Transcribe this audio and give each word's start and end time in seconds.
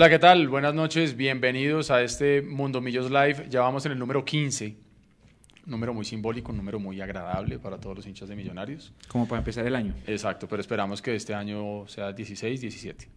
Hola, 0.00 0.08
¿qué 0.08 0.18
tal? 0.18 0.48
Buenas 0.48 0.72
noches, 0.72 1.14
bienvenidos 1.14 1.90
a 1.90 2.00
este 2.00 2.40
Mundo 2.40 2.80
Millos 2.80 3.10
Live. 3.10 3.48
Ya 3.50 3.60
vamos 3.60 3.84
en 3.84 3.92
el 3.92 3.98
número 3.98 4.24
15. 4.24 4.74
Un 5.66 5.70
número 5.70 5.92
muy 5.92 6.06
simbólico, 6.06 6.52
un 6.52 6.56
número 6.56 6.78
muy 6.78 7.02
agradable 7.02 7.58
para 7.58 7.76
todos 7.78 7.96
los 7.96 8.06
hinchas 8.06 8.30
de 8.30 8.34
Millonarios. 8.34 8.94
Como 9.08 9.28
para 9.28 9.40
empezar 9.40 9.66
el 9.66 9.76
año. 9.76 9.92
Exacto, 10.06 10.48
pero 10.48 10.62
esperamos 10.62 11.02
que 11.02 11.14
este 11.14 11.34
año 11.34 11.86
sea 11.86 12.14
16, 12.14 12.62
17. 12.62 13.08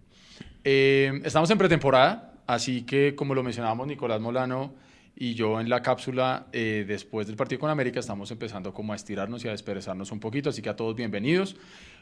Eh, 0.65 1.21
estamos 1.23 1.49
en 1.51 1.57
pretemporada, 1.57 2.33
así 2.47 2.81
que 2.81 3.15
como 3.15 3.33
lo 3.33 3.43
mencionábamos 3.43 3.87
Nicolás 3.87 4.19
Molano 4.19 4.73
y 5.15 5.35
yo 5.35 5.59
en 5.61 5.69
la 5.69 5.81
cápsula, 5.81 6.47
eh, 6.51 6.85
después 6.87 7.27
del 7.27 7.35
partido 7.35 7.59
con 7.59 7.69
América, 7.69 7.99
estamos 7.99 8.31
empezando 8.31 8.73
como 8.73 8.93
a 8.93 8.95
estirarnos 8.95 9.45
y 9.45 9.47
a 9.47 9.51
desperezarnos 9.51 10.11
un 10.11 10.19
poquito, 10.19 10.49
así 10.49 10.61
que 10.61 10.69
a 10.69 10.75
todos 10.75 10.95
bienvenidos. 10.95 11.55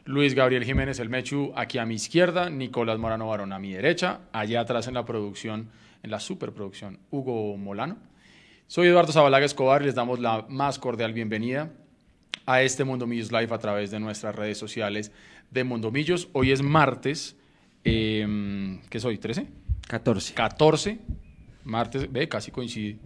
Luis 0.04 0.34
Gabriel 0.34 0.64
Jiménez 0.64 0.98
El 0.98 1.10
Mechu 1.10 1.52
aquí 1.54 1.78
a 1.78 1.84
mi 1.84 1.94
izquierda, 1.94 2.48
Nicolás 2.48 2.98
Morano 2.98 3.28
Barón 3.28 3.52
a 3.52 3.58
mi 3.58 3.72
derecha, 3.72 4.20
allá 4.32 4.62
atrás 4.62 4.88
en 4.88 4.94
la 4.94 5.04
producción, 5.04 5.68
en 6.02 6.10
la 6.10 6.20
superproducción, 6.20 6.98
Hugo 7.10 7.56
Molano. 7.58 7.98
Soy 8.66 8.88
Eduardo 8.88 9.12
Zabalaga 9.12 9.44
Escobar 9.44 9.82
y 9.82 9.86
les 9.86 9.94
damos 9.94 10.18
la 10.18 10.46
más 10.48 10.78
cordial 10.78 11.12
bienvenida 11.12 11.70
a 12.46 12.62
este 12.62 12.84
Mundo 12.84 13.06
Millos 13.06 13.30
Live 13.30 13.52
a 13.54 13.58
través 13.58 13.90
de 13.90 14.00
nuestras 14.00 14.34
redes 14.34 14.56
sociales 14.56 15.12
de 15.50 15.64
Mundo 15.64 15.90
Millos. 15.90 16.28
Hoy 16.32 16.50
es 16.50 16.62
martes, 16.62 17.36
eh, 17.84 18.80
¿qué 18.88 18.98
soy? 18.98 19.18
¿13? 19.18 19.46
14. 19.86 20.32
14, 20.34 20.98
martes, 21.64 22.10
ve, 22.10 22.28
casi 22.28 22.50
coincide. 22.50 22.98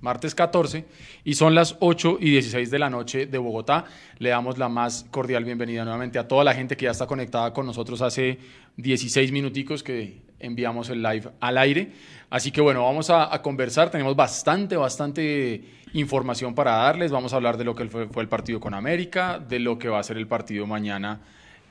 Martes 0.00 0.34
14 0.34 0.84
y 1.24 1.34
son 1.34 1.54
las 1.54 1.76
8 1.78 2.18
y 2.20 2.32
16 2.32 2.70
de 2.70 2.78
la 2.78 2.90
noche 2.90 3.26
de 3.26 3.38
Bogotá. 3.38 3.84
Le 4.18 4.30
damos 4.30 4.58
la 4.58 4.68
más 4.68 5.06
cordial 5.10 5.44
bienvenida 5.44 5.84
nuevamente 5.84 6.18
a 6.18 6.26
toda 6.26 6.42
la 6.42 6.54
gente 6.54 6.76
que 6.76 6.86
ya 6.86 6.90
está 6.90 7.06
conectada 7.06 7.52
con 7.52 7.66
nosotros 7.66 8.02
hace 8.02 8.38
16 8.78 9.30
minuticos 9.30 9.84
que 9.84 10.22
enviamos 10.40 10.90
el 10.90 11.02
live 11.02 11.30
al 11.38 11.56
aire. 11.56 11.92
Así 12.30 12.50
que 12.50 12.60
bueno, 12.60 12.82
vamos 12.84 13.10
a, 13.10 13.40
conversar. 13.42 13.90
Tenemos 13.90 14.16
bastante, 14.16 14.76
bastante 14.76 15.62
información 15.92 16.54
para 16.54 16.72
darles. 16.72 17.12
Vamos 17.12 17.32
a 17.32 17.36
hablar 17.36 17.56
de 17.56 17.64
lo 17.64 17.76
que 17.76 17.86
fue, 17.86 18.08
fue 18.08 18.24
el 18.24 18.28
partido 18.28 18.58
con 18.58 18.74
América, 18.74 19.38
de 19.38 19.60
lo 19.60 19.78
que 19.78 19.88
va 19.88 20.00
a 20.00 20.02
ser 20.02 20.16
el 20.16 20.26
partido 20.26 20.66
mañana 20.66 21.20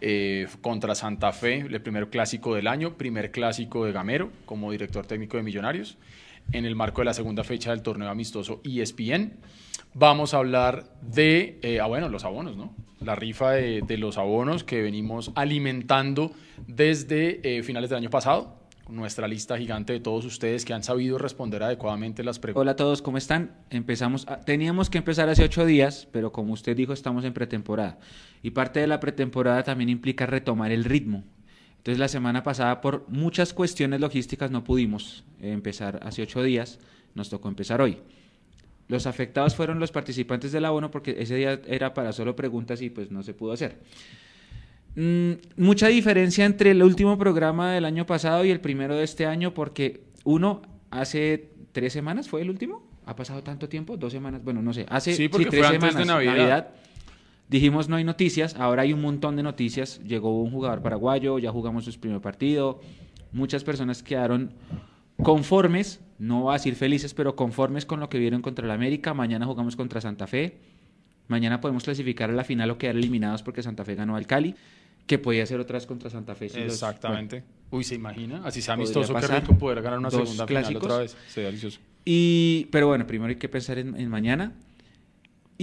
eh, 0.02 0.48
contra 0.62 0.96
Santa 0.96 1.32
Fe, 1.32 1.60
el 1.60 1.82
primer 1.82 2.10
clásico 2.10 2.56
del 2.56 2.68
año, 2.68 2.98
primer 2.98 3.32
clásico 3.32 3.86
de 3.86 3.92
Gamero 3.92 4.32
como 4.46 4.72
director 4.72 5.06
técnico 5.06 5.38
de 5.38 5.44
Millonarios, 5.44 5.98
en 6.52 6.66
el 6.66 6.76
marco 6.76 7.02
de 7.02 7.06
la 7.06 7.14
segunda 7.14 7.44
fecha 7.44 7.70
del 7.72 7.82
torneo 7.82 8.10
amistoso 8.10 8.62
ESPN. 8.64 9.34
Vamos 9.94 10.34
a 10.34 10.38
hablar 10.38 10.86
de, 11.02 11.60
eh, 11.62 11.80
ah, 11.80 11.86
bueno, 11.88 12.10
los 12.10 12.24
abonos, 12.26 12.58
¿no? 12.58 12.74
La 13.00 13.16
rifa 13.16 13.52
de, 13.52 13.98
los 13.98 14.18
abonos 14.18 14.64
que 14.64 14.82
venimos 14.82 15.32
alimentando 15.36 16.32
desde 16.68 17.58
eh, 17.58 17.64
finales 17.64 17.90
del 17.90 17.98
año 17.98 18.10
pasado. 18.10 18.60
Nuestra 18.90 19.28
lista 19.28 19.58
gigante 19.58 19.94
de 19.94 20.00
todos 20.02 20.26
ustedes 20.26 20.66
que 20.66 20.74
han 20.74 20.84
sabido 20.84 21.18
responder 21.18 21.64
adecuadamente 21.64 22.24
las 22.24 22.40
preguntas. 22.40 22.62
Hola 22.62 22.72
a 22.72 22.76
todos, 22.76 23.02
¿cómo 23.02 23.18
están? 23.18 23.52
Empezamos, 23.70 24.28
a- 24.28 24.42
teníamos 24.42 24.90
que 24.90 24.98
empezar 24.98 25.30
hace 25.30 25.44
ocho 25.44 25.66
días, 25.66 26.08
pero 26.12 26.32
como 26.32 26.54
usted 26.54 26.76
dijo, 26.76 26.92
estamos 26.94 27.24
en 27.24 27.34
pretemporada. 27.34 28.00
Y 28.44 28.52
parte 28.52 28.80
de 28.80 28.88
la 28.88 29.00
pretemporada 29.00 29.64
también 29.64 29.90
implica 29.90 30.26
retomar 30.26 30.72
el 30.72 30.84
ritmo. 30.84 31.24
Entonces 31.78 32.00
la 32.00 32.08
semana 32.08 32.44
pasada, 32.44 32.80
por 32.82 33.06
muchas 33.10 33.54
cuestiones 33.54 34.00
logísticas, 34.00 34.52
no 34.52 34.64
pudimos 34.64 35.24
eh, 35.42 35.52
empezar 35.52 36.00
hace 36.04 36.22
ocho 36.22 36.44
días, 36.44 36.80
nos 37.16 37.30
tocó 37.30 37.50
empezar 37.50 37.82
hoy. 37.82 37.98
Los 38.88 39.08
afectados 39.08 39.56
fueron 39.56 39.80
los 39.80 39.92
participantes 39.92 40.52
del 40.52 40.66
abono 40.66 40.92
porque 40.92 41.16
ese 41.18 41.36
día 41.36 41.62
era 41.66 41.94
para 41.94 42.12
solo 42.12 42.36
preguntas 42.36 42.82
y 42.82 42.90
pues 42.90 43.10
no 43.10 43.24
se 43.24 43.34
pudo 43.34 43.54
hacer. 43.54 43.80
Mm, 44.96 45.32
mucha 45.56 45.88
diferencia 45.88 46.46
entre 46.46 46.72
el 46.72 46.84
último 46.84 47.18
programa 47.18 47.72
del 47.72 47.86
año 47.86 48.06
pasado 48.06 48.44
y 48.44 48.52
el 48.52 48.60
primero 48.60 48.96
de 48.96 49.04
este 49.04 49.26
año 49.26 49.54
porque 49.54 50.04
uno 50.24 50.62
hace 50.92 51.52
tres 51.72 51.94
semanas 51.94 52.28
fue 52.30 52.42
el 52.42 52.50
último. 52.50 52.86
¿Ha 53.06 53.16
pasado 53.16 53.42
tanto 53.42 53.68
tiempo? 53.70 53.98
¿Dos 53.98 54.12
semanas? 54.12 54.44
Bueno, 54.44 54.62
no 54.62 54.74
sé. 54.74 54.86
Hace 54.90 55.14
Sí, 55.14 55.30
porque 55.30 55.46
tres 55.46 55.66
fue 55.66 55.76
antes 55.76 55.96
de 55.96 56.04
semanas. 56.04 56.26
Navidad. 56.26 56.74
Dijimos 57.52 57.88
no 57.90 57.98
hay 57.98 58.04
noticias, 58.04 58.56
ahora 58.56 58.82
hay 58.84 58.94
un 58.94 59.02
montón 59.02 59.36
de 59.36 59.44
noticias. 59.44 60.00
Llegó 60.04 60.42
un 60.42 60.50
jugador 60.52 60.82
paraguayo, 60.82 61.38
ya 61.38 61.52
jugamos 61.52 61.86
su 61.86 62.00
primer 62.00 62.22
partido. 62.22 62.80
Muchas 63.34 63.64
personas 63.64 64.02
quedaron 64.02 64.54
conformes, 65.22 66.00
no 66.18 66.44
voy 66.44 66.52
a 66.52 66.54
decir 66.54 66.76
felices, 66.76 67.14
pero 67.14 67.36
conformes 67.36 67.86
con 67.86 68.00
lo 68.00 68.10
que 68.10 68.18
vieron 68.20 68.42
contra 68.42 68.66
el 68.66 68.72
América. 68.72 69.14
Mañana 69.14 69.46
jugamos 69.46 69.76
contra 69.76 70.02
Santa 70.02 70.28
Fe. 70.28 70.58
Mañana 71.28 71.62
podemos 71.62 71.84
clasificar 71.84 72.30
a 72.30 72.34
la 72.34 72.44
final 72.44 72.70
o 72.72 72.78
quedar 72.78 72.96
eliminados 72.96 73.44
porque 73.44 73.62
Santa 73.64 73.86
Fe 73.86 73.96
ganó 73.96 74.16
al 74.16 74.28
Cali, 74.28 74.56
que 75.06 75.18
podía 75.20 75.46
ser 75.46 75.60
otra 75.60 75.76
vez 75.78 75.86
contra 75.86 76.10
Santa 76.10 76.36
Fe. 76.36 76.50
si 76.50 76.60
los- 76.60 76.74
Exactamente. 76.74 77.44
Uy, 77.70 77.84
¿se 77.84 77.96
imagina? 77.96 78.42
Así 78.44 78.62
sea 78.62 78.74
amistoso, 78.74 79.14
qué 79.14 79.28
rico 79.28 79.58
poder 79.58 79.82
ganar 79.82 80.00
una 80.00 80.10
segunda 80.12 80.48
final 80.48 80.64
clásicos. 80.64 80.84
otra 80.84 80.98
vez. 80.98 81.18
Sería 81.28 81.48
delicioso. 81.48 81.80
Y, 82.04 82.68
pero 82.72 82.88
bueno, 82.88 83.06
primero 83.08 83.30
hay 83.30 83.36
que 83.38 83.48
pensar 83.48 83.78
en, 83.78 83.96
en 83.96 84.10
mañana. 84.10 84.54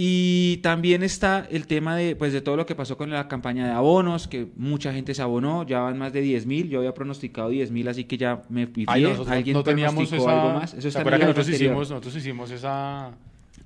Y 0.01 0.57
también 0.63 1.03
está 1.03 1.45
el 1.51 1.67
tema 1.67 1.97
de, 1.97 2.15
pues, 2.15 2.31
de 2.31 2.39
todo 2.39 2.55
lo 2.55 2.65
que 2.65 2.73
pasó 2.73 2.95
con 2.95 3.09
la 3.09 3.27
campaña 3.27 3.65
de 3.65 3.73
abonos, 3.73 4.29
que 4.29 4.47
mucha 4.55 4.93
gente 4.93 5.13
se 5.13 5.21
abonó, 5.21 5.65
ya 5.67 5.81
van 5.81 5.97
más 5.97 6.13
de 6.13 6.21
10 6.21 6.45
mil, 6.45 6.69
yo 6.69 6.79
había 6.79 6.93
pronosticado 6.93 7.49
10 7.49 7.69
mil, 7.71 7.85
así 7.85 8.05
que 8.05 8.15
ya 8.17 8.41
me 8.47 8.65
pifié. 8.65 8.85
Ay, 8.87 9.03
nosotros 9.03 9.27
¿Alguien 9.27 9.55
no 9.55 9.63
teníamos 9.63 10.13
esa... 10.13 10.41
algo 10.41 10.57
más? 10.57 10.73
Eso 10.73 10.83
¿Te 10.83 10.87
está 10.87 11.01
en 11.01 11.07
el 11.07 11.11
que 11.11 11.17
live 11.17 11.25
nosotros 11.27 11.45
anterior. 11.47 11.71
hicimos, 11.71 11.89
nosotros 11.89 12.15
hicimos 12.15 12.51
esa... 12.51 13.11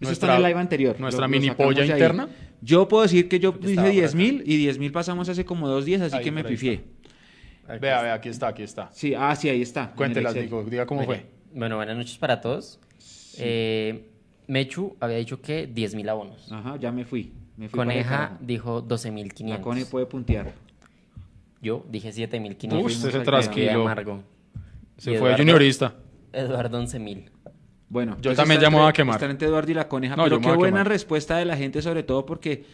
Eso 0.02 0.12
está 0.12 0.32
en 0.32 0.38
el 0.38 0.44
live 0.50 0.60
anterior. 0.60 1.00
Nuestra 1.00 1.22
lo- 1.28 1.30
mini 1.30 1.52
polla 1.52 1.84
ahí. 1.84 1.92
interna. 1.92 2.28
Yo 2.62 2.88
puedo 2.88 3.04
decir 3.04 3.30
que 3.30 3.40
yo 3.40 3.52
dije 3.52 3.70
estaba 3.70 3.88
por 3.90 3.94
10 3.94 4.10
acá. 4.10 4.18
mil 4.18 4.44
y 4.48 4.58
10 4.58 4.80
mil 4.80 4.92
pasamos 4.92 5.30
hace 5.30 5.46
como 5.46 5.68
dos 5.68 5.86
días, 5.86 6.02
así 6.02 6.16
Ahí, 6.16 6.24
que 6.24 6.32
me 6.32 6.44
pifié. 6.44 6.82
Vea, 7.80 8.02
vea, 8.02 8.14
aquí 8.16 8.30
está, 8.30 8.48
aquí 8.48 8.64
está. 8.64 8.90
Sí, 8.92 9.14
ah, 9.16 9.36
sí, 9.36 9.50
ahí 9.50 9.62
está. 9.62 9.92
Cuéntelas. 9.92 10.34
Nico, 10.36 10.64
diga 10.64 10.88
cómo 10.88 11.06
Bueno, 11.06 11.22
fue. 11.22 11.30
Bueno, 11.54 11.76
buenas 11.76 11.96
noches 11.96 12.18
para 12.18 12.42
todos. 12.42 12.80
Eh, 13.38 14.10
Mechu 14.48 14.96
había 15.00 15.18
dicho 15.18 15.42
que 15.42 15.68
10.000 15.74 16.09
abonos. 16.09 16.52
Ajá, 16.52 16.78
ya 16.78 16.92
me 16.92 17.06
fui. 17.06 17.31
Me 17.58 17.70
fui 17.70 17.78
Coneja 17.78 18.38
dijo 18.42 18.81
La 18.88 18.96
12.500. 18.96 19.59
Cone 19.62 19.86
puede 19.86 20.06
puntear. 20.06 20.54
Yo 21.62 21.86
dije 21.90 22.09
7.500. 22.09 22.66
Uf, 22.66 22.70
fuimos 22.70 22.96
usted 22.96 23.00
se 23.02 23.06
al 23.08 23.12
Quedé 23.12 23.24
trasquiló. 23.24 23.81
amargo. 23.81 24.24
Se 24.98 25.12
Y 25.14 25.18
fue 25.18 25.30
Eduardo- 25.30 25.38
juniorista. 25.38 25.96
Eduardo 26.34 26.80
11.000. 26.81 27.30
Bueno, 27.90 28.18
Yo 28.22 28.34
también 28.34 28.60
voy 28.72 28.88
a 28.88 28.92
quemar. 28.92 29.16
está 29.16 29.30
entre 29.30 29.48
Eduardo 29.48 29.69
y 29.72 29.75
la 29.75 29.88
coneja, 29.88 30.16
No, 30.16 30.24
yo 30.28 30.40
pero 30.40 30.42
qué 30.51 30.57
buena 30.57 30.78
quemar. 30.80 30.88
respuesta 30.88 31.38
de 31.38 31.45
la 31.45 31.56
gente, 31.56 31.81
sobre 31.84 32.01
todo 32.01 32.25
porque 32.25 32.66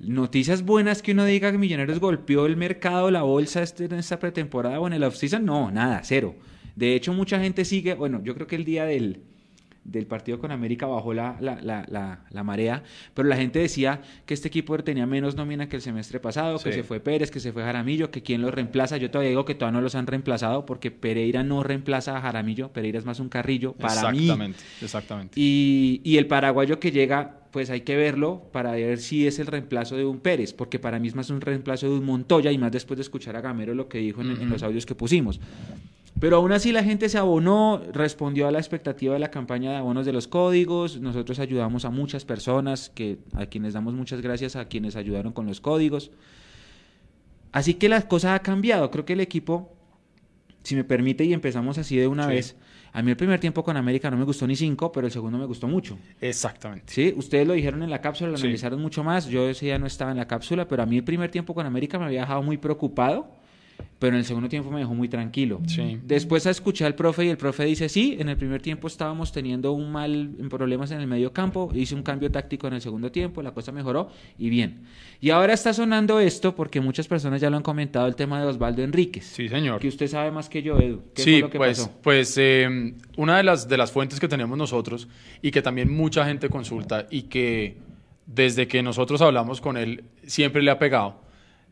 noticias 0.00 0.62
buenas 0.64 1.00
que 1.00 1.12
uno 1.12 1.24
diga 1.24 1.52
que 1.52 1.58
Millonarios 1.58 2.00
golpeó 2.00 2.44
el 2.46 2.56
mercado, 2.56 3.10
la 3.10 3.22
bolsa 3.22 3.62
este, 3.62 3.84
en 3.84 3.94
esta 3.94 4.18
pretemporada 4.18 4.80
o 4.80 4.86
en 4.88 4.94
el 4.94 5.04
offseason, 5.04 5.44
no, 5.44 5.70
nada, 5.70 6.00
cero. 6.02 6.34
De 6.74 6.94
hecho, 6.96 7.12
mucha 7.12 7.38
gente 7.40 7.64
sigue, 7.64 7.94
bueno, 7.94 8.20
yo 8.24 8.34
creo 8.34 8.46
que 8.48 8.56
el 8.56 8.64
día 8.64 8.84
del, 8.84 9.22
del 9.90 10.06
partido 10.06 10.38
con 10.38 10.50
América 10.50 10.86
bajó 10.86 11.14
la, 11.14 11.36
la, 11.40 11.60
la, 11.62 12.20
la, 12.30 12.44
marea, 12.44 12.82
pero 13.14 13.28
la 13.28 13.36
gente 13.36 13.58
decía 13.58 14.02
que 14.26 14.34
este 14.34 14.48
equipo 14.48 14.76
tenía 14.78 15.06
menos 15.06 15.34
nómina 15.34 15.68
que 15.68 15.76
el 15.76 15.82
semestre 15.82 16.20
pasado, 16.20 16.58
que 16.58 16.72
se 16.72 16.82
fue 16.82 17.00
Pérez, 17.00 17.30
que 17.30 17.40
se 17.40 17.52
fue 17.52 17.62
Jaramillo, 17.62 18.10
que 18.10 18.22
quién 18.22 18.42
lo 18.42 18.50
reemplaza. 18.50 18.96
Yo 18.98 19.10
todavía 19.10 19.30
digo 19.30 19.44
que 19.44 19.54
todavía 19.54 19.78
no 19.78 19.82
los 19.82 19.94
han 19.94 20.06
reemplazado 20.06 20.66
porque 20.66 20.90
Pereira 20.90 21.42
no 21.42 21.62
reemplaza 21.62 22.16
a 22.16 22.20
Jaramillo, 22.20 22.70
Pereira 22.72 22.98
es 22.98 23.04
más 23.04 23.18
un 23.18 23.28
carrillo 23.28 23.72
para 23.72 24.10
mí. 24.12 24.24
exactamente, 24.24 24.60
exactamente. 24.82 25.40
Y, 25.40 26.00
y 26.04 26.18
el 26.18 26.26
paraguayo 26.26 26.78
que 26.78 26.90
llega, 26.90 27.40
pues 27.50 27.70
hay 27.70 27.80
que 27.80 27.96
verlo 27.96 28.42
para 28.52 28.72
ver 28.72 28.98
si 28.98 29.26
es 29.26 29.38
el 29.38 29.46
reemplazo 29.46 29.96
de 29.96 30.04
un 30.04 30.20
Pérez, 30.20 30.52
porque 30.52 30.78
para 30.78 30.98
mí 30.98 31.08
es 31.08 31.14
más 31.14 31.30
un 31.30 31.40
reemplazo 31.40 31.88
de 31.88 31.98
un 31.98 32.04
Montoya 32.04 32.52
y 32.52 32.58
más 32.58 32.72
después 32.72 32.98
de 32.98 33.02
escuchar 33.02 33.36
a 33.36 33.40
Gamero 33.40 33.74
lo 33.74 33.88
que 33.88 33.98
dijo 33.98 34.20
en, 34.20 34.32
en 34.32 34.50
los 34.50 34.62
audios 34.62 34.84
que 34.84 34.94
pusimos. 34.94 35.40
Pero 36.20 36.36
aún 36.38 36.50
así 36.52 36.72
la 36.72 36.82
gente 36.82 37.08
se 37.08 37.16
abonó, 37.18 37.80
respondió 37.92 38.48
a 38.48 38.50
la 38.50 38.58
expectativa 38.58 39.14
de 39.14 39.20
la 39.20 39.30
campaña 39.30 39.70
de 39.70 39.76
abonos 39.76 40.04
de 40.04 40.12
los 40.12 40.26
códigos, 40.26 41.00
nosotros 41.00 41.38
ayudamos 41.38 41.84
a 41.84 41.90
muchas 41.90 42.24
personas, 42.24 42.90
que, 42.90 43.18
a 43.34 43.46
quienes 43.46 43.72
damos 43.74 43.94
muchas 43.94 44.20
gracias 44.20 44.56
a 44.56 44.64
quienes 44.66 44.96
ayudaron 44.96 45.32
con 45.32 45.46
los 45.46 45.60
códigos. 45.60 46.10
Así 47.52 47.74
que 47.74 47.88
la 47.88 48.02
cosa 48.08 48.34
ha 48.34 48.40
cambiado, 48.40 48.90
creo 48.90 49.04
que 49.04 49.12
el 49.12 49.20
equipo, 49.20 49.72
si 50.64 50.74
me 50.74 50.84
permite 50.84 51.24
y 51.24 51.32
empezamos 51.32 51.78
así 51.78 51.96
de 51.96 52.08
una 52.08 52.24
Sí. 52.24 52.30
vez, 52.30 52.56
a 52.92 53.00
mí 53.00 53.10
el 53.12 53.16
primer 53.16 53.38
tiempo 53.38 53.62
con 53.62 53.76
América 53.76 54.10
no 54.10 54.16
me 54.16 54.24
gustó 54.24 54.46
ni 54.46 54.56
cinco, 54.56 54.90
pero 54.90 55.06
el 55.06 55.12
segundo 55.12 55.38
me 55.38 55.46
gustó 55.46 55.68
mucho. 55.68 55.98
Exactamente. 56.20 56.92
Sí, 56.92 57.14
ustedes 57.16 57.46
lo 57.46 57.54
dijeron 57.54 57.82
en 57.84 57.90
la 57.90 58.00
cápsula, 58.00 58.30
lo 58.30 58.38
Sí. 58.38 58.44
analizaron 58.44 58.82
mucho 58.82 59.04
más. 59.04 59.26
Yo 59.28 59.48
ese 59.48 59.66
día 59.66 59.78
no 59.78 59.86
estaba 59.86 60.10
en 60.10 60.16
la 60.16 60.26
cápsula, 60.26 60.66
pero 60.66 60.82
a 60.82 60.86
mí 60.86 60.96
el 60.96 61.04
primer 61.04 61.30
tiempo 61.30 61.54
con 61.54 61.64
América 61.64 61.98
me 61.98 62.06
había 62.06 62.22
dejado 62.22 62.42
muy 62.42 62.56
preocupado, 62.56 63.30
pero 63.98 64.12
en 64.14 64.18
el 64.20 64.24
segundo 64.24 64.48
tiempo 64.48 64.70
me 64.70 64.78
dejó 64.78 64.94
muy 64.94 65.08
tranquilo. 65.08 65.60
Sí. 65.66 65.98
Después 66.04 66.46
escuché 66.46 66.84
al 66.84 66.94
profe 66.94 67.24
y 67.24 67.28
el 67.28 67.36
profe 67.36 67.64
dice, 67.64 67.88
sí, 67.88 68.16
en 68.18 68.28
el 68.28 68.36
primer 68.36 68.62
tiempo 68.62 68.86
estábamos 68.86 69.32
teniendo 69.32 69.72
un 69.72 69.90
mal 69.90 70.30
problemas 70.48 70.90
en 70.92 71.00
el 71.00 71.06
medio 71.06 71.32
campo, 71.32 71.70
hice 71.74 71.94
un 71.94 72.02
cambio 72.02 72.30
táctico 72.30 72.68
en 72.68 72.74
el 72.74 72.80
segundo 72.80 73.10
tiempo, 73.10 73.42
la 73.42 73.50
cosa 73.52 73.72
mejoró 73.72 74.10
y 74.38 74.50
bien. 74.50 74.82
Y 75.20 75.30
ahora 75.30 75.52
está 75.52 75.72
sonando 75.74 76.20
esto 76.20 76.54
porque 76.54 76.80
muchas 76.80 77.08
personas 77.08 77.40
ya 77.40 77.50
lo 77.50 77.56
han 77.56 77.62
comentado 77.64 78.06
el 78.06 78.14
tema 78.14 78.40
de 78.40 78.46
Osvaldo 78.46 78.82
Enríquez. 78.82 79.24
Sí, 79.24 79.48
señor. 79.48 79.80
Que 79.80 79.88
usted 79.88 80.06
sabe 80.06 80.30
más 80.30 80.48
que 80.48 80.62
yo, 80.62 80.78
Edu. 80.78 81.02
¿Qué 81.14 81.22
Sí, 81.22 81.30
fue 81.32 81.40
lo 81.40 81.50
que 81.50 81.58
pues, 81.58 81.78
pasó? 81.80 81.92
pues 82.02 82.34
eh, 82.38 82.94
una 83.16 83.36
de 83.38 83.42
las, 83.42 83.68
de 83.68 83.76
las 83.76 83.90
fuentes 83.90 84.20
que 84.20 84.28
tenemos 84.28 84.56
nosotros 84.56 85.08
y 85.42 85.50
que 85.50 85.60
también 85.60 85.92
mucha 85.92 86.24
gente 86.24 86.48
consulta 86.48 87.06
y 87.10 87.22
que 87.22 87.76
desde 88.26 88.68
que 88.68 88.82
nosotros 88.82 89.20
hablamos 89.22 89.60
con 89.60 89.76
él 89.76 90.04
siempre 90.26 90.62
le 90.62 90.70
ha 90.70 90.78
pegado, 90.78 91.20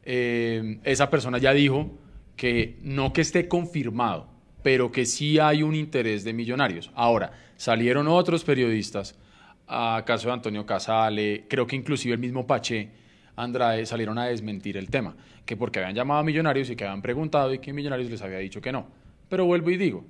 eh, 0.06 0.78
esa 0.84 1.10
persona 1.10 1.38
ya 1.38 1.52
dijo 1.52 1.90
que 2.36 2.78
no 2.82 3.12
que 3.12 3.22
esté 3.22 3.48
confirmado, 3.48 4.28
pero 4.62 4.92
que 4.92 5.04
sí 5.04 5.38
hay 5.40 5.62
un 5.64 5.74
interés 5.74 6.22
de 6.22 6.32
millonarios. 6.32 6.92
Ahora, 6.94 7.32
salieron 7.56 8.06
otros 8.06 8.44
periodistas, 8.44 9.18
a 9.66 10.04
caso 10.06 10.28
de 10.28 10.34
Antonio 10.34 10.64
Casale, 10.64 11.46
creo 11.48 11.66
que 11.66 11.74
inclusive 11.74 12.14
el 12.14 12.20
mismo 12.20 12.46
Pache 12.46 12.90
Andrade 13.34 13.84
salieron 13.84 14.16
a 14.18 14.26
desmentir 14.26 14.76
el 14.76 14.88
tema, 14.88 15.16
que 15.44 15.56
porque 15.56 15.80
habían 15.80 15.96
llamado 15.96 16.20
a 16.20 16.24
millonarios 16.24 16.70
y 16.70 16.76
que 16.76 16.84
habían 16.84 17.02
preguntado 17.02 17.52
y 17.52 17.58
que 17.58 17.72
millonarios 17.72 18.08
les 18.08 18.22
había 18.22 18.38
dicho 18.38 18.60
que 18.60 18.70
no. 18.70 18.86
Pero 19.28 19.44
vuelvo 19.44 19.70
y 19.70 19.76
digo, 19.76 20.04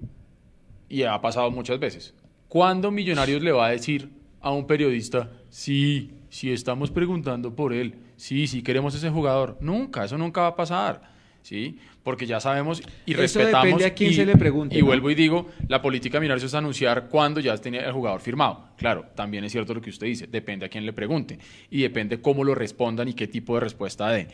y 0.90 1.04
ha 1.04 1.18
pasado 1.22 1.50
muchas 1.50 1.78
veces, 1.78 2.14
¿cuándo 2.48 2.90
millonarios 2.90 3.42
le 3.42 3.52
va 3.52 3.66
a 3.66 3.70
decir 3.70 4.10
a 4.42 4.50
un 4.50 4.66
periodista, 4.66 5.30
sí, 5.48 6.12
sí 6.28 6.52
estamos 6.52 6.90
preguntando 6.90 7.56
por 7.56 7.72
él, 7.72 7.94
sí, 8.16 8.46
sí 8.46 8.62
queremos 8.62 8.94
ese 8.94 9.10
jugador? 9.10 9.56
Nunca, 9.60 10.04
eso 10.04 10.16
nunca 10.18 10.42
va 10.42 10.48
a 10.48 10.56
pasar. 10.56 11.16
¿sí? 11.42 11.78
Porque 12.02 12.26
ya 12.26 12.40
sabemos 12.40 12.82
y 13.04 13.12
Eso 13.12 13.20
respetamos. 13.20 13.64
depende 13.66 13.84
a 13.86 13.94
quién 13.94 14.10
y, 14.10 14.14
se 14.14 14.26
le 14.26 14.36
pregunte, 14.36 14.76
Y 14.76 14.80
¿no? 14.80 14.86
vuelvo 14.86 15.10
y 15.10 15.14
digo, 15.14 15.48
la 15.68 15.80
política 15.80 16.18
de 16.18 16.26
es 16.34 16.54
anunciar 16.54 17.06
cuando 17.08 17.38
ya 17.38 17.56
tenía 17.56 17.82
el 17.86 17.92
jugador 17.92 18.20
firmado. 18.20 18.64
Claro, 18.76 19.04
también 19.14 19.44
es 19.44 19.52
cierto 19.52 19.72
lo 19.72 19.80
que 19.80 19.90
usted 19.90 20.08
dice, 20.08 20.26
depende 20.26 20.66
a 20.66 20.68
quién 20.68 20.84
le 20.84 20.92
pregunte 20.92 21.38
y 21.70 21.82
depende 21.82 22.20
cómo 22.20 22.42
lo 22.42 22.56
respondan 22.56 23.06
y 23.06 23.14
qué 23.14 23.28
tipo 23.28 23.54
de 23.54 23.60
respuesta 23.60 24.08
den. 24.10 24.26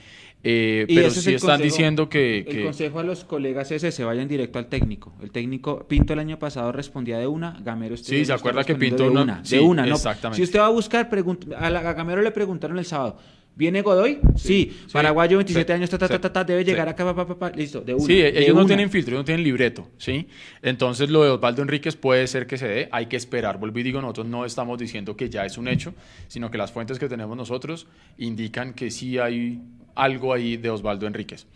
Eh, 0.43 0.87
pero 0.88 1.08
es 1.08 1.14
sí 1.23 1.34
están 1.34 1.58
consejo- 1.61 1.62
diciendo 1.62 2.08
que... 2.08 2.38
El 2.49 2.64
consejo 2.64 2.99
a 2.99 3.02
los 3.05 3.25
colegas 3.25 3.70
es 3.73 3.84
ese, 3.84 4.05
vayan 4.05 4.26
directo 4.26 4.58
al 4.58 4.67
técnico. 4.69 5.12
El 5.23 5.31
técnico, 5.31 5.87
Pinto 5.87 6.14
el 6.14 6.19
año 6.19 6.38
pasado 6.38 6.73
respondía 6.73 7.19
de 7.19 7.26
una, 7.26 7.58
Gamero 7.62 7.94
este 7.94 8.17
Sí, 8.17 8.25
se 8.25 8.32
acuerda 8.32 8.64
que 8.64 8.75
Pinto 8.75 9.02
de 9.05 9.11
una- 9.11 9.23
una, 9.23 9.44
sí, 9.44 9.56
de 9.56 9.62
una, 9.62 9.84
no. 9.84 9.96
exactamente. 9.96 10.37
Si 10.38 10.43
usted 10.44 10.61
va 10.61 10.67
a 10.67 10.70
buscar, 10.70 11.11
a, 11.58 11.69
la- 11.70 11.81
a 11.81 11.93
Gamero 11.93 12.23
le 12.23 12.31
preguntaron 12.31 12.79
el 12.79 12.87
sábado, 12.87 13.19
¿viene 13.55 13.83
Godoy? 13.83 14.21
Sí, 14.37 14.73
sí, 14.87 14.93
paraguayo, 14.93 15.39
27 15.39 15.67
sí, 15.67 15.73
años, 15.73 15.91
ta, 15.91 15.99
ta, 15.99 16.33
ta, 16.33 16.45
debe 16.45 16.65
sí. 16.65 16.71
llegar 16.71 16.89
acá, 16.89 17.05
pa, 17.05 17.15
pa, 17.15 17.27
pa, 17.27 17.39
pa, 17.39 17.51
listo, 17.57 17.81
de 17.81 17.95
una. 17.95 18.05
Sí, 18.05 18.17
de 18.17 18.29
ellos 18.29 18.55
no 18.55 18.61
una. 18.61 18.67
tienen 18.67 18.91
filtro, 18.91 19.13
ellos 19.13 19.21
no 19.21 19.25
tienen 19.25 19.45
libreto, 19.45 19.89
¿sí? 19.99 20.29
Entonces 20.63 21.11
lo 21.11 21.23
de 21.25 21.31
Osvaldo 21.31 21.63
Enríquez 21.63 21.97
puede 21.97 22.27
ser 22.27 22.47
que 22.47 22.59
se 22.59 22.69
dé, 22.69 22.89
hay 22.93 23.07
que 23.07 23.17
esperar. 23.17 23.59
Vuelvo 23.59 23.79
y 23.79 23.83
digo, 23.83 24.01
nosotros 24.01 24.27
no 24.27 24.45
estamos 24.45 24.79
diciendo 24.79 25.17
que 25.17 25.29
ya 25.29 25.45
es 25.45 25.59
un 25.59 25.69
hecho, 25.69 25.95
sino 26.29 26.51
que 26.51 26.59
las 26.59 26.73
fuentes 26.73 26.99
que 26.99 27.09
tenemos 27.09 27.37
nosotros 27.37 27.87
indican 28.19 28.75
que 28.75 28.91
sí 28.91 29.19
hay 29.19 29.61
algo 29.95 30.33
ahí 30.33 30.57
de 30.57 30.71
Osvaldo 30.71 31.07
Enríquez. 31.07 31.47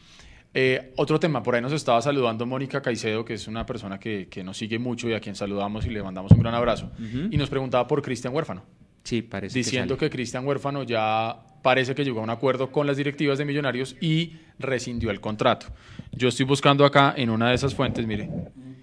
Eh, 0.59 0.95
otro 0.97 1.21
tema, 1.21 1.43
por 1.43 1.55
ahí 1.55 1.61
nos 1.61 1.73
estaba 1.73 2.01
saludando 2.01 2.47
Mónica 2.47 2.81
Caicedo, 2.81 3.27
que 3.27 3.35
es 3.35 3.47
una 3.47 3.67
persona 3.67 4.01
que, 4.01 4.27
que 4.31 4.43
nos 4.43 4.57
sigue 4.57 4.79
mucho 4.79 5.07
y 5.07 5.13
a 5.13 5.21
quien 5.21 5.35
saludamos 5.35 5.85
y 5.85 5.91
le 5.91 6.03
mandamos 6.03 6.33
un 6.33 6.39
gran 6.39 6.55
abrazo, 6.55 6.91
y 7.31 7.37
nos 7.37 7.51
preguntaba 7.51 7.87
por 7.87 8.01
Cristian 8.01 8.35
Huérfano 8.35 8.65
Sí, 9.05 9.23
parece 9.23 9.57
diciendo 9.57 9.97
que, 9.97 10.07
que 10.07 10.17
Cristian 10.17 10.47
Huérfano 10.47 10.83
ya 10.83 11.46
parece 11.62 11.94
que 11.94 12.05
llegó 12.05 12.20
a 12.20 12.23
un 12.23 12.31
acuerdo 12.31 12.70
con 12.70 12.87
las 12.87 12.97
directivas 12.97 13.38
de 13.38 13.44
Millonarios 13.44 13.97
y 14.00 14.35
rescindió 14.58 15.11
el 15.11 15.20
contrato. 15.20 15.67
Yo 16.12 16.29
estoy 16.29 16.47
buscando 16.47 16.85
acá 16.85 17.14
en 17.17 17.31
una 17.31 17.49
de 17.50 17.55
esas 17.55 17.75
fuentes, 17.75 18.06
mire. 18.06 18.31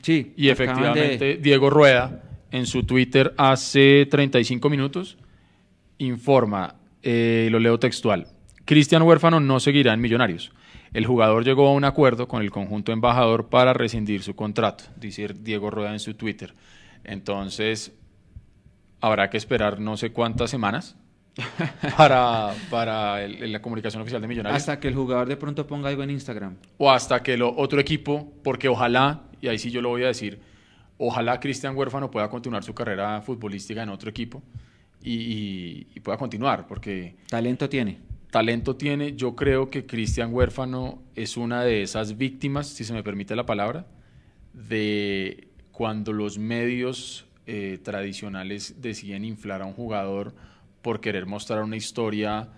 Sí, 0.02 0.34
y 0.36 0.46
de- 0.48 0.52
efectivamente 0.52 1.38
Diego 1.38 1.70
Rueda 1.70 2.24
en 2.52 2.66
su 2.66 2.84
Twitter 2.84 3.34
hace 3.38 4.06
35 4.10 4.70
minutos 4.70 5.18
informa, 5.98 6.76
eh, 7.02 7.48
lo 7.52 7.60
leo 7.60 7.80
textual, 7.80 8.28
Cristian 8.66 9.02
Huérfano 9.04 9.40
no 9.40 9.60
seguirá 9.60 9.94
en 9.94 10.02
Millonarios. 10.02 10.52
El 10.94 11.06
jugador 11.06 11.44
llegó 11.44 11.68
a 11.68 11.74
un 11.74 11.86
acuerdo 11.86 12.28
con 12.28 12.42
el 12.42 12.52
conjunto 12.52 12.92
embajador 12.92 13.50
para 13.50 13.74
rescindir 13.74 14.22
su 14.22 14.36
contrato, 14.36 14.84
dice 14.98 15.28
Diego 15.40 15.70
Rueda 15.72 15.92
en 15.92 16.00
su 16.00 16.14
Twitter. 16.14 16.54
Entonces, 17.04 17.94
habrá 19.02 19.30
que 19.30 19.38
esperar 19.38 19.80
no 19.80 19.98
sé 19.98 20.12
cuántas 20.12 20.50
semanas 20.50 20.96
para, 21.98 22.54
para 22.70 23.24
el- 23.24 23.52
la 23.52 23.62
comunicación 23.62 24.02
oficial 24.02 24.22
de 24.22 24.28
Millonarios. 24.28 24.58
Hasta 24.62 24.80
que 24.80 24.88
el 24.88 24.96
jugador 24.96 25.28
de 25.28 25.38
pronto 25.38 25.66
ponga 25.68 25.90
algo 25.90 26.04
en 26.04 26.12
Instagram. 26.12 26.56
o 26.78 26.92
hasta 26.92 27.24
que 27.24 27.38
lo 27.38 27.56
otro 27.56 27.80
equipo, 27.80 28.32
porque 28.44 28.68
ojalá, 28.68 29.24
y 29.42 29.48
ahí 29.48 29.58
sí 29.58 29.72
yo 29.72 29.82
lo 29.82 29.90
voy 29.90 30.04
a 30.04 30.08
decir, 30.08 30.40
ojalá 30.98 31.40
Cristian 31.40 31.76
Huérfano 31.76 32.12
pueda 32.12 32.30
continuar 32.30 32.64
su 32.64 32.74
carrera 32.74 33.22
futbolística 33.22 33.82
en 33.84 33.90
otro 33.90 34.10
equipo 34.10 34.44
y, 35.02 35.14
y- 35.14 35.88
y 35.96 36.00
pueda 36.02 36.18
continuar, 36.18 36.68
porque 36.68 37.16
Talento 37.30 37.68
tiene. 37.68 38.00
talento 38.32 38.76
tiene. 38.76 39.16
Yo 39.16 39.36
creo 39.36 39.70
que 39.70 39.86
Cristian 39.86 40.34
Huérfano 40.34 41.02
es 41.16 41.36
una 41.38 41.64
de 41.64 41.82
esas 41.82 42.18
víctimas, 42.18 42.68
si 42.68 42.84
se 42.84 42.94
me 42.94 43.04
permite 43.04 43.36
la 43.36 43.46
palabra, 43.46 43.86
de 44.54 45.48
cuando 45.72 46.14
los 46.14 46.38
medios 46.38 47.26
eh, 47.48 47.80
tradicionales 47.84 48.82
deciden 48.82 49.26
inflar 49.26 49.62
a 49.62 49.66
un 49.66 49.74
jugador 49.74 50.34
por 50.84 51.00
querer 51.02 51.26
mostrar 51.26 51.64
una 51.64 51.76
historia 51.76 52.50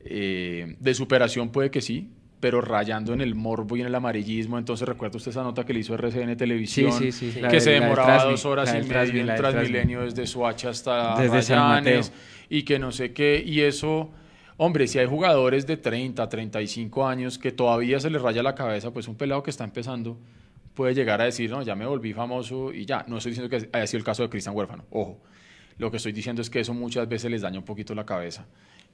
eh, 0.00 0.76
de 0.80 0.94
superación, 0.94 1.50
puede 1.50 1.70
que 1.70 1.82
sí, 1.82 2.08
pero 2.40 2.60
rayando 2.60 3.12
en 3.12 3.20
el 3.20 3.34
morbo 3.34 3.76
y 3.76 3.82
en 3.82 3.86
el 3.88 3.94
amarillismo. 3.94 4.58
Entonces 4.58 4.88
recuerda 4.88 5.16
usted 5.18 5.30
esa 5.30 5.42
nota 5.42 5.64
que 5.66 5.74
le 5.74 5.80
hizo 5.80 5.94
RCN 5.94 6.36
Televisión, 6.36 6.92
Sí, 6.92 7.12
sí, 7.12 7.30
sí. 7.30 7.40
La 7.40 7.48
que 7.48 7.56
de- 7.56 7.60
se 7.60 7.70
demoraba 7.72 8.24
dos 8.24 8.44
horas 8.46 8.70
y 8.74 8.78
media 8.88 9.34
en. 9.34 9.36
Transmilenio 9.36 10.02
desde 10.02 10.26
Soacha 10.26 10.70
hasta 10.70 11.20
Desde 11.20 11.42
y 12.48 12.62
que 12.64 12.78
no 12.78 12.90
sé 12.92 13.12
qué, 13.12 13.42
y 13.44 13.60
eso, 13.60 14.10
hombre, 14.56 14.86
si 14.86 14.98
hay 14.98 15.06
jugadores 15.06 15.66
de 15.66 15.76
30, 15.76 16.28
35 16.28 17.06
años 17.06 17.38
que 17.38 17.52
todavía 17.52 17.98
se 18.00 18.10
les 18.10 18.20
raya 18.20 18.42
la 18.42 18.54
cabeza, 18.54 18.92
pues 18.92 19.08
un 19.08 19.14
pelado 19.16 19.42
que 19.42 19.50
está 19.50 19.64
empezando 19.64 20.18
puede 20.74 20.94
llegar 20.94 21.20
a 21.20 21.24
decir, 21.24 21.50
no, 21.50 21.62
ya 21.62 21.74
me 21.74 21.86
volví 21.86 22.12
famoso 22.12 22.72
y 22.72 22.86
ya. 22.86 23.04
No 23.08 23.18
estoy 23.18 23.32
diciendo 23.32 23.48
que 23.50 23.68
haya 23.76 23.86
sido 23.86 23.98
el 23.98 24.04
caso 24.04 24.22
de 24.22 24.30
Cristian 24.30 24.56
Huérfano, 24.56 24.84
ojo. 24.90 25.20
Lo 25.78 25.90
que 25.90 25.96
estoy 25.96 26.12
diciendo 26.12 26.42
es 26.42 26.50
que 26.50 26.60
eso 26.60 26.74
muchas 26.74 27.08
veces 27.08 27.30
les 27.30 27.42
daña 27.42 27.58
un 27.58 27.64
poquito 27.64 27.94
la 27.94 28.04
cabeza. 28.06 28.46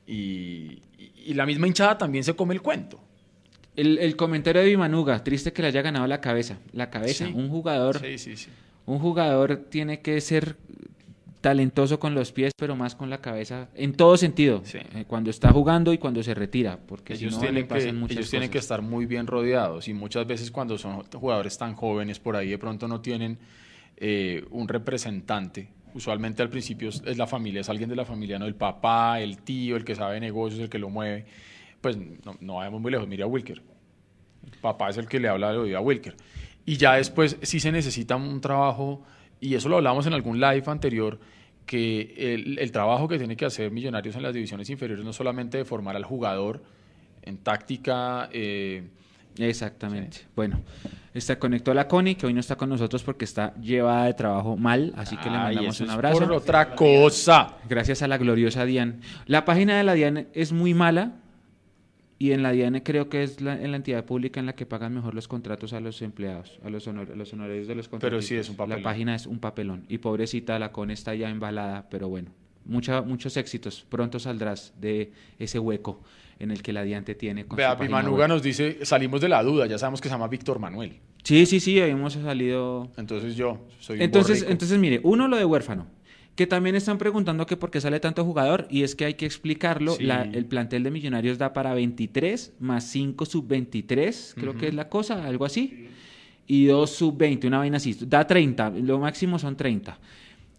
Y, 0.06 0.82
y- 0.98 1.12
y 1.26 1.34
la 1.34 1.44
misma 1.46 1.66
hinchada 1.66 1.98
también 1.98 2.24
se 2.24 2.34
come 2.34 2.54
el 2.54 2.62
cuento. 2.62 3.00
El, 3.76 3.98
el 3.98 4.16
comentario 4.16 4.62
de 4.62 4.68
Vimanuga, 4.68 5.22
triste 5.22 5.52
que 5.52 5.62
le 5.62 5.68
haya 5.68 5.82
ganado 5.82 6.06
la 6.06 6.20
cabeza. 6.20 6.58
La 6.72 6.90
cabeza, 6.90 7.26
Sí. 7.26 7.32
un 7.34 7.48
jugador 7.48 8.00
Sí, 8.00 8.18
sí, 8.18 8.36
sí. 8.36 8.48
Un 8.86 8.98
jugador 8.98 9.66
tiene 9.70 10.00
que 10.00 10.20
ser 10.20 10.56
talentoso 11.40 12.00
con 12.00 12.14
los 12.14 12.32
pies, 12.32 12.52
pero 12.58 12.74
más 12.74 12.96
con 12.96 13.10
la 13.10 13.18
cabeza, 13.20 13.68
en 13.74 13.92
todo 13.92 14.16
sentido, 14.16 14.62
Sí. 14.64 14.78
eh, 14.94 15.04
cuando 15.06 15.30
está 15.30 15.52
jugando 15.52 15.92
y 15.92 15.98
cuando 15.98 16.20
se 16.22 16.34
retira, 16.34 16.78
porque 16.88 17.14
si 17.16 17.24
ellos 17.26 17.34
no 17.36 17.40
le 17.42 17.46
tienen, 17.48 17.62
que, 17.68 17.74
pasan 17.74 17.96
muchas 18.00 18.16
ellos 18.16 18.30
tienen 18.30 18.48
que 18.48 18.54
cosas. 18.58 18.64
estar 18.64 18.82
muy 18.82 19.06
bien 19.06 19.26
rodeados 19.28 19.86
y 19.86 19.94
muchas 19.94 20.26
veces 20.26 20.50
cuando 20.50 20.76
son 20.78 21.04
jugadores 21.12 21.56
tan 21.56 21.74
jóvenes 21.74 22.18
por 22.18 22.34
ahí 22.34 22.48
de 22.50 22.58
pronto 22.58 22.88
no 22.88 23.00
tienen 23.00 23.38
eh, 23.98 24.44
un 24.50 24.66
representante. 24.68 25.68
Usualmente 25.98 26.42
al 26.42 26.48
principio 26.48 26.88
es 26.90 27.18
la 27.18 27.26
familia, 27.26 27.60
es 27.60 27.68
alguien 27.68 27.88
de 27.88 27.96
la 27.96 28.04
familia, 28.04 28.38
no 28.38 28.46
el 28.46 28.54
papá, 28.54 29.20
el 29.20 29.38
tío, 29.38 29.76
el 29.76 29.84
que 29.84 29.96
sabe 29.96 30.20
negocios, 30.20 30.60
el 30.60 30.68
que 30.68 30.78
lo 30.78 30.88
mueve. 30.88 31.26
Pues 31.80 31.96
no, 31.96 32.36
no 32.40 32.54
vayamos 32.54 32.80
muy 32.80 32.92
lejos, 32.92 33.08
mire 33.08 33.24
a 33.24 33.26
Wilker. 33.26 33.60
El 34.52 34.58
papá 34.60 34.90
es 34.90 34.96
el 34.96 35.08
que 35.08 35.18
le 35.18 35.28
habla 35.28 35.50
de 35.50 35.58
oído 35.58 35.76
a 35.76 35.80
Wilker. 35.80 36.14
Y 36.64 36.76
ya 36.76 36.94
después 36.94 37.36
sí 37.42 37.58
se 37.58 37.72
necesita 37.72 38.14
un 38.14 38.40
trabajo, 38.40 39.02
y 39.40 39.56
eso 39.56 39.68
lo 39.68 39.76
hablamos 39.76 40.06
en 40.06 40.12
algún 40.12 40.38
live 40.38 40.62
anterior, 40.66 41.18
que 41.66 42.14
el, 42.16 42.60
el 42.60 42.70
trabajo 42.70 43.08
que 43.08 43.18
tiene 43.18 43.36
que 43.36 43.44
hacer 43.44 43.72
Millonarios 43.72 44.14
en 44.14 44.22
las 44.22 44.32
divisiones 44.32 44.70
inferiores 44.70 45.04
no 45.04 45.12
solamente 45.12 45.58
de 45.58 45.64
formar 45.64 45.96
al 45.96 46.04
jugador 46.04 46.62
en 47.22 47.38
táctica, 47.38 48.28
eh, 48.32 48.88
Exactamente. 49.38 50.18
Bueno, 50.34 50.60
está 51.14 51.38
conectó 51.38 51.70
a 51.70 51.74
la 51.74 51.86
Connie, 51.88 52.14
que 52.16 52.26
hoy 52.26 52.34
no 52.34 52.40
está 52.40 52.56
con 52.56 52.68
nosotros 52.68 53.02
porque 53.02 53.24
está 53.24 53.54
llevada 53.56 54.04
de 54.06 54.14
trabajo 54.14 54.56
mal, 54.56 54.92
así 54.96 55.16
que 55.16 55.30
le 55.30 55.36
mandamos 55.38 55.80
un 55.80 55.90
abrazo. 55.90 56.18
Por 56.18 56.32
otra 56.32 56.74
cosa. 56.74 57.56
Gracias 57.68 58.02
a 58.02 58.08
la 58.08 58.18
gloriosa 58.18 58.64
Diane. 58.64 58.94
La 59.26 59.44
página 59.44 59.76
de 59.78 59.84
la 59.84 59.94
Diane 59.94 60.26
es 60.34 60.52
muy 60.52 60.74
mala 60.74 61.12
y 62.20 62.32
en 62.32 62.42
la 62.42 62.50
Diane 62.50 62.82
creo 62.82 63.08
que 63.08 63.22
es 63.22 63.40
la, 63.40 63.54
en 63.54 63.70
la 63.70 63.76
entidad 63.76 64.04
pública 64.04 64.40
en 64.40 64.46
la 64.46 64.54
que 64.54 64.66
pagan 64.66 64.92
mejor 64.92 65.14
los 65.14 65.28
contratos 65.28 65.72
a 65.72 65.78
los 65.80 66.02
empleados, 66.02 66.58
a 66.64 66.68
los, 66.70 66.86
honor- 66.88 67.12
a 67.12 67.14
los 67.14 67.32
honorarios 67.32 67.68
de 67.68 67.76
los 67.76 67.88
contratos. 67.88 68.10
Pero 68.10 68.22
sí 68.22 68.34
es 68.34 68.48
un 68.50 68.56
papelón. 68.56 68.80
La 68.82 68.84
página 68.84 69.14
es 69.14 69.26
un 69.26 69.38
papelón 69.38 69.84
y 69.88 69.98
pobrecita 69.98 70.58
la 70.58 70.72
Con 70.72 70.90
está 70.90 71.14
ya 71.14 71.30
embalada, 71.30 71.86
pero 71.88 72.08
bueno, 72.08 72.32
mucha, 72.64 73.02
muchos 73.02 73.36
éxitos. 73.36 73.86
Pronto 73.88 74.18
saldrás 74.18 74.74
de 74.80 75.12
ese 75.38 75.60
hueco 75.60 76.00
en 76.38 76.50
el 76.50 76.62
que 76.62 76.72
la 76.72 76.82
Diane 76.82 77.04
te 77.04 77.14
tiene 77.14 77.44
con 77.46 77.56
Vea, 77.56 77.72
su 77.76 77.80
Pimanuga 77.82 78.20
web. 78.20 78.28
nos 78.28 78.42
dice, 78.42 78.78
salimos 78.84 79.20
de 79.20 79.28
la 79.28 79.42
duda, 79.42 79.66
ya 79.66 79.78
sabemos 79.78 80.00
que 80.00 80.08
se 80.08 80.14
llama 80.14 80.28
Víctor 80.28 80.58
Manuel. 80.58 80.98
Sí, 81.24 81.46
sí, 81.46 81.60
sí, 81.60 81.78
hemos 81.78 82.12
salido 82.14 82.90
Entonces 82.96 83.34
yo 83.36 83.66
soy 83.80 84.00
entonces, 84.02 84.38
borrico. 84.38 84.52
entonces, 84.52 84.78
mire, 84.78 85.00
uno 85.02 85.26
lo 85.28 85.36
de 85.36 85.44
huérfano, 85.44 85.86
que 86.36 86.46
también 86.46 86.76
están 86.76 86.96
preguntando 86.98 87.44
que 87.46 87.56
por 87.56 87.70
qué 87.72 87.80
sale 87.80 87.98
tanto 87.98 88.24
jugador, 88.24 88.66
y 88.70 88.84
es 88.84 88.94
que 88.94 89.04
hay 89.04 89.14
que 89.14 89.26
explicarlo. 89.26 89.94
Sí. 89.96 90.04
la- 90.04 90.22
el 90.22 90.46
plantel 90.46 90.84
de 90.84 90.90
Millonarios 90.92 91.36
da 91.36 91.52
para 91.52 91.74
23 91.74 92.54
más 92.60 92.84
5 92.84 93.26
sub-23, 93.26 94.34
creo 94.36 94.56
que 94.56 94.68
es 94.68 94.74
la 94.74 94.88
cosa, 94.88 95.24
algo 95.26 95.44
así, 95.44 95.88
y 96.46 96.66
2 96.66 96.90
sub-20, 96.90 97.46
una 97.48 97.58
vaina 97.58 97.78
así. 97.78 97.96
Da 98.06 98.26
30, 98.26 98.70
lo 98.70 98.98
máximo 99.00 99.38
son 99.38 99.56
30. 99.56 99.98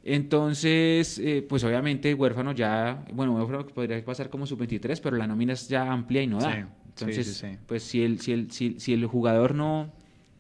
Entonces, 0.04 1.20
eh, 1.20 1.46
pues 1.48 1.64
obviamente 1.64 2.14
huérfano 2.14 2.52
ya, 2.54 3.06
bueno, 3.14 3.36
huérfano 3.36 3.66
podría 3.68 4.04
pasar 4.04 4.30
como 4.30 4.46
sub-23, 4.46 5.00
pero 5.02 5.18
la 5.18 5.28
nómina 5.28 5.54
es 5.54 5.68
ya 5.68 5.92
amplia 5.92 6.22
y 6.24 6.28
no 6.28 6.40
da. 6.40 6.52
Sí, 6.54 6.60
Entonces, 6.90 7.28
sí, 7.28 7.34
sí, 7.34 7.48
sí. 7.54 7.58
pues 7.66 7.84
si 7.84 8.04
el, 8.04 8.20
si 8.20 8.32
el, 8.32 8.52
si, 8.52 8.80
si 8.80 8.94
el 8.94 9.06
jugador 9.06 9.56
no, 9.56 9.92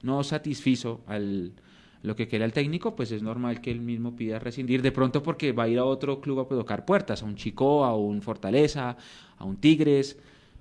no 0.01 0.24
satisfizo 0.24 1.01
al 1.08 1.54
lo 2.01 2.16
que 2.16 2.30
quiera 2.30 2.46
el 2.46 2.54
técnico, 2.54 2.96
pues 2.96 3.12
es 3.12 3.22
normal 3.22 3.60
que 3.60 3.72
él 3.72 3.82
mismo 3.82 4.16
pida 4.16 4.39
rescindir, 4.39 4.82
de 4.82 4.94
pronto 4.94 5.22
porque 5.22 5.51
va 5.51 5.63
a 5.63 5.68
ir 5.68 5.80
a 5.80 5.84
otro 5.84 6.22
club 6.22 6.39
a 6.39 6.48
tocar 6.48 6.86
puertas, 6.86 7.22
a 7.22 7.25
un 7.25 7.36
Chico, 7.36 7.84
a 7.84 7.94
un 7.98 8.22
Fortaleza, 8.22 8.96
a 9.38 9.44
un 9.44 9.58
Tigres, 9.58 10.18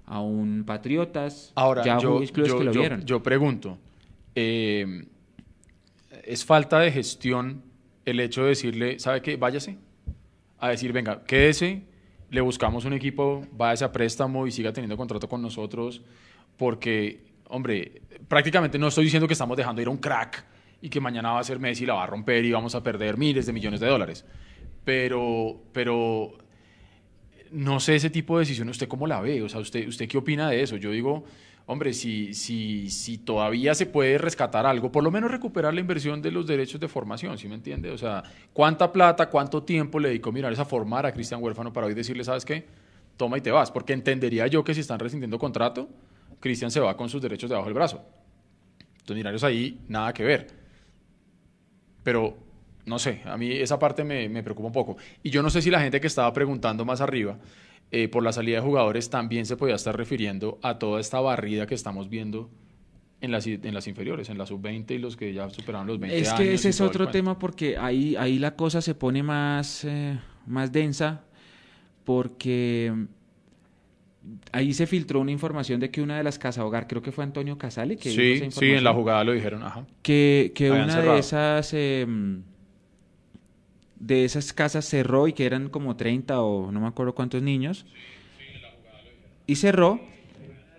a 0.06 0.20
un 0.20 0.64
Patriotas, 0.66 1.52
Ahora, 1.54 1.84
ya 1.84 1.96
yo, 1.98 2.18
clubes 2.32 2.32
yo- 2.50 2.58
que 2.58 2.64
lo 2.64 2.72
yo- 2.72 2.80
vieron. 2.80 3.04
yo 3.06 3.22
pregunto, 3.22 3.78
eh, 4.34 5.06
es 6.24 6.44
falta 6.44 6.80
de 6.80 6.90
gestión 6.90 7.62
el 8.10 8.20
hecho 8.20 8.42
de 8.42 8.48
decirle, 8.50 8.98
¿sabe 8.98 9.20
qué? 9.22 9.36
Váyase. 9.36 9.76
A 10.58 10.70
decir, 10.70 10.92
venga, 10.92 11.24
quédese, 11.24 11.82
le 12.30 12.40
buscamos 12.40 12.84
un 12.84 12.92
equipo, 12.92 13.46
váyase 13.52 13.84
a 13.84 13.92
préstamo 13.92 14.46
y 14.46 14.50
siga 14.50 14.72
teniendo 14.72 14.96
contrato 14.96 15.28
con 15.28 15.40
nosotros, 15.42 16.02
porque, 16.56 17.22
hombre, 17.48 18.02
prácticamente 18.26 18.78
no 18.78 18.88
estoy 18.88 19.04
diciendo 19.04 19.26
que 19.26 19.34
estamos 19.34 19.56
dejando 19.56 19.80
ir 19.82 19.88
a 19.88 19.90
un 19.90 19.98
crack 19.98 20.44
y 20.80 20.88
que 20.88 21.00
mañana 21.00 21.32
va 21.32 21.40
a 21.40 21.44
ser 21.44 21.58
Messi, 21.58 21.86
la 21.86 21.94
va 21.94 22.04
a 22.04 22.06
romper 22.06 22.44
y 22.44 22.52
vamos 22.52 22.74
a 22.74 22.82
perder 22.82 23.16
miles 23.16 23.46
de 23.46 23.52
millones 23.52 23.80
de 23.80 23.86
dólares. 23.86 24.24
Pero, 24.84 25.60
pero 25.72 26.38
no 27.50 27.80
sé 27.80 27.96
ese 27.96 28.10
tipo 28.10 28.38
de 28.38 28.42
decisión, 28.42 28.68
¿usted 28.68 28.88
cómo 28.88 29.06
la 29.06 29.20
ve? 29.20 29.42
O 29.42 29.48
sea, 29.48 29.60
¿usted, 29.60 29.86
usted 29.86 30.08
qué 30.08 30.18
opina 30.18 30.50
de 30.50 30.62
eso? 30.62 30.76
Yo 30.76 30.90
digo, 30.90 31.24
hombre, 31.68 31.92
si, 31.92 32.32
si, 32.32 32.88
si 32.88 33.18
todavía 33.18 33.74
se 33.74 33.84
puede 33.84 34.16
rescatar 34.16 34.64
algo, 34.64 34.90
por 34.90 35.04
lo 35.04 35.10
menos 35.10 35.30
recuperar 35.30 35.74
la 35.74 35.80
inversión 35.80 36.22
de 36.22 36.30
los 36.30 36.46
derechos 36.46 36.80
de 36.80 36.88
formación, 36.88 37.36
¿sí 37.36 37.46
me 37.46 37.56
entiende? 37.56 37.90
O 37.90 37.98
sea, 37.98 38.22
¿cuánta 38.54 38.90
plata, 38.90 39.28
cuánto 39.28 39.62
tiempo 39.62 40.00
le 40.00 40.08
dedicó 40.08 40.32
mirar 40.32 40.58
a 40.58 40.64
formar 40.64 41.04
a 41.04 41.12
Cristian 41.12 41.42
Huérfano 41.42 41.70
para 41.70 41.86
hoy 41.86 41.92
decirle, 41.92 42.24
¿sabes 42.24 42.46
qué? 42.46 42.64
Toma 43.18 43.36
y 43.36 43.42
te 43.42 43.50
vas. 43.50 43.70
Porque 43.70 43.92
entendería 43.92 44.46
yo 44.46 44.64
que 44.64 44.72
si 44.72 44.80
están 44.80 44.98
rescindiendo 44.98 45.38
contrato, 45.38 45.90
Cristian 46.40 46.70
se 46.70 46.80
va 46.80 46.96
con 46.96 47.10
sus 47.10 47.20
derechos 47.20 47.50
debajo 47.50 47.66
del 47.66 47.74
brazo. 47.74 48.02
Entonces, 48.78 49.16
Millonarios 49.16 49.44
ahí, 49.44 49.78
nada 49.88 50.14
que 50.14 50.24
ver. 50.24 50.46
Pero 52.02 52.34
no 52.86 52.98
sé, 52.98 53.20
a 53.26 53.36
mí 53.36 53.52
esa 53.52 53.78
parte 53.78 54.04
me, 54.04 54.26
me, 54.30 54.42
preocupa 54.42 54.68
un 54.68 54.72
poco. 54.72 54.96
Y 55.22 55.28
yo 55.28 55.42
no 55.42 55.50
sé 55.50 55.60
si 55.60 55.70
la 55.70 55.80
gente 55.80 56.00
que 56.00 56.06
estaba 56.06 56.32
preguntando 56.32 56.86
más 56.86 57.02
arriba 57.02 57.36
eh, 57.90 58.08
por 58.08 58.22
la 58.22 58.32
salida 58.32 58.56
de 58.56 58.62
jugadores 58.62 59.08
también 59.08 59.46
se 59.46 59.56
podía 59.56 59.74
estar 59.74 59.96
refiriendo 59.96 60.58
a 60.62 60.78
toda 60.78 61.00
esta 61.00 61.20
barrida 61.20 61.66
que 61.66 61.74
estamos 61.74 62.10
viendo 62.10 62.50
en 63.20 63.32
las, 63.32 63.46
en 63.46 63.74
las 63.74 63.88
inferiores, 63.88 64.28
en 64.28 64.38
la 64.38 64.46
sub-20 64.46 64.90
y 64.92 64.98
los 64.98 65.16
que 65.16 65.32
ya 65.32 65.48
superaron 65.50 65.86
los 65.86 65.98
20 65.98 66.16
años. 66.16 66.28
Es 66.28 66.34
que 66.34 66.54
ese 66.54 66.68
es 66.68 66.80
otro 66.80 67.08
tema 67.08 67.38
porque 67.38 67.76
ahí, 67.76 68.14
ahí 68.16 68.38
la 68.38 68.54
cosa 68.56 68.82
se 68.82 68.94
pone 68.94 69.22
más, 69.22 69.84
eh, 69.84 70.18
más 70.46 70.70
densa 70.70 71.24
porque 72.04 72.92
ahí 74.52 74.72
se 74.72 74.86
filtró 74.86 75.20
una 75.20 75.32
información 75.32 75.80
de 75.80 75.90
que 75.90 76.02
una 76.02 76.18
de 76.18 76.24
las 76.24 76.38
casas 76.38 76.64
hogar, 76.64 76.86
creo 76.86 77.02
que 77.02 77.10
fue 77.10 77.24
Antonio 77.24 77.56
Casale, 77.56 77.96
que 77.96 78.10
sí, 78.10 78.50
sí, 78.50 78.70
en 78.70 78.84
la 78.84 78.92
jugada 78.92 79.24
lo 79.24 79.32
dijeron, 79.32 79.62
ajá. 79.62 79.86
Que, 80.02 80.52
que 80.54 80.70
una 80.70 81.00
de 81.00 81.18
esas... 81.18 81.72
Eh, 81.72 82.06
de 84.00 84.24
esas 84.24 84.52
casas 84.52 84.84
cerró 84.84 85.28
y 85.28 85.32
que 85.32 85.46
eran 85.46 85.68
como 85.68 85.96
30 85.96 86.40
o 86.40 86.70
no 86.70 86.80
me 86.80 86.86
acuerdo 86.86 87.14
cuántos 87.14 87.42
niños. 87.42 87.86
Y 89.46 89.56
cerró. 89.56 90.00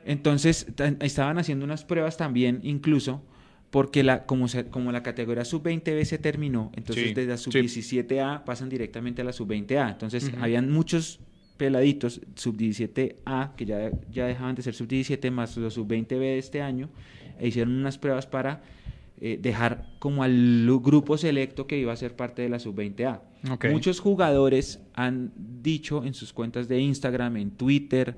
Entonces 0.06 0.68
estaban 1.02 1.38
haciendo 1.38 1.66
unas 1.66 1.84
pruebas 1.84 2.18
también, 2.18 2.62
incluso, 2.64 3.22
porque 3.70 4.04
la, 4.04 4.26
como, 4.26 4.48
como 4.72 4.92
la 4.92 5.04
categoría 5.04 5.46
sub-20B 5.46 6.04
se 6.06 6.18
terminó, 6.18 6.72
entonces 6.76 7.14
desde 7.14 7.30
la 7.30 7.38
sub-17A 7.38 8.44
pasan 8.44 8.70
directamente 8.70 9.22
a 9.22 9.26
la 9.26 9.34
sub-20A. 9.34 9.92
Entonces 9.92 10.32
habían 10.40 10.72
muchos 10.72 11.20
peladitos 11.58 12.22
sub-17A 12.36 13.56
que 13.56 13.66
ya, 13.66 13.92
ya 14.10 14.26
dejaban 14.26 14.56
de 14.56 14.64
ser 14.64 14.74
sub-17 14.74 15.30
más 15.30 15.56
los 15.58 15.74
sub-20B 15.76 16.18
de 16.18 16.38
este 16.40 16.62
año 16.62 16.90
e 17.38 17.50
hicieron 17.50 17.76
unas 17.76 17.98
pruebas 17.98 18.26
para 18.26 18.64
eh, 19.22 19.38
dejar 19.42 19.86
como 20.00 20.24
al 20.24 20.66
grupo 20.82 21.18
selecto 21.18 21.68
que 21.68 21.78
iba 21.78 21.92
a 21.92 21.96
ser 21.96 22.16
parte 22.16 22.42
de 22.42 22.50
la 22.50 22.60
sub-20A. 22.60 23.22
Muchos 23.72 24.00
jugadores 24.00 24.82
han 24.94 25.32
dicho 25.36 26.04
en 26.04 26.14
sus 26.14 26.34
cuentas 26.34 26.68
de 26.68 26.80
Instagram, 26.80 27.38
en 27.38 27.52
Twitter, 27.52 28.16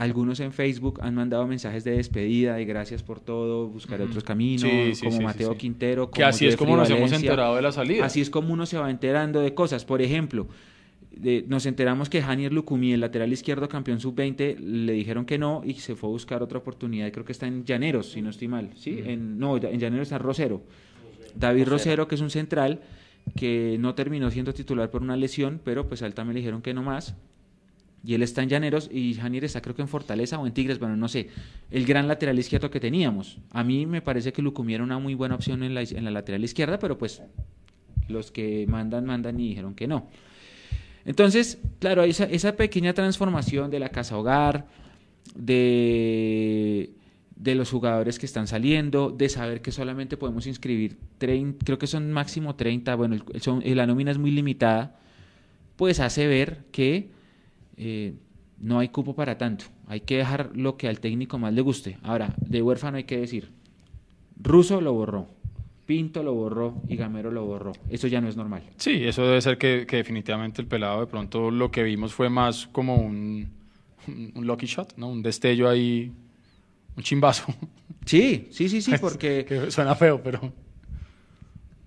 algunos 0.00 0.40
en 0.40 0.50
Facebook 0.54 0.98
han 1.02 1.14
mandado 1.14 1.46
mensajes 1.46 1.84
de 1.84 1.90
despedida 1.90 2.58
y 2.58 2.64
gracias 2.64 3.02
por 3.02 3.20
todo, 3.20 3.68
buscar 3.68 4.00
otros 4.00 4.24
caminos, 4.24 4.98
como 4.98 5.20
Mateo 5.20 5.54
Quintero. 5.58 6.06
Como 6.06 6.14
que 6.14 6.24
así 6.24 6.46
es 6.46 6.56
como 6.56 6.74
nos 6.74 6.88
hemos 6.88 7.12
enterado 7.12 7.54
de 7.56 7.60
la 7.60 7.70
salida. 7.70 8.06
Así 8.06 8.22
es 8.22 8.30
como 8.30 8.54
uno 8.54 8.64
se 8.64 8.78
va 8.78 8.90
enterando 8.90 9.40
de 9.42 9.52
cosas. 9.52 9.84
Por 9.84 10.00
ejemplo, 10.00 10.48
nos 11.46 11.66
enteramos 11.66 12.08
que 12.08 12.22
Janier 12.22 12.52
Lucumí, 12.52 12.92
el 12.92 13.00
lateral 13.00 13.32
izquierdo 13.32 13.68
campeón 13.68 14.00
sub-20, 14.00 14.58
le 14.58 14.92
dijeron 14.92 15.24
que 15.24 15.38
no 15.38 15.62
y 15.64 15.74
se 15.74 15.96
fue 15.96 16.08
a 16.08 16.12
buscar 16.12 16.42
otra 16.42 16.58
oportunidad. 16.58 17.10
Creo 17.12 17.24
que 17.24 17.32
está 17.32 17.46
en 17.46 17.64
Llaneros, 17.64 18.12
si 18.12 18.22
no 18.22 18.30
estoy 18.30 18.48
mal. 18.48 18.70
¿sí? 18.76 19.02
En, 19.04 19.38
no, 19.38 19.56
en 19.56 19.78
Llaneros 19.78 20.06
está 20.06 20.18
Rosero. 20.18 20.62
David 21.34 21.68
Rosero. 21.68 22.08
que 22.08 22.14
es 22.14 22.20
un 22.20 22.30
central 22.30 22.80
que 23.36 23.76
no 23.78 23.94
terminó 23.94 24.30
siendo 24.30 24.54
titular 24.54 24.90
por 24.90 25.02
una 25.02 25.16
lesión, 25.16 25.60
pero 25.64 25.88
pues 25.88 26.02
a 26.02 26.06
él 26.06 26.14
también 26.14 26.34
le 26.34 26.40
dijeron 26.40 26.62
que 26.62 26.74
no 26.74 26.82
más. 26.82 27.14
Y 28.02 28.14
él 28.14 28.22
está 28.22 28.42
en 28.42 28.48
Llaneros 28.48 28.88
y 28.90 29.12
Janier 29.14 29.44
está 29.44 29.60
creo 29.60 29.74
que 29.74 29.82
en 29.82 29.88
Fortaleza 29.88 30.38
o 30.38 30.46
en 30.46 30.54
Tigres, 30.54 30.78
bueno, 30.78 30.96
no 30.96 31.08
sé. 31.08 31.28
El 31.70 31.84
gran 31.84 32.08
lateral 32.08 32.38
izquierdo 32.38 32.70
que 32.70 32.80
teníamos. 32.80 33.38
A 33.50 33.62
mí 33.62 33.84
me 33.84 34.00
parece 34.00 34.32
que 34.32 34.40
Lucumí 34.40 34.74
era 34.74 34.84
una 34.84 34.98
muy 34.98 35.14
buena 35.14 35.34
opción 35.34 35.62
en 35.62 35.74
la, 35.74 35.82
en 35.82 36.04
la 36.04 36.10
lateral 36.10 36.42
izquierda, 36.42 36.78
pero 36.78 36.96
pues 36.96 37.22
los 38.08 38.30
que 38.30 38.66
mandan, 38.68 39.04
mandan 39.04 39.38
y 39.38 39.48
dijeron 39.50 39.74
que 39.74 39.86
no. 39.86 40.08
Entonces, 41.04 41.58
claro, 41.78 42.02
esa, 42.02 42.24
esa 42.24 42.56
pequeña 42.56 42.92
transformación 42.94 43.70
de 43.70 43.78
la 43.78 43.88
casa 43.88 44.18
hogar, 44.18 44.66
de, 45.34 46.90
de 47.36 47.54
los 47.54 47.70
jugadores 47.70 48.18
que 48.18 48.26
están 48.26 48.46
saliendo, 48.46 49.10
de 49.10 49.28
saber 49.28 49.62
que 49.62 49.72
solamente 49.72 50.16
podemos 50.16 50.46
inscribir 50.46 50.98
30, 51.18 51.64
creo 51.64 51.78
que 51.78 51.86
son 51.86 52.12
máximo 52.12 52.54
30, 52.54 52.94
bueno, 52.96 53.16
el, 53.62 53.76
la 53.76 53.86
nómina 53.86 54.10
es 54.10 54.18
muy 54.18 54.30
limitada, 54.30 54.98
pues 55.76 56.00
hace 56.00 56.26
ver 56.26 56.64
que 56.70 57.10
eh, 57.76 58.14
no 58.58 58.78
hay 58.78 58.90
cupo 58.90 59.14
para 59.14 59.38
tanto. 59.38 59.64
Hay 59.86 60.00
que 60.02 60.18
dejar 60.18 60.50
lo 60.54 60.76
que 60.76 60.86
al 60.86 61.00
técnico 61.00 61.38
más 61.38 61.54
le 61.54 61.62
guste. 61.62 61.98
Ahora, 62.02 62.34
de 62.38 62.60
huérfano 62.60 62.98
hay 62.98 63.04
que 63.04 63.18
decir, 63.18 63.50
Russo 64.36 64.80
lo 64.80 64.92
borró. 64.92 65.28
Pinto 65.90 66.22
lo 66.22 66.34
borró 66.34 66.80
y 66.86 66.94
Gamero 66.94 67.32
lo 67.32 67.44
borró. 67.44 67.72
Eso 67.88 68.06
ya 68.06 68.20
no 68.20 68.28
es 68.28 68.36
normal. 68.36 68.62
Sí, 68.76 69.02
eso 69.04 69.26
debe 69.26 69.40
ser 69.40 69.58
que, 69.58 69.84
definitivamente 69.90 70.62
el 70.62 70.68
pelado 70.68 71.00
de 71.00 71.08
pronto 71.08 71.50
lo 71.50 71.72
que 71.72 71.82
vimos 71.82 72.14
fue 72.14 72.30
más 72.30 72.68
como 72.68 72.94
un, 72.94 73.48
un 74.06 74.46
lucky 74.46 74.66
shot, 74.66 74.94
¿no? 74.96 75.08
Un 75.08 75.20
destello 75.20 75.68
ahí, 75.68 76.12
un 76.96 77.02
chimbazo. 77.02 77.44
Sí, 78.06 78.46
sí, 78.52 78.68
sí, 78.68 78.80
sí, 78.82 78.92
porque... 79.00 79.44
que 79.44 79.72
suena 79.72 79.96
feo, 79.96 80.22
pero... 80.22 80.52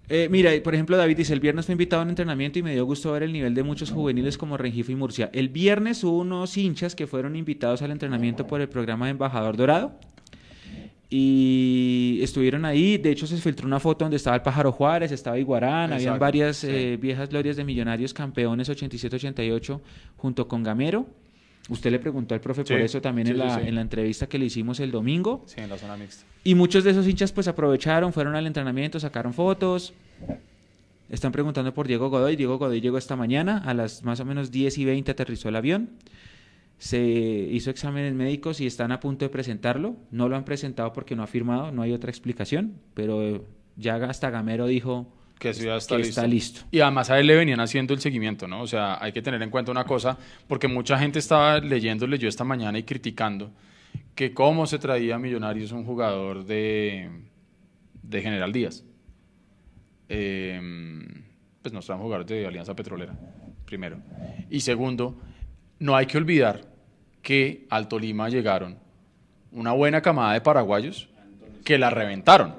Eh, 0.10 0.28
mira, 0.30 0.52
por 0.62 0.74
ejemplo, 0.74 0.98
David 0.98 1.16
dice, 1.16 1.32
el 1.32 1.40
viernes 1.40 1.66
fue 1.66 1.72
invitado 1.72 2.02
a 2.02 2.04
un 2.04 2.10
entrenamiento 2.10 2.60
y 2.60 2.62
me 2.62 2.74
dio 2.74 2.84
gusto 2.84 3.14
ver 3.14 3.24
el 3.24 3.32
nivel 3.32 3.54
de 3.54 3.64
muchos 3.64 3.90
juveniles 3.90 4.38
como 4.38 4.58
Rengifo 4.58 4.92
y 4.92 4.96
Murcia. 4.96 5.30
El 5.32 5.48
viernes 5.48 6.04
hubo 6.04 6.18
unos 6.18 6.58
hinchas 6.58 6.94
que 6.94 7.08
fueron 7.08 7.38
invitados 7.38 7.82
al 7.82 7.92
entrenamiento 7.92 8.48
por 8.48 8.60
el 8.60 8.68
programa 8.68 9.06
de 9.06 9.12
Embajador 9.12 9.56
Dorado 9.56 9.98
y 11.16 12.18
estuvieron 12.24 12.66
ahí. 12.66 12.98
De 12.98 13.12
hecho, 13.12 13.28
se 13.28 13.38
filtró 13.38 13.68
una 13.68 13.80
foto 13.80 14.04
donde 14.04 14.18
estaba 14.18 14.36
el 14.36 14.42
Pájaro 14.42 14.72
Juárez, 14.72 15.12
estaba 15.12 15.38
Iguarán, 15.38 15.94
habían 15.94 16.18
varias 16.18 16.64
eh, 16.64 16.98
viejas 17.00 17.30
glorias 17.30 17.56
de 17.56 17.64
millonarios 17.64 18.16
campeones 18.16 18.68
87-88 18.68 19.80
junto 20.18 20.48
con 20.48 20.64
Gamero. 20.64 21.06
Usted 21.70 21.92
le 21.92 22.00
preguntó 22.00 22.34
al 22.34 22.42
profe 22.42 22.64
por 22.64 22.82
eso 22.82 23.00
también 23.00 23.28
en, 23.28 23.38
la, 23.38 23.62
en 23.62 23.76
la 23.76 23.82
entrevista 23.82 24.26
que 24.26 24.40
le 24.40 24.46
hicimos 24.46 24.80
el 24.80 24.90
domingo. 24.90 25.44
Sí, 25.46 25.62
en 25.62 25.70
la 25.70 25.78
zona 25.78 25.96
mixta. 25.98 26.26
Y 26.44 26.56
muchos 26.56 26.84
de 26.84 26.90
esos 26.90 27.08
hinchas 27.08 27.32
pues 27.32 27.48
aprovecharon, 27.48 28.12
fueron 28.12 28.36
al 28.36 28.48
entrenamiento, 28.48 29.00
sacaron 29.00 29.36
fotos. 29.36 29.94
Están 31.12 31.32
preguntando 31.32 31.76
por 31.76 31.88
Diego 31.88 32.10
Godoy. 32.10 32.36
Diego 32.36 32.58
Godoy 32.58 32.82
llegó 32.82 32.98
esta 32.98 33.16
mañana, 33.16 33.60
a 33.60 33.76
las 33.76 34.04
más 34.04 34.20
o 34.20 34.26
menos 34.26 34.50
10 34.50 34.80
y 34.80 34.86
20 34.86 35.12
aterrizó 35.12 35.50
el 35.50 35.58
avión 35.58 35.90
se 36.84 37.00
hizo 37.00 37.70
exámenes 37.70 38.14
médicos 38.14 38.60
y 38.60 38.68
están 38.68 38.92
a 38.92 39.00
punto 39.00 39.24
de 39.24 39.30
presentarlo. 39.30 39.96
No 40.12 40.28
lo 40.28 40.36
han 40.36 40.44
presentado 40.44 40.92
porque 40.92 41.16
no 41.16 41.24
ha 41.24 41.28
firmado, 41.28 41.72
no 41.72 41.82
hay 41.82 41.94
otra 41.94 42.10
explicación, 42.10 42.74
pero 42.94 43.46
ya 43.78 43.96
hasta 43.96 44.30
Gamero 44.30 44.68
dijo 44.68 45.10
que, 45.40 45.54
ya 45.54 45.78
está, 45.78 46.28
listo. 46.28 46.66
Y 46.72 46.82
además 46.82 47.10
a 47.10 47.22
él 47.22 47.28
le 47.28 47.38
venían 47.38 47.62
haciendo 47.62 47.94
el 47.94 48.02
seguimiento, 48.02 48.50
¿no? 48.50 48.62
O 48.62 48.68
sea, 48.68 49.02
hay 49.02 49.14
que 49.14 49.22
tener 49.22 49.42
en 49.42 49.50
cuenta 49.50 49.72
una 49.72 49.86
cosa, 49.86 50.18
porque 50.46 50.68
mucha 50.68 51.00
gente 51.00 51.20
estaba 51.20 51.60
leyéndole 51.60 52.18
yo 52.18 52.28
esta 52.28 52.44
mañana 52.44 52.78
y 52.78 52.84
criticando 52.84 53.54
que 54.14 54.34
cómo 54.34 54.68
se 54.68 54.78
traía 54.78 55.16
a 55.16 55.20
Millonarios 55.20 55.72
un 55.72 55.86
jugador 55.86 56.44
de, 56.44 57.10
de 58.02 58.22
General 58.22 58.52
Díaz. 58.52 58.84
Em, 60.10 61.24
pues 61.62 61.72
nos 61.72 61.86
traen 61.86 62.02
jugadores 62.02 62.28
de 62.28 62.46
Alianza 62.46 62.76
Petrolera, 62.76 63.18
primero. 63.64 64.00
Y 64.50 64.60
segundo, 64.60 65.18
no 65.80 65.96
hay 65.96 66.08
que 66.08 66.18
olvidar 66.18 66.73
que 67.24 67.66
al 67.72 67.88
Tolima 67.88 68.30
llegaron 68.30 68.78
una 69.52 69.72
buena 69.72 70.02
camada 70.02 70.34
de 70.34 70.42
paraguayos 70.42 71.10
que 71.64 71.80
la 71.80 71.90
reventaron. 71.90 72.54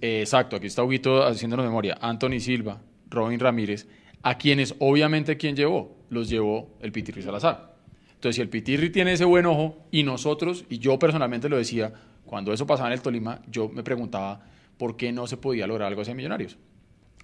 exacto, 0.00 0.56
aquí 0.56 0.68
está 0.68 0.82
Huguito 0.82 1.26
haciéndonos 1.26 1.66
memoria. 1.66 1.98
Anthony 2.00 2.40
Silva, 2.40 2.80
Robin 3.10 3.38
Ramírez, 3.38 3.86
a 4.22 4.38
quienes 4.38 4.74
obviamente 4.78 5.36
quién 5.36 5.56
llevó, 5.56 5.98
los 6.08 6.30
llevó 6.30 6.70
el 6.80 6.92
Pitirri 6.92 7.22
Salazar. 7.22 7.74
Entonces, 8.14 8.36
si 8.36 8.42
el 8.42 8.48
Pitirri 8.48 8.90
tiene 8.90 9.12
ese 9.12 9.24
buen 9.24 9.46
ojo 9.46 9.78
y 9.90 10.02
nosotros, 10.02 10.64
y 10.68 10.78
yo 10.78 10.98
personalmente 10.98 11.48
lo 11.48 11.56
decía, 11.56 11.92
cuando 12.24 12.52
eso 12.52 12.66
pasaba 12.66 12.88
en 12.90 12.92
el 12.92 13.02
Tolima, 13.02 13.40
yo 13.50 13.68
me 13.68 13.82
preguntaba 13.82 14.42
por 14.78 14.96
qué 14.96 15.10
no 15.10 15.26
se 15.26 15.36
podía 15.36 15.66
lograr 15.66 15.88
algo 15.88 16.02
así 16.02 16.14
Millonarios. 16.14 16.58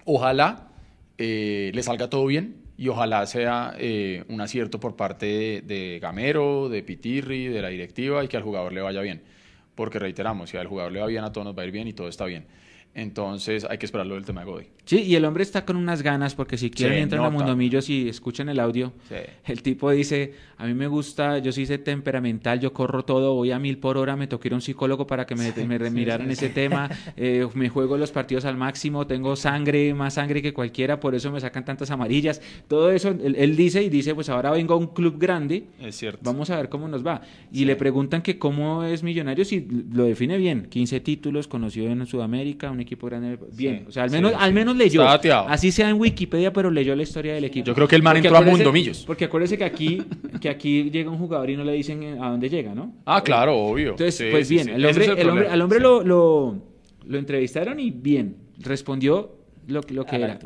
Ojalá 0.05 0.69
eh, 1.17 1.71
le 1.73 1.83
salga 1.83 2.09
todo 2.09 2.25
bien, 2.25 2.66
y 2.77 2.87
ojalá 2.89 3.25
sea 3.25 3.75
eh, 3.79 4.23
un 4.29 4.39
acierto 4.39 4.79
por 4.79 4.95
parte 4.95 5.61
de, 5.65 5.99
Gamero, 5.99 6.69
de 6.69 6.83
Pitirri, 6.83 7.47
de 7.47 7.61
la 7.61 7.69
directiva 7.69 8.23
y 8.23 8.27
que 8.27 8.37
al 8.37 8.43
jugador 8.43 8.71
le 8.71 8.81
vaya 8.81 9.01
bien. 9.01 9.23
Porque 9.73 9.97
reiteramos, 9.99 10.51
si 10.51 10.57
al 10.57 10.67
jugador 10.67 10.91
le 10.91 10.99
va 10.99 11.07
bien, 11.07 11.23
a 11.23 11.31
todos 11.31 11.45
nos 11.45 11.57
va 11.57 11.63
a 11.63 11.65
ir 11.65 11.71
bien 11.71 11.87
y 11.87 11.93
todo 11.93 12.07
está 12.07 12.25
bien. 12.25 12.45
Entonces 12.97 13.63
hay 13.69 13.77
que 13.77 13.85
esperarlo 13.85 14.15
del 14.15 14.25
tema 14.25 14.41
de 14.41 14.47
Godoy. 14.47 14.67
Sí, 14.85 15.03
y 15.03 15.13
el 15.13 15.23
hombre 15.25 15.43
está 15.43 15.65
con 15.65 15.75
unas 15.75 16.01
ganas, 16.01 16.33
porque 16.33 16.57
si 16.57 16.71
quieren 16.71 16.97
entran 16.97 17.21
a 17.21 17.25
nota. 17.25 17.37
Mundomillos 17.37 17.89
y 17.91 18.09
escuchan 18.09 18.49
el 18.49 18.59
audio. 18.59 18.91
Sí. 19.07 19.15
El 19.45 19.61
tipo 19.61 19.91
dice, 19.91 20.33
a 20.57 20.65
mí 20.65 20.73
me 20.73 20.87
gusta, 20.87 21.37
yo 21.37 21.51
soy 21.51 21.63
ese 21.63 21.77
temperamental, 21.77 22.59
yo 22.59 22.73
corro 22.73 23.05
todo, 23.05 23.35
voy 23.35 23.51
a 23.51 23.59
mil 23.59 23.77
por 23.77 23.97
hora, 23.97 24.15
me 24.15 24.25
toqué 24.25 24.47
ir 24.47 24.53
a 24.53 24.55
un 24.55 24.61
psicólogo 24.63 25.05
para 25.05 25.27
que 25.27 25.35
me, 25.35 25.53
me 25.67 25.77
remiraran 25.77 26.31
ese 26.31 26.49
tema, 26.49 26.89
eh, 27.17 27.47
me 27.53 27.69
juego 27.69 27.97
los 27.97 28.11
partidos 28.11 28.45
al 28.45 28.57
máximo, 28.57 29.05
tengo 29.05 29.35
sangre, 29.35 29.93
más 29.93 30.15
sangre 30.15 30.41
que 30.41 30.51
cualquiera, 30.51 30.99
por 30.99 31.13
eso 31.13 31.31
me 31.31 31.39
sacan 31.39 31.65
tantas 31.65 31.91
amarillas. 31.91 32.41
Todo 32.67 32.89
eso, 32.89 33.09
él, 33.09 33.35
él 33.37 33.55
dice 33.55 33.83
y 33.83 33.89
dice, 33.89 34.15
pues 34.15 34.29
ahora 34.29 34.49
vengo 34.49 34.73
a 34.73 34.77
un 34.77 34.87
club 34.87 35.19
grande, 35.19 35.65
Es 35.79 35.97
cierto. 35.97 36.21
vamos 36.23 36.49
a 36.49 36.57
ver 36.57 36.69
cómo 36.69 36.87
nos 36.87 37.05
va. 37.05 37.21
Y 37.51 37.65
le 37.65 37.75
preguntan 37.75 38.23
que 38.23 38.39
cómo 38.39 38.83
es 38.83 39.03
Millonarios 39.03 39.51
y 39.51 39.67
lo 39.93 40.05
define 40.05 40.37
bien, 40.37 40.65
15 40.69 40.99
títulos, 41.01 41.47
conocido 41.47 41.91
en 41.91 42.03
Sudamérica, 42.07 42.71
un 42.71 42.86
equipo 42.87 43.07
grande, 43.07 43.37
bien, 43.55 43.85
o 43.87 43.91
sea, 43.91 44.03
al 44.03 44.09
menos, 44.09 44.31
sí. 44.31 44.37
al 44.39 44.53
menos 44.53 44.75
leyó, 44.75 45.07
así 45.07 45.71
sea 45.71 45.89
en 45.89 45.99
Wikipedia, 45.99 46.51
pero 46.51 46.71
leyó 46.71 46.95
la 46.95 47.03
historia 47.03 47.33
del 47.35 47.43
equipo. 47.43 47.65
Yo 47.67 47.75
creo 47.75 47.87
que 47.87 47.95
el 47.95 48.01
man 48.03 48.13
Porque 48.15 48.27
entró 48.27 48.37
a 48.37 48.41
acuérdese- 48.41 48.51
Mundomillos. 48.57 49.03
Porque 49.05 49.25
acuérdese 49.25 49.57
que 49.57 49.63
aquí, 49.65 50.01
que 50.41 50.49
aquí 50.49 50.89
llega 50.89 51.09
un 51.11 51.17
jugador 51.17 51.49
y 51.49 51.57
no 51.57 51.63
le 51.63 51.73
dicen 51.73 52.01
eh, 52.03 52.17
a 52.19 52.29
dónde 52.29 52.49
llega, 52.49 52.73
¿no? 52.73 52.95
Ah, 53.05 53.21
claro, 53.23 53.55
obvio. 53.57 53.91
Entonces, 53.91 54.15
Sí, 54.15 54.25
pues 54.31 54.47
sí, 54.47 54.55
bien, 54.55 54.65
sí. 54.65 54.71
el 54.73 54.85
hombre, 54.85 55.05
es 55.05 55.09
el 55.19 55.29
hombre- 55.29 55.47
al 55.49 55.61
hombre 55.61 55.77
Sí. 55.79 55.83
lo, 55.83 56.03
lo, 56.03 56.61
lo 57.05 57.17
entrevistaron 57.17 57.79
y 57.79 57.91
bien, 57.91 58.37
respondió 58.59 59.35
lo, 59.67 59.81
lo 59.89 60.05
que 60.05 60.15
A 60.15 60.19
era. 60.19 60.33
Es 60.33 60.41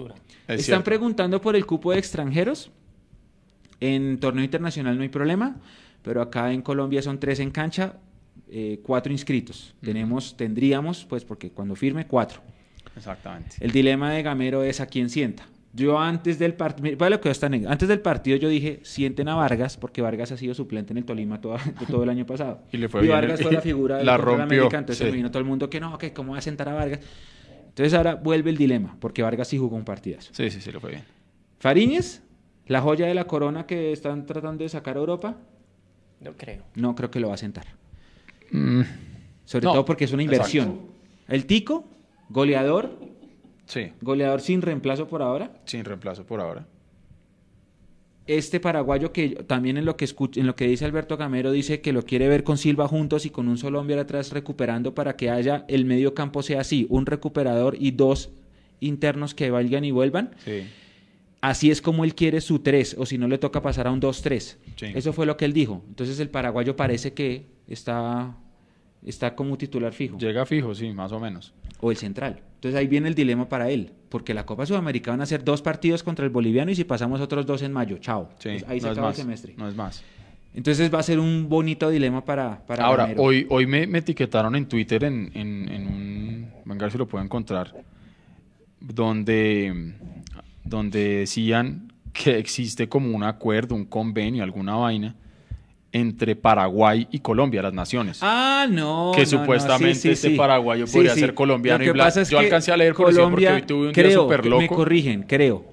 Están 0.48 0.60
cierto. 0.60 0.84
preguntando 0.84 1.40
por 1.40 1.56
el 1.56 1.66
cupo 1.66 1.92
de 1.94 2.00
extranjeros. 2.00 2.72
En 3.80 4.20
torneo 4.20 4.44
internacional 4.44 4.96
no 4.98 5.04
hay 5.04 5.10
problema, 5.10 5.58
pero 6.04 6.22
acá 6.22 6.52
en 6.54 6.62
Colombia 6.62 7.02
son 7.02 7.20
tres 7.20 7.40
en 7.40 7.50
cancha, 7.52 7.96
eh, 8.52 8.80
cuatro 8.84 9.12
inscritos. 9.12 9.74
Tenemos, 9.82 10.36
tendríamos, 10.38 11.06
pues 11.06 11.24
porque 11.26 11.50
cuando 11.52 11.76
firme, 11.76 12.06
cuatro. 12.06 12.42
Exactamente. 12.96 13.56
El 13.60 13.72
dilema 13.72 14.12
de 14.12 14.22
Gamero 14.24 14.64
es 14.64 14.82
a 14.82 14.86
quién 14.88 15.10
sienta. 15.10 15.48
Yo 15.74 15.98
antes 15.98 16.38
del 16.38 16.54
partido, 16.54 17.10
lo 17.10 17.22
que 17.22 17.30
está 17.30 17.46
anécdota. 17.46 17.72
antes 17.72 17.88
del 17.88 18.02
partido 18.02 18.36
yo 18.36 18.50
dije, 18.50 18.82
sienten 18.84 19.30
a 19.30 19.36
Vargas, 19.36 19.78
porque 19.78 20.02
Vargas 20.02 20.34
ha 20.34 20.38
sido 20.38 20.54
suplente 20.54 20.92
en 20.92 20.98
el 20.98 21.06
Tolima 21.06 21.40
todo, 21.40 21.56
todo 21.90 22.04
el 22.04 22.10
año 22.10 22.26
pasado. 22.26 22.62
Y 22.74 22.78
le 22.78 22.90
fue 22.90 23.02
bien 23.04 23.14
Vargas 23.14 23.40
el- 23.40 23.46
fue 23.46 23.54
la 23.54 23.62
figura 23.70 23.96
del 23.98 24.06
la 24.06 24.18
rompió, 24.18 24.44
América, 24.44 24.78
entonces 24.80 24.98
sí. 24.98 25.06
me 25.06 25.12
vino 25.16 25.32
todo 25.32 25.40
el 25.40 25.46
mundo 25.46 25.70
que 25.70 25.80
no, 25.80 25.98
que 25.98 26.12
cómo 26.12 26.34
va 26.34 26.40
a 26.40 26.42
sentar 26.42 26.68
a 26.68 26.74
Vargas. 26.74 27.00
Entonces 27.70 27.94
ahora 27.94 28.16
vuelve 28.16 28.50
el 28.50 28.58
dilema, 28.58 28.98
porque 29.00 29.24
Vargas 29.24 29.48
sí 29.48 29.58
jugó 29.58 29.78
un 29.78 29.86
partidazo. 29.86 30.32
Sí, 30.34 30.50
sí, 30.52 30.60
sí, 30.60 30.74
lo 30.74 30.82
fue 30.82 30.90
bien. 30.90 31.04
Fariñez, 31.60 32.22
la 32.68 32.82
joya 32.82 33.06
de 33.08 33.14
la 33.14 33.24
corona 33.28 33.66
que 33.66 33.94
están 33.94 34.26
tratando 34.26 34.66
de 34.66 34.70
sacar 34.70 34.98
a 34.98 35.00
Europa, 35.00 35.38
No 36.20 36.34
creo. 36.36 36.64
no 36.76 36.96
creo 36.96 37.10
que 37.10 37.22
lo 37.22 37.30
va 37.30 37.36
a 37.36 37.38
sentar. 37.38 37.66
Mm, 38.52 38.82
Sobre 39.46 39.66
No, 39.66 39.72
todo 39.74 39.86
porque 39.86 40.06
es 40.06 40.12
una 40.14 40.24
inversión. 40.24 40.80
El 41.28 41.46
Tico, 41.46 41.86
goleador, 42.30 42.98
sí, 43.66 43.92
goleador 44.02 44.42
sin 44.42 44.62
reemplazo 44.62 45.08
por 45.08 45.22
ahora. 45.22 45.52
sin 45.66 45.84
reemplazo 45.86 46.26
por 46.26 46.40
ahora. 46.42 46.66
este 48.28 48.60
paraguayo 48.60 49.12
que 49.12 49.30
también 49.48 49.78
en 49.78 49.86
lo 49.86 49.98
que 49.98 50.08
en 50.36 50.48
lo 50.48 50.56
que 50.56 50.68
dice 50.68 50.86
Alberto 50.86 51.18
Gamero 51.18 51.52
dice 51.52 51.82
que 51.82 51.92
lo 51.92 52.04
quiere 52.04 52.28
ver 52.30 52.44
con 52.44 52.58
Silva 52.58 52.88
juntos 52.88 53.26
y 53.26 53.30
con 53.30 53.48
un 53.48 53.58
solo 53.58 53.80
hombre 53.80 54.00
atrás 54.00 54.32
recuperando 54.32 54.94
para 54.94 55.16
que 55.18 55.30
haya 55.30 55.66
el 55.68 55.86
medio 55.86 56.14
campo 56.14 56.42
sea 56.44 56.62
así, 56.62 56.86
un 56.90 57.06
recuperador 57.06 57.76
y 57.80 57.92
dos 57.92 58.30
internos 58.80 59.34
que 59.34 59.50
vayan 59.52 59.84
y 59.86 59.92
vuelvan. 59.92 60.32
Sí. 60.46 60.64
Así 61.42 61.72
es 61.72 61.82
como 61.82 62.04
él 62.04 62.14
quiere 62.14 62.40
su 62.40 62.60
3 62.60 62.96
o 63.00 63.06
si 63.08 63.18
no 63.18 63.28
le 63.28 63.40
toca 63.40 63.62
pasar 63.64 63.88
a 63.88 63.92
un 63.92 64.00
2-3. 64.00 64.58
Sí. 64.76 64.86
Eso 64.94 65.12
fue 65.12 65.26
lo 65.26 65.36
que 65.38 65.46
él 65.46 65.54
dijo. 65.54 65.82
Entonces 65.90 66.20
el 66.20 66.30
paraguayo 66.30 66.76
parece 66.76 67.14
que 67.14 67.48
está 67.72 68.36
está 69.04 69.36
como 69.36 69.58
titular 69.58 69.94
fijo 69.94 70.18
Llega 70.18 70.46
fijo, 70.46 70.76
sí, 70.76 70.92
más 70.94 71.12
o 71.12 71.20
menos. 71.20 71.54
o 71.80 71.90
el 71.92 71.98
central. 71.98 72.42
Entonces 72.56 72.80
ahí 72.80 72.86
viene 72.88 73.08
el 73.08 73.16
dilema 73.16 73.50
para 73.50 73.72
él, 73.72 73.92
porque 74.10 74.34
la 74.36 74.46
Copa 74.46 74.66
Sudamericana 74.68 75.14
van 75.18 75.22
a 75.22 75.26
ser 75.26 75.44
dos 75.44 75.64
partidos 75.64 76.04
contra 76.04 76.24
el 76.26 76.30
boliviano 76.32 76.70
y 76.70 76.76
si 76.76 76.84
pasamos 76.84 77.20
otros 77.22 77.46
dos 77.48 77.64
en 77.64 77.72
mayo, 77.74 77.98
chao. 77.98 78.30
Sí, 78.38 78.50
Pues 78.50 78.66
ahí 78.68 78.80
se 78.80 78.86
no 78.86 78.92
acaba 78.92 79.08
más. 79.08 79.18
el 79.18 79.24
semestre. 79.24 79.56
No 79.58 79.68
es 79.68 79.76
más. 79.76 80.04
Entonces 80.54 80.94
va 80.94 81.00
a 81.00 81.04
ser 81.04 81.18
un 81.20 81.48
bonito 81.50 81.90
dilema 81.90 82.24
para, 82.24 82.64
para 82.68 82.86
Ahora, 82.86 83.14
hoy, 83.18 83.48
hoy 83.50 83.66
me, 83.66 83.88
me 83.88 84.00
etiquetaron 84.00 84.56
en 84.56 84.68
Twitter 84.68 85.04
en, 85.06 85.32
en, 85.34 85.70
en 85.70 85.88
un... 85.88 86.52
Venga, 86.66 86.90
si 86.92 86.98
lo 87.00 87.08
puedo 87.08 87.24
encontrar. 87.24 87.74
Donde, 88.80 89.94
donde 90.64 91.18
decían 91.20 91.94
que 92.14 92.38
existe 92.38 92.90
como 92.90 93.16
un 93.16 93.24
acuerdo, 93.24 93.76
un 93.76 93.86
convenio, 93.86 94.44
alguna 94.44 94.76
vaina 94.76 95.16
entre 95.94 96.36
Paraguay 96.36 97.08
y 97.12 97.20
Colombia, 97.20 97.62
las 97.62 97.74
naciones. 97.74 98.20
Ah, 98.22 98.66
no. 98.70 99.12
que 99.14 99.24
no, 99.26 99.32
no, 99.32 99.40
supuestamente 99.40 99.96
sí, 99.96 100.02
sí, 100.02 100.10
este 100.10 100.30
sí. 100.30 100.36
paraguayo 100.36 100.86
podría 100.88 101.14
ser 101.16 101.34
colombiano 101.34 101.80
Lo 101.84 101.90
y 101.90 101.94
blanco. 101.94 102.08
pasa 102.08 102.22
es 102.22 102.30
Yo 102.30 102.40
alcancé 102.40 102.72
a 102.72 102.78
leer 102.78 102.94
encima 102.98 103.30
porque 103.30 103.50
hoy 103.50 103.62
tuve 103.64 103.78
un 103.88 103.94
día 103.94 103.94
creo, 103.94 104.24
súper 104.24 104.44
Me 104.44 104.50
loco. 104.50 104.76
corrigen, 104.76 105.24
creo. 105.24 105.66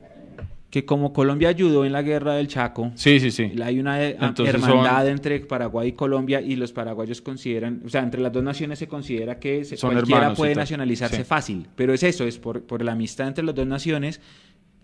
Que 0.70 0.84
como 0.84 1.14
Colombia 1.14 1.48
ayudó 1.48 1.86
en 1.86 1.92
la 1.92 2.02
guerra 2.02 2.34
del 2.34 2.46
Chaco, 2.46 2.92
Sí, 2.94 3.20
sí, 3.20 3.30
sí. 3.30 3.52
hay 3.64 3.80
una 3.80 4.04
eh, 4.04 4.18
Entonces 4.20 4.54
hermandad 4.54 4.98
son- 5.04 5.08
entre 5.08 5.40
Paraguay 5.40 5.88
y 5.88 5.92
Colombia 5.92 6.42
y 6.42 6.56
los 6.56 6.72
paraguayos 6.72 7.22
consideran, 7.22 7.80
o 7.86 7.88
sea, 7.88 8.02
entre 8.02 8.20
las 8.20 8.32
dos 8.32 8.42
naciones 8.42 8.78
se 8.78 8.86
considera 8.86 9.38
que 9.38 9.64
se- 9.64 9.78
Son 9.78 9.92
cualquiera 9.92 10.18
hermanos 10.18 10.36
puede 10.38 10.54
nacionalizarse 10.54 11.24
fácil. 11.24 11.68
Pero 11.74 11.94
es 11.94 12.02
eso, 12.02 12.24
es 12.26 12.38
por, 12.38 12.64
por 12.64 12.84
la 12.84 12.92
amistad 12.92 13.28
entre 13.28 13.44
las 13.44 13.54
dos 13.54 13.66
naciones. 13.66 14.20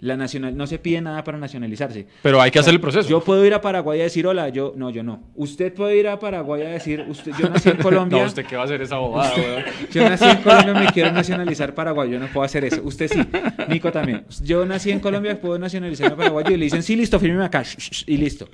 La 0.00 0.16
nacional, 0.16 0.56
no 0.56 0.66
se 0.66 0.78
pide 0.78 1.00
nada 1.00 1.24
para 1.24 1.38
nacionalizarse. 1.38 2.06
Pero 2.22 2.40
hay 2.40 2.50
que 2.50 2.58
hacer 2.58 2.74
el 2.74 2.80
proceso. 2.80 3.08
Yo 3.08 3.22
puedo 3.22 3.44
ir 3.46 3.54
a 3.54 3.60
Paraguay 3.60 4.00
a 4.00 4.02
decir 4.02 4.26
hola, 4.26 4.48
yo 4.48 4.74
no, 4.76 4.90
yo 4.90 5.02
no. 5.02 5.22
Usted 5.34 5.72
puede 5.72 5.96
ir 5.96 6.08
a 6.08 6.18
Paraguay 6.18 6.62
a 6.62 6.68
decir, 6.70 7.04
usted, 7.08 7.32
yo 7.38 7.48
nací 7.48 7.70
en 7.70 7.76
Colombia. 7.82 8.20
No, 8.20 8.26
usted 8.26 8.44
qué 8.44 8.56
va 8.56 8.62
a 8.62 8.64
hacer 8.66 8.82
esa 8.82 8.98
bobada? 8.98 9.32
Yo 9.92 10.08
nací 10.08 10.24
en 10.24 10.38
Colombia, 10.38 10.74
me 10.74 10.86
quiero 10.88 11.12
nacionalizar 11.12 11.74
Paraguay, 11.74 12.10
yo 12.10 12.18
no 12.18 12.26
puedo 12.26 12.44
hacer 12.44 12.64
eso. 12.64 12.82
Usted 12.82 13.08
sí, 13.08 13.20
Nico 13.68 13.90
también. 13.92 14.24
Yo 14.42 14.66
nací 14.66 14.90
en 14.90 15.00
Colombia, 15.00 15.40
puedo 15.40 15.58
nacionalizar 15.58 16.12
a 16.12 16.16
Paraguay 16.16 16.44
y 16.48 16.56
le 16.56 16.64
dicen, 16.64 16.82
sí, 16.82 16.96
listo, 16.96 17.18
fírmeme 17.18 17.44
acá, 17.44 17.62
y 18.06 18.16
listo. 18.16 18.48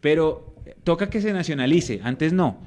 Pero 0.00 0.56
eh, 0.66 0.74
toca 0.84 1.08
que 1.08 1.20
se 1.20 1.32
nacionalice, 1.32 2.00
antes 2.02 2.32
no. 2.32 2.60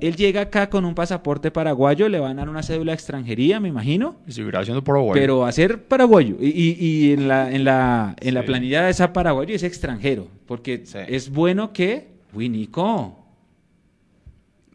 Él 0.00 0.16
llega 0.16 0.40
acá 0.42 0.70
con 0.70 0.84
un 0.84 0.94
pasaporte 0.94 1.50
paraguayo, 1.50 2.08
le 2.08 2.18
van 2.18 2.32
a 2.38 2.42
dar 2.42 2.48
una 2.48 2.62
cédula 2.62 2.92
de 2.92 2.94
extranjería, 2.94 3.60
me 3.60 3.68
imagino, 3.68 4.16
Y 4.26 4.32
seguirá 4.32 4.64
siendo 4.64 4.82
Paraguay. 4.82 5.12
pero 5.20 5.44
a 5.44 5.52
ser 5.52 5.84
paraguayo. 5.84 6.36
Y, 6.40 6.48
y- 6.48 6.76
y 6.80 7.12
en 7.12 7.28
la, 7.28 7.50
en 7.52 7.64
la, 7.64 8.16
en 8.20 8.34
la 8.34 8.40
Sí. 8.40 8.46
planilla 8.46 8.82
de 8.84 8.90
esa 8.90 9.12
paraguayo 9.12 9.54
es 9.54 9.62
extranjero, 9.62 10.28
porque 10.46 10.82
Sí. 10.86 10.98
es 11.08 11.30
bueno 11.30 11.72
que... 11.72 12.08
Uy, 12.32 12.48
Nico. 12.48 13.16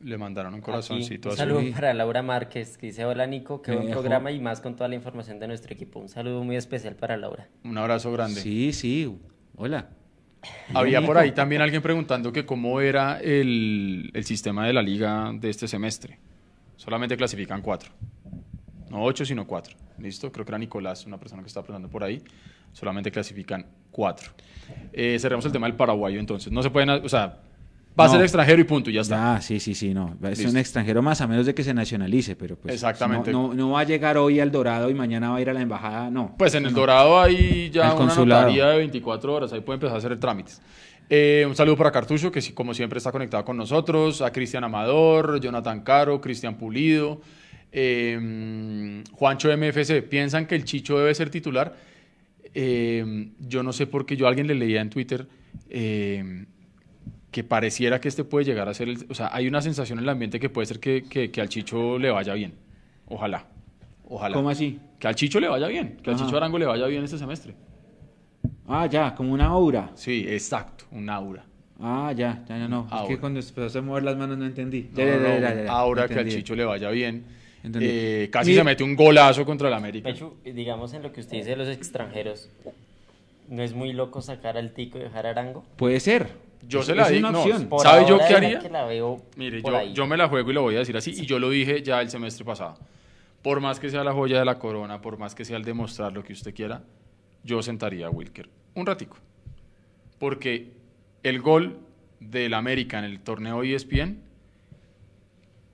Le 0.03 0.17
mandaron 0.19 0.53
un 0.53 0.59
Aquí, 0.59 0.65
corazoncito 0.65 1.29
un 1.29 1.33
azul. 1.33 1.37
saludo 1.55 1.71
para 1.73 1.93
Laura 1.95 2.21
Márquez, 2.21 2.77
que 2.77 2.87
dice, 2.87 3.05
hola 3.05 3.25
Nico, 3.25 3.61
qué 3.63 3.71
Me 3.71 3.77
buen 3.77 3.87
dejó. 3.87 4.01
programa 4.01 4.31
y 4.31 4.39
más 4.39 4.61
con 4.61 4.75
toda 4.75 4.87
la 4.87 4.93
información 4.95 5.39
de 5.39 5.47
nuestro 5.47 5.73
equipo. 5.73 5.99
Un 5.99 6.09
saludo 6.09 6.43
muy 6.43 6.57
especial 6.57 6.95
para 6.95 7.17
Laura. 7.17 7.47
Un 7.63 7.75
abrazo 7.77 8.11
grande. 8.11 8.39
Sí, 8.39 8.71
sí. 8.73 9.17
Hola. 9.55 9.89
Había 10.73 11.05
por 11.05 11.17
ahí 11.17 11.31
también 11.31 11.61
alguien 11.61 11.81
preguntando 11.81 12.31
que 12.31 12.45
cómo 12.45 12.81
era 12.81 13.19
el, 13.19 14.11
el 14.13 14.25
sistema 14.25 14.65
de 14.65 14.73
la 14.73 14.81
liga 14.81 15.31
de 15.33 15.49
este 15.49 15.67
semestre. 15.67 16.19
Solamente 16.75 17.15
clasifican 17.15 17.61
cuatro. 17.61 17.91
No 18.89 19.03
ocho, 19.03 19.25
sino 19.25 19.45
cuatro. 19.45 19.75
¿Listo? 19.97 20.31
Creo 20.31 20.45
que 20.45 20.51
era 20.51 20.57
Nicolás, 20.57 21.05
una 21.05 21.17
persona 21.17 21.41
que 21.41 21.47
estaba 21.47 21.65
preguntando 21.65 21.89
por 21.89 22.03
ahí. 22.03 22.21
Solamente 22.73 23.11
clasifican 23.11 23.65
cuatro. 23.91 24.31
Eh, 24.91 25.17
cerremos 25.19 25.45
el 25.45 25.51
tema 25.51 25.67
del 25.67 25.75
paraguayo 25.75 26.19
entonces. 26.19 26.51
No 26.51 26.61
se 26.61 26.69
pueden, 26.69 26.89
o 26.89 27.09
sea, 27.09 27.39
va 27.99 28.05
a 28.05 28.07
No. 28.07 28.13
ser 28.13 28.21
extranjero 28.23 28.61
y 28.61 28.63
punto, 28.65 28.89
y 28.89 28.93
ya 28.93 29.01
está. 29.01 29.35
Ah, 29.35 29.41
sí, 29.41 29.59
sí, 29.59 29.73
sí, 29.73 29.93
no. 29.93 30.17
Es 30.23 30.37
Listo. 30.39 30.51
un 30.51 30.57
extranjero 30.57 31.01
más 31.01 31.21
a 31.21 31.27
menos 31.27 31.45
de 31.45 31.53
que 31.55 31.63
se 31.63 31.73
nacionalice, 31.73 32.35
pero 32.35 32.57
pues 32.57 32.73
Exactamente. 32.73 33.31
No, 33.31 33.49
no, 33.49 33.53
no 33.53 33.69
va 33.71 33.81
a 33.81 33.83
llegar 33.83 34.17
hoy 34.17 34.39
al 34.39 34.51
Dorado 34.51 34.89
y 34.89 34.93
mañana 34.93 35.29
va 35.31 35.37
a 35.37 35.41
ir 35.41 35.49
a 35.49 35.53
la 35.53 35.61
embajada, 35.61 36.09
no. 36.09 36.35
Pues 36.37 36.53
en 36.55 36.65
el. 36.65 36.73
Dorado 36.73 37.19
hay 37.21 37.69
ya 37.71 37.83
El 37.83 37.87
una 37.89 37.95
consulado. 37.95 38.41
notaría 38.43 38.67
de 38.67 38.77
24 38.77 39.33
horas, 39.33 39.53
ahí 39.53 39.61
puede 39.61 39.75
empezar 39.75 39.95
a 39.95 39.97
hacer 39.99 40.19
trámites. 40.19 40.61
Eh, 41.09 41.45
un 41.47 41.55
saludo 41.55 41.77
para 41.77 41.91
Cartucho, 41.91 42.31
que 42.31 42.41
como 42.53 42.73
siempre 42.73 42.97
está 42.97 43.11
conectado 43.11 43.45
con 43.45 43.55
nosotros, 43.57 44.21
a 44.21 44.31
Cristian 44.31 44.63
Amador, 44.63 45.39
Jonathan 45.39 45.81
Caro, 45.81 46.19
Cristian 46.19 46.55
Pulido, 46.57 47.21
eh, 47.71 49.03
Juancho 49.11 49.49
MFC. 49.55 50.01
¿Piensan 50.01 50.47
que 50.47 50.55
el 50.55 50.63
Chicho 50.65 50.97
debe 50.97 51.13
ser 51.13 51.29
titular? 51.29 51.75
Eh, 52.53 53.29
yo 53.39 53.63
no 53.63 53.73
sé 53.73 53.85
por 53.85 54.05
qué 54.05 54.15
yo 54.15 54.25
a 54.25 54.29
alguien 54.29 54.47
le 54.47 54.55
leía 54.55 54.81
en 54.81 54.89
Twitter 54.89 55.27
eh, 55.69 56.45
que 57.35 57.43
pareciera 57.43 57.99
que 57.99 58.07
este 58.07 58.23
puede 58.23 58.45
llegar 58.45 58.69
a 58.69 58.73
ser 58.73 58.87
el... 58.87 59.05
O 59.09 59.13
sea, 59.13 59.29
hay 59.33 59.45
una 59.45 59.61
sensación 59.61 59.99
en 59.99 60.03
el 60.05 60.09
ambiente 60.09 60.39
que 60.39 60.49
puede 60.49 60.67
ser 60.67 60.79
que, 60.79 61.03
que- 61.03 61.31
que 61.31 61.41
al 61.41 61.49
Chicho 61.49 61.99
le 61.99 62.09
vaya 62.09 62.33
bien. 62.33 62.53
Ojalá. 63.07 63.45
Ojalá. 64.07 64.33
¿Cómo 64.33 64.49
así? 64.49 64.79
Que 64.97 65.09
al 65.09 65.15
Chicho 65.15 65.41
le 65.41 65.49
vaya 65.49 65.67
bien, 65.67 65.97
que 66.01 66.11
al 66.11 66.15
Ajá. 66.15 66.23
Chicho 66.25 66.37
Arango 66.37 66.57
le 66.57 66.65
vaya 66.65 66.85
bien 66.87 67.03
este 67.03 67.17
semestre. 67.17 67.53
Ah, 68.69 68.85
ya, 68.85 69.13
como 69.15 69.33
una 69.33 69.47
aura. 69.47 69.91
Sí, 69.95 70.25
exacto, 70.29 70.85
un 70.91 71.09
aura. 71.09 71.43
Ah, 71.81 72.13
ya, 72.15 72.41
ya, 72.47 72.57
ya, 72.57 72.67
no. 72.69 72.87
Es 73.01 73.09
que 73.09 73.17
cuando 73.17 73.41
empezó 73.41 73.79
a 73.79 73.81
mover 73.81 74.03
las 74.03 74.15
manos 74.15 74.37
no 74.37 74.45
entendí. 74.45 74.87
No, 74.93 74.97
Ya, 74.97 75.05
ya, 75.05 75.17
no, 75.17 75.23
ya, 75.23 75.33
no, 75.33 75.39
ya, 75.41 75.55
ya, 75.55 75.63
ya, 75.65 75.71
aura 75.73 76.07
que 76.07 76.19
al. 76.19 76.29
Chicho 76.29 76.55
le 76.55 76.63
vaya 76.63 76.89
bien. 76.89 77.25
Eh, 77.81 78.29
casi 78.31 78.51
Mire- 78.51 78.61
se 78.61 78.63
mete 78.63 78.83
un 78.85 78.95
golazo 78.95 79.43
contra 79.43 79.67
el 79.67 79.73
América. 79.73 80.07
Pechu, 80.07 80.37
digamos 80.45 80.93
en 80.93 81.03
lo 81.03 81.11
que 81.11 81.19
usted 81.19 81.35
dice 81.35 81.49
de 81.49 81.57
los 81.57 81.67
extranjeros, 81.67 82.49
¿no 83.49 83.61
es 83.61 83.73
muy 83.73 83.91
loco 83.91 84.21
sacar 84.21 84.55
al 84.57 84.71
tico 84.71 84.99
y 84.99 85.01
dejar 85.01 85.25
a 85.27 85.31
Arango? 85.31 85.65
Puede 85.75 85.99
ser. 85.99 86.45
Yo 86.67 86.79
Es- 86.79 86.85
se 86.87 86.95
la 86.95 87.07
di, 87.09 87.19
no, 87.21 87.31
¿Sabe 87.79 88.05
yo 88.07 88.17
qué 88.17 88.33
haría? 88.35 88.59
que 88.59 88.69
la 88.69 88.85
veo 88.85 89.21
Mire, 89.37 89.61
yo, 89.61 89.75
ahí. 89.77 89.93
yo 89.93 90.07
me 90.07 90.17
la 90.17 90.27
juego 90.27 90.49
y 90.49 90.53
lo 90.53 90.61
voy 90.63 90.75
a 90.75 90.79
decir 90.79 90.97
así, 90.97 91.11
y 91.11 91.25
yo 91.25 91.37
lo 91.39 91.49
dije 91.49 91.81
ya 91.83 92.01
el 92.01 92.09
semestre 92.09 92.43
pasado. 92.45 92.77
por 93.41 93.59
más 93.61 93.79
que 93.79 93.89
sea 93.91 94.03
la 94.03 94.11
joya 94.11 94.39
de 94.39 94.45
la 94.45 94.57
corona, 94.57 95.01
por 95.01 95.19
más 95.19 95.35
que 95.35 95.45
sea 95.45 95.57
el 95.57 95.63
demostrar 95.63 96.11
lo 96.11 96.23
que 96.23 96.33
usted 96.33 96.53
quiera, 96.55 96.81
yo 97.43 97.61
sentaría 97.61 98.07
a 98.07 98.09
Wilker 98.09 98.49
un 98.73 98.87
ratico. 98.87 99.17
Porque 100.17 100.71
el 101.21 101.41
gol 101.41 101.77
del 102.19 102.55
América 102.55 102.97
en 102.97 103.05
el 103.05 103.19
torneo 103.19 103.61
ESPN, 103.61 104.17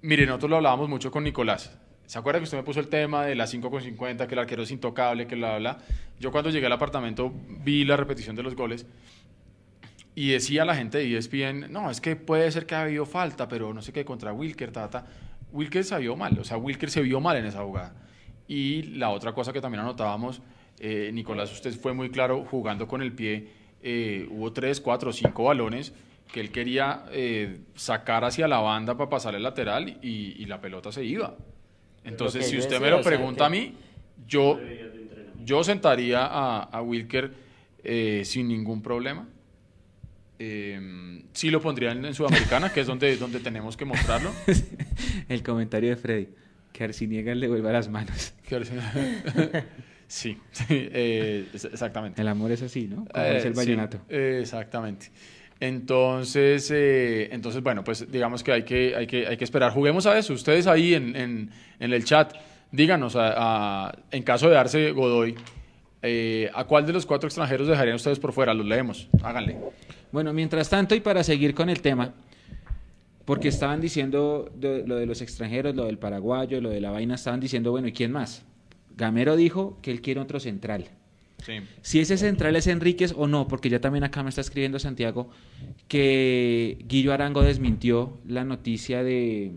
mire, 0.02 0.26
nosotros 0.26 0.50
lo 0.50 0.58
hablábamos 0.58 0.90
mucho 0.90 1.12
con 1.12 1.24
Nicolás. 1.24 1.78
¿Se 2.06 2.20
acuerda 2.20 2.40
que 2.40 2.44
usted 2.44 2.58
me 2.58 2.64
puso 2.64 2.82
el 2.82 2.90
tema 2.90 3.26
de 3.26 3.36
las 3.36 3.54
5,50, 3.54 4.28
que 4.28 4.34
el 4.36 4.40
arquero 4.40 4.64
es 4.64 4.72
intocable, 4.72 5.28
que 5.28 5.36
bla, 5.36 5.58
bla, 5.58 5.76
bla? 5.76 5.78
Yo 6.20 6.32
cuando 6.32 6.50
llegué 6.50 6.66
al 6.66 6.74
apartamento 6.74 7.32
vi 7.64 7.86
la 7.86 7.96
repetición 7.96 8.36
de 8.36 8.44
los 8.44 8.54
goles 8.56 8.86
y 10.16 10.32
decía 10.32 10.66
la 10.66 10.76
gente 10.76 10.98
de 10.98 11.18
ESPN, 11.18 11.72
no, 11.72 11.90
es 11.90 12.02
que 12.02 12.16
puede 12.16 12.52
ser 12.52 12.66
que 12.66 12.76
ha 12.76 12.84
habido 12.84 13.06
falta, 13.06 13.48
pero 13.48 13.74
no 13.74 13.82
sé 13.82 13.94
qué, 13.94 14.04
contra 14.04 14.34
Wilker, 14.34 14.72
tata. 14.72 15.06
Wilker 15.52 15.84
se 15.84 15.98
vio 16.00 16.16
mal, 16.16 16.38
o 16.40 16.44
sea, 16.44 16.58
Wilker 16.58 16.90
se 16.90 17.02
vio 17.02 17.20
mal 17.20 17.38
en 17.38 17.46
esa 17.46 17.64
jugada. 17.64 17.94
Y 18.48 18.84
la 18.84 19.10
otra 19.10 19.34
cosa 19.34 19.54
que 19.54 19.62
también 19.62 19.82
anotábamos, 19.82 20.42
eh, 20.80 21.12
Nicolás, 21.14 21.52
usted 21.52 21.74
fue 21.74 21.94
muy 21.94 22.10
claro 22.10 22.46
jugando 22.46 22.88
con 22.88 23.02
el 23.02 23.14
pie, 23.14 23.48
eh, 23.82 24.28
hubo 24.30 24.52
tres, 24.52 24.82
cuatro, 24.82 25.14
cinco 25.14 25.46
balones 25.46 25.94
que 26.32 26.40
él 26.40 26.52
quería 26.52 27.06
eh, 27.12 27.60
sacar 27.76 28.24
hacia 28.24 28.48
la 28.48 28.60
banda 28.60 28.96
para 28.96 29.10
pasar 29.10 29.36
el 29.36 29.44
lateral 29.44 29.98
y, 30.02 30.36
y 30.38 30.46
la 30.46 30.62
pelota 30.62 30.92
se 30.92 31.04
iba. 31.04 31.36
Entonces, 32.04 32.48
si 32.48 32.58
usted 32.58 32.72
decía, 32.72 32.86
me 32.86 32.90
lo 32.90 33.00
o 33.00 33.04
sea, 33.04 33.12
pregunta 33.12 33.46
a 33.46 33.50
mí, 33.50 33.76
yo, 34.28 34.60
yo 35.44 35.64
sentaría 35.64 36.26
a, 36.26 36.64
a 36.64 36.82
Wilker 36.82 37.32
eh, 37.84 38.22
sin 38.26 38.48
ningún 38.48 38.82
problema. 38.82 39.28
Eh, 40.44 41.22
sí 41.34 41.52
lo 41.52 41.62
pondría 41.62 41.92
en, 41.92 42.04
en 42.04 42.16
Sudamericana, 42.16 42.74
que 42.74 42.82
es 42.82 42.88
donde, 42.88 43.16
donde 43.18 43.40
tenemos 43.40 43.78
que 43.78 43.86
mostrarlo. 43.86 44.32
El 45.30 45.44
comentario 45.44 45.92
de 45.92 45.96
Freddy. 45.98 46.30
Que 46.74 46.86
Arciniega 46.86 47.36
le 47.36 47.48
vuelva 47.48 47.72
las 47.72 47.90
manos. 47.90 48.34
Sí- 50.08 50.38
eh, 50.70 51.48
es- 51.54 51.66
exactamente. 51.66 52.22
El 52.22 52.28
amor 52.28 52.52
es 52.52 52.62
así, 52.64 52.88
¿no? 52.88 53.06
Como 53.06 53.24
Eh, 53.24 53.36
dice 53.36 53.48
el 53.50 53.54
vallenato. 53.54 54.02
eh, 54.10 54.40
exactamente. 54.42 55.10
Entonces, 55.60 56.70
eh, 56.74 57.30
entonces, 57.32 57.62
bueno, 57.64 57.84
pues 57.84 58.12
digamos 58.12 58.44
que 58.44 58.52
hay 58.52 58.64
que, 58.64 58.94
hay 58.96 59.08
que, 59.08 59.28
hay 59.28 59.38
que 59.38 59.44
esperar. 59.46 59.72
Juguemos 59.72 60.06
a 60.08 60.18
eso. 60.18 60.34
Ustedes 60.34 60.66
ahí 60.68 60.96
en, 60.96 61.16
en, 61.16 61.50
en 61.80 61.94
el 61.94 62.04
chat, 62.04 62.34
díganos, 62.72 63.16
a- 63.16 63.86
a- 63.88 63.96
en 64.12 64.24
caso 64.24 64.50
de 64.50 64.56
darse 64.56 64.92
Godoy, 64.92 65.36
eh, 66.02 66.50
¿a 66.56 66.64
cuál 66.66 66.86
de 66.86 66.94
los 66.94 67.06
cuatro 67.06 67.28
extranjeros 67.28 67.68
dejarían 67.68 67.96
ustedes 67.96 68.20
por 68.20 68.34
fuera? 68.34 68.54
Los 68.54 68.66
leemos. 68.66 69.08
Háganle. 69.24 69.58
Bueno, 70.12 70.34
mientras 70.34 70.70
tanto, 70.70 70.96
y 70.96 71.00
para 71.00 71.24
seguir 71.24 71.54
con 71.54 71.70
el 71.70 71.82
tema, 71.82 72.14
porque 73.26 73.48
estaban 73.48 73.80
diciendo 73.80 74.52
de- 74.56 74.86
lo 74.86 74.96
de 74.98 75.06
los 75.06 75.22
extranjeros, 75.22 75.76
lo 75.76 75.86
del 75.86 75.98
paraguayo, 75.98 76.60
lo 76.60 76.70
de 76.70 76.82
la 76.82 76.92
vaina, 76.92 77.16
estaban 77.16 77.40
diciendo, 77.40 77.72
bueno, 77.72 77.88
¿y 77.88 77.94
quién 77.94 78.12
más? 78.12 78.44
Gamero 78.98 79.36
dijo 79.36 79.78
que 79.82 79.92
él 79.92 80.02
quiere 80.02 80.20
otro 80.20 80.40
central. 80.40 80.86
Sí. 81.46 81.54
Si 81.82 82.00
ese 82.00 82.18
central 82.18 82.56
es 82.56 82.68
Enríquez 82.68 83.14
o 83.18 83.26
no, 83.28 83.48
porque 83.48 83.70
ya 83.70 83.80
también 83.80 84.04
acá 84.04 84.22
me 84.22 84.30
está 84.30 84.42
escribiendo 84.42 84.78
Santiago 84.80 85.30
que 85.88 86.78
Guillo 86.88 87.14
Arango 87.14 87.42
desmintió 87.42 88.18
la 88.28 88.44
noticia 88.44 89.04
de, 89.04 89.52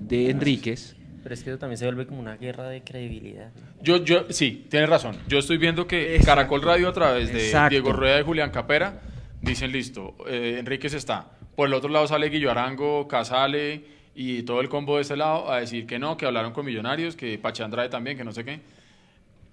de 0.00 0.30
Enríquez. 0.30 0.96
Pero 1.22 1.34
es 1.34 1.42
que 1.42 1.50
eso 1.50 1.58
también 1.58 1.78
se 1.78 1.86
vuelve 1.86 2.06
como 2.06 2.20
una 2.20 2.36
guerra 2.36 2.68
de 2.68 2.82
credibilidad. 2.82 3.50
Yo, 3.82 4.04
yo, 4.04 4.26
sí, 4.30 4.66
tienes 4.68 4.88
razón. 4.88 5.16
Yo 5.28 5.38
estoy 5.38 5.56
viendo 5.56 5.86
que 5.86 6.20
Caracol 6.24 6.62
Radio 6.62 6.88
a 6.88 6.92
través 6.92 7.32
de 7.32 7.46
Exacto. 7.46 7.70
Diego 7.70 7.92
Rueda 7.92 8.20
y 8.20 8.22
Julián 8.22 8.50
Capera 8.50 9.00
dicen 9.40 9.72
listo, 9.72 10.14
eh, 10.28 10.56
Enríquez 10.58 10.94
está. 10.94 11.30
Por 11.54 11.68
el 11.68 11.74
otro 11.74 11.88
lado 11.90 12.06
sale 12.06 12.28
Guillo 12.28 12.50
Arango, 12.50 13.06
Casale 13.08 13.84
y 14.14 14.42
todo 14.42 14.60
el 14.60 14.68
combo 14.68 14.96
de 14.96 15.02
ese 15.02 15.16
lado 15.16 15.50
a 15.50 15.60
decir 15.60 15.86
que 15.86 15.98
no, 15.98 16.16
que 16.16 16.26
hablaron 16.26 16.52
con 16.52 16.64
Millonarios, 16.66 17.16
que 17.16 17.38
Pache 17.38 17.62
Andrade 17.62 17.88
también, 17.88 18.16
que 18.16 18.24
no 18.24 18.32
sé 18.32 18.44
qué. 18.44 18.60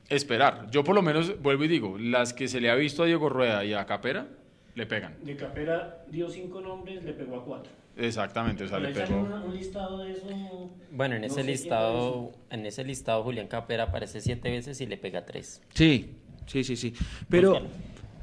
Esperar. 0.10 0.70
Yo 0.70 0.84
por 0.84 0.96
lo 0.96 1.02
menos 1.02 1.42
vuelvo 1.42 1.64
y 1.64 1.68
digo, 1.68 1.98
las 1.98 2.34
que 2.34 2.48
se 2.48 2.60
le 2.60 2.70
ha 2.70 2.76
visto 2.76 3.04
a 3.04 3.06
Diego 3.06 3.30
Rueda 3.30 3.64
y 3.66 3.74
a 3.74 3.86
Capera, 3.86 4.28
le 4.76 4.86
pegan. 4.86 5.16
De 5.24 5.36
Capera 5.36 6.04
dio 6.10 6.30
cinco 6.30 6.62
nombres, 6.62 7.04
le 7.04 7.14
pegó 7.14 7.38
a 7.38 7.46
cuatro. 7.46 7.72
Exactamente, 7.96 8.64
o 8.64 8.68
sea, 8.68 8.80
le 8.80 8.90
pegó. 8.90 9.20
una- 9.22 9.42
un 9.44 9.54
listado 9.56 10.00
de 10.04 10.12
eso. 10.14 10.70
Bueno, 10.92 11.16
en 11.16 11.22
no 11.22 11.28
ese 11.28 11.44
listado, 11.44 12.32
en 12.50 12.66
ese 12.66 12.84
listado 12.84 13.24
Julián 13.24 13.48
Capera 13.48 13.84
aparece 13.84 14.20
siete 14.20 14.50
veces 14.52 14.82
y 14.82 14.88
le 14.88 14.98
pega 14.98 15.26
tres. 15.26 15.62
Sí, 15.74 16.10
sí, 16.48 16.64
sí, 16.64 16.76
sí. 16.76 16.94
Pero, 17.30 17.52
Búscalo. 17.52 17.70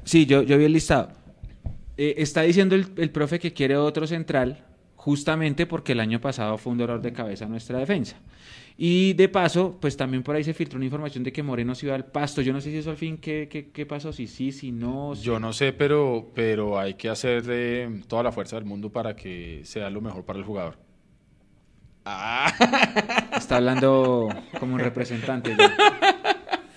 sí, 0.03 0.25
yo, 0.25 0.43
yo 0.43 0.57
vi 0.57 0.65
el 0.65 0.73
listado. 0.73 1.09
Eh, 1.97 2.15
está 2.17 2.41
diciendo 2.41 2.75
el, 2.75 2.87
el 2.97 3.09
profe 3.11 3.39
que 3.39 3.53
quiere 3.53 3.77
otro 3.77 4.07
central, 4.07 4.65
justamente 4.95 5.65
porque 5.65 5.91
el 5.91 5.99
año 5.99 6.19
pasado 6.21 6.57
fue 6.57 6.71
un 6.71 6.77
dolor 6.77 7.01
de 7.01 7.13
cabeza 7.13 7.45
nuestra 7.47 7.77
defensa. 7.79 8.17
Y 8.77 9.13
de 9.13 9.29
paso, 9.29 9.77
pues 9.79 9.95
también 9.97 10.23
por 10.23 10.35
ahí 10.35 10.43
se 10.43 10.53
filtró 10.55 10.77
una 10.77 10.85
información 10.85 11.23
de 11.23 11.31
que 11.31 11.43
Moreno 11.43 11.75
se 11.75 11.85
iba 11.85 11.93
al 11.95 12.05
pasto. 12.05 12.41
Yo 12.41 12.51
no 12.53 12.61
sé 12.61 12.71
si 12.71 12.77
eso 12.77 12.89
al 12.89 12.97
fin, 12.97 13.17
¿qué, 13.17 13.47
qué, 13.51 13.69
qué 13.69 13.85
pasó? 13.85 14.11
Si 14.11 14.25
sí, 14.27 14.51
si 14.51 14.71
no. 14.71 15.13
si- 15.15 15.23
Yo 15.23 15.39
no 15.39 15.53
sé, 15.53 15.71
pero, 15.73 16.31
pero 16.33 16.79
hay 16.79 16.95
que 16.95 17.09
hacer 17.09 17.43
eh, 17.49 18.01
toda 18.07 18.23
la 18.23 18.31
fuerza 18.31 18.55
del 18.55 18.65
mundo 18.65 18.89
para 18.91 19.15
que 19.15 19.61
sea 19.65 19.89
lo 19.91 20.01
mejor 20.01 20.23
para 20.25 20.39
el 20.39 20.45
jugador. 20.45 20.77
Está 23.37 23.57
hablando 23.57 24.27
como 24.59 24.73
un 24.75 24.79
representante. 24.79 25.55
ya. 25.55 25.75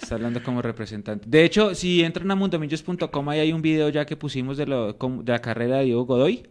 Está 0.05 0.17
hablando 0.17 0.43
como 0.43 0.61
representante. 0.63 1.25
De 1.29 1.45
hecho, 1.45 1.75
si 1.75 2.03
entran 2.05 2.31
a 2.31 2.35
mundomillos.com, 2.37 3.29
ahí 3.31 3.41
hay 3.41 3.53
un 3.53 3.63
video 3.63 3.89
ya 3.89 4.05
que 4.05 4.17
pusimos 4.17 4.57
de, 4.57 4.67
lo- 4.67 4.93
de 4.93 5.33
la 5.33 5.41
carrera 5.41 5.79
de 5.79 5.87
Diego 5.87 6.05
Godoy. 6.05 6.43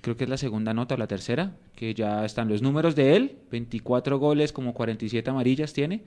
Creo 0.00 0.16
que 0.16 0.24
es 0.24 0.30
la 0.30 0.36
segunda 0.36 0.74
nota 0.74 0.94
o 0.94 0.98
la 0.98 1.06
tercera, 1.06 1.56
que 1.76 1.94
ya 1.94 2.24
están 2.24 2.48
los 2.48 2.60
números 2.62 2.94
de 2.96 3.16
él. 3.16 3.36
24 3.50 4.18
goles, 4.18 4.52
como 4.52 4.74
47 4.74 5.30
amarillas 5.30 5.72
tiene. 5.72 6.02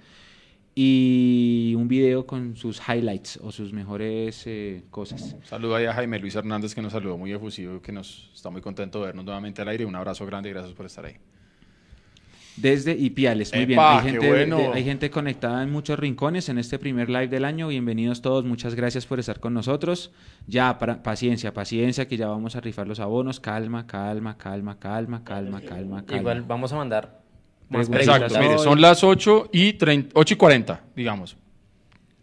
Y 0.74 1.74
un 1.78 1.88
video 1.88 2.26
con 2.26 2.56
sus 2.56 2.82
highlights 2.88 3.38
o 3.44 3.52
sus 3.52 3.74
mejores 3.74 4.44
eh, 4.48 4.84
cosas. 4.90 5.36
Saludo 5.44 5.76
ahí 5.76 5.86
a 5.86 5.94
Jaime 5.94 6.18
Luis 6.20 6.36
Hernández 6.36 6.74
que 6.74 6.82
nos 6.82 6.94
saludó 6.94 7.18
muy 7.18 7.32
efusivo, 7.34 7.82
que 7.82 7.92
nos 7.92 8.30
está 8.34 8.50
muy 8.50 8.62
contento 8.62 9.00
de 9.00 9.08
vernos 9.08 9.26
nuevamente 9.26 9.62
al 9.62 9.68
aire. 9.68 9.86
Un 9.86 9.96
abrazo 9.96 10.26
grande 10.26 10.50
y 10.50 10.54
gracias 10.54 10.74
por 10.74 10.86
estar 10.86 11.06
ahí. 11.06 11.16
Desde 12.58 12.92
Ipiales, 12.92 13.54
muy 13.54 13.66
bien. 13.66 13.80
¡Epa, 13.80 14.00
Hay 14.00 14.12
gente, 14.12 14.28
bueno! 14.28 14.58
de- 14.58 14.68
hay 14.74 14.84
gente 14.84 15.10
conectada 15.10 15.64
en 15.64 15.72
muchos 15.72 15.98
rincones 15.98 16.50
en 16.50 16.58
este 16.58 16.78
primer 16.78 17.10
live 17.10 17.28
del 17.30 17.46
año. 17.46 17.70
Bienvenidos 17.70 18.22
todos, 18.22 18.44
muchas 18.46 18.76
gracias 18.76 19.06
por 19.06 19.20
estar 19.20 19.40
con 19.40 19.54
nosotros. 19.54 20.12
Ya, 20.48 20.78
para, 20.78 21.02
paciencia, 21.02 21.54
paciencia, 21.54 22.08
que 22.08 22.18
ya 22.18 22.28
vamos 22.28 22.56
a 22.56 22.62
rifar 22.62 22.88
los 22.88 23.00
abonos. 23.00 23.40
Calma, 23.40 23.88
calma, 23.88 24.38
calma, 24.38 24.78
calma, 24.80 25.24
calma, 25.24 25.62
calma, 25.62 26.06
calma. 26.06 26.20
Igual 26.20 26.42
vamos 26.44 26.74
a 26.74 26.76
mandar 26.76 27.22
más 27.70 27.88
Preguntas. 27.90 28.22
Exacto, 28.32 28.40
mire, 28.40 28.58
son 28.60 28.82
las 28.82 29.02
8 29.04 29.50
y, 29.54 29.74
30, 29.74 30.10
8 30.14 30.34
y 30.34 30.38
40, 30.38 30.82
digamos. 30.94 31.38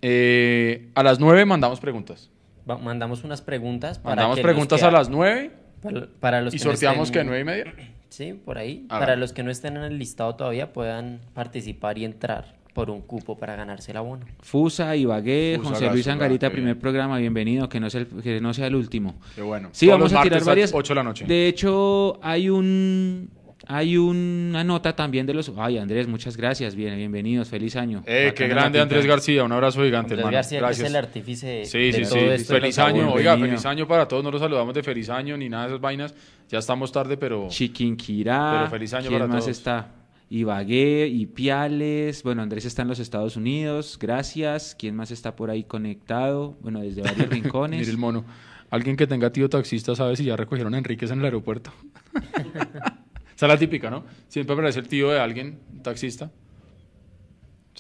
Eh, 0.03 0.91
a 0.95 1.03
las 1.03 1.19
9 1.19 1.45
mandamos 1.47 1.81
preguntas. 1.81 2.31
Va- 2.69 2.77
mandamos 2.79 3.25
unas 3.25 3.41
preguntas 3.41 3.99
para 3.99 4.15
Mandamos 4.17 4.37
que 4.37 4.43
preguntas 4.43 4.83
a 4.83 4.91
las 4.91 5.09
9 5.09 5.53
para, 5.83 6.07
para 6.21 6.41
los 6.43 6.55
y 6.55 6.59
que 6.59 6.65
no 6.65 6.71
sorteamos 6.73 7.11
que 7.11 7.19
estén- 7.21 7.27
9 7.27 7.41
y 7.41 7.45
media. 7.45 7.75
Sí, 8.09 8.33
por 8.33 8.59
ahí. 8.59 8.87
Para 8.89 9.17
los 9.17 9.33
que 9.33 9.43
no 9.43 9.51
estén 9.51 9.77
en 9.77 9.85
el 9.85 9.99
listado 9.99 10.35
todavía 10.35 10.73
puedan 10.73 11.21
participar 11.35 11.99
y 11.99 12.05
entrar 12.05 12.57
por 12.73 12.91
un 12.91 13.01
cupo 13.01 13.37
para 13.37 13.57
ganarse 13.57 13.91
el 13.91 13.97
abono. 13.97 14.25
Fusa, 14.41 14.95
Ibagué, 14.95 15.57
Fusa, 15.59 15.71
José 15.71 15.91
Luis 15.91 16.07
Angarita, 16.07 16.49
primer 16.51 16.79
programa, 16.79 17.19
bienvenido, 17.19 17.69
que 17.69 17.81
no, 17.81 17.91
sea 17.91 18.03
el, 18.03 18.07
que 18.23 18.41
no 18.41 18.55
sea 18.55 18.69
el 18.69 18.77
último. 18.77 19.17
Qué 19.35 19.43
bueno. 19.43 19.71
Sí, 19.73 19.87
Todos 19.87 19.99
vamos 19.99 20.13
los 20.13 20.21
a 20.21 20.23
tirar 20.23 20.45
varias. 20.45 20.73
8 20.73 20.93
de 20.93 20.95
la 20.95 21.03
noche. 21.03 21.25
De 21.25 21.49
hecho, 21.49 22.21
hay 22.23 22.49
un 22.49 23.31
hay 23.69 23.97
una 23.99 24.65
nota 24.65 24.97
también 24.97 25.27
de 25.27 25.35
los. 25.35 25.53
Ay, 25.57 25.77
Andrés, 25.79 26.09
muchas 26.09 26.37
gracias. 26.37 26.75
Bien, 26.75 26.97
bienvenidos, 26.97 27.49
feliz 27.49 27.77
año. 27.77 28.03
Eh, 28.07 28.33
qué 28.35 28.49
grande 28.49 28.81
Andrés. 28.81 29.05
García, 29.07 29.45
un 29.45 29.53
abrazo 29.53 29.83
gigante, 29.85 30.15
Andrés 30.15 30.19
hermano. 30.21 30.35
García, 30.37 30.59
que 30.59 30.65
Gracias. 30.65 30.85
es 30.87 30.91
el 30.91 30.97
artífice 30.97 31.47
de, 31.47 31.65
Sí, 31.67 31.79
de 31.79 31.93
sí, 31.93 32.03
todo 32.05 32.19
sí. 32.19 32.25
esto. 32.27 32.55
Feliz 32.55 32.79
año, 32.79 33.13
oiga, 33.13 33.37
feliz 33.37 33.65
año 33.67 33.87
para 33.87 34.09
todos. 34.09 34.25
No 34.25 34.31
los 34.31 34.41
saludamos 34.41 34.75
de 34.75 34.83
feliz 34.83 35.11
año 35.11 35.37
ni 35.37 35.49
nada 35.49 35.65
de 35.65 35.69
esas 35.71 35.81
vainas. 35.81 36.15
Ya 36.49 36.59
estamos 36.59 36.91
tarde, 36.91 37.17
pero 37.19 37.47
Chiquinquirá. 37.49 38.53
Pero 38.61 38.71
feliz 38.71 38.95
año 38.95 39.09
¿Quién 39.09 39.21
para 39.21 39.27
más 39.31 39.45
todos. 39.45 39.57
está? 39.59 39.93
Ibagué, 40.31 41.07
Ipiales. 41.09 42.23
Bueno, 42.23 42.43
Andrés 42.43 42.65
está 42.65 42.83
en 42.83 42.89
los 42.89 42.99
Estados 42.99 43.37
Unidos. 43.37 43.99
Gracias. 44.01 44.75
¿Quién 44.79 44.97
más 44.97 45.11
está 45.11 45.37
por 45.37 45.51
ahí 45.51 45.65
conectado? 45.65 46.57
Bueno, 46.63 46.81
desde 46.81 47.03
varios 47.03 47.29
rincones. 47.31 47.81
mire 47.81 47.91
el 47.91 47.99
mono. 47.99 48.25
Alguien 48.71 48.97
que 48.97 49.07
tenga 49.07 49.31
tío 49.33 49.49
taxista 49.49 49.95
sabe 49.95 50.17
si 50.17 50.25
ya 50.25 50.37
recogieron 50.37 50.75
a 50.75 50.79
Enríquez 50.79 51.11
en 51.11 51.19
el 51.21 51.25
aeropuerto. 51.27 51.71
Esa 53.39 53.47
es 53.47 53.53
la 53.53 53.57
típica, 53.57 53.89
¿no? 53.89 54.03
Siempre 54.27 54.53
aparece 54.55 54.81
el 54.81 54.89
tío 54.89 55.11
de 55.11 55.21
alguien, 55.21 55.61
un 55.73 55.81
taxista. 55.81 56.29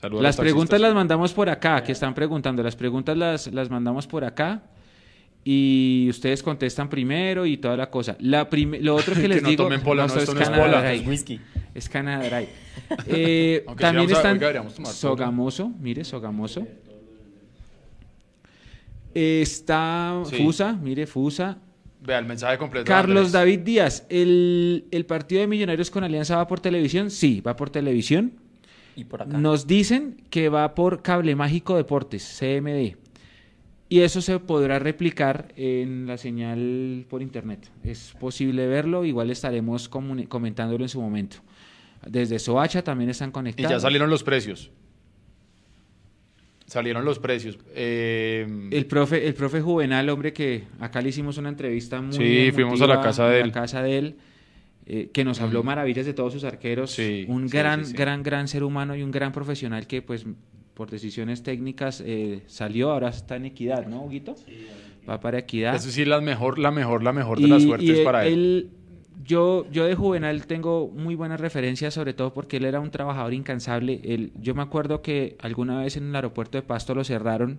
Saludos 0.00 0.20
a 0.20 0.22
Las 0.22 0.36
los 0.36 0.44
preguntas 0.44 0.80
las 0.80 0.94
mandamos 0.94 1.32
por 1.34 1.48
acá, 1.48 1.82
que 1.82 1.90
están 1.90 2.14
preguntando. 2.14 2.62
Las 2.62 2.76
preguntas 2.76 3.16
las, 3.16 3.48
las 3.52 3.68
mandamos 3.68 4.06
por 4.06 4.22
acá. 4.24 4.62
Y 5.42 6.06
ustedes 6.10 6.44
contestan 6.44 6.88
primero 6.88 7.44
y 7.44 7.56
toda 7.56 7.76
la 7.76 7.90
cosa. 7.90 8.16
La 8.20 8.48
lo 8.80 8.94
otro 8.94 9.16
que 9.16 9.22
Que 9.22 9.28
les 9.28 9.42
no 9.42 9.48
digo. 9.48 9.64
tomen 9.64 9.80
pola, 9.82 10.02
no, 10.02 10.06
esto 10.06 10.20
esto 10.20 10.34
no 10.34 10.40
es 10.42 10.48
pola. 10.48 10.80
Dry. 10.80 11.00
Es 11.00 11.06
whisky. 11.08 11.40
Es 11.74 11.88
Canadá 11.88 12.28
Dry. 12.28 12.48
Eh, 13.08 13.66
también 13.76 14.08
a- 14.10 14.12
están. 14.12 14.40
Sogamoso, 14.86 15.72
mire, 15.80 16.04
Sogamoso. 16.04 16.64
Está 19.12 20.22
Sí. 20.26 20.36
Fusa, 20.36 20.72
mire, 20.74 21.04
Fusa. 21.08 21.58
Vea 22.00 22.18
el 22.18 22.26
mensaje 22.26 22.58
completo. 22.58 22.86
Carlos 22.86 23.16
Andrés. 23.26 23.32
David 23.32 23.58
Díaz, 23.60 24.06
¿el, 24.08 24.84
¿el 24.90 25.04
partido 25.06 25.40
de 25.40 25.46
Millonarios 25.48 25.90
con 25.90 26.04
Alianza 26.04 26.36
va 26.36 26.46
por 26.46 26.60
televisión? 26.60 27.10
Sí, 27.10 27.40
va 27.40 27.56
por 27.56 27.70
televisión. 27.70 28.32
Y 28.94 29.04
por 29.04 29.22
acá. 29.22 29.36
Nos 29.36 29.66
dicen 29.66 30.16
que 30.30 30.48
va 30.48 30.74
por 30.74 31.02
Cable 31.02 31.34
Mágico 31.34 31.76
Deportes, 31.76 32.36
CMD. 32.38 32.96
Y 33.90 34.00
eso 34.00 34.20
se 34.20 34.38
podrá 34.38 34.78
replicar 34.78 35.48
en 35.56 36.06
la 36.06 36.18
señal 36.18 37.06
por 37.08 37.22
internet. 37.22 37.70
Es 37.84 38.14
posible 38.20 38.66
verlo, 38.66 39.04
igual 39.04 39.30
estaremos 39.30 39.88
comentándolo 39.88 40.84
en 40.84 40.88
su 40.90 41.00
momento. 41.00 41.38
Desde 42.06 42.38
Soacha 42.38 42.82
también 42.84 43.10
están 43.10 43.30
Y 43.30 43.32
conectados. 43.32 43.70
ya 43.70 43.80
salieron 43.80 44.10
los 44.10 44.22
precios. 44.22 44.70
Salieron 46.68 47.02
los 47.04 47.18
precios. 47.18 47.58
Eh, 47.74 48.46
El 48.70 48.84
profe, 48.86 49.26
el 49.26 49.32
profe 49.32 49.60
Juvenal, 49.62 50.08
hombre, 50.10 50.34
que 50.34 50.64
acá 50.80 51.00
le 51.00 51.08
hicimos 51.08 51.38
una 51.38 51.48
entrevista 51.48 52.00
muy 52.02 52.12
Sí, 52.14 52.50
fuimos 52.52 52.80
a 52.82 52.86
la 52.86 53.00
casa 53.00 53.26
de 53.26 53.40
él. 53.40 53.46
la 53.46 53.52
casa 53.54 53.82
de 53.82 53.98
él, 53.98 54.16
eh, 54.86 55.08
que 55.12 55.24
nos 55.24 55.40
habló 55.40 55.62
maravillas 55.62 56.04
de 56.04 56.12
todos 56.12 56.34
sus 56.34 56.44
arqueros. 56.44 56.90
Sí, 56.90 57.24
un 57.26 57.48
sí, 57.48 57.56
gran, 57.56 57.86
sí, 57.86 57.92
sí. 57.92 57.96
gran, 57.96 58.22
gran 58.22 58.48
ser 58.48 58.64
humano 58.64 58.94
y 58.94 59.02
un 59.02 59.10
gran 59.10 59.32
profesional 59.32 59.86
que, 59.86 60.02
pues, 60.02 60.26
por 60.74 60.90
decisiones 60.90 61.42
técnicas 61.42 62.02
eh, 62.04 62.42
salió, 62.46 62.90
ahora 62.92 63.08
está 63.08 63.36
en 63.36 63.46
Equidad, 63.46 63.86
¿no, 63.86 64.02
Huguito? 64.04 64.36
Va 65.08 65.18
para 65.20 65.38
Equidad. 65.38 65.74
Eso 65.74 65.90
sí, 65.90 66.04
la 66.04 66.20
mejor, 66.20 66.58
la 66.58 66.70
mejor, 66.70 67.02
la 67.02 67.14
mejor 67.14 67.40
de 67.40 67.48
las 67.48 67.62
suertes 67.62 67.98
y 68.00 68.04
para 68.04 68.26
él. 68.26 68.68
Yo, 69.28 69.66
yo 69.70 69.84
de 69.84 69.94
Juvenal 69.94 70.46
tengo 70.46 70.88
muy 70.88 71.14
buenas 71.14 71.38
referencias, 71.38 71.92
sobre 71.92 72.14
todo 72.14 72.32
porque 72.32 72.56
él 72.56 72.64
era 72.64 72.80
un 72.80 72.90
trabajador 72.90 73.34
incansable. 73.34 74.00
Él, 74.02 74.32
yo 74.40 74.54
me 74.54 74.62
acuerdo 74.62 75.02
que 75.02 75.36
alguna 75.40 75.78
vez 75.80 75.98
en 75.98 76.08
el 76.08 76.16
aeropuerto 76.16 76.56
de 76.56 76.62
Pasto 76.62 76.94
lo 76.94 77.04
cerraron. 77.04 77.58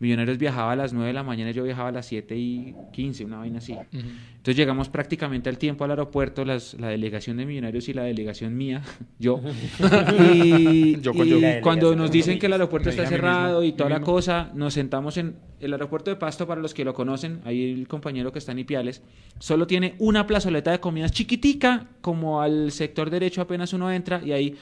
Millonarios 0.00 0.38
viajaba 0.38 0.72
a 0.72 0.76
las 0.76 0.92
9 0.92 1.08
de 1.08 1.12
la 1.12 1.22
mañana, 1.24 1.50
yo 1.50 1.64
viajaba 1.64 1.88
a 1.88 1.92
las 1.92 2.06
7 2.06 2.36
y 2.36 2.74
15, 2.92 3.24
una 3.24 3.38
vaina 3.38 3.58
así. 3.58 3.74
Entonces 3.92 4.54
llegamos 4.56 4.88
prácticamente 4.88 5.48
al 5.50 5.58
tiempo 5.58 5.82
al 5.84 5.90
aeropuerto, 5.90 6.44
las- 6.44 6.74
la 6.74 6.88
delegación 6.88 7.36
de 7.38 7.46
Millonarios 7.46 7.88
y 7.88 7.94
la 7.94 8.04
delegación 8.04 8.56
mía, 8.56 8.82
yo. 9.18 9.40
y 10.34 11.00
Yo 11.00 11.12
con 11.12 11.26
y 11.26 11.30
yo. 11.30 11.40
La 11.40 11.60
cuando 11.60 11.94
nos 11.96 12.10
dicen 12.10 12.38
que 12.38 12.46
el 12.46 12.52
aeropuerto 12.52 12.90
está 12.90 13.06
cerrado 13.06 13.60
mismo, 13.60 13.74
y 13.74 13.76
toda 13.76 13.90
la 13.90 13.98
mismo. 13.98 14.12
cosa, 14.14 14.50
nos 14.54 14.74
sentamos 14.74 15.16
en 15.16 15.34
el 15.60 15.72
aeropuerto 15.72 16.10
de 16.10 16.16
Pasto, 16.16 16.46
para 16.46 16.60
los 16.60 16.74
que 16.74 16.84
lo 16.84 16.94
conocen, 16.94 17.40
ahí 17.44 17.72
el 17.72 17.88
compañero 17.88 18.32
que 18.32 18.38
está 18.38 18.52
en 18.52 18.60
Ipiales, 18.60 19.02
solo 19.38 19.66
tiene 19.66 19.94
una 19.98 20.26
plazoleta 20.26 20.70
de 20.70 20.80
comidas 20.80 21.10
chiquitica, 21.12 21.86
como 22.00 22.40
al 22.40 22.70
sector 22.70 23.10
derecho 23.10 23.40
apenas 23.42 23.72
uno 23.72 23.90
entra, 23.90 24.20
y 24.24 24.32
hay 24.32 24.54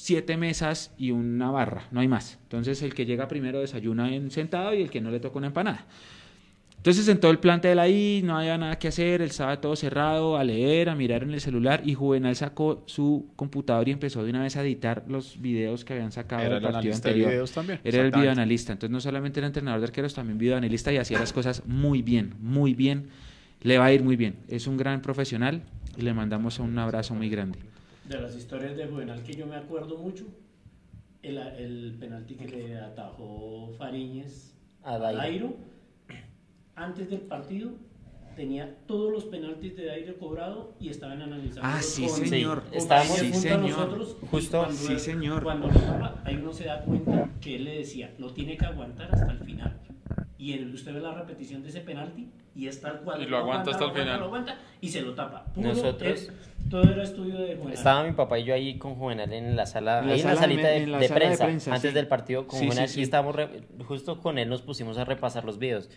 siete 0.00 0.38
mesas 0.38 0.92
y 0.96 1.10
una 1.10 1.50
barra, 1.50 1.84
no 1.90 2.00
hay 2.00 2.08
más. 2.08 2.38
Entonces 2.44 2.80
el 2.82 2.94
que 2.94 3.04
llega 3.04 3.28
primero 3.28 3.60
desayuna 3.60 4.14
en 4.14 4.30
sentado 4.30 4.72
y 4.74 4.82
el 4.82 4.90
que 4.90 5.00
no 5.00 5.10
le 5.10 5.20
toca 5.20 5.38
una 5.38 5.48
empanada. 5.48 5.86
Entonces 6.78 7.06
en 7.08 7.20
todo 7.20 7.30
el 7.30 7.38
plantel 7.38 7.78
ahí, 7.78 8.22
no 8.24 8.38
había 8.38 8.56
nada 8.56 8.78
que 8.78 8.88
hacer, 8.88 9.20
él 9.20 9.28
estaba 9.28 9.60
todo 9.60 9.76
cerrado, 9.76 10.38
a 10.38 10.44
leer, 10.44 10.88
a 10.88 10.94
mirar 10.94 11.22
en 11.22 11.32
el 11.34 11.40
celular 11.42 11.82
y 11.84 11.92
Juvenal 11.92 12.34
sacó 12.34 12.82
su 12.86 13.28
computador 13.36 13.86
y 13.88 13.92
empezó 13.92 14.24
de 14.24 14.30
una 14.30 14.42
vez 14.42 14.56
a 14.56 14.62
editar 14.62 15.04
los 15.06 15.38
videos 15.38 15.84
que 15.84 15.92
habían 15.92 16.12
sacado 16.12 16.40
Era 16.40 16.54
del 16.54 16.64
el 16.64 16.72
partido 16.72 16.92
de 16.92 16.96
anterior. 16.96 17.30
videos 17.30 17.52
también. 17.52 17.80
Era 17.84 18.00
el 18.00 18.10
videoanalista, 18.10 18.72
entonces 18.72 18.90
no 18.90 19.00
solamente 19.00 19.40
era 19.40 19.48
entrenador 19.48 19.80
de 19.80 19.86
arqueros, 19.88 20.14
también 20.14 20.38
videoanalista 20.38 20.90
y 20.90 20.96
hacía 20.96 21.18
las 21.18 21.34
cosas 21.34 21.62
muy 21.66 22.00
bien, 22.00 22.32
muy 22.40 22.72
bien. 22.72 23.08
Le 23.60 23.76
va 23.76 23.84
a 23.84 23.92
ir 23.92 24.02
muy 24.02 24.16
bien. 24.16 24.36
Es 24.48 24.66
un 24.66 24.78
gran 24.78 25.02
profesional 25.02 25.62
y 25.98 26.00
le 26.00 26.14
mandamos 26.14 26.58
un 26.58 26.78
abrazo 26.78 27.14
muy 27.14 27.28
grande. 27.28 27.58
De 28.04 28.20
las 28.20 28.34
historias 28.34 28.76
de 28.76 28.86
Juvenal 28.86 29.22
que 29.22 29.34
yo 29.34 29.46
me 29.46 29.56
acuerdo 29.56 29.96
mucho, 29.98 30.24
el, 31.22 31.38
el 31.38 31.96
penalti 32.00 32.34
que 32.34 32.46
le 32.48 32.78
atajó 32.78 33.72
Fariñez 33.78 34.54
A 34.82 34.98
Dairo. 34.98 35.18
Dairo, 35.18 35.56
antes 36.74 37.10
del 37.10 37.20
partido, 37.20 37.70
tenía 38.34 38.74
todos 38.86 39.12
los 39.12 39.24
penaltis 39.26 39.76
de 39.76 39.84
Dairo 39.86 40.18
cobrado 40.18 40.74
y 40.80 40.88
estaban 40.88 41.20
analizando. 41.22 41.62
Ah, 41.62 41.80
sí, 41.82 42.08
señor. 42.08 42.62
Sí, 42.70 42.78
estábamos- 42.78 43.18
Sí, 43.18 43.32
señor. 43.34 44.16
Justo- 44.30 44.58
cuando, 44.60 44.76
Sí, 44.76 44.98
señor. 44.98 45.42
Cuando 45.42 45.66
lo 45.68 45.74
tapa, 45.74 46.22
ahí 46.24 46.36
uno 46.36 46.52
se 46.52 46.64
da 46.64 46.80
cuenta 46.82 47.28
que 47.40 47.56
él 47.56 47.64
le 47.64 47.78
decía, 47.78 48.14
lo 48.18 48.32
tiene 48.32 48.56
que 48.56 48.64
aguantar 48.64 49.14
hasta 49.14 49.30
el 49.30 49.38
final. 49.40 49.76
Y 50.38 50.54
él, 50.54 50.72
usted 50.74 50.94
ve 50.94 51.00
la 51.00 51.12
repetición 51.14 51.62
de 51.62 51.68
ese 51.68 51.80
penalti 51.82 52.30
y 52.56 52.66
es 52.66 52.80
tal 52.80 53.00
cual. 53.02 53.22
Y 53.22 53.26
lo 53.26 53.36
aguanta 53.36 53.70
hasta 53.72 53.84
el 53.84 53.90
aguanta, 53.90 54.02
final. 54.02 54.20
Lo 54.20 54.26
aguanta 54.26 54.58
y 54.80 54.88
se 54.88 55.02
lo 55.02 55.14
tapa. 55.14 55.44
Puro, 55.52 55.68
Nosotros- 55.68 56.28
eh, 56.30 56.32
todo 56.70 56.84
era 56.90 57.02
estudio 57.02 57.38
de 57.38 57.56
Juvenal. 57.56 57.72
Estaba 57.74 58.04
mi 58.04 58.12
papá 58.12 58.38
y 58.38 58.44
yo 58.44 58.54
ahí 58.54 58.78
con 58.78 58.94
Juvenal 58.94 59.32
en 59.32 59.56
la 59.56 59.66
sala, 59.66 59.98
En 60.00 60.06
la 60.08 60.12
ahí 60.14 60.20
en 60.20 60.26
la 60.26 60.36
salita 60.36 60.68
de, 60.68 60.76
en 60.78 60.92
la 60.92 60.98
de 60.98 61.08
sala 61.08 61.20
de 61.28 61.36
prensa, 61.36 61.70
antes 61.74 61.90
sí. 61.90 61.94
del 61.94 62.06
partido 62.08 62.46
con 62.46 62.58
Sí, 62.58 62.66
Juvenal 62.66 62.88
sí, 62.88 62.94
sí. 62.94 63.00
y 63.00 63.02
estábamos 63.02 63.34
re- 63.34 63.62
justo 63.84 64.20
con 64.20 64.38
él 64.38 64.48
nos 64.48 64.62
pusimos 64.62 64.96
a 64.98 65.04
repasar 65.04 65.44
los 65.44 65.58
videos 65.58 65.90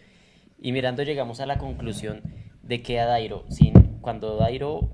y 0.60 0.72
mirando 0.72 1.04
llegamos 1.04 1.40
a 1.40 1.46
la 1.46 1.58
conclusión 1.58 2.22
de 2.64 2.82
que 2.82 3.00
a 3.00 3.06
Dairo, 3.06 3.46
sin, 3.50 3.74
cuando 4.02 4.36
Dairo 4.38 4.90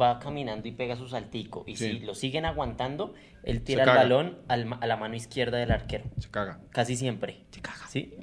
va 0.00 0.18
caminando 0.18 0.66
y 0.68 0.72
pega 0.72 0.96
su 0.96 1.08
saltico 1.08 1.64
y 1.66 1.76
Sí. 1.76 1.90
si 1.90 1.98
lo 2.00 2.14
siguen 2.14 2.44
aguantando, 2.46 3.12
él 3.42 3.62
tira 3.62 3.84
el 3.84 3.90
balón 3.90 4.38
al 4.48 4.64
ma- 4.66 4.78
a 4.80 4.86
la 4.86 4.96
mano 4.96 5.14
izquierda 5.14 5.58
del 5.58 5.70
arquero, 5.72 6.04
Se 6.18 6.30
caga. 6.30 6.60
casi 6.70 6.96
siempre. 6.96 7.44
Se 7.50 7.60
caga. 7.60 7.86
¿Sí? 7.88 8.14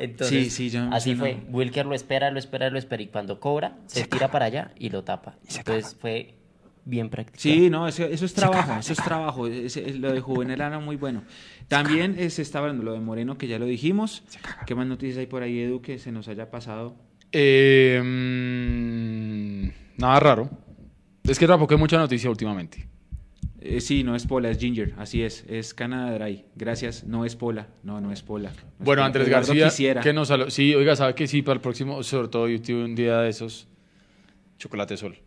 Entonces, 0.00 0.44
Sí, 0.44 0.50
sí, 0.50 0.70
yo 0.70 0.86
me 0.86 0.96
así 0.96 1.14
fue. 1.14 1.38
Wilker 1.50 1.86
lo 1.86 1.94
espera, 1.94 2.30
lo 2.30 2.38
espera, 2.38 2.70
lo 2.70 2.78
espera 2.78 3.02
y 3.02 3.06
cuando 3.08 3.40
cobra, 3.40 3.78
se, 3.86 4.04
tira 4.04 4.30
para 4.30 4.46
allá 4.46 4.72
y 4.78 4.90
lo 4.90 5.04
tapa. 5.04 5.36
Entonces 5.48 5.96
fue 5.98 6.34
bien 6.84 7.10
práctico. 7.10 7.38
Sí, 7.38 7.68
no, 7.68 7.88
eso, 7.88 8.04
eso 8.04 8.24
es 8.24 8.34
trabajo, 8.34 8.78
eso 8.78 8.92
es 8.92 8.98
trabajo. 8.98 9.46
Lo 9.46 10.12
de 10.12 10.20
Juvenal 10.20 10.60
era 10.60 10.78
muy 10.78 10.96
bueno. 10.96 11.24
También 11.68 12.30
se 12.30 12.42
está 12.42 12.60
hablando 12.60 12.84
lo 12.84 12.92
de 12.92 13.00
Moreno, 13.00 13.36
que 13.36 13.48
ya 13.48 13.58
lo 13.58 13.66
dijimos. 13.66 14.22
¿Qué 14.66 14.74
más 14.74 14.86
noticias 14.86 15.18
hay 15.18 15.26
por 15.26 15.42
ahí, 15.42 15.58
Edu, 15.60 15.82
que 15.82 15.98
se 15.98 16.12
nos 16.12 16.28
haya 16.28 16.50
pasado? 16.50 16.96
Eh, 17.32 18.00
mm, 18.02 20.00
nada 20.00 20.20
raro. 20.20 20.50
Es 21.24 21.38
que 21.38 21.46
tampoco 21.46 21.74
hay 21.74 21.80
mucha 21.80 21.98
noticia 21.98 22.30
últimamente. 22.30 22.88
Eh, 23.68 23.80
sí, 23.80 24.04
no 24.04 24.14
es 24.14 24.26
Pola, 24.26 24.50
es 24.50 24.58
Ginger, 24.58 24.94
así 24.98 25.22
es, 25.22 25.44
es 25.48 25.74
Canada 25.74 26.18
Dry. 26.18 26.44
Gracias, 26.54 27.04
no 27.04 27.24
es 27.24 27.36
Pola, 27.36 27.68
no, 27.82 28.00
no 28.00 28.12
es 28.12 28.22
Pola. 28.22 28.50
No 28.50 28.54
es 28.54 28.64
Bueno, 28.78 29.00
Pola. 29.00 29.06
Andrés 29.06 29.28
Eduardo 29.28 29.48
García, 29.48 29.68
quisiera. 29.68 30.00
que 30.00 30.12
nos 30.12 30.32
Sí, 30.48 30.74
oiga, 30.74 30.96
sabe 30.96 31.14
que 31.14 31.26
sí, 31.26 31.42
para 31.42 31.54
el 31.54 31.60
próximo, 31.60 32.02
sobre 32.02 32.28
todo 32.28 32.48
yo 32.48 32.60
tuve 32.60 32.84
un 32.84 32.94
día 32.94 33.18
de 33.20 33.30
esos. 33.30 33.68
Chocolate 34.58 34.96
Sol. 34.96 35.18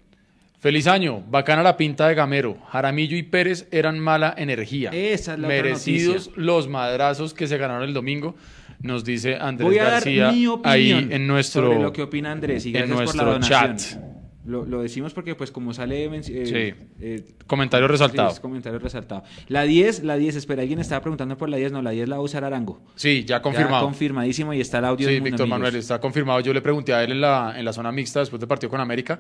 Feliz 0.60 0.88
año, 0.88 1.24
bacana 1.30 1.64
la 1.64 1.78
pinta 1.78 2.08
de 2.08 2.16
Gamero. 2.16 2.58
Jaramillo 2.70 3.16
y 3.16 3.24
Pérez 3.24 3.68
eran 3.72 3.98
mala 3.98 4.34
energía. 4.38 4.90
Esa 4.92 5.34
es 5.34 5.40
la 5.40 5.48
Merecidos 5.48 6.32
los 6.36 6.68
madrazos 6.68 7.34
que 7.34 7.48
se 7.48 7.58
ganaron 7.58 7.84
el 7.88 7.94
domingo, 7.94 8.36
nos 8.82 9.06
dice 9.06 9.36
Andrés 9.36 9.70
Voy 9.70 9.80
a 9.80 9.84
dar 9.84 9.94
García 9.94 10.32
mi 10.32 10.48
opinión 10.48 10.62
ahí 10.66 11.08
en 11.12 11.28
nuestro, 11.28 11.68
sobre 11.68 11.82
lo 11.82 11.94
que 11.94 12.02
opina 12.02 12.32
Andrés 12.32 12.66
y 12.66 12.76
en 12.76 12.90
gracias 12.90 13.06
por 13.06 13.16
la 13.16 13.24
nuestro 13.38 13.50
chat. 13.50 13.82
Lo, 14.46 14.66
lo 14.66 14.82
decimos 14.82 15.14
porque 15.14 15.36
pues 15.36 15.52
como 15.52 15.74
sale 15.74 16.06
eh, 16.06 16.22
Sí. 16.24 16.74
eh, 17.02 17.26
Comentario 17.46 17.88
resaltado. 17.90 18.30
sí, 18.30 18.36
es 18.36 18.40
comentario 18.40 18.80
resaltado. 18.80 19.24
La 19.50 19.64
10, 19.64 20.04
la 20.04 20.16
10, 20.16 20.38
espera, 20.38 20.62
alguien 20.62 20.80
estaba 20.80 21.02
preguntando 21.02 21.38
por 21.38 21.50
la 21.50 21.58
10, 21.58 21.74
no, 21.74 21.82
la 21.82 21.92
10 21.92 22.08
la 22.08 22.16
va 22.16 22.22
a 22.22 22.24
usar 22.26 22.44
Arango. 22.46 22.82
Sí, 22.96 23.26
ya 23.26 23.38
Ya 23.38 23.42
confirmado. 23.42 23.84
confirmadísimo 23.86 24.54
y 24.54 24.62
está 24.62 24.80
el 24.80 24.86
audio 24.86 25.10
Sí, 25.10 25.20
Víctor. 25.20 25.46
Manuel, 25.48 25.76
está 25.76 26.00
confirmado. 26.00 26.40
Yo 26.40 26.54
le 26.54 26.62
pregunté 26.62 26.94
a 26.94 27.04
él 27.04 27.12
en 27.12 27.22
la, 27.22 27.54
en 27.58 27.66
la 27.66 27.74
zona 27.74 27.92
mixta 27.92 28.22
después 28.22 28.40
del 28.40 28.48
partido 28.48 28.70
con 28.70 28.80
América. 28.80 29.20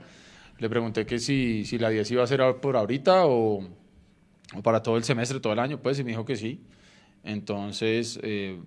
Le 0.58 0.69
pregunté 0.69 1.05
que 1.05 1.19
si, 1.19 1.65
si 1.65 1.77
la 1.77 1.89
10 1.89 2.12
iba 2.12 2.23
a 2.23 2.27
ser 2.27 2.41
por 2.62 2.77
ahorita 2.77 3.25
o, 3.25 3.60
o 4.55 4.62
para 4.63 4.82
todo 4.82 4.95
el 4.97 5.03
semestre, 5.03 5.39
todo 5.41 5.51
el 5.53 5.60
año, 5.60 5.79
pues, 5.82 5.99
y 5.99 6.03
me 6.05 6.12
dijo 6.12 6.23
que 6.25 6.38
sí. 6.38 6.62
Entonces, 7.23 8.19
eh, 8.23 8.58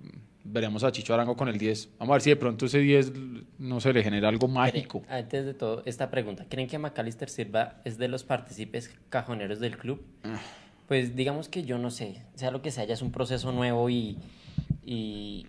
veremos 0.44 0.84
a 0.84 0.92
Chicho 0.92 1.14
Arango 1.14 1.36
con 1.36 1.48
el 1.48 1.58
10. 1.58 1.90
Vamos 1.98 2.12
a 2.12 2.14
ver 2.14 2.22
si 2.22 2.30
de 2.30 2.36
pronto 2.36 2.66
ese 2.66 2.78
10 2.78 3.12
no 3.58 3.80
se 3.80 3.92
le 3.92 4.02
genera 4.02 4.28
algo 4.28 4.48
mágico. 4.48 5.02
Antes 5.08 5.44
de 5.44 5.54
todo, 5.54 5.82
esta 5.84 6.10
pregunta. 6.10 6.46
¿Creen 6.48 6.68
que 6.68 6.78
Macalister 6.78 7.28
Silva 7.28 7.80
es 7.84 7.98
de 7.98 8.08
los 8.08 8.24
partícipes 8.24 8.94
cajoneros 9.08 9.60
del 9.60 9.76
club? 9.78 10.04
Ah. 10.24 10.40
Pues 10.88 11.16
digamos 11.16 11.48
que 11.48 11.64
yo 11.64 11.78
no 11.78 11.90
sé. 11.90 12.22
Sea 12.34 12.50
lo 12.50 12.62
que 12.62 12.70
sea, 12.70 12.84
ya 12.84 12.94
es 12.94 13.02
un 13.02 13.12
proceso 13.12 13.52
nuevo 13.52 13.88
y, 13.88 14.18
y, 14.84 15.46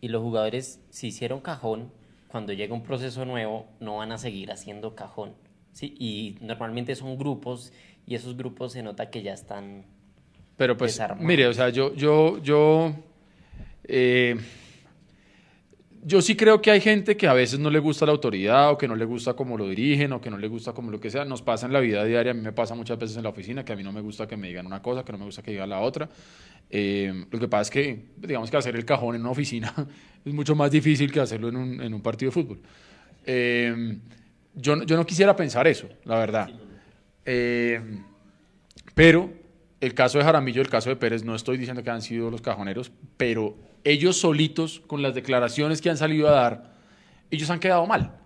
y 0.00 0.08
los 0.08 0.22
jugadores, 0.22 0.80
si 0.90 1.08
hicieron 1.08 1.40
cajón, 1.40 1.90
cuando 2.28 2.52
llega 2.52 2.74
un 2.74 2.82
proceso 2.82 3.24
nuevo, 3.24 3.66
no 3.80 3.98
van 3.98 4.12
a 4.12 4.18
seguir 4.18 4.50
haciendo 4.50 4.94
cajón. 4.94 5.34
¿sí? 5.72 5.94
Y 5.98 6.36
normalmente 6.40 6.94
son 6.96 7.16
grupos 7.16 7.72
y 8.06 8.14
esos 8.14 8.36
grupos 8.36 8.72
se 8.72 8.82
nota 8.82 9.10
que 9.10 9.22
ya 9.22 9.32
están... 9.32 9.84
Pero 10.56 10.76
pues, 10.76 10.92
desarmados. 10.92 11.24
mire, 11.24 11.46
o 11.46 11.52
sea, 11.52 11.68
yo, 11.68 11.94
yo, 11.94 12.40
yo, 12.42 12.94
eh, 13.84 14.36
yo 16.06 16.20
sí 16.20 16.36
creo 16.36 16.60
que 16.60 16.70
hay 16.70 16.80
gente 16.80 17.16
que 17.16 17.26
a 17.26 17.32
veces 17.32 17.58
no 17.58 17.70
le 17.70 17.78
gusta 17.78 18.04
la 18.04 18.12
autoridad 18.12 18.70
o 18.70 18.78
que 18.78 18.86
no 18.86 18.94
le 18.94 19.06
gusta 19.06 19.32
cómo 19.32 19.56
lo 19.56 19.68
dirigen 19.68 20.12
o 20.12 20.20
que 20.20 20.30
no 20.30 20.36
le 20.36 20.48
gusta 20.48 20.72
como 20.72 20.90
lo 20.90 21.00
que 21.00 21.10
sea. 21.10 21.24
Nos 21.24 21.40
pasa 21.40 21.66
en 21.66 21.72
la 21.72 21.80
vida 21.80 22.04
diaria, 22.04 22.32
a 22.32 22.34
mí 22.34 22.42
me 22.42 22.52
pasa 22.52 22.74
muchas 22.74 22.98
veces 22.98 23.16
en 23.16 23.22
la 23.22 23.30
oficina 23.30 23.64
que 23.64 23.72
a 23.72 23.76
mí 23.76 23.82
no 23.82 23.92
me 23.92 24.02
gusta 24.02 24.26
que 24.26 24.36
me 24.36 24.48
digan 24.48 24.66
una 24.66 24.82
cosa, 24.82 25.02
que 25.02 25.12
no 25.12 25.18
me 25.18 25.24
gusta 25.24 25.42
que 25.42 25.52
digan 25.52 25.70
la 25.70 25.80
otra. 25.80 26.08
Eh, 26.68 27.24
lo 27.30 27.38
que 27.38 27.48
pasa 27.48 27.62
es 27.62 27.70
que, 27.70 28.04
digamos 28.18 28.50
que 28.50 28.56
hacer 28.56 28.76
el 28.76 28.84
cajón 28.84 29.14
en 29.14 29.22
una 29.22 29.30
oficina 29.30 29.72
es 30.24 30.34
mucho 30.34 30.54
más 30.54 30.70
difícil 30.70 31.10
que 31.10 31.20
hacerlo 31.20 31.48
en 31.48 31.94
un, 31.94 32.02
partido 32.02 32.30
de 32.30 32.34
fútbol. 32.34 32.60
Eh, 33.24 33.98
yo, 34.54 34.82
yo 34.84 34.96
no 34.96 35.06
quisiera 35.06 35.34
pensar 35.34 35.66
eso, 35.66 35.88
la 36.04 36.18
verdad. 36.18 36.50
Pero 38.94 39.32
el 39.80 39.94
caso 39.94 40.18
de 40.18 40.24
Jaramillo, 40.24 40.60
el 40.60 40.68
caso 40.68 40.90
de 40.90 40.96
Pérez, 40.96 41.24
no 41.24 41.34
estoy 41.34 41.56
diciendo 41.56 41.82
que 41.82 41.90
han 41.90 42.02
sido 42.02 42.30
los 42.30 42.40
cajoneros, 42.40 42.92
pero 43.16 43.56
ellos 43.84 44.16
solitos, 44.16 44.80
con 44.86 45.02
las 45.02 45.14
declaraciones 45.14 45.80
que 45.80 45.90
han 45.90 45.96
salido 45.96 46.28
a 46.28 46.32
dar, 46.32 46.74
ellos 47.30 47.50
han 47.50 47.60
quedado 47.60 47.86
mal. 47.86 48.16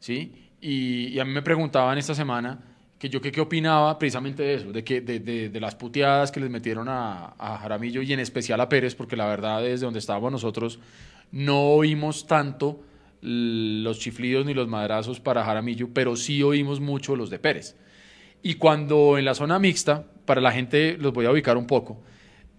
¿sí? 0.00 0.50
Y, 0.60 1.08
y 1.08 1.20
a 1.20 1.24
mí 1.24 1.32
me 1.32 1.42
preguntaban 1.42 1.96
esta 1.98 2.14
semana 2.14 2.64
que 2.98 3.08
yo 3.08 3.20
qué 3.22 3.40
opinaba 3.40 3.98
precisamente 3.98 4.42
de 4.42 4.54
eso, 4.54 4.72
de, 4.72 4.84
que, 4.84 5.00
de, 5.00 5.20
de- 5.20 5.60
las 5.60 5.74
puteadas 5.74 6.30
que 6.30 6.38
les 6.40 6.50
metieron 6.50 6.86
a, 6.88 7.34
a 7.38 7.56
Jaramillo 7.58 8.02
y 8.02 8.12
en 8.12 8.20
especial 8.20 8.60
a 8.60 8.68
Pérez, 8.68 8.94
porque 8.94 9.16
la 9.16 9.26
verdad 9.26 9.62
desde 9.62 9.86
donde 9.86 10.00
estábamos 10.00 10.30
nosotros 10.30 10.80
no 11.32 11.62
oímos 11.70 12.26
tanto 12.26 12.82
los 13.22 13.98
chiflidos 13.98 14.44
ni 14.44 14.52
los 14.52 14.68
madrazos 14.68 15.18
para 15.18 15.44
Jaramillo, 15.44 15.88
pero 15.94 16.14
sí 16.16 16.42
oímos 16.42 16.80
mucho 16.80 17.16
los 17.16 17.30
de 17.30 17.38
Pérez. 17.38 17.76
Y 18.42 18.54
cuando 18.54 19.16
en 19.16 19.24
la 19.24 19.34
zona 19.34 19.58
mixta, 19.58 20.04
para 20.26 20.40
la 20.42 20.52
gente 20.52 20.96
los 20.98 21.12
voy 21.12 21.24
a 21.26 21.30
ubicar 21.30 21.56
un 21.56 21.66
poco, 21.66 22.02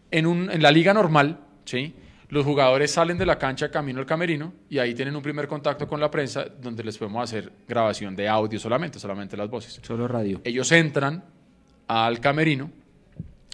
en, 0.10 0.26
un, 0.26 0.50
en 0.52 0.62
la 0.64 0.72
liga 0.72 0.94
normal, 0.94 1.40
¿sí? 1.66 1.94
Los 2.32 2.46
jugadores 2.46 2.90
salen 2.92 3.18
de 3.18 3.26
la 3.26 3.38
cancha 3.38 3.70
camino 3.70 4.00
al 4.00 4.06
camerino 4.06 4.54
y 4.70 4.80
ahí 4.80 4.94
tienen 4.96 5.16
un 5.18 5.22
primer 5.22 5.50
contacto 5.50 5.86
con 5.86 6.00
la 6.00 6.10
prensa 6.10 6.46
donde 6.46 6.82
les 6.82 6.98
podemos 6.98 7.22
hacer 7.22 7.52
grabación 7.68 8.16
de 8.16 8.30
audio 8.30 8.58
solamente, 8.58 9.00
solamente 9.00 9.36
las 9.36 9.50
voces. 9.50 9.80
Solo 9.84 10.08
radio. 10.08 10.40
Ellos 10.46 10.72
entran 10.72 11.26
al 11.88 12.22
camerino 12.22 12.72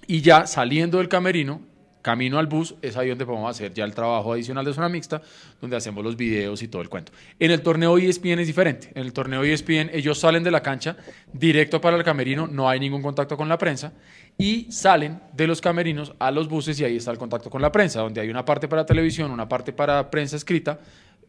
y 0.06 0.22
ya 0.22 0.46
saliendo 0.46 1.00
del 1.00 1.10
camerino, 1.10 1.60
camino 2.04 2.38
al 2.38 2.46
bus, 2.46 2.76
es 2.84 2.96
ahí 2.98 3.10
donde 3.10 3.26
podemos 3.26 3.50
hacer 3.50 3.74
ya 3.74 3.84
el 3.84 3.96
trabajo 3.96 4.32
adicional 4.34 4.64
de 4.64 4.74
zona 4.74 4.90
mixta, 4.90 5.24
donde 5.60 5.76
hacemos 5.76 6.04
los 6.04 6.16
videos 6.16 6.62
y 6.62 6.68
todo 6.68 6.84
el 6.84 6.88
cuento. 6.88 7.12
En 7.40 7.50
el 7.50 7.64
torneo 7.64 7.98
ESPN 7.98 8.40
es 8.40 8.48
diferente. 8.48 8.92
En 8.94 9.02
el 9.02 9.12
torneo 9.12 9.44
ESPN 9.44 9.90
ellos 9.92 10.20
salen 10.20 10.44
de 10.44 10.52
la 10.52 10.62
cancha 10.62 10.98
directo 11.34 11.82
para 11.82 11.98
el 11.98 12.04
camerino, 12.04 12.46
no 12.46 12.70
hay 12.70 12.80
ningún 12.80 13.02
contacto 13.02 13.36
con 13.38 13.50
la 13.50 13.58
prensa 13.58 13.92
y 14.38 14.72
salen 14.72 15.20
de 15.34 15.48
los 15.48 15.62
camerinos 15.62 16.14
a 16.20 16.30
los 16.32 16.48
buses 16.48 16.80
y 16.80 16.84
ahí 16.86 16.98
está 16.98 17.12
el 17.12 17.18
contacto 17.18 17.50
con 17.50 17.62
la 17.62 17.72
prensa, 17.72 18.02
donde 18.02 18.22
hay 18.22 18.30
una 18.30 18.46
parte 18.46 18.68
para 18.68 18.86
televisión, 18.86 19.32
una 19.32 19.50
parte 19.50 19.74
para 19.74 20.10
prensa 20.12 20.36
escrita 20.36 20.80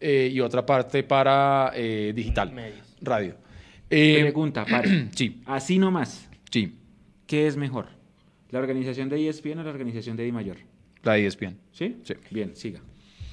eh, 0.01 0.31
y 0.33 0.40
otra 0.40 0.64
parte 0.66 1.03
para 1.03 1.73
eh, 1.75 2.12
digital, 2.14 2.53
Medios. 2.53 2.87
radio. 3.01 3.35
Eh, 3.90 4.18
Pregunta, 4.21 4.64
pare. 4.66 5.09
sí, 5.14 5.40
Así 5.47 5.79
nomás, 5.79 6.29
sí, 6.51 6.77
¿qué 7.27 7.47
es 7.47 7.57
mejor? 7.57 7.87
¿La 8.51 8.59
organización 8.59 9.09
de 9.09 9.29
ESPN 9.29 9.59
o 9.59 9.62
la 9.62 9.71
organización 9.71 10.16
de 10.16 10.25
Di 10.25 10.33
Mayor? 10.33 10.57
la 11.03 11.14
de 11.14 11.27
ESPN. 11.27 11.57
¿Sí? 11.73 11.97
Sí. 12.03 12.14
Bien, 12.31 12.55
siga. 12.57 12.81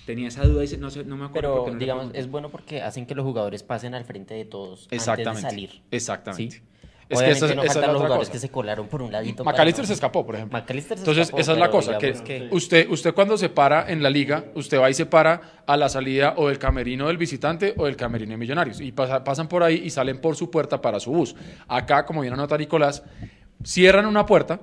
Tenía 0.06 0.28
esa 0.28 0.46
duda 0.46 0.64
y 0.64 0.68
se- 0.68 0.78
no, 0.78 0.90
sé- 0.92 1.04
no 1.04 1.18
me 1.18 1.26
acuerdo. 1.26 1.64
Pero 1.64 1.74
no 1.74 1.80
digamos, 1.80 2.12
es 2.14 2.30
bueno 2.30 2.50
porque 2.50 2.82
hacen 2.82 3.06
que 3.08 3.16
los 3.16 3.26
jugadores 3.26 3.64
pasen 3.64 3.96
al 3.96 4.06
frente 4.06 4.34
de 4.36 4.46
todos 4.46 4.88
Exactamente. 4.92 5.30
antes 5.30 5.44
de 5.44 5.50
salir. 5.50 5.82
Exactamente. 5.92 6.58
¿sí? 6.58 6.62
Es 7.08 7.22
que 7.22 7.30
esa- 7.32 7.54
no 7.54 7.62
esa 7.64 7.74
faltan 7.74 7.94
los 7.94 8.02
jugadores 8.02 8.20
cosa. 8.28 8.32
que 8.32 8.40
se 8.40 8.50
colaron 8.50 8.88
por 8.88 9.02
un 9.04 9.12
ladito. 9.12 9.44
McAllister 9.44 9.84
no- 9.84 9.88
se 9.88 9.94
escapó, 9.94 10.26
por 10.26 10.36
ejemplo. 10.36 10.58
McAllister 10.58 10.98
se 10.98 11.02
Entonces, 11.04 11.22
escapó, 11.26 11.40
esa 11.42 11.52
es 11.52 11.58
la 11.60 11.70
cosa, 11.70 11.98
que, 12.00 12.14
que- 12.14 12.48
usted, 12.52 12.90
usted 12.90 13.14
cuando 13.14 13.38
se 13.38 13.50
para 13.50 13.92
en 13.92 14.02
la 14.02 14.10
liga, 14.10 14.46
usted 14.56 14.80
va 14.82 14.90
y 14.90 14.94
se 14.96 15.06
para 15.06 15.64
a 15.68 15.78
la 15.78 15.88
salida 15.88 16.34
o 16.38 16.48
del 16.48 16.58
camerino 16.58 17.08
del 17.08 17.18
visitante 17.18 17.76
o 17.78 17.86
del 17.86 17.96
camerino 17.96 18.32
de 18.32 18.38
Millonarios. 18.38 18.82
Y 18.82 18.92
pasa- 18.92 19.24
pasan 19.24 19.48
por 19.48 19.62
ahí 19.62 19.82
y 19.86 19.90
salen 19.92 20.20
por 20.20 20.36
su 20.36 20.50
puerta 20.50 20.82
para 20.82 21.00
su 21.00 21.12
bus. 21.12 21.36
Acá, 21.68 22.06
como 22.06 22.22
bien 22.22 22.34
anota 22.34 22.58
Nicolás, 22.58 23.04
cierran 23.64 24.06
una 24.08 24.26
puerta 24.26 24.60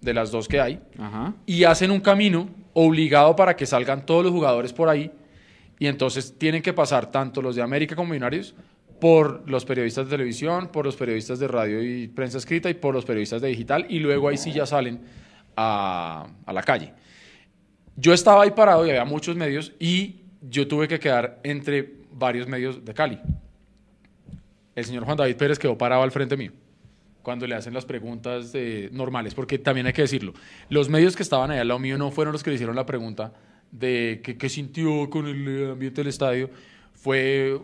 de 0.00 0.14
las 0.14 0.30
dos 0.30 0.48
que 0.48 0.60
hay 0.60 0.80
Ajá. 0.98 1.34
y 1.44 1.64
hacen 1.64 1.90
un 1.90 2.00
camino 2.00 2.48
obligado 2.72 3.34
para 3.36 3.56
que 3.56 3.66
salgan 3.66 4.06
todos 4.06 4.22
los 4.24 4.32
jugadores 4.32 4.72
por 4.72 4.88
ahí 4.88 5.10
y 5.78 5.86
entonces 5.86 6.34
tienen 6.38 6.62
que 6.62 6.72
pasar 6.72 7.10
tanto 7.10 7.42
los 7.42 7.56
de 7.56 7.62
América 7.62 7.96
como 7.96 8.10
Millonarios 8.10 8.54
por 9.00 9.48
los 9.48 9.64
periodistas 9.64 10.06
de 10.06 10.10
televisión, 10.10 10.68
por 10.68 10.84
los 10.84 10.96
periodistas 10.96 11.38
de 11.38 11.48
radio 11.48 11.82
y 11.82 12.08
prensa 12.08 12.38
escrita 12.38 12.68
y 12.70 12.74
por 12.74 12.94
los 12.94 13.04
periodistas 13.04 13.40
de 13.40 13.48
digital 13.48 13.86
y 13.88 13.98
luego 13.98 14.28
ahí 14.28 14.36
sí 14.36 14.52
ya 14.52 14.66
salen 14.66 15.00
a, 15.56 16.26
a 16.44 16.52
la 16.52 16.62
calle. 16.62 16.92
Yo 17.96 18.12
estaba 18.12 18.42
ahí 18.42 18.50
parado 18.52 18.86
y 18.86 18.90
había 18.90 19.04
muchos 19.04 19.36
medios 19.36 19.72
y 19.78 20.22
yo 20.40 20.68
tuve 20.68 20.88
que 20.88 20.98
quedar 20.98 21.40
entre 21.42 21.98
varios 22.12 22.46
medios 22.46 22.84
de 22.84 22.94
Cali. 22.94 23.20
El 24.74 24.84
señor 24.84 25.04
Juan 25.04 25.16
David 25.16 25.36
Pérez 25.36 25.58
quedó 25.58 25.76
parado 25.76 26.02
al 26.02 26.12
frente 26.12 26.36
mío 26.36 26.52
cuando 27.28 27.46
le 27.46 27.54
hacen 27.54 27.74
las 27.74 27.84
preguntas 27.84 28.54
normales, 28.90 29.34
porque 29.34 29.58
también 29.58 29.86
hay 29.86 29.92
que 29.92 30.00
decirlo, 30.00 30.32
los 30.70 30.88
medios 30.88 31.14
que 31.14 31.22
estaban 31.22 31.50
ahí 31.50 31.58
al 31.58 31.68
lado 31.68 31.78
mío 31.78 31.98
no 31.98 32.10
fueron 32.10 32.32
los 32.32 32.42
que 32.42 32.48
le 32.48 32.54
hicieron 32.54 32.74
la 32.74 32.86
pregunta 32.86 33.34
de 33.70 34.22
qué, 34.22 34.48
sintió 34.48 35.10
con 35.10 35.26
el 35.26 35.72
ambiente 35.72 36.00
del 36.00 36.08
estadio, 36.08 36.48
fue 36.94 37.60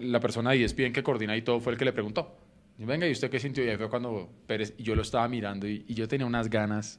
la 0.00 0.20
persona 0.20 0.50
de 0.50 0.64
ESPN 0.64 0.92
que 0.92 1.02
coordina 1.02 1.36
y 1.36 1.42
todo, 1.42 1.60
fue 1.60 1.72
el 1.72 1.78
que 1.78 1.84
le 1.84 1.92
preguntó. 1.92 2.36
Venga, 2.78 3.06
¿y 3.06 3.12
usted 3.12 3.30
qué 3.30 3.38
sintió? 3.38 3.70
Y 3.70 3.76
cuando 3.88 4.30
Pérez, 4.46 4.74
y 4.78 4.82
yo 4.82 4.94
lo 4.94 5.02
estaba 5.02 5.28
mirando 5.28 5.68
y, 5.68 5.84
y 5.86 5.94
yo 5.94 6.08
tenía 6.08 6.26
unas 6.26 6.48
ganas 6.48 6.98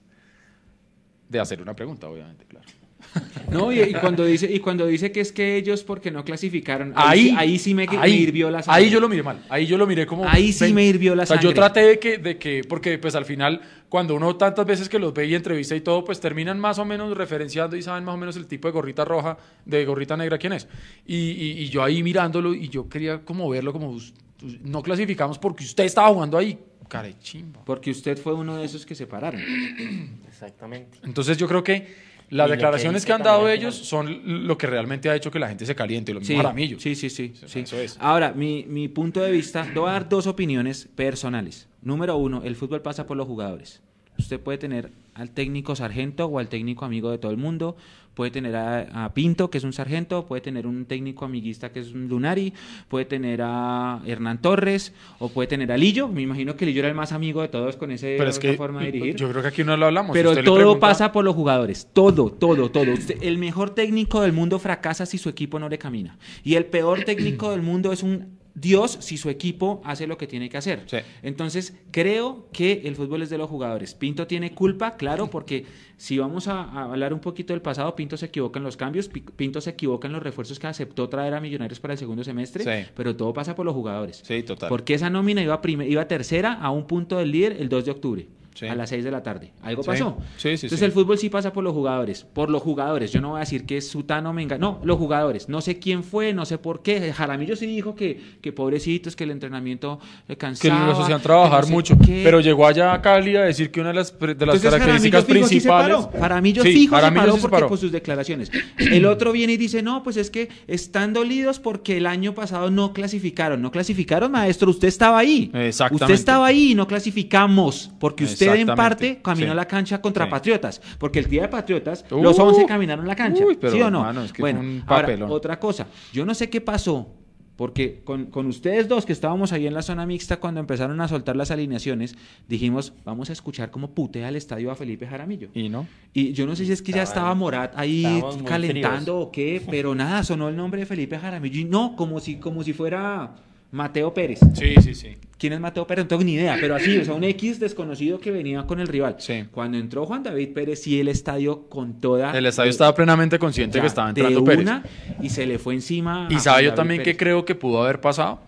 de 1.28 1.40
hacer 1.40 1.62
una 1.62 1.76
pregunta, 1.76 2.08
obviamente, 2.08 2.46
claro. 2.46 2.68
No, 3.52 3.72
y, 3.74 3.82
y 3.82 3.94
cuando 3.94 4.24
dice, 4.26 4.50
y 4.50 4.60
cuando 4.60 4.88
dice 4.88 5.12
que 5.12 5.20
es 5.20 5.34
que 5.34 5.58
ellos 5.58 5.84
porque 5.84 6.10
no 6.10 6.24
clasificaron, 6.24 6.94
ahí, 6.96 7.20
Ahí, 7.20 7.30
sí- 7.30 7.36
ahí 7.38 7.60
sí 7.60 7.74
me, 7.76 7.86
me 7.86 7.98
ahí, 7.98 8.14
hirvió 8.14 8.50
la 8.50 8.64
sangre. 8.64 8.86
Ahí 8.86 8.90
yo 8.90 9.00
lo 9.02 9.10
miré 9.10 9.24
mal. 9.24 9.44
Ahí 9.50 9.66
yo 9.66 9.78
lo 9.78 9.86
miré 9.86 10.06
como. 10.06 10.26
Ahí 10.28 10.54
sí 10.54 10.72
me 10.74 10.86
hirvió 10.86 11.14
la 11.16 11.24
O 11.24 11.26
sea, 11.26 11.40
yo 11.42 11.54
traté 11.54 11.82
de 11.82 12.00
que, 12.00 12.18
de 12.18 12.38
que, 12.38 12.62
porque 12.64 12.98
pues 12.98 13.14
al 13.16 13.26
final, 13.26 13.60
cuando 13.90 14.16
uno 14.16 14.38
tantas 14.38 14.66
veces 14.66 14.88
que 14.88 14.98
los 15.00 15.14
ve 15.14 15.26
y 15.28 15.36
entrevista 15.36 15.76
y 15.76 15.82
todo, 15.82 16.06
pues 16.06 16.22
terminan 16.22 16.60
más 16.60 16.80
o 16.80 16.86
menos 16.86 17.16
referenciando 17.18 17.76
y 17.76 17.82
saben 17.82 18.06
más 18.06 18.16
o 18.16 18.18
menos 18.18 18.38
el 18.38 18.48
tipo 18.48 18.70
de 18.70 18.72
gorrita 18.72 19.04
roja, 19.04 19.38
de 19.66 19.84
gorrita 19.84 20.16
negra 20.16 20.38
quién 20.38 20.54
es. 20.54 20.68
Y, 21.06 21.16
y- 21.18 21.52
y 21.64 21.70
yo 21.70 21.84
ahí 21.84 22.02
mirándolo 22.04 22.54
y 22.54 22.70
yo 22.70 22.88
quería 22.88 23.20
como 23.26 23.50
verlo 23.50 23.74
como, 23.74 23.90
"Us- 23.90 24.14
us- 24.44 24.62
no 24.62 24.82
clasificamos 24.82 25.38
porque 25.38 25.66
usted 25.66 25.84
estaba 25.84 26.08
jugando 26.14 26.38
ahí. 26.38 26.58
Cara 26.88 27.08
de 27.08 27.18
chimba. 27.20 27.64
Porque 27.66 27.90
usted 27.92 28.18
fue 28.18 28.34
uno 28.34 28.58
de 28.58 28.66
esos 28.66 28.86
que 28.86 28.96
se 28.96 29.08
pararon. 29.08 29.42
Exactamente. 30.28 30.98
Entonces 31.04 31.38
yo 31.38 31.48
creo 31.48 31.64
que 31.64 32.11
las 32.32 32.50
declaraciones 32.50 33.06
que 33.06 33.14
han 33.14 33.22
dado 33.24 33.48
ellos 33.48 33.76
son 33.76 34.48
lo 34.48 34.58
que 34.58 34.66
realmente 34.66 35.10
ha 35.10 35.16
hecho 35.16 35.30
que 35.30 35.38
la 35.40 35.48
gente 35.48 35.66
se 35.66 35.76
caliente, 35.76 36.14
lo 36.14 36.20
mismo. 36.22 36.80
Sí, 36.80 36.96
sí, 36.96 37.10
sí. 37.10 37.34
Eso- 37.36 37.48
sí. 37.48 37.60
eso 37.60 37.78
es. 37.80 37.98
Ahora, 38.00 38.32
mi, 38.34 38.66
mi 38.68 38.88
punto 38.88 39.22
de 39.22 39.32
vista, 39.32 39.68
voy 39.76 39.90
a 39.90 39.94
dar 39.94 40.10
dos 40.10 40.26
opiniones 40.28 40.88
personales. 40.96 41.68
Número 41.82 42.16
uno, 42.18 42.42
el 42.44 42.56
fútbol 42.56 42.82
pasa 42.82 43.06
por 43.06 43.18
los 43.18 43.28
jugadores. 43.28 43.82
Usted 44.18 44.40
puede 44.40 44.58
tener 44.58 44.92
al 45.14 45.32
técnico 45.32 45.76
sargento 45.76 46.26
o 46.26 46.40
al 46.40 46.48
técnico 46.48 46.86
amigo 46.86 47.12
de 47.12 47.18
todo 47.18 47.32
el 47.32 47.38
mundo, 47.38 47.76
puede 48.14 48.32
tener 48.32 48.56
a, 48.56 49.06
a 49.06 49.14
Pinto, 49.14 49.50
que 49.50 49.58
es 49.58 49.64
un 49.64 49.74
sargento, 49.74 50.26
puede 50.26 50.42
tener 50.42 50.68
un 50.68 50.86
técnico 50.86 51.26
amiguista 51.26 51.72
que 51.72 51.80
es 51.80 51.94
un 51.94 52.08
Lunari, 52.08 52.54
puede 52.88 53.06
tener 53.06 53.42
a 53.44 54.02
Hernán 54.06 54.42
Torres 54.42 54.94
o 55.20 55.30
puede 55.30 55.48
tener 55.48 55.72
a 55.72 55.78
Lillo. 55.78 56.08
Me 56.08 56.22
imagino 56.22 56.56
que 56.56 56.66
Lillo 56.66 56.80
era 56.80 56.90
el 56.90 56.96
más 56.96 57.12
amigo 57.14 57.42
de 57.42 57.48
todos 57.48 57.78
con 57.78 57.92
ese, 57.92 58.16
Pero 58.18 58.30
es 58.30 58.38
esa 58.38 58.42
que 58.42 58.54
forma 58.58 58.82
de 58.82 58.92
dirigir. 58.92 59.16
yo 59.16 59.30
creo 59.30 59.42
que 59.42 59.48
aquí 59.48 59.64
no 59.64 59.78
lo 59.78 59.86
hablamos. 59.86 60.14
Pero 60.14 60.36
todo 60.44 60.56
pregunta- 60.56 60.80
pasa 60.80 61.12
por 61.12 61.24
los 61.24 61.36
jugadores. 61.36 61.88
Todo, 61.94 62.30
todo, 62.32 62.70
todo. 62.70 62.92
El 63.22 63.38
mejor 63.38 63.70
técnico 63.72 64.22
del 64.22 64.34
mundo 64.34 64.60
fracasa 64.60 65.06
si 65.06 65.18
su 65.18 65.30
equipo 65.30 65.58
no 65.60 65.70
le 65.70 65.78
camina. 65.78 66.18
Y 66.44 66.56
el 66.56 66.66
peor 66.66 67.04
técnico 67.04 67.52
del 67.52 67.62
mundo 67.62 67.92
es 67.94 68.04
un 68.04 68.41
Dios 68.54 68.98
si 69.00 69.18
su 69.18 69.30
equipo 69.30 69.82
hace 69.86 70.08
lo 70.08 70.18
que 70.18 70.28
tiene 70.28 70.50
que 70.50 70.58
hacer. 70.58 70.84
Sí. 70.88 70.98
Entonces, 71.24 71.74
creo 71.92 72.48
que 72.52 72.82
el 72.86 72.96
fútbol 72.96 73.22
es 73.22 73.30
de 73.30 73.38
los 73.38 73.50
jugadores. 73.50 73.94
Pinto 73.94 74.28
tiene 74.28 74.54
culpa, 74.54 74.98
claro, 74.98 75.30
porque 75.30 75.66
si 75.98 76.18
vamos 76.18 76.48
a, 76.48 76.62
a 76.64 76.84
hablar 76.92 77.14
un 77.14 77.20
poquito 77.22 77.54
del 77.54 77.62
pasado, 77.62 77.96
Pinto 77.96 78.18
se 78.18 78.26
equivoca 78.26 78.60
en 78.60 78.64
los 78.66 78.76
cambios, 78.76 79.08
Pi- 79.08 79.22
Pinto 79.22 79.62
se 79.62 79.70
equivoca 79.70 80.08
en 80.08 80.14
los 80.14 80.22
refuerzos 80.24 80.60
que 80.60 80.68
aceptó 80.68 81.08
traer 81.08 81.34
a 81.34 81.40
Millonarios 81.40 81.80
para 81.80 81.94
el 81.94 81.98
segundo 81.98 82.24
semestre, 82.24 82.64
Sí. 82.64 82.90
pero 82.96 83.16
todo 83.16 83.32
pasa 83.34 83.56
por 83.56 83.66
los 83.66 83.74
jugadores. 83.74 84.22
Sí, 84.26 84.44
total. 84.44 84.68
Porque 84.70 84.96
esa 84.96 85.10
nómina 85.10 85.42
iba, 85.42 85.62
iba 85.88 86.08
tercera 86.08 86.54
a 86.54 86.72
un 86.72 86.88
punto 86.88 87.18
del 87.20 87.32
líder 87.32 87.58
el 87.60 87.70
2 87.70 87.86
de 87.86 87.92
octubre, 87.92 88.28
Sí. 88.54 88.68
a 88.68 88.76
las 88.76 88.90
6 88.90 89.04
de 89.04 89.12
la 89.12 89.24
tarde. 89.24 89.52
Algo 89.62 89.82
Sí. 89.84 89.88
pasó. 89.88 90.18
Sí, 90.38 90.50
Entonces 90.50 90.82
el 90.82 90.92
fútbol 90.92 91.18
sí 91.18 91.30
pasa 91.30 91.54
por 91.54 91.64
los 91.64 91.74
jugadores, 91.74 92.26
por 92.34 92.50
los 92.50 92.62
jugadores. 92.62 93.12
Yo 93.12 93.22
no 93.22 93.30
voy 93.30 93.38
a 93.38 93.40
decir 93.42 93.66
que 93.66 93.78
es 93.78 93.88
Sutano 93.90 94.34
Menga, 94.34 94.58
no, 94.58 94.80
los 94.84 94.98
jugadores. 94.98 95.48
No 95.50 95.62
sé 95.62 95.80
quién 95.80 96.04
fue, 96.04 96.34
no 96.34 96.46
sé 96.46 96.58
por 96.58 96.82
qué. 96.84 97.14
Jaramillo 97.14 97.56
sí 97.56 97.66
dijo 97.66 97.96
que, 97.96 98.20
que 98.42 98.52
pobrecitos, 98.52 99.16
que 99.16 99.24
el 99.24 99.32
entrenamiento 99.32 100.00
le 100.28 100.36
que 100.36 100.40
cansaba. 100.40 100.88
los 100.88 101.00
hacían 101.00 101.22
trabajar 101.22 101.62
que 101.62 101.62
no 101.62 101.68
sé 101.68 101.74
mucho. 101.74 101.98
qué. 102.06 102.22
Pero 102.24 102.40
llegó 102.42 102.68
allá 102.68 102.94
a 102.94 103.02
Cali 103.02 103.36
a 103.38 103.44
decir 103.44 103.72
que 103.72 103.80
una 103.80 103.90
de 103.90 103.96
las, 103.96 104.20
de 104.20 104.28
las 104.28 104.32
Entonces, 104.32 104.62
características 104.64 105.24
Jaramillo 105.24 105.36
fijo 105.36 105.48
sí 105.48 105.60
se 105.60 105.68
principales. 105.70 105.96
paró. 106.08 106.20
Jaramillo 106.22 106.64
Sí, 106.64 106.74
fijo 106.74 106.96
Jaramillo 106.96 107.22
se 107.22 107.26
paró 107.28 107.36
se 107.36 107.42
porque 107.42 107.56
paró. 107.56 107.68
por 107.70 107.78
sus 107.78 107.92
declaraciones. 107.92 108.52
El 108.78 109.06
otro 109.06 109.32
viene 109.32 109.54
y 109.54 109.58
dice, 109.58 109.82
no, 109.82 110.04
pues 110.04 110.18
es 110.18 110.30
que 110.30 110.50
están 110.68 111.14
dolidos 111.14 111.60
porque 111.60 111.98
el 111.98 112.06
año 112.06 112.34
pasado 112.34 112.70
no 112.70 112.94
clasificaron. 112.94 113.62
No 113.62 113.72
clasificaron, 113.72 114.32
maestro, 114.32 114.70
usted 114.70 114.88
estaba 114.90 115.18
ahí. 115.20 115.50
Exactamente. 115.54 116.04
Usted 116.06 116.16
estaba 116.16 116.48
ahí 116.48 116.72
y 116.72 116.76
no 116.76 116.86
clasificamos 116.88 117.92
porque 118.00 118.24
usted 118.26 118.51
en 118.60 118.68
parte 118.68 119.20
caminó 119.24 119.52
sí. 119.52 119.56
la 119.56 119.66
cancha 119.68 120.02
contra 120.02 120.26
Sí. 120.26 120.32
Patriotas. 120.32 120.82
Porque 120.98 121.20
el 121.20 121.26
día 121.30 121.44
de 121.44 121.48
Patriotas, 121.50 122.06
Uh, 122.12 122.22
los 122.22 122.38
11 122.38 122.66
caminaron 122.66 123.08
la 123.08 123.16
cancha. 123.16 123.46
uy, 123.46 123.58
pero 123.60 123.74
¿Sí 123.74 123.82
o 123.82 123.90
no? 123.92 124.00
hermano, 124.00 124.24
es 124.24 124.34
que 124.34 124.42
bueno, 124.42 124.60
un 124.60 124.84
ahora, 124.88 125.26
otra 125.28 125.60
cosa. 125.60 125.88
Yo 126.14 126.26
no 126.26 126.34
sé 126.34 126.50
qué 126.50 126.62
pasó. 126.62 127.16
Porque 127.58 128.02
con, 128.04 128.28
con 128.28 128.48
ustedes 128.48 128.88
dos 128.88 129.06
que 129.06 129.14
estábamos 129.14 129.52
ahí 129.54 129.68
en 129.68 129.76
la 129.76 129.84
zona 129.84 130.08
mixta 130.08 130.38
cuando 130.38 130.60
empezaron 130.60 131.00
a 131.00 131.08
soltar 131.08 131.36
las 131.36 131.52
alineaciones, 131.52 132.16
dijimos, 132.48 132.94
vamos 133.06 133.30
a 133.30 133.34
escuchar 133.34 133.70
cómo 133.70 133.92
putea 133.92 134.30
el 134.30 134.36
estadio 134.36 134.72
a 134.72 134.76
Felipe 134.76 135.06
Jaramillo. 135.06 135.50
Y 135.54 135.70
no. 135.70 135.86
Y 136.12 136.32
yo 136.34 136.48
no 136.48 136.56
sé 136.56 136.66
si 136.66 136.72
es 136.72 136.82
que 136.82 136.92
ya 136.92 137.04
estaba 137.04 137.36
Morat 137.36 137.74
ahí 137.78 138.24
calentando 138.46 139.20
o 139.20 139.32
qué, 139.32 139.62
pero 139.70 139.94
nada, 139.94 140.24
sonó 140.24 140.50
el 140.50 140.56
nombre 140.56 140.80
de 140.80 140.86
Felipe 140.88 141.20
Jaramillo 141.20 141.60
y 141.60 141.66
no, 141.66 141.96
como 141.96 142.20
si, 142.20 142.38
como 142.38 142.64
si 142.64 142.74
fuera 142.74 143.36
Mateo 143.72 144.14
Pérez. 144.14 144.40
Sí, 144.54 144.76
sí, 144.82 144.94
sí. 144.94 145.16
¿Quién 145.38 145.54
es 145.54 145.60
Mateo 145.60 145.88
Pérez? 145.88 146.06
No 146.06 146.10
tengo 146.10 146.24
ni 146.24 146.34
idea, 146.34 146.58
pero 146.60 146.76
así, 146.76 146.98
o 146.98 147.06
sea, 147.06 147.14
un 147.14 147.24
X 147.24 147.60
desconocido 147.60 148.20
que 148.20 148.30
venía 148.30 148.64
con 148.64 148.80
el 148.80 148.88
rival. 148.88 149.16
Sí. 149.20 149.46
Cuando 149.50 149.78
entró 149.78 150.06
Juan 150.06 150.22
David 150.24 150.50
Pérez, 150.54 150.82
sí, 150.84 151.00
el 151.00 151.08
estadio 151.08 151.68
con 151.70 152.00
toda... 152.02 152.38
El 152.38 152.46
estadio 152.46 152.66
de- 152.68 152.72
estaba 152.72 152.94
plenamente 152.94 153.40
consciente 153.40 153.78
ya, 153.78 153.82
que 153.82 153.88
estaba 153.88 154.12
de 154.12 154.20
entrando 154.22 154.44
Pérez. 154.44 154.62
una, 154.64 154.84
y 155.22 155.30
se 155.30 155.46
le 155.48 155.58
fue 155.58 155.74
encima. 155.74 156.28
Y 156.30 156.36
a 156.36 156.40
sabe 156.40 156.56
Juan 156.58 156.64
yo 156.66 156.70
David 156.72 156.76
también 156.78 157.00
que 157.00 157.06
Pérez. 157.06 157.18
creo 157.18 157.46
que 157.46 157.56
pudo 157.56 157.82
haber 157.84 158.02
pasado. 158.02 158.42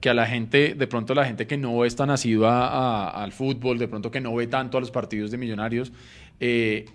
que 0.00 0.08
a 0.10 0.14
la 0.14 0.26
gente, 0.26 0.74
de 0.74 0.86
pronto 0.86 1.12
la 1.12 1.24
gente 1.26 1.46
que 1.48 1.56
no 1.56 1.84
es 1.84 1.96
tan 1.96 2.08
asidua 2.10 3.10
al 3.10 3.32
fútbol, 3.32 3.78
de 3.78 3.88
pronto 3.88 4.10
que 4.12 4.20
no 4.20 4.32
ve 4.34 4.46
tanto 4.46 4.78
a 4.78 4.80
los 4.80 4.92
partidos 4.92 5.32
de 5.32 5.38
millonarios, 5.38 5.92
eh, 6.38 6.86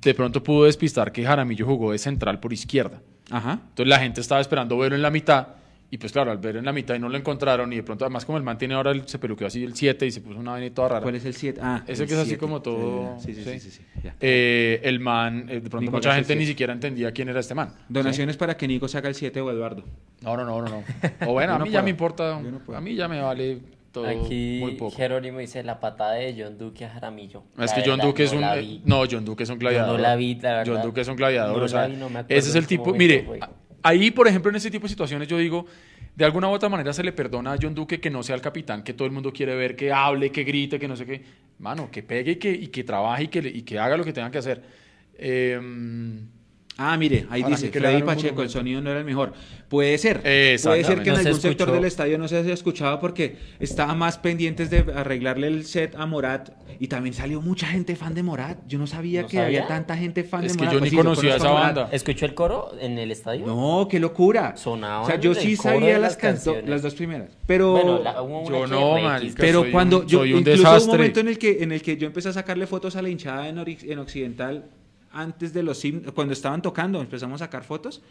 de 0.00 0.14
pronto 0.14 0.42
pudo 0.44 0.64
despistar 0.64 1.10
que 1.10 1.24
Jaramillo 1.24 1.66
jugó 1.66 1.90
de 1.90 1.98
central 1.98 2.38
por 2.38 2.52
izquierda. 2.52 3.02
Ajá. 3.30 3.54
Entonces 3.70 3.88
la 3.88 3.98
gente 3.98 4.20
estaba 4.20 4.40
esperando 4.40 4.78
verlo 4.78 4.94
en 4.94 5.02
la 5.02 5.10
mitad. 5.10 5.48
Y 5.88 5.98
pues 5.98 6.10
claro, 6.12 6.32
al 6.32 6.38
verlo 6.38 6.58
en 6.58 6.64
la 6.66 6.72
mitad 6.72 6.96
y 6.96 6.98
no 6.98 7.08
lo 7.08 7.16
encontraron, 7.16 7.72
y 7.72 7.76
de 7.76 7.82
pronto, 7.84 8.04
además, 8.04 8.24
como 8.24 8.38
el 8.38 8.44
man 8.44 8.58
tiene 8.58 8.74
ahora, 8.74 8.90
el- 8.90 9.06
se 9.06 9.20
peluqueó 9.20 9.46
así 9.46 9.62
el 9.62 9.74
7 9.76 10.04
y 10.04 10.10
se 10.10 10.20
puso 10.20 10.38
una 10.40 10.50
vaina 10.52 10.74
toda 10.74 10.88
rara. 10.88 11.00
¿Cuál 11.00 11.14
es 11.14 11.24
el 11.24 11.34
7? 11.34 11.60
Ah, 11.62 11.84
Ese 11.86 12.02
el 12.02 12.08
que 12.08 12.14
es 12.14 12.20
así 12.20 12.36
como 12.36 12.60
todo- 12.60 13.16
Sí, 13.20 13.32
sí, 13.34 13.44
sí. 13.44 13.50
sí. 13.52 13.60
sí, 13.60 13.70
sí, 13.70 13.82
ya. 14.02 14.16
Eh, 14.20 14.80
el 14.82 14.98
man, 14.98 15.46
eh, 15.48 15.60
de 15.60 15.70
pronto 15.70 15.90
mucha 15.92 16.12
gente 16.14 16.34
ni 16.34 16.44
siquiera 16.44 16.72
entendía 16.72 17.12
quién 17.12 17.28
era 17.28 17.38
este 17.38 17.54
man. 17.54 17.72
Donaciones 17.88 18.36
para 18.36 18.56
que 18.56 18.66
Nico 18.66 18.88
saca 18.88 19.06
el 19.06 19.14
7 19.14 19.40
o 19.40 19.50
Eduardo. 19.50 19.84
No, 20.22 20.36
no, 20.36 20.44
no, 20.44 20.60
no. 20.60 20.68
no. 20.68 20.82
O 21.28 21.32
bueno, 21.34 21.54
a 21.54 21.58
no 21.58 21.64
mí 21.66 21.70
ya 21.70 21.82
me 21.82 21.90
importa, 21.90 22.40
no 22.40 22.74
a 22.74 22.80
mí 22.80 22.94
ya 22.96 23.06
me 23.06 23.20
vale 23.20 23.58
todo 23.92 24.08
Aquí 24.08 24.58
muy 24.60 24.72
poco. 24.72 24.94
Jerónimo 24.96 25.38
dice 25.38 25.62
la 25.62 25.78
patada 25.80 26.14
de 26.14 26.34
John 26.36 26.58
Duque 26.58 26.84
a 26.84 26.90
Jaramillo. 26.90 27.44
Es 27.58 27.72
que 27.72 27.80
John 27.80 27.90
verdad, 27.98 28.04
Duque 28.06 28.24
es 28.24 28.32
no 28.32 28.38
un... 28.40 28.44
eh. 28.44 28.80
No, 28.84 29.04
John 29.10 29.24
Duque 29.24 29.44
es 29.44 29.50
un 29.50 29.58
gladiador. 29.58 29.96
no 29.96 30.02
la 30.02 30.16
vi, 30.16 30.34
la 30.34 30.56
verdad. 30.58 30.72
John 30.74 30.82
Duque 30.82 31.00
es 31.02 31.08
un 31.08 31.16
gladiador. 31.16 31.56
No 31.58 31.64
o 31.64 31.68
sea, 31.68 31.82
la 31.82 31.86
vi, 31.88 31.92
no 31.96 32.10
me 32.10 32.18
acuerdo 32.18 32.38
ese 32.38 32.48
es 32.50 32.54
el 32.56 32.66
tipo... 32.66 32.92
Mire, 32.92 33.22
fue. 33.22 33.40
Ahí, 33.86 34.10
por 34.10 34.28
ejemplo, 34.28 34.50
en 34.50 34.56
ese 34.56 34.70
tipo 34.70 34.84
de 34.84 34.90
situaciones 34.90 35.28
yo 35.28 35.38
digo, 35.38 35.66
de 36.14 36.24
alguna 36.24 36.48
u 36.48 36.52
otra 36.52 36.68
manera 36.68 36.92
se 36.92 37.02
le 37.02 37.12
perdona 37.12 37.52
a 37.52 37.58
John 37.60 37.74
Duque 37.74 38.00
que 38.00 38.10
no 38.10 38.22
sea 38.22 38.34
el 38.34 38.40
capitán 38.40 38.82
que 38.82 38.94
todo 38.94 39.06
el 39.06 39.12
mundo 39.12 39.32
quiere 39.32 39.54
ver, 39.54 39.76
que 39.76 39.92
hable, 39.92 40.30
que 40.30 40.44
grite, 40.44 40.78
que 40.78 40.88
no 40.88 40.96
sé 40.96 41.06
qué. 41.06 41.22
Mano, 41.58 41.90
que 41.90 42.02
pegue 42.02 42.32
y 42.32 42.36
que, 42.36 42.50
y 42.50 42.68
que 42.68 42.84
trabaje 42.84 43.24
y 43.24 43.28
que, 43.28 43.38
y 43.40 43.62
que 43.62 43.78
haga 43.78 43.96
lo 43.96 44.04
que 44.04 44.12
tenga 44.12 44.30
que 44.30 44.38
hacer. 44.38 44.62
Eh, 45.18 45.60
Ah, 46.78 46.96
mire, 46.98 47.26
ahí 47.30 47.42
dice, 47.42 47.70
que 47.70 47.80
Freddy 47.80 48.02
Pacheco, 48.02 48.42
el 48.42 48.50
sonido 48.50 48.80
no 48.82 48.90
era 48.90 48.98
el 48.98 49.04
mejor. 49.06 49.32
Puede 49.68 49.96
ser. 49.98 50.20
Puede 50.20 50.58
ser 50.58 51.02
que 51.02 51.08
en 51.10 51.16
se 51.16 51.28
algún 51.28 51.40
sector 51.40 51.72
del 51.72 51.84
estadio 51.86 52.18
no 52.18 52.28
se 52.28 52.36
haya 52.36 52.52
escuchado 52.52 53.00
porque 53.00 53.36
estaba 53.58 53.94
más 53.94 54.18
pendientes 54.18 54.68
de 54.70 54.84
arreglarle 54.94 55.46
el 55.46 55.64
set 55.64 55.94
a 55.96 56.04
Morat. 56.06 56.50
Y 56.78 56.88
también 56.88 57.14
salió 57.14 57.40
mucha 57.40 57.66
gente 57.68 57.96
fan 57.96 58.14
de 58.14 58.22
Morat. 58.22 58.58
Yo 58.68 58.78
no 58.78 58.86
sabía 58.86 59.22
¿No 59.22 59.28
que 59.28 59.38
sabía? 59.38 59.60
había 59.60 59.66
tanta 59.66 59.96
gente 59.96 60.22
fan 60.24 60.44
Es 60.44 60.52
de 60.52 60.58
que 60.58 60.64
Morat. 60.64 60.74
yo 60.74 60.78
Pues 60.80 60.92
ni 60.92 60.96
sí, 60.98 61.02
conocía 61.02 61.36
esa 61.36 61.48
Morat. 61.48 61.64
banda. 61.76 61.88
¿Escuchó 61.92 62.26
el 62.26 62.34
coro 62.34 62.72
en 62.78 62.98
el 62.98 63.10
estadio? 63.10 63.46
No, 63.46 63.88
qué 63.90 63.98
locura. 63.98 64.54
Sonaban 64.58 65.04
o 65.04 65.06
sea, 65.06 65.18
yo 65.18 65.34
sí 65.34 65.56
sabía 65.56 65.98
las, 65.98 66.18
canciones. 66.18 66.68
las 66.68 66.82
dos 66.82 66.94
primeras. 66.94 67.30
Pero, 67.46 67.72
Bueno, 67.72 68.02
la- 68.02 68.20
hubo 68.20 68.40
una 68.42 68.58
Yo 68.58 68.64
que 68.64 68.70
no. 68.70 69.16
X. 69.16 69.34
pero 69.38 69.60
soy 69.62 69.70
cuando 69.72 70.00
un- 70.00 70.06
yo 70.06 70.18
soy 70.18 70.34
un 70.34 70.40
incluso 70.40 70.60
hubo 70.62 70.68
un 70.68 70.74
desastre. 70.74 70.92
momento 70.98 71.20
en 71.20 71.28
el 71.28 71.38
que 71.38 71.62
en 71.62 71.72
el 71.72 71.80
que 71.80 71.96
yo 71.96 72.06
empecé 72.06 72.28
a 72.28 72.32
sacarle 72.34 72.66
fotos 72.66 72.94
a 72.96 73.00
la 73.02 73.08
hinchada 73.08 73.48
en, 73.48 73.56
Ori- 73.56 73.90
en 73.90 73.98
Occidental 73.98 74.64
antes 75.16 75.52
de 75.52 75.62
los 75.62 75.84
himnos, 75.84 76.12
cuando 76.12 76.32
estaban 76.32 76.62
tocando, 76.62 77.00
empezamos 77.00 77.40
a 77.40 77.46
sacar 77.46 77.64
fotos 77.64 78.02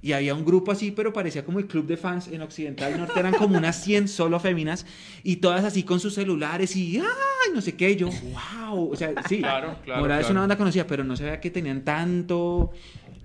y 0.00 0.12
había 0.12 0.34
un 0.34 0.44
grupo 0.44 0.70
así, 0.70 0.90
pero 0.92 1.12
parecía 1.12 1.44
como 1.44 1.58
el 1.58 1.66
club 1.66 1.86
de 1.86 1.96
fans 1.96 2.28
en 2.28 2.40
Occidental 2.40 2.96
Norte, 2.96 3.18
eran 3.18 3.34
como 3.34 3.56
unas 3.58 3.82
100 3.82 4.08
solo 4.08 4.38
féminas 4.38 4.86
y 5.24 5.36
todas 5.36 5.64
así 5.64 5.82
con 5.82 5.98
sus 5.98 6.14
celulares 6.14 6.76
y 6.76 6.98
ay, 6.98 7.52
no 7.52 7.60
sé 7.60 7.74
qué, 7.74 7.90
y 7.90 7.96
yo, 7.96 8.08
wow, 8.08 8.92
o 8.92 8.96
sea, 8.96 9.12
sí, 9.28 9.38
Claro, 9.38 9.76
claro, 9.84 10.00
Morada 10.00 10.20
es 10.20 10.30
una 10.30 10.40
banda 10.40 10.56
conocida, 10.56 10.86
pero 10.86 11.02
no 11.02 11.16
sabía 11.16 11.40
que 11.40 11.50
tenían 11.50 11.82
tanto 11.82 12.72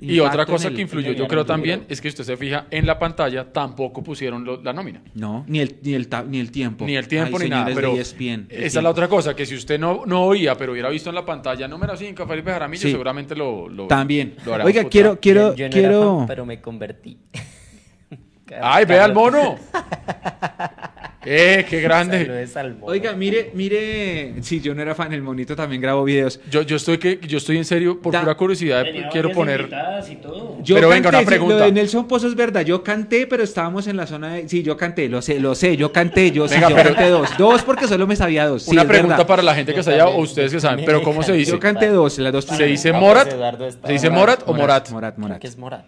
Y 0.01 0.19
otra 0.19 0.45
cosa 0.45 0.67
el- 0.67 0.75
que 0.75 0.81
influyó, 0.81 1.11
yo 1.13 1.23
el 1.23 1.29
creo 1.29 1.45
también, 1.45 1.85
es 1.87 2.01
que 2.01 2.09
usted 2.09 2.23
se 2.25 2.35
fija 2.35 2.65
en 2.71 2.85
la 2.85 2.99
pantalla, 2.99 3.51
tampoco 3.53 4.03
pusieron 4.03 4.43
lo- 4.43 4.61
la 4.61 4.73
nómina. 4.73 5.01
No, 5.13 5.45
ni 5.47 5.59
el, 5.59 5.77
ni 5.81 5.93
el, 5.93 6.09
ni 6.27 6.39
el 6.39 6.51
tiempo. 6.51 6.85
Ni 6.85 6.95
el 6.97 7.07
tiempo 7.07 7.37
Ay, 7.37 7.43
ni 7.45 7.49
nada. 7.49 7.71
Pero 7.73 7.93
ESPN, 7.95 8.47
esa 8.49 8.79
es 8.79 8.83
la 8.83 8.89
otra 8.89 9.07
cosa, 9.07 9.33
que 9.35 9.45
si 9.45 9.55
usted 9.55 9.79
no, 9.79 10.03
no 10.05 10.23
oía, 10.25 10.55
pero 10.57 10.73
hubiera 10.73 10.89
visto 10.89 11.09
en 11.09 11.15
la 11.15 11.25
pantalla 11.25 11.67
número 11.67 11.95
5, 11.95 12.27
Felipe 12.27 12.51
Jaramillo, 12.51 12.81
Sí. 12.81 12.91
seguramente 12.91 13.35
lo, 13.35 13.69
lo 13.69 13.87
También. 13.87 14.35
lo 14.45 14.53
hará 14.55 14.65
Oiga, 14.65 14.83
quiero, 14.85 15.19
quiero, 15.19 15.55
yo 15.55 15.65
no 15.67 15.71
quiero. 15.71 15.89
era 16.09 16.17
fan, 16.19 16.27
pero 16.27 16.45
me 16.45 16.59
convertí. 16.59 17.17
¡Ay, 18.61 18.85
vea 18.85 19.05
al 19.05 19.13
mono! 19.13 19.55
¡Eh, 21.25 21.65
qué 21.69 21.81
grande! 21.81 22.47
Oiga, 22.81 23.13
mire, 23.13 23.51
mire. 23.53 24.33
Sí, 24.41 24.59
yo 24.61 24.73
no 24.75 24.81
era 24.81 24.93
fan, 24.95 25.13
el 25.13 25.21
monito 25.21 25.55
también 25.55 25.81
grabó 25.81 26.03
videos. 26.03 26.39
Yo, 26.49 26.61
yo, 26.63 26.75
estoy 26.75 26.97
que, 26.97 27.19
yo 27.27 27.37
estoy 27.37 27.57
en 27.57 27.65
serio, 27.65 27.99
por 28.01 28.13
Da- 28.13 28.21
pura 28.21 28.35
curiosidad, 28.35 28.83
Tenía 28.83 29.09
quiero 29.09 29.31
poner... 29.31 29.61
invitadas 29.61 30.09
y 30.09 30.15
todo. 30.17 30.57
Yo 30.63 30.75
Pero 30.75 30.89
venga, 30.89 31.03
canté, 31.03 31.17
una 31.17 31.19
sí, 31.19 31.25
pregunta. 31.25 31.55
Lo 31.59 31.65
de 31.65 31.71
Nelson 31.71 32.07
Pozo 32.07 32.27
es 32.27 32.35
verdad, 32.35 32.61
yo 32.61 32.83
canté, 32.83 33.27
pero 33.27 33.43
estábamos 33.43 33.87
en 33.87 33.97
la 33.97 34.07
zona 34.07 34.33
de. 34.33 34.49
Sí, 34.49 34.63
yo 34.63 34.75
canté, 34.77 35.07
lo 35.09 35.21
sé, 35.21 35.39
lo 35.39 35.55
sé, 35.55 35.77
yo 35.77 35.91
canté, 35.91 36.31
yo 36.31 36.47
sí, 36.47 36.55
Venga, 36.55 36.69
yo 36.69 36.75
pero- 36.75 36.89
canté 36.95 37.09
dos. 37.09 37.29
Dos 37.37 37.63
porque 37.63 37.87
solo 37.87 38.05
me 38.07 38.15
sabía 38.15 38.45
dos. 38.47 38.63
Sí, 38.63 38.71
Una 38.71 38.85
pregunta 38.85 39.15
verdad. 39.15 39.27
para 39.27 39.43
la 39.43 39.55
gente 39.55 39.71
que 39.71 39.77
Yo 39.77 39.81
está 39.81 39.91
allá, 39.93 40.07
o 40.07 40.21
ustedes 40.21 40.51
que 40.51 40.59
saben, 40.59 40.85
pero 40.85 41.01
¿cómo 41.01 41.23
se 41.23 41.33
dice? 41.33 41.51
Yo 41.51 41.59
canté 41.59 41.87
dos, 41.87 42.17
las 42.19 42.33
dos 42.33 42.45
¿Se 42.45 42.65
dice 42.65 42.91
Morat? 42.93 43.33
pues 43.57 43.77
¿Se 43.85 43.91
dice 43.93 44.09
Morat 44.09 44.43
o 44.45 44.53
Morat? 44.53 44.89
Morat, 44.91 45.17
Morat. 45.17 45.39
que 45.39 45.47
es 45.47 45.57
Morat. 45.57 45.85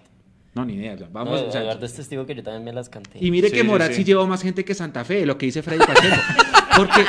No, 0.56 0.64
ni 0.66 0.74
idea. 0.76 0.96
Vamos, 1.12 1.42
No, 1.42 1.48
o 1.48 1.52
sea, 1.52 1.62
Eduardo 1.62 1.86
es 1.86 1.94
testigo 1.94 2.26
que 2.26 2.34
yo 2.34 2.42
también 2.42 2.64
me 2.64 2.72
las 2.74 2.88
canté. 2.90 3.20
Y 3.22 3.30
mire 3.30 3.50
Sí, 3.50 3.56
que 3.56 3.64
Morat 3.64 3.90
sí. 3.90 3.98
sí, 3.98 4.04
llevó 4.06 4.26
más 4.26 4.42
gente 4.42 4.64
que 4.64 4.74
Santa 4.74 5.04
Fe, 5.04 5.26
lo 5.26 5.38
que 5.38 5.46
dice 5.48 5.62
Freddy 5.62 5.80
Pacheco. 5.86 6.16
Porque 6.78 7.06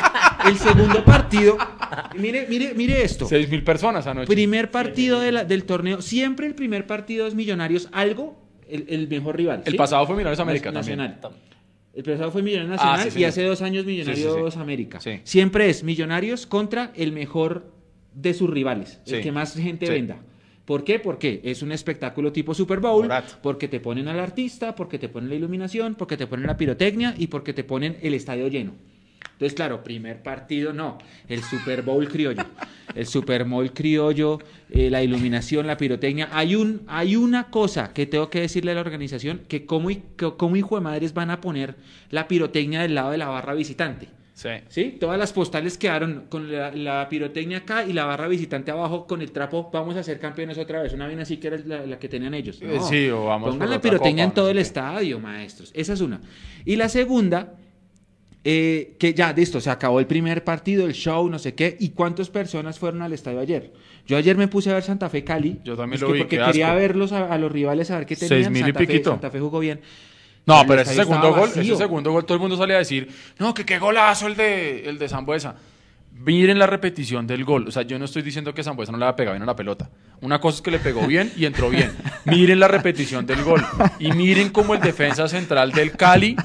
el 0.49 0.57
segundo 0.57 1.03
partido, 1.05 1.57
mire, 2.17 2.45
mire, 2.49 2.73
mire 2.75 3.03
esto. 3.03 3.25
Seis 3.25 3.49
mil 3.49 3.63
personas 3.63 4.05
anoche. 4.05 4.27
Primer 4.27 4.69
partido 4.69 5.19
de 5.21 5.31
la- 5.31 5.43
del 5.45 5.63
torneo, 5.63 6.01
siempre 6.01 6.45
el 6.47 6.55
primer 6.55 6.85
partido 6.85 7.25
es 7.25 7.35
Millonarios, 7.35 7.87
algo, 7.93 8.37
el, 8.67 8.85
el 8.89 9.07
mejor 9.07 9.37
rival. 9.37 9.63
El 9.65 9.71
¿sí? 9.71 9.77
pasado 9.77 10.05
fue 10.05 10.15
Millonarios 10.15 10.39
América 10.41 10.71
Nacional. 10.71 11.19
también. 11.21 11.41
El 11.93 12.03
pasado 12.03 12.31
fue 12.31 12.41
Millonarios 12.43 12.79
Ah, 12.81 12.85
Nacional 12.91 13.11
sí, 13.11 13.19
y 13.19 13.23
hace 13.23 13.43
dos 13.43 13.61
años 13.61 13.85
Millonarios 13.85 14.33
Sí, 14.33 14.39
sí, 14.45 14.51
sí. 14.51 14.59
América. 14.59 14.99
Sí. 14.99 15.19
Siempre 15.23 15.69
es 15.69 15.83
Millonarios 15.83 16.45
contra 16.45 16.91
el 16.95 17.11
mejor 17.13 17.71
de 18.13 18.33
sus 18.33 18.49
rivales, 18.49 18.99
el 19.07 19.21
que 19.21 19.31
más 19.31 19.53
gente 19.55 19.85
Sí. 19.87 19.91
venda. 19.93 20.17
¿Por 20.67 20.83
qué? 20.83 20.99
Porque 20.99 21.39
es 21.45 21.61
un 21.61 21.71
espectáculo 21.71 22.33
tipo 22.33 22.53
Super 22.53 22.81
Bowl, 22.81 23.09
porque 23.41 23.69
te 23.69 23.79
ponen 23.79 24.09
al 24.09 24.19
artista, 24.19 24.75
porque 24.75 24.99
te 24.99 25.07
ponen 25.07 25.29
la 25.29 25.35
iluminación, 25.35 25.95
porque 25.95 26.17
te 26.17 26.27
ponen 26.27 26.45
la 26.45 26.57
pirotecnia 26.57 27.15
y 27.17 27.27
porque 27.27 27.53
te 27.53 27.63
ponen 27.63 27.95
el 28.01 28.13
estadio 28.13 28.49
lleno. 28.49 28.73
Entonces, 29.31 29.53
claro, 29.53 29.81
primer 29.81 30.21
partido 30.21 30.73
no, 30.73 30.97
el 31.29 31.41
Super 31.41 31.83
Bowl 31.83 32.05
criollo. 32.09 32.43
El 32.95 33.07
Super 33.07 33.45
Bowl 33.45 33.71
criollo, 33.71 34.39
eh, 34.69 34.89
la 34.89 35.01
iluminación, 35.01 35.67
la 35.67 35.77
pirotecnia. 35.77 36.27
Hay, 36.33 36.55
un, 36.55 36.81
hay 36.87 37.15
una 37.15 37.49
cosa 37.49 37.93
que 37.93 38.05
tengo 38.05 38.29
que 38.29 38.41
decirle 38.41 38.71
a 38.71 38.75
la 38.75 38.81
organización, 38.81 39.43
que 39.47 39.65
que 39.65 39.65
como 39.65 40.55
hijo 40.57 40.75
de 40.75 40.81
madres 40.81 41.13
van 41.13 41.29
a 41.29 41.39
poner 41.39 41.75
la 42.09 42.27
pirotecnia 42.27 42.81
del 42.81 42.95
lado 42.95 43.11
de 43.11 43.19
la 43.19 43.29
barra 43.29 43.53
visitante. 43.53 44.09
Sí. 44.37 44.49
¿Sí? 44.69 44.97
Todas 44.99 45.17
las 45.17 45.33
postales 45.33 45.79
quedaron 45.79 46.25
con 46.29 46.51
la, 46.51 46.69
la 46.71 47.09
pirotecnia 47.09 47.57
acá 47.57 47.83
y 47.85 47.91
la 47.91 48.05
barra 48.05 48.27
visitante 48.27 48.69
abajo 48.69 49.07
con 49.07 49.23
el 49.23 49.31
trapo. 49.31 49.71
Vamos 49.73 49.95
a 49.95 50.03
ser 50.03 50.19
campeones 50.19 50.59
otra 50.59 50.79
vez. 50.83 50.93
Una 50.93 51.07
vaina 51.07 51.23
así 51.23 51.37
que 51.37 51.47
era 51.47 51.57
la, 51.65 51.87
la 51.87 51.97
que 51.97 52.07
tenían 52.07 52.35
ellos. 52.35 52.59
Eh, 52.61 52.77
sí, 52.87 53.09
o 53.09 53.25
vamos 53.25 53.49
Pongan 53.49 53.71
la 53.71 53.81
pirotecnia 53.81 54.25
copa, 54.25 54.29
en 54.31 54.35
todo 54.35 54.45
no 54.45 54.51
el 54.51 54.57
sé 54.57 54.61
estadio, 54.61 55.19
maestros. 55.19 55.71
Esa 55.73 55.93
es 55.93 56.01
una. 56.01 56.21
Y 56.65 56.75
la 56.75 56.87
segunda, 56.87 57.55
eh, 58.43 58.95
que 58.99 59.15
ya, 59.15 59.33
listo, 59.33 59.59
se 59.59 59.71
acabó 59.71 59.99
el 59.99 60.05
primer 60.05 60.43
partido, 60.43 60.85
el 60.85 60.93
show, 60.93 61.27
no 61.29 61.39
sé 61.39 61.55
qué. 61.55 61.75
¿Y 61.79 61.89
cuántas 61.89 62.29
personas 62.29 62.77
fueron 62.77 63.01
al 63.01 63.13
estadio 63.13 63.39
ayer? 63.39 63.73
Yo 64.05 64.17
ayer 64.17 64.37
me 64.37 64.47
puse 64.47 64.69
a 64.69 64.75
ver 64.75 64.83
Santa 64.83 65.09
Fe 65.09 65.23
Cali. 65.23 65.59
Yo 65.65 65.75
también 65.75 65.99
lo 65.99 66.07
que 66.07 66.13
vi, 66.13 66.19
Porque 66.19 66.37
quería 66.37 66.67
asco. 66.67 66.79
verlos 66.79 67.11
a, 67.11 67.25
a 67.33 67.37
los 67.39 67.51
rivales, 67.51 67.89
a 67.89 67.97
ver 67.97 68.05
qué 68.05 68.15
Seis 68.15 68.29
tenían. 68.29 68.53
mil 68.53 68.67
y 68.69 68.71
Fe- 68.71 68.85
piquito. 68.85 69.09
Santa 69.09 69.31
Fe 69.31 69.39
jugó 69.39 69.57
bien. 69.59 69.81
No, 70.47 70.63
pero 70.65 70.81
ese 70.81 70.95
segundo 70.95 71.33
gol, 71.33 71.49
ese 71.49 71.59
vacío. 71.59 71.75
segundo 71.75 72.11
gol, 72.11 72.25
todo 72.25 72.35
el 72.35 72.39
mundo 72.39 72.55
sale 72.55 72.73
a 72.73 72.77
decir, 72.79 73.09
no, 73.37 73.53
que 73.53 73.65
qué 73.65 73.79
golazo 73.79 74.27
el 74.27 74.35
de, 74.35 74.89
el 74.89 74.97
de 74.97 75.09
Zambuesa. 75.09 75.55
Miren 76.13 76.57
la 76.57 76.65
repetición 76.65 77.27
del 77.27 77.43
gol. 77.43 77.67
O 77.67 77.71
sea, 77.71 77.83
yo 77.83 77.99
no 77.99 78.05
estoy 78.05 78.21
diciendo 78.21 78.53
que 78.53 78.63
Zambuesa 78.63 78.91
no 78.91 78.97
le 78.97 79.05
haya 79.05 79.15
pegado 79.15 79.35
bien 79.35 79.43
a 79.43 79.45
la 79.45 79.55
pelota. 79.55 79.89
Una 80.21 80.39
cosa 80.39 80.57
es 80.57 80.61
que 80.61 80.71
le 80.71 80.79
pegó 80.79 81.05
bien 81.05 81.31
y 81.37 81.45
entró 81.45 81.69
bien. 81.69 81.91
Miren 82.25 82.59
la 82.59 82.67
repetición 82.67 83.25
del 83.25 83.43
gol. 83.43 83.63
Y 83.99 84.11
miren 84.13 84.49
cómo 84.49 84.73
el 84.73 84.81
defensa 84.81 85.27
central 85.27 85.71
del 85.71 85.91
Cali 85.91 86.35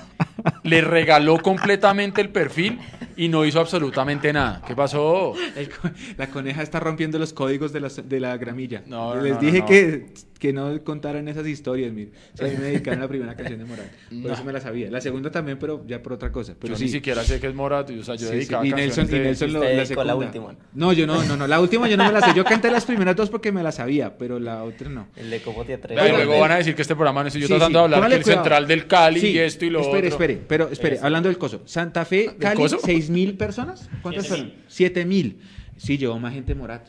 le 0.62 0.80
regaló 0.80 1.38
completamente 1.40 2.20
el 2.20 2.28
perfil 2.30 2.78
y 3.16 3.28
no 3.28 3.44
hizo 3.44 3.60
absolutamente 3.60 4.32
nada. 4.32 4.62
¿Qué 4.66 4.74
pasó? 4.74 5.34
Co- 5.80 5.90
la 6.16 6.28
coneja 6.28 6.62
está 6.62 6.80
rompiendo 6.80 7.18
los 7.18 7.32
códigos 7.32 7.72
de 7.72 7.80
la, 7.80 7.88
de 7.88 8.20
la 8.20 8.36
gramilla. 8.36 8.82
No, 8.86 9.14
no, 9.14 9.20
Les 9.22 9.34
no, 9.34 9.40
dije 9.40 9.58
no. 9.60 9.66
Que, 9.66 10.06
que 10.38 10.52
no 10.52 10.82
contaran 10.82 11.28
esas 11.28 11.46
historias, 11.46 11.92
mire. 11.92 12.10
O 12.34 12.36
sea, 12.36 12.46
a 12.46 12.50
mí 12.50 12.56
me 12.56 12.64
dedicaron 12.64 13.00
a 13.00 13.02
la 13.04 13.08
primera 13.08 13.34
canción 13.36 13.58
de 13.58 13.64
Morat. 13.64 13.86
Por 14.08 14.18
No. 14.18 14.32
eso 14.32 14.44
me 14.44 14.52
la 14.52 14.60
sabía. 14.60 14.90
La 14.90 15.00
segunda 15.00 15.30
también, 15.30 15.58
pero 15.58 15.84
ya 15.86 16.02
por 16.02 16.14
otra 16.14 16.32
cosa. 16.32 16.54
Pero 16.58 16.72
yo 16.72 16.78
sí. 16.78 16.84
ni 16.84 16.90
siquiera 16.90 17.22
sé 17.22 17.38
qué 17.38 17.48
es 17.48 17.54
Morat. 17.54 17.90
O 17.90 18.02
sea, 18.04 18.14
yo 18.16 18.26
Sí, 18.28 18.34
dedicaba 18.34 18.62
sí. 18.62 18.70
Y 18.70 18.72
Nelson, 18.72 19.04
y 19.04 19.08
de- 19.08 19.20
Nelson 19.20 19.52
lo- 19.52 19.60
la 19.62 20.04
la 20.04 20.14
última. 20.16 20.54
No, 20.74 20.92
yo 20.92 21.06
no, 21.06 21.22
no, 21.24 21.36
no. 21.36 21.46
La 21.46 21.60
última 21.60 21.88
yo 21.88 21.96
no 21.96 22.04
me 22.04 22.12
la 22.12 22.20
sé. 22.22 22.32
Yo 22.34 22.44
canté 22.44 22.70
las 22.70 22.84
primeras 22.84 23.14
dos 23.14 23.28
porque 23.30 23.52
me 23.52 23.61
las 23.62 23.76
sabía, 23.76 24.16
pero 24.18 24.38
la 24.38 24.62
otra 24.64 24.88
no. 24.90 25.08
El 25.16 25.30
de 25.30 25.40
Copote 25.40 25.78
3. 25.78 25.96
Vea, 25.96 26.08
y 26.08 26.10
Oiga, 26.12 26.24
luego 26.24 26.40
van 26.40 26.52
a 26.52 26.56
decir 26.56 26.74
que 26.74 26.82
este 26.82 26.94
programa 26.94 27.22
no 27.22 27.28
estoy 27.28 27.42
yo 27.42 27.46
Sí, 27.48 27.52
tratando 27.54 27.78
sí. 27.78 27.80
de 27.80 27.84
hablar 27.84 27.98
Póngale 28.00 28.14
que 28.14 28.18
el 28.18 28.24
cuidado. 28.24 28.42
central 28.44 28.66
del 28.68 28.86
Cali 28.86 29.20
Sí, 29.20 29.26
y 29.28 29.38
esto 29.38 29.64
y 29.64 29.70
lo 29.70 29.80
espere, 29.80 29.96
otro. 29.98 30.08
Espere, 30.08 30.36
pero 30.46 30.68
espere, 30.70 30.98
hablando 31.02 31.28
del 31.28 31.38
coso. 31.38 31.62
Santa 31.64 32.04
Fe, 32.04 32.28
¿Del 32.28 32.36
Cali, 32.36 32.56
coso? 32.60 32.78
seis 32.82 33.08
mil 33.10 33.34
personas. 33.36 33.88
¿Cuántas 34.02 34.26
fueron? 34.28 34.52
Siete 34.68 35.04
mil. 35.04 35.40
Sí, 35.76 35.96
llevó 35.98 36.18
más 36.18 36.34
gente 36.34 36.54
Morat. 36.54 36.88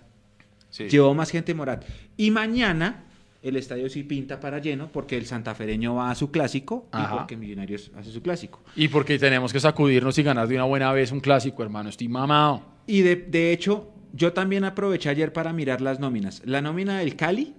Sí. 0.69 0.87
Llevó 0.89 1.13
más 1.13 1.29
gente 1.29 1.53
Morat. 1.53 1.83
Y 2.17 2.31
mañana 2.31 3.05
el 3.41 3.57
estadio 3.57 3.89
sí 3.89 4.03
pinta 4.03 4.39
para 4.39 4.59
lleno 4.59 4.89
porque 4.91 5.17
el 5.17 5.25
santafereño 5.25 5.95
va 5.95 6.09
a 6.11 6.15
su 6.15 6.31
clásico 6.31 6.87
Ajá. 6.91 7.13
y 7.13 7.17
porque 7.17 7.35
Millonarios 7.37 7.91
hace 7.97 8.09
su 8.11 8.21
clásico. 8.21 8.61
Y 8.75 8.87
porque 8.87 9.19
tenemos 9.19 9.51
que 9.51 9.59
sacudirnos 9.59 10.17
y 10.17 10.23
ganar 10.23 10.47
de 10.47 10.55
una 10.55 10.63
buena 10.63 10.91
vez 10.93 11.11
un 11.11 11.19
clásico, 11.19 11.61
hermano. 11.61 11.89
Estoy 11.89 12.07
mamado. 12.07 12.63
Y 12.87 13.01
de, 13.01 13.15
de 13.17 13.51
hecho, 13.51 13.89
yo 14.13 14.31
también 14.33 14.63
aproveché 14.63 15.09
ayer 15.09 15.33
para 15.33 15.51
mirar 15.53 15.81
las 15.81 15.99
nóminas. 15.99 16.41
La 16.45 16.61
nómina 16.61 16.99
del 16.99 17.15
Cali 17.15 17.55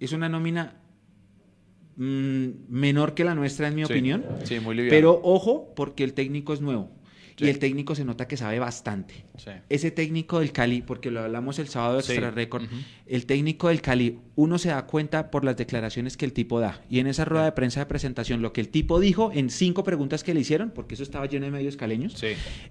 es 0.00 0.12
una 0.12 0.28
nómina 0.28 0.74
mm, 1.96 2.48
menor 2.68 3.14
que 3.14 3.24
la 3.24 3.34
nuestra, 3.34 3.68
en 3.68 3.76
mi 3.76 3.84
Sí, 3.84 3.92
opinión. 3.92 4.24
Sí, 4.44 4.60
muy 4.60 4.74
liviano. 4.74 4.94
Pero 4.96 5.20
ojo, 5.22 5.72
porque 5.74 6.04
el 6.04 6.12
técnico 6.14 6.52
es 6.52 6.60
nuevo. 6.60 6.90
Sí. 7.36 7.44
Y 7.44 7.48
el 7.48 7.58
técnico 7.58 7.94
se 7.94 8.04
nota 8.04 8.26
que 8.26 8.36
sabe 8.38 8.58
bastante. 8.58 9.24
Sí. 9.36 9.50
Ese 9.68 9.90
técnico 9.90 10.40
del 10.40 10.52
Cali, 10.52 10.80
porque 10.82 11.10
lo 11.10 11.20
hablamos 11.20 11.58
el 11.58 11.68
sábado 11.68 11.94
de. 11.94 12.00
Extra 12.00 12.30
Record, 12.30 12.64
el 13.06 13.26
técnico 13.26 13.68
del 13.68 13.82
Cali, 13.82 14.18
uno 14.36 14.56
se 14.58 14.70
da 14.70 14.86
cuenta 14.86 15.30
por 15.30 15.44
las 15.44 15.56
declaraciones 15.56 16.16
que 16.16 16.24
el 16.24 16.32
tipo 16.32 16.60
da. 16.60 16.80
Y 16.88 16.98
en 16.98 17.06
esa 17.06 17.24
rueda 17.26 17.44
de 17.44 17.52
prensa 17.52 17.80
de 17.80 17.86
presentación, 17.86 18.40
lo 18.40 18.52
que 18.54 18.62
el 18.62 18.68
tipo 18.70 19.00
dijo 19.00 19.30
en 19.34 19.50
cinco 19.50 19.84
preguntas 19.84 20.24
que 20.24 20.32
le 20.32 20.40
hicieron, 20.40 20.70
porque 20.70 20.94
eso 20.94 21.02
estaba 21.02 21.26
lleno 21.26 21.44
de 21.44 21.52
medios 21.52 21.76
caleños, 21.76 22.16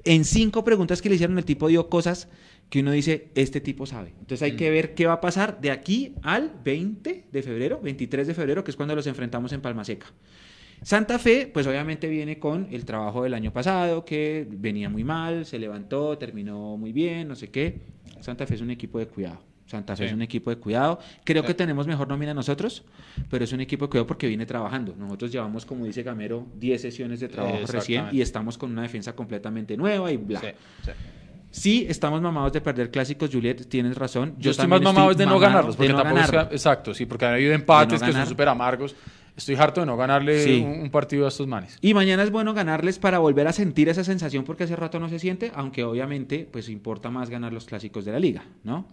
en 0.03 0.25
cinco 0.25 0.63
preguntas 0.63 1.01
que 1.01 1.09
le 1.09 1.15
hicieron, 1.15 1.37
el 1.37 1.45
tipo 1.45 1.67
dio 1.67 1.87
cosas 1.89 2.27
que 2.69 2.79
uno 2.79 2.91
dice, 2.91 3.29
este 3.35 3.61
tipo 3.61 3.85
sabe. 3.85 4.09
Entonces 4.19 4.41
hay 4.41 4.53
Mm. 4.53 4.57
que 4.57 4.69
ver 4.71 4.95
qué 4.95 5.05
va 5.05 5.13
a 5.13 5.21
pasar 5.21 5.61
de 5.61 5.69
aquí 5.69 6.15
al 6.23 6.51
20 6.63 7.25
de 7.31 7.43
febrero, 7.43 7.79
23 7.83 8.25
de 8.25 8.33
febrero, 8.33 8.63
que 8.63 8.71
es 8.71 8.77
cuando 8.77 8.95
los 8.95 9.05
enfrentamos 9.05 9.53
en 9.53 9.61
Palma 9.61 9.85
Seca. 9.85 10.07
Santa 10.85 11.17
Fe, 11.17 11.49
pues 11.51 11.65
obviamente 11.65 12.07
viene 12.07 12.37
con 12.37 12.67
el 12.69 12.85
trabajo 12.85 13.23
del 13.23 13.33
año 13.33 13.51
pasado, 13.51 14.05
que 14.05 14.45
venía 14.47 14.87
muy 14.87 15.03
mal, 15.03 15.43
se 15.43 15.57
levantó, 15.57 16.15
terminó 16.15 16.77
muy 16.77 16.91
bien, 16.93 17.27
no 17.27 17.35
sé 17.35 17.49
qué. 17.49 17.79
Santa 18.19 18.45
Fe 18.45 18.53
es 18.53 18.61
un 18.61 18.69
equipo 18.69 18.99
de 18.99 19.07
cuidado. 19.07 19.39
Santa 19.65 19.95
Fe 19.95 20.03
Sí. 20.03 20.07
es 20.09 20.13
un 20.13 20.21
equipo 20.21 20.51
de 20.51 20.57
cuidado. 20.57 20.99
Creo 21.23 21.41
Sí. 21.41 21.47
que 21.47 21.53
tenemos 21.55 21.87
mejor 21.87 22.07
nómina 22.07 22.35
nosotros, 22.35 22.83
pero 23.31 23.43
es 23.43 23.51
un 23.51 23.61
equipo 23.61 23.85
de 23.85 23.89
cuidado 23.89 24.05
porque 24.05 24.27
viene 24.27 24.45
trabajando. 24.45 24.93
Nosotros 24.95 25.31
llevamos, 25.31 25.65
como 25.65 25.85
dice 25.85 26.03
Gamero, 26.03 26.45
10 26.59 26.79
sesiones 26.79 27.19
de 27.19 27.29
trabajo 27.29 27.65
recién 27.67 28.05
y 28.11 28.21
estamos 28.21 28.55
con 28.55 28.71
una 28.71 28.83
defensa 28.83 29.15
completamente 29.15 29.75
nueva 29.75 30.11
y 30.11 30.17
bla. 30.17 30.39
Sí, 31.49 31.87
estamos 31.89 32.21
mamados 32.21 32.53
de 32.53 32.61
perder 32.61 32.91
clásicos, 32.91 33.31
Juliet, 33.33 33.67
tienes 33.67 33.97
razón. 33.97 34.35
Yo, 34.37 34.51
estoy 34.51 34.67
más 34.67 34.83
mamado 34.83 35.15
de 35.15 35.25
no 35.25 35.39
ganarlos, 35.39 35.77
porque 35.77 35.91
no 35.91 36.03
tampoco 36.03 36.21
es 36.21 36.51
exacto, 36.51 36.93
sí, 36.93 37.07
porque 37.07 37.25
han 37.25 37.33
habido 37.33 37.53
empates 37.55 38.03
que 38.03 38.11
son 38.11 38.27
súper 38.27 38.49
amargos. 38.49 38.95
Estoy 39.35 39.55
harto 39.55 39.81
de 39.81 39.85
no 39.85 39.97
ganarle 39.97 40.39
Sí. 40.43 40.63
un, 40.65 40.79
un 40.81 40.89
partido 40.89 41.25
a 41.25 41.27
estos 41.29 41.45
manes. 41.47 41.77
Y 41.81 41.93
mañana 41.93 42.23
es 42.23 42.31
bueno 42.31 42.53
ganarles 42.53 42.99
para 42.99 43.19
volver 43.19 43.47
a 43.47 43.51
sentir 43.53 43.89
esa 43.89 44.03
sensación 44.03 44.45
porque 44.45 44.63
hace 44.63 44.75
rato 44.75 44.99
no 44.99 45.09
se 45.09 45.19
siente, 45.19 45.51
aunque 45.55 45.83
obviamente 45.83 46.47
pues 46.51 46.69
importa 46.69 47.09
más 47.09 47.29
ganar 47.29 47.51
los 47.51 47.65
clásicos 47.65 48.05
de 48.05 48.11
la 48.13 48.19
liga, 48.19 48.43
¿no? 48.63 48.85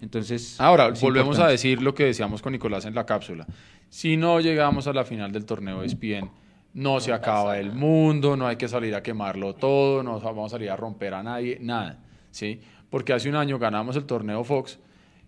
Entonces... 0.00 0.60
Ahora, 0.60 0.90
volvemos 1.00 1.38
a 1.38 1.46
decir 1.46 1.80
lo 1.82 1.94
que 1.94 2.04
decíamos 2.04 2.42
con 2.42 2.52
Nicolás 2.52 2.84
en 2.86 2.94
la 2.94 3.06
cápsula. 3.06 3.46
Si 3.88 4.16
no 4.16 4.40
llegamos 4.40 4.86
a 4.86 4.92
la 4.92 5.04
final 5.04 5.30
del 5.30 5.44
torneo 5.44 5.80
de 5.80 5.86
ESPN, 5.86 6.30
no 6.74 6.98
se 6.98 7.12
acaba 7.12 7.58
el 7.58 7.70
mundo, 7.72 8.36
no 8.36 8.46
hay 8.46 8.56
que 8.56 8.66
salir 8.68 8.94
a 8.94 9.02
quemarlo 9.02 9.54
todo, 9.54 10.02
no 10.02 10.18
vamos 10.18 10.50
a 10.52 10.56
salir 10.56 10.70
a 10.70 10.76
romper 10.76 11.12
a 11.14 11.22
nadie, 11.22 11.58
nada, 11.60 11.98
¿sí? 12.30 12.60
Porque 12.88 13.12
hace 13.12 13.28
un 13.28 13.36
año 13.36 13.58
ganamos 13.58 13.94
el 13.96 14.04
torneo 14.04 14.42
Fox, 14.42 14.78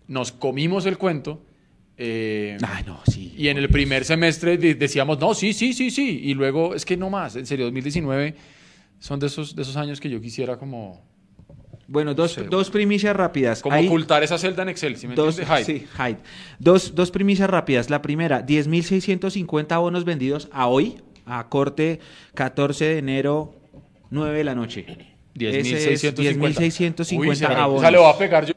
nos 0.07 0.31
comimos 0.31 0.85
el 0.87 0.97
cuento, 0.97 1.39
eh, 1.97 2.57
Ay, 2.61 2.83
no, 2.85 2.99
sí. 3.11 3.33
y 3.37 3.47
en 3.47 3.57
el 3.57 3.69
primer 3.69 4.03
semestre 4.05 4.57
de- 4.57 4.75
decíamos, 4.75 5.19
no, 5.19 5.33
sí, 5.33 5.53
sí, 5.53 5.73
sí, 5.73 5.89
sí, 5.91 6.21
y 6.23 6.33
luego, 6.33 6.75
es 6.75 6.83
que 6.85 6.97
no 6.97 7.09
más, 7.09 7.35
en 7.35 7.45
serio, 7.45 7.65
2019 7.65 8.35
son 8.99 9.19
de 9.19 9.27
esos, 9.27 9.55
de 9.55 9.61
esos 9.61 9.75
años 9.77 9.99
que 9.99 10.09
yo 10.09 10.19
quisiera 10.21 10.57
como, 10.57 11.01
Bueno, 11.87 12.15
dos, 12.15 12.33
Sí, 12.33 12.41
dos 12.49 12.71
primicias 12.71 13.15
rápidas. 13.15 13.61
como 13.61 13.79
ocultar 13.79 14.23
esa 14.23 14.39
celda 14.39 14.63
en 14.63 14.69
Excel, 14.69 14.97
¿sí 14.97 15.07
me 15.07 15.13
Dos, 15.13 15.37
entiendes? 15.37 15.67
Hyde. 15.67 15.79
sí, 15.81 15.85
Hyde. 15.95 16.17
Dos, 16.57 16.95
dos 16.95 17.11
primicias 17.11 17.47
rápidas. 17.47 17.91
La 17.91 18.01
primera, 18.01 18.43
10.650 18.43 19.79
bonos 19.79 20.03
vendidos 20.03 20.49
a 20.51 20.65
hoy, 20.67 20.97
a 21.27 21.47
corte 21.47 21.99
14 22.33 22.85
de 22.85 22.97
enero, 22.97 23.53
9 24.09 24.35
de 24.39 24.43
la 24.43 24.55
noche. 24.55 24.85
Ese 25.35 25.93
es 25.93 26.03
10.650. 26.03 26.59
10.650 26.59 27.17
Uy, 27.19 27.35
se 27.35 27.47
me- 27.47 27.53
abonos. 27.53 27.83
esa 27.83 27.91
le 27.91 27.97
va 27.99 28.09
a 28.09 28.17
pegar 28.17 28.45
yo. 28.47 28.53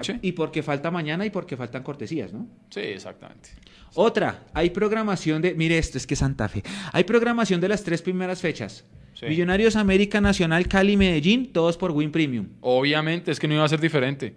Sí, 0.00 0.12
Y 0.22 0.32
porque 0.32 0.62
falta 0.62 0.90
mañana 0.90 1.26
y 1.26 1.30
porque 1.30 1.56
faltan 1.56 1.82
cortesías, 1.82 2.32
¿no? 2.32 2.46
sí, 2.70 2.80
exactamente. 2.80 3.50
Otra, 3.94 4.46
hay 4.54 4.70
programación 4.70 5.42
de, 5.42 5.54
mire 5.54 5.78
esto, 5.78 5.98
es 5.98 6.06
que 6.06 6.14
Santa 6.14 6.48
Fe. 6.48 6.62
Hay 6.92 7.04
programación 7.04 7.60
de 7.60 7.68
las 7.68 7.82
tres 7.82 8.02
primeras 8.02 8.40
fechas. 8.40 8.84
Sí. 9.14 9.26
Millonarios 9.26 9.74
América 9.74 10.20
Nacional, 10.20 10.68
Cali, 10.68 10.96
Medellín, 10.96 11.52
todos 11.52 11.76
por 11.76 11.90
Win 11.90 12.12
Premium. 12.12 12.46
Obviamente, 12.60 13.32
es 13.32 13.40
que 13.40 13.48
no 13.48 13.54
iba 13.54 13.64
a 13.64 13.68
ser 13.68 13.80
diferente. 13.80 14.36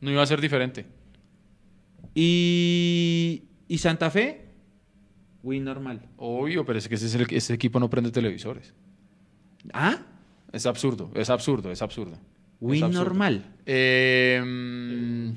No 0.00 0.10
iba 0.10 0.22
a 0.22 0.26
ser 0.26 0.40
diferente. 0.40 0.86
Y, 2.14 3.44
y 3.68 3.78
Santa 3.78 4.10
Fe, 4.10 4.46
Win 5.42 5.64
normal. 5.64 6.00
Obvio, 6.16 6.64
pero 6.64 6.78
es 6.78 6.88
que 6.88 6.94
ese, 6.94 7.26
ese 7.30 7.52
equipo 7.54 7.78
no 7.78 7.90
prende 7.90 8.10
televisores. 8.10 8.72
¿Ah? 9.72 9.98
Es 10.52 10.64
absurdo, 10.66 11.10
es 11.14 11.28
absurdo, 11.28 11.70
es 11.70 11.82
absurdo. 11.82 12.18
Win 12.60 12.90
normal. 12.90 13.44
Eh, 13.66 15.32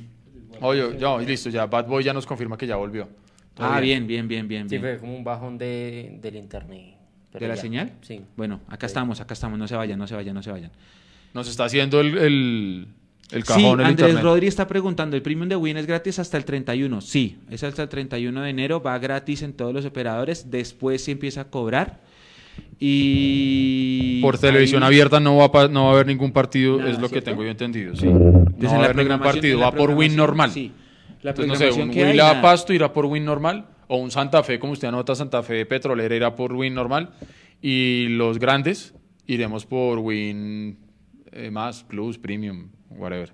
oye, 0.61 0.97
ya, 0.99 1.17
listo, 1.19 1.49
ya 1.49 1.65
Bad 1.65 1.87
Boy 1.87 2.03
ya 2.03 2.13
nos 2.13 2.25
confirma 2.25 2.57
que 2.57 2.67
ya 2.67 2.75
volvió. 2.75 3.07
Todo 3.53 3.67
Ah, 3.67 3.79
bien, 3.79 4.05
bien, 4.07 4.27
bien, 4.27 4.47
bien. 4.47 4.69
Sí, 4.69 4.77
bien. 4.77 4.81
fue 4.93 4.99
como 4.99 5.15
un 5.17 5.23
bajón 5.23 5.57
de, 5.57 6.19
del 6.21 6.35
internet. 6.35 6.95
pero 7.31 7.43
¿De 7.43 7.49
la 7.49 7.55
ya. 7.55 7.61
señal? 7.61 7.91
Sí. 8.01 8.21
Bueno, 8.35 8.61
acá 8.67 8.87
Sí. 8.87 8.91
estamos, 8.91 9.19
acá 9.19 9.33
estamos, 9.33 9.57
no 9.59 9.67
se 9.67 9.75
vayan, 9.75 9.97
no 9.99 10.07
se 10.07 10.15
vayan, 10.15 10.33
no 10.35 10.43
se 10.43 10.51
vayan. 10.51 10.71
Nos 11.33 11.47
está 11.49 11.65
haciendo 11.65 11.99
el, 12.01 12.17
el, 12.17 12.87
el 13.31 13.41
Sí, 13.43 13.47
cajón 13.47 13.79
el 13.81 13.85
Andrés 13.87 14.09
internet. 14.09 14.23
Rodri 14.23 14.47
está 14.47 14.67
preguntando, 14.67 15.15
¿el 15.15 15.21
premium 15.21 15.49
de 15.49 15.55
Win 15.55 15.77
es 15.77 15.85
gratis 15.85 16.19
hasta 16.19 16.37
el 16.37 16.45
31? 16.45 17.01
Sí, 17.01 17.37
es 17.49 17.63
hasta 17.63 17.83
el 17.83 17.89
31 17.89 18.41
de 18.41 18.49
enero, 18.49 18.81
va 18.81 18.97
gratis 18.99 19.41
en 19.41 19.53
todos 19.53 19.73
los 19.73 19.85
operadores, 19.85 20.49
después 20.49 21.03
se 21.03 21.11
empieza 21.11 21.41
a 21.41 21.45
cobrar 21.49 22.01
y... 22.79 24.21
Por 24.21 24.37
televisión 24.37 24.83
ahí- 24.83 24.87
abierta 24.87 25.19
no 25.19 25.37
va, 25.37 25.45
a, 25.45 25.51
pa- 25.51 25.67
no 25.67 25.85
va 25.85 25.89
a 25.91 25.93
haber 25.93 26.07
ningún 26.07 26.31
partido, 26.31 26.77
Nada, 26.77 26.89
es 26.91 26.97
lo 26.97 27.03
que 27.07 27.13
¿cierto? 27.21 27.31
tengo 27.31 27.43
yo 27.43 27.49
entendido. 27.49 27.95
Sí. 27.95 28.07
Entonces, 28.07 28.63
No 28.63 28.69
va 28.69 28.75
a 28.81 28.83
haber 28.85 28.95
ningún 28.95 29.19
partido, 29.19 29.59
va 29.59 29.71
por 29.71 29.91
Win 29.91 30.15
normal. 30.15 30.51
Sí, 30.51 30.71
la 31.21 31.31
Entonces, 31.31 31.69
no 31.69 31.73
sé, 31.75 31.81
un 31.81 31.91
que 31.91 32.03
hay, 32.03 32.11
Huila 32.11 32.27
nada. 32.29 32.41
Pasto 32.41 32.73
irá 32.73 32.91
por 32.93 33.05
Win 33.05 33.25
normal, 33.25 33.67
o 33.87 33.97
un 33.97 34.11
Santa 34.11 34.43
Fe, 34.43 34.59
como 34.59 34.73
usted 34.73 34.87
anota, 34.87 35.15
Santa 35.15 35.41
Fe 35.43 35.65
Petrolera 35.65 36.15
irá 36.15 36.35
por 36.35 36.53
Win 36.53 36.73
normal, 36.73 37.11
y 37.61 38.07
los 38.09 38.37
grandes 38.39 38.93
iremos 39.25 39.65
por 39.65 39.99
Win 39.99 40.77
eh, 41.31 41.49
más, 41.51 41.83
Plus, 41.83 42.17
Premium, 42.17 42.67
whatever. 42.91 43.33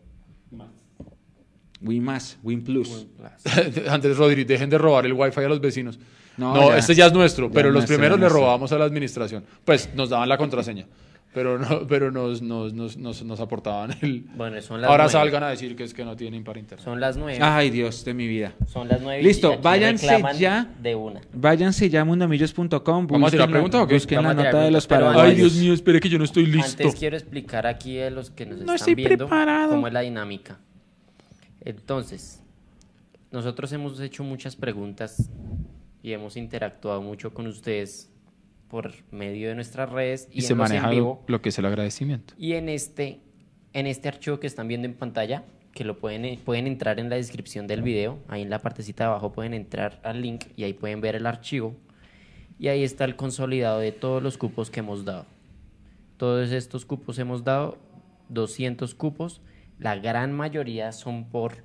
Win 1.81 2.01
más, 2.03 2.37
Win 2.43 2.63
Plus. 2.63 3.07
Andrés 3.89 4.17
Rodríguez, 4.17 4.47
dejen 4.47 4.69
de 4.69 4.77
robar 4.77 5.05
el 5.05 5.11
wifi 5.13 5.41
a 5.41 5.49
los 5.49 5.59
vecinos. 5.59 5.99
No, 6.37 6.53
No, 6.53 6.69
ya. 6.69 6.77
este 6.77 6.95
ya 6.95 7.05
es 7.07 7.13
nuestro, 7.13 7.47
Ya 7.47 7.53
pero 7.53 7.69
los 7.69 7.75
nuestro, 7.81 7.95
primeros 7.97 8.19
le 8.19 8.27
robamos 8.29 8.71
a 8.71 8.77
la 8.77 8.85
administración. 8.85 9.43
Pues 9.65 9.89
nos 9.95 10.09
daban 10.09 10.27
la 10.29 10.37
contraseña, 10.37 10.87
pero 11.33 11.57
no, 11.59 11.87
pero 11.87 12.11
nos, 12.11 12.41
nos, 12.41 12.73
nos, 12.73 12.97
nos, 12.97 13.23
nos 13.23 13.39
aportaban 13.39 13.95
el... 14.01 14.21
Bueno, 14.35 14.59
son 14.61 14.81
las 14.81 14.89
Ahora 14.89 15.03
nueve. 15.05 15.11
salgan 15.19 15.43
a 15.43 15.49
decir 15.49 15.75
que 15.75 15.83
es 15.83 15.93
que 15.93 16.03
no 16.05 16.15
tienen 16.15 16.43
para 16.43 16.59
internet. 16.59 16.83
Son 16.83 16.99
las 16.99 17.17
nueve. 17.17 17.39
Ay, 17.41 17.69
Dios 17.69 18.03
de 18.05 18.13
mi 18.15 18.27
vida. 18.27 18.53
Son 18.67 18.87
las 18.87 18.99
nueve. 19.01 19.21
y 19.21 19.23
Listo, 19.25 19.53
aquí 19.53 19.59
váyanse 19.63 20.23
ya. 20.39 20.71
De 20.81 20.95
una. 20.95 21.21
Váyanse 21.33 21.89
ya 21.89 22.01
a 22.01 22.05
mundomillos.com. 22.05 22.71
¿Vamos 23.07 23.11
a 23.11 23.17
busquen 23.19 23.39
la- 23.39 23.47
pregunta 23.47 23.81
o 23.83 23.87
qué? 23.87 23.93
Busquen 23.95 24.23
la 24.23 24.33
nota 24.33 24.61
de 24.61 24.71
los 24.71 24.87
paraguayos. 24.87 25.23
Ay, 25.31 25.35
Dios 25.35 25.53
mío, 25.55 25.73
espere 25.73 25.99
que 25.99 26.09
yo 26.09 26.17
no 26.17 26.23
estoy 26.23 26.45
listo. 26.47 26.83
Antes 26.83 26.95
quiero 26.99 27.15
explicar 27.15 27.67
aquí 27.67 27.99
a 27.99 28.09
los 28.09 28.29
que 28.31 28.45
nos 28.47 28.55
No 28.57 28.61
están 28.73 28.75
estoy 28.75 28.95
viendo 28.95 29.27
preparado. 29.27 29.71
cómo 29.71 29.87
es 29.87 29.93
la 29.93 30.01
dinámica. 30.01 30.57
Entonces, 31.61 32.41
nosotros 33.31 33.71
hemos 33.71 33.99
hecho 33.99 34.23
muchas 34.23 34.55
preguntas 34.55 35.29
y 36.03 36.11
hemos 36.11 36.37
interactuado 36.37 37.01
mucho 37.01 37.33
con 37.33 37.47
ustedes 37.47 38.11
por 38.67 38.91
medio 39.11 39.47
de 39.47 39.55
nuestras 39.55 39.89
redes 39.89 40.27
y, 40.31 40.39
Y 40.39 40.41
se 40.41 40.53
maneja 40.53 40.89
vivo. 40.89 41.23
lo 41.27 41.41
que 41.41 41.49
es 41.49 41.57
el 41.57 41.65
agradecimiento. 41.65 42.33
Y 42.37 42.53
en 42.53 42.69
este, 42.69 43.21
en 43.71 43.87
este 43.87 44.09
archivo 44.09 44.39
que 44.39 44.47
están 44.47 44.67
viendo 44.67 44.85
en 44.85 44.95
pantalla, 44.95 45.45
que 45.71 45.85
lo 45.85 45.97
pueden, 45.97 46.25
eh, 46.25 46.39
pueden 46.43 46.67
entrar 46.67 46.99
en 46.99 47.09
la 47.09 47.15
descripción 47.15 47.67
del 47.67 47.81
video, 47.81 48.19
ahí 48.27 48.41
en 48.41 48.49
la 48.49 48.59
partecita 48.59 49.05
de 49.05 49.09
abajo 49.11 49.31
pueden 49.31 49.53
entrar 49.53 50.01
al 50.03 50.21
link 50.21 50.45
y 50.57 50.65
ahí 50.65 50.73
pueden 50.73 51.01
ver 51.01 51.15
el 51.15 51.25
archivo. 51.25 51.75
Y 52.59 52.67
ahí 52.67 52.83
está 52.83 53.05
el 53.05 53.15
consolidado 53.15 53.79
de 53.79 53.91
todos 53.91 54.21
los 54.21 54.37
cupos 54.37 54.69
que 54.69 54.81
hemos 54.81 55.05
dado. 55.05 55.25
Todos 56.17 56.51
estos 56.51 56.85
cupos 56.85 57.17
hemos 57.17 57.43
dado 57.43 57.77
200 58.29 58.93
cupos. 58.93 59.41
La 59.79 59.95
gran 59.95 60.33
mayoría 60.33 60.91
son 60.91 61.29
por 61.29 61.63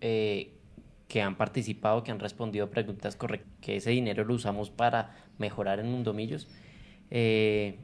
eh, 0.00 0.55
que 1.08 1.22
han 1.22 1.36
participado, 1.36 2.02
que 2.02 2.10
han 2.10 2.18
respondido 2.18 2.68
preguntas 2.70 3.16
correctas, 3.16 3.48
que 3.60 3.76
ese 3.76 3.90
dinero 3.90 4.24
lo 4.24 4.34
usamos 4.34 4.70
para 4.70 5.14
mejorar 5.38 5.78
en 5.80 5.90
Mundomillos. 5.90 6.48
Eh, 7.10 7.78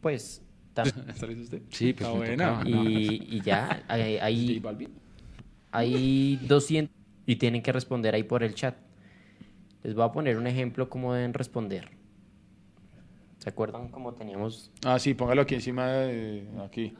pues 0.00 0.42
tam- 0.74 0.92
¿Está 1.08 1.26
listo 1.26 1.42
usted? 1.44 1.62
Sí, 1.70 1.92
pues 1.92 2.10
buena. 2.10 2.62
y, 2.66 3.36
y 3.36 3.40
ya, 3.42 3.82
hay, 3.88 4.16
hay, 4.18 4.62
hay 5.70 6.36
200 6.48 6.94
y 7.26 7.36
tienen 7.36 7.62
que 7.62 7.72
responder 7.72 8.14
ahí 8.14 8.22
por 8.24 8.42
el 8.42 8.54
chat. 8.54 8.76
Les 9.82 9.94
voy 9.94 10.04
a 10.04 10.12
poner 10.12 10.36
un 10.38 10.46
ejemplo 10.46 10.88
cómo 10.88 11.12
deben 11.14 11.34
responder. 11.34 11.88
¿Se 13.38 13.48
acuerdan 13.48 13.88
cómo 13.88 14.14
teníamos 14.14 14.70
Ah, 14.84 14.98
sí, 14.98 15.14
póngalo 15.14 15.42
aquí 15.42 15.56
encima 15.56 15.88
de... 15.88 16.46
Aquí. 16.64 16.94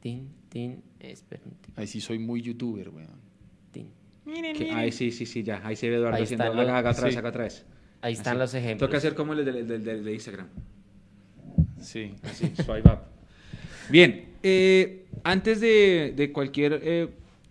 tin, 0.00 0.28
tin, 0.50 0.82
esperen, 1.00 1.54
Ahí 1.74 1.86
sí 1.86 2.00
soy 2.00 2.18
muy 2.18 2.42
youtuber, 2.42 2.90
weón. 2.90 3.25
Tin? 4.34 4.52
Que- 4.54 4.70
Ay, 4.72 4.92
sí, 4.92 5.10
sí, 5.10 5.26
sí, 5.26 5.42
ya. 5.42 5.60
Ahí 5.64 5.76
se 5.76 5.88
ve 5.88 5.96
Eduardo 5.96 6.16
Ahí 6.16 6.22
haciendo. 6.24 6.44
los- 6.52 6.54
otra 6.68 6.92
vez, 7.02 7.14
sí. 7.14 7.38
vez. 7.38 7.66
Ahí 8.02 8.12
están 8.12 8.38
los 8.38 8.52
ejemplos. 8.54 8.88
Toca 8.88 8.98
hacer 8.98 9.14
como 9.14 9.32
el 9.32 9.44
del 9.44 9.66
del- 9.66 9.84
del- 9.84 10.04
de 10.04 10.12
Instagram. 10.12 10.48
Sí. 11.80 12.14
Así, 12.22 12.52
swipe 12.56 12.88
up. 12.88 12.98
Bien, 13.90 14.26
eh, 14.42 15.06
antes 15.24 15.60
de, 15.60 16.12
de 16.16 16.32
cualquier 16.32 16.80
eh, 16.82 17.08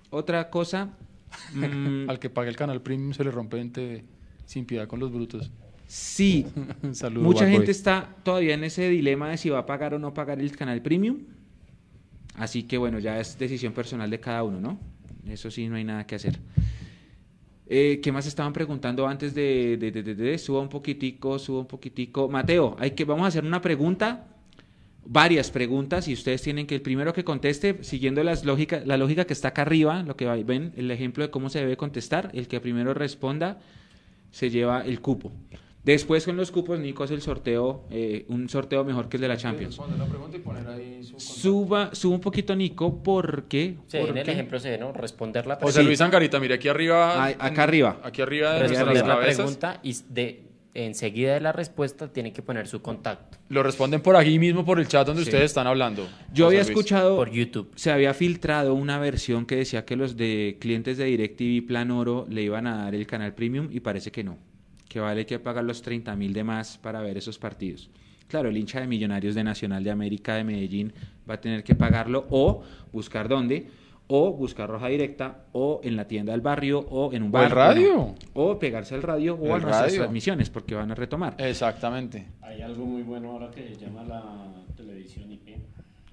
otra 0.10 0.50
cosa, 0.50 0.94
mm, 1.54 2.10
Al 2.10 2.20
que 2.20 2.30
pague 2.30 2.50
el 2.50 2.56
canal 2.56 2.82
premium 2.82 3.14
se 3.14 3.24
le 3.24 3.32
rompe 3.32 3.60
en 3.60 3.72
TV 3.72 4.04
sin 4.46 4.66
piedad 4.66 4.88
con 4.88 5.00
los 5.00 5.12
brutos. 5.12 5.52
Sí, 5.88 6.46
saludo. 6.94 7.24
mucha 7.24 7.46
Boy. 7.46 7.54
gente 7.54 7.72
está 7.72 8.16
todavía 8.24 8.54
en 8.56 8.64
ese 8.64 8.90
dilema 8.90 9.30
de 9.30 9.38
si 9.38 9.50
va 9.50 9.60
a 9.60 9.66
pagar 9.66 9.94
o 9.94 10.00
no 10.00 10.14
pagar 10.14 10.40
el 10.40 10.56
canal 10.56 10.82
premium. 10.82 11.20
Así 12.36 12.64
que 12.64 12.78
bueno, 12.78 13.00
ya 13.00 13.20
es 13.20 13.38
decisión 13.40 13.72
personal 13.74 14.10
de 14.10 14.20
cada 14.20 14.44
uno, 14.44 14.60
¿no? 14.60 14.80
Eso 15.28 15.50
sí, 15.50 15.68
no 15.68 15.76
hay 15.76 15.84
nada 15.84 16.06
que 16.06 16.16
hacer. 16.16 16.38
Eh, 17.68 18.00
¿Qué 18.04 18.12
más 18.12 18.28
estaban 18.28 18.54
preguntando 18.54 19.08
antes 19.08 19.34
de, 19.34 19.78
de, 19.78 19.92
de, 19.92 20.16
de- 20.16 20.38
Suba 20.38 20.62
un 20.62 20.70
poquitico, 20.70 21.40
suba 21.40 21.62
un 21.62 21.68
poquitico. 21.68 22.30
Mateo, 22.30 22.76
hay 22.80 22.92
que, 22.92 23.06
vamos 23.06 23.26
a 23.26 23.28
hacer 23.30 23.44
una 23.44 23.60
pregunta, 23.60 24.28
varias 25.04 25.50
preguntas, 25.50 26.08
y 26.08 26.14
ustedes 26.14 26.44
tienen 26.44 26.68
que, 26.68 26.76
el 26.76 26.82
primero 26.82 27.12
que 27.14 27.24
conteste, 27.24 27.84
siguiendo 27.84 28.24
las 28.24 28.46
lógica, 28.46 28.84
la 28.86 28.98
lógica 28.98 29.26
que 29.26 29.34
está 29.34 29.48
acá 29.50 29.64
arriba, 29.64 30.04
lo 30.04 30.16
que 30.16 30.26
ven, 30.44 30.74
el 30.78 30.92
ejemplo 30.92 31.24
de 31.24 31.32
cómo 31.32 31.50
se 31.50 31.60
debe 31.60 31.76
contestar, 31.76 32.30
el 32.34 32.48
que 32.48 32.60
primero 32.62 32.94
responda 32.94 33.60
se 34.32 34.50
lleva 34.52 34.82
el 34.86 35.02
cupo. 35.02 35.32
Después 35.86 36.26
con 36.26 36.36
los 36.36 36.50
cupos, 36.52 36.80
Nico 36.80 37.04
hace 37.04 37.14
el 37.14 37.22
sorteo, 37.22 37.86
eh, 37.92 38.26
un 38.30 38.50
sorteo 38.50 38.84
mejor 38.84 39.08
que 39.08 39.18
el 39.18 39.22
de 39.22 39.28
la 39.28 39.38
Champions. 39.38 39.78
Responder 39.78 40.00
la 40.00 40.06
pregunta 40.08 40.36
y 40.38 40.40
poner 40.40 40.68
ahí 40.68 41.04
su 41.04 41.12
contacto. 41.12 41.34
Suba, 41.40 41.90
suba 41.94 42.16
un 42.16 42.22
poquito 42.22 42.56
Nico 42.56 43.04
porque... 43.04 43.76
Sí, 43.88 43.98
en 43.98 44.18
el 44.18 44.28
ejemplo 44.28 44.60
se 44.60 44.72
ve, 44.72 44.78
¿no? 44.80 44.92
Responder 44.92 45.46
la 45.46 45.56
José 45.56 45.66
pregunta. 45.66 45.84
Luis 45.84 46.02
Angarita, 46.02 46.40
mire 46.40 46.56
aquí 46.56 46.68
arriba. 46.68 47.24
Ay, 47.24 47.36
acá 47.38 47.64
arriba. 47.64 48.00
Aquí 48.04 48.22
arriba 48.24 48.54
de 48.54 48.60
Responder 48.62 48.86
nuestras 48.88 49.08
la 49.08 49.14
cabezas. 49.16 49.38
pregunta 49.38 49.80
y 49.84 49.96
de, 50.10 50.44
enseguida 50.74 51.36
de 51.36 51.42
la 51.42 51.52
respuesta 51.52 52.12
tiene 52.12 52.34
que 52.34 52.42
poner 52.42 52.68
su 52.68 52.82
contacto 52.82 53.38
Lo 53.50 53.62
responden 53.62 54.02
por 54.02 54.16
aquí 54.16 54.40
mismo, 54.40 54.66
por 54.66 54.80
el 54.80 54.88
chat 54.88 55.06
donde 55.06 55.22
Sí. 55.22 55.30
ustedes 55.30 55.46
están 55.46 55.68
hablando. 55.68 56.02
Yo 56.34 56.46
José 56.46 56.58
había 56.58 56.60
Luis. 56.62 56.70
escuchado... 56.70 57.16
por 57.16 57.30
YouTube. 57.30 57.72
Se 57.76 57.92
había 57.92 58.16
filtrado 58.16 58.74
una 58.74 58.98
versión 58.98 59.46
que 59.46 59.58
decía 59.58 59.86
que 59.86 59.96
los 59.96 60.18
de 60.18 60.58
clientes 60.60 60.98
de 60.98 61.06
DirecTV 61.06 61.68
Plan 61.68 61.92
Oro 61.92 62.26
le 62.28 62.42
iban 62.42 62.66
a 62.66 62.76
dar 62.86 62.96
el 62.96 63.06
canal 63.06 63.36
premium 63.36 63.68
y 63.72 63.82
parece 63.82 64.12
que 64.12 64.24
no. 64.24 64.40
Que 64.96 65.02
vale 65.02 65.26
que 65.26 65.40
pagar 65.40 65.66
los 65.66 65.82
30 65.82 66.16
mil 66.16 66.32
de 66.32 66.46
más 66.46 66.78
para 66.78 67.02
ver 67.02 67.18
esos 67.18 67.38
partidos. 67.38 67.90
Claro, 68.30 68.48
el 68.48 68.56
hincha 68.56 68.80
de 68.80 68.88
Millonarios 68.88 69.36
de 69.36 69.44
Nacional 69.44 69.84
de 69.84 69.92
América 69.92 70.36
de 70.36 70.46
Medellín 70.46 70.94
va 71.30 71.34
a 71.34 71.42
tener 71.42 71.66
que 71.66 71.76
pagarlo 71.76 72.26
o 72.30 72.64
buscar 72.94 73.28
dónde, 73.28 73.68
o 74.08 74.32
buscar 74.32 74.70
Roja 74.70 74.88
Directa, 74.88 75.48
o 75.52 75.82
en 75.84 75.98
la 75.98 76.08
tienda 76.08 76.32
del 76.32 76.40
barrio, 76.40 76.80
o 76.80 77.12
en 77.12 77.24
un 77.24 77.36
O 77.36 77.44
el 77.44 77.50
bar. 77.50 77.54
radio. 77.54 78.16
O 78.36 78.58
pegarse 78.58 78.96
al 78.96 79.02
radio 79.04 79.36
o 79.36 79.48
El 79.48 79.52
a 79.52 79.58
nuestras 79.58 79.82
radio. 79.88 79.98
transmisiones, 79.98 80.50
porque 80.50 80.76
van 80.76 80.90
a 80.92 80.96
retomar. 80.96 81.36
Exactamente. 81.40 82.28
Hay 82.42 82.62
algo 82.62 82.86
muy 82.86 83.04
bueno 83.04 83.32
ahora 83.32 83.52
que 83.52 83.68
se 83.68 83.76
llama 83.76 84.02
la 84.06 84.64
televisión 84.78 85.30
IP. 85.30 85.58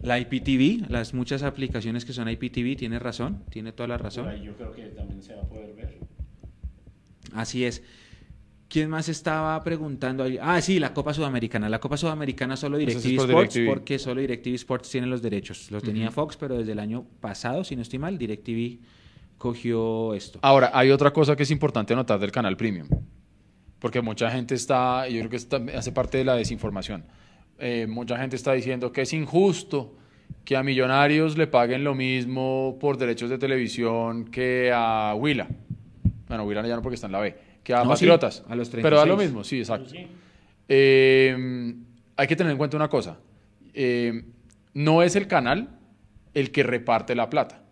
La 0.00 0.18
IPTV, 0.18 0.90
las 0.90 1.14
muchas 1.14 1.44
aplicaciones 1.44 2.04
que 2.04 2.12
son 2.12 2.28
IPTV, 2.28 2.74
tiene 2.76 2.98
razón, 2.98 3.44
tiene 3.48 3.70
toda 3.70 3.86
la 3.86 3.98
razón. 3.98 4.24
Por 4.24 4.32
ahí 4.34 4.42
yo 4.42 4.56
creo 4.56 4.72
que 4.72 4.86
también 4.86 5.22
se 5.22 5.36
va 5.36 5.42
a 5.42 5.46
poder 5.46 5.72
ver. 5.76 5.98
Así 7.32 7.64
es. 7.64 7.84
¿Quién 8.72 8.88
más 8.88 9.06
estaba 9.10 9.62
preguntando? 9.62 10.24
ahí? 10.24 10.38
Ah, 10.40 10.58
sí, 10.62 10.78
la 10.78 10.94
Copa 10.94 11.12
Sudamericana. 11.12 11.68
La 11.68 11.78
Copa 11.78 11.98
Sudamericana 11.98 12.56
solo 12.56 12.78
sí 12.78 12.86
DirecTV 12.86 13.06
es 13.06 13.16
por 13.16 13.28
Sports, 13.28 13.54
DirecTV. 13.54 13.70
porque 13.70 13.98
solo 13.98 14.20
DirecTV 14.22 14.54
Sports 14.54 14.88
tiene 14.88 15.06
los 15.08 15.20
derechos. 15.20 15.70
Los 15.70 15.82
tenía 15.82 16.10
Fox, 16.10 16.38
pero 16.38 16.56
desde 16.56 16.72
el 16.72 16.78
año 16.78 17.04
pasado, 17.20 17.64
si 17.64 17.76
no 17.76 17.82
estoy 17.82 17.98
mal, 17.98 18.16
DirecTV 18.16 18.78
cogió 19.36 20.14
esto. 20.14 20.38
Ahora, 20.40 20.70
hay 20.72 20.90
otra 20.90 21.12
cosa 21.12 21.36
que 21.36 21.42
es 21.42 21.50
importante 21.50 21.94
notar 21.94 22.18
del 22.18 22.32
canal 22.32 22.56
premium. 22.56 22.88
Porque 23.78 24.00
mucha 24.00 24.30
gente 24.30 24.54
está, 24.54 25.06
yo 25.06 25.18
creo 25.18 25.28
que 25.28 25.36
esto 25.36 25.60
hace 25.76 25.92
parte 25.92 26.16
de 26.16 26.24
la 26.24 26.34
desinformación. 26.34 27.04
Eh, 27.58 27.86
mucha 27.86 28.16
gente 28.16 28.36
está 28.36 28.54
diciendo 28.54 28.90
que 28.90 29.02
es 29.02 29.12
injusto 29.12 29.96
que 30.46 30.56
a 30.56 30.62
millonarios 30.62 31.36
le 31.36 31.46
paguen 31.46 31.84
lo 31.84 31.94
mismo 31.94 32.78
por 32.80 32.96
derechos 32.96 33.28
de 33.28 33.36
televisión 33.36 34.24
que 34.24 34.72
a 34.74 35.14
Huila. 35.14 35.46
Bueno, 36.26 36.44
Huila 36.44 36.66
ya 36.66 36.74
no 36.74 36.80
porque 36.80 36.94
está 36.94 37.08
en 37.08 37.12
la 37.12 37.20
B. 37.20 37.51
Que 37.62 37.74
a 37.74 37.84
No, 37.84 37.96
sí, 37.96 38.08
a 38.08 38.56
los 38.56 38.68
Pero 38.70 38.96
da 38.96 39.06
lo 39.06 39.16
36. 39.16 39.18
mismo, 39.18 39.44
sí, 39.44 39.58
exacto. 39.58 39.90
Sí. 39.90 40.06
Eh, 40.68 41.74
hay 42.16 42.26
que 42.26 42.36
tener 42.36 42.52
en 42.52 42.58
cuenta 42.58 42.76
una 42.76 42.88
cosa. 42.88 43.18
Eh, 43.74 44.24
no 44.74 45.02
es 45.02 45.16
el 45.16 45.26
canal 45.26 45.68
el 46.34 46.50
que 46.50 46.62
reparte 46.62 47.14
la 47.14 47.30
plata. 47.30 47.62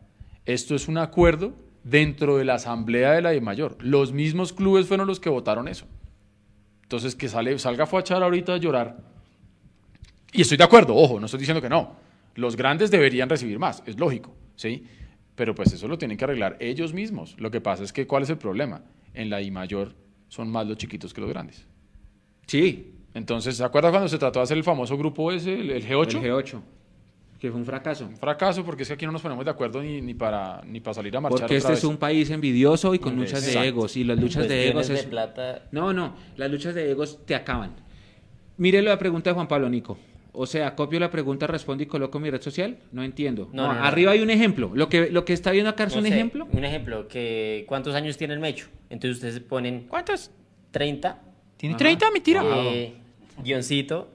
Esto 0.44 0.74
es 0.74 0.88
un 0.88 0.98
acuerdo 0.98 1.54
dentro 1.84 2.36
de 2.36 2.44
la 2.44 2.54
asamblea 2.54 3.12
de 3.12 3.22
la 3.22 3.30
de 3.30 3.40
mayor. 3.40 3.76
Los 3.80 4.12
mismos 4.12 4.52
clubes 4.52 4.86
fueron 4.86 5.06
los 5.06 5.20
que 5.20 5.28
votaron 5.28 5.68
eso. 5.68 5.86
Entonces, 6.82 7.14
que 7.14 7.28
sale, 7.28 7.58
salga 7.58 7.86
Fuachar 7.86 8.22
ahorita 8.22 8.54
a 8.54 8.56
llorar. 8.56 8.98
Y 10.32 10.42
estoy 10.42 10.56
de 10.56 10.64
acuerdo, 10.64 10.94
ojo, 10.94 11.18
no 11.18 11.26
estoy 11.26 11.38
diciendo 11.40 11.62
que 11.62 11.68
no. 11.68 11.96
Los 12.34 12.56
grandes 12.56 12.90
deberían 12.90 13.28
recibir 13.28 13.58
más, 13.58 13.82
es 13.86 13.98
lógico, 13.98 14.34
¿sí? 14.56 14.84
Pero 15.34 15.54
pues 15.54 15.72
eso 15.72 15.88
lo 15.88 15.98
tienen 15.98 16.16
que 16.16 16.24
arreglar 16.24 16.56
ellos 16.60 16.92
mismos. 16.92 17.36
Lo 17.38 17.50
que 17.50 17.60
pasa 17.60 17.82
es 17.82 17.92
que, 17.92 18.06
¿cuál 18.06 18.24
es 18.24 18.30
el 18.30 18.38
problema? 18.38 18.82
En 19.14 19.30
la 19.30 19.40
I 19.40 19.50
mayor 19.50 19.94
son 20.28 20.50
más 20.50 20.66
los 20.66 20.76
chiquitos 20.76 21.12
que 21.12 21.20
los 21.20 21.30
grandes. 21.30 21.66
Sí, 22.46 22.94
Entonces, 23.14 23.56
¿se 23.56 23.64
acuerda 23.64 23.90
cuando 23.90 24.08
se 24.08 24.18
trató 24.18 24.38
de 24.38 24.44
hacer 24.44 24.56
el 24.56 24.64
famoso 24.64 24.96
grupo 24.96 25.32
ese, 25.32 25.54
el, 25.54 25.70
el 25.70 25.84
G8? 25.86 26.22
el 26.22 26.30
G8, 26.30 26.60
que 27.40 27.50
fue 27.50 27.58
un 27.58 27.66
fracaso. 27.66 28.06
Un 28.06 28.16
fracaso, 28.16 28.64
porque 28.64 28.82
es 28.82 28.88
que 28.88 28.94
aquí 28.94 29.06
no 29.06 29.12
nos 29.12 29.22
ponemos 29.22 29.44
de 29.44 29.50
acuerdo 29.50 29.82
ni, 29.82 30.00
ni 30.00 30.14
para, 30.14 30.60
ni 30.64 30.80
para 30.80 30.94
salir 30.94 31.16
a 31.16 31.20
marchar 31.20 31.40
Porque 31.40 31.56
otra 31.56 31.70
este 31.70 31.72
es 31.72 31.84
un 31.84 31.96
país 31.96 32.30
envidioso 32.30 32.94
y 32.94 32.98
con 32.98 33.16
luchas 33.16 33.42
de 33.42 33.48
Exacto. 33.48 33.68
egos. 33.68 33.96
Y 33.96 34.04
las 34.04 34.18
luchas 34.18 34.46
de 34.46 34.64
egos 34.68 34.74
Cuestiones 34.74 35.00
es... 35.00 35.06
de 35.06 35.10
plata. 35.10 35.62
No, 35.72 35.92
no, 35.92 36.14
las 36.36 36.50
luchas 36.50 36.74
de 36.74 36.90
egos 36.90 37.24
te 37.26 37.34
acaban. 37.34 37.74
Mire 38.58 38.82
la 38.82 38.98
pregunta 38.98 39.30
de 39.30 39.34
Juan 39.34 39.48
Pablo 39.48 39.68
Nico. 39.70 39.96
O 40.32 40.46
sea, 40.46 40.74
copio 40.76 41.00
la 41.00 41.10
pregunta, 41.10 41.46
respondo 41.46 41.82
y 41.82 41.86
coloco 41.86 42.20
mi 42.20 42.30
red 42.30 42.40
social. 42.40 42.78
No 42.92 43.02
entiendo. 43.02 43.48
No, 43.52 43.64
No, 43.66 43.72
no, 43.74 43.78
no. 43.80 43.84
arriba 43.84 44.12
hay 44.12 44.20
un 44.20 44.30
ejemplo. 44.30 44.70
Lo 44.74 44.88
que, 44.88 45.10
lo 45.10 45.24
que 45.24 45.32
está 45.32 45.50
viendo 45.50 45.70
acá 45.70 45.84
es 45.84 45.92
No 45.94 45.98
un 46.00 46.06
sé, 46.06 46.12
ejemplo. 46.14 46.46
Un 46.52 46.64
ejemplo, 46.64 47.08
que 47.08 47.64
¿cuántos 47.68 47.94
años 47.94 48.16
tiene 48.16 48.34
el 48.34 48.40
Mecho? 48.40 48.68
Entonces 48.90 49.16
ustedes 49.16 49.40
ponen 49.40 49.86
¿Cuántos? 49.88 50.30
30, 50.70 51.20
¿Tiene 51.56 51.74
Ajá. 51.74 51.78
30? 51.78 52.10
Mentira. 52.12 52.42
eh, 52.44 52.94
guioncito, 53.42 54.08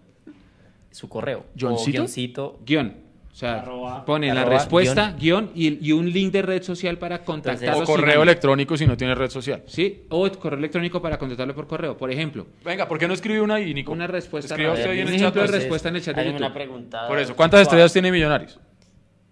su 0.92 1.10
correo. 1.10 1.46
¿Guioncito? 1.56 1.90
O 1.90 1.92
guioncito. 2.06 2.60
Guión. 2.66 3.05
O 3.36 3.38
sea, 3.38 3.60
Arroba- 3.64 4.06
pone 4.06 4.34
la 4.34 4.46
respuesta, 4.46 5.14
guion, 5.20 5.52
y, 5.54 5.86
y 5.86 5.92
un 5.92 6.10
link 6.10 6.32
de 6.32 6.42
red 6.42 6.64
social 6.64 6.98
para 6.98 7.22
contactarlo. 7.26 7.84
o 7.84 7.86
correo 7.86 8.24
electrónico 8.24 8.78
si 8.78 8.88
no 8.88 8.96
tiene 8.96 9.14
red 9.14 9.30
social. 9.30 9.62
Sí, 9.68 10.06
o 10.08 10.32
correo 10.32 10.58
electrónico 10.58 11.02
para 11.02 11.18
contactarlo 11.18 11.54
por 11.54 11.68
correo. 11.68 11.98
Por 11.98 12.10
ejemplo, 12.10 12.48
Venga, 12.64 12.88
¿por 12.88 12.98
qué 12.98 13.10
no 13.10 13.14
escribe 13.14 13.42
una 13.42 13.56
ahí, 13.56 13.74
Nico? 13.74 13.92
Una 13.92 14.08
respuesta 14.08 14.54
Escriba 14.54 14.72
usted 14.72 14.90
ahí 14.90 15.00
en 15.02 15.08
Un 15.08 15.14
el 15.16 15.20
chat. 15.20 15.22
ejemplo 15.24 15.42
de 15.42 15.48
pues. 15.50 15.60
respuesta 15.60 15.90
en 15.90 15.96
el 15.98 16.02
chat 16.02 16.16
de 16.16 16.24
YouTube. 16.24 16.38
una 16.38 16.54
pregunta. 16.54 17.08
Por 17.10 17.20
eso, 17.20 17.36
¿cuántas 17.36 17.60
estrellas 17.64 17.92
tiene 17.92 18.10
Millonarios? 18.10 18.58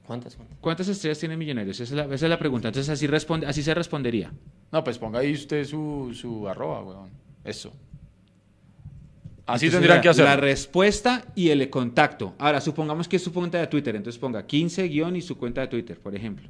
¿Cuántas? 0.06 0.36
cuántas? 0.36 0.58
¿cuántas 0.60 0.88
estrellas 0.90 1.20
tiene 1.20 1.38
Millonarios? 1.38 1.80
Esa 1.80 1.84
es 1.84 1.92
la, 2.10 2.14
esa 2.14 2.26
es 2.26 2.30
la 2.30 2.38
pregunta. 2.40 2.68
Entonces 2.68 2.90
así, 2.90 3.08
responde, 3.08 3.48
así 3.48 3.64
se 3.64 3.74
respondería. 3.74 4.34
No, 4.74 4.84
pues 4.84 4.98
ponga 4.98 5.20
ahí 5.20 5.32
usted 5.32 5.64
su, 5.64 6.12
su 6.14 6.46
arroba, 6.50 6.84
weón. 6.84 7.10
Eso. 7.46 7.72
Así 9.46 9.66
Entonces, 9.66 9.72
tendrían 9.72 9.98
la- 9.98 10.02
que 10.02 10.10
hacerlo. 10.10 10.30
La 10.30 10.38
respuesta 10.38 11.26
y 11.36 11.50
el 11.50 11.70
contacto. 11.70 12.34
Ahora, 12.40 12.62
supongamos 12.62 13.08
que 13.08 13.18
es 13.18 13.24
su 13.24 13.34
cuenta 13.34 13.58
de 13.60 13.68
Twitter. 13.68 13.96
Entonces 13.96 14.20
ponga 14.20 14.46
15 14.46 14.88
guion 14.88 15.16
y 15.18 15.22
su 15.22 15.38
cuenta 15.38 15.62
de 15.62 15.68
Twitter, 15.68 16.00
por 16.00 16.16
ejemplo. 16.16 16.48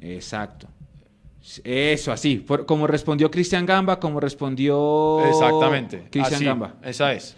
Exacto. 0.00 0.68
Eso, 1.64 2.12
así. 2.12 2.36
Por- 2.36 2.66
como 2.66 2.86
respondió 2.86 3.30
Cristian 3.30 3.66
Gamba, 3.66 3.98
como 3.98 4.20
respondió 4.20 5.24
Exactamente. 5.26 6.08
Cristian 6.10 6.44
Gamba. 6.44 6.74
Esa 6.82 7.12
es. 7.12 7.36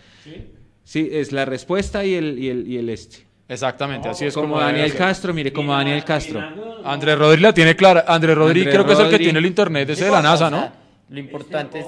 Sí, 0.84 1.08
es 1.12 1.32
la 1.32 1.44
respuesta 1.44 2.04
y 2.04 2.14
el, 2.14 2.38
y 2.38 2.48
el, 2.48 2.66
y 2.68 2.76
el 2.78 2.88
este. 2.88 3.26
Exactamente, 3.48 4.08
así 4.08 4.26
es 4.26 4.34
como, 4.34 4.48
como, 4.54 4.60
Daniel. 4.60 4.94
Castro, 4.94 5.34
mire, 5.34 5.52
como 5.52 5.72
Daniel 5.72 6.04
Castro. 6.04 6.40
Andrés 6.84 7.18
Rodríguez 7.18 7.42
la 7.42 7.52
tiene 7.52 7.74
clara. 7.74 8.04
Andrés 8.06 8.36
Rodríguez 8.36 8.72
creo 8.72 8.86
que 8.86 8.92
es 8.92 8.98
el 9.00 9.10
que 9.10 9.18
tiene 9.18 9.38
el 9.40 9.46
internet 9.46 9.90
ese 9.90 10.04
de 10.04 10.10
la 10.12 10.22
NASA, 10.22 10.46
o 10.46 10.50
¿no? 10.50 10.72
Lo 11.10 11.18
importante 11.18 11.80
es, 11.80 11.86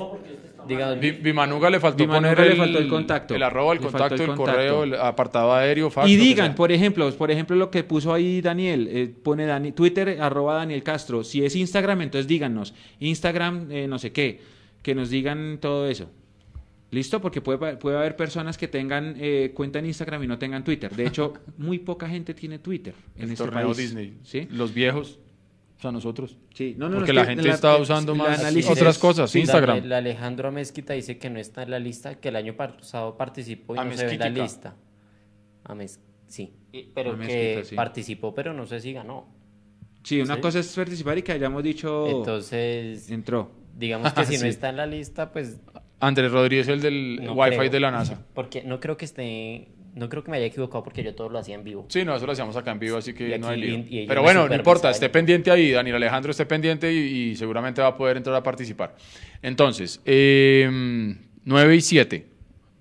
digamos, 0.67 0.99
Vi- 0.99 1.13
Vimanuga 1.13 1.71
le 1.71 1.79
faltó 1.79 1.99
Vimanuga 2.05 2.35
poner 2.35 2.47
le 2.47 2.53
el, 2.53 2.59
faltó 2.59 2.79
el 2.79 2.89
contacto. 2.89 3.35
el 3.37 3.43
arroba, 3.45 3.73
el 3.73 3.79
contacto, 3.81 4.15
el 4.17 4.21
el, 4.23 4.27
contacto. 4.27 4.53
correo, 4.53 4.83
el 4.83 4.95
apartado 4.97 5.55
aéreo, 5.55 5.91
fax. 5.91 6.09
Y 6.09 6.17
digan, 6.17 6.55
por 6.57 6.73
ejemplo, 6.73 7.09
por 7.13 7.31
ejemplo 7.31 7.55
lo 7.55 7.71
que 7.71 7.85
puso 7.85 8.13
ahí 8.13 8.41
Daniel, 8.41 8.89
eh, 8.91 9.09
pone 9.23 9.47
Dani- 9.47 9.73
Twitter 9.75 10.21
arroba 10.21 10.55
Daniel 10.57 10.83
Castro. 10.83 11.23
Si 11.23 11.45
es 11.45 11.55
Instagram, 11.55 12.03
entonces 12.03 12.27
díganos. 12.27 12.75
Instagram, 12.99 13.71
eh, 13.71 13.87
no 13.87 13.99
sé 14.01 14.11
qué, 14.13 14.41
que 14.83 14.95
nos 14.97 15.09
digan 15.09 15.59
todo 15.61 15.89
eso. 15.89 16.11
¿Listo? 16.91 17.21
Porque 17.23 17.41
puede, 17.41 17.77
puede 17.77 17.97
haber 17.97 18.17
personas 18.17 18.59
que 18.59 18.69
tengan 18.69 19.15
eh, 19.19 19.53
cuenta 19.55 19.79
en 19.79 19.87
Instagram 19.87 20.25
y 20.25 20.27
no 20.27 20.39
tengan 20.39 20.63
Twitter. 20.63 20.95
De 20.95 21.07
hecho, 21.07 21.33
muy 21.57 21.79
poca 21.79 22.07
gente 22.09 22.35
tiene 22.35 22.59
Twitter 22.59 22.93
en 23.17 23.23
el 23.25 23.31
este 23.33 23.45
torneo 23.45 23.67
país. 23.69 23.79
Disney. 23.79 24.19
¿Sí? 24.25 24.47
Los 24.51 24.75
viejos, 24.75 25.19
o 25.83 25.85
sea, 25.85 25.91
nosotros. 25.91 26.39
Sí, 26.55 26.77
no, 26.79 26.87
no, 26.87 26.93
no, 26.93 26.97
Porque 26.99 27.13
la 27.13 27.25
gente 27.25 27.43
la- 27.43 27.55
está 27.55 27.77
usando 27.77 28.15
más 28.15 28.41
otras 28.71 28.99
cosas, 28.99 29.29
sí, 29.33 29.41
Instagram. 29.41 29.79
El 29.79 29.93
Alejandro 29.93 30.53
Mezquita 30.53 30.93
dice 30.93 31.19
que 31.19 31.29
no 31.29 31.41
está 31.41 31.65
en 31.65 31.73
la 31.73 31.81
lista, 31.81 32.21
que 32.21 32.29
el 32.29 32.37
año 32.37 32.55
pasado 32.55 33.17
participó 33.17 33.75
y 33.75 33.79
A 33.81 33.85
no 33.85 33.93
se 33.97 34.07
ve 34.07 34.13
en 34.15 34.21
la 34.21 34.29
lista. 34.29 34.77
A 35.65 35.75
Mez- 35.75 35.99
sí, 36.29 36.55
pero 36.95 37.15
A 37.15 37.19
que 37.19 37.63
sí. 37.65 37.75
participó, 37.75 38.33
pero 38.33 38.53
no 38.55 38.65
sé 38.65 38.79
si 38.79 38.93
ganó. 38.93 39.27
Sí, 40.05 40.21
una 40.21 40.37
Sí. 40.37 40.41
cosa 40.41 40.61
es 40.61 40.73
participar 40.73 41.19
y 41.19 41.23
que 41.23 41.33
hayamos 41.33 41.65
dicho 41.65 42.07
Entonces, 42.09 43.11
entró. 43.11 43.51
digamos 43.77 44.13
que 44.13 44.25
si 44.27 44.37
Sí. 44.37 44.43
no 44.45 44.49
está 44.49 44.69
en 44.69 44.77
la 44.77 44.87
lista, 44.87 45.33
pues 45.33 45.61
Andrés 45.99 46.31
Rodríguez, 46.31 46.69
el 46.69 46.81
del 46.81 47.25
no 47.25 47.33
Wi-Fi 47.33 47.57
creo. 47.57 47.71
de 47.71 47.81
la 47.81 47.91
NASA. 47.91 48.25
Porque 48.35 48.63
no 48.63 48.79
creo 48.79 48.97
que 48.97 49.05
esté 49.05 49.69
No 49.95 50.09
creo 50.09 50.25
que 50.25 50.31
me 50.31 50.39
haya 50.39 50.47
equivocado 50.47 50.83
porque 50.83 51.03
yo 51.03 51.15
todo 51.15 51.29
lo 51.29 51.39
hacía 51.39 51.55
en 51.55 51.65
vivo. 51.65 51.85
Sí, 51.89 52.05
no, 52.05 52.17
eso 52.17 52.25
lo 52.25 52.33
hacíamos 52.33 52.57
acá 52.57 52.71
en 52.73 52.79
vivo, 52.79 52.97
así 52.97 53.13
que 53.13 53.35
Y 53.35 53.39
no 53.39 53.49
hay 53.49 53.61
aquí- 53.61 53.71
lío. 53.71 53.85
y- 53.91 53.99
y 54.05 54.07
Pero 54.07 54.23
bueno, 54.23 54.49
no 54.49 54.55
importa, 54.55 54.91
esté 54.91 55.09
pendiente 55.11 55.51
ahí, 55.51 55.71
Daniel 55.71 55.97
Alejandro 55.97 56.31
esté 56.31 56.47
pendiente 56.47 56.93
y, 56.93 57.37
seguramente 57.37 57.83
va 57.83 57.89
a 57.89 57.97
poder 57.97 58.17
entrar 58.17 58.35
a 58.37 58.43
participar. 58.43 58.95
Entonces, 59.43 60.01
eh, 60.05 60.69
9 61.45 61.77
y 61.77 61.81
7, 61.81 62.27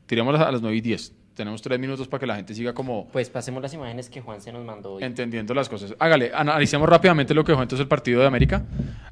tiramos 0.05 0.39
a 0.39 0.51
las 0.51 0.61
9 0.61 0.77
y 0.77 0.81
10. 0.81 1.13
Tenemos 1.33 1.61
tres 1.61 1.79
minutos 1.79 2.07
para 2.07 2.19
que 2.19 2.27
la 2.27 2.35
gente 2.35 2.53
siga 2.53 2.73
como 2.73 3.07
Pues 3.07 3.29
pasemos 3.29 3.61
las 3.63 3.73
imágenes 3.73 4.09
que 4.09 4.21
Juan 4.21 4.41
se 4.41 4.51
nos 4.51 4.63
mandó 4.65 4.93
hoy. 4.93 5.03
entendiendo 5.03 5.53
las 5.53 5.69
cosas. 5.69 5.95
Hágale, 5.97 6.31
analicemos 6.33 6.87
rápidamente 6.87 7.33
lo 7.33 7.43
que 7.43 7.53
dejó 7.53 7.61
entonces 7.63 7.83
el 7.83 7.87
partido 7.87 8.19
de 8.21 8.27
América 8.27 8.65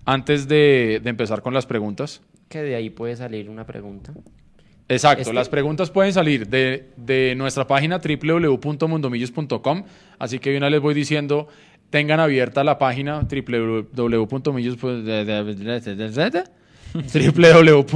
antes 0.06 0.48
de, 0.48 1.00
de 1.02 1.10
empezar 1.10 1.42
con 1.42 1.54
las 1.54 1.66
preguntas. 1.66 2.22
Que 2.50 2.62
de 2.62 2.76
ahí 2.76 2.90
puede 2.90 3.16
salir 3.16 3.50
una 3.50 3.66
pregunta. 3.66 4.14
Exacto, 4.90 5.22
Este- 5.22 5.34
las 5.34 5.48
preguntas 5.50 5.90
pueden 5.92 6.12
salir 6.14 6.48
de, 6.48 6.90
de 6.98 7.36
nuestra 7.38 7.66
página 7.68 8.00
www.mundomillos.com, 8.00 9.84
así 10.18 10.40
que 10.40 10.50
de 10.52 10.58
una 10.58 10.70
les 10.70 10.82
voy 10.82 10.94
diciendo, 10.96 11.48
tengan 11.90 12.20
abierta 12.20 12.64
la 12.64 12.78
página 12.78 13.22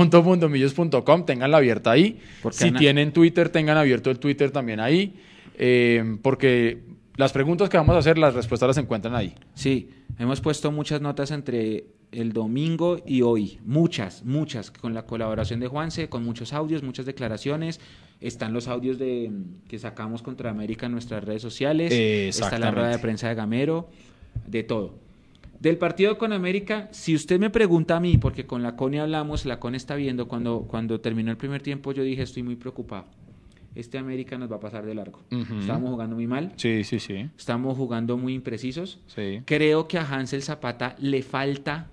www.mundomillos.com, 0.06 1.26
tenganla 1.26 1.58
abierta 1.58 1.92
ahí. 1.92 2.20
Si 2.52 2.68
Ana- 2.70 2.80
tienen 2.80 3.12
Twitter, 3.12 3.50
tengan 3.50 3.78
abierto 3.78 4.10
el 4.12 4.20
Twitter 4.20 4.52
también 4.52 4.80
ahí, 4.80 5.16
eh, 5.58 6.18
porque 6.22 6.80
las 7.16 7.32
preguntas 7.32 7.70
que 7.70 7.78
vamos 7.78 7.96
a 7.96 8.00
hacer, 8.00 8.18
las 8.18 8.34
respuestas 8.34 8.68
las 8.68 8.78
encuentran 8.78 9.16
ahí. 9.16 9.34
Sí, 9.54 9.90
hemos 10.20 10.42
puesto 10.42 10.72
muchas 10.72 11.02
notas 11.02 11.32
entre 11.32 11.86
el 12.14 12.34
domingo 12.34 13.00
y 13.06 13.22
hoy. 13.22 13.60
Muchas, 13.66 14.24
muchas, 14.24 14.72
con 14.72 14.94
la 14.94 15.06
colaboración 15.06 15.60
de 15.60 15.68
Juanse, 15.68 16.10
con 16.10 16.24
muchos 16.24 16.54
audios, 16.54 16.84
muchas 16.84 17.06
declaraciones. 17.06 17.80
Están 18.22 18.54
los 18.54 18.68
audios 18.68 18.98
de 19.00 19.32
que 19.68 19.78
sacamos 19.80 20.22
contra 20.22 20.50
América 20.50 20.86
en 20.86 20.94
nuestras 20.94 21.24
redes 21.24 21.42
sociales. 21.42 21.92
Está 21.92 22.58
la 22.60 22.72
rueda 22.72 22.90
de 22.90 23.00
prensa 23.00 23.28
de 23.30 23.36
Gamero, 23.36 23.90
de 24.48 24.64
todo. 24.64 24.96
Del 25.60 25.78
partido 25.78 26.18
con 26.18 26.34
América, 26.34 26.90
si 26.92 27.16
usted 27.16 27.40
me 27.40 27.50
pregunta 27.50 27.96
a 27.96 28.00
mí, 28.00 28.18
porque 28.18 28.46
con 28.46 28.64
la 28.64 28.76
CONE 28.76 29.00
hablamos, 29.00 29.46
la 29.46 29.60
CONE 29.60 29.78
está 29.78 29.96
viendo, 29.96 30.28
cuando, 30.28 30.62
cuando 30.68 31.00
terminó 31.00 31.32
el 31.32 31.38
primer 31.38 31.62
tiempo 31.62 31.94
yo 31.94 32.04
dije 32.04 32.22
estoy 32.22 32.44
muy 32.44 32.56
preocupado. 32.58 33.06
Este 33.76 33.98
América 33.98 34.38
nos 34.38 34.52
va 34.52 34.58
a 34.58 34.60
pasar 34.60 34.86
de 34.86 34.94
largo. 34.94 35.22
Ujú. 35.32 35.56
Estábamos 35.62 35.90
jugando 35.92 36.16
muy 36.16 36.28
mal, 36.28 36.52
Sí, 36.58 36.84
sí, 36.84 37.00
sí. 37.00 37.30
estamos 37.38 37.76
jugando 37.78 38.18
muy 38.18 38.34
imprecisos. 38.36 39.00
sí. 39.08 39.42
Creo 39.46 39.88
que 39.88 39.98
a 39.98 40.06
Hansel 40.06 40.44
Zapata 40.44 40.96
le 41.00 41.24
falta 41.24 41.88
mm, 41.88 41.93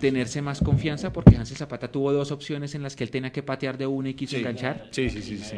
tenerse 0.00 0.42
más 0.42 0.60
confianza 0.60 1.12
porque 1.12 1.36
Hansel 1.36 1.56
Zapata 1.56 1.92
tuvo 1.92 2.12
dos 2.12 2.32
opciones 2.32 2.74
en 2.74 2.82
las 2.82 2.96
que 2.96 3.04
él 3.04 3.10
tenía 3.12 3.30
que 3.30 3.44
patear 3.44 3.78
de 3.78 3.86
una 3.86 4.08
y 4.08 4.14
quiso 4.14 4.32
Sí. 4.32 4.38
enganchar. 4.38 4.88
Sí, 4.90 5.08
sí, 5.08 5.22
sí, 5.22 5.38
sí. 5.38 5.56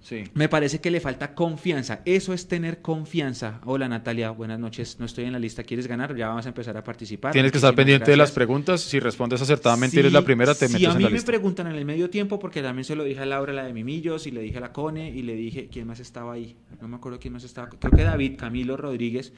Sí. 0.00 0.24
Me 0.34 0.48
parece 0.48 0.80
que 0.80 0.90
le 0.90 0.98
falta 0.98 1.34
confianza. 1.34 2.00
Eso 2.04 2.32
es 2.32 2.48
tener 2.48 2.80
confianza. 2.80 3.60
Hola 3.66 3.86
Natalia, 3.86 4.30
buenas 4.30 4.58
noches. 4.58 4.96
No 4.98 5.06
estoy 5.06 5.26
en 5.26 5.32
la 5.32 5.38
lista. 5.38 5.62
¿Quieres 5.62 5.86
ganar? 5.86 6.16
Ya 6.16 6.26
vamos 6.28 6.46
a 6.46 6.48
empezar 6.48 6.76
a 6.76 6.82
participar. 6.82 7.32
Tienes 7.32 7.52
que 7.52 7.58
estar 7.58 7.74
pendiente 7.74 8.10
de 8.10 8.16
las 8.16 8.32
preguntas. 8.32 8.80
Si 8.80 8.98
respondes 8.98 9.40
acertadamente, 9.40 10.00
eres 10.00 10.12
la 10.12 10.22
primera, 10.22 10.54
te 10.54 10.66
si 10.66 10.72
metes 10.72 10.88
a 10.88 10.92
en 10.92 10.96
mí 10.98 11.02
la 11.04 11.10
me 11.10 11.14
lista. 11.14 11.26
preguntan 11.26 11.66
en 11.68 11.76
el 11.76 11.84
medio 11.84 12.10
tiempo, 12.10 12.38
porque 12.40 12.62
también 12.62 12.84
se 12.84 12.96
lo 12.96 13.04
dije 13.04 13.20
a 13.20 13.26
Laura, 13.26 13.52
la 13.52 13.64
de 13.64 13.72
Mimillos, 13.72 14.26
y 14.26 14.30
le 14.32 14.40
dije 14.40 14.58
a 14.58 14.60
la 14.62 14.72
Cone, 14.72 15.10
y 15.10 15.22
le 15.22 15.34
dije, 15.36 15.68
¿quién 15.70 15.86
más 15.86 16.00
estaba 16.00 16.32
ahí? 16.32 16.56
No 16.80 16.88
me 16.88 16.96
acuerdo 16.96 17.20
quién 17.20 17.34
más 17.34 17.44
estaba. 17.44 17.68
Creo 17.68 17.92
que 17.92 18.02
David, 18.02 18.36
Camilo 18.36 18.76
Rodríguez. 18.76 19.32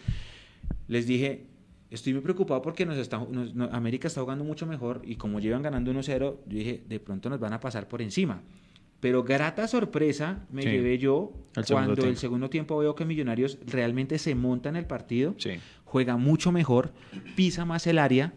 Les 0.88 1.06
dije, 1.06 1.44
estoy 1.94 2.12
muy 2.14 2.22
preocupado 2.22 2.62
porque 2.62 2.84
nos 2.86 2.96
está, 2.98 3.18
nos- 3.30 3.52
América 3.72 4.08
está 4.08 4.20
jugando 4.20 4.44
mucho 4.44 4.66
mejor, 4.66 5.02
y 5.04 5.16
como 5.16 5.40
llevan 5.40 5.62
ganando 5.62 5.90
1-0, 5.92 6.18
yo 6.18 6.38
dije, 6.46 6.82
de 6.88 7.00
pronto 7.00 7.28
nos 7.30 7.38
van 7.40 7.52
a 7.52 7.60
pasar 7.60 7.88
por 7.88 8.02
encima. 8.02 8.42
Pero 9.00 9.24
grata 9.24 9.66
sorpresa 9.66 10.46
me 10.50 10.62
Sí. 10.62 10.68
llevé 10.68 10.96
yo 10.98 11.32
El 11.56 11.64
cuando 11.66 12.04
el 12.04 12.16
segundo 12.16 12.48
tiempo 12.50 12.78
veo 12.78 12.94
que 12.94 13.04
Millonarios 13.04 13.58
realmente 13.66 14.16
se 14.18 14.34
monta 14.36 14.68
en 14.68 14.76
el 14.76 14.86
partido 14.86 15.34
Sí. 15.38 15.50
juega 15.84 16.16
mucho 16.16 16.52
mejor, 16.52 16.92
pisa 17.34 17.64
más 17.64 17.86
el 17.88 17.98
área, 17.98 18.32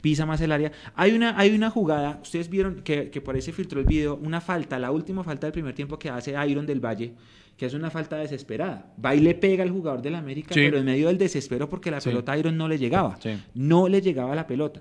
pisa 0.00 0.26
más 0.26 0.40
el 0.40 0.52
área. 0.52 0.72
Hay 0.94 1.12
una, 1.12 1.38
hay 1.38 1.54
una 1.54 1.70
jugada, 1.70 2.18
ustedes 2.22 2.48
vieron 2.48 2.82
que, 2.82 3.10
que 3.10 3.20
por 3.20 3.34
ahí 3.34 3.42
se 3.42 3.52
filtró 3.52 3.80
el 3.80 3.86
video, 3.86 4.16
una 4.16 4.40
falta, 4.40 4.78
la 4.78 4.90
última 4.90 5.24
falta 5.24 5.46
del 5.46 5.52
primer 5.52 5.74
tiempo 5.74 5.98
que 5.98 6.08
hace 6.10 6.34
Iron 6.48 6.66
del 6.66 6.80
Valle, 6.84 7.14
que 7.56 7.66
es 7.66 7.74
una 7.74 7.90
falta 7.90 8.16
desesperada. 8.16 8.92
Va 9.04 9.14
y 9.14 9.20
le 9.20 9.34
pega 9.34 9.64
al 9.64 9.70
jugador 9.70 10.00
del 10.00 10.14
América, 10.14 10.54
Sí. 10.54 10.60
pero 10.60 10.78
en 10.78 10.84
medio 10.84 11.08
del 11.08 11.18
desespero 11.18 11.68
porque 11.68 11.90
la 11.90 12.00
Sí. 12.00 12.10
pelota 12.10 12.32
a 12.32 12.38
Iron 12.38 12.56
no 12.56 12.68
le 12.68 12.78
llegaba. 12.78 13.18
Sí. 13.20 13.30
No 13.54 13.88
le 13.88 14.00
llegaba 14.00 14.34
la 14.36 14.46
pelota. 14.46 14.80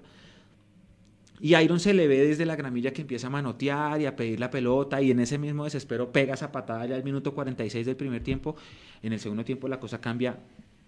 Y 1.39 1.55
Iron 1.55 1.79
se 1.79 1.93
le 1.93 2.07
ve 2.07 2.25
desde 2.27 2.45
la 2.47 2.55
gramilla 2.55 2.91
que 2.91 3.01
empieza 3.01 3.27
a 3.27 3.29
manotear 3.29 4.01
y 4.01 4.07
a 4.07 4.15
pedir 4.15 4.39
la 4.39 4.49
pelota 4.49 5.01
y 5.03 5.11
en 5.11 5.19
ese 5.19 5.37
mismo 5.37 5.65
desespero 5.65 6.11
pega 6.11 6.33
esa 6.33 6.51
patada 6.51 6.85
ya 6.87 6.95
al 6.95 7.03
minuto 7.03 7.33
46 7.35 7.85
del 7.85 7.95
primer 7.95 8.23
tiempo. 8.23 8.55
En 9.03 9.13
el 9.13 9.19
segundo 9.19 9.43
tiempo 9.45 9.67
la 9.67 9.79
cosa 9.79 10.01
cambia 10.01 10.37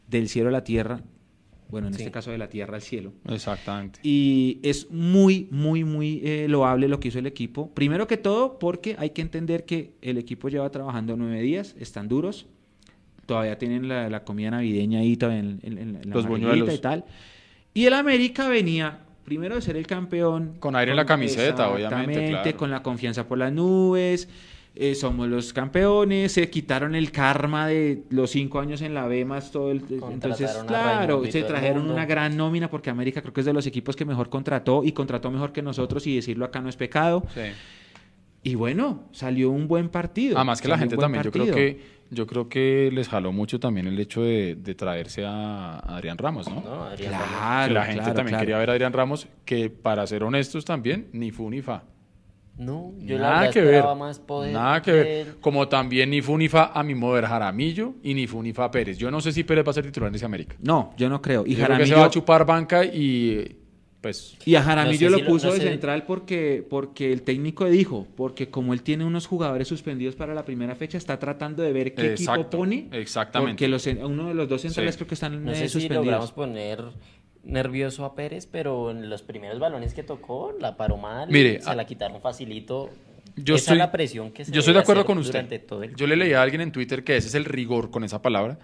del 0.07 0.27
cielo 0.27 0.49
a 0.49 0.51
la 0.51 0.63
tierra, 0.63 1.01
bueno, 1.69 1.87
en 1.87 1.93
Sí. 1.93 2.01
este 2.01 2.11
caso 2.11 2.31
de 2.31 2.37
la 2.37 2.49
tierra 2.49 2.75
al 2.75 2.81
cielo. 2.81 3.13
Exactamente. 3.29 3.99
Y 4.03 4.59
es 4.63 4.89
muy, 4.91 5.47
muy, 5.51 5.83
muy 5.83 6.21
eh, 6.23 6.47
loable 6.49 6.87
lo 6.87 6.99
que 6.99 7.09
hizo 7.09 7.19
el 7.19 7.27
equipo. 7.27 7.71
Primero 7.73 8.07
que 8.07 8.17
todo 8.17 8.57
porque 8.59 8.95
hay 8.99 9.11
que 9.11 9.21
entender 9.21 9.65
que 9.65 9.93
el 10.01 10.17
equipo 10.17 10.49
lleva 10.49 10.69
trabajando 10.71 11.15
nueve 11.15 11.41
días, 11.41 11.75
están 11.79 12.07
duros, 12.07 12.47
todavía 13.25 13.57
tienen 13.59 13.87
la, 13.87 14.09
la 14.09 14.23
comida 14.23 14.49
navideña 14.51 14.99
ahí 15.01 15.15
todavía 15.15 15.41
en, 15.41 15.59
en- 15.63 15.77
en 15.77 15.93
la 16.09 16.15
Los 16.15 16.25
buñuelos. 16.27 16.73
y 16.73 16.77
tal. 16.79 17.05
Y 17.73 17.85
el 17.85 17.93
América 17.93 18.49
venía 18.49 19.01
primero 19.23 19.53
de 19.53 19.61
ser 19.61 19.77
el 19.77 19.85
campeón. 19.85 20.55
Con 20.59 20.75
aire 20.75 20.91
en 20.91 20.97
la 20.97 21.05
camiseta, 21.05 21.69
obviamente, 21.69 22.13
Exactamente, 22.13 22.29
claro. 22.41 22.57
con 22.57 22.71
la 22.71 22.81
confianza 22.81 23.27
por 23.27 23.37
las 23.37 23.53
nubes. 23.53 24.27
Eh, 24.75 24.95
somos 24.95 25.27
los 25.27 25.51
campeones, 25.51 26.31
se 26.31 26.49
quitaron 26.49 26.95
el 26.95 27.11
karma 27.11 27.67
de 27.67 28.03
los 28.09 28.31
cinco 28.31 28.59
años 28.59 28.81
en 28.81 28.93
la 28.93 29.07
B 29.07 29.25
más 29.25 29.51
todo 29.51 29.71
el... 29.71 29.79
Entonces, 29.79 29.99
Contrataron 29.99 30.63
a 30.63 30.67
claro, 30.67 31.25
se 31.25 31.43
trajeron 31.43 31.89
una 31.89 32.05
gran 32.05 32.37
nómina 32.37 32.69
porque 32.69 32.89
América 32.89 33.21
creo 33.21 33.33
que 33.33 33.41
es 33.41 33.45
de 33.45 33.53
los 33.53 33.65
equipos 33.65 33.95
que 33.95 34.05
mejor 34.05 34.29
contrató 34.29 34.83
y 34.83 34.91
contrató 34.91 35.31
mejor 35.31 35.51
que 35.51 35.61
nosotros 35.61 36.05
y 36.07 36.15
decirlo 36.15 36.45
acá 36.45 36.61
no 36.61 36.69
es 36.69 36.75
pecado. 36.75 37.25
Sí. 37.33 37.41
Y 38.41 38.55
bueno, 38.55 39.03
salió 39.11 39.51
un 39.51 39.67
buen 39.67 39.89
partido. 39.89 40.37
Además 40.37 40.61
que 40.61 40.69
la 40.69 40.77
gente 40.77 40.95
también, 40.95 41.23
yo 41.23 41.31
creo 41.31 41.53
que 41.53 41.99
yo 42.11 42.25
creo 42.25 42.49
que 42.49 42.89
les 42.91 43.07
jaló 43.07 43.31
mucho 43.31 43.59
también 43.59 43.85
el 43.85 43.99
hecho 43.99 44.23
de, 44.23 44.55
de 44.55 44.75
traerse 44.75 45.25
a 45.25 45.77
Adrián 45.79 46.17
Ramos, 46.17 46.49
¿no? 46.49 46.61
¿no? 46.61 46.83
Adrián 46.83 47.13
Ramos. 47.13 47.27
Claro, 47.27 47.67
que 47.67 47.73
la 47.73 47.85
gente 47.85 47.99
claro, 47.99 48.15
también 48.15 48.31
claro. 48.31 48.41
quería 48.41 48.57
ver 48.57 48.69
a 48.69 48.73
Adrián 48.73 48.93
Ramos, 48.93 49.27
que 49.45 49.69
para 49.69 50.07
ser 50.07 50.23
honestos 50.23 50.65
también, 50.65 51.09
ni 51.11 51.31
fu 51.31 51.49
ni 51.49 51.61
fa. 51.61 51.83
No, 52.59 52.93
yo 52.99 53.17
la 53.17 53.21
Nada 53.29 53.39
verdad 53.39 53.53
que 53.53 53.61
ver. 53.61 53.83
más 53.97 54.19
poder. 54.19 54.53
Nada 54.53 54.81
que 54.81 54.91
de 54.91 54.97
ver. 55.03 55.27
él. 55.29 55.35
Como 55.39 55.67
también 55.69 56.09
ni 56.09 56.21
fu 56.21 56.37
ni 56.37 56.49
fa 56.49 56.71
a 56.73 56.83
mi 56.83 56.93
mover 56.93 57.25
Jaramillo 57.25 57.93
y 58.03 58.13
ni 58.13 58.27
fu 58.27 58.43
ni 58.43 58.51
fa 58.53 58.69
Pérez. 58.69 58.97
Yo 58.97 59.09
no 59.09 59.21
sé 59.21 59.31
si 59.31 59.43
Pérez 59.45 59.65
va 59.65 59.71
a 59.71 59.73
ser 59.73 59.85
titular 59.85 60.09
en 60.09 60.15
ese 60.15 60.25
América. 60.25 60.55
No, 60.61 60.93
yo 60.97 61.07
no 61.09 61.21
creo. 61.21 61.45
Y 61.47 61.55
Yo 61.55 61.65
creo 61.65 61.77
que 61.77 61.85
se 61.85 61.89
Jaramillo, 61.91 61.97
va 61.99 62.05
a 62.05 62.09
chupar 62.09 62.45
banca 62.45 62.83
y 62.85 63.55
pues 64.01 64.37
y 64.45 64.55
a 64.55 64.63
Jaramillo 64.63 65.09
No 65.09 65.09
sé 65.09 65.11
lo 65.11 65.17
si 65.17 65.23
lo- 65.23 65.29
puso 65.29 65.47
no 65.47 65.53
de 65.53 65.59
sé. 65.59 65.67
central 65.67 66.03
porque, 66.03 66.65
porque 66.69 67.11
el 67.11 67.21
técnico 67.23 67.65
dijo, 67.65 68.07
porque 68.15 68.49
como 68.49 68.73
él 68.73 68.81
tiene 68.81 69.03
unos 69.05 69.25
jugadores 69.27 69.67
suspendidos 69.67 70.15
para 70.15 70.33
la 70.33 70.43
primera 70.45 70.73
fecha, 70.75 70.97
está 70.97 71.17
tratando 71.19 71.63
de 71.63 71.73
ver 71.73 71.93
qué 71.93 72.13
equipo 72.13 72.31
Exacto, 72.33 72.57
pone. 72.57 72.87
exactamente. 72.93 73.53
Porque 73.53 73.67
los, 73.67 73.85
uno 73.87 74.27
de 74.29 74.33
los 74.33 74.47
dos 74.47 74.61
centrales 74.61 74.95
Sí. 74.95 74.99
creo 74.99 75.07
que 75.07 75.13
están 75.15 75.43
No 75.43 75.51
eh, 75.51 75.55
sé 75.55 75.61
si 75.63 75.69
suspendidos. 75.69 76.05
logramos 76.05 76.31
poner 76.31 76.81
nervioso 77.43 78.05
a 78.05 78.15
Pérez, 78.15 78.45
pero 78.45 78.91
en 78.91 79.09
los 79.09 79.21
primeros 79.21 79.59
balones 79.59 79.93
que 79.93 80.03
tocó, 80.03 80.53
la 80.59 80.75
paró 80.77 80.97
mal. 80.97 81.29
Mire, 81.29 81.61
se 81.61 81.69
a- 81.69 81.75
la 81.75 81.85
quitaron 81.85 82.21
facilito. 82.21 82.89
yo 83.35 83.55
Esa 83.55 83.63
estoy, 83.71 83.77
la 83.77 83.91
presión 83.91 84.31
que 84.31 84.45
se 84.45 84.51
yo 84.51 84.59
estoy 84.59 84.73
de 84.73 84.81
acuerdo 84.81 85.05
con 85.05 85.17
usted. 85.17 85.65
todo 85.67 85.83
el 85.83 85.95
Yo 85.95 86.07
le 86.07 86.15
leí 86.15 86.33
a 86.33 86.41
alguien 86.41 86.61
en 86.61 86.71
Twitter 86.71 87.03
que 87.03 87.15
ese 87.17 87.27
es 87.29 87.35
el 87.35 87.45
rigor 87.45 87.89
con 87.91 88.03
esa 88.03 88.21
palabra 88.21 88.59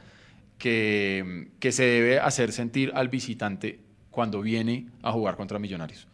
que, 0.57 1.49
que 1.59 1.71
se 1.71 1.83
debe 1.83 2.19
hacer 2.19 2.51
sentir 2.51 2.91
al 2.95 3.09
visitante 3.09 3.79
cuando 4.11 4.41
viene 4.41 4.87
a 5.01 5.11
jugar 5.11 5.35
contra 5.35 5.59
Millonarios. 5.59 6.07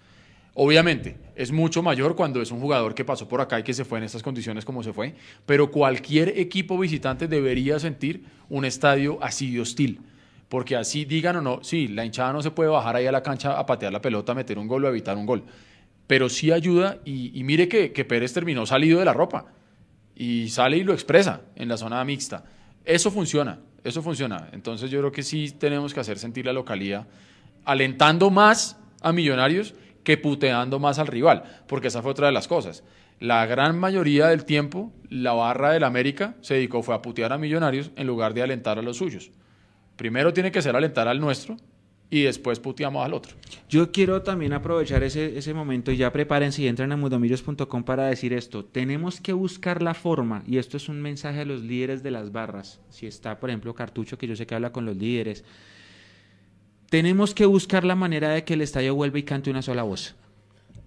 Obviamente, 0.53 1.15
es 1.35 1.51
mucho 1.51 1.81
mayor 1.81 2.15
cuando 2.15 2.41
es 2.41 2.51
un 2.51 2.59
jugador 2.59 2.93
que 2.93 3.05
pasó 3.05 3.27
por 3.27 3.39
acá 3.39 3.59
y 3.59 3.63
que 3.63 3.73
se 3.73 3.85
fue 3.85 3.99
en 3.99 4.03
estas 4.03 4.21
condiciones 4.21 4.65
como 4.65 4.83
se 4.83 4.91
fue, 4.91 5.15
pero 5.45 5.71
cualquier 5.71 6.37
equipo 6.37 6.77
visitante 6.77 7.27
debería 7.27 7.79
sentir 7.79 8.25
un 8.49 8.65
estadio 8.65 9.17
así 9.21 9.53
de 9.53 9.61
hostil. 9.61 10.01
Porque 10.51 10.75
así 10.75 11.05
digan 11.05 11.37
o 11.37 11.41
no, 11.41 11.63
sí, 11.63 11.87
la 11.87 12.03
hinchada 12.03 12.33
no 12.33 12.41
se 12.41 12.51
puede 12.51 12.69
bajar 12.69 12.97
ahí 12.97 13.07
a 13.07 13.11
la 13.13 13.23
cancha 13.23 13.57
a 13.57 13.65
patear 13.65 13.93
la 13.93 14.01
pelota, 14.01 14.33
a 14.33 14.35
meter 14.35 14.59
un 14.59 14.67
gol 14.67 14.83
o 14.83 14.89
evitar 14.89 15.15
un 15.15 15.25
gol. 15.25 15.45
Pero 16.07 16.27
sí 16.27 16.51
ayuda 16.51 16.97
y, 17.05 17.41
mire 17.45 17.69
que, 17.69 17.93
que 17.93 18.03
Pérez 18.03 18.33
terminó 18.33 18.65
salido 18.65 18.99
de 18.99 19.05
la 19.05 19.13
ropa 19.13 19.45
y 20.13 20.49
sale 20.49 20.75
y 20.75 20.83
lo 20.83 20.91
expresa 20.91 21.39
en 21.55 21.69
la 21.69 21.77
zona 21.77 22.03
mixta. 22.03 22.43
Eso 22.83 23.11
funciona, 23.11 23.59
eso 23.85 24.01
funciona. 24.01 24.49
Entonces 24.51 24.91
yo 24.91 24.99
creo 24.99 25.13
que 25.13 25.23
sí 25.23 25.51
tenemos 25.57 25.93
que 25.93 26.01
hacer 26.01 26.19
sentir 26.19 26.45
la 26.45 26.51
localidad 26.51 27.07
alentando 27.63 28.29
más 28.29 28.77
a 29.01 29.13
Millonarios 29.13 29.73
que 30.03 30.17
puteando 30.17 30.79
más 30.79 30.99
al 30.99 31.07
rival, 31.07 31.43
porque 31.65 31.87
esa 31.87 32.01
fue 32.01 32.11
otra 32.11 32.27
de 32.27 32.33
las 32.33 32.49
cosas. 32.49 32.83
La 33.21 33.45
gran 33.45 33.79
mayoría 33.79 34.27
del 34.27 34.43
tiempo, 34.43 34.91
la 35.07 35.31
barra 35.31 35.71
del 35.71 35.85
América 35.85 36.35
se 36.41 36.55
dedicó 36.55 36.83
fue 36.83 36.93
a 36.93 37.01
putear 37.01 37.31
a 37.31 37.37
Millonarios 37.37 37.91
en 37.95 38.05
lugar 38.05 38.33
de 38.33 38.41
alentar 38.41 38.79
a 38.79 38.81
los 38.81 38.97
suyos. 38.97 39.31
Primero 40.01 40.33
tiene 40.33 40.51
que 40.51 40.63
ser 40.63 40.75
alentar 40.75 41.07
al 41.07 41.19
nuestro 41.19 41.57
y 42.09 42.23
después 42.23 42.59
puteamos 42.59 43.05
al 43.05 43.13
otro. 43.13 43.35
Yo 43.69 43.91
quiero 43.91 44.23
también 44.23 44.51
aprovechar 44.51 45.03
ese, 45.03 45.37
ese 45.37 45.53
momento 45.53 45.91
y 45.91 45.97
ya 45.97 46.11
prepárense 46.11 46.63
y 46.63 46.67
entren 46.67 46.91
a 46.91 46.97
mudomillos.com 46.97 47.83
para 47.83 48.07
decir 48.07 48.33
esto. 48.33 48.65
Tenemos 48.65 49.21
que 49.21 49.33
buscar 49.33 49.83
la 49.83 49.93
forma, 49.93 50.43
y 50.47 50.57
esto 50.57 50.75
es 50.77 50.89
un 50.89 51.03
mensaje 51.03 51.41
a 51.41 51.45
los 51.45 51.61
líderes 51.61 52.01
de 52.01 52.09
las 52.09 52.31
barras. 52.31 52.79
Si 52.89 53.05
está, 53.05 53.39
por 53.39 53.51
ejemplo, 53.51 53.75
Cartucho, 53.75 54.17
que 54.17 54.25
yo 54.25 54.35
sé 54.35 54.47
que 54.47 54.55
habla 54.55 54.71
con 54.71 54.85
los 54.85 54.97
líderes. 54.97 55.43
Tenemos 56.89 57.35
que 57.35 57.45
buscar 57.45 57.83
la 57.83 57.95
manera 57.95 58.29
de 58.29 58.43
que 58.43 58.55
el 58.55 58.61
estadio 58.61 58.95
vuelva 58.95 59.19
y 59.19 59.23
cante 59.23 59.51
una 59.51 59.61
sola 59.61 59.83
voz. 59.83 60.15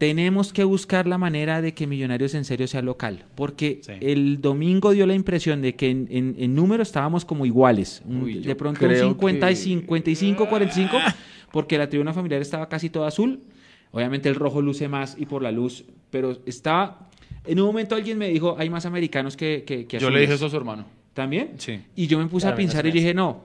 Tenemos 0.09 0.53
que 0.53 0.65
buscar 0.65 1.07
la 1.07 1.17
manera 1.17 1.63
de 1.63 1.73
que 1.73 1.87
Millonarios 1.87 2.35
en 2.35 2.45
serio 2.45 2.67
sea 2.67 2.83
local, 2.83 3.25
porque 3.35 3.81
Sí. 3.83 3.93
el 4.01 4.41
domingo 4.43 4.91
dio 4.93 5.07
la 5.07 5.15
impresión 5.15 5.63
de 5.63 5.75
que 5.75 5.89
en, 5.91 6.09
en- 6.11 6.37
en 6.39 6.55
número 6.55 6.83
estábamos 6.83 7.25
como 7.25 7.47
iguales. 7.47 8.03
Uy, 8.07 8.41
de 8.41 8.55
pronto 8.55 8.85
un 8.85 8.91
creo 8.91 9.09
50 9.09 9.51
y 9.51 9.55
que- 9.55 9.61
55, 9.61 10.49
45, 10.49 10.97
porque 11.51 11.79
la 11.79 11.89
tribuna 11.89 12.13
familiar 12.13 12.43
estaba 12.43 12.69
casi 12.69 12.91
toda 12.91 13.09
azul. 13.09 13.41
Obviamente 13.93 14.29
el 14.29 14.35
rojo 14.35 14.61
luce 14.61 14.89
más 14.89 15.17
y 15.19 15.25
por 15.27 15.43
la 15.43 15.53
luz, 15.53 15.85
pero 16.11 16.37
estaba... 16.47 17.09
En 17.47 17.61
un 17.61 17.67
momento 17.67 17.95
alguien 17.95 18.19
me 18.19 18.29
dijo, 18.29 18.57
hay 18.59 18.69
más 18.71 18.85
americanos 18.87 19.37
que, 19.37 19.65
que, 19.67 19.87
que 19.87 19.99
Yo 19.99 20.09
le 20.11 20.17
azules". 20.17 20.21
dije 20.23 20.35
eso 20.35 20.47
a 20.47 20.51
su 20.51 20.57
hermano. 20.57 20.85
¿También? 21.15 21.53
Sí. 21.59 21.81
Y 21.97 22.09
yo 22.09 22.19
me 22.19 22.27
puse 22.27 22.47
a 22.49 22.55
pensar 22.55 22.85
y 22.87 22.91
dije, 22.91 23.15
no, 23.15 23.43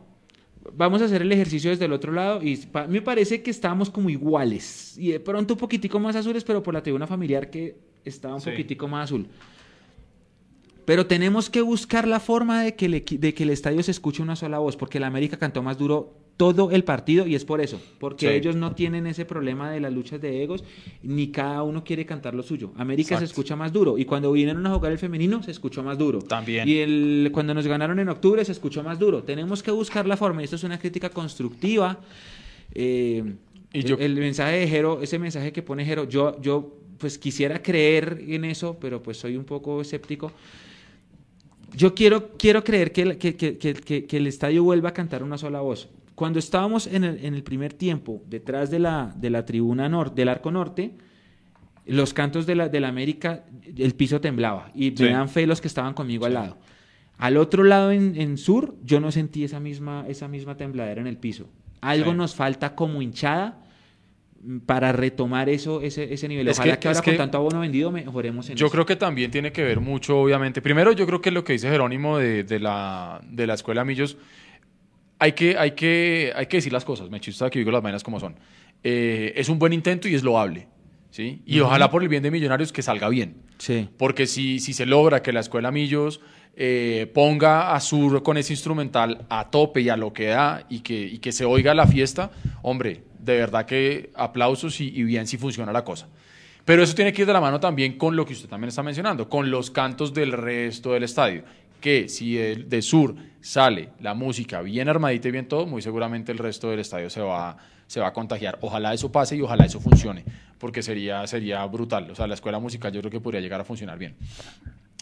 vamos 0.76 1.02
a 1.02 1.06
hacer 1.06 1.22
el 1.22 1.32
ejercicio 1.32 1.70
desde 1.72 1.86
el 1.86 1.94
otro 1.94 2.12
lado 2.12 2.42
y 2.44 2.60
me 2.88 3.02
parece 3.02 3.42
que 3.42 3.52
estábamos 3.52 3.90
como 3.90 4.10
iguales. 4.10 4.98
Y 4.98 5.12
de 5.12 5.20
pronto 5.20 5.54
un 5.56 5.60
poquitico 5.60 6.00
más 6.00 6.16
azules, 6.16 6.44
pero 6.44 6.62
por 6.64 6.74
la 6.74 6.84
tribuna 6.84 7.08
familiar 7.08 7.50
que 7.50 7.78
estaba 8.06 8.36
un 8.36 8.42
Sí. 8.42 8.50
poquitico 8.52 8.88
más 8.88 9.06
azul. 9.06 9.28
Pero 10.86 11.06
tenemos 11.06 11.50
que 11.50 11.62
buscar 11.62 12.08
la 12.08 12.20
forma 12.20 12.64
de 12.64 12.76
que, 12.76 12.90
de 12.90 13.34
que 13.34 13.44
el 13.44 13.52
estadio 13.52 13.84
se 13.84 13.92
escuche 13.92 14.22
una 14.24 14.36
sola 14.36 14.58
voz, 14.60 14.76
porque 14.76 14.98
el 14.98 15.04
América 15.04 15.38
cantó 15.38 15.62
más 15.62 15.78
duro 15.78 16.16
todo 16.40 16.72
el 16.72 16.86
partido 16.86 17.28
y 17.28 17.36
es 17.36 17.44
por 17.44 17.60
eso, 17.60 17.82
porque 18.00 18.30
Sí. 18.30 18.34
ellos 18.34 18.56
no 18.56 18.74
tienen 18.74 19.08
ese 19.08 19.26
problema 19.26 19.70
de 19.72 19.82
las 19.82 19.92
luchas 19.92 20.22
de 20.22 20.42
egos, 20.42 20.64
ni 21.04 21.28
cada 21.32 21.64
uno 21.64 21.84
quiere 21.84 22.06
cantar 22.06 22.34
lo 22.34 22.44
suyo. 22.44 22.72
América 22.78 23.20
se 23.20 23.26
escucha 23.26 23.58
más 23.58 23.74
duro 23.74 23.98
y 23.98 24.06
cuando 24.06 24.32
vinieron 24.32 24.66
a 24.66 24.74
jugar 24.74 24.94
el 24.94 24.98
femenino 25.00 25.44
se 25.44 25.52
escuchó 25.52 25.84
más 25.84 25.98
duro. 25.98 26.20
También. 26.20 26.66
Y 26.66 26.78
el, 26.78 27.30
cuando 27.34 27.54
nos 27.54 27.68
ganaron 27.68 28.00
en 28.00 28.08
octubre 28.08 28.46
se 28.46 28.54
escuchó 28.54 28.82
más 28.84 28.98
duro. 28.98 29.22
Tenemos 29.24 29.62
que 29.62 29.72
buscar 29.72 30.08
la 30.08 30.16
forma, 30.16 30.40
y 30.40 30.46
esto 30.46 30.56
es 30.56 30.64
una 30.64 30.80
crítica 30.80 31.10
constructiva. 31.10 32.00
eh, 32.74 33.34
Y 33.74 33.82
yo- 33.84 33.96
el, 33.98 34.04
el 34.14 34.16
mensaje 34.16 34.60
de 34.60 34.68
Jero, 34.70 35.02
ese 35.02 35.20
mensaje 35.20 35.52
que 35.52 35.62
pone 35.62 35.84
Jero, 35.84 36.08
yo, 36.08 36.40
yo 36.42 36.74
pues 37.00 37.18
quisiera 37.18 37.62
creer 37.62 38.24
en 38.30 38.46
eso, 38.46 38.78
pero 38.80 39.04
pues 39.04 39.18
soy 39.18 39.36
un 39.36 39.44
poco 39.44 39.82
escéptico. 39.82 40.32
Yo 41.76 41.94
quiero, 41.94 42.30
quiero 42.38 42.64
creer 42.64 42.92
que- 42.94 43.18
que- 43.18 43.36
que- 43.36 44.06
que 44.06 44.18
el 44.18 44.28
estadio 44.28 44.64
vuelva 44.64 44.90
a 44.90 44.94
cantar 44.94 45.22
una 45.22 45.38
sola 45.38 45.60
voz. 45.62 45.88
Cuando 46.20 46.38
estábamos 46.38 46.86
en 46.86 47.06
el, 47.06 47.24
en 47.26 47.34
el 47.34 47.44
primer 47.44 47.72
tiempo, 47.72 48.22
detrás 48.28 48.70
de 48.70 48.78
la, 48.80 49.14
de 49.16 49.30
la 49.30 49.46
tribuna 49.46 49.88
norte, 49.88 50.16
del 50.20 50.28
arco 50.28 50.52
norte, 50.52 50.92
los 51.86 52.14
cantos 52.14 52.46
de 52.46 52.56
la, 52.56 52.68
de 52.68 52.80
la 52.82 52.90
América, 52.90 53.46
el 53.78 53.94
piso 53.96 54.20
temblaba. 54.20 54.70
Y 54.76 54.92
Sí. 54.98 55.04
me 55.04 55.12
dan 55.12 55.30
fe 55.30 55.48
los 55.48 55.62
que 55.62 55.70
estaban 55.70 55.94
conmigo 55.94 56.26
al 56.26 56.34
lado. 56.34 56.58
Al 57.20 57.38
otro 57.38 57.64
lado, 57.64 57.92
en, 57.94 58.20
en 58.20 58.38
sur, 58.38 58.76
yo 58.84 59.00
no 59.00 59.12
sentí 59.14 59.46
esa 59.46 59.62
misma, 59.62 60.04
esa 60.10 60.28
misma 60.28 60.58
tembladera 60.58 61.00
en 61.00 61.08
el 61.08 61.16
piso. 61.18 61.48
Algo 61.80 62.12
Sí. 62.12 62.18
nos 62.18 62.36
falta 62.36 62.76
como 62.76 63.02
hinchada 63.02 63.64
para 64.66 64.92
retomar 64.92 65.48
eso, 65.50 65.82
ese, 65.82 66.14
ese 66.14 66.28
nivel. 66.28 66.48
Es 66.50 66.60
Ojalá 66.60 66.74
que- 66.76 66.80
que, 66.82 66.88
ahora 66.90 67.00
es 67.00 67.04
con 67.06 67.12
que- 67.14 67.18
tanto 67.18 67.38
abono 67.38 67.62
vendido 67.62 67.92
mejoremos 67.92 68.50
en 68.50 68.56
Yo 68.58 68.66
eso. 68.68 68.72
creo 68.74 68.86
que 68.86 68.96
también 68.98 69.32
tiene 69.32 69.52
que 69.54 69.64
ver 69.64 69.80
mucho, 69.80 70.18
obviamente. 70.20 70.62
Primero, 70.62 70.92
yo 70.92 71.06
creo 71.06 71.22
que 71.22 71.32
lo 71.32 71.44
que 71.46 71.54
dice 71.54 71.70
Jerónimo 71.70 72.18
de, 72.18 72.44
de 72.44 72.60
la, 72.60 73.22
de 73.30 73.48
la 73.48 73.54
Escuela 73.56 73.84
Millos, 73.86 74.18
hay 75.20 75.34
que, 75.34 75.58
hay, 75.58 75.72
que, 75.72 76.32
hay 76.36 76.46
que 76.48 76.58
decir 76.58 76.74
las 76.74 76.86
cosas. 76.86 77.10
Me 77.10 77.20
chista 77.20 77.50
que 77.50 77.60
digo 77.60 77.72
las 77.72 77.82
vainas 77.82 78.04
como 78.04 78.20
son. 78.20 78.36
Eh, 78.84 79.34
es 79.36 79.50
un 79.50 79.60
buen 79.60 79.74
intento 79.74 80.08
y 80.08 80.16
es 80.16 80.24
loable. 80.24 80.68
¿sí? 81.12 81.42
Y 81.46 81.60
ojalá 81.60 81.92
por 81.92 82.02
el 82.02 82.10
bien 82.10 82.24
de 82.24 82.32
Millonarios 82.32 82.72
que 82.72 82.82
salga 82.82 83.10
bien. 83.10 83.36
Sí. 83.58 83.90
Porque 83.98 84.26
si, 84.26 84.60
si 84.60 84.74
se 84.74 84.86
logra 84.86 85.22
que 85.22 85.34
la 85.34 85.42
Escuela 85.42 85.72
Millos 85.72 86.22
eh, 86.56 87.12
ponga 87.14 87.76
a 87.76 87.80
Sur 87.82 88.24
con 88.24 88.38
ese 88.38 88.54
instrumental 88.54 89.26
a 89.30 89.50
tope 89.52 89.82
y 89.82 89.90
a 89.90 89.98
lo 89.98 90.14
que 90.14 90.28
da 90.28 90.66
y 90.70 90.80
que, 90.80 91.00
y 91.00 91.20
que 91.20 91.34
se 91.34 91.44
oiga 91.44 91.74
la 91.74 91.86
fiesta, 91.86 92.32
hombre, 92.62 93.04
de 93.20 93.38
verdad 93.38 93.66
que 93.66 94.12
aplausos 94.16 94.80
y, 94.80 94.88
y 94.88 95.04
bien 95.04 95.28
si 95.28 95.38
funciona 95.38 95.74
la 95.74 95.84
cosa. 95.84 96.08
Pero 96.64 96.84
eso 96.84 96.96
tiene 96.96 97.12
que 97.12 97.24
ir 97.24 97.28
de 97.28 97.34
la 97.34 97.42
mano 97.42 97.60
también 97.60 97.98
con 97.98 98.16
lo 98.16 98.26
que 98.26 98.34
usted 98.34 98.48
también 98.48 98.70
está 98.70 98.84
mencionando, 98.84 99.28
con 99.28 99.50
los 99.52 99.72
cantos 99.72 100.14
del 100.14 100.32
resto 100.32 100.94
del 100.94 101.04
estadio. 101.04 101.44
Que 101.80 102.10
si 102.10 102.38
el- 102.38 102.70
de 102.70 102.82
sur 102.82 103.16
sale 103.42 103.90
la 104.02 104.14
música 104.14 104.62
bien 104.62 104.90
armadita 104.90 105.28
y 105.30 105.32
bien 105.32 105.48
todo, 105.48 105.66
muy 105.66 105.82
seguramente 105.82 106.32
el 106.32 106.38
resto 106.38 106.70
del 106.70 106.80
estadio 106.80 107.10
se 107.10 107.22
va, 107.22 107.58
se 107.88 108.00
va 108.00 108.08
a 108.08 108.14
contagiar. 108.14 108.58
Ojalá 108.62 108.94
eso 108.94 109.12
pase 109.12 109.36
y 109.38 109.42
ojalá 109.42 109.66
eso 109.66 109.80
funcione, 109.80 110.24
porque 110.58 110.82
sería, 110.84 111.26
sería 111.26 111.66
brutal. 111.66 112.12
O 112.12 112.16
sea, 112.16 112.28
la 112.28 112.34
escuela 112.34 112.60
musical 112.60 112.92
yo 112.92 113.00
creo 113.00 113.12
que 113.12 113.20
podría 113.22 113.42
llegar 113.42 113.62
a 113.62 113.64
funcionar 113.64 113.98
bien. 113.98 114.16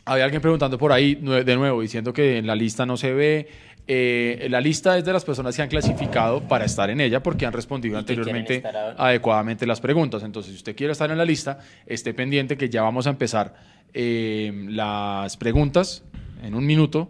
Había 0.05 0.23
alguien 0.23 0.41
preguntando 0.41 0.77
por 0.77 0.91
ahí 0.93 1.15
de 1.15 1.55
nuevo, 1.57 1.81
diciendo 1.81 2.13
que 2.13 2.37
en 2.37 2.47
la 2.47 2.55
lista 2.55 2.85
no 2.85 2.95
se 2.95 3.11
ve. 3.11 3.47
Eh, 3.89 4.47
la 4.49 4.61
lista 4.61 4.97
es 4.97 5.03
de 5.05 5.11
las 5.13 5.25
personas 5.25 5.55
que 5.55 5.61
han 5.61 5.69
clasificado 5.69 6.41
para 6.41 6.65
estar 6.65 6.89
en 6.89 7.01
ella 7.01 7.21
porque 7.23 7.45
han 7.45 7.53
respondido 7.53 7.97
anteriormente 7.97 8.61
adecuadamente 8.97 9.65
las 9.65 9.81
preguntas. 9.81 10.23
Entonces, 10.23 10.51
si 10.53 10.57
usted 10.57 10.75
quiere 10.75 10.93
estar 10.93 11.09
en 11.11 11.17
la 11.17 11.25
lista, 11.25 11.59
esté 11.85 12.13
pendiente 12.13 12.55
que 12.57 12.69
ya 12.69 12.83
vamos 12.83 13.07
a 13.07 13.09
empezar 13.09 13.53
eh, 13.93 14.51
las 14.69 15.35
preguntas 15.37 16.03
en 16.41 16.55
un 16.55 16.65
minuto 16.65 17.09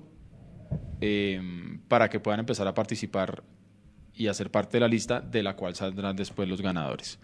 eh, 1.02 1.42
para 1.88 2.10
que 2.10 2.20
puedan 2.20 2.40
empezar 2.40 2.68
a 2.68 2.74
participar 2.74 3.44
y 4.18 4.28
hacer 4.28 4.50
parte 4.50 4.78
de 4.78 4.82
la 4.82 4.88
lista 4.88 5.22
de 5.22 5.44
la 5.44 5.56
cual 5.56 5.76
saldrán 5.76 6.16
después 6.16 6.50
los 6.50 6.62
ganadores. 6.62 7.20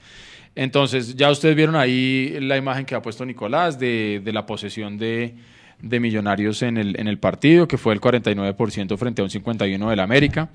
Entonces, 0.56 1.16
ya 1.16 1.32
ustedes 1.32 1.56
vieron 1.56 1.76
ahí 1.76 2.38
la 2.40 2.56
imagen 2.56 2.86
que 2.86 2.94
ha 2.94 3.02
puesto 3.02 3.26
Nicolás 3.26 3.80
de, 3.80 4.22
la 4.26 4.46
posesión 4.46 4.98
de, 4.98 5.36
Millonarios 5.82 6.62
en 6.62 6.78
el, 6.78 7.18
partido, 7.18 7.68
que 7.68 7.78
fue 7.78 7.94
el 7.94 8.00
49% 8.00 8.98
frente 8.98 9.22
a 9.22 9.26
un 9.26 9.32
51% 9.32 9.90
del 9.90 10.00
América. 10.00 10.50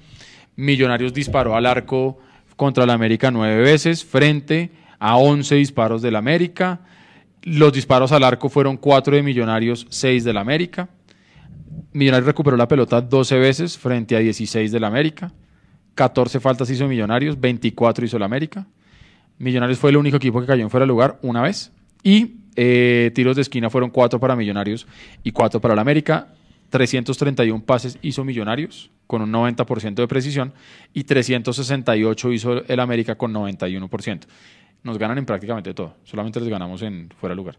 Millonarios 0.57 1.13
disparó 1.13 1.57
al 1.57 1.67
arco 1.67 2.19
contra 2.57 2.85
el 2.85 2.91
América 2.91 3.31
nueve 3.31 3.63
veces, 3.63 4.05
frente 4.05 4.71
a 4.99 5.17
11 5.17 5.57
disparos 5.57 6.03
del 6.03 6.17
América. 6.17 6.81
Los 7.43 7.73
disparos 7.73 8.13
al 8.13 8.25
arco 8.25 8.49
fueron 8.49 8.77
4 8.77 9.17
de 9.17 9.23
Millonarios, 9.23 9.87
6 9.91 10.25
del 10.25 10.37
América. 10.37 10.89
Millonarios 11.93 12.27
recuperó 12.27 12.57
la 12.57 12.69
pelota 12.69 13.01
12 13.01 13.39
veces 13.39 13.79
frente 13.79 14.17
a 14.17 14.19
16 14.19 14.71
del 14.71 14.85
América. 14.85 15.33
14 15.95 16.39
faltas 16.41 16.71
hizo 16.71 16.87
Millonarios, 16.87 17.41
24 17.41 18.05
hizo 18.05 18.17
el 18.17 18.23
América. 18.23 18.67
Millonarios 19.39 19.79
fue 19.79 19.91
el 19.91 19.97
único 19.97 20.17
equipo 20.17 20.41
que 20.41 20.47
cayó 20.47 20.63
en 20.63 20.71
fuera 20.71 20.85
de 20.85 20.89
lugar 20.89 21.19
una 21.23 21.43
vez. 21.43 21.73
Y 22.03 22.37
eh, 22.57 23.11
tiros 23.15 23.37
de 23.37 23.43
esquina 23.43 23.71
fueron 23.71 23.91
4 23.91 24.21
para 24.21 24.37
Millonarios 24.37 24.87
y 25.23 25.33
4 25.33 25.61
para 25.61 25.75
el 25.75 25.81
América. 25.81 26.29
331 26.71 27.65
pases 27.65 27.99
hizo 28.03 28.25
Millonarios 28.25 28.91
con 29.07 29.23
un 29.23 29.33
90% 29.33 29.95
de 29.95 30.07
precisión 30.07 30.53
y 30.93 31.05
368 31.05 32.33
hizo 32.33 32.65
el 32.67 32.81
América 32.81 33.17
con 33.17 33.33
91%. 33.33 34.27
Nos 34.83 34.99
ganan 34.99 35.19
en 35.19 35.27
prácticamente 35.27 35.73
todo, 35.75 35.97
solamente 36.05 36.41
les 36.41 36.49
ganamos 36.49 36.83
en 36.83 37.09
fuera 37.19 37.33
de 37.33 37.37
lugar. 37.37 37.59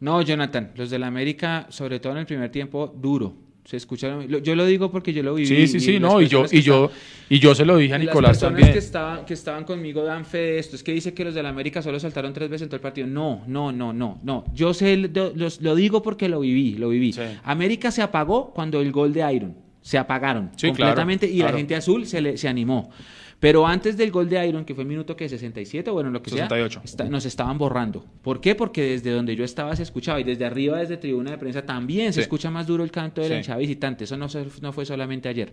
No, 0.00 0.22
Jonathan, 0.22 0.72
los 0.76 0.90
del 0.90 1.02
América, 1.02 1.66
sobre 1.70 1.98
todo 2.00 2.12
en 2.12 2.18
el 2.18 2.26
primer 2.26 2.50
tiempo, 2.50 2.86
duro. 2.86 3.45
Se 3.66 3.76
escucharon. 3.76 4.26
Yo 4.42 4.54
lo 4.54 4.64
digo 4.64 4.90
porque 4.92 5.12
yo 5.12 5.22
lo 5.22 5.34
viví. 5.34 5.46
Sí, 5.46 5.66
sí, 5.66 5.80
sí, 5.80 5.92
las 5.98 6.02
no, 6.12 6.20
y 6.22 6.28
yo, 6.28 6.44
y 6.50 6.62
yo, 6.62 6.90
y 7.28 7.38
yo 7.40 7.52
se 7.54 7.64
lo 7.64 7.76
dije 7.76 7.94
a 7.94 7.96
Y 7.96 7.98
las 7.98 8.06
Nicolás 8.06 8.30
personas 8.38 8.52
también. 8.60 8.72
que 8.72 8.78
estaban, 8.78 9.24
que 9.26 9.34
estaban 9.34 9.64
conmigo 9.64 10.04
dan 10.04 10.24
fe 10.24 10.38
de 10.38 10.58
esto. 10.60 10.76
Es 10.76 10.84
que 10.84 10.92
dice 10.92 11.12
que 11.12 11.24
los 11.24 11.34
del 11.34 11.46
América 11.46 11.82
solo 11.82 11.98
saltaron 11.98 12.32
tres 12.32 12.48
veces 12.48 12.62
en 12.62 12.68
todo 12.68 12.76
el 12.76 12.80
partido. 12.82 13.08
No, 13.08 13.42
no, 13.48 13.72
no, 13.72 13.92
no, 13.92 14.20
no. 14.22 14.44
Yo 14.54 14.72
sé, 14.72 14.96
lo, 14.96 15.32
los- 15.34 15.60
lo 15.60 15.74
digo 15.74 16.00
porque 16.00 16.28
lo 16.28 16.40
viví, 16.40 16.76
lo 16.76 16.88
viví. 16.90 17.12
Sí. 17.12 17.22
América 17.42 17.90
se 17.90 18.02
apagó 18.02 18.52
cuando 18.54 18.80
el 18.80 18.92
gol 18.92 19.12
de 19.12 19.34
Iron. 19.34 19.54
Se 19.82 19.98
apagaron 19.98 20.50
Sí, 20.56 20.68
completamente 20.68 21.26
claro, 21.26 21.34
y 21.34 21.38
claro. 21.38 21.52
la 21.52 21.58
gente 21.58 21.74
azul 21.76 22.06
se, 22.06 22.20
le- 22.20 22.36
se 22.36 22.48
animó. 22.48 22.90
Pero 23.38 23.66
antes 23.66 23.96
del 23.98 24.10
gol 24.10 24.28
de 24.30 24.46
Iron, 24.48 24.64
que 24.64 24.74
fue 24.74 24.84
minuto 24.86 25.14
que 25.14 25.28
67, 25.28 25.90
bueno, 25.90 26.10
lo 26.10 26.22
que 26.22 26.30
68. 26.30 26.80
sea, 26.80 26.84
está- 26.84 27.04
nos 27.04 27.26
estaban 27.26 27.58
borrando. 27.58 28.04
¿Por 28.22 28.40
qué? 28.40 28.54
Porque 28.54 28.82
desde 28.82 29.10
donde 29.10 29.36
yo 29.36 29.44
estaba 29.44 29.76
se 29.76 29.82
escuchaba 29.82 30.18
y 30.20 30.24
desde 30.24 30.46
arriba, 30.46 30.78
desde 30.78 30.96
tribuna 30.96 31.32
de 31.32 31.38
prensa, 31.38 31.62
también 31.66 32.08
se 32.14 32.20
Sí. 32.20 32.20
escucha 32.22 32.50
más 32.50 32.66
duro 32.66 32.82
el 32.82 32.90
canto 32.90 33.20
de 33.20 33.28
la 33.28 33.34
Sí. 33.34 33.38
hinchada 33.40 33.58
visitante. 33.58 34.04
Eso 34.04 34.16
no, 34.16 34.72
fue 34.72 34.86
solamente 34.86 35.28
ayer. 35.28 35.52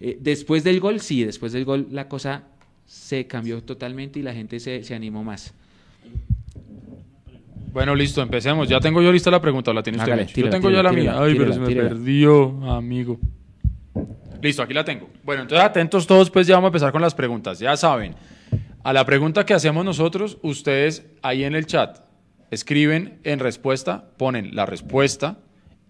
Eh, 0.00 0.18
después 0.20 0.64
del 0.64 0.80
gol, 0.80 0.98
sí, 1.00 1.22
después 1.24 1.52
del 1.52 1.64
gol 1.64 1.86
la 1.92 2.08
cosa 2.08 2.42
se 2.86 3.26
cambió 3.28 3.62
totalmente 3.62 4.18
y 4.18 4.22
la 4.22 4.34
gente 4.34 4.58
se, 4.58 4.82
se 4.82 4.94
animó 4.94 5.22
más. 5.22 5.54
Bueno, 7.72 7.94
listo, 7.94 8.20
empecemos. 8.20 8.68
Ya 8.68 8.80
tengo 8.80 9.00
yo 9.00 9.10
lista 9.12 9.30
la 9.30 9.40
pregunta, 9.40 9.70
¿o 9.70 9.74
la 9.74 9.82
tiene 9.82 9.98
usted. 9.98 10.12
Hágale, 10.12 10.26
tírala, 10.30 10.50
yo 10.50 10.60
tengo 10.60 10.68
tírala, 10.68 10.88
ya 10.90 10.92
la 10.96 11.00
tírala, 11.00 11.20
mía. 11.20 11.26
Ay, 11.26 11.38
pero 11.38 11.52
se 11.54 11.60
me 11.60 11.74
perdió, 11.74 12.70
amigo. 12.70 13.18
Listo, 14.42 14.60
aquí 14.60 14.74
la 14.74 14.84
tengo. 14.84 15.08
Bueno, 15.22 15.42
entonces 15.42 15.64
atentos 15.64 16.04
todos, 16.04 16.28
pues 16.28 16.48
ya 16.48 16.56
vamos 16.56 16.66
a 16.66 16.70
empezar 16.70 16.90
con 16.90 17.00
las 17.00 17.14
preguntas. 17.14 17.60
Ya 17.60 17.76
saben, 17.76 18.16
a 18.82 18.92
la 18.92 19.06
pregunta 19.06 19.46
que 19.46 19.54
hacemos 19.54 19.84
nosotros, 19.84 20.38
ustedes 20.42 21.06
ahí 21.22 21.44
en 21.44 21.54
el 21.54 21.66
chat 21.66 22.00
escriben 22.50 23.20
en 23.22 23.38
respuesta, 23.38 24.10
ponen 24.18 24.56
la 24.56 24.66
respuesta 24.66 25.38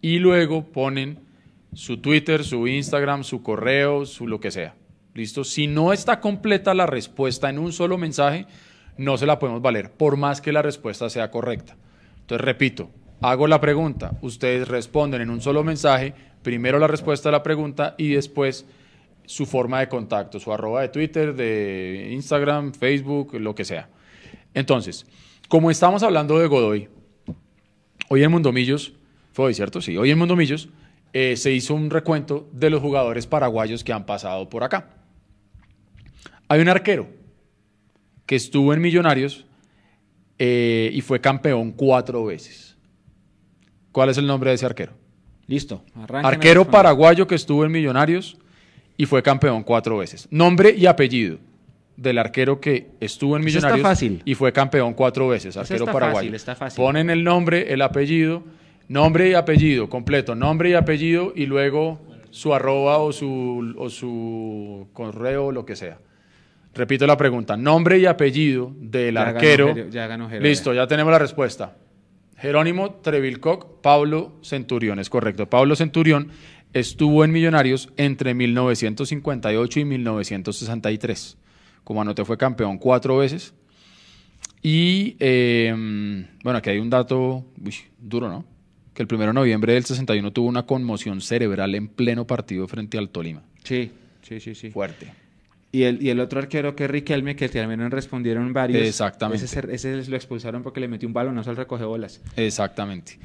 y 0.03 0.19
luego 0.19 0.71
ponen 0.71 1.21
su 1.73 1.97
Twitter, 1.97 2.45
su 2.45 2.69
Instagram, 2.69 3.25
su 3.25 3.43
correo, 3.43 4.05
su 4.05 4.29
lo 4.29 4.39
que 4.39 4.51
sea. 4.51 4.75
¿Listo? 5.15 5.45
Si 5.45 5.67
no 5.67 5.95
está 5.95 6.21
completa 6.21 6.75
la 6.75 6.85
respuesta 6.85 7.49
en 7.49 7.59
un 7.59 7.73
solo 7.73 7.97
mensaje, 7.97 8.47
no 8.99 9.17
se 9.17 9.25
la 9.25 9.39
podemos 9.39 9.63
valer, 9.63 9.91
por 9.93 10.19
más 10.19 10.43
que 10.43 10.53
la 10.53 10.61
respuesta 10.61 11.09
sea 11.09 11.31
correcta. 11.31 11.77
Entonces, 12.21 12.45
repito, 12.45 12.91
hago 13.23 13.47
la 13.47 13.63
pregunta, 13.63 14.13
ustedes 14.21 14.69
responden 14.69 15.23
en 15.23 15.31
un 15.31 15.41
solo 15.41 15.65
mensaje, 15.65 16.15
primero 16.43 16.79
la 16.79 16.87
respuesta 16.87 17.29
a 17.29 17.33
la 17.33 17.43
pregunta 17.43 17.95
y 17.99 18.11
después 18.11 18.67
su 19.25 19.47
forma 19.47 19.81
de 19.81 19.89
contacto, 19.89 20.41
su 20.41 20.53
arroba 20.53 20.83
de 20.83 20.89
Twitter, 20.89 21.35
de 21.35 22.09
Instagram, 22.13 22.73
Facebook, 22.73 23.35
lo 23.35 23.55
que 23.55 23.65
sea. 23.65 23.89
Entonces, 24.55 25.07
como 25.49 25.71
estamos 25.71 26.03
hablando 26.03 26.39
de 26.39 26.47
Godoy, 26.47 26.89
hoy 28.09 28.23
en 28.23 28.31
Mundomillos, 28.31 28.93
fue 29.33 29.47
hoy, 29.47 29.55
¿cierto? 29.55 29.81
Sí, 29.81 29.97
hoy 29.97 30.11
en 30.11 30.19
Mundomillos 30.19 30.69
eh, 31.13 31.37
se 31.37 31.53
hizo 31.53 31.75
un 31.75 31.91
recuento 31.91 32.49
de 32.53 32.71
los 32.71 32.81
jugadores 32.81 33.27
paraguayos 33.27 33.85
que 33.85 33.93
han 33.93 34.07
pasado 34.07 34.49
por 34.49 34.65
acá. 34.65 34.91
Hay 36.49 36.61
un 36.61 36.69
arquero 36.69 37.09
que 38.27 38.37
estuvo 38.37 38.75
en 38.75 38.81
Millonarios 38.81 39.47
eh, 40.39 40.91
y 40.93 41.01
fue 41.01 41.21
campeón 41.21 41.73
cuatro 41.73 42.25
veces. 42.25 42.77
¿Cuál 43.93 44.09
es 44.09 44.19
el 44.19 44.27
nombre 44.27 44.51
de 44.51 44.57
ese 44.57 44.67
arquero? 44.67 45.02
Listo. 45.53 45.83
Arquero 46.23 46.65
paraguayo 46.65 47.27
que 47.27 47.35
estuvo 47.35 47.63
en 47.67 47.73
Millonarios 47.73 48.39
y 48.97 49.05
fue 49.05 49.23
campeón 49.23 49.63
cuatro 49.63 49.99
veces. 49.99 50.27
Nombre 50.31 50.75
y 50.75 50.87
apellido 50.87 51.37
del 51.95 52.17
arquero 52.17 52.59
que 52.59 52.89
estuvo 53.01 53.37
en 53.37 53.43
Eso 53.43 53.59
está 53.59 53.69
Millonarios 53.69 53.87
fácil. 53.87 54.23
y 54.25 54.35
fue 54.35 54.51
campeón 54.51 54.95
cuatro 54.95 55.29
veces. 55.29 55.55
Arquero 55.59 55.85
está 55.85 55.93
paraguayo. 55.93 56.21
fácil, 56.21 56.35
está 56.35 56.55
fácil. 56.55 56.83
Ponen 56.83 57.11
el 57.11 57.23
nombre, 57.23 57.71
el 57.71 57.83
apellido, 57.83 58.43
nombre 58.89 59.29
y 59.29 59.35
apellido 59.35 59.91
completo, 59.91 60.35
nombre 60.35 60.71
y 60.71 60.73
apellido 60.73 61.35
y 61.37 61.45
luego 61.45 62.01
su 62.31 62.55
arroba 62.55 62.97
o 62.97 63.13
su, 63.13 63.75
o 63.77 63.91
su 63.91 64.89
correo, 64.95 65.53
lo 65.53 65.67
que 65.67 65.77
sea. 65.77 65.99
Repito 66.75 67.07
la 67.07 67.19
pregunta. 67.19 67.59
Nombre 67.59 67.99
y 67.99 68.07
apellido 68.07 68.73
del 68.81 69.17
Ya 69.17 69.21
arquero. 69.21 69.75
Ya 69.91 70.07
ganó 70.07 70.31
Listo, 70.31 70.73
ya 70.73 70.87
tenemos 70.87 71.13
la 71.13 71.19
respuesta. 71.19 71.77
Jerónimo 72.43 72.95
Trevilcock, 72.95 73.81
Pablo 73.83 74.33
Centurión, 74.43 74.99
es 74.99 75.09
correcto. 75.09 75.49
Pablo 75.49 75.77
Centurión 75.77 76.33
estuvo 76.73 77.25
en 77.25 77.31
Millonarios 77.31 77.91
entre 77.97 78.35
1958 78.35 79.79
y 79.79 79.85
1963. 79.85 81.39
Como 81.85 82.03
anoté, 82.03 82.25
fue 82.25 82.37
campeón 82.37 82.79
cuatro 82.79 83.19
veces. 83.19 83.55
Y 84.61 85.15
eh, 85.21 85.73
bueno, 86.43 86.59
aquí 86.59 86.71
hay 86.71 86.81
un 86.81 86.91
dato 86.91 87.47
uy, 87.65 87.77
duro, 88.01 88.29
¿no? 88.29 88.45
Que 88.93 89.05
el 89.05 89.09
1 89.09 89.27
de 89.27 89.33
noviembre 89.33 89.75
del 89.75 89.85
61 89.85 90.33
tuvo 90.33 90.49
una 90.49 90.67
conmoción 90.67 91.21
cerebral 91.21 91.77
en 91.77 91.87
pleno 91.87 92.27
partido 92.27 92.67
frente 92.67 92.99
al 92.99 93.11
Tolima. 93.11 93.45
Sí, 93.63 93.93
sí, 94.23 94.41
sí, 94.41 94.57
sí. 94.57 94.73
Fuerte. 94.73 95.13
Y 95.75 95.85
el, 95.85 96.03
y 96.03 96.11
el 96.11 96.21
otro 96.21 96.39
arquero 96.39 96.77
que 96.77 96.85
es 96.85 96.91
Riquelme, 96.91 97.35
que 97.35 97.49
también 97.49 97.91
respondieron 97.91 98.53
varios. 98.53 98.87
Exactamente. 98.87 99.45
Ese, 99.47 99.63
se- 99.63 99.75
ese 99.99 100.11
lo 100.11 100.17
expulsaron 100.17 100.63
porque 100.63 100.81
le 100.81 100.89
metió 100.89 101.09
un 101.09 101.15
balonazo 101.15 101.49
al 101.51 101.57
recoge 101.57 101.85
bolas. 101.85 102.21
Exactamente. 102.37 103.19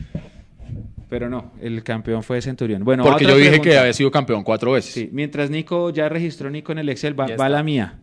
Pero 1.10 1.30
no, 1.30 1.52
el 1.62 1.84
campeón 1.84 2.24
fue 2.24 2.41
Centurión. 2.41 2.84
Bueno, 2.84 3.04
Porque 3.04 3.24
yo 3.26 3.36
dije 3.38 3.50
pregunta. 3.52 3.70
que 3.72 3.78
había 3.78 3.93
sido 3.93 4.12
campeón 4.12 4.43
cuatro 4.43 4.72
veces. 4.74 4.93
Sí, 4.93 5.10
mientras 5.12 5.50
Nico 5.50 5.89
ya 5.89 6.10
registró 6.10 6.50
Nico 6.50 6.72
en 6.72 6.80
el 6.80 6.89
Excel, 6.89 7.18
va, 7.20 7.50
la 7.50 7.64
mía. 7.64 8.00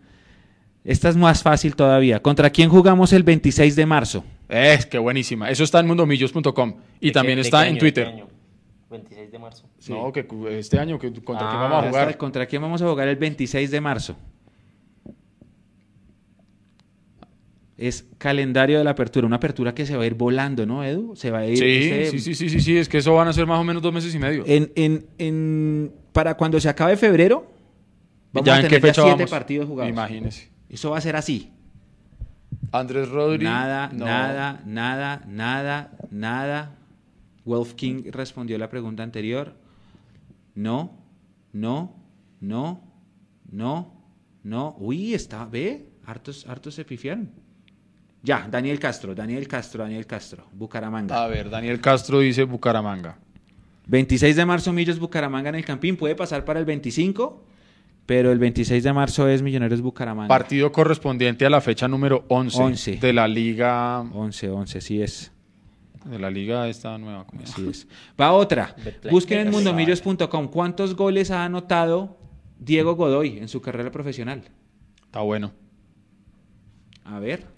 Esta 0.84 1.08
es 1.08 1.16
más 1.16 1.42
fácil 1.42 1.74
todavía. 1.76 2.20
¿Contra 2.20 2.50
quién 2.50 2.68
jugamos 2.68 3.12
el 3.14 3.22
26 3.22 3.76
de 3.76 3.86
marzo? 3.86 4.24
Es 4.48 4.84
que 4.86 4.98
buenísima. 4.98 5.48
Eso 5.50 5.64
está 5.64 5.80
en 5.80 5.86
mundomillos.com 5.86 6.74
y 7.00 7.06
¿De 7.06 7.12
también 7.12 7.36
qué- 7.36 7.40
está 7.42 7.62
qué 7.62 7.68
en 7.68 7.72
año, 7.72 7.80
Twitter. 7.80 8.04
de 8.06 8.10
qué 8.12 8.16
año? 8.18 8.28
26 8.90 9.32
de 9.32 9.38
marzo. 9.38 9.68
No, 9.88 10.12
que 10.12 10.26
este 10.58 10.78
año, 10.78 10.98
que, 10.98 11.08
¿contra 11.12 11.48
quién 11.48 11.60
Ah, 11.60 11.68
vamos 11.68 11.84
a 11.84 11.88
jugar? 11.88 12.08
está, 12.08 12.18
¿Contra 12.18 12.46
quién 12.46 12.60
vamos 12.62 12.80
a 12.82 12.88
jugar 12.88 13.08
el 13.08 13.16
26 13.16 13.70
de 13.70 13.80
marzo? 13.80 14.16
Es 17.76 18.06
calendario 18.18 18.78
de 18.78 18.84
la 18.84 18.90
apertura, 18.90 19.26
una 19.26 19.36
apertura 19.36 19.74
que 19.74 19.84
se 19.84 19.96
va 19.96 20.04
a 20.04 20.06
ir 20.06 20.14
volando, 20.14 20.64
¿no, 20.64 20.84
Edu? 20.84 21.16
Se 21.16 21.30
va 21.32 21.38
a 21.40 21.46
ir. 21.46 21.58
Sí, 21.58 21.64
ese- 21.64 22.10
sí, 22.12 22.18
sí, 22.20 22.34
sí, 22.34 22.48
sí, 22.48 22.60
sí, 22.60 22.76
es 22.78 22.88
que 22.88 22.98
eso 22.98 23.14
van 23.14 23.26
a 23.26 23.32
ser 23.32 23.46
más 23.46 23.58
o 23.58 23.64
menos 23.64 23.82
dos 23.82 23.92
meses 23.92 24.14
y 24.14 24.18
medio. 24.18 24.44
En, 24.46 24.70
en, 24.76 25.06
en- 25.18 25.92
para 26.12 26.36
cuando 26.36 26.60
se 26.60 26.68
acabe 26.68 26.96
febrero, 26.96 27.50
vamos 28.32 28.46
¿Ya 28.46 28.54
a 28.54 28.56
en 28.58 28.62
tener 28.62 28.80
qué 28.80 28.86
fecha 28.86 29.02
ya 29.02 29.08
siete 29.08 29.16
vamos? 29.24 29.30
partidos 29.30 29.66
jugados. 29.68 29.90
Imagínese. 29.90 30.50
Eso 30.68 30.90
va 30.90 30.98
a 30.98 31.00
ser 31.00 31.16
así. 31.16 31.50
Andrés 32.70 33.08
Rodríguez. 33.08 33.52
Nada, 33.52 33.90
nada, 33.92 34.62
nada, 34.66 35.22
nada, 35.26 35.90
nada. 36.10 36.76
Wolf 37.44 37.74
King 37.74 38.04
respondió 38.10 38.56
la 38.58 38.68
pregunta 38.68 39.02
anterior. 39.02 39.54
No, 40.54 40.96
no, 41.52 41.94
no, 42.40 42.80
no, 43.50 43.92
no. 44.44 44.76
Uy, 44.78 45.12
está, 45.14 45.44
ve, 45.44 45.90
hartos, 46.06 46.46
hartos 46.48 46.74
se 46.74 46.84
pifiaron. 46.84 47.30
Ya, 48.24 48.48
Daniel 48.50 48.78
Castro, 48.78 49.14
Daniel 49.14 49.46
Castro, 49.46 49.82
Daniel 49.82 50.06
Castro, 50.06 50.46
Bucaramanga. 50.50 51.22
A 51.22 51.28
ver, 51.28 51.50
Daniel 51.50 51.78
Castro 51.78 52.20
dice 52.20 52.44
Bucaramanga. 52.44 53.18
26 53.86 54.34
de 54.34 54.46
marzo, 54.46 54.72
Millos 54.72 54.98
Bucaramanga 54.98 55.50
en 55.50 55.56
el 55.56 55.64
Campín. 55.64 55.94
Puede 55.98 56.14
pasar 56.14 56.42
para 56.46 56.58
el 56.58 56.64
25, 56.64 57.44
pero 58.06 58.32
el 58.32 58.38
26 58.38 58.82
de 58.82 58.92
marzo 58.94 59.28
es 59.28 59.42
Millonarios 59.42 59.82
Bucaramanga. 59.82 60.28
Partido 60.28 60.72
correspondiente 60.72 61.44
a 61.44 61.50
la 61.50 61.60
fecha 61.60 61.86
número 61.86 62.24
11, 62.28 62.62
11. 62.62 62.96
de 62.96 63.12
la 63.12 63.28
liga 63.28 64.00
11, 64.00 64.48
11, 64.48 64.80
sí 64.80 65.02
es. 65.02 65.30
de 66.06 66.18
la 66.18 66.30
liga 66.30 66.66
esta 66.68 66.96
nueva. 66.96 67.26
¿cómo? 67.26 67.42
Así 67.42 67.68
es. 67.68 67.86
Va 68.18 68.32
otra. 68.32 68.74
Busquen 69.10 69.40
en 69.40 69.50
mundomillos.com 69.50 70.48
cuántos 70.48 70.96
goles 70.96 71.30
ha 71.30 71.44
anotado 71.44 72.16
Diego 72.58 72.96
Godoy 72.96 73.36
en 73.36 73.48
su 73.48 73.60
carrera 73.60 73.90
profesional. 73.90 74.44
Está 75.04 75.20
bueno. 75.20 75.52
A 77.04 77.18
ver. 77.18 77.53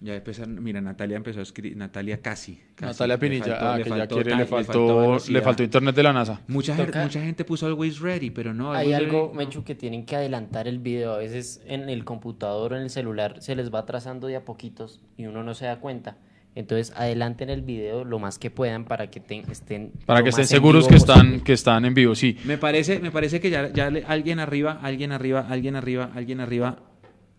Ya 0.00 0.14
empezaron, 0.14 0.62
mira, 0.62 0.80
Natalia 0.80 1.16
empezó 1.16 1.40
a 1.40 1.42
escribir, 1.42 1.76
Natalia 1.76 2.18
casi. 2.22 2.60
casi. 2.76 2.92
Natalia 2.92 3.14
Le 3.16 3.18
Pinilla, 3.18 3.44
faltó- 3.46 3.66
ah, 3.66 3.76
le 3.78 3.82
que 3.82 3.90
ya 3.90 3.96
faltó 3.96 4.14
quiere, 4.14 4.30
ta- 4.30 4.36
le 4.38 4.46
faltó, 4.46 5.18
le 5.28 5.42
faltó 5.42 5.62
internet 5.64 5.94
de 5.96 6.02
la 6.04 6.12
NASA. 6.12 6.40
Mucha, 6.46 6.76
gente- 6.76 6.92
Toca- 6.92 7.02
mucha 7.02 7.20
gente 7.20 7.44
puso 7.44 7.66
always 7.66 7.98
ready, 7.98 8.30
pero 8.30 8.54
no. 8.54 8.72
Hay 8.72 8.92
algo, 8.92 9.10
ready, 9.22 9.28
no. 9.28 9.34
Mechu, 9.34 9.64
que 9.64 9.74
tienen 9.74 10.04
que 10.06 10.14
adelantar 10.14 10.68
el 10.68 10.78
video. 10.78 11.14
A 11.14 11.18
veces 11.18 11.60
en 11.66 11.88
el 11.88 12.04
computador 12.04 12.74
o 12.74 12.76
en 12.76 12.82
el 12.82 12.90
celular 12.90 13.36
se 13.42 13.56
les 13.56 13.74
va 13.74 13.80
atrasando 13.80 14.28
de 14.28 14.36
a 14.36 14.44
poquitos 14.44 15.00
y 15.16 15.26
uno 15.26 15.42
no 15.42 15.54
se 15.54 15.66
da 15.66 15.80
cuenta. 15.80 16.16
Entonces 16.54 16.92
adelanten 16.96 17.50
el 17.50 17.62
video 17.62 18.04
lo 18.04 18.20
más 18.20 18.38
que 18.38 18.50
puedan 18.50 18.84
para 18.84 19.10
que 19.10 19.18
te- 19.18 19.44
estén 19.50 19.92
Para 20.06 20.22
que 20.22 20.28
estén 20.30 20.46
seguros 20.46 20.86
que 20.86 20.94
están, 20.96 21.18
posible. 21.18 21.42
que 21.44 21.52
están 21.52 21.84
en 21.84 21.94
vivo, 21.94 22.14
sí. 22.14 22.36
Me 22.44 22.56
parece, 22.56 23.00
me 23.00 23.10
parece 23.10 23.40
que 23.40 23.50
ya, 23.50 23.72
ya 23.72 23.90
le- 23.90 24.04
alguien 24.04 24.38
arriba, 24.38 24.78
alguien 24.82 25.10
arriba, 25.12 25.46
alguien 25.48 25.74
arriba, 25.76 26.10
alguien 26.14 26.40
arriba, 26.40 26.78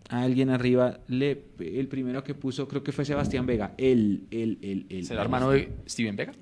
alguien 0.09 0.49
arriba. 0.49 0.99
Le, 1.07 1.43
el 1.59 1.87
primero 1.87 2.23
que 2.23 2.33
puso, 2.33 2.67
creo 2.67 2.83
que 2.83 2.91
fue 2.91 3.05
Sebastián 3.05 3.45
Vega. 3.45 3.73
El, 3.77 4.27
el, 4.31 4.57
el, 4.61 4.85
el. 4.89 5.05
¿Será 5.05 5.21
el- 5.21 5.25
hermano 5.25 5.51
de 5.51 5.69
Steven 5.87 6.15
Vega? 6.15 6.33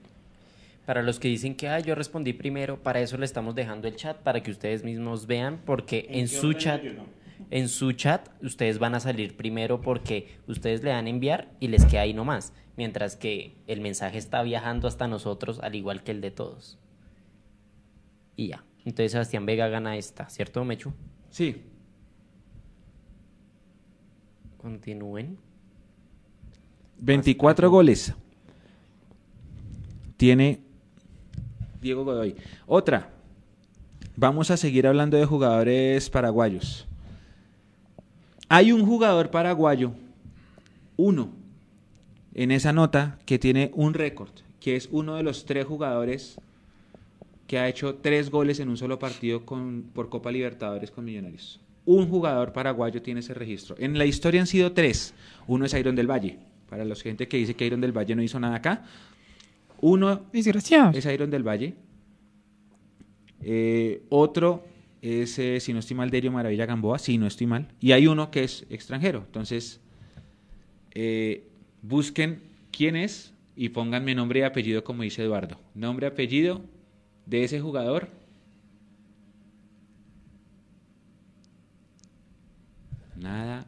Para 0.86 1.04
los 1.04 1.20
que 1.20 1.28
dicen 1.28 1.56
que 1.56 1.68
ah, 1.68 1.80
yo 1.82 1.96
respondí 1.96 2.32
primero, 2.32 2.82
para 2.82 3.02
eso 3.02 3.18
le 3.18 3.26
estamos 3.26 3.56
dejando 3.56 3.90
el 3.90 3.96
chat 3.98 4.18
para 4.18 4.42
que 4.42 4.52
ustedes 4.52 4.86
mismos 4.86 5.28
vean, 5.28 5.60
porque 5.66 6.08
en 6.10 6.30
su 6.30 6.54
chat, 6.54 6.82
en 7.52 7.68
su 7.68 7.92
chat, 7.92 8.30
ustedes 8.42 8.80
van 8.80 8.96
a 8.96 9.02
salir 9.02 9.36
primero 9.36 9.82
porque 9.82 10.30
ustedes 10.48 10.82
le 10.84 10.92
dan 10.92 11.10
enviar 11.10 11.50
y 11.60 11.68
les 11.68 11.84
queda 11.84 12.02
ahí 12.04 12.14
nomás, 12.14 12.54
mientras 12.78 13.18
que 13.18 13.56
el 13.68 13.82
mensaje 13.82 14.18
está 14.18 14.42
viajando 14.44 14.88
hasta 14.88 15.10
nosotros, 15.10 15.60
al 15.62 15.76
igual 15.76 16.04
que 16.04 16.12
el 16.12 16.22
de 16.22 16.32
todos. 16.32 16.80
Y 18.38 18.48
ya. 18.48 18.64
Entonces 18.86 19.12
Sebastián 19.12 19.46
Vega 19.46 19.68
gana 19.68 19.98
esta, 19.98 20.30
¿cierto, 20.30 20.64
Mechu? 20.64 20.94
Sí. 21.30 21.64
Continúen. 24.68 25.38
24 27.00 27.70
goles. 27.70 28.14
Tiene 30.18 30.60
Diego 31.82 32.04
Godoy. 32.04 32.36
Otra. 32.66 33.10
Vamos 34.18 34.52
a 34.52 34.58
seguir 34.58 34.86
hablando 34.86 35.16
de 35.16 35.26
jugadores 35.26 36.10
paraguayos. 36.10 36.86
Hay 38.50 38.74
un 38.74 38.86
jugador 38.86 39.32
paraguayo, 39.32 39.94
uno, 40.98 41.30
en 42.34 42.52
esa 42.52 42.74
nota 42.74 43.20
que 43.26 43.40
tiene 43.40 43.72
un 43.74 43.94
récord, 43.94 44.32
que 44.60 44.76
es 44.76 44.90
uno 44.92 45.16
de 45.16 45.24
los 45.24 45.46
tres 45.46 45.66
jugadores 45.66 46.42
que 47.48 47.58
ha 47.58 47.70
hecho 47.70 47.96
tres 47.96 48.30
goles 48.30 48.60
en 48.60 48.68
un 48.68 48.76
solo 48.76 49.00
partido 49.00 49.46
con, 49.46 49.84
por 49.94 50.10
Copa 50.10 50.30
Libertadores 50.30 50.92
con 50.92 51.06
Millonarios. 51.06 51.62
Un 51.88 52.10
jugador 52.10 52.52
paraguayo 52.52 53.02
tiene 53.02 53.22
ese 53.22 53.34
registro. 53.34 53.78
En 53.80 53.98
la 53.98 54.04
historia 54.04 54.42
han 54.42 54.48
sido 54.48 54.74
tres. 54.74 55.14
Uno 55.48 55.66
es 55.66 55.74
Iron 55.74 55.96
del 55.96 56.06
Valle. 56.06 56.38
Para 56.70 56.84
la 56.84 56.94
gente 56.96 57.30
que 57.30 57.38
dice 57.38 57.56
que 57.56 57.66
Iron 57.66 57.80
del 57.80 57.98
Valle 57.98 58.14
no 58.14 58.22
hizo 58.22 58.38
nada 58.42 58.58
acá. 58.58 58.84
Uno 59.80 60.26
es 60.34 61.06
Iron 61.06 61.32
del 61.32 61.48
Valle. 61.48 61.76
Eh, 63.42 64.02
otro 64.10 64.66
es, 65.02 65.40
eh, 65.40 65.62
si 65.62 65.72
no 65.72 65.80
estoy 65.80 65.96
mal, 65.96 66.10
Derio 66.10 66.30
Maravilla 66.30 66.66
Gamboa. 66.66 67.00
Si 67.00 67.18
no 67.18 67.26
estoy 67.26 67.48
mal. 67.48 67.70
Y 67.80 67.94
hay 67.94 68.06
uno 68.08 68.32
que 68.32 68.44
es 68.44 68.66
extranjero. 68.70 69.24
Entonces, 69.26 69.80
eh, 70.94 71.48
busquen 71.82 72.42
quién 72.70 72.98
es 72.98 73.34
y 73.56 73.70
pónganme 73.70 74.14
nombre 74.14 74.42
y 74.42 74.44
apellido 74.44 74.84
como 74.84 75.04
dice 75.04 75.24
Eduardo. 75.24 75.58
Nombre, 75.74 76.08
apellido 76.08 76.60
de 77.26 77.46
ese 77.46 77.62
jugador. 77.62 78.10
Nada, 83.18 83.66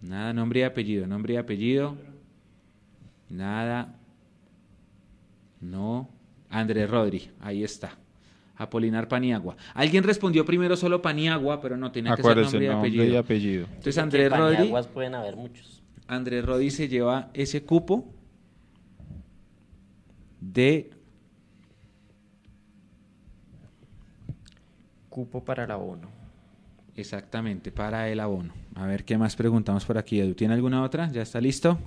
nada, 0.00 0.32
nombre 0.32 0.60
y 0.60 0.62
apellido, 0.64 1.06
nombre 1.06 1.34
y 1.34 1.36
apellido. 1.36 1.96
Nada. 3.28 3.94
No. 5.60 6.08
Andrés 6.50 6.90
Rodri, 6.90 7.30
ahí 7.40 7.64
está. 7.64 7.96
Apolinar 8.56 9.08
Paniagua. 9.08 9.56
Alguien 9.72 10.04
respondió 10.04 10.44
primero 10.44 10.76
solo 10.76 11.00
Paniagua, 11.00 11.60
pero 11.60 11.76
no 11.76 11.90
tenía 11.90 12.14
que 12.14 12.22
ser 12.22 12.36
nombre 12.36 12.64
y 12.64 12.68
nombre 12.68 12.88
apellido. 12.90 13.04
y 13.06 13.16
apellido. 13.16 13.66
Entonces 13.68 13.98
Andrés 13.98 14.30
Rodri, 14.30 14.56
paniaguas 14.56 14.86
pueden 14.88 15.14
haber 15.14 15.36
muchos. 15.36 15.82
Andrés 16.06 16.44
Rodri 16.44 16.70
se 16.70 16.88
lleva 16.88 17.30
ese 17.32 17.64
cupo 17.64 18.12
de 20.40 20.90
Cupo 25.12 25.44
para 25.44 25.64
el 25.64 25.70
abono. 25.70 26.08
Exactamente 26.96 27.72
para 27.72 28.08
el 28.08 28.20
abono. 28.20 28.52
A 28.74 28.86
ver 28.86 29.04
qué 29.04 29.18
más 29.18 29.36
preguntamos 29.36 29.84
por 29.84 29.98
aquí. 29.98 30.20
Edu, 30.20 30.34
¿tiene 30.34 30.54
alguna 30.54 30.82
otra? 30.82 31.10
¿Ya 31.10 31.22
está 31.22 31.40
listo? 31.40 31.78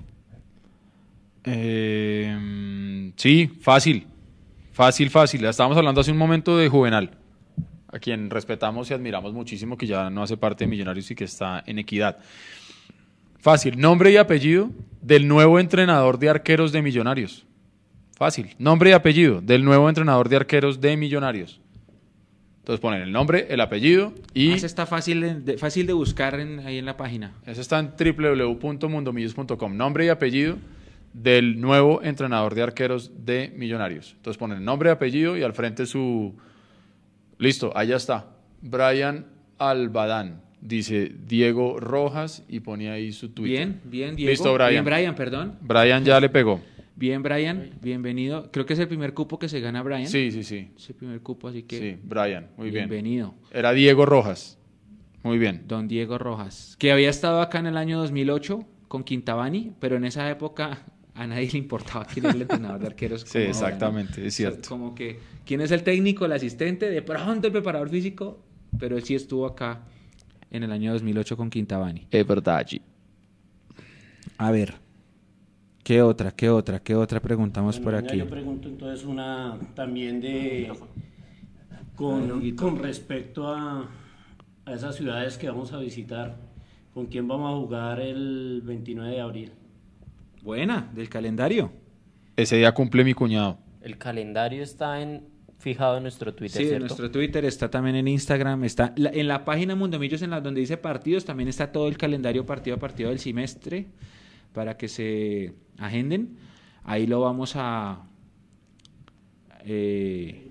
Eh, 1.43 3.11
sí, 3.15 3.47
fácil. 3.61 4.07
Fácil, 4.73 5.09
fácil. 5.09 5.45
Estábamos 5.45 5.77
hablando 5.77 6.01
hace 6.01 6.11
un 6.11 6.17
momento 6.17 6.57
de 6.57 6.67
Juvenal, 6.67 7.11
a 7.87 7.99
quien 7.99 8.29
respetamos 8.29 8.91
y 8.91 8.93
admiramos 8.93 9.31
muchísimo, 9.33 9.77
que 9.77 9.87
ya 9.87 10.09
no 10.09 10.23
hace 10.23 10.35
parte 10.35 10.65
de 10.65 10.69
Millonarios 10.69 11.09
y 11.11 11.15
que 11.15 11.23
está 11.23 11.63
en 11.65 11.79
equidad. 11.79 12.17
Fácil. 13.39 13.79
Nombre 13.79 14.11
y 14.11 14.17
apellido 14.17 14.71
del 15.01 15.27
nuevo 15.27 15.59
entrenador 15.59 16.19
de 16.19 16.29
arqueros 16.29 16.71
de 16.71 16.81
Millonarios. 16.81 17.45
Fácil. 18.17 18.55
Nombre 18.57 18.89
y 18.89 18.93
apellido 18.93 19.39
del 19.39 19.63
nuevo 19.63 19.87
entrenador 19.87 20.29
de 20.29 20.37
arqueros 20.37 20.81
de 20.81 20.97
Millonarios. 20.97 21.61
Entonces 22.66 22.82
ponen 22.82 23.03
el 23.03 23.11
nombre, 23.11 23.45
el 23.51 23.61
apellido 23.61 24.11
y 24.34 24.51
Ah, 24.51 24.55
ese 24.55 24.66
está 24.66 24.88
fácil 24.88 25.45
de, 25.45 25.55
fácil 25.59 25.86
de 25.86 25.93
buscar 25.93 26.39
en- 26.39 26.61
ahí 26.61 26.80
en 26.80 26.86
la 26.86 26.97
página. 26.97 27.32
eso 27.45 27.61
está 27.61 27.78
en 27.78 27.91
www.mundomillos.com. 27.95 29.78
Nombre 29.78 30.05
y 30.05 30.09
apellido 30.09 30.57
del 31.13 31.61
nuevo 31.61 32.01
entrenador 32.01 32.55
de 32.55 32.63
arqueros 32.63 33.11
de 33.24 33.53
Millonarios. 33.55 34.13
Entonces 34.18 34.39
ponen 34.39 34.66
nombre 34.66 34.89
y 34.89 34.91
apellido 34.93 35.38
y 35.38 35.43
al 35.43 35.53
frente 35.53 35.86
su... 35.86 36.36
Listo, 37.38 37.72
ahí 37.76 37.89
ya 37.89 37.97
está. 37.97 38.26
Brian 38.61 39.28
Albadán. 39.59 40.41
Dice 40.59 41.11
Diego 41.28 41.80
Rojas 41.80 42.43
y 42.49 42.61
pone 42.61 42.89
ahí 42.89 43.11
su 43.11 43.30
Twitter. 43.30 43.68
Bien, 43.68 43.82
bien, 43.84 44.16
Diego. 44.16 44.32
Listo, 44.32 44.51
Brian. 44.55 44.72
Bien, 44.72 44.86
Brian, 44.86 45.13
perdón. 45.13 45.55
Brian 45.61 46.03
ya 46.03 46.20
le 46.20 46.30
pegó. 46.30 46.61
Bien, 46.97 47.21
Brian, 47.21 47.71
bienvenido. 47.81 48.49
Creo 48.51 48.65
que 48.65 48.73
es 48.73 48.79
el 48.79 48.87
primer 48.87 49.13
cupo 49.13 49.37
que 49.37 49.49
se 49.49 49.59
gana 49.59 49.81
Brian. 49.83 50.07
Sí, 50.07 50.31
sí, 50.31 50.43
sí. 50.43 50.71
Es 50.77 50.89
el 50.89 50.95
primer 50.95 51.19
cupo, 51.21 51.49
así 51.49 51.63
que 51.63 51.77
Sí, 51.77 51.99
Brian. 52.03 52.47
Muy 52.57 52.69
bien. 52.69 52.87
bienvenido. 52.89 53.33
Era 53.51 53.73
Diego 53.73 54.05
Rojas. 54.05 54.57
Muy 55.23 55.37
bien. 55.37 55.63
Don 55.67 55.87
Diego 55.87 56.17
Rojas, 56.17 56.75
que 56.79 56.91
había 56.91 57.09
estado 57.09 57.41
acá 57.41 57.59
en 57.59 57.65
el 57.65 57.77
año 57.77 57.97
2008 57.99 58.65
con 58.87 59.03
Quintabani, 59.03 59.73
pero 59.79 59.97
en 59.97 60.05
esa 60.05 60.29
época 60.29 60.83
a 61.15 61.27
nadie 61.27 61.49
le 61.51 61.57
importaba 61.57 62.05
quién 62.05 62.25
era 62.27 62.35
el 62.35 62.43
entrenador 62.43 62.79
de 62.79 62.87
arqueros. 62.87 63.21
Sí, 63.21 63.27
como 63.27 63.39
ahora, 63.39 63.45
¿no? 63.45 63.49
exactamente, 63.51 64.11
es 64.27 64.33
O 64.33 64.37
sea, 64.37 64.51
cierto. 64.51 64.69
Como 64.69 64.95
que, 64.95 65.19
¿quién 65.45 65.59
es 65.61 65.71
el 65.71 65.83
técnico, 65.83 66.25
el 66.25 66.31
asistente? 66.31 66.89
De 66.89 67.01
pronto 67.01 67.47
el 67.47 67.51
preparador 67.53 67.89
físico, 67.89 68.41
pero 68.79 68.95
él 68.95 69.03
sí 69.03 69.15
estuvo 69.15 69.45
acá 69.47 69.81
en 70.51 70.63
el 70.63 70.71
año 70.71 70.93
2008 70.93 71.35
con 71.35 71.49
Quintabani. 71.49 72.07
Es 72.11 72.25
verdad. 72.25 72.65
A 74.37 74.51
ver, 74.51 74.75
¿qué 75.86 76.01
otra, 76.01 76.31
qué 76.31 76.49
otra, 76.49 76.79
qué 76.81 76.95
otra 76.95 77.19
preguntamos 77.21 77.79
por 77.79 77.93
Bueno, 77.93 78.07
aquí? 78.07 78.17
Yo 78.17 78.27
pregunto 78.27 78.67
entonces 78.67 79.05
una 79.05 79.55
también 79.75 80.19
de 80.19 80.71
con, 81.95 82.51
con 82.55 82.79
respecto 82.79 83.47
a, 83.47 83.88
a 84.65 84.73
esas 84.73 84.95
ciudades 84.95 85.38
que 85.38 85.47
vamos 85.47 85.71
a 85.73 85.77
visitar. 85.77 86.36
¿Con 86.93 87.05
quién 87.05 87.27
vamos 87.27 87.53
a 87.53 87.57
jugar 87.57 87.99
el 87.99 88.61
29 88.65 89.11
de 89.11 89.21
abril? 89.21 89.51
Buena, 90.41 90.89
del 90.95 91.07
calendario. 91.07 91.71
Ese 92.36 92.57
día 92.57 92.71
cumple 92.73 93.03
mi 93.03 93.13
cuñado. 93.13 93.59
El 93.81 93.97
calendario 93.97 94.63
está 94.63 95.01
en 95.01 95.23
fijado 95.59 95.97
en 95.97 96.03
nuestro 96.03 96.33
Twitter, 96.33 96.61
Sí, 96.65 96.73
en 96.73 96.79
nuestro 96.79 97.11
Twitter, 97.11 97.45
está 97.45 97.69
también 97.69 97.95
en 97.95 98.07
Instagram, 98.07 98.63
está 98.63 98.93
la- 98.97 99.09
en 99.11 99.27
la 99.27 99.45
página 99.45 99.75
Mundomillos, 99.75 100.21
en 100.23 100.31
la 100.31 100.41
donde 100.41 100.61
dice 100.61 100.77
partidos, 100.77 101.25
también 101.25 101.47
está 101.49 101.71
todo 101.71 101.88
el 101.88 101.97
calendario 101.97 102.45
partido 102.45 102.75
a 102.75 102.79
partido 102.79 103.09
del 103.09 103.19
semestre 103.19 103.88
para 104.53 104.77
que 104.77 104.88
se 104.88 105.53
agenden. 105.78 106.38
Ahí 106.84 107.07
lo 107.07 107.21
vamos 107.21 107.53
a... 107.55 108.03
Eh, 109.65 110.49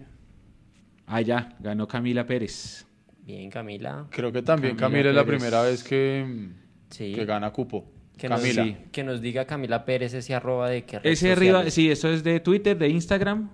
ah, 1.06 1.20
ya, 1.20 1.54
ganó 1.60 1.86
Camila 1.86 2.26
Pérez. 2.26 2.86
Bien, 3.24 3.50
Camila. 3.50 4.06
Creo 4.10 4.32
que 4.32 4.42
también 4.42 4.76
Camila 4.76 5.04
Camila, 5.04 5.10
es 5.10 5.16
la 5.16 5.24
primera 5.24 5.62
vez 5.62 5.84
que, 5.84 6.48
Sí. 6.90 7.12
que 7.14 7.24
gana 7.24 7.50
cupo. 7.52 7.90
Que 8.18 8.28
nos, 8.28 8.40
Camila. 8.40 8.64
Sí. 8.64 8.76
que 8.92 9.04
nos 9.04 9.20
diga 9.20 9.44
Camila 9.44 9.84
Pérez 9.84 10.14
ese 10.14 10.34
arroba 10.34 10.68
de 10.68 10.84
qué 10.84 10.98
red 10.98 11.10
Ese 11.10 11.32
arriba, 11.32 11.68
sí, 11.70 11.90
eso 11.90 12.08
es 12.08 12.22
de 12.22 12.40
Twitter, 12.40 12.76
de 12.76 12.88
Instagram. 12.88 13.50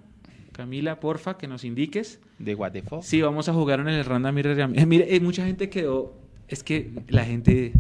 Camila, 0.53 0.99
porfa, 1.01 1.39
que 1.39 1.47
nos 1.47 1.65
indiques. 1.65 2.21
De 2.39 2.55
What 2.55 2.73
the 2.73 2.83
fuck? 2.83 3.03
Sí, 3.03 3.23
vamos 3.23 3.49
a 3.49 3.55
jugar 3.55 3.81
en 3.81 3.89
el 3.89 4.05
Randa 4.05 4.33
Mire, 4.33 4.55
Ram- 4.55 4.75
Mire, 4.87 5.15
eh, 5.15 5.21
mucha 5.21 5.45
gente 5.47 5.71
quedó... 5.71 6.15
Es 6.49 6.63
que 6.65 6.91
la 7.09 7.25
gente... 7.25 7.73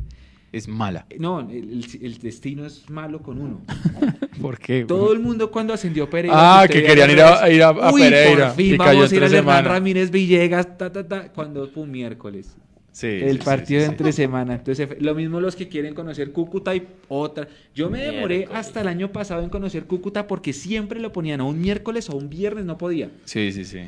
Es 0.53 0.67
mala. 0.67 1.07
No, 1.19 1.41
el, 1.49 1.85
el 2.03 2.19
destino 2.19 2.67
es 2.67 2.89
malo 2.91 3.23
con 3.23 3.41
uno. 3.41 3.61
¿Por 4.43 4.59
qué? 4.59 4.85
Todo 4.85 5.13
el 5.13 5.21
mundo 5.21 5.51
cuando 5.51 5.73
ascendió 5.73 6.11
Pereira. 6.11 6.63
Ah, 6.63 6.67
que 6.67 6.83
querían 6.83 7.11
ir 7.11 7.21
a- 7.21 7.49
ir 7.51 7.63
a- 7.63 7.69
a 7.69 7.93
"Uy, 7.93 8.03
Pereira", 8.03 8.49
Por 8.49 8.57
fin 8.57 8.75
y 8.75 8.79
cayó 8.79 8.99
vamos 9.01 9.13
a 9.13 9.17
ir 9.17 9.25
al 9.25 9.35
Hernán. 9.35 9.65
Ramírez 9.65 10.11
Villegas, 10.11 10.77
ta, 10.77 10.91
ta, 10.91 11.07
ta, 11.07 11.33
cuando 11.33 11.69
fue 11.69 11.85
un 11.85 11.91
miércoles. 11.93 12.57
Sí, 12.93 13.07
el 13.07 13.39
sí, 13.39 13.45
partido 13.45 13.79
sí, 13.79 13.83
de 13.83 13.87
sí. 13.87 13.91
entre 13.93 14.13
semana. 14.13 14.55
Entonces, 14.57 14.89
lo 15.01 15.15
mismo 15.15 15.41
los 15.41 15.55
que 15.55 15.69
quieren 15.69 15.95
conocer 15.95 16.33
Cúcuta 16.33 16.75
y 16.75 16.89
otra. 17.09 17.47
Yo 17.73 17.89
me 17.89 18.01
demoré 18.01 18.39
Miércoles. 18.39 18.59
hasta 18.67 18.81
el 18.81 18.89
año 18.89 19.13
pasado 19.13 19.43
en 19.45 19.49
conocer 19.51 19.85
Cúcuta 19.85 20.27
porque 20.27 20.53
siempre 20.53 20.99
lo 20.99 21.13
ponían 21.13 21.41
a 21.41 21.45
un 21.45 21.61
miércoles 21.61 22.11
o 22.11 22.17
un 22.17 22.29
viernes, 22.29 22.65
no 22.65 22.77
podía. 22.77 23.11
Sí, 23.25 23.53
sí, 23.53 23.65
sí. 23.65 23.83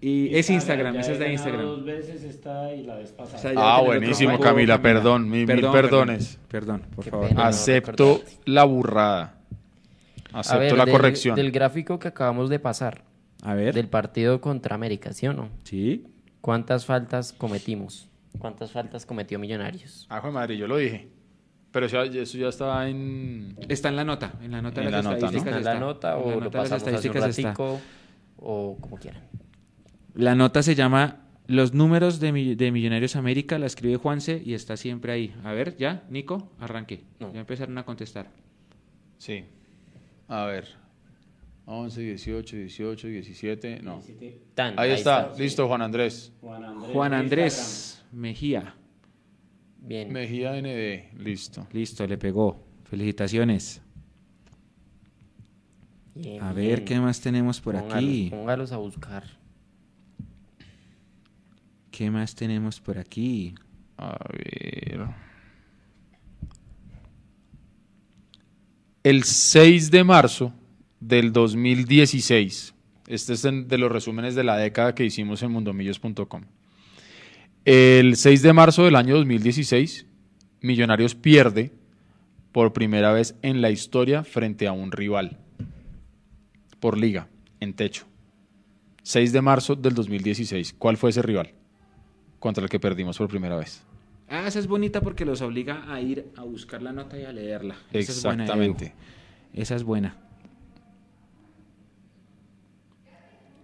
Y 0.00 0.36
es 0.36 0.48
Ya- 0.48 0.54
Instagram, 0.54 0.94
ya 0.94 1.00
esa 1.00 1.12
es 1.12 1.18
de 1.18 1.32
Instagram. 1.32 1.62
Dos 1.64 1.84
veces 1.84 2.22
esta 2.22 2.74
y 2.74 2.84
la 2.84 2.96
vez 2.96 3.12
pasada. 3.12 3.38
O 3.38 3.40
sea, 3.40 3.52
Ah, 3.56 3.80
buenísimo, 3.82 4.30
juego, 4.36 4.44
Camila, 4.44 4.82
perdón, 4.82 5.28
mi- 5.30 5.46
mil 5.46 5.60
perdones. 5.70 6.38
Perdón, 6.48 6.82
por 6.94 7.04
Qué 7.04 7.10
favor. 7.10 7.28
pena. 7.28 7.42
no 7.42 7.48
Acepto 7.48 8.04
recordarte. 8.18 8.40
la 8.44 8.64
burrada. 8.64 9.34
Acepto 10.32 10.58
ver, 10.60 10.76
la 10.76 10.84
del- 10.84 10.92
corrección. 10.92 11.34
Del 11.36 11.50
gráfico 11.50 11.98
que 11.98 12.08
acabamos 12.08 12.50
de 12.50 12.58
pasar, 12.58 13.04
A 13.42 13.54
ver. 13.54 13.74
del 13.74 13.88
partido 13.88 14.40
contra 14.42 14.74
América, 14.74 15.12
¿sí 15.14 15.26
o 15.28 15.32
no? 15.32 15.48
Sí. 15.64 16.04
¿Cuántas 16.42 16.84
faltas 16.84 17.32
cometimos? 17.32 18.08
¿Cuántas 18.38 18.70
faltas 18.72 19.06
cometió 19.06 19.38
Millonarios? 19.38 20.06
Ah, 20.10 20.20
madre, 20.30 20.58
yo 20.58 20.66
lo 20.68 20.76
dije. 20.76 21.08
Pero 21.72 21.86
eso, 21.86 22.04
ya- 22.04 22.22
eso 22.22 22.36
ya 22.38 22.48
está 22.48 22.86
en... 22.88 23.56
Está 23.68 23.88
en 23.88 23.96
la 23.96 24.04
nota, 24.04 24.32
en 24.42 24.52
la 24.52 24.60
nota 24.62 24.80
En 24.82 24.86
de 24.86 24.92
las 24.92 25.04
la 25.04 25.10
nota, 25.10 25.20
¿no? 25.22 25.26
estadísticas. 25.26 25.56
¿Está 25.58 25.72
en 25.72 25.80
la 25.80 25.86
nota 25.86 26.12
En 26.12 26.18
o 26.22 26.28
la 26.30 26.34
lo 26.36 26.40
nota 26.42 26.58
las 26.58 26.68
pasamos 26.70 26.82
hace 26.82 26.90
un 26.90 27.16
estadísticas 27.16 27.38
está. 27.38 27.48
ratico? 27.48 27.80
O 28.38 28.76
como 28.80 28.96
quieran. 28.98 29.22
La 30.16 30.34
nota 30.34 30.62
se 30.62 30.74
llama 30.74 31.22
Los 31.46 31.74
números 31.74 32.18
de, 32.20 32.32
Mi- 32.32 32.54
de 32.54 32.72
Millonarios 32.72 33.14
América, 33.16 33.58
la 33.58 33.66
escribe 33.66 33.96
Juanse 33.96 34.42
y 34.44 34.54
está 34.54 34.76
siempre 34.76 35.12
ahí. 35.12 35.34
A 35.44 35.52
ver, 35.52 35.76
ya, 35.76 36.04
Nico, 36.10 36.50
arranque. 36.58 37.04
No. 37.20 37.32
Ya 37.32 37.40
empezaron 37.40 37.76
a 37.78 37.84
contestar. 37.84 38.30
Sí. 39.18 39.44
A 40.28 40.44
ver. 40.46 40.66
11, 41.66 42.00
18, 42.00 42.56
18, 42.56 43.08
17. 43.08 43.80
No. 43.82 44.00
Tan, 44.54 44.78
Ahí, 44.78 44.92
está. 44.92 45.32
Listo, 45.38 45.66
Juan 45.68 45.82
Andrés. 45.82 46.32
Juan 46.40 46.64
Andrés. 46.64 46.92
Juan 46.92 47.10
de 47.10 47.16
Andrés 47.16 48.04
Mejía. 48.12 48.74
Bien. 49.78 50.12
Mejía 50.12 50.52
ND. 50.60 51.12
Listo. 51.22 51.66
Listo, 51.72 52.06
le 52.06 52.16
pegó. 52.18 52.64
Felicitaciones. 52.84 53.82
bien, 56.14 56.42
A 56.42 56.52
ver 56.52 56.76
bien. 56.80 56.84
qué 56.84 57.00
más 57.00 57.20
tenemos 57.20 57.60
por 57.60 57.74
Póngalos- 57.74 57.94
aquí. 57.94 58.28
Póngalos 58.30 58.72
a 58.72 58.76
buscar. 58.78 59.24
¿Qué 61.96 62.10
más 62.10 62.34
tenemos 62.34 62.78
por 62.78 62.98
aquí? 62.98 63.54
A 63.96 64.18
ver. 64.30 65.06
El 69.02 69.24
6 69.24 69.90
de 69.90 70.04
marzo 70.04 70.52
del 71.00 71.32
2016. 71.32 72.74
Este 73.06 73.32
es 73.32 73.42
de 73.42 73.78
los 73.78 73.90
resúmenes 73.90 74.34
de 74.34 74.44
la 74.44 74.58
década 74.58 74.94
que 74.94 75.06
hicimos 75.06 75.42
en 75.42 75.52
mundomillos.com. 75.52 76.42
El 77.64 78.16
6 78.16 78.42
de 78.42 78.52
marzo 78.52 78.84
del 78.84 78.96
año 78.96 79.16
2016, 79.16 80.04
Millonarios 80.60 81.14
pierde 81.14 81.72
por 82.52 82.74
primera 82.74 83.10
vez 83.10 83.36
en 83.40 83.62
la 83.62 83.70
historia 83.70 84.22
frente 84.22 84.66
a 84.66 84.72
un 84.72 84.92
rival 84.92 85.38
por 86.78 86.98
liga, 86.98 87.30
en 87.60 87.72
techo. 87.72 88.04
6 89.02 89.32
de 89.32 89.40
marzo 89.40 89.76
del 89.76 89.94
2016. 89.94 90.74
¿Cuál 90.78 90.98
fue 90.98 91.08
ese 91.08 91.22
rival 91.22 91.54
contra 92.46 92.62
el 92.62 92.70
que 92.70 92.78
perdimos 92.78 93.18
por 93.18 93.26
primera 93.26 93.56
vez? 93.56 93.82
Ah, 94.28 94.46
esa 94.46 94.60
es 94.60 94.68
bonita 94.68 95.00
porque 95.00 95.24
los 95.24 95.42
obliga 95.42 95.92
a 95.92 96.00
ir 96.00 96.26
a 96.36 96.42
buscar 96.42 96.80
la 96.80 96.92
nota 96.92 97.18
y 97.18 97.24
a 97.24 97.32
leerla. 97.32 97.74
Esa 97.92 98.12
es 98.12 98.22
buena, 98.22 98.44
Edu. 98.44 98.52
Exactamente. 98.52 98.94
Esa 99.52 99.74
es 99.74 99.82
buena. 99.82 100.16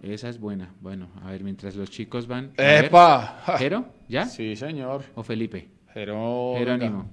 Esa 0.01 0.27
es 0.27 0.37
buena. 0.37 0.73
Bueno, 0.81 1.07
a 1.23 1.31
ver, 1.31 1.45
mientras 1.45 1.77
los 1.77 1.89
chicos 1.89 2.27
van. 2.27 2.51
a 2.57 2.61
ver. 2.61 2.85
¡Epa! 2.85 3.41
¿Jero? 3.57 3.85
¿Ya? 4.09 4.25
Sí, 4.25 4.57
señor. 4.57 5.03
¿O 5.15 5.23
Felipe? 5.23 5.69
Jero, 5.93 6.55
Jerónimo. 6.57 7.09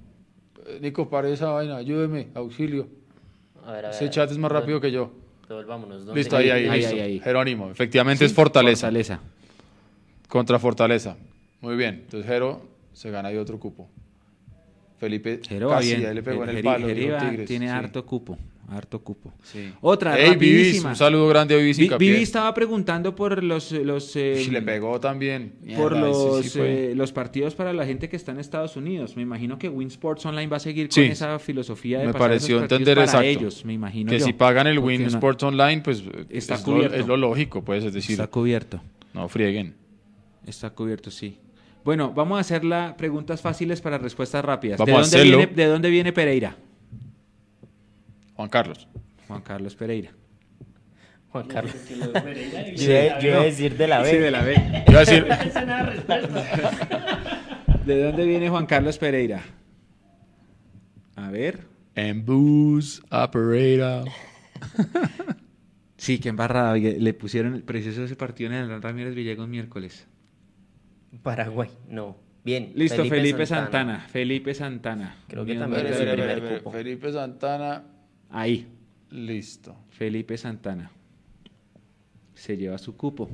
venga. 0.57 0.71
Eh, 0.75 0.79
Nico, 0.81 1.09
pare 1.09 1.31
esa 1.31 1.51
vaina, 1.51 1.77
ayúdeme, 1.77 2.27
auxilio. 2.35 2.89
A 3.65 3.71
ver, 3.71 3.85
a 3.85 3.87
ver, 3.89 3.95
Ese 3.95 4.09
chat 4.09 4.29
es 4.29 4.37
más 4.37 4.51
rápido 4.51 4.81
que 4.81 4.91
yo. 4.91 5.13
Devolvámonos. 5.47 6.05
¿dónde? 6.05 6.19
Listo, 6.19 6.35
ahí, 6.35 6.49
ahí, 6.49 6.67
Ahí, 6.67 6.79
listo. 6.79 6.95
ahí, 6.95 6.99
ahí. 7.01 7.19
Jerónimo, 7.21 7.69
efectivamente 7.71 8.25
es 8.25 8.33
Fortaleza. 8.33 8.87
Fortaleza. 8.87 9.19
Contra 10.27 10.59
Fortaleza. 10.59 11.15
Muy 11.61 11.75
bien. 11.75 12.01
Entonces 12.03 12.29
Jero 12.29 12.61
se 12.93 13.09
gana 13.11 13.29
ahí 13.29 13.37
otro 13.37 13.59
cupo. 13.59 13.89
Felipe 14.97 15.39
Jero 15.47 15.69
casi 15.69 15.95
bien. 15.95 16.05
ahí 16.09 16.15
le 16.15 16.23
pegó 16.23 16.43
en 16.43 16.49
el 16.57 16.63
palo. 16.63 16.87
Tigres, 16.87 17.47
tiene 17.47 17.67
sí. 17.67 17.71
harto 17.71 18.05
cupo. 18.05 18.37
Harto 18.69 19.01
cupo. 19.03 19.33
Sí. 19.43 19.73
Otra, 19.81 20.17
Ey, 20.17 20.37
Vivis, 20.37 20.81
un 20.85 20.95
saludo 20.95 21.27
grande 21.27 21.55
a 21.55 21.57
Vivis. 21.57 21.77
Vivi 21.97 22.21
estaba 22.21 22.53
preguntando 22.53 23.13
por 23.13 23.43
los, 23.43 23.71
los, 23.73 24.15
eh, 24.15 24.47
le 24.49 24.61
pegó 24.61 24.97
también. 24.97 25.55
por 25.75 25.91
Mierda, 25.91 25.99
los, 26.07 26.45
sí 26.45 26.59
eh, 26.61 26.93
los 26.95 27.11
partidos 27.11 27.53
para 27.53 27.73
la 27.73 27.85
gente 27.85 28.07
que 28.07 28.15
está 28.15 28.31
en 28.31 28.39
Estados 28.39 28.77
Unidos. 28.77 29.17
Me 29.17 29.23
imagino 29.23 29.57
que 29.57 29.67
Win 29.67 29.89
Sports 29.89 30.25
Online 30.25 30.47
va 30.47 30.55
a 30.57 30.59
seguir 30.61 30.87
con 30.87 30.93
Sí. 30.93 31.01
esa 31.01 31.37
filosofía 31.39 31.99
de 31.99 32.05
me 32.07 32.13
pasar 32.13 32.29
pareció 32.29 32.55
esos 32.57 32.71
entender 32.71 32.95
para 32.95 33.05
exacto. 33.05 33.27
ellos, 33.27 33.65
me 33.65 33.73
imagino 33.73 34.09
que 34.09 34.19
yo. 34.19 34.25
si 34.25 34.31
pagan 34.33 34.67
el 34.67 34.79
Win 34.79 35.01
Sports 35.07 35.43
Online, 35.43 35.81
pues 35.81 36.01
Está 36.29 36.55
es, 36.55 36.65
lo, 36.65 36.73
cubierto. 36.73 36.95
es 36.95 37.07
lo 37.07 37.17
lógico, 37.17 37.63
pues, 37.65 37.83
es 37.83 37.93
decir, 37.93 38.11
Está 38.13 38.27
cubierto. 38.27 38.79
no 39.13 39.27
frieguen. 39.27 39.73
Está 40.47 40.69
cubierto, 40.69 41.11
sí. 41.11 41.37
Bueno, 41.83 42.13
vamos 42.13 42.37
a 42.37 42.41
hacer 42.41 42.63
las 42.63 42.93
preguntas 42.93 43.41
fáciles 43.41 43.81
para 43.81 43.97
respuestas 43.97 44.43
rápidas. 44.45 44.77
Vamos 44.79 44.87
¿De, 44.87 44.93
a 44.93 45.01
dónde 45.01 45.17
hacerlo. 45.17 45.37
viene, 45.37 45.53
¿De 45.53 45.65
dónde 45.65 45.89
viene 45.89 46.13
Pereira? 46.13 46.55
Juan 48.35 48.49
Carlos. 48.49 48.87
Juan 49.27 49.41
Carlos 49.41 49.75
Pereira. 49.75 50.11
Juan 51.29 51.47
Carlos. 51.47 51.73
Que 51.87 51.95
lo 51.95 52.07
de 52.07 52.21
Pereira 52.21 52.67
y- 52.69 52.75
Yo 52.75 53.19
yo 53.19 53.27
iba 53.29 53.41
a 53.41 53.43
decir 53.43 53.77
de 53.77 53.87
la 53.87 54.01
B. 54.01 54.19
de 54.19 54.31
la 54.31 54.41
B. 54.43 54.83
Iba 54.87 54.97
a 54.99 55.05
decir. 55.05 55.25
¿De 57.85 58.03
dónde 58.03 58.25
viene 58.25 58.49
Juan 58.49 58.65
Carlos 58.65 58.97
Pereira? 58.97 59.41
A 61.15 61.29
ver. 61.29 61.61
en 61.95 62.25
bus 62.25 63.01
operator. 63.11 64.07
Sí, 65.97 66.17
que 66.19 66.29
embarrada. 66.29 66.75
Le 66.77 67.13
pusieron 67.13 67.53
el 67.53 67.61
precioso 67.61 68.03
ese 68.03 68.15
partido 68.15 68.49
en 68.49 68.55
el 68.55 68.63
Hernán 68.63 68.81
Ramírez 68.81 69.13
Villegas 69.13 69.47
miércoles. 69.47 70.07
Paraguay. 71.23 71.69
No. 71.89 72.15
Bien. 72.43 72.71
Listo, 72.75 73.05
Felipe, 73.05 73.45
Santana. 73.45 74.07
Felipe 74.09 74.53
Santana. 74.53 75.15
Creo 75.27 75.45
que 75.45 75.51
Bien, 75.51 75.59
también 75.61 75.85
es 75.87 75.99
el 75.99 76.11
primer 76.13 76.57
cupo. 76.57 76.71
Felipe 76.71 77.11
Santana, 77.11 77.83
Ahí. 78.29 78.67
listo. 79.11 79.75
Felipe 79.89 80.37
Santana. 80.37 80.91
Se 82.33 82.57
lleva 82.57 82.77
su 82.79 82.97
cupo. 82.97 83.29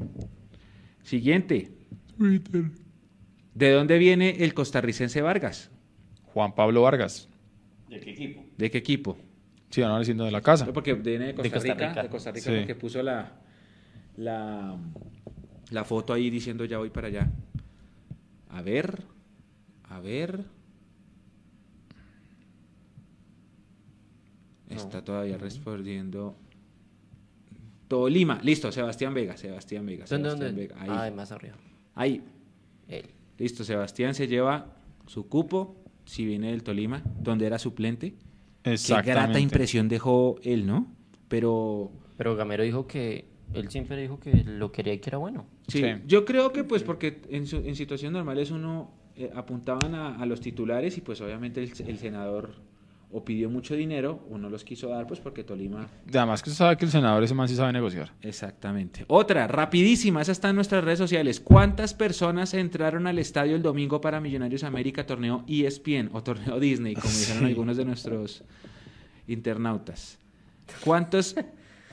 Siguiente. 1.04 1.72
¿De 3.54 3.72
dónde 3.72 3.98
viene 3.98 4.44
el 4.44 4.54
costarricense 4.54 5.22
Vargas? 5.22 5.72
Juan 6.34 6.54
Pablo 6.54 6.82
Vargas. 6.82 7.30
¿De 7.90 8.00
qué 8.02 8.12
equipo? 8.12 8.46
¿De 8.58 8.70
qué 8.72 8.78
equipo? 8.80 9.18
Sí, 9.70 9.82
no, 9.82 10.04
siendo 10.04 10.26
de 10.26 10.32
la 10.32 10.42
casa. 10.42 10.66
Porque 10.74 10.94
viene 10.94 11.28
de 11.28 11.34
Costa, 11.36 11.50
Costa 11.54 11.74
Rica, 11.74 11.88
Rica. 11.90 12.04
de 12.04 12.10
Costa 12.10 12.32
Rica 12.32 12.44
Sí. 12.52 12.58
porque 12.58 12.76
puso 12.76 13.02
la, 13.02 13.32
la, 14.18 14.78
la 15.72 15.84
foto 15.86 16.12
ahí 16.14 16.30
diciendo 16.30 16.66
ya 16.66 16.78
voy 16.78 16.90
para 16.90 17.08
allá. 17.08 17.32
A 18.50 18.62
ver, 18.62 19.04
a 19.84 20.00
ver. 20.00 20.46
Está 24.70 25.04
todavía 25.04 25.38
respondiendo. 25.38 26.36
Tolima, 27.88 28.40
listo, 28.44 28.72
Sebastián 28.72 29.14
Vega, 29.14 29.38
Sebastián 29.38 29.86
Vega. 29.86 30.06
¿Dónde, 30.10 30.30
Sebastián 30.30 30.56
dónde? 30.56 30.68
Vega, 30.68 30.76
ahí. 30.82 31.12
Ah, 31.12 31.16
más 31.16 31.32
arriba. 31.32 31.56
ahí. 31.96 32.22
Él. 32.88 33.06
Listo, 33.38 33.64
Sebastián 33.64 34.14
se 34.14 34.28
lleva 34.28 34.74
su 35.06 35.30
cupo, 35.30 35.76
si 36.06 36.26
viene 36.26 36.52
del 36.52 36.64
Tolima, 36.64 37.02
donde 37.22 37.46
era 37.46 37.60
suplente. 37.60 38.16
Qué 38.64 39.02
grata 39.04 39.40
impresión 39.40 39.88
dejó 39.88 40.36
él, 40.44 40.66
¿no? 40.68 40.88
Pero 41.30 41.92
Pero 42.18 42.36
Gamero 42.36 42.64
dijo 42.64 42.88
que 42.88 43.26
él 43.54 43.70
siempre 43.70 43.96
dijo 43.98 44.20
que 44.20 44.44
lo 44.44 44.72
quería 44.72 44.94
y 44.94 45.00
que 45.00 45.10
era 45.10 45.18
bueno. 45.18 45.46
Sí, 45.68 45.80
Sí. 45.82 45.88
yo 46.08 46.26
creo 46.26 46.52
que 46.54 46.64
pues 46.64 46.84
porque 46.84 47.22
en, 47.30 47.46
su- 47.48 47.58
en 47.58 47.76
situaciones 47.76 48.14
normales 48.14 48.52
uno 48.52 48.92
eh, 49.16 49.32
apuntaban 49.36 49.96
a, 49.96 50.16
a 50.18 50.26
los 50.26 50.40
titulares 50.42 50.98
y 50.98 51.02
pues 51.02 51.20
obviamente 51.22 51.62
el, 51.64 51.72
el 51.88 51.98
senador 51.98 52.52
o 53.10 53.24
pidió 53.24 53.50
mucho 53.50 53.74
dinero 53.74 54.22
o 54.30 54.38
no 54.38 54.50
los 54.50 54.66
quiso 54.66 54.90
dar 54.90 55.08
pues 55.08 55.22
porque 55.22 55.44
Tolima... 55.46 55.88
Además 56.10 56.44
que 56.44 56.50
usted 56.50 56.58
sabe 56.58 56.76
que 56.78 56.84
el 56.84 56.92
senador 56.92 57.24
ese 57.24 57.34
man 57.34 57.48
sí 57.48 57.56
sabe 57.56 57.72
negociar. 57.72 58.12
Exactamente. 58.22 59.06
Otra, 59.08 59.48
rapidísima, 59.48 60.22
esa 60.22 60.34
está 60.34 60.50
en 60.50 60.56
nuestras 60.56 60.84
redes 60.84 61.00
sociales. 61.00 61.40
¿Cuántas 61.40 61.94
personas 61.94 62.54
entraron 62.54 63.08
al 63.08 63.18
estadio 63.18 63.56
el 63.56 63.62
domingo 63.62 64.02
para 64.02 64.20
Millonarios 64.20 64.66
América, 64.66 65.06
torneo 65.06 65.46
ESPN 65.48 66.10
o 66.12 66.22
torneo 66.22 66.60
Disney, 66.60 66.96
como 66.96 67.14
dijeron 67.18 67.46
algunos 67.46 67.78
de 67.78 67.86
nuestros 67.86 68.44
internautas? 69.28 70.18
¿Cuántos 70.84 71.36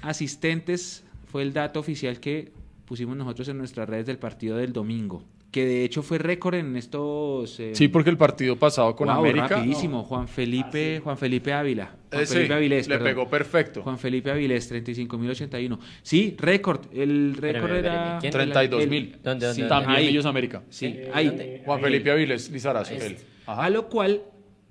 asistentes 0.03 1.05
fue 1.27 1.43
el 1.43 1.53
dato 1.53 1.81
oficial 1.81 2.21
que 2.21 2.53
pusimos 2.85 3.17
nosotros 3.17 3.49
en 3.49 3.59
nuestras 3.59 3.89
redes 3.89 4.07
del 4.07 4.19
partido 4.19 4.57
del 4.57 4.73
domingo? 4.73 5.25
Que 5.51 5.65
de 5.67 5.85
hecho 5.85 6.03
fue 6.03 6.19
récord 6.19 6.55
en 6.57 6.77
estos... 6.77 7.61
eh, 7.61 7.71
Sí, 7.77 7.87
porque 7.87 8.11
el 8.11 8.17
partido 8.17 8.57
pasado 8.59 8.97
con 8.97 9.07
wow, 9.07 9.19
América 9.19 9.47
rapidísimo. 9.49 10.03
Juan 10.03 10.27
Felipe, 10.27 11.01
Juan 11.05 11.17
Felipe 11.17 11.53
Ávila. 11.53 11.95
Juan 12.11 12.23
ese 12.23 12.35
Felipe 12.35 12.55
Avilés, 12.55 12.89
le 12.89 12.95
perdón. 12.97 13.09
pegó 13.09 13.31
perfecto. 13.31 13.83
Juan 13.83 13.97
Felipe 13.99 14.33
Avilés, 14.33 14.73
35.081. 14.73 15.79
Sí, 16.03 16.35
récord. 16.39 16.87
El 16.93 17.37
récord 17.37 17.71
era... 17.73 18.19
espérame, 18.21 18.53
¿quién? 18.53 18.71
32.000. 18.71 18.71
¿Dónde, 18.71 19.19
dónde, 19.23 19.53
Sí, 19.55 19.61
dónde? 19.61 19.69
También 19.69 19.97
ahí. 19.99 20.09
ellos 20.09 20.27
América. 20.27 20.63
Sí, 20.71 20.87
Eh, 20.87 21.11
ahí. 21.15 21.27
¿dónde? 21.29 21.63
Juan 21.65 21.79
Ahí. 21.79 21.85
Felipe 21.85 22.11
Aviles, 22.11 22.51
Lizarazo, 22.51 22.95
él. 22.95 23.17
A 23.47 23.71
lo 23.71 23.89
cual, 23.89 24.23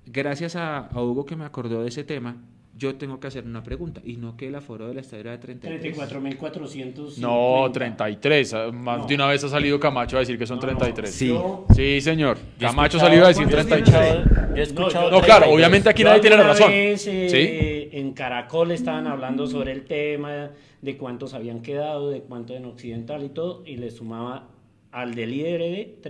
gracias 0.04 0.54
a, 0.56 0.78
a 0.88 1.02
Hugo 1.02 1.24
que 1.24 1.34
me 1.36 1.44
acordó 1.46 1.82
de 1.82 1.88
ese 1.88 2.04
tema, 2.04 2.36
yo 2.76 2.96
tengo 2.96 3.20
que 3.20 3.28
hacer 3.28 3.44
una 3.44 3.62
pregunta. 3.62 4.00
Y 4.04 4.16
no 4.16 4.36
que 4.36 4.48
el 4.48 4.54
aforo 4.56 4.88
de 4.88 4.94
la 4.94 5.00
estadio 5.00 5.20
era 5.22 5.30
de 5.32 5.38
33. 5.38 5.96
34.400. 5.96 7.18
No, 7.18 7.70
33. 7.72 8.54
ah, 8.54 8.70
Más 8.72 8.98
No. 9.00 9.06
de 9.06 9.14
una 9.14 9.26
vez 9.28 9.44
ha 9.44 9.48
salido 9.48 9.78
Camacho 9.78 10.16
a 10.16 10.20
decir 10.20 10.36
que 10.38 10.46
son 10.46 10.56
No, 10.58 10.62
no. 10.62 10.68
33. 10.78 11.10
Sí. 11.14 11.28
Yo- 11.28 11.66
Sí, 11.74 12.00
señor. 12.00 12.36
Camacho 12.58 12.98
salió 12.98 13.24
a 13.24 13.28
decir 13.28 13.44
yo 13.48 13.58
he 13.58 13.64
33. 13.64 13.88
escuchado- 13.88 14.54
Yo 14.54 14.56
he 14.56 14.62
escuchado. 14.62 15.10
No, 15.10 15.20
claro, 15.20 15.42
32. 15.44 15.54
obviamente 15.54 15.88
aquí 15.88 16.02
Yo 16.02 16.08
nadie 16.08 16.20
tiene 16.20 16.36
la 16.36 16.42
razón. 16.44 16.70
vez, 16.70 17.06
eh, 17.06 17.88
En 17.92 18.12
Caracol 18.12 18.72
estaban 18.72 19.06
hablando 19.06 19.46
sobre 19.46 19.70
el 19.72 19.84
tema, 19.84 20.50
de 20.82 20.96
cuántos 20.98 21.32
habían 21.32 21.60
quedado, 21.62 22.10
de 22.10 22.20
cuánto 22.22 22.54
en 22.54 22.64
Occidental 22.64 23.22
y 23.24 23.28
todo, 23.28 23.62
y 23.64 23.76
le 23.76 23.90
sumaba 23.90 24.48
al 24.90 25.14
del 25.14 25.32
IRD 25.32 26.00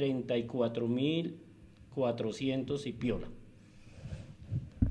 34.400 1.94 2.86
y 2.86 2.92
piola. 2.92 3.28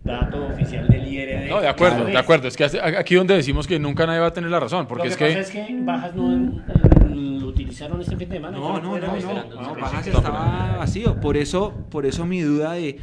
Dato 0.03 0.45
oficial 0.47 0.87
del 0.87 1.07
IRD. 1.07 1.49
No, 1.49 1.61
de 1.61 1.67
acuerdo, 1.69 2.05
de 2.05 2.17
acuerdo. 2.17 2.47
Es 2.49 2.57
que 2.57 2.65
hace- 2.65 2.81
aquí 2.81 3.15
donde 3.15 3.35
decimos 3.35 3.67
que 3.67 3.79
nunca 3.79 4.05
nadie 4.05 4.19
va 4.19 4.27
a 4.27 4.33
tener 4.33 4.49
la 4.49 4.59
razón, 4.59 4.85
porque 4.87 5.05
Lo 5.05 5.11
es 5.11 5.17
que 5.17 5.27
pasa 5.27 5.39
es 5.39 5.49
que 5.51 5.77
Bajas 5.81 6.13
no 6.15 6.61
lo 7.09 7.47
utilizaron 7.47 8.01
este 8.01 8.17
fin 8.17 8.27
de 8.29 8.35
semana. 8.35 8.57
No, 8.57 8.81
no, 8.81 8.99
no, 8.99 8.99
no, 8.99 9.15
no, 9.15 9.33
no, 9.45 9.61
no, 9.61 9.75
Bajas 9.75 10.07
no, 10.07 10.17
estaba 10.17 10.75
vacío. 10.77 11.19
Por 11.21 11.37
eso, 11.37 11.73
por 11.89 12.05
eso 12.05 12.25
mi 12.25 12.41
duda 12.41 12.73
de, 12.73 12.97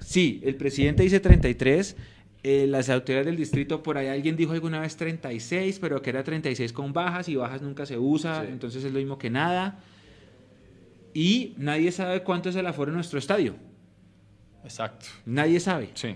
sí, 0.00 0.42
el 0.44 0.56
presidente 0.56 1.02
dice 1.04 1.20
33, 1.20 1.96
eh, 2.42 2.66
las 2.68 2.90
autoridades 2.90 3.26
del 3.26 3.36
distrito, 3.36 3.82
por 3.82 3.96
ahí 3.96 4.08
alguien 4.08 4.36
dijo 4.36 4.52
alguna 4.52 4.80
vez 4.80 4.96
36, 4.96 5.78
pero 5.80 6.02
que 6.02 6.10
era 6.10 6.22
36 6.22 6.72
con 6.74 6.92
bajas 6.92 7.28
y 7.30 7.36
bajas 7.36 7.62
nunca 7.62 7.86
se 7.86 7.96
usa, 7.96 8.42
Sí. 8.42 8.48
entonces 8.52 8.84
es 8.84 8.92
lo 8.92 8.98
mismo 8.98 9.16
que 9.16 9.30
nada. 9.30 9.78
Y 11.14 11.54
nadie 11.56 11.92
sabe 11.92 12.22
cuánto 12.22 12.48
es 12.50 12.56
el 12.56 12.66
aforo 12.66 12.90
en 12.90 12.96
nuestro 12.96 13.18
estadio. 13.18 13.54
Exacto. 14.64 15.06
Nadie 15.24 15.58
sabe. 15.60 15.90
Sí. 15.94 16.14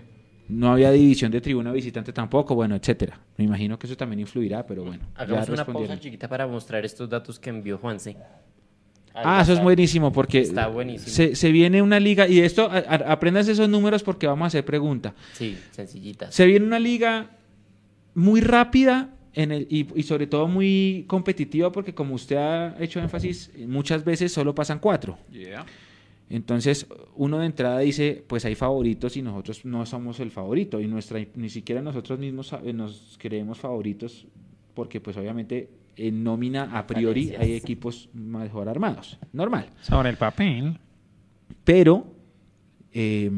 No 0.49 0.73
había 0.73 0.91
división 0.93 1.33
de 1.33 1.41
tribuna 1.41 1.73
visitante 1.73 2.13
tampoco, 2.13 2.55
bueno, 2.55 2.77
etcétera. 2.77 3.19
Me 3.37 3.45
imagino 3.45 3.79
que 3.79 3.87
eso 3.87 3.97
también 3.97 4.21
influirá, 4.21 4.65
pero 4.67 4.85
bueno. 4.85 5.05
Hagamos 5.15 5.49
una 5.49 5.65
pausa 5.65 5.99
chiquita 5.99 6.29
para 6.29 6.47
mostrar 6.47 6.85
estos 6.85 7.09
datos 7.09 7.39
que 7.39 7.51
envió 7.51 7.79
Juanse. 7.79 8.17
Ah, 9.19 9.41
eso 9.43 9.55
es 9.55 9.63
buenísimo 9.63 10.13
porque 10.13 10.41
Está 10.43 10.67
buenísimo. 10.69 11.11
Se, 11.11 11.35
se 11.35 11.51
viene 11.51 11.81
una 11.81 11.99
liga 11.99 12.29
y 12.29 12.41
esto, 12.41 12.71
a- 12.71 12.77
a- 12.77 13.13
aprendas 13.13 13.49
esos 13.49 13.67
números 13.69 14.03
porque 14.03 14.27
vamos 14.27 14.45
a 14.45 14.47
hacer 14.49 14.65
pregunta. 14.65 15.15
Sí, 15.33 15.57
sencillitas. 15.71 16.35
Se 16.35 16.45
viene 16.45 16.67
una 16.67 16.79
liga 16.79 17.31
muy 18.15 18.41
rápida 18.43 19.11
en 19.33 19.53
el, 19.53 19.67
y, 19.71 19.87
y 19.99 20.03
sobre 20.03 20.27
todo 20.27 20.49
muy 20.49 21.05
competitiva 21.09 21.73
porque 21.73 21.95
como 21.95 22.15
usted 22.15 22.37
ha 22.37 22.77
hecho 22.79 23.01
énfasis, 23.01 23.51
muchas 23.67 24.05
veces 24.05 24.33
solo 24.33 24.55
pasan 24.55 24.79
cuatro. 24.81 25.19
Yeah. 25.33 25.65
Entonces 26.29 26.87
uno 27.15 27.39
de 27.39 27.47
entrada 27.47 27.79
dice, 27.81 28.25
pues 28.27 28.45
hay 28.45 28.55
favoritos 28.55 29.17
y 29.17 29.23
nosotros 29.23 29.65
no 29.65 29.87
somos 29.87 30.19
el 30.21 30.31
favorito 30.31 30.81
y 30.81 30.87
nuestra 30.89 31.21
ni 31.35 31.49
siquiera 31.49 31.81
nosotros 31.83 32.19
mismos 32.19 32.53
nos 32.75 33.17
creemos 33.21 33.59
favoritos 33.59 34.27
porque 34.75 35.01
pues 35.01 35.17
obviamente 35.17 35.71
en 35.97 36.25
nómina 36.25 36.77
a 36.77 36.87
priori 36.87 37.35
hay 37.37 37.55
equipos 37.55 38.09
mejor 38.13 38.69
armados, 38.69 39.19
normal. 39.33 39.71
Sobre 39.81 40.11
el 40.11 40.17
papel. 40.17 40.79
Pero 41.65 42.07
eh, 42.93 43.31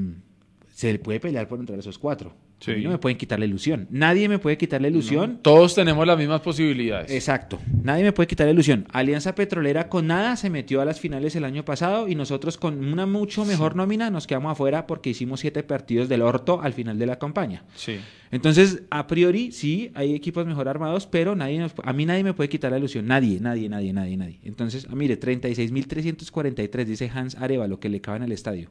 se 0.72 0.92
le 0.92 0.98
puede 0.98 1.20
pelear 1.20 1.46
por 1.46 1.60
entrar 1.60 1.76
a 1.76 1.80
esos 1.80 1.98
cuatro. 1.98 2.32
A 2.66 2.70
mí 2.70 2.78
Sí. 2.78 2.84
no 2.84 2.90
me 2.90 2.98
pueden 2.98 3.16
quitar 3.16 3.38
la 3.38 3.44
ilusión. 3.44 3.86
Nadie 3.88 4.28
me 4.28 4.40
puede 4.40 4.58
quitar 4.58 4.82
la 4.82 4.88
ilusión. 4.88 5.38
Todos 5.42 5.76
tenemos 5.76 6.04
las 6.04 6.18
mismas 6.18 6.40
posibilidades. 6.40 7.08
Exacto. 7.12 7.60
Nadie 7.84 8.02
me 8.02 8.12
puede 8.12 8.26
quitar 8.26 8.46
la 8.48 8.52
ilusión. 8.52 8.84
Alianza 8.92 9.36
Petrolera 9.36 9.88
con 9.88 10.08
nada 10.08 10.34
se 10.34 10.50
metió 10.50 10.80
a 10.80 10.84
las 10.84 10.98
finales 10.98 11.36
el 11.36 11.44
año 11.44 11.64
pasado 11.64 12.08
y 12.08 12.16
nosotros 12.16 12.58
con 12.58 12.84
una 12.84 13.06
mucho 13.06 13.44
mejor 13.44 13.76
nómina 13.76 14.10
nos 14.10 14.26
quedamos 14.26 14.50
afuera 14.52 14.88
porque 14.88 15.10
hicimos 15.10 15.38
siete 15.38 15.62
partidos 15.62 16.08
del 16.08 16.20
orto 16.22 16.60
al 16.60 16.72
final 16.72 16.98
de 16.98 17.06
la 17.06 17.16
campaña. 17.20 17.62
Sí. 17.76 17.98
Entonces, 18.32 18.82
a 18.90 19.06
priori, 19.06 19.52
sí, 19.52 19.90
hay 19.94 20.14
equipos 20.14 20.44
mejor 20.44 20.68
armados, 20.68 21.06
pero 21.06 21.36
nadie 21.36 21.60
nos- 21.60 21.72
a 21.82 21.92
mí 21.92 22.06
nadie 22.06 22.24
me 22.24 22.34
puede 22.34 22.48
quitar 22.48 22.72
la 22.72 22.78
ilusión. 22.78 23.06
Nadie, 23.06 23.38
nadie, 23.40 23.68
nadie, 23.68 23.92
nadie, 23.92 24.16
nadie. 24.16 24.40
Entonces, 24.44 24.90
mire, 24.90 25.16
36.343, 25.16 26.84
dice 26.88 27.10
Hans 27.14 27.36
Arevalo, 27.36 27.78
que 27.80 27.88
le 27.88 28.00
caben 28.00 28.22
al 28.22 28.32
estadio. 28.32 28.68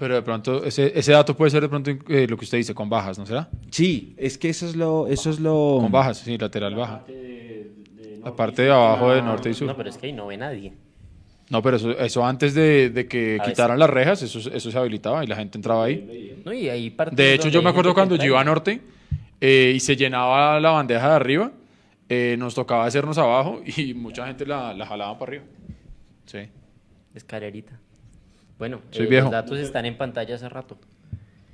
Pero 0.00 0.14
de 0.14 0.22
pronto, 0.22 0.64
ese, 0.64 0.98
ese 0.98 1.12
dato 1.12 1.36
puede 1.36 1.50
ser 1.50 1.60
de 1.60 1.68
pronto 1.68 1.90
eh, 2.08 2.26
lo 2.26 2.36
que 2.38 2.44
usted 2.46 2.56
dice, 2.58 2.74
con 2.74 2.88
bajas, 2.88 3.18
¿no 3.18 3.26
será? 3.26 3.48
Sí, 3.70 4.14
es 4.16 4.38
que 4.38 4.48
eso 4.48 4.66
es 4.66 4.74
lo... 4.74 5.06
Eso 5.06 5.28
es 5.30 5.38
lo... 5.38 5.76
Con 5.82 5.92
bajas, 5.92 6.18
sí, 6.18 6.36
lateral 6.38 6.74
baja. 6.74 7.00
Parte 7.00 7.12
de- 7.12 7.70
de 8.02 8.10
La 8.16 8.24
norte 8.24 8.36
parte 8.36 8.62
y 8.62 8.64
de 8.64 8.70
sur. 8.70 8.76
abajo 8.78 9.12
de 9.12 9.18
Ah, 9.20 9.22
norte 9.22 9.50
y 9.50 9.54
sur. 9.54 9.66
No, 9.68 9.76
pero 9.76 9.90
es 9.90 9.98
que 9.98 10.06
ahí 10.06 10.12
no 10.12 10.26
ve 10.26 10.36
nadie. 10.38 10.72
No, 11.50 11.62
pero 11.62 11.76
eso, 11.76 11.90
eso 11.98 12.24
antes 12.24 12.54
de, 12.54 12.88
de 12.90 13.06
que 13.08 13.38
A 13.40 13.44
quitaran 13.44 13.78
las 13.78 13.90
rejas, 13.90 14.22
eso, 14.22 14.38
eso 14.38 14.70
se 14.70 14.78
habilitaba 14.78 15.22
y 15.22 15.26
la 15.26 15.36
gente 15.36 15.58
entraba 15.58 15.84
ahí. 15.84 16.40
No, 16.44 16.52
y 16.52 16.68
ahí 16.70 16.96
De 17.12 17.34
hecho, 17.34 17.48
yo 17.48 17.60
me 17.62 17.68
acuerdo 17.70 17.92
cuando 17.92 18.16
yo 18.16 18.24
iba 18.24 18.40
a 18.40 18.44
Norte 18.44 18.80
eh, 19.40 19.72
y 19.76 19.80
se 19.80 19.96
llenaba 19.96 20.58
la 20.60 20.70
bandeja 20.70 21.10
de 21.10 21.14
arriba, 21.16 21.52
eh, 22.08 22.36
nos 22.38 22.54
tocaba 22.54 22.86
hacernos 22.86 23.18
abajo 23.18 23.60
y 23.76 23.92
mucha 23.94 24.26
gente 24.26 24.46
la, 24.46 24.72
la 24.72 24.86
jalaba 24.86 25.18
para 25.18 25.30
arriba. 25.30 25.44
Sí. 26.24 26.38
y 26.38 27.16
Es 27.18 27.24
carerita. 27.24 27.78
Bueno, 28.60 28.80
Soy 28.92 29.06
eh, 29.06 29.08
viejo. 29.08 29.24
los 29.24 29.32
datos 29.32 29.58
están 29.58 29.86
en 29.86 29.96
pantalla 29.96 30.36
hace 30.36 30.48
rato. 30.48 30.78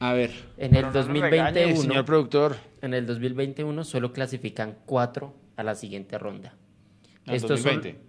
A 0.00 0.12
ver, 0.12 0.30
En 0.58 0.74
el 0.74 0.92
2021, 0.92 1.76
señor 1.80 2.04
productor. 2.04 2.56
en 2.82 2.92
el 2.92 3.06
2021 3.06 3.84
solo 3.84 4.12
clasifican 4.12 4.76
cuatro 4.84 5.32
a 5.56 5.62
la 5.62 5.74
siguiente 5.74 6.18
ronda. 6.18 6.52
Ah, 7.24 7.30
en 7.30 7.34
Estos 7.36 7.60
son- 7.60 7.76
2020. 7.76 8.00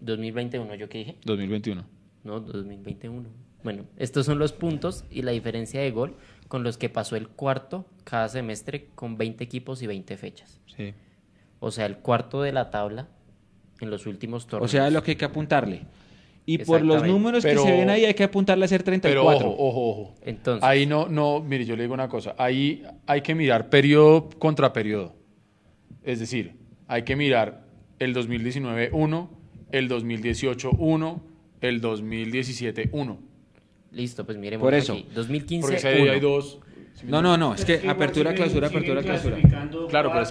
2021, 0.00 0.74
¿yo 0.76 0.88
qué 0.88 0.98
dije? 0.98 1.16
2021. 1.24 1.84
No, 2.22 2.38
2021. 2.38 3.28
Bueno, 3.64 3.84
estos 3.96 4.26
son 4.26 4.38
los 4.38 4.52
puntos 4.52 5.04
y 5.10 5.22
la 5.22 5.32
diferencia 5.32 5.80
de 5.80 5.90
gol 5.90 6.14
con 6.46 6.62
los 6.62 6.76
que 6.76 6.88
pasó 6.90 7.16
el 7.16 7.28
cuarto 7.28 7.86
cada 8.04 8.28
semestre 8.28 8.88
con 8.94 9.16
20 9.16 9.42
equipos 9.42 9.82
y 9.82 9.86
20 9.86 10.16
fechas. 10.18 10.60
Sí. 10.76 10.92
O 11.60 11.70
sea, 11.70 11.86
el 11.86 11.96
cuarto 11.96 12.42
de 12.42 12.52
la 12.52 12.70
tabla 12.70 13.08
en 13.80 13.90
los 13.90 14.06
últimos 14.06 14.44
o 14.44 14.48
torneos. 14.48 14.70
sea, 14.70 14.90
lo 14.90 15.02
que 15.02 15.12
hay 15.12 15.16
que 15.16 15.24
apuntarle. 15.24 15.82
Y 16.46 16.58
por 16.58 16.82
los 16.82 17.06
números 17.06 17.42
Pero- 17.42 17.62
que 17.62 17.68
se 17.70 17.76
ven 17.76 17.88
ahí 17.88 18.04
hay 18.04 18.12
que 18.14 18.24
apuntarle 18.24 18.64
a 18.66 18.68
ser 18.68 18.80
Pero 18.84 19.00
34. 19.00 19.48
ojo, 19.50 19.56
ojo, 19.68 19.88
ojo. 19.90 20.14
Entonces, 20.22 20.62
Ahí 20.62 20.84
no, 20.84 21.08
no, 21.08 21.40
mire, 21.40 21.64
yo 21.64 21.74
le 21.74 21.82
digo 21.84 21.94
una 21.94 22.08
cosa. 22.08 22.34
Ahí 22.36 22.82
hay 23.06 23.22
que 23.22 23.34
mirar 23.34 23.70
periodo 23.70 24.28
contra 24.38 24.72
periodo. 24.72 25.14
Es 26.02 26.20
decir, 26.20 26.56
hay 26.86 27.02
que 27.02 27.16
mirar 27.16 27.64
el 27.98 28.12
2019 28.12 28.90
1, 28.92 29.30
el 29.72 29.88
2018 29.88 30.70
1, 30.72 31.22
el 31.62 31.80
2017 31.80 32.90
1. 32.92 33.18
listo, 33.92 34.26
pues 34.26 34.36
miremos 34.36 34.64
Por 34.66 34.74
eso. 34.74 34.92
aquí. 34.94 35.06
2015 35.14 35.62
Porque 35.66 35.78
si 35.96 36.02
uno. 36.02 36.12
hay 36.12 36.20
dos. 36.20 36.58
No, 37.04 37.22
no, 37.22 37.36
no, 37.38 37.54
es 37.54 37.64
que 37.64 37.88
apertura, 37.88 38.34
clausura, 38.34 38.66
apertura, 38.68 39.02
clausura. 39.02 39.38
Claro, 39.88 40.10
pero 40.12 40.26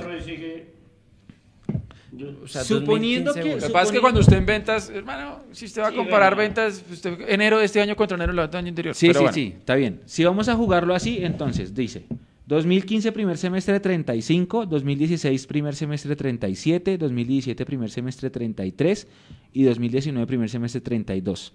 Yo- 2.15 2.27
O 2.43 2.47
sea, 2.47 2.63
Suponiendo 2.63 3.31
2015 3.33 3.41
que- 3.55 3.61
Lo 3.61 3.67
que 3.67 3.73
pasa 3.73 3.85
es 3.85 3.91
que 3.91 3.99
cuando 4.01 4.19
usted 4.19 4.37
en 4.37 4.45
ventas, 4.45 4.89
hermano, 4.89 5.41
si 5.51 5.65
usted 5.65 5.81
va 5.81 5.87
a 5.87 5.91
comparar 5.93 6.35
ventas, 6.35 6.83
usted, 6.91 7.17
enero 7.27 7.57
de 7.59 7.65
este 7.65 7.81
año 7.81 7.95
contra 7.95 8.15
enero 8.15 8.31
del 8.33 8.55
año 8.55 8.69
anterior. 8.69 8.93
Sí, 8.95 9.07
Pero 9.07 9.19
sí, 9.19 9.23
bueno. 9.23 9.33
sí, 9.33 9.53
está 9.57 9.75
bien. 9.75 10.01
Si 10.05 10.23
vamos 10.23 10.47
a 10.49 10.55
jugarlo 10.55 10.93
así, 10.93 11.19
entonces 11.23 11.73
dice 11.73 12.05
2015 12.45 13.11
primer 13.13 13.37
semestre 13.37 13.79
35, 13.79 14.65
2016 14.65 15.47
primer 15.47 15.75
semestre 15.75 16.15
37, 16.15 16.97
2017 16.97 17.65
primer 17.65 17.89
semestre 17.89 18.29
33 18.29 19.07
y 19.53 19.63
2019 19.63 20.27
primer 20.27 20.49
semestre 20.49 20.81
32. 20.81 21.53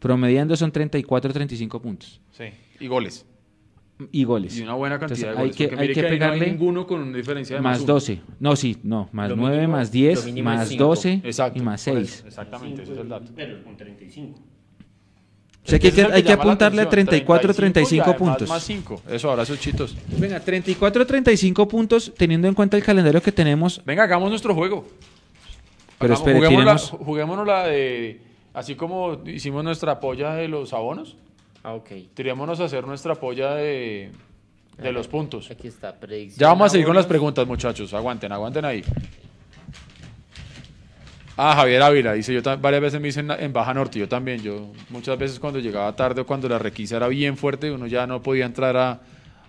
Promediando 0.00 0.56
son 0.56 0.70
34, 0.72 1.32
35 1.32 1.80
puntos 1.80 2.20
Sí, 2.32 2.44
y 2.80 2.86
goles. 2.88 3.24
Y 4.12 4.24
goles. 4.24 4.56
Y 4.58 4.62
una 4.62 4.74
buena 4.74 4.98
cantidad 4.98 5.30
Entonces, 5.30 5.36
de 5.36 5.42
hay 5.42 5.44
goles. 5.44 5.56
que, 5.56 5.62
hay 5.64 5.92
que 5.94 6.00
ahí 6.00 6.06
no 6.06 6.06
hay 6.12 6.18
pegarle 6.18 6.46
ninguno 6.52 6.86
con 6.86 7.00
una 7.02 7.16
diferencia 7.16 7.56
de 7.56 7.62
más, 7.62 7.72
más 7.78 7.82
uno. 7.84 7.92
12. 7.94 8.20
No, 8.40 8.56
sí, 8.56 8.76
no, 8.82 9.08
más 9.12 9.30
Lo 9.30 9.36
9, 9.36 9.56
mínimo- 9.56 9.72
más 9.72 9.90
10, 9.92 10.18
lo 10.20 10.24
mínimo 10.26 10.50
es 10.52 10.56
más 10.58 10.68
cinco. 10.68 10.84
12 10.84 11.20
Exacto. 11.24 11.58
y 11.58 11.62
más 11.62 11.84
por 11.84 11.94
6. 11.94 12.14
eso, 12.18 12.26
Exactamente, 12.28 12.82
ese 12.82 12.92
es 12.92 12.98
el 12.98 13.08
dato. 13.08 13.32
Pero 13.34 13.62
con 13.64 13.76
35. 13.76 14.38
O 15.66 15.66
sea 15.66 15.78
que 15.78 15.86
hay 15.86 15.92
que, 15.94 16.02
hay 16.02 16.22
que 16.22 16.28
la 16.28 16.34
apuntarle 16.34 16.82
a 16.82 16.84
atención, 16.84 17.06
34, 17.06 17.54
35 17.54 17.94
y 17.96 18.00
además 18.00 18.18
puntos. 18.18 18.48
Más 18.50 18.62
5. 18.64 19.02
Eso 19.08 19.30
ahora 19.30 19.46
sus 19.46 19.58
chitos. 19.58 19.96
Venga, 20.18 20.38
34, 20.38 21.06
35 21.06 21.66
puntos 21.66 22.12
teniendo 22.16 22.46
en 22.48 22.52
cuenta 22.54 22.76
el 22.76 22.82
calendario 22.82 23.22
que 23.22 23.32
tenemos. 23.32 23.80
Venga, 23.86 24.02
hagamos 24.04 24.28
nuestro 24.28 24.54
juego. 24.54 24.86
Pero 25.98 26.14
Hagamos- 26.14 26.18
espere, 26.28 26.36
juguémosla, 26.46 26.74
tiremos- 26.76 26.90
juguémonos 27.06 27.46
la 27.46 27.66
de. 27.66 28.20
Así 28.52 28.74
como 28.74 29.22
hicimos 29.26 29.64
nuestra 29.64 29.98
polla 30.00 30.34
de 30.34 30.48
los 30.48 30.72
abonos, 30.74 31.16
Ah, 31.64 31.72
ok. 31.74 31.88
tiríamos 32.14 32.60
a 32.60 32.64
hacer 32.64 32.86
nuestra 32.86 33.14
polla 33.14 33.54
de, 33.54 34.10
de 34.78 34.92
los 34.92 35.08
puntos. 35.08 35.50
Aquí 35.50 35.66
está, 35.68 35.94
predicción. 35.98 36.38
Ya 36.40 36.48
vamos 36.48 36.66
a 36.66 36.68
seguir 36.70 36.86
con 36.86 36.94
las 36.94 37.06
preguntas, 37.06 37.46
muchachos. 37.46 37.92
Aguanten, 37.94 38.30
aguanten 38.30 38.64
ahí. 38.66 38.84
Ah, 41.36 41.54
Javier 41.56 41.82
Ávila 41.82 42.12
dice, 42.12 42.32
yo 42.32 42.42
varias 42.58 42.80
veces 42.80 43.00
me 43.00 43.08
dicen 43.08 43.28
en 43.30 43.52
Baja 43.52 43.74
Norte, 43.74 43.98
yo 43.98 44.08
también, 44.08 44.40
yo 44.40 44.70
muchas 44.90 45.18
veces 45.18 45.40
cuando 45.40 45.58
llegaba 45.58 45.94
tarde 45.96 46.20
o 46.20 46.26
cuando 46.26 46.48
la 46.48 46.58
requisa 46.60 46.96
era 46.96 47.08
bien 47.08 47.36
fuerte, 47.36 47.72
uno 47.72 47.88
ya 47.88 48.06
no 48.06 48.22
podía 48.22 48.44
entrar 48.44 48.76
a, 48.76 49.00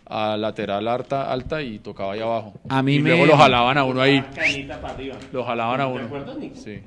a 0.07 0.35
lateral 0.35 0.87
alta, 0.87 1.31
alta 1.31 1.61
y 1.61 1.77
tocaba 1.77 2.13
ahí 2.13 2.21
abajo. 2.21 2.55
A 2.69 2.81
mí 2.81 2.95
y 2.95 2.99
me- 3.01 3.09
luego 3.11 3.27
lo 3.27 3.37
jalaban 3.37 3.77
a 3.77 3.83
uno 3.83 4.01
ahí, 4.01 4.19
Canita 4.33 4.81
para 4.81 4.95
arriba. 4.95 5.15
lo 5.31 5.43
jalaban 5.43 5.81
a 5.81 5.85
¿Te 5.85 5.91
uno. 5.91 6.05
acuerdas, 6.05 6.37
Nico? 6.37 6.55
Sí. 6.55 6.79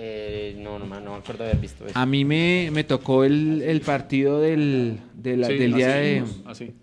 Eh, 0.00 0.54
no, 0.58 0.78
no, 0.78 0.86
no 0.86 1.10
me 1.12 1.16
acuerdo 1.16 1.42
de 1.42 1.50
haber 1.50 1.60
visto 1.60 1.84
eso. 1.84 1.98
A 1.98 2.06
mí 2.06 2.24
me, 2.24 2.70
me 2.72 2.84
tocó 2.84 3.24
el, 3.24 3.62
el 3.62 3.80
partido 3.80 4.40
del, 4.40 5.00
de 5.14 5.36
la- 5.36 5.48
Sí, 5.48 5.54
del, 5.58 5.74
día 5.74 5.88
así 5.88 6.04
de, 6.04 6.24
así. 6.46 6.74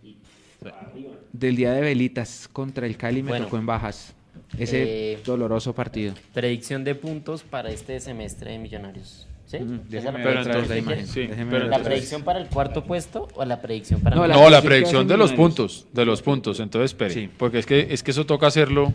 del 1.31 1.55
día 1.55 1.71
de 1.71 1.79
Velitas 1.81 2.49
contra 2.51 2.85
el 2.85 2.97
Cali, 2.97 3.23
me 3.23 3.29
Bueno. 3.29 3.45
tocó 3.45 3.57
en 3.57 3.65
bajas. 3.65 4.13
Ese 4.57 5.13
Eh, 5.13 5.19
doloroso 5.25 5.73
partido. 5.73 6.13
Predicción 6.33 6.83
de 6.83 6.93
puntos 6.95 7.43
para 7.43 7.69
este 7.69 8.01
semestre 8.01 8.51
de 8.51 8.59
Millonarios. 8.59 9.27
¿Sí? 9.45 9.57
¿Esa 9.57 9.63
es 9.65 9.89
déjeme 9.89 10.17
la 10.19 10.23
Pero 10.25 10.41
entonces- 10.41 10.77
imagen. 10.79 11.07
sí, 11.07 11.29
pero 11.49 11.67
¿La 11.67 11.79
predicción 11.81 12.23
para 12.23 12.39
el 12.41 12.47
cuarto 12.47 12.83
puesto 12.83 13.27
o 13.35 13.45
la 13.45 13.61
predicción 13.61 14.01
para 14.01 14.15
No, 14.17 14.23
Millonarios? 14.23 14.45
No, 14.51 14.57
la 14.57 14.61
predicción 14.61 15.07
de 15.07 15.15
los 15.17 15.31
puntos, 15.33 15.87
de 15.93 16.03
los 16.05 16.21
puntos. 16.21 16.59
Entonces, 16.59 16.91
espere, 16.91 17.13
Sí. 17.13 17.29
porque 17.37 17.59
es 17.59 17.65
que, 17.65 17.87
es 17.91 18.03
que 18.03 18.11
eso 18.11 18.25
toca 18.25 18.47
hacerlo. 18.47 18.91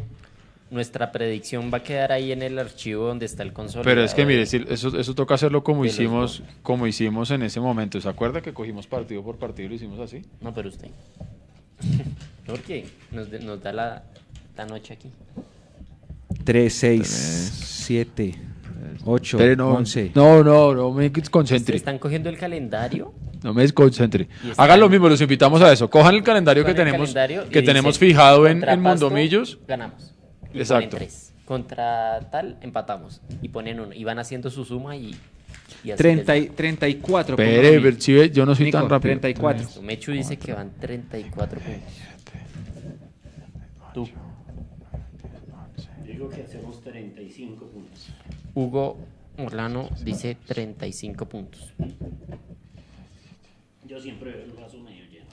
Nuestra 0.70 1.10
predicción 1.10 1.70
va 1.72 1.78
a 1.78 1.82
quedar 1.82 2.12
ahí 2.12 2.30
en 2.30 2.42
el 2.42 2.58
archivo 2.58 3.06
donde 3.06 3.26
está 3.26 3.42
el 3.42 3.52
consolidado. 3.52 3.84
Pero 3.84 4.04
es 4.04 4.14
que 4.14 4.24
mire, 4.24 4.42
eso, 4.42 4.96
eso 4.98 5.14
toca 5.14 5.34
hacerlo 5.34 5.64
como 5.64 5.84
hicimos, 5.84 6.42
como 6.62 6.86
hicimos 6.86 7.30
en 7.32 7.42
ese 7.42 7.58
momento. 7.58 8.00
¿Se 8.00 8.08
acuerda 8.08 8.40
que 8.40 8.52
cogimos 8.52 8.86
partido 8.86 9.22
por 9.22 9.36
partido 9.36 9.66
y 9.66 9.68
lo 9.70 9.74
hicimos 9.74 9.98
así? 9.98 10.22
No, 10.40 10.54
pero 10.54 10.68
usted. 10.68 10.88
Porque 12.46 12.86
nos, 13.10 13.28
nos 13.42 13.62
da 13.62 13.72
la, 13.72 14.04
la 14.56 14.66
noche 14.66 14.94
aquí. 14.94 15.10
3, 16.44 16.72
6, 16.72 17.06
7, 17.06 18.34
8, 19.04 19.38
11. 19.58 20.12
No, 20.14 20.42
no, 20.42 20.74
no 20.74 20.92
me 20.92 21.06
¿Ustedes 21.06 21.30
concentre. 21.30 21.76
¿Están 21.76 21.98
cogiendo 21.98 22.28
el 22.28 22.38
calendario? 22.38 23.12
No 23.42 23.54
me 23.54 23.62
desconcentre. 23.62 24.28
Hagan 24.56 24.80
lo 24.80 24.88
mismo, 24.88 25.08
los 25.08 25.20
invitamos 25.20 25.62
a 25.62 25.72
eso. 25.72 25.88
Cojan 25.88 26.14
el 26.14 26.22
calendario 26.22 26.64
que 26.64 26.70
el 26.70 26.76
tenemos, 26.76 27.12
calendario 27.12 27.48
que 27.48 27.62
tenemos 27.62 27.98
dicen, 27.98 28.08
fijado 28.08 28.46
en, 28.46 28.68
en 28.68 28.80
Mondomillos. 28.80 29.58
Ganamos. 29.66 30.09
Y 30.52 30.58
Exacto. 30.58 30.90
ponen 30.90 30.90
tres. 31.08 31.32
Contra 31.44 32.20
tal, 32.30 32.56
empatamos. 32.60 33.20
Y 33.42 33.48
ponen 33.48 33.80
uno. 33.80 33.92
Y 33.94 34.04
van 34.04 34.18
haciendo 34.18 34.50
su 34.50 34.64
suma 34.64 34.96
y. 34.96 35.14
y 35.84 35.90
así 35.90 36.02
30 36.02 36.34
les 36.34 36.44
y 36.44 36.48
34. 36.50 37.34
Espere, 37.34 37.56
pongo 37.56 37.68
a 37.68 37.72
mí. 37.72 37.78
ver, 37.84 38.00
si 38.02 38.12
ve, 38.12 38.30
yo 38.30 38.46
no 38.46 38.54
soy 38.54 38.66
Nico, 38.66 38.78
tan 38.78 38.88
rápido. 38.88 39.18
34. 39.20 39.68
va. 39.76 39.82
Mechu 39.82 40.12
dice 40.12 40.36
que 40.38 40.52
van 40.52 40.70
34 40.78 41.60
puntos. 41.60 41.92
Tú. 43.94 44.08
Digo 46.06 46.28
que 46.28 46.42
hacemos 46.42 46.80
35 46.82 47.66
puntos. 47.66 48.08
Hugo 48.54 48.98
Orlano 49.38 49.88
dice 50.04 50.36
35 50.46 51.26
puntos. 51.26 51.72
Yo 53.86 54.00
siempre 54.00 54.30
veo 54.32 54.44
el 54.44 54.52
vaso 54.52 54.78
medio 54.80 55.04
lleno. 55.06 55.26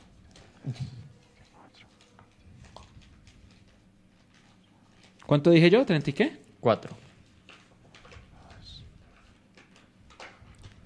¿Cuánto 5.28 5.52
dije 5.52 5.70
yo? 5.70 5.86
¿30 5.86 6.08
y 6.08 6.14
qué? 6.14 6.32
4. 6.62 6.96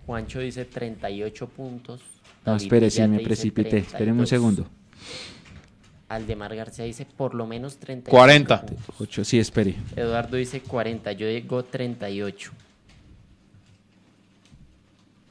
Juancho 0.07 0.39
dice 0.39 0.65
38 0.65 1.47
puntos. 1.47 2.01
No, 2.43 2.53
David 2.53 2.63
espere, 2.63 2.89
sí, 2.89 3.07
me 3.07 3.19
precipité. 3.19 3.77
Espéreme 3.77 4.19
un 4.19 4.25
32. 4.25 4.29
segundo. 4.29 4.67
Aldemar 6.09 6.55
García 6.55 6.85
dice 6.85 7.05
por 7.05 7.35
lo 7.35 7.45
menos 7.45 7.77
30. 7.77 8.09
40. 8.09 8.65
8, 8.99 9.23
sí, 9.23 9.39
espere. 9.39 9.75
Eduardo 9.95 10.35
dice 10.37 10.61
40, 10.61 11.11
yo 11.13 11.27
digo 11.27 11.63
38. 11.63 12.51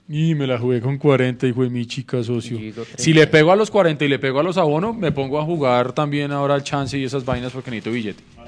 Y 0.09 0.35
me 0.37 0.47
la 0.47 0.59
jugué 0.59 0.81
con 0.81 0.99
40 0.99 1.49
y 1.49 1.53
fue 1.53 1.69
mi 1.69 1.85
chica 1.85 2.23
socio. 2.23 2.59
Si 2.97 3.13
le 3.13 3.27
pego 3.27 3.51
a 3.51 3.57
los 3.57 3.71
40 3.71 4.05
y 4.05 4.09
le 4.09 4.19
pego 4.21 4.39
a 4.41 4.43
los 4.43 4.57
abonos, 4.57 4.97
me 4.97 5.13
pongo 5.13 5.41
a 5.41 5.45
jugar 5.45 5.93
también 5.93 6.31
ahora 6.33 6.55
al 6.55 6.63
chance 6.63 6.97
y 6.97 7.05
esas 7.05 7.25
vainas 7.25 7.53
porque 7.53 7.71
necesito 7.71 7.93
billete. 7.93 8.40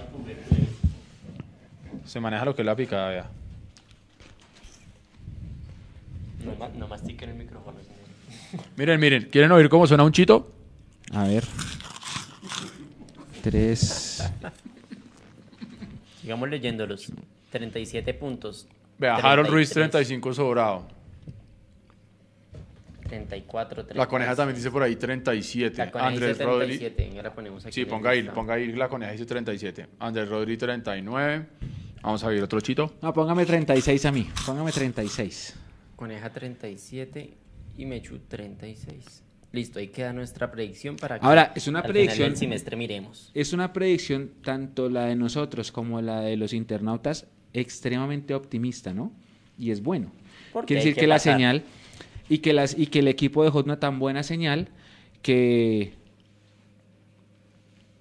Se 2.12 2.20
maneja 2.20 2.44
lo 2.44 2.54
que 2.54 2.60
es 2.60 2.66
la 2.66 2.76
picada, 2.76 3.08
vea. 3.08 3.30
No, 6.44 6.68
no 6.78 6.86
mastiquen 6.86 7.30
el 7.30 7.36
micrófono. 7.36 7.78
señor. 7.80 8.66
Miren, 8.76 9.00
miren, 9.00 9.28
¿quieren 9.30 9.50
oír 9.50 9.70
cómo 9.70 9.86
suena 9.86 10.04
un 10.04 10.12
chito? 10.12 10.52
A 11.14 11.24
ver. 11.26 11.42
Tres. 13.42 14.30
Sigamos 16.20 16.50
leyéndolos. 16.50 17.10
37 17.48 18.12
puntos. 18.12 18.68
Vea, 18.98 19.14
Harold 19.16 19.48
Ruiz 19.48 19.70
33, 19.70 20.06
35 20.06 20.34
sobrado. 20.34 20.86
34, 23.08 23.86
La 23.94 24.06
coneja 24.06 24.36
también 24.36 24.56
dice 24.56 24.70
por 24.70 24.82
ahí 24.82 24.96
37. 24.96 25.78
La 25.78 25.90
coneja 25.90 26.08
Andrés 26.08 26.28
dice 26.36 26.44
Rodri. 26.44 26.78
37. 26.78 27.08
venga, 27.08 27.22
la 27.22 27.32
ponemos 27.32 27.64
aquí 27.64 27.72
Sí, 27.72 27.86
ponga 27.86 28.10
ahí, 28.10 28.22
ponga 28.24 28.52
ahí 28.52 28.70
la 28.72 28.90
coneja 28.90 29.12
dice 29.12 29.24
37. 29.24 29.86
Andrés 29.98 30.28
Rodri 30.28 30.58
39. 30.58 31.46
Vamos 32.02 32.22
a 32.24 32.28
ver 32.28 32.42
otro 32.42 32.60
chito. 32.60 32.94
No, 33.00 33.12
póngame 33.12 33.46
36 33.46 34.04
a 34.06 34.12
mí. 34.12 34.28
Póngame 34.44 34.72
36. 34.72 35.54
Coneja 35.96 36.30
37 36.32 37.34
y 37.78 37.86
Mechu 37.86 38.18
36. 38.28 39.22
Listo, 39.52 39.78
ahí 39.78 39.88
queda 39.88 40.12
nuestra 40.12 40.50
predicción 40.50 40.96
para 40.96 41.20
que 41.20 41.26
Ahora, 41.26 41.52
es 41.54 41.68
una 41.68 41.80
al 41.80 41.84
final 41.84 41.94
predicción- 41.94 42.28
del 42.30 42.36
semestre 42.38 42.76
miremos. 42.76 43.30
Es 43.34 43.52
una 43.52 43.72
predicción, 43.72 44.30
tanto 44.42 44.88
la 44.88 45.04
de 45.06 45.14
nosotros 45.16 45.70
como 45.70 46.00
la 46.00 46.22
de 46.22 46.36
los 46.36 46.52
internautas, 46.54 47.26
extremadamente 47.52 48.34
optimista, 48.34 48.94
¿no? 48.94 49.12
Y 49.58 49.70
es 49.70 49.82
bueno. 49.82 50.10
Porque 50.52 50.68
Quiere 50.68 50.80
decir 50.80 50.94
que 50.94 51.02
que, 51.02 51.06
la 51.06 51.18
señal 51.18 51.64
y 52.28 52.38
que, 52.38 52.52
las, 52.54 52.76
y 52.78 52.86
que 52.86 53.00
el 53.00 53.08
equipo 53.08 53.44
dejó 53.44 53.60
una 53.60 53.78
tan 53.78 53.98
buena 53.98 54.22
señal 54.22 54.68
que 55.20 55.92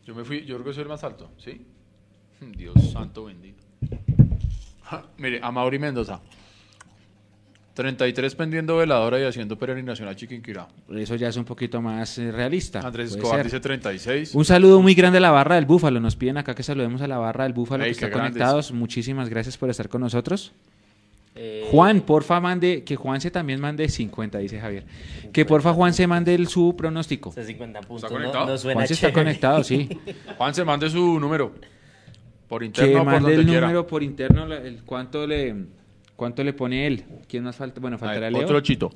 Yo 0.05 0.15
me 0.15 0.23
fui, 0.23 0.45
yo 0.45 0.55
creo 0.55 0.67
que 0.67 0.73
soy 0.73 0.83
el 0.83 0.89
más 0.89 1.03
alto, 1.03 1.29
¿sí? 1.37 1.61
Dios 2.57 2.73
santo 2.91 3.25
bendito. 3.25 3.60
Ja, 4.91 5.05
mire, 5.17 5.39
a 5.41 5.51
Mauri 5.51 5.79
Mendoza. 5.79 6.19
33 7.73 8.35
pendiendo 8.35 8.75
veladora 8.75 9.17
y 9.21 9.23
haciendo 9.23 9.57
peregrinación 9.57 10.09
a 10.09 10.15
Chiquinquirá. 10.15 10.67
eso 10.97 11.15
ya 11.15 11.29
es 11.29 11.37
un 11.37 11.45
poquito 11.45 11.81
más 11.81 12.17
eh, 12.17 12.29
realista. 12.29 12.81
Andrés 12.81 13.11
Escobar 13.11 13.37
ser. 13.37 13.45
dice 13.45 13.59
36. 13.61 14.35
Un 14.35 14.43
saludo 14.43 14.81
muy 14.81 14.93
grande 14.93 15.19
a 15.19 15.21
la 15.21 15.31
barra 15.31 15.55
del 15.55 15.65
Búfalo. 15.65 16.01
Nos 16.01 16.17
piden 16.17 16.37
acá 16.37 16.53
que 16.53 16.63
saludemos 16.63 17.01
a 17.01 17.07
la 17.07 17.17
barra 17.17 17.45
del 17.45 17.53
Búfalo 17.53 17.85
Ey, 17.85 17.91
que 17.91 17.93
está 17.93 18.07
grandes. 18.07 18.33
conectados. 18.33 18.71
Muchísimas 18.73 19.29
gracias 19.29 19.57
por 19.57 19.69
estar 19.69 19.87
con 19.87 20.01
nosotros. 20.01 20.51
Eh, 21.33 21.69
Juan, 21.71 22.01
porfa, 22.01 22.41
mande, 22.41 22.83
que 22.83 22.97
Juan 22.97 23.21
se 23.21 23.31
también 23.31 23.61
mande 23.61 23.87
50, 23.87 24.39
dice 24.39 24.59
Javier. 24.59 24.83
Que 25.31 25.45
porfa, 25.45 25.71
Juan 25.71 25.93
se 25.93 26.05
mande 26.05 26.35
el, 26.35 26.49
su 26.49 26.75
pronóstico. 26.75 27.31
50 27.31 27.79
puntos. 27.81 28.03
¿Está 28.03 28.13
conectado? 28.13 28.45
No, 28.47 28.57
suena 28.57 28.73
Juan 28.75 28.87
se 28.87 28.93
está 28.95 29.13
conectado, 29.13 29.63
sí. 29.63 29.87
Juan, 30.37 30.53
se 30.53 30.65
mande 30.65 30.89
su 30.89 31.17
número. 31.21 31.53
Por 32.51 32.59
Que 32.59 32.65
interno 32.65 32.97
por 32.97 33.05
mande 33.05 33.19
donde 33.29 33.35
el 33.43 33.45
quiera. 33.47 33.61
número 33.61 33.87
por 33.87 34.03
interno, 34.03 34.43
el, 34.53 34.83
cuánto 34.83 35.25
le 35.25 35.55
cuánto 36.17 36.43
le 36.43 36.51
pone 36.51 36.85
él. 36.85 37.05
¿Quién 37.29 37.45
más 37.45 37.55
falta? 37.55 37.79
Bueno, 37.79 37.97
faltará 37.97 38.29
Leo. 38.29 38.41
otro 38.43 38.59
chito. 38.59 38.89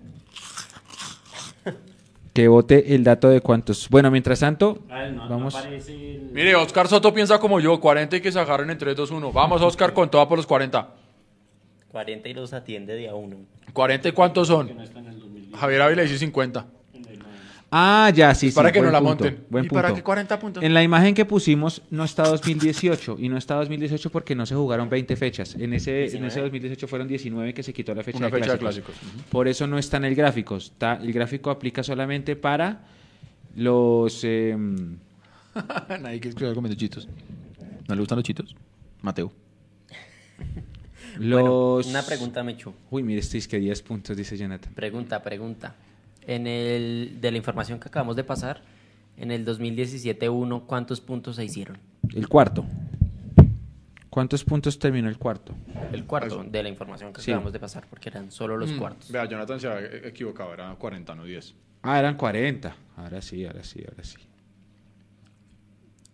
Que 2.33 2.49
vote 2.49 2.93
el 2.93 3.05
dato 3.05 3.29
de 3.29 3.39
cuántos. 3.39 3.87
Bueno, 3.89 4.11
mientras 4.11 4.41
tanto, 4.41 4.79
A 4.89 5.03
ver, 5.03 5.13
no, 5.13 5.23
no 5.23 5.29
vamos. 5.29 5.55
aparece 5.55 5.93
el- 6.15 6.31
Mire, 6.33 6.53
Oscar 6.55 6.89
Soto 6.89 7.13
piensa 7.13 7.39
como 7.39 7.61
yo. 7.61 7.79
40 7.79 8.17
y 8.17 8.21
que 8.21 8.29
se 8.29 8.39
agarren 8.41 8.69
en 8.71 8.77
3, 8.77 8.93
2, 8.93 9.09
1. 9.11 9.31
Vamos, 9.31 9.61
Oscar, 9.61 9.93
con 9.93 10.11
toda 10.11 10.27
por 10.27 10.37
los 10.37 10.45
40. 10.45 10.89
40 11.93 12.27
y 12.27 12.33
los 12.33 12.51
atiende 12.51 12.93
de 12.93 13.07
a 13.07 13.15
uno. 13.15 13.37
¿40 13.73 14.09
y 14.09 14.11
cuántos 14.11 14.49
son? 14.49 14.67
que 14.67 14.73
no 14.73 14.83
está 14.83 14.99
en 14.99 15.07
el 15.07 15.19
2010. 15.21 15.57
Javier 15.57 15.81
Ávila 15.81 16.01
dice 16.01 16.17
50. 16.17 16.65
Ah, 17.71 18.11
ya, 18.13 18.33
sí, 18.35 18.49
sí. 18.49 18.55
para 18.55 18.71
que 18.71 18.79
no 18.79 18.85
buen 18.85 18.93
la 18.93 18.99
punto, 18.99 19.23
monten. 19.25 19.45
Buen 19.49 19.65
¿Y 19.65 19.69
para 19.69 19.93
qué 19.93 20.03
40 20.03 20.39
puntos? 20.39 20.63
En 20.63 20.73
la 20.73 20.83
imagen 20.83 21.13
que 21.13 21.25
pusimos 21.25 21.81
no 21.89 22.03
está 22.03 22.23
2018 22.23 23.17
y 23.19 23.27
no 23.27 23.37
está 23.37 23.55
2018 23.55 24.11
porque 24.11 24.35
no 24.35 24.45
se 24.45 24.55
jugaron 24.55 24.89
20 24.89 25.15
fechas. 25.15 25.55
En 25.55 25.73
ese, 25.73 26.05
en 26.15 26.25
ese 26.25 26.39
19. 26.39 26.41
2018 26.41 26.87
fueron 26.87 27.07
19 27.07 27.53
que 27.53 27.63
se 27.63 27.73
quitó 27.73 27.93
la 27.93 28.03
fecha, 28.03 28.19
Una 28.19 28.29
de, 28.29 28.39
fecha 28.39 28.53
de 28.53 28.59
clásicos. 28.59 28.95
Por 29.29 29.47
eso 29.47 29.67
no 29.67 29.77
está 29.77 29.97
en 29.97 30.05
el 30.05 30.15
gráfico. 30.15 30.57
Está, 30.57 30.95
el 31.01 31.11
gráfico 31.11 31.49
aplica 31.49 31.83
solamente 31.83 32.35
para 32.35 32.85
los... 33.55 34.23
em, 34.23 34.97
Nadie 35.89 36.19
quiere 36.19 36.29
escuchar 36.29 36.53
comiendo 36.53 36.77
chitos. 36.77 37.07
¿No 37.87 37.95
le 37.95 37.99
gustan 37.99 38.17
los 38.17 38.23
chitos? 38.23 38.55
Mateo. 39.01 39.31
los... 41.17 41.87
Una 41.87 42.03
pregunta, 42.03 42.43
Mechu. 42.43 42.73
Uy, 42.89 43.03
mire, 43.03 43.19
este 43.19 43.37
es 43.37 43.47
que 43.47 43.59
10 43.59 43.81
puntos, 43.81 44.15
dice 44.15 44.37
Jonathan. 44.37 44.73
Pregunta, 44.73 45.21
pregunta. 45.21 45.75
En 46.27 46.47
el 46.47 47.17
de 47.21 47.31
la 47.31 47.37
información 47.37 47.79
que 47.79 47.87
acabamos 47.87 48.15
de 48.15 48.23
pasar, 48.23 48.61
en 49.17 49.31
el 49.31 49.45
2017-1, 49.45 50.65
¿cuántos 50.65 51.01
puntos 51.01 51.35
se 51.35 51.45
hicieron? 51.45 51.77
El 52.13 52.27
cuarto. 52.27 52.65
¿Cuántos 54.09 54.43
puntos 54.45 54.79
terminó 54.79 55.09
el 55.09 55.17
cuarto? 55.17 55.53
El 55.91 56.05
cuarto 56.05 56.43
de 56.43 56.63
la 56.63 56.69
información 56.69 57.11
que 57.13 57.21
Sí. 57.21 57.31
acabamos 57.31 57.51
de 57.53 57.59
pasar, 57.59 57.85
porque 57.89 58.09
eran 58.09 58.31
solo 58.31 58.55
los 58.57 58.71
cuartos. 58.71 59.11
Vea, 59.11 59.25
Jonathan 59.25 59.59
se 59.59 59.67
había 59.67 59.87
equivocado. 60.07 60.53
Era 60.53 60.73
40, 60.75 61.13
no 61.15 61.25
10. 61.25 61.53
Ah, 61.83 61.99
eran 61.99 62.15
40. 62.15 62.75
Ahora 62.95 63.21
sí, 63.21 63.45
ahora 63.45 63.63
sí, 63.63 63.83
ahora 63.87 64.03
sí. 64.03 64.17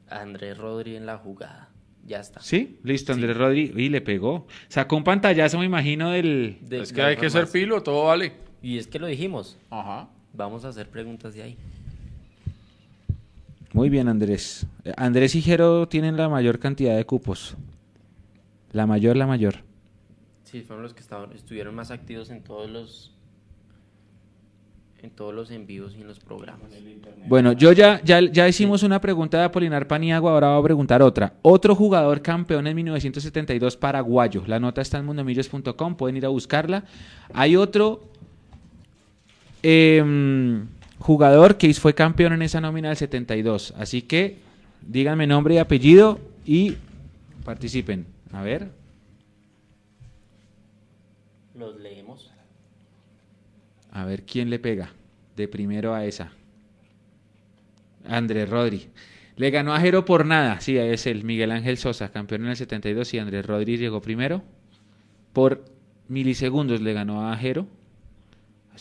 Andrés 0.10 0.58
Rodri 0.58 0.96
en 0.96 1.06
la 1.06 1.18
jugada. 1.18 1.70
Ya 2.06 2.20
está. 2.20 2.42
¿Sí? 2.42 2.80
Listo, 2.84 3.14
Andrés 3.14 3.38
Rodri. 3.38 3.72
Y 3.76 3.90
le 3.90 4.02
pegó. 4.02 4.48
Sacó 4.68 4.98
un 4.98 5.04
pantallazo, 5.04 5.60
me 5.60 5.66
imagino, 5.66 6.10
del... 6.10 6.58
De- 6.62 6.82
es 6.82 6.92
que 6.92 7.02
hay 7.04 7.16
que 7.18 7.30
ser 7.30 7.48
pilo, 7.48 7.84
todo 7.84 8.06
vale. 8.06 8.34
Y 8.62 8.78
es 8.78 8.88
que 8.88 9.00
lo 9.00 9.08
dijimos. 9.08 9.58
Ajá. 9.70 10.08
Vamos 10.34 10.64
a 10.66 10.70
hacer 10.70 10.88
preguntas 10.88 11.34
de 11.34 11.44
ahí. 11.44 11.58
Muy 13.74 13.90
bien, 13.90 14.08
Andrés. 14.08 14.66
Andrés 14.98 15.36
y 15.36 15.42
Jero 15.42 15.88
tienen 15.88 16.18
la 16.18 16.30
mayor 16.30 16.60
cantidad 16.60 16.96
de 16.96 17.06
cupos. 17.06 17.56
La 18.72 18.86
mayor, 18.86 19.18
la 19.18 19.28
mayor. 19.28 19.56
Sí, 20.44 20.62
fueron 20.62 20.84
los 20.84 20.94
que 20.94 21.00
estaban, 21.00 21.32
estuvieron 21.32 21.74
más 21.76 21.92
activos 21.92 22.30
en 22.30 22.44
todos 22.44 22.70
los 22.70 23.12
en 25.02 25.10
todos 25.10 25.34
los 25.34 25.50
envíos 25.50 25.96
y 25.98 26.02
en 26.02 26.08
los 26.08 26.20
programas. 26.20 26.72
Bueno, 27.28 27.54
yo 27.54 27.72
ya, 27.72 28.00
ya, 28.04 28.20
ya 28.22 28.48
hicimos 28.48 28.84
una 28.84 29.02
pregunta 29.02 29.40
de 29.40 29.46
Apolinar 29.46 29.88
Paniagua, 29.88 30.32
ahora 30.32 30.50
voy 30.52 30.60
a 30.60 30.64
preguntar 30.64 31.02
otra. 31.02 31.34
Otro 31.42 31.74
jugador 31.74 32.22
campeón 32.22 32.68
en 32.68 32.76
1972 32.76 33.78
paraguayo. 33.78 34.44
La 34.46 34.60
nota 34.60 34.82
está 34.82 35.00
en 35.00 35.06
mundomillos.com, 35.06 35.96
pueden 35.96 36.18
ir 36.18 36.26
a 36.28 36.30
buscarla. 36.30 36.84
Hay 37.34 37.56
otro 37.56 38.11
em, 39.64 40.68
jugador 41.00 41.58
que 41.58 41.74
fue 41.74 41.94
campeón 41.94 42.34
en 42.34 42.42
esa 42.42 42.62
nómina 42.62 42.90
del 42.90 42.98
72. 42.98 43.74
Así 43.78 44.02
que 44.02 44.38
díganme 44.82 45.28
nombre 45.28 45.56
y 45.56 45.58
apellido 45.58 46.20
y 46.46 46.78
participen. 47.44 48.06
A 48.32 48.42
ver. 48.42 48.70
Los 51.56 51.80
leemos. 51.80 52.32
A 53.92 54.06
ver 54.06 54.24
quién 54.24 54.50
le 54.50 54.60
pega 54.60 54.92
de 55.36 55.48
primero 55.48 55.94
a 55.94 56.06
esa. 56.06 56.32
Andrés 58.08 58.50
Rodri. 58.50 58.88
Le 59.36 59.50
ganó 59.50 59.74
a 59.74 59.80
Jero 59.80 60.06
por 60.06 60.26
nada. 60.26 60.60
Sí, 60.62 60.78
es 60.78 61.08
el 61.08 61.24
Miguel 61.24 61.52
Ángel 61.52 61.78
Sosa, 61.78 62.12
campeón 62.12 62.44
en 62.44 62.50
el 62.50 62.58
72 62.58 63.14
y 63.14 63.20
Andrés 63.20 63.46
Rodri 63.46 63.78
llegó 63.78 64.02
primero. 64.02 64.44
Por 65.34 65.66
milisegundos 66.08 66.82
le 66.82 66.94
ganó 66.94 67.30
a 67.30 67.38
Jero. 67.38 67.68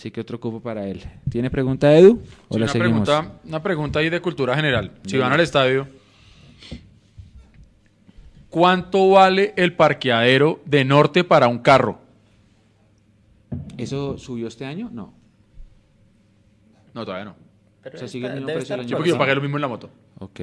Así 0.00 0.10
que 0.10 0.22
otro 0.22 0.40
cupo 0.40 0.60
para 0.60 0.88
él. 0.88 1.02
¿Tiene 1.28 1.50
pregunta, 1.50 1.94
Edu? 1.94 2.22
¿O 2.48 2.54
Sí, 2.54 2.58
la 2.58 2.64
una, 2.64 2.72
seguimos? 2.72 3.06
pregunta, 3.06 3.38
una 3.44 3.62
pregunta 3.62 3.98
ahí 3.98 4.08
de 4.08 4.18
cultura 4.22 4.56
general. 4.56 4.92
Si 5.04 5.18
van 5.18 5.30
al 5.30 5.40
estadio, 5.40 5.86
¿cuánto 8.48 9.10
vale 9.10 9.52
el 9.58 9.74
parqueadero 9.74 10.62
de 10.64 10.86
norte 10.86 11.22
para 11.22 11.48
un 11.48 11.58
carro? 11.58 11.98
¿Eso 13.76 14.16
subió 14.16 14.48
este 14.48 14.64
año? 14.64 14.88
No. 14.90 15.12
No, 16.94 17.04
todavía 17.04 17.26
no. 17.26 17.36
Pero 17.82 17.96
O 17.96 17.98
sea, 17.98 18.08
sigue 18.08 18.26
el 18.26 18.32
mismo 18.36 18.46
precio 18.46 18.76
Sí, 18.76 18.80
año 18.80 18.96
porque 18.96 19.10
yo 19.10 19.18
pagué 19.18 19.34
lo 19.34 19.42
mismo 19.42 19.58
en 19.58 19.60
la 19.60 19.68
moto. 19.68 19.90
Ok. 20.18 20.40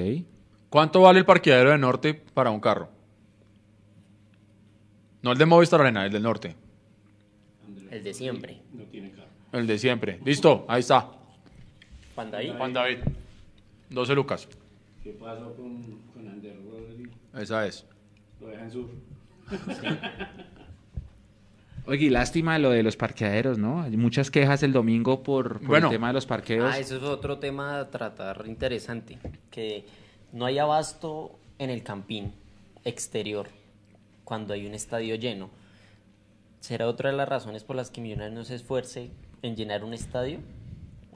¿Cuánto 0.70 1.00
vale 1.00 1.18
el 1.18 1.24
parqueadero 1.24 1.70
de 1.72 1.78
norte 1.78 2.14
para 2.14 2.50
un 2.50 2.60
carro? 2.60 2.90
No 5.20 5.32
el 5.32 5.38
de 5.38 5.46
Movistar 5.46 5.80
Arena, 5.80 6.06
el 6.06 6.12
del 6.12 6.22
norte. 6.22 6.54
El 7.90 8.04
de 8.04 8.14
siempre. 8.14 8.60
No 8.72 8.84
tiene 8.84 9.10
carro. 9.10 9.27
El 9.52 9.66
de 9.66 9.78
siempre. 9.78 10.20
Listo, 10.24 10.64
ahí 10.68 10.80
está. 10.80 11.10
Juan 12.14 12.30
David. 12.30 12.52
Juan 12.56 12.72
David. 12.72 12.98
12 13.90 14.14
lucas. 14.14 14.48
¿Qué 15.02 15.10
pasó 15.12 15.54
con, 15.54 15.98
con 16.12 16.28
Ander 16.28 16.56
Rodri? 16.70 17.10
Esa 17.34 17.66
es. 17.66 17.86
Lo 18.40 18.48
dejan 18.48 18.70
sur. 18.70 18.90
Oye, 21.86 22.04
y 22.04 22.10
lástima 22.10 22.58
lo 22.58 22.68
de 22.70 22.82
los 22.82 22.96
parqueaderos, 22.96 23.56
¿no? 23.56 23.80
Hay 23.82 23.96
muchas 23.96 24.30
quejas 24.30 24.62
el 24.62 24.74
domingo 24.74 25.22
por, 25.22 25.60
por 25.60 25.66
Bueno. 25.68 25.86
el 25.86 25.92
tema 25.92 26.08
de 26.08 26.12
los 26.14 26.26
parqueos. 26.26 26.70
Ah, 26.74 26.78
eso 26.78 26.96
es 26.98 27.02
otro 27.02 27.38
tema 27.38 27.80
a 27.80 27.90
tratar 27.90 28.44
interesante. 28.46 29.18
Que 29.50 29.86
no 30.32 30.44
hay 30.44 30.58
abasto 30.58 31.38
en 31.58 31.70
el 31.70 31.82
campín 31.82 32.34
exterior 32.84 33.48
cuando 34.24 34.52
hay 34.52 34.66
un 34.66 34.74
estadio 34.74 35.14
lleno. 35.14 35.48
¿Será 36.60 36.88
otra 36.88 37.10
de 37.10 37.16
las 37.16 37.28
razones 37.28 37.64
por 37.64 37.76
las 37.76 37.90
que 37.90 38.02
Millonarios 38.02 38.34
no 38.34 38.44
se 38.44 38.56
esfuerce 38.56 39.10
en 39.42 39.56
llenar 39.56 39.84
un 39.84 39.94
estadio? 39.94 40.38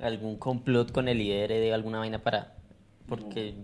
¿Algún 0.00 0.36
complot 0.36 0.92
con 0.92 1.08
el 1.08 1.18
líder 1.18 1.50
de 1.50 1.72
alguna 1.72 1.98
vaina 1.98 2.18
para...? 2.18 2.54
Porque... 3.08 3.54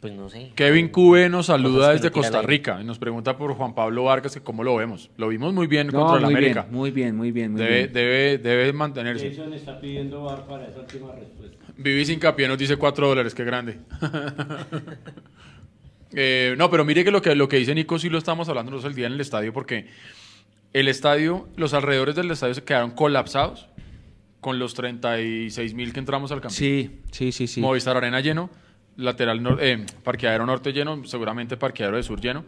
Pues 0.00 0.12
no 0.12 0.28
sé. 0.28 0.52
Kevin 0.54 0.88
Cube 0.90 1.30
nos 1.30 1.46
saluda 1.46 1.92
desde 1.92 2.10
Costa 2.10 2.42
Rica 2.42 2.78
y 2.78 2.84
nos 2.84 2.98
pregunta 2.98 3.38
por 3.38 3.54
Juan 3.54 3.74
Pablo 3.74 4.04
Vargas 4.04 4.34
que 4.34 4.40
cómo 4.42 4.62
lo 4.62 4.76
vemos. 4.76 5.10
Lo 5.16 5.28
vimos 5.28 5.54
muy 5.54 5.66
bien 5.66 5.86
No, 5.86 5.92
contra 6.00 6.18
el 6.18 6.24
América. 6.26 6.62
bien, 6.64 6.74
muy 6.74 6.90
bien, 6.90 7.16
muy 7.16 7.32
bien, 7.32 7.52
muy 7.52 7.62
Debe, 7.62 7.76
bien. 7.78 7.92
debe, 7.94 8.36
debe 8.38 8.72
mantenerse. 8.74 9.30
Jason 9.30 9.54
está 9.54 9.80
pidiendo 9.80 10.24
bar 10.24 10.46
para 10.46 10.68
esa 10.68 10.80
última 10.80 11.10
respuesta. 11.12 11.56
Vivi 11.78 12.04
sin 12.04 12.18
capié 12.20 12.46
nos 12.48 12.58
dice 12.58 12.76
4 12.76 13.08
dólares, 13.08 13.34
qué 13.34 13.44
grande. 13.44 13.78
Eh, 16.16 16.54
no, 16.56 16.70
pero 16.70 16.84
mire 16.84 17.02
que 17.02 17.10
lo, 17.10 17.20
que 17.20 17.34
lo 17.34 17.48
que 17.48 17.56
dice 17.56 17.74
Nico 17.74 17.98
sí 17.98 18.08
lo 18.08 18.18
estamos 18.18 18.48
hablando 18.48 18.70
nosotros 18.70 18.92
el 18.92 18.96
día 18.96 19.08
en 19.08 19.14
el 19.14 19.20
estadio 19.20 19.52
porque 19.52 19.88
el 20.74 20.88
estadio, 20.88 21.48
los 21.56 21.72
alrededores 21.72 22.14
del 22.14 22.30
estadio 22.30 22.52
se 22.54 22.62
quedaron 22.62 22.90
colapsados 22.90 23.68
con 24.40 24.58
los 24.58 24.74
36 24.74 25.72
mil 25.72 25.92
que 25.94 26.00
entramos 26.00 26.30
al 26.32 26.40
campo. 26.42 26.54
Sí, 26.54 27.00
sí, 27.10 27.32
sí, 27.32 27.46
sí. 27.46 27.60
Movistar 27.62 27.96
Arena 27.96 28.20
lleno, 28.20 28.50
lateral 28.96 29.40
nor- 29.40 29.58
eh, 29.62 29.86
parqueadero 30.02 30.44
norte 30.44 30.72
lleno, 30.72 31.02
seguramente 31.04 31.56
parqueadero 31.56 31.96
de 31.96 32.02
sur 32.02 32.20
lleno. 32.20 32.44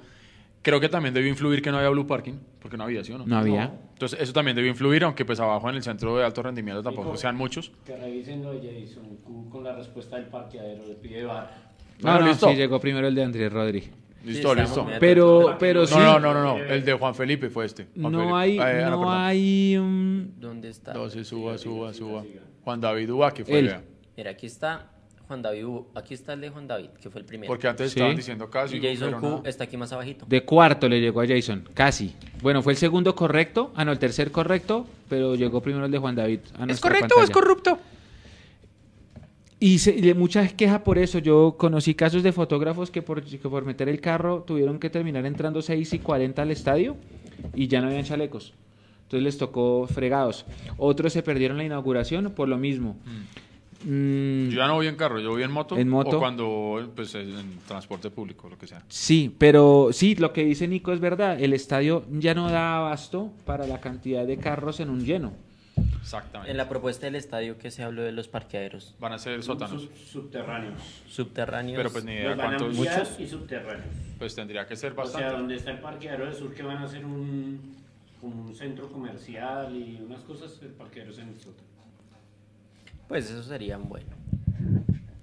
Creo 0.63 0.81
que 0.81 0.89
también 0.89 1.15
debió 1.15 1.31
influir 1.31 1.63
que 1.63 1.71
no 1.71 1.77
había 1.79 1.91
blue 1.91 2.07
parking, 2.09 2.35
porque 2.61 2.77
no 2.77 2.83
había, 2.85 3.05
¿sí 3.05 3.13
o 3.13 3.19
no? 3.19 3.27
No 3.27 3.39
había. 3.39 3.73
Entonces 3.93 4.21
eso 4.21 4.33
también 4.33 4.57
debió 4.57 4.69
influir, 4.71 5.05
aunque 5.05 5.25
pues 5.25 5.39
abajo 5.39 5.71
en 5.71 5.77
el 5.77 5.83
centro 5.85 6.17
de 6.19 6.25
alto 6.25 6.43
rendimiento 6.43 6.83
tampoco 6.83 7.07
Nico. 7.11 7.17
sean 7.19 7.37
muchos. 7.37 7.71
Que 7.87 7.97
revisen 7.97 8.43
lo 8.43 8.53
de 8.53 8.83
Jason 8.85 9.17
Q 9.25 9.49
con 9.49 9.63
la 9.63 9.77
respuesta 9.77 10.17
del 10.17 10.27
parqueadero. 10.27 10.85
Le 10.87 10.95
pide 10.97 11.25
bar. 11.25 11.55
No, 12.01 12.11
Bueno, 12.11 12.21
no, 12.21 12.27
listo. 12.27 12.49
sí, 12.51 12.57
llegó 12.57 12.81
primero 12.81 13.07
el 13.07 13.15
de 13.15 13.23
Andrés 13.25 13.53
Rodríguez. 13.53 13.91
Listo, 14.27 14.53
estamos 14.53 14.77
listo. 14.87 14.87
Pero, 15.01 15.57
pero 15.59 15.87
sí. 15.87 15.95
No, 15.95 16.19
no, 16.19 16.33
no, 16.33 16.35
no, 16.35 16.59
no, 16.59 16.65
el 16.65 16.85
de 16.85 16.93
Juan 16.95 17.15
Felipe 17.15 17.49
fue 17.49 17.67
este. 17.67 17.87
Juan 18.01 18.13
Felipe. 18.13 18.29
No 18.29 18.37
hay, 18.37 18.59
Eh, 18.59 18.85
ah, 18.85 18.91
no 18.91 19.13
hay. 19.13 19.77
um, 19.79 20.29
¿Dónde 20.41 20.69
está? 20.71 20.91
Entonces 20.93 21.27
suba, 21.27 21.57
suba, 21.59 21.93
suba. 21.95 22.25
Juan 22.65 22.81
David 22.81 23.11
Uba, 23.13 23.33
que 23.33 23.45
fue, 23.45 23.59
Él. 23.61 23.77
Mira, 24.17 24.31
aquí 24.33 24.47
está 24.47 24.91
Juan 25.29 25.43
David. 25.43 25.65
Hugo. 25.65 25.91
Aquí 25.95 26.15
está 26.15 26.33
el 26.33 26.41
de 26.41 26.51
Juan 26.51 26.67
David, 26.67 26.89
que 27.01 27.11
fue 27.11 27.21
el 27.21 27.25
primero. 27.27 27.49
Porque 27.49 27.69
antes 27.69 27.93
Sí. 27.93 27.99
estaban 28.01 28.17
diciendo 28.17 28.51
casi. 28.51 28.77
y 28.77 28.81
Jason 28.83 29.21
Q 29.21 29.43
está 29.45 29.65
aquí 29.65 29.77
más 29.77 29.93
abajito. 29.93 30.25
de 30.29 30.45
cuarto 30.45 30.89
le 30.89 31.01
llegó 31.01 31.21
a 31.21 31.27
Jason, 31.27 31.69
casi. 31.75 32.15
Bueno, 32.43 32.63
fue 32.63 32.73
el 32.73 32.79
segundo 32.79 33.15
correcto. 33.15 33.73
Ah, 33.77 33.85
no, 33.85 33.93
el 33.93 33.99
tercer 33.99 34.31
correcto, 34.33 34.87
pero 35.09 35.35
llegó 35.37 35.61
primero 35.61 35.87
el 35.87 35.93
de 35.93 35.99
Juan 35.99 36.15
David. 36.17 36.41
a 36.59 36.67
nuestra 36.67 36.91
pantalla. 36.99 37.33
corrupto? 37.33 37.79
Y, 39.59 39.79
se, 39.79 39.97
y 39.97 40.13
mucha 40.15 40.47
queja 40.49 40.85
por 40.85 40.99
eso. 40.99 41.19
Yo 41.19 41.57
conocí 41.59 41.95
casos 41.95 42.23
de 42.23 42.33
fotógrafos 42.33 42.91
que 42.91 43.03
por, 43.03 43.23
que 43.23 43.39
por 43.39 43.65
meter 43.65 43.89
el 43.89 44.01
carro 44.01 44.43
tuvieron 44.47 44.79
que 44.79 44.91
terminar 44.91 45.25
entrando 45.25 45.63
6 45.63 45.95
y 45.95 45.99
40 45.99 46.43
al 46.43 46.51
estadio 46.51 46.97
y 47.55 47.69
ya 47.69 47.81
no 47.81 47.89
habían 47.89 48.05
chalecos. 48.05 48.53
Entonces 49.05 49.23
les 49.25 49.39
tocó 49.39 49.87
fregados. 49.87 50.45
Otros 50.77 51.13
se 51.13 51.23
perdieron 51.23 51.57
la 51.57 51.65
inauguración 51.65 52.33
por 52.33 52.49
lo 52.49 52.59
mismo. 52.59 52.97
Mm, 53.85 54.49
Yo 54.49 54.57
ya 54.57 54.67
no 54.67 54.75
voy 54.75 54.89
en 54.89 54.97
carro, 54.97 55.21
yo 55.21 55.31
voy 55.31 55.43
en 55.43 55.53
moto. 55.53 55.77
En 55.77 55.89
moto. 55.89 56.17
O 56.17 56.21
cuando, 56.21 56.91
pues, 56.97 57.15
en 57.15 57.59
transporte 57.69 58.11
público, 58.11 58.49
lo 58.49 58.59
que 58.59 58.67
sea. 58.67 58.83
Sí, 58.89 59.33
pero 59.39 59.91
sí, 59.93 60.17
lo 60.17 60.33
que 60.33 60.45
dice 60.45 60.67
Nico 60.67 60.93
es 60.93 61.01
verdad. 61.01 61.41
El 61.41 61.53
estadio 61.53 62.05
ya 62.11 62.35
no 62.35 62.51
da 62.51 62.79
abasto 62.79 63.31
para 63.45 63.67
la 63.67 63.81
cantidad 63.81 64.27
de 64.27 64.39
carros 64.39 64.81
en 64.81 64.91
un 64.91 65.05
lleno. 65.05 65.33
Exactamente. 66.07 66.53
En 66.53 66.57
la 66.57 66.69
propuesta 66.69 67.07
del 67.07 67.17
estadio 67.17 67.59
que 67.59 67.73
se 67.73 67.83
habló 67.83 68.03
de 68.03 68.13
los 68.13 68.29
parqueaderos 68.29 68.95
Van 69.01 69.13
a 69.13 69.19
ser 69.19 69.43
sótanos. 69.43 69.83
Sub- 69.83 69.97
subterráneos. 69.97 70.81
subterráneos. 71.09 71.77
Pero 71.79 71.91
pues 71.91 72.05
ni 72.05 72.13
idea 72.13 72.29
Los 72.29 72.39
van 72.39 72.47
a 72.55 72.57
cuántos. 72.59 72.77
ampliar 72.79 73.09
y 73.19 73.27
subterráneos. 73.27 73.95
Pues 74.17 74.35
tendría 74.37 74.67
que 74.69 74.77
ser 74.77 74.93
O 74.93 74.95
sea, 74.95 75.03
bastante. 75.05 75.37
donde 75.37 75.57
está 75.57 75.73
el 75.73 75.81
parqueadero 75.81 76.27
de 76.27 76.33
sur 76.33 76.55
que 76.55 76.63
van 76.63 76.77
a 76.77 76.85
hacer 76.85 77.05
un, 77.05 77.75
un 78.23 78.55
centro 78.55 78.89
comercial 78.93 79.75
y 79.75 80.01
unas 80.01 80.21
cosas, 80.23 80.57
el 80.63 80.69
parqueadero 80.69 81.13
es 81.13 81.19
en 81.19 81.29
el 81.31 81.41
sótano. 81.41 81.67
Pues 83.09 83.29
eso 83.29 83.43
sería 83.43 83.77
bueno. 83.77 84.07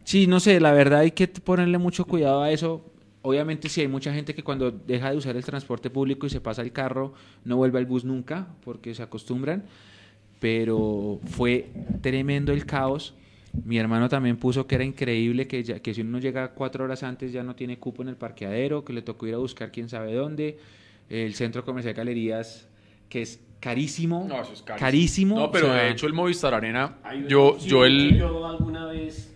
Sí, 0.03 0.27
no 0.27 0.41
sé, 0.41 0.59
la 0.59 0.73
verdad 0.73 0.99
hay 0.99 1.11
que 1.11 1.27
ponerle 1.29 1.77
mucho 1.77 2.03
cuidado 2.05 2.41
a 2.41 2.51
eso. 2.51 2.85
Obviamente 3.21 3.69
sí 3.69 3.79
hay 3.79 3.87
mucha 3.87 4.13
gente 4.13 4.35
que 4.35 4.43
cuando 4.43 4.69
deja 4.69 5.11
de 5.11 5.15
usar 5.17 5.37
el 5.37 5.45
transporte 5.45 5.89
público 5.89 6.25
y 6.27 6.29
se 6.29 6.41
pasa 6.41 6.61
el 6.61 6.73
carro, 6.73 7.13
no 7.45 7.55
vuelve 7.55 7.79
al 7.79 7.85
bus 7.85 8.03
nunca 8.03 8.47
porque 8.65 8.93
se 8.93 9.01
acostumbran. 9.01 9.63
Pero 10.47 11.21
fue 11.23 11.69
tremendo 12.01 12.51
el 12.51 12.65
caos. 12.65 13.13
Mi 13.63 13.77
hermano 13.77 14.09
también 14.09 14.35
puso 14.35 14.67
que 14.67 14.75
era 14.75 14.83
increíble 14.83 15.47
que, 15.47 15.63
ya- 15.63 15.79
que 15.79 15.93
si 15.93 16.01
uno 16.01 16.19
llega 16.19 16.49
cuatro 16.49 16.83
horas 16.83 17.01
antes 17.01 17.31
ya 17.31 17.43
no 17.43 17.55
tiene 17.55 17.77
cupo 17.79 18.01
en 18.01 18.09
el 18.09 18.17
parqueadero, 18.17 18.83
que 18.83 18.91
le 18.91 19.01
tocó 19.01 19.25
ir 19.25 19.35
a 19.35 19.37
buscar 19.37 19.71
quién 19.71 19.87
sabe 19.87 20.13
dónde. 20.13 20.57
El 21.09 21.33
centro 21.35 21.63
comercial 21.63 21.93
de 21.93 21.97
galerías, 21.97 22.67
que 23.07 23.21
es 23.21 23.39
carísimo. 23.61 24.25
No, 24.27 24.41
eso 24.41 24.51
es 24.51 24.61
carísimo. 24.63 24.79
carísimo. 24.79 25.35
No, 25.39 25.49
pero 25.49 25.67
o 25.67 25.69
sea, 25.73 25.83
de 25.83 25.91
hecho 25.91 26.07
el 26.07 26.13
Movistar 26.13 26.53
Arena, 26.53 26.97
yo, 27.29 27.51
opción 27.51 27.69
yo 27.69 27.85
el... 27.85 28.17
Yo 28.19 28.45
alguna 28.45 28.85
vez 28.87 29.33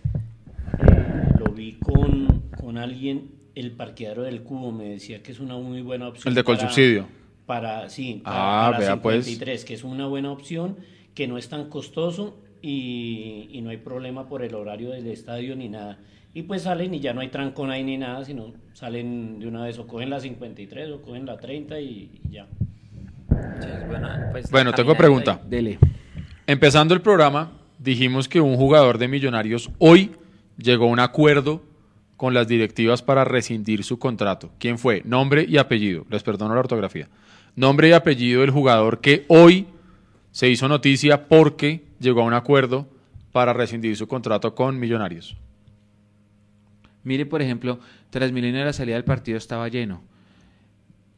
eh, 0.78 1.28
lo 1.38 1.52
vi 1.54 1.78
con, 1.78 2.42
con 2.60 2.76
alguien, 2.76 3.30
el 3.54 3.70
parqueadero 3.72 4.24
del 4.24 4.42
cubo, 4.42 4.72
me 4.72 4.90
decía 4.90 5.22
que 5.22 5.32
es 5.32 5.40
una 5.40 5.56
muy 5.56 5.80
buena 5.80 6.06
opción. 6.08 6.32
El 6.32 6.34
de 6.34 6.44
para- 6.44 6.58
Colsubsidio. 6.58 7.06
Para, 7.46 7.88
sí, 7.88 8.20
Ah, 8.26 8.72
para, 8.72 8.76
para 8.76 8.78
vea, 8.96 9.02
pues. 9.02 9.24
53, 9.24 9.64
que 9.64 9.72
es 9.72 9.84
una 9.84 10.06
buena 10.06 10.30
opción, 10.30 10.76
que 11.18 11.26
no 11.26 11.36
es 11.36 11.48
tan 11.48 11.68
costoso 11.68 12.38
y, 12.62 13.48
y 13.50 13.60
no 13.60 13.70
hay 13.70 13.78
problema 13.78 14.28
por 14.28 14.44
el 14.44 14.54
horario 14.54 14.90
del 14.90 15.08
estadio 15.08 15.56
ni 15.56 15.68
nada. 15.68 15.98
Y 16.32 16.42
pues 16.44 16.62
salen 16.62 16.94
y 16.94 17.00
ya 17.00 17.12
no 17.12 17.20
hay 17.20 17.26
trancón 17.26 17.72
ahí 17.72 17.82
ni 17.82 17.96
nada, 17.96 18.24
sino 18.24 18.52
salen 18.72 19.40
de 19.40 19.48
una 19.48 19.64
vez 19.64 19.80
o 19.80 19.88
cogen 19.88 20.10
la 20.10 20.20
53 20.20 20.90
o 20.92 21.02
cogen 21.02 21.26
la 21.26 21.36
30 21.36 21.80
y, 21.80 22.20
y 22.22 22.30
ya. 22.30 22.46
Buena, 23.88 24.28
pues, 24.30 24.48
Bueno, 24.48 24.72
tengo 24.72 24.94
pregunta. 24.96 25.40
ahí. 25.42 25.50
Dele. 25.50 25.78
Empezando 26.46 26.94
el 26.94 27.00
programa, 27.00 27.50
dijimos 27.80 28.28
que 28.28 28.40
un 28.40 28.54
jugador 28.54 28.96
de 28.98 29.08
Millonarios 29.08 29.70
hoy 29.78 30.12
llegó 30.56 30.84
a 30.84 30.88
un 30.88 31.00
acuerdo 31.00 31.64
con 32.16 32.32
las 32.32 32.46
directivas 32.46 33.02
para 33.02 33.24
rescindir 33.24 33.82
su 33.82 33.98
contrato. 33.98 34.52
¿Quién 34.60 34.78
fue? 34.78 35.02
Nombre 35.04 35.44
y 35.48 35.56
apellido. 35.56 36.06
Les 36.10 36.22
perdono 36.22 36.54
la 36.54 36.60
ortografía. 36.60 37.08
Nombre 37.56 37.88
y 37.88 37.92
apellido 37.92 38.42
del 38.42 38.52
jugador 38.52 39.00
que 39.00 39.24
hoy 39.26 39.66
se 40.38 40.48
hizo 40.48 40.68
noticia 40.68 41.26
porque 41.26 41.82
llegó 41.98 42.20
a 42.20 42.24
un 42.24 42.32
acuerdo 42.32 42.86
para 43.32 43.52
rescindir 43.52 43.96
su 43.96 44.06
contrato 44.06 44.54
con 44.54 44.78
Millonarios. 44.78 45.36
Mire, 47.02 47.26
por 47.26 47.42
ejemplo, 47.42 47.80
Transmilenio 48.10 48.62
a 48.62 48.66
la 48.66 48.72
salida 48.72 48.94
del 48.94 49.02
partido 49.02 49.36
estaba 49.36 49.66
lleno. 49.66 50.00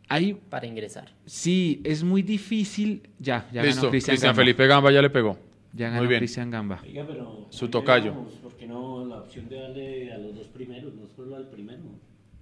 Hay, 0.09 0.33
Para 0.49 0.67
ingresar. 0.67 1.11
sí, 1.27 1.83
es 1.85 2.03
muy 2.03 2.23
difícil. 2.23 3.03
Ya, 3.19 3.47
ya 3.53 3.63
Listo, 3.63 3.83
ganó 3.83 3.91
Cristian 3.91 4.15
Cristian 4.15 4.31
Gamba. 4.31 4.41
Felipe 4.43 4.67
Gamba 4.67 4.91
ya 4.91 5.03
le 5.03 5.11
pegó. 5.11 5.39
Ya 5.75 5.89
Muy 5.89 5.97
ganó 5.97 6.09
bien. 6.09 6.21
Cristian 6.21 6.51
Gamba. 6.51 6.81
Oiga, 6.83 7.05
pero... 7.07 7.47
Su 7.51 7.69
tocayo. 7.69 8.15
¿Por 8.43 8.57
qué 8.57 8.67
no 8.67 9.05
la 9.05 9.17
opción 9.17 9.51
de 9.51 9.57
darle 9.61 10.13
a 10.15 10.17
los 10.17 10.35
dos 10.35 10.47
primeros, 10.47 10.95
no 10.95 11.07
solo 11.15 11.37
al 11.37 11.47
primero? 11.51 11.83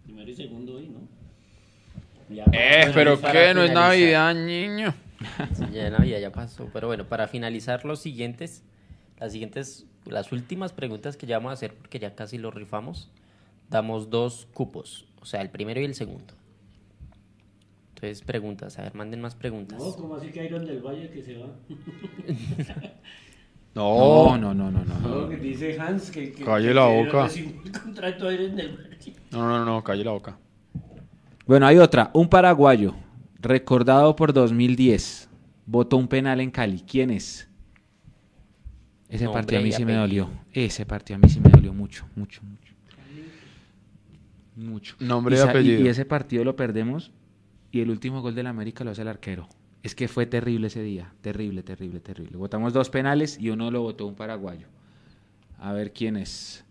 Primero 0.04 0.30
y 0.30 0.34
segundo 0.34 0.76
hoy, 0.76 0.90
¿no? 0.90 1.00
Ya, 2.32 2.44
Eh, 2.52 2.92
pero 2.94 3.20
¿qué? 3.20 3.52
No 3.52 3.64
es. 3.64 3.72
Navidad, 3.72 4.32
niño. 4.32 4.94
Sí, 5.54 5.64
ya 5.72 5.90
la 5.90 5.98
vida 5.98 6.18
ya 6.18 6.30
pasó. 6.30 6.68
Pero 6.72 6.86
bueno, 6.86 7.04
para 7.08 7.26
finalizar 7.28 7.84
los 7.84 8.00
siguientes, 8.00 8.62
las 9.18 9.32
siguientes, 9.32 9.86
las 10.06 10.32
últimas 10.32 10.72
preguntas 10.72 11.16
que 11.16 11.26
ya 11.26 11.38
vamos 11.38 11.50
a 11.50 11.54
hacer, 11.54 11.74
porque 11.74 11.98
ya 11.98 12.14
casi 12.14 12.38
lo 12.38 12.50
rifamos, 12.50 13.10
damos 13.68 14.10
dos 14.10 14.46
cupos, 14.54 15.06
o 15.20 15.26
sea, 15.26 15.40
el 15.42 15.50
primero 15.50 15.80
y 15.80 15.84
el 15.84 15.94
segundo. 15.94 16.34
Entonces, 17.94 18.22
preguntas, 18.22 18.78
a 18.78 18.82
ver, 18.82 18.94
manden 18.94 19.20
más 19.20 19.34
preguntas. 19.34 19.78
No, 19.78 19.92
¿cómo 19.96 20.14
así 20.14 20.28
que 20.28 20.44
Iron 20.44 20.64
del 20.64 20.80
Valle 20.80 21.10
que 21.10 21.22
se 21.22 21.38
va? 21.38 21.48
No, 23.74 24.36
no, 24.36 24.54
no, 24.54 24.72
no, 24.72 24.84
no. 24.84 24.98
No, 24.98 25.28
que 25.28 25.36
dice 25.36 25.78
Hans 25.78 26.10
que... 26.10 26.32
que 26.32 26.42
Calle 26.44 26.68
que 26.68 26.74
la 26.74 26.86
boca. 26.86 27.28
contrato 27.84 28.26
a 28.26 28.32
Iron 28.32 28.56
del 28.56 28.76
Valle. 28.76 29.14
No, 29.30 29.46
no, 29.46 29.64
no, 29.64 29.84
calle 29.84 30.02
la 30.02 30.10
boca. 30.10 30.36
Bueno, 31.46 31.66
hay 31.66 31.78
otra. 31.78 32.10
Un 32.12 32.28
paraguayo, 32.28 32.94
recordado 33.38 34.16
por 34.16 34.32
2010, 34.32 35.28
votó 35.66 35.96
un 35.96 36.08
penal 36.08 36.40
en 36.40 36.50
Cali. 36.50 36.80
¿Quién 36.80 37.10
es? 37.10 37.48
Ese 39.08 39.24
Nombre 39.24 39.42
partido 39.42 39.60
a 39.60 39.64
mí 39.64 39.72
sí 39.72 39.84
me 39.84 39.94
dolió. 39.94 40.30
Ese 40.52 40.84
partido 40.84 41.16
a 41.16 41.18
mí 41.20 41.28
sí 41.28 41.40
me 41.40 41.48
dolió 41.50 41.72
mucho, 41.72 42.06
mucho, 42.14 42.42
mucho. 42.42 42.74
Mucho. 44.56 44.96
Nombre 44.98 45.36
y 45.36 45.40
apellido. 45.40 45.82
Y 45.82 45.88
ese 45.88 46.04
partido 46.04 46.44
lo 46.44 46.56
perdemos 46.56 47.12
y 47.70 47.80
el 47.80 47.90
último 47.90 48.20
gol 48.20 48.34
del 48.34 48.48
América 48.48 48.84
lo 48.84 48.90
hace 48.90 49.02
el 49.02 49.08
arquero. 49.08 49.48
Es 49.82 49.94
que 49.94 50.08
fue 50.08 50.26
terrible 50.26 50.66
ese 50.66 50.82
día. 50.82 51.14
Terrible, 51.20 51.62
terrible, 51.62 52.00
terrible. 52.00 52.36
Votamos 52.36 52.72
dos 52.72 52.90
penales 52.90 53.38
y 53.40 53.50
uno 53.50 53.70
lo 53.70 53.82
votó 53.82 54.06
un 54.06 54.14
paraguayo. 54.14 54.66
A 55.58 55.72
ver 55.72 55.92
quién 55.92 56.16
es. 56.16 56.64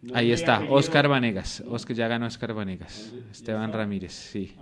Nombre 0.00 0.20
Ahí 0.20 0.32
está. 0.32 0.64
Oscar 0.68 1.06
Vanegas. 1.06 1.62
Oscar, 1.68 1.94
ya 1.94 2.08
ganó 2.08 2.26
Oscar 2.26 2.54
Vanegas. 2.54 3.12
¿Ya 3.12 3.30
Esteban? 3.30 3.72
Ramírez, 3.72 4.12
sí. 4.12 4.56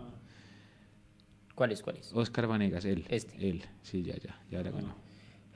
¿Cuál 1.61 1.73
es? 1.73 1.83
¿Cuál 1.83 1.99
es? 1.99 2.11
Oscar 2.15 2.47
Vanegas, 2.47 2.87
él. 2.87 3.05
Este. 3.11 3.37
Él, 3.47 3.63
sí, 3.83 4.03
ya, 4.03 4.17
ya, 4.17 4.41
ya 4.51 4.63
la 4.63 4.71
ganó. 4.71 4.95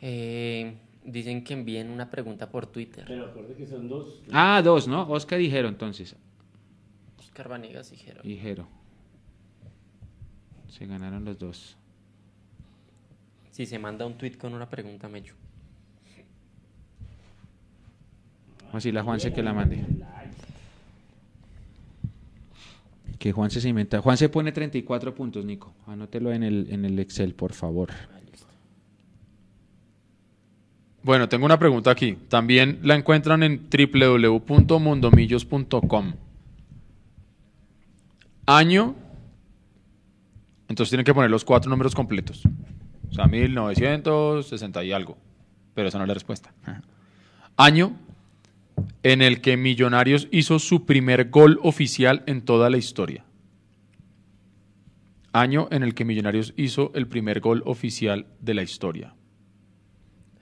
Eh, 0.03 0.77
dicen 1.03 1.43
que 1.43 1.55
envíen 1.55 1.89
una 1.89 2.11
pregunta 2.11 2.51
por 2.51 2.67
Twitter. 2.67 3.07
Pero 3.09 3.25
acuerde 3.25 3.55
que 3.55 3.67
son 3.67 3.89
dos. 3.89 4.21
Ah, 4.31 4.61
dos, 4.63 4.87
¿no? 4.87 5.09
Oscar 5.09 5.41
y 5.41 5.49
Jero, 5.49 5.67
entonces. 5.67 6.15
Oscar 7.19 7.49
Vanegas. 7.49 7.91
Y 8.23 8.37
Jero. 8.37 8.69
Se 10.69 10.85
ganaron 10.85 11.25
los 11.25 11.39
dos. 11.39 11.79
Si 13.51 13.65
se 13.65 13.79
manda 13.79 14.05
un 14.05 14.19
tweet 14.19 14.33
con 14.33 14.53
una 14.53 14.69
pregunta, 14.69 15.09
Mecho. 15.09 15.35
Así 18.75 18.93
la 18.93 19.03
Juanse 19.03 19.33
que 19.33 19.43
la 19.43 19.55
mande. 19.55 19.87
Que 23.19 23.33
Juanse 23.33 23.61
se 23.61 23.69
inventa. 23.69 24.01
Juanse 24.01 24.29
pone 24.29 24.53
34 24.53 25.15
puntos, 25.15 25.45
Nico. 25.45 25.75
Anótelo 25.87 26.33
en 26.33 26.43
el, 26.43 26.67
en 26.71 26.85
el 26.85 26.99
Excel, 26.99 27.35
por 27.35 27.53
favor. 27.53 27.91
Bueno, 31.05 31.29
tengo 31.29 31.45
una 31.45 31.59
pregunta 31.59 31.91
aquí. 31.91 32.17
También 32.29 32.79
la 32.83 32.95
encuentran 32.95 33.43
en 33.43 33.69
www.mundomillos.com. 33.69 36.15
Año. 38.47 38.95
Entonces 40.69 40.91
tienen 40.91 41.05
que 41.05 41.13
poner 41.13 41.31
los 41.31 41.45
cuatro 41.45 41.69
números 41.71 41.95
completos. 41.95 42.43
O 43.11 43.13
sea, 43.13 43.27
1960 43.27 44.83
y 44.83 44.93
algo. 44.93 45.19
Pero 45.75 45.89
esa 45.89 45.99
no 45.99 46.05
es 46.05 46.09
la 46.09 46.15
respuesta. 46.15 46.55
Año 47.57 47.93
en 49.03 49.23
el 49.23 49.41
que 49.41 49.57
Millonarios 49.57 50.29
hizo 50.31 50.59
su 50.59 50.87
primer 50.87 51.31
gol 51.31 51.59
oficial 51.63 52.23
en 52.27 52.43
toda 52.43 52.71
la 52.71 52.77
historia. 52.77 53.25
Año 55.33 55.69
en 55.71 55.83
el 55.83 55.95
que 55.95 56.05
Millonarios 56.05 56.55
hizo 56.57 56.93
el 56.95 57.07
primer 57.09 57.41
gol 57.41 57.63
oficial 57.67 58.27
de 58.41 58.55
la 58.55 58.63
historia. 58.63 59.15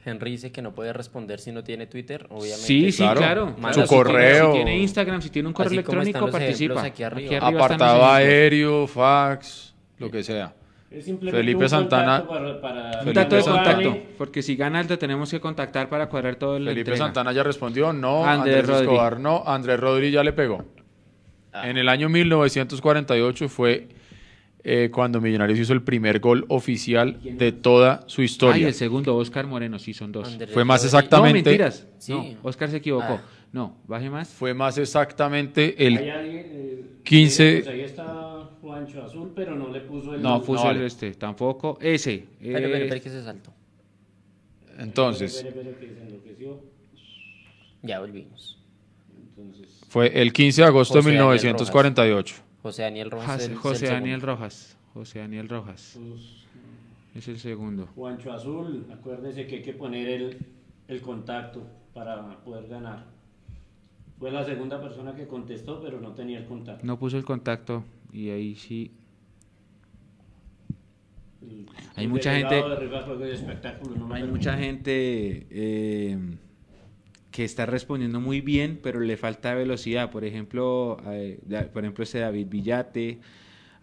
Henry 0.04 0.32
dice 0.32 0.50
que 0.50 0.62
no 0.62 0.74
puede 0.74 0.92
responder 0.92 1.38
si 1.38 1.52
no 1.52 1.62
tiene 1.62 1.86
Twitter, 1.86 2.26
obviamente. 2.28 2.66
Sí, 2.66 2.90
sí, 2.92 2.98
claro. 3.02 3.20
claro. 3.20 3.46
Manda 3.58 3.72
Su 3.74 3.82
si 3.82 3.88
correo. 3.88 4.50
Si 4.52 4.56
tiene 4.58 4.78
Instagram, 4.78 5.22
si 5.22 5.30
tiene 5.30 5.48
un 5.48 5.54
correo 5.54 5.68
Así 5.68 5.74
electrónico, 5.76 6.30
participa. 6.30 6.84
aquí 6.84 7.02
arriba. 7.04 7.38
Apartado 7.46 8.04
aéreo, 8.04 8.86
fax, 8.86 9.74
lo 9.98 10.10
que 10.10 10.22
sea. 10.24 10.54
Es 10.94 11.04
simplemente 11.04 11.40
Felipe 11.40 11.64
un 11.64 11.68
Santana- 11.70 12.24
contacto 12.26 12.60
para, 12.60 12.60
para- 12.60 13.02
Un 13.02 13.12
dato 13.14 13.36
de 13.36 13.42
contacto, 13.42 13.96
porque 14.18 14.42
si 14.42 14.56
gana 14.56 14.78
alto 14.80 14.98
tenemos 14.98 15.30
que 15.30 15.40
contactar 15.40 15.88
para 15.88 16.08
cuadrar 16.08 16.36
todo 16.36 16.56
el 16.56 16.66
Felipe. 16.66 16.96
Santana 16.96 17.32
ya 17.32 17.42
respondió, 17.42 17.92
no. 17.92 18.24
Andrés. 18.24 18.68
Escobar, 18.68 19.18
no. 19.18 19.42
Andrés 19.46 19.78
Rodri 19.80 20.10
ya 20.10 20.22
le 20.22 20.32
pegó. 20.32 20.64
Ah. 21.52 21.68
En 21.68 21.76
el 21.78 21.88
año 21.88 22.08
1948 22.08 23.48
fue 23.48 23.88
eh, 24.64 24.90
cuando 24.92 25.20
Millonarios 25.20 25.58
hizo 25.58 25.72
el 25.72 25.82
primer 25.82 26.20
gol 26.20 26.44
oficial 26.48 27.18
de 27.22 27.52
toda 27.52 28.02
su 28.06 28.20
Ay, 28.20 28.24
historia. 28.26 28.68
el 28.68 28.74
segundo, 28.74 29.16
Oscar 29.16 29.46
Moreno, 29.46 29.78
sí, 29.78 29.92
son 29.92 30.12
dos. 30.12 30.28
Andrés 30.28 30.50
Fue 30.52 30.64
más 30.64 30.80
Rodri. 30.82 30.86
exacta- 30.88 31.16
No, 31.18 31.26
exactamente- 31.26 31.50
mentiras. 31.50 31.86
Sí. 31.98 32.12
No, 32.12 32.24
Oscar 32.48 32.70
se 32.70 32.76
equivocó. 32.76 33.20
Ah. 33.20 33.22
No, 33.52 33.76
baje 33.86 34.08
más. 34.08 34.28
Fue 34.30 34.54
más 34.54 34.78
exactamente 34.78 35.74
Hay 35.78 35.86
el... 35.86 36.10
alguien, 36.10 36.46
eh, 36.46 36.84
15 37.04 37.56
pues 37.56 37.68
ahí 37.68 37.80
está 37.82 38.48
Juancho 38.60 39.02
Azul, 39.02 39.32
pero 39.34 39.54
no 39.54 39.68
le 39.68 39.80
puso 39.80 40.14
el... 40.14 40.22
No, 40.22 40.42
puso 40.42 40.70
el 40.70 40.82
este, 40.82 41.12
tampoco. 41.14 41.78
Ese. 41.80 42.26
Espera, 42.40 42.66
eh, 42.66 42.82
espera 42.84 43.00
que 43.00 43.10
se 43.10 43.22
saltó. 43.22 43.52
Entonces. 44.78 45.44
Ya 47.82 48.00
volvimos. 48.00 48.58
Entonces, 49.36 49.80
fue 49.88 50.20
el 50.20 50.32
15 50.32 50.62
de 50.62 50.68
agosto 50.68 50.94
José 50.94 51.10
de 51.10 51.16
Daniel 51.16 51.34
1948. 51.34 52.34
José 52.62 52.82
Daniel 52.82 53.10
Rojas. 53.10 53.50
José, 53.56 53.86
el-. 53.86 53.92
Daniel 53.92 54.20
Rojas. 54.20 54.76
José 54.94 55.18
Daniel 55.18 55.48
Rojas. 55.48 55.98
pues, 55.98 56.46
Es 57.14 57.28
el 57.28 57.38
segundo. 57.38 57.88
Juancho 57.94 58.32
Azul, 58.32 58.86
acuérdese 58.92 59.46
que 59.46 59.56
hay 59.56 59.62
que 59.62 59.72
poner 59.72 60.08
el, 60.08 60.38
el 60.88 61.02
contacto 61.02 61.66
para 61.92 62.38
poder 62.44 62.68
ganar. 62.68 63.04
Fue 64.22 64.30
la 64.30 64.44
segunda 64.44 64.80
persona 64.80 65.16
que 65.16 65.26
contestó, 65.26 65.80
pero 65.82 66.00
no 66.00 66.12
tenía 66.12 66.38
el 66.38 66.44
contacto. 66.46 66.86
No 66.86 66.96
puso 66.96 67.18
el 67.18 67.24
contacto 67.24 67.82
y 68.12 68.30
ahí 68.30 68.54
sí. 68.54 68.92
El- 71.42 71.66
Hay 71.96 72.04
el 72.04 72.08
mucha 72.08 72.32
gente- 72.36 72.54
Hay 74.14 74.20
permite. 74.22 74.30
mucha 74.30 74.56
gente 74.56 75.48
eh, 75.50 76.18
que 77.32 77.44
está 77.44 77.66
respondiendo 77.66 78.20
muy 78.20 78.40
bien, 78.40 78.78
pero 78.80 79.00
le 79.00 79.16
falta 79.16 79.54
velocidad. 79.54 80.12
Por 80.12 80.24
ejemplo, 80.24 80.98
eh, 81.06 81.40
por 81.72 81.82
ejemplo 81.82 82.04
ese 82.04 82.20
David 82.20 82.46
Villate, 82.48 83.18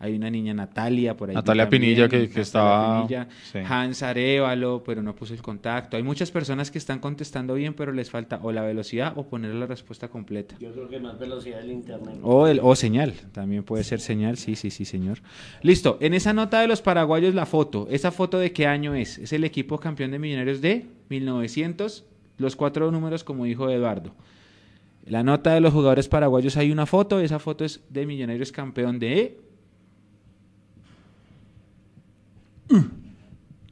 hay 0.02 0.16
una 0.16 0.30
niña 0.30 0.54
Natalia 0.54 1.16
por 1.18 1.30
ahí. 1.30 1.36
Natalia 1.36 1.66
también, 1.66 1.82
Pinilla, 1.82 2.08
que- 2.10 2.40
estaba- 2.42 3.06
Pinilla, 3.06 3.28
sí. 3.52 3.60
Hans 3.68 4.02
Arevalo, 4.02 4.82
pero 4.86 5.02
no 5.04 5.14
puso 5.14 5.34
el 5.34 5.42
contacto. 5.42 5.98
Hay 5.98 6.04
muchas 6.04 6.32
personas 6.32 6.72
que 6.72 6.78
están 6.78 7.00
contestando 7.00 7.54
bien, 7.56 7.74
pero 7.74 7.92
les 7.92 8.10
falta 8.10 8.40
o 8.42 8.52
la 8.52 8.62
velocidad 8.62 9.14
o 9.18 9.28
poner 9.28 9.54
la 9.56 9.66
respuesta 9.66 10.08
completa. 10.08 10.56
Yo 10.60 10.72
creo 10.72 10.88
que 10.88 11.00
más 11.00 11.20
velocidad 11.20 11.58
del 11.60 11.72
internet. 11.72 12.16
O, 12.24 12.48
el, 12.48 12.60
o 12.64 12.76
señal, 12.76 13.14
también 13.34 13.64
puede 13.64 13.84
ser 13.84 14.00
señal, 14.00 14.38
sí, 14.38 14.56
sí, 14.56 14.72
sí, 14.72 14.86
señor. 14.86 15.20
Listo, 15.62 15.98
en 16.00 16.14
esa 16.14 16.32
nota 16.34 16.62
de 16.62 16.68
los 16.68 16.82
paraguayos 16.82 17.36
la 17.36 17.46
foto, 17.46 17.88
¿esa 17.92 18.12
foto 18.12 18.40
de 18.40 18.54
qué 18.54 18.68
año 18.68 18.96
es? 18.96 19.18
Es 19.18 19.34
el 19.34 19.44
equipo 19.44 19.80
campeón 19.80 20.12
de 20.12 20.20
Millonarios 20.20 20.62
de 20.62 20.86
1900, 21.10 22.06
los 22.38 22.56
cuatro 22.56 22.90
números 22.92 23.24
como 23.24 23.46
dijo 23.46 23.70
Eduardo. 23.70 24.14
La 25.06 25.24
nota 25.24 25.54
de 25.54 25.60
los 25.62 25.74
jugadores 25.74 26.08
paraguayos 26.08 26.56
hay 26.58 26.72
una 26.72 26.86
foto, 26.86 27.20
esa 27.20 27.40
foto 27.40 27.66
es 27.66 27.82
de 27.90 28.06
Millonarios 28.06 28.52
campeón 28.52 29.00
de... 29.00 29.40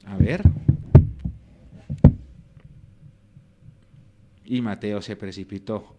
A 0.06 0.18
ver. 0.18 0.42
Y 4.46 4.62
Mateo 4.62 5.02
se 5.02 5.16
precipitó. 5.16 5.96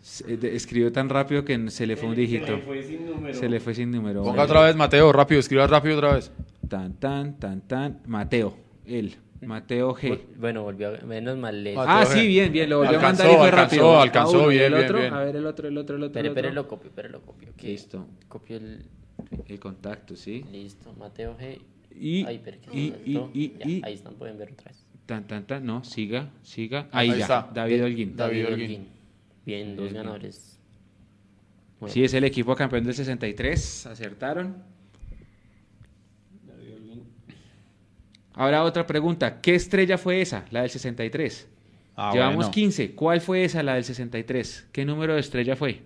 Se- 0.00 0.54
Escribió 0.54 0.92
tan 0.92 1.08
rápido 1.08 1.44
que 1.44 1.70
se 1.70 1.86
le 1.86 1.96
fue 1.96 2.08
un 2.08 2.14
dígito. 2.14 2.46
Se 2.46 2.52
le 2.56 2.62
fue 2.62 2.82
sin 2.82 3.06
número. 3.06 3.34
Se 3.38 3.48
le 3.48 3.60
fue 3.60 3.74
sin 3.74 3.90
número. 3.90 4.22
Ponga 4.22 4.44
otra 4.44 4.62
vez, 4.62 4.76
Mateo, 4.76 5.12
rápido, 5.12 5.40
escriba 5.40 5.66
rápido 5.66 5.96
otra 5.96 6.14
vez. 6.14 6.30
Tan, 6.68 6.94
tan, 6.94 7.38
tan, 7.38 7.60
tan. 7.62 8.00
Mateo. 8.06 8.56
Él. 8.86 9.16
Mateo 9.42 9.94
G. 9.94 10.20
Bueno, 10.36 10.62
volvió 10.62 10.88
a... 10.94 10.98
Menos 11.04 11.36
mal. 11.38 11.64
le- 11.64 11.74
Ah, 11.76 12.04
G. 12.06 12.12
sí, 12.12 12.26
bien, 12.28 12.52
bien. 12.52 12.68
Lo 12.70 12.78
volvió 12.78 12.98
Alcanzó, 12.98 13.22
a 13.22 13.26
mandar 13.26 13.34
y 13.34 13.38
fue 13.38 13.48
alcanzó, 13.48 13.76
rápido. 13.76 14.00
alcanzó, 14.00 14.36
Ah, 14.36 14.42
uno, 14.42 14.52
¿y 14.52 14.54
bien, 14.54 14.64
el 14.66 14.72
bien, 14.74 14.84
otro? 14.84 14.98
bien. 14.98 15.14
A 15.14 15.20
ver, 15.20 15.36
el 15.36 15.46
otro, 15.46 15.68
el 15.68 15.78
otro, 15.78 15.96
el 15.96 16.02
otro. 16.04 16.22
Espere, 16.22 16.48
el 16.48 16.54
lo 16.54 16.68
copio, 16.68 16.88
espere, 16.88 17.08
lo 17.08 17.22
copio. 17.22 17.48
Listo. 17.62 18.06
Copio 18.28 18.56
el... 18.58 18.84
El 19.48 19.58
contacto, 19.60 20.14
sí. 20.16 20.44
Listo, 20.52 20.92
Mateo 20.98 21.36
G. 21.38 21.58
Y, 22.02 22.24
Ay, 22.24 22.40
pero 22.42 22.58
que 22.60 22.70
se 22.70 22.76
y, 22.76 22.94
y, 23.04 23.18
y, 23.34 23.54
Ya, 23.58 23.66
y- 23.68 23.82
Ahí 23.84 23.92
están, 23.94 24.14
pueden 24.14 24.38
ver 24.38 24.52
otra 24.52 24.70
vez. 24.72 24.86
Tan, 25.04 25.26
tan, 25.26 25.46
tan. 25.46 25.66
No, 25.66 25.84
siga, 25.84 26.30
siga. 26.42 26.88
Ahí, 26.92 27.10
Ahí 27.10 27.18
ya. 27.18 27.24
está. 27.24 27.50
David 27.52 27.84
Holguín. 27.84 28.16
David 28.16 28.46
Holguín. 28.46 28.88
Bien, 29.44 29.76
dos 29.76 29.92
ganadores. 29.92 30.58
Bueno, 31.78 31.92
Sí, 31.92 32.02
es 32.04 32.14
el 32.14 32.24
equipo 32.24 32.54
campeón 32.56 32.84
del 32.84 32.94
63. 32.94 33.86
Acertaron. 33.86 34.56
Ahora 38.34 38.62
otra 38.64 38.86
pregunta. 38.86 39.40
¿Qué 39.40 39.54
estrella 39.54 39.98
fue 39.98 40.20
esa? 40.22 40.44
La 40.50 40.62
del 40.62 40.70
63. 40.70 41.48
Ah, 41.96 42.10
Llevamos 42.14 42.36
bueno. 42.36 42.50
15. 42.52 42.94
¿Cuál 42.94 43.20
fue 43.20 43.44
esa, 43.44 43.62
la 43.62 43.74
del 43.74 43.84
63? 43.84 44.68
¿Qué 44.72 44.84
número 44.84 45.14
de 45.14 45.20
estrella 45.20 45.56
fue? 45.56 45.82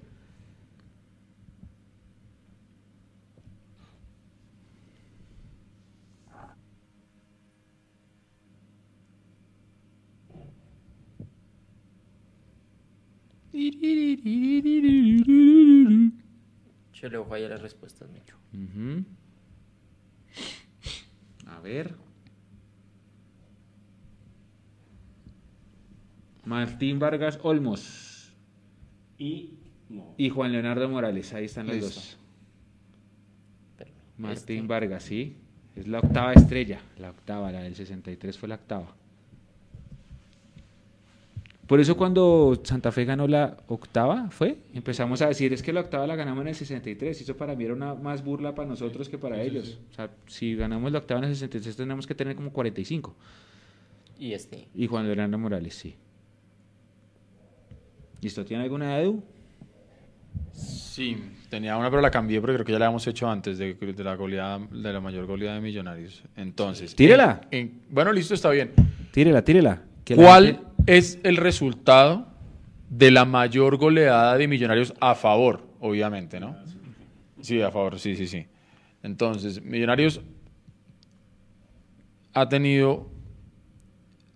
Yo 16.92 17.08
le 17.08 17.16
ojo 17.18 17.34
ahí 17.34 17.44
a 17.44 17.48
las 17.48 17.60
respuestas, 17.62 18.08
Micho. 18.10 18.36
Ujú. 18.52 19.04
A 21.46 21.60
ver. 21.60 21.94
Martín 26.44 26.98
Vargas 26.98 27.38
Olmos 27.42 28.32
Y 29.18 29.54
no. 29.88 30.14
y 30.18 30.28
Juan 30.28 30.52
Leonardo 30.52 30.88
Morales. 30.88 31.32
Ahí 31.32 31.46
están 31.46 31.66
los 31.66 31.76
Listo. 31.76 31.94
dos. 31.94 32.18
Pero 33.78 33.90
Martín 34.18 34.56
este- 34.58 34.66
Vargas, 34.66 35.02
sí. 35.04 35.36
Es 35.74 35.88
la 35.88 35.98
octava 35.98 36.32
estrella. 36.34 36.80
La 36.98 37.10
octava, 37.10 37.50
la 37.50 37.62
del 37.62 37.74
63 37.74 38.38
fue 38.38 38.48
la 38.48 38.54
octava. 38.56 38.94
Por 41.66 41.80
eso 41.80 41.96
cuando 41.96 42.60
Santa 42.62 42.92
Fe 42.92 43.04
ganó 43.06 43.26
la 43.26 43.56
octava, 43.68 44.28
¿fue? 44.30 44.58
Empezamos 44.74 45.22
a 45.22 45.28
decir, 45.28 45.52
es 45.54 45.62
que 45.62 45.72
la 45.72 45.80
octava 45.80 46.06
la 46.06 46.14
ganamos 46.14 46.42
en 46.42 46.48
el 46.48 46.54
63. 46.54 47.22
Eso 47.22 47.36
para 47.36 47.56
mí 47.56 47.64
era 47.64 47.72
una 47.72 47.94
más 47.94 48.22
burla 48.22 48.54
para 48.54 48.68
nosotros 48.68 49.08
que 49.08 49.16
para 49.16 49.40
ellos. 49.40 49.78
O 49.90 49.94
sea, 49.94 50.10
si 50.26 50.54
ganamos 50.56 50.92
la 50.92 50.98
octava 50.98 51.20
en 51.20 51.24
el 51.28 51.34
63 51.34 51.74
tenemos 51.76 52.06
que 52.06 52.14
tener 52.14 52.36
como 52.36 52.52
45. 52.52 53.14
Y 54.18 54.32
este. 54.34 54.68
Y 54.74 54.86
Juan 54.86 55.06
Leonardo 55.06 55.38
Morales, 55.38 55.74
sí. 55.74 55.94
¿Listo? 58.20 58.44
¿Tiene 58.44 58.64
alguna 58.64 58.98
Edu? 59.00 59.22
Sí, 60.52 61.16
tenía 61.50 61.76
una, 61.76 61.90
pero 61.90 62.00
la 62.00 62.10
cambié 62.10 62.40
porque 62.40 62.54
creo 62.54 62.64
que 62.66 62.72
ya 62.72 62.78
la 62.78 62.86
habíamos 62.86 63.06
hecho 63.06 63.28
antes 63.28 63.58
de, 63.58 63.74
de 63.74 64.04
la 64.04 64.14
goleada, 64.14 64.58
de 64.70 64.92
la 64.92 65.00
mayor 65.00 65.26
goleada 65.26 65.56
de 65.56 65.60
Millonarios. 65.60 66.22
Entonces. 66.36 66.94
Tírela. 66.94 67.40
en- 67.50 67.58
en- 67.60 67.80
bueno, 67.90 68.12
listo, 68.12 68.34
está 68.34 68.50
bien. 68.50 68.70
Tírela, 69.12 69.42
tírela. 69.42 69.82
Que 70.04 70.14
¿Cuál 70.14 70.46
gente- 70.46 70.62
es 70.86 71.18
el 71.22 71.36
resultado 71.36 72.26
de 72.90 73.10
la 73.10 73.24
mayor 73.24 73.76
goleada 73.76 74.36
de 74.36 74.48
Millonarios 74.48 74.94
a 75.00 75.14
favor, 75.14 75.66
obviamente, 75.80 76.38
¿no? 76.40 76.56
Sí, 77.40 77.60
a 77.60 77.70
favor, 77.70 77.98
sí, 77.98 78.16
sí, 78.16 78.26
sí. 78.26 78.46
Entonces, 79.02 79.62
Millonarios 79.62 80.20
ha 82.32 82.48
tenido. 82.48 83.08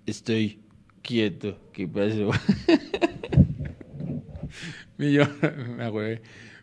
Estoy 0.07 0.61
quieto. 1.03 1.59
¿Qué 1.73 1.87
pasó? 1.87 2.31
Me. 4.99 6.21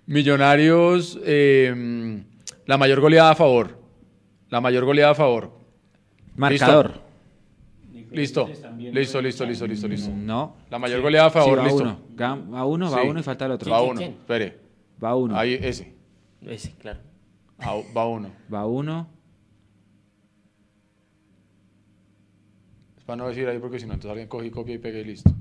Millonarios, 0.07 1.19
eh, 1.23 2.23
la 2.65 2.77
mayor 2.77 3.01
goleada 3.01 3.31
a 3.31 3.35
favor. 3.35 3.81
La 4.49 4.61
mayor 4.61 4.85
goleada 4.85 5.11
a 5.11 5.15
favor. 5.15 5.51
Marcador. 6.35 7.05
Listo, 8.11 8.47
listo, 8.47 8.69
listo, 9.21 9.45
listo, 9.45 9.67
listo, 9.67 9.87
listo. 9.87 10.11
No. 10.13 10.55
La 10.69 10.79
mayor 10.79 11.01
goleada 11.01 11.27
a 11.27 11.29
Sí, 11.31 11.33
favor, 11.39 11.59
va 11.59 11.63
listo. 11.63 11.81
uno. 11.83 11.99
Va 12.53 12.65
uno, 12.65 12.91
va 12.91 13.01
Sí. 13.01 13.07
uno 13.07 13.19
y 13.19 13.23
falta 13.23 13.45
el 13.45 13.51
otro. 13.51 13.71
Va 13.71 13.77
¿Quién, 13.79 13.91
uno, 13.91 14.01
espere. 14.01 14.59
Va 15.03 15.15
uno. 15.15 15.37
Ahí, 15.37 15.53
ese. 15.61 15.93
Ese, 16.41 16.71
claro. 16.73 16.99
Ah, 17.59 17.75
Va 17.95 18.07
uno. 18.07 18.29
Va 18.53 18.65
uno. 18.65 19.07
Es 22.97 23.03
para 23.03 23.17
no 23.17 23.27
decir 23.27 23.47
ahí 23.47 23.59
porque 23.59 23.79
si 23.79 23.85
no, 23.85 23.93
entonces 23.93 24.11
alguien 24.11 24.27
coge 24.27 24.47
y 24.47 24.51
copia 24.51 24.75
y 24.75 24.77
pega 24.77 24.99
y 24.99 25.03
listo. 25.05 25.31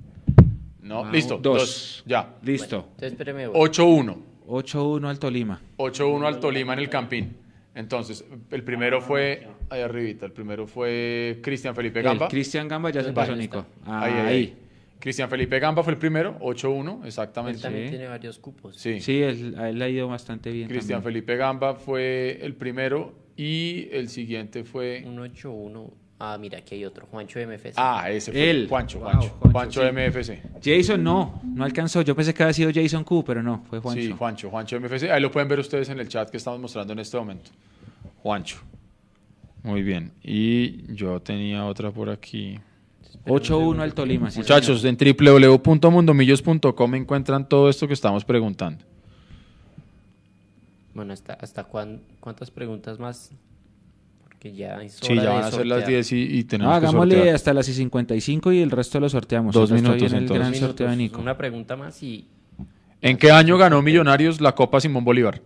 No, 0.81 1.03
Va 1.03 1.11
listo. 1.13 1.37
un- 1.37 1.43
Dos. 1.43 1.59
dos. 1.59 2.05
Ya. 2.07 2.35
Listo. 2.43 2.77
Entonces, 2.91 3.13
espéreme. 3.13 3.47
voy. 3.49 3.57
8-1. 3.59 4.17
8-1 4.47 5.09
al 5.09 5.19
Tolima. 5.19 5.61
8-1 5.79 6.27
al 6.27 6.41
Tolima 6.41 6.75
en 6.75 6.79
el 6.81 6.91
Campín. 6.91 7.37
Entonces, 7.75 8.25
el 8.51 8.63
primero 8.63 9.01
fue, 9.01 9.49
ahí 9.69 9.81
arribita, 9.81 10.27
el 10.27 10.33
primero 10.33 10.67
fue 10.67 11.41
Cristian 11.43 11.75
Felipe 11.75 11.99
El 12.01 12.05
Gamba. 12.05 12.29
Cristian 12.29 12.69
Gamba 12.69 12.91
ya 12.91 13.03
se 13.03 13.13
pasó, 13.13 13.35
Nico. 13.35 13.67
Ahí, 13.85 14.13
Ahí. 14.13 14.21
ahí, 14.21 14.27
ahí. 14.27 14.57
Cristian 15.01 15.29
Felipe 15.29 15.59
Gamba 15.59 15.83
fue 15.83 15.93
el 15.95 15.99
primero, 15.99 16.39
8-1, 16.41 17.01
Él 17.03 17.09
exactamente. 17.09 17.61
también 17.61 17.87
Sí. 17.87 17.91
tiene 17.91 18.07
varios 18.09 18.39
cupos. 18.39 18.77
Sí. 18.77 19.01
Sí, 19.01 19.21
él- 19.23 19.55
a 19.59 19.69
él 19.69 19.79
le 19.79 19.85
ha 19.85 19.89
ido 19.89 20.09
bastante 20.09 20.51
bien. 20.51 20.69
Cristian. 20.69 21.03
Felipe 21.03 21.37
Gamba 21.37 21.75
fue 21.75 22.39
el 22.41 22.55
primero 22.55 23.13
y 23.37 23.89
el 23.93 24.09
siguiente 24.09 24.65
fue... 24.65 25.03
Un 25.05 25.19
8-1. 25.19 25.93
Ah, 26.19 26.39
mira, 26.41 26.59
aquí 26.59 26.77
hay 26.77 26.85
otro. 26.85 27.07
Juancho 27.11 27.41
MFC. 27.41 27.73
Ah, 27.77 28.09
ese 28.11 28.31
fue 28.31 28.49
Él. 28.51 28.67
Juancho, 28.69 28.99
Wow, 29.01 29.09
Juancho. 29.11 29.29
Juancho, 29.41 29.81
Juancho 29.81 29.81
sí. 30.23 30.33
MFC. 30.33 30.43
Jason 30.63 31.03
no, 31.03 31.41
no 31.45 31.65
alcanzó. 31.65 32.03
Yo 32.03 32.15
pensé 32.15 32.33
que 32.33 32.43
había 32.45 32.53
sido 32.53 32.71
Jason 32.73 33.03
Q, 33.05 33.25
pero 33.25 33.43
no, 33.43 33.65
fue 33.69 33.81
Juancho. 33.81 34.01
Sí, 34.03 34.13
Juancho, 34.17 34.49
Juancho 34.51 34.81
MFC. 34.81 35.11
Ahí 35.11 35.21
lo 35.21 35.31
pueden 35.31 35.49
ver 35.49 35.59
ustedes 35.59 35.89
en 35.89 35.99
el 35.99 36.09
chat 36.09 36.31
que 36.31 36.37
estamos 36.37 36.61
mostrando 36.61 36.93
en 36.93 37.01
este 37.01 37.17
momento. 37.19 37.51
Juancho. 38.23 38.59
Muy 39.65 39.83
bien. 39.83 40.13
Y 40.23 40.95
yo 40.95 41.21
tenía 41.21 41.65
otra 41.67 41.91
por 41.91 42.09
aquí. 42.11 42.61
8-1 43.27 43.81
al 43.81 43.95
Tolima. 43.95 44.31
sí, 44.31 44.39
Muchachos, 44.39 44.83
señor. 44.83 44.97
en 45.03 45.17
www.mundomillos.com 45.17 46.95
encuentran 46.95 47.49
todo 47.49 47.69
esto 47.69 47.87
que 47.89 47.95
estamos 47.95 48.25
preguntando. 48.25 48.85
Bueno, 50.95 51.13
¿hasta, 51.13 51.33
hasta 51.35 51.65
cuán- 51.65 52.03
cuántas 52.21 52.51
preguntas 52.51 52.99
más? 52.99 53.33
Porque 54.45 54.57
ya 54.59 54.83
es 54.83 54.93
Sí, 55.01 55.15
ya 55.15 55.31
van 55.33 55.45
a 55.45 55.51
ser 55.51 55.67
las 55.67 55.79
sortear. 55.81 55.89
10 56.05 56.13
y, 56.13 56.39
y 56.39 56.45
tenemos 56.45 56.73
que 56.73 56.77
hagámosle 56.87 57.15
sortear. 57.15 57.35
hasta 57.35 57.55
las 57.55 57.65
55 57.67 58.53
y 58.53 58.61
el 58.61 58.71
resto 58.71 59.01
lo 59.01 59.09
sorteamos. 59.09 59.55
Dos 59.55 59.73
minutos, 59.73 60.03
en 60.13 60.19
el 60.19 60.23
entonces. 60.25 60.39
gran 60.39 60.53
Dos 60.53 60.61
sorteo 60.61 60.91
de 60.91 60.97
Nico. 60.97 61.19
Una 61.21 61.37
pregunta 61.37 61.77
más 61.77 62.03
y 62.03 62.27
¿En 63.01 63.17
qué 63.17 63.31
año 63.31 63.57
ganó 63.57 63.81
Millonarios 63.81 64.43
la 64.43 64.55
Copa 64.55 64.81
Simón 64.81 65.03
Bolívar? 65.03 65.41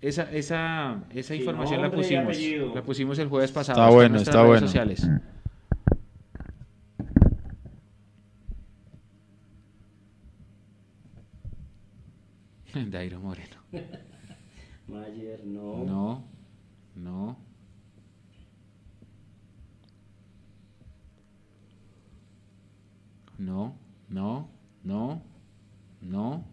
Esa, 0.00 0.30
esa, 0.30 1.02
esa 1.12 1.34
Sí, 1.34 1.40
información 1.40 1.82
la 1.82 1.90
pusimos. 1.90 2.38
La 2.76 2.82
pusimos 2.84 3.18
el 3.18 3.26
jueves 3.26 3.50
pasado. 3.50 3.80
Está 3.80 3.88
en 3.88 3.94
bueno, 3.96 4.10
nuestras 4.10 4.36
está 4.36 4.42
redes 4.46 4.50
bueno. 4.52 4.66
sociales. 4.68 5.08
Dairo 12.92 13.18
Moreno. 13.20 13.56
Mayer, 14.88 15.44
no. 15.44 15.84
No, 15.84 16.24
no. 16.94 17.36
No, 23.38 23.74
no, 24.08 24.48
no, 24.82 25.22
no. 26.00 26.44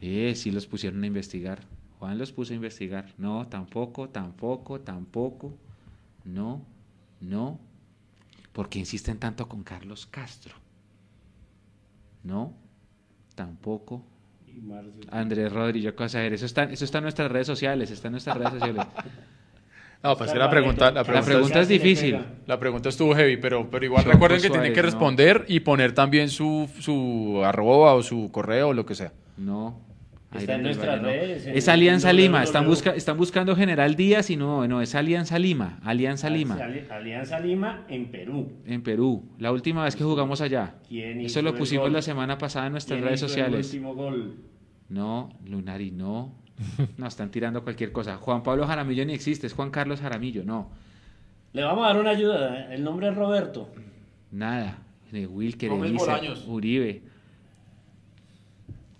Eh, 0.00 0.34
sí 0.34 0.50
los 0.50 0.66
pusieron 0.66 1.02
a 1.04 1.06
investigar. 1.06 1.60
Juan 1.98 2.18
los 2.18 2.32
puso 2.32 2.52
a 2.52 2.56
investigar. 2.56 3.14
No, 3.18 3.46
tampoco, 3.46 4.08
tampoco, 4.08 4.80
tampoco. 4.80 5.54
No, 6.24 6.62
no. 7.20 7.60
¿Por 8.52 8.68
qué 8.68 8.80
insisten 8.80 9.18
tanto 9.18 9.48
con 9.48 9.62
Carlos 9.62 10.06
Castro? 10.06 10.54
No, 12.24 12.54
tampoco, 13.34 14.04
Y. 14.46 14.60
Andrés 15.10 15.52
Rodríguez 15.52 15.94
Cosager, 15.94 16.32
eso 16.34 16.46
está, 16.46 16.64
eso 16.64 16.84
está 16.84 16.98
en 16.98 17.04
nuestras 17.04 17.30
redes 17.30 17.46
sociales, 17.46 17.90
está 17.90 18.08
en 18.08 18.12
nuestras 18.12 18.36
redes 18.36 18.52
sociales. 18.52 18.86
No, 20.02 20.16
pues 20.16 20.32
que 20.32 20.38
la 20.38 20.50
pregunta, 20.50 20.90
la 20.90 21.02
La 21.04 21.22
pregunta, 21.22 21.60
es 21.60 21.68
difícil. 21.68 22.18
la 22.46 22.58
pregunta 22.58 22.88
estuvo 22.88 23.14
heavy, 23.14 23.36
pero, 23.36 23.70
pero 23.70 23.84
igual 23.84 24.02
Choco 24.02 24.12
recuerden 24.14 24.42
que 24.42 24.50
tienen 24.50 24.72
que 24.72 24.80
no. 24.80 24.86
responder 24.86 25.44
y 25.48 25.60
poner 25.60 25.92
también 25.92 26.28
su, 26.28 26.68
su 26.80 27.40
arroba 27.44 27.94
o 27.94 28.02
su 28.02 28.30
correo 28.32 28.68
o 28.70 28.72
lo 28.74 28.84
que 28.84 28.94
sea. 28.96 29.12
No. 29.36 29.80
Está 30.34 30.54
en 30.54 30.62
nuestras 30.62 31.00
no. 31.02 31.08
redes, 31.08 31.46
en 31.46 31.56
Es 31.56 31.68
Alianza. 31.68 32.10
Lima, 32.12 32.42
están, 32.42 32.66
busca, 32.66 32.90
están 32.92 33.18
buscando 33.18 33.54
General 33.54 33.94
Díaz 33.94 34.30
y 34.30 34.36
no, 34.36 34.66
no, 34.66 34.80
es 34.80 34.94
Alianza 34.94 35.38
Lima, 35.38 35.78
Alianza 35.84 36.30
Lima, 36.30 36.54
Ali- 36.54 36.84
Alianza 36.90 37.38
Lima 37.38 37.84
en 37.90 38.10
Perú. 38.10 38.50
en 38.66 38.82
Perú. 38.82 39.22
La 39.38 39.52
última 39.52 39.84
vez 39.84 39.94
que 39.94 40.04
jugamos 40.04 40.40
allá. 40.40 40.76
¿Quién 40.88 41.20
hizo 41.20 41.26
Eso 41.38 41.42
lo 41.42 41.50
el 41.50 41.56
pusimos 41.56 41.84
gol? 41.84 41.92
la 41.92 42.00
semana 42.02 42.38
pasada 42.38 42.66
en 42.66 42.72
nuestras 42.72 42.96
¿Quién 42.96 43.04
redes 43.04 43.20
hizo 43.20 43.28
sociales. 43.28 43.72
El 43.74 43.80
último 43.80 43.94
gol. 43.94 44.36
No, 44.88 45.28
Lunari, 45.44 45.90
no. 45.90 46.34
No, 46.98 47.06
están 47.06 47.30
tirando 47.30 47.62
cualquier 47.62 47.92
cosa. 47.92 48.16
Juan 48.16 48.42
Pablo 48.42 48.66
Jaramillo 48.66 49.04
ni 49.04 49.14
existe, 49.14 49.46
es 49.46 49.52
Juan 49.54 49.70
Carlos 49.70 50.00
Jaramillo, 50.00 50.44
no. 50.44 50.70
Le 51.52 51.62
vamos 51.62 51.84
a 51.84 51.88
dar 51.88 52.00
una 52.00 52.10
ayuda. 52.10 52.72
El 52.72 52.82
nombre 52.82 53.08
es 53.08 53.14
Roberto. 53.14 53.68
Nada. 54.30 54.78
De 55.10 55.26
Wilker, 55.26 55.70
Elisa. 55.70 56.20
Uribe. 56.46 57.02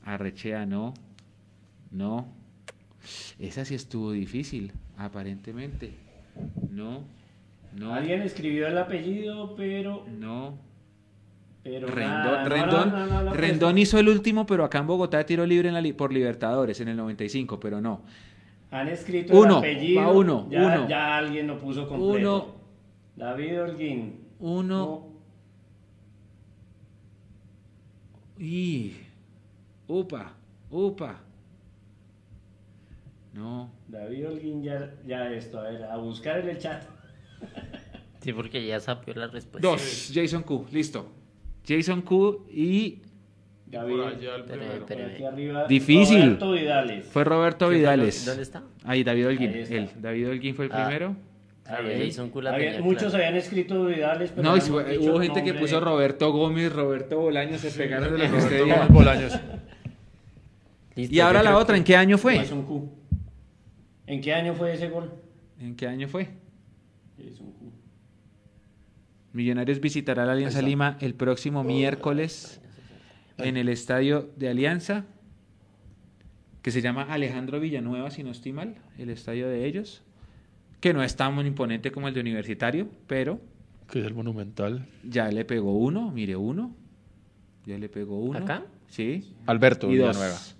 Arrechea, 0.04 0.66
no. 0.66 0.92
No. 1.90 2.26
Esa 3.38 3.64
sí 3.64 3.74
estuvo 3.74 4.12
difícil, 4.12 4.72
aparentemente. 4.98 5.94
No. 6.70 7.04
No. 7.74 7.94
Alguien 7.94 8.20
escribió 8.20 8.68
el 8.68 8.76
apellido, 8.76 9.54
pero. 9.56 10.04
No. 10.18 10.58
Pero 11.64 11.86
Rendón, 11.86 12.10
nada, 12.10 12.43
no, 12.43 12.48
Rendón, 12.48 12.90
no, 12.90 12.97
no, 12.98 13.06
no, 13.06 13.22
no, 13.24 13.32
Rendón 13.34 13.78
hizo 13.78 13.98
el 13.98 14.09
último, 14.09 14.44
pero 14.47 14.64
acá 14.64 14.78
en 14.78 14.86
Bogotá 14.86 15.24
tiró 15.24 15.47
libre 15.47 15.68
en 15.68 15.74
la 15.74 15.80
li- 15.80 15.93
por 15.93 16.12
Libertadores 16.12 16.80
en 16.80 16.89
el 16.89 16.97
95, 16.97 17.60
pero 17.60 17.80
no. 17.80 18.02
Han 18.70 18.89
escrito 18.89 19.32
Uno, 19.39 19.62
el 19.62 19.74
apellido. 19.76 20.01
va 20.01 20.10
uno, 20.10 20.48
ya, 20.51 20.62
uno. 20.66 20.89
ya 20.89 21.16
alguien 21.18 21.47
lo 21.47 21.59
puso 21.59 21.86
completo. 21.89 22.44
Uno. 22.44 22.55
David 23.16 23.62
Holguín. 23.62 24.20
Uno. 24.40 25.06
Y. 28.39 28.97
Upa, 29.86 30.32
upa. 30.70 31.20
No. 33.34 33.70
David 33.89 34.28
Holguín 34.28 34.62
ya, 34.62 34.90
ya 35.06 35.30
esto, 35.30 35.59
a 35.60 35.62
ver, 35.64 35.84
a 35.84 35.97
buscar 35.97 36.39
en 36.40 36.48
el 36.51 36.59
chat. 36.59 36.82
Sí, 38.20 38.32
porque 38.32 38.64
ya 38.66 38.80
sabió 38.80 39.14
la 39.14 39.26
respuesta. 39.28 39.68
Dos, 39.68 40.10
Jason 40.14 40.43
Q, 40.43 40.66
listo. 40.72 41.12
Jason 41.66 42.02
Q 42.02 42.47
y 42.52 42.98
David, 43.66 43.97
Por 43.97 44.01
allá 44.06 44.12
el 44.34 44.40
Espere, 44.43 44.59
primero. 44.59 44.72
espere. 44.80 45.05
aquí 45.14 45.24
arriba. 45.24 45.66
Difícil. 45.66 46.22
Roberto 46.22 46.52
Vidales. 46.52 47.06
fue 47.06 47.24
Roberto 47.24 47.59
¿Quién 47.59 47.68
fue 47.68 47.74
el- 47.74 47.80
Vidales. 47.80 48.26
¿Dónde 48.26 48.43
está? 48.43 48.62
Ahí, 48.84 49.02
David 49.05 49.26
Holguín. 49.28 49.51
Él. 49.51 49.89
David 49.98 50.28
Holguín 50.28 50.55
fue 50.55 50.64
el 50.66 50.72
Ah. 50.72 50.84
primero. 50.86 51.16
Claro, 51.64 51.89
Ahí. 51.89 52.06
Jason 52.10 52.28
Q 52.30 52.43
la 52.43 52.51
Había- 52.55 52.70
tenía 52.72 52.84
muchos 52.84 53.05
clara. 53.10 53.18
habían 53.28 53.36
escrito 53.36 53.84
Vidales, 53.86 54.30
pero 54.30 54.43
No, 54.43 54.51
habíamos 54.51 54.70
fue- 54.70 54.98
hubo 54.98 55.20
gente 55.20 55.43
que 55.44 55.55
puso 55.55 55.80
Roberto 55.80 56.30
Gómez, 56.32 56.72
Roberto 56.72 57.18
Bolaños, 57.18 57.60
se 57.60 57.70
pegaron 57.70 58.12
de 58.12 58.18
los 58.18 58.20
que 58.22 58.26
Roberto 58.28 58.47
usted 58.47 58.64
dijo. 58.64 58.76
Gómez 58.76 58.93
Bolaños. 58.93 59.32
Listo, 60.97 61.14
Y 61.14 61.20
ahora 61.20 61.43
la 61.43 61.56
otra, 61.56 61.76
¿en 61.76 61.84
qué 61.84 61.97
año 61.97 62.18
fue? 62.18 62.36
Jason 62.36 62.64
Q. 62.64 62.90
¿En 64.06 64.20
qué 64.20 64.34
año 64.34 64.52
fue 64.55 64.74
ese 64.74 64.89
gol? 64.90 65.10
¿En 65.60 65.74
qué 65.74 65.86
año 65.86 66.09
fue? 66.09 66.28
Millonarios 69.32 69.80
visitará 69.80 70.26
la 70.26 70.32
Alianza 70.32 70.60
Lima 70.60 70.96
el 71.00 71.14
próximo 71.14 71.64
miércoles 71.64 72.60
en 73.38 73.56
el 73.56 73.68
estadio 73.68 74.30
de 74.36 74.48
Alianza, 74.48 75.06
que 76.60 76.70
se 76.70 76.82
llama 76.82 77.02
Alejandro 77.02 77.59
Villanueva, 77.59 78.10
si 78.10 78.22
no 78.22 78.30
estoy 78.30 78.52
mal, 78.52 78.76
el 78.98 79.10
estadio 79.10 79.48
de 79.48 79.66
ellos, 79.66 80.02
que 80.80 80.92
no 80.92 81.02
es 81.02 81.16
tan 81.16 81.44
imponente 81.46 81.90
como 81.92 82.09
el 82.09 82.14
de 82.14 82.20
Universitario, 82.20 82.88
pero 83.06 83.40
Que 83.90 84.00
es 84.00 84.06
el 84.06 84.14
monumental. 84.14 84.86
ya 85.02 85.28
le 85.30 85.44
pegó 85.44 85.76
uno, 85.76 86.10
mire 86.10 86.36
uno, 86.36 86.76
ya 87.64 87.78
le 87.78 87.88
pegó 87.88 88.18
uno. 88.18 88.38
¿Acá? 88.38 88.64
Sí. 88.88 89.32
Alberto 89.46 89.90
Y 89.90 89.96
dos. 89.96 90.56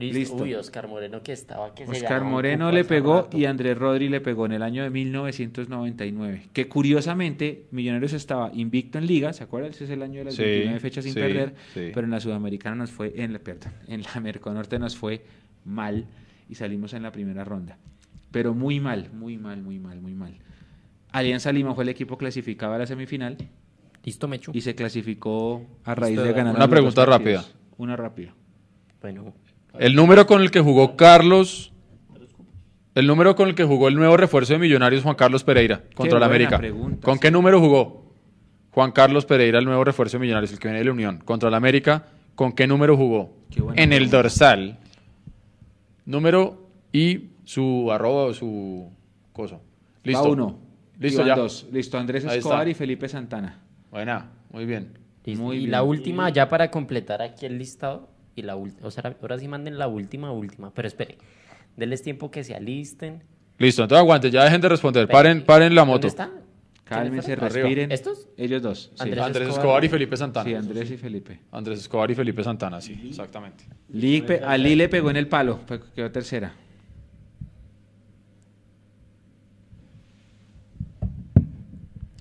Listo. 0.00 0.18
Listo. 0.18 0.42
Uy, 0.44 0.54
Oscar 0.54 0.88
Moreno 0.88 1.22
que 1.22 1.32
estaba 1.32 1.74
que 1.74 1.84
Oscar 1.84 2.24
Moreno 2.24 2.72
le 2.72 2.84
pegó 2.84 3.22
rato. 3.22 3.36
y 3.38 3.44
Andrés 3.44 3.76
Rodri 3.78 4.08
le 4.08 4.20
pegó 4.20 4.46
en 4.46 4.52
el 4.52 4.62
año 4.62 4.82
de 4.82 4.90
1999. 4.90 6.48
Que 6.52 6.68
curiosamente, 6.68 7.66
Millonarios 7.70 8.12
estaba 8.12 8.50
invicto 8.54 8.98
en 8.98 9.06
Liga, 9.06 9.32
¿se 9.32 9.44
acuerdan? 9.44 9.70
Ese 9.72 9.84
es 9.84 9.90
el 9.90 10.02
año 10.02 10.18
de 10.20 10.24
las 10.26 10.34
Sí, 10.34 10.42
29 10.42 10.80
fechas 10.80 11.04
sin 11.04 11.14
sí, 11.14 11.20
perder. 11.20 11.54
sí. 11.74 11.90
Pero 11.94 12.04
en 12.04 12.10
la 12.10 12.20
Sudamericana 12.20 12.76
nos 12.76 12.90
fue, 12.90 13.12
en 13.16 13.32
la, 13.32 13.38
perdón, 13.38 13.72
en 13.88 14.02
la 14.02 14.20
Merconorte 14.20 14.78
nos 14.78 14.96
fue 14.96 15.22
mal 15.64 16.06
y 16.48 16.54
salimos 16.54 16.94
en 16.94 17.02
la 17.02 17.12
primera 17.12 17.44
ronda. 17.44 17.78
Pero 18.30 18.54
muy 18.54 18.80
mal, 18.80 19.10
muy 19.12 19.36
mal, 19.38 19.60
muy 19.62 19.78
mal, 19.78 20.00
muy 20.00 20.14
mal. 20.14 20.34
Alianza 21.12 21.52
Lima 21.52 21.74
fue 21.74 21.84
el 21.84 21.90
equipo 21.90 22.16
clasificado 22.16 22.72
a 22.74 22.78
la 22.78 22.86
semifinal 22.86 23.36
Listo, 24.04 24.28
Mechu. 24.28 24.52
y 24.54 24.60
se 24.60 24.74
clasificó 24.74 25.66
a 25.84 25.94
raíz 25.94 26.12
Listo, 26.16 26.24
de 26.24 26.32
ganar. 26.32 26.54
Una 26.56 26.68
pregunta 26.68 27.04
rápida. 27.04 27.44
Una 27.76 27.96
rápida. 27.96 28.32
Bueno, 29.02 29.34
El 29.78 29.94
número 29.94 30.26
con 30.26 30.42
el 30.42 30.50
que 30.50 30.60
jugó 30.60 30.96
Carlos. 30.96 31.72
El 32.94 33.06
número 33.06 33.36
con 33.36 33.48
el 33.48 33.54
que 33.54 33.64
jugó 33.64 33.88
el 33.88 33.94
nuevo 33.94 34.16
refuerzo 34.16 34.52
de 34.52 34.58
Millonarios 34.58 35.02
Juan 35.04 35.14
Carlos 35.14 35.44
Pereira 35.44 35.84
contra 35.94 36.18
la 36.18 36.26
América. 36.26 36.58
pregunta, 36.58 37.04
¿Con 37.04 37.14
sí. 37.14 37.20
qué 37.20 37.30
número 37.30 37.60
jugó? 37.60 38.12
Juan 38.72 38.90
Carlos 38.92 39.26
Pereira, 39.26 39.58
el 39.60 39.64
nuevo 39.64 39.84
refuerzo 39.84 40.16
de 40.18 40.22
Millonarios, 40.22 40.52
el 40.52 40.58
que 40.58 40.68
viene 40.68 40.80
de 40.80 40.84
la 40.84 40.92
Unión. 40.92 41.18
Contra 41.24 41.50
la 41.50 41.56
América, 41.56 42.06
¿con 42.34 42.52
qué 42.52 42.66
número 42.66 42.96
jugó? 42.96 43.32
Qué 43.50 43.62
En 43.76 43.92
el 43.92 44.10
dorsal. 44.10 44.78
Número 46.04 46.68
y 46.92 47.30
su 47.44 47.90
arroba 47.92 48.24
o 48.24 48.34
su 48.34 48.90
cosa. 49.32 49.58
Listo. 50.02 50.24
Va 50.24 50.28
uno. 50.30 50.58
Listo, 50.98 51.24
ya. 51.24 51.34
dos. 51.36 51.66
Listo, 51.72 51.96
Andrés 51.98 52.24
Escobar 52.24 52.68
y 52.68 52.74
Felipe 52.74 53.08
Santana. 53.08 53.60
Buena, 53.90 54.30
muy 54.50 54.66
bien. 54.66 54.98
Muy 55.26 55.56
y 55.56 55.58
bien. 55.60 55.70
la 55.70 55.82
última, 55.82 56.28
ya 56.30 56.48
para 56.48 56.70
completar 56.70 57.22
aquí 57.22 57.46
el 57.46 57.58
listado. 57.58 58.08
Y 58.34 58.42
la 58.42 58.56
última, 58.56 58.86
o 58.86 58.90
sea, 58.90 59.16
ahora 59.20 59.38
sí 59.38 59.48
manden 59.48 59.78
la 59.78 59.88
última, 59.88 60.32
última. 60.32 60.72
Pero 60.72 60.88
espere, 60.88 61.18
denles 61.76 62.02
tiempo 62.02 62.30
que 62.30 62.44
se 62.44 62.54
alisten. 62.54 63.22
Listo, 63.58 63.82
entonces 63.82 64.00
aguante, 64.00 64.30
ya 64.30 64.44
dejen 64.44 64.60
de 64.60 64.68
responder. 64.68 65.08
Paren, 65.08 65.44
paren 65.44 65.74
la 65.74 65.84
moto. 65.84 66.08
¿Dónde 66.08 66.08
está? 66.08 66.30
Cálmense, 66.84 67.36
respiren. 67.36 67.92
¿Estos? 67.92 68.28
Ellos 68.36 68.62
dos. 68.62 68.90
Sí, 68.94 69.02
Andrés 69.02 69.24
Andrés 69.24 69.42
Escobar. 69.48 69.60
Escobar 69.60 69.84
y 69.84 69.88
Felipe 69.88 70.16
Santana. 70.16 70.44
Sí, 70.44 70.54
Andrés 70.54 70.90
y 70.90 70.96
Felipe. 70.96 71.40
Andrés 71.52 71.78
Escobar 71.80 72.10
y 72.10 72.14
Felipe 72.14 72.42
Santana, 72.42 72.80
sí, 72.80 73.00
exactamente. 73.08 73.64
Lee 73.90 74.24
a 74.44 74.56
Lee 74.56 74.74
le 74.74 74.88
pegó 74.88 75.10
en 75.10 75.16
el 75.16 75.28
palo, 75.28 75.60
quedó 75.94 76.10
tercera. 76.10 76.52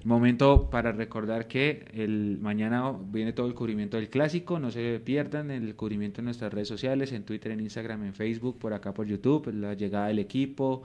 Momento 0.10 0.72
para 0.72 0.92
recordar 0.92 1.48
que 1.48 1.86
el 1.94 2.40
mañana 2.42 2.92
viene 3.12 3.32
todo 3.32 3.46
el 3.46 3.54
cubrimiento 3.54 3.96
del 3.98 4.10
clásico, 4.10 4.58
no 4.58 4.72
se 4.72 5.00
pierdan 5.00 5.52
el 5.52 5.76
cubrimiento 5.76 6.20
en 6.20 6.26
nuestras 6.26 6.52
redes 6.52 6.68
sociales, 6.68 7.12
en 7.12 7.24
Twitter, 7.24 7.52
en 7.52 7.60
Instagram, 7.60 8.04
en 8.04 8.16
Facebook, 8.16 8.58
por 8.58 8.74
acá 8.74 8.92
por 8.92 9.06
YouTube, 9.06 9.54
la 9.54 9.76
llegada 9.76 10.08
del 10.08 10.18
equipo, 10.18 10.82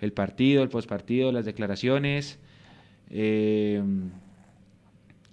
el 0.00 0.12
partido, 0.12 0.64
el 0.64 0.68
postpartido, 0.68 1.30
las 1.30 1.44
declaraciones, 1.44 2.40
eh, 3.08 3.80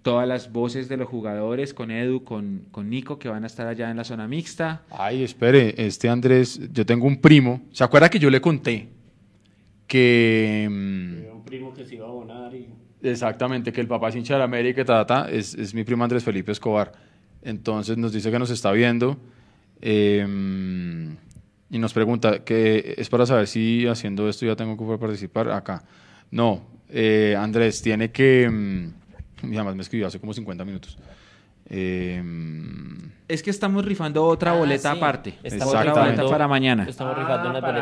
todas 0.03 0.27
las 0.27 0.51
voces 0.51 0.87
de 0.87 0.97
los 0.97 1.09
jugadores 1.09 1.73
con 1.73 1.89
Edu, 1.89 2.23
con, 2.23 2.65
con 2.69 2.87
Nico, 2.87 3.17
que 3.17 3.29
van 3.29 3.45
a 3.45 3.47
estar 3.47 3.65
allá 3.65 3.89
en 3.89 3.97
la 3.97 4.03
zona 4.03 4.27
mixta. 4.27 4.83
Ay, 4.91 5.23
espere, 5.23 5.73
este 5.75 6.07
Andrés, 6.07 6.61
yo 6.71 6.85
tengo 6.85 7.07
un 7.07 7.19
primo, 7.19 7.63
¿se 7.71 7.83
acuerda 7.83 8.11
que 8.11 8.19
yo 8.19 8.29
le 8.29 8.39
conté? 8.39 8.89
Que... 9.87 10.67
mm, 10.69 11.35
un 11.35 11.43
primo 11.43 11.73
que 11.73 11.83
se 11.83 11.95
iba 11.95 12.05
a 12.05 12.09
abonar 12.09 12.53
y 12.53 12.67
Exactamente, 13.03 13.73
que 13.73 13.81
el 13.81 13.87
papá 13.87 14.09
es 14.09 14.15
hincha 14.15 14.37
de 14.37 14.43
América 14.43 14.81
y 14.81 14.85
ta, 14.85 15.05
ta, 15.05 15.25
ta, 15.25 15.29
es, 15.29 15.53
es 15.55 15.73
mi 15.73 15.83
primo 15.83 16.03
Andrés 16.03 16.23
Felipe 16.23 16.53
Escobar. 16.53 16.93
Entonces 17.41 17.97
nos 17.97 18.13
dice 18.13 18.31
que 18.31 18.39
nos 18.39 18.49
está 18.49 18.71
viendo 18.71 19.17
eh, 19.81 20.25
y 21.69 21.77
nos 21.79 21.93
pregunta 21.93 22.45
que 22.45 22.95
es 22.97 23.09
para 23.09 23.25
saber 23.25 23.47
si 23.47 23.85
haciendo 23.87 24.29
esto 24.29 24.45
ya 24.45 24.55
tengo 24.55 24.77
que 24.77 24.97
participar 24.97 25.51
acá. 25.51 25.83
No, 26.31 26.61
eh, 26.89 27.35
Andrés, 27.37 27.81
tiene 27.81 28.11
que... 28.11 28.49
mm, 28.49 29.51
y 29.51 29.55
además 29.55 29.75
me 29.75 29.81
escribió 29.81 30.07
hace 30.07 30.19
como 30.19 30.33
50 30.33 30.63
minutos. 30.63 30.97
Eh, 31.75 32.21
Es 33.27 33.41
que 33.41 33.49
estamos 33.49 33.83
rifando 33.83 34.23
otra 34.25 34.51
Ah, 34.51 34.55
boleta 34.59 34.91
sí. 34.91 34.97
aparte. 34.97 35.33
Estamos 35.41 35.73
Otra 35.73 35.93
boleta 35.93 36.25
para 36.27 36.47
mañana. 36.47 36.85
Estamos 36.87 37.15
Ah, 37.17 37.19
rifando 37.21 37.49
unas 37.49 37.61
para- 37.61 37.73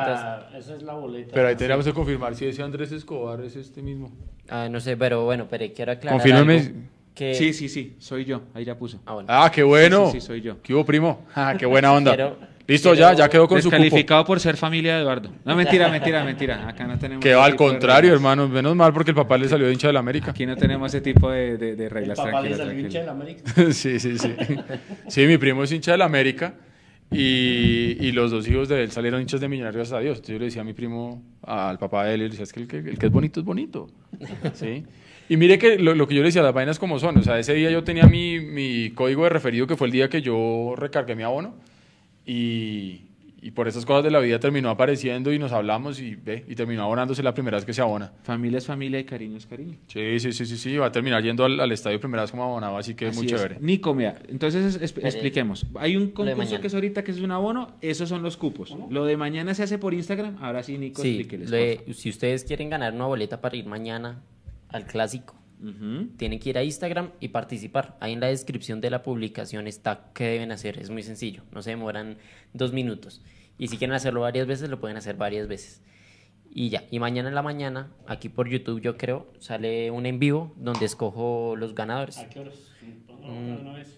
boletas. 0.45 0.55
Esa 0.55 0.76
es 0.76 0.84
la 0.84 0.93
boleta. 0.93 1.31
pero 1.34 1.47
ahí 1.47 1.53
Sí. 1.55 1.57
tendríamos 1.57 1.85
que 1.85 1.93
confirmar 1.93 2.35
si 2.35 2.45
ese 2.45 2.61
Andrés 2.63 2.91
Escobar 2.91 3.41
es 3.41 3.55
este 3.55 3.81
mismo. 3.81 4.11
Ah, 4.49 4.69
no 4.69 4.80
sé, 4.80 4.95
pero 4.95 5.26
bueno, 5.26 5.47
pero 5.49 5.65
quiero 5.76 5.91
aclarar 5.91 6.19
Confírmeme. 6.22 6.57
algo, 6.59 6.80
que 7.15 7.34
Sí, 7.35 7.53
sí, 7.53 7.68
sí, 7.68 7.95
soy 7.99 8.23
yo. 8.23 8.43
Ahí 8.53 8.63
ya 8.63 8.77
puso. 8.77 8.99
Ah, 9.05 9.13
bueno. 9.15 9.27
Ah, 9.30 9.51
qué 9.53 9.63
bueno. 9.63 10.05
Sí, 10.05 10.13
sí, 10.13 10.22
sí, 10.22 10.27
soy 10.27 10.41
yo. 10.41 10.61
¿Qué 10.61 10.73
hubo, 10.73 10.85
primo? 10.85 11.26
Ah, 11.35 11.55
qué 11.57 11.65
buena 11.65 11.91
onda. 11.93 12.15
Quiero- 12.15 12.38
Listo, 12.72 12.93
ya, 12.93 13.14
ya 13.14 13.27
quedó 13.30 13.48
con 13.48 13.61
su 13.61 13.69
cupo. 13.69 13.81
Descalificado 13.81 14.23
por 14.26 14.39
ser 14.39 14.56
familia 14.57 14.95
de 14.95 15.02
Eduardo. 15.02 15.30
No, 15.45 15.56
mentira, 15.56 15.89
mentira, 15.89 16.23
mentira. 16.23 16.68
Acá 16.68 16.88
no 16.88 16.98
tenemos. 16.98 17.22
Que 17.22 17.30
ese 17.30 17.35
va 17.38 17.45
al 17.45 17.56
contrario, 17.56 18.11
reglas. 18.11 18.15
hermano. 18.19 18.48
Menos 18.48 18.76
mal 18.76 18.93
porque 18.93 19.11
el 19.11 19.15
papá 19.15 19.38
le 19.38 19.48
salió 19.49 19.68
de 19.68 19.73
hincha 19.73 19.88
de 19.88 19.93
la 19.93 19.99
América. 19.99 20.31
Aquí 20.31 20.45
no 20.45 20.56
tenemos 20.56 20.93
ese 20.93 21.02
tipo 21.02 21.30
de, 21.30 21.57
de- 21.57 21.76
de 21.76 21.84
El 21.85 21.89
reglas. 21.89 22.18
papá 22.18 22.41
le 22.41 22.49
tranquilo, 22.56 22.57
salió 22.57 22.80
hincha 22.80 22.99
de 22.99 23.06
tranquilo. 23.06 23.06
la 23.06 23.11
América. 23.11 23.73
sí, 23.73 23.99
sí, 23.99 24.18
sí. 24.18 24.35
Sí, 25.07 25.26
mi 25.27 25.38
primo 25.38 25.64
es 25.64 25.72
hincha 25.72 25.91
de 25.91 25.98
la 25.98 26.06
América 26.06 26.53
y, 27.11 27.98
y 27.99 28.11
los 28.14 28.31
dos 28.31 28.48
hijos 28.48 28.69
de 28.69 28.84
él 28.84 28.91
salieron 28.91 29.19
hinchas 29.22 29.41
de 29.41 29.49
Millonarios 29.49 29.91
a 29.91 29.99
Dios. 29.99 30.18
Entonces 30.18 30.34
yo 30.34 30.39
le 30.39 30.45
decía 30.45 30.61
a 30.61 30.65
mi 30.65 30.73
primo, 30.73 31.22
al 31.43 31.77
papá 31.77 32.06
de 32.06 32.14
él, 32.14 32.19
le 32.22 32.30
decía, 32.30 32.43
es 32.43 32.53
que 32.53 32.61
el 32.61 32.68
que, 32.68 32.77
el 32.77 32.98
que 32.98 33.06
es 33.07 33.11
bonito 33.11 33.39
es 33.41 33.45
bonito. 33.45 33.88
¿Sí? 34.53 34.85
Y 35.27 35.38
mire 35.38 35.57
que 35.60 35.77
lo, 35.77 35.93
lo 35.95 36.07
que 36.07 36.15
yo 36.15 36.22
le 36.22 36.27
decía, 36.27 36.41
las 36.41 36.53
vainas 36.53 36.80
como 36.80 36.99
son. 36.99 37.18
O 37.18 37.23
sea, 37.23 37.38
ese 37.39 37.53
día 37.53 37.69
yo 37.69 37.84
tenía 37.84 38.06
mi, 38.06 38.39
mi 38.39 38.91
código 38.91 39.23
de 39.26 39.30
referido, 39.30 39.68
que 39.68 39.76
fue 39.76 39.88
el 39.88 39.93
día 39.93 40.10
que 40.10 40.22
yo 40.22 40.73
recargué 40.77 41.15
mi 41.15 41.23
abono. 41.23 41.56
Y, 42.26 43.02
y 43.41 43.52
por 43.52 43.68
esas 43.68 43.85
cosas 43.85 44.03
de 44.03 44.11
la 44.11 44.19
vida 44.19 44.39
terminó 44.39 44.69
apareciendo 44.69 45.34
y 45.34 45.39
nos 45.39 45.52
hablamos 45.52 45.99
y 45.99 46.14
ve, 46.15 46.45
y 46.48 46.53
terminó 46.56 46.84
abonándose 46.84 47.23
la 47.23 47.34
primera 47.34 47.57
vez 47.57 47.65
que 47.65 47.73
se 47.73 47.81
abona. 47.81 48.14
Familia 48.23 48.60
es 48.60 48.68
familia 48.68 48.99
y 48.99 49.03
cariño 49.03 49.38
es 49.38 49.48
cariño. 49.48 49.77
Sí, 49.88 50.19
sí, 50.19 50.31
sí, 50.31 50.45
sí, 50.45 50.57
sí, 50.57 50.77
va 50.77 50.85
a 50.88 50.91
terminar 50.91 51.23
yendo 51.23 51.43
al, 51.45 51.60
al 51.60 51.72
estadio 51.72 51.99
primera 51.99 52.22
vez 52.22 52.30
como 52.31 52.43
abonado, 52.43 52.77
así 52.77 52.93
que 52.93 53.07
es 53.07 53.15
muy 53.15 53.26
Así 53.26 53.34
es. 53.35 53.41
chévere. 53.41 53.57
Nico, 53.60 53.95
mira, 53.95 54.19
entonces 54.30 54.76
es- 54.76 54.95
expliquemos. 54.98 55.65
Hay 55.80 55.98
un 55.98 56.11
concurso 56.11 56.61
que 56.61 56.68
es 56.68 56.73
ahorita 56.76 57.03
que 57.03 57.11
es 57.11 57.19
un 57.19 57.31
abono, 57.31 57.76
esos 57.81 58.07
son 58.10 58.22
los 58.22 58.38
cupos. 58.38 58.76
Lo 58.91 59.06
de 59.06 59.18
mañana 59.18 59.56
se 59.56 59.64
hace 59.64 59.80
por 59.80 59.93
Instagram. 59.95 60.38
Ahora 60.39 60.61
sí, 60.61 60.77
Nico, 60.77 61.02
Sí, 61.02 61.19
explíqueles. 61.22 61.98
si 61.98 62.10
ustedes 62.10 62.43
quieren 62.43 62.69
ganar 62.69 62.93
una 62.93 63.06
boleta 63.07 63.41
para 63.41 63.56
ir 63.57 63.65
mañana 63.65 64.22
al 64.69 64.85
clásico, 64.85 65.35
tienen 66.17 66.39
que 66.39 66.49
ir 66.49 66.57
a 66.57 66.63
Instagram 66.63 67.11
y 67.19 67.27
participar. 67.29 67.95
Ahí 67.99 68.13
en 68.13 68.19
la 68.19 68.27
descripción 68.27 68.81
de 68.81 68.89
la 68.89 69.03
publicación 69.03 69.67
está 69.67 70.09
qué 70.13 70.23
deben 70.25 70.51
hacer. 70.51 70.79
Es 70.79 70.89
muy 70.89 71.03
sencillo, 71.03 71.43
no 71.51 71.61
se 71.61 71.69
demoran 71.71 72.17
dos 72.53 72.73
minutos. 72.73 73.21
Y 73.57 73.67
si 73.67 73.77
quieren 73.77 73.93
hacerlo 73.93 74.21
varias 74.21 74.47
veces, 74.47 74.69
lo 74.69 74.79
pueden 74.79 74.97
hacer 74.97 75.17
varias 75.17 75.47
veces. 75.47 75.81
Y 76.53 76.69
ya, 76.69 76.83
y 76.89 76.99
mañana 76.99 77.29
en 77.29 77.35
la 77.35 77.43
mañana, 77.43 77.91
aquí 78.07 78.27
por 78.27 78.49
YouTube 78.49 78.81
yo 78.81 78.97
creo, 78.97 79.31
sale 79.39 79.91
un 79.91 80.05
en 80.05 80.19
vivo 80.19 80.51
donde 80.57 80.85
escojo 80.85 81.55
los 81.55 81.75
ganadores. 81.75 82.17
¿A 82.17 82.27
qué 82.29 82.39
horas? 82.39 82.55
Sí, 82.79 82.93
ponlo 83.07 83.27
Mm. 83.27 83.53
otra 83.53 83.61
una 83.61 83.73
vez. 83.77 83.97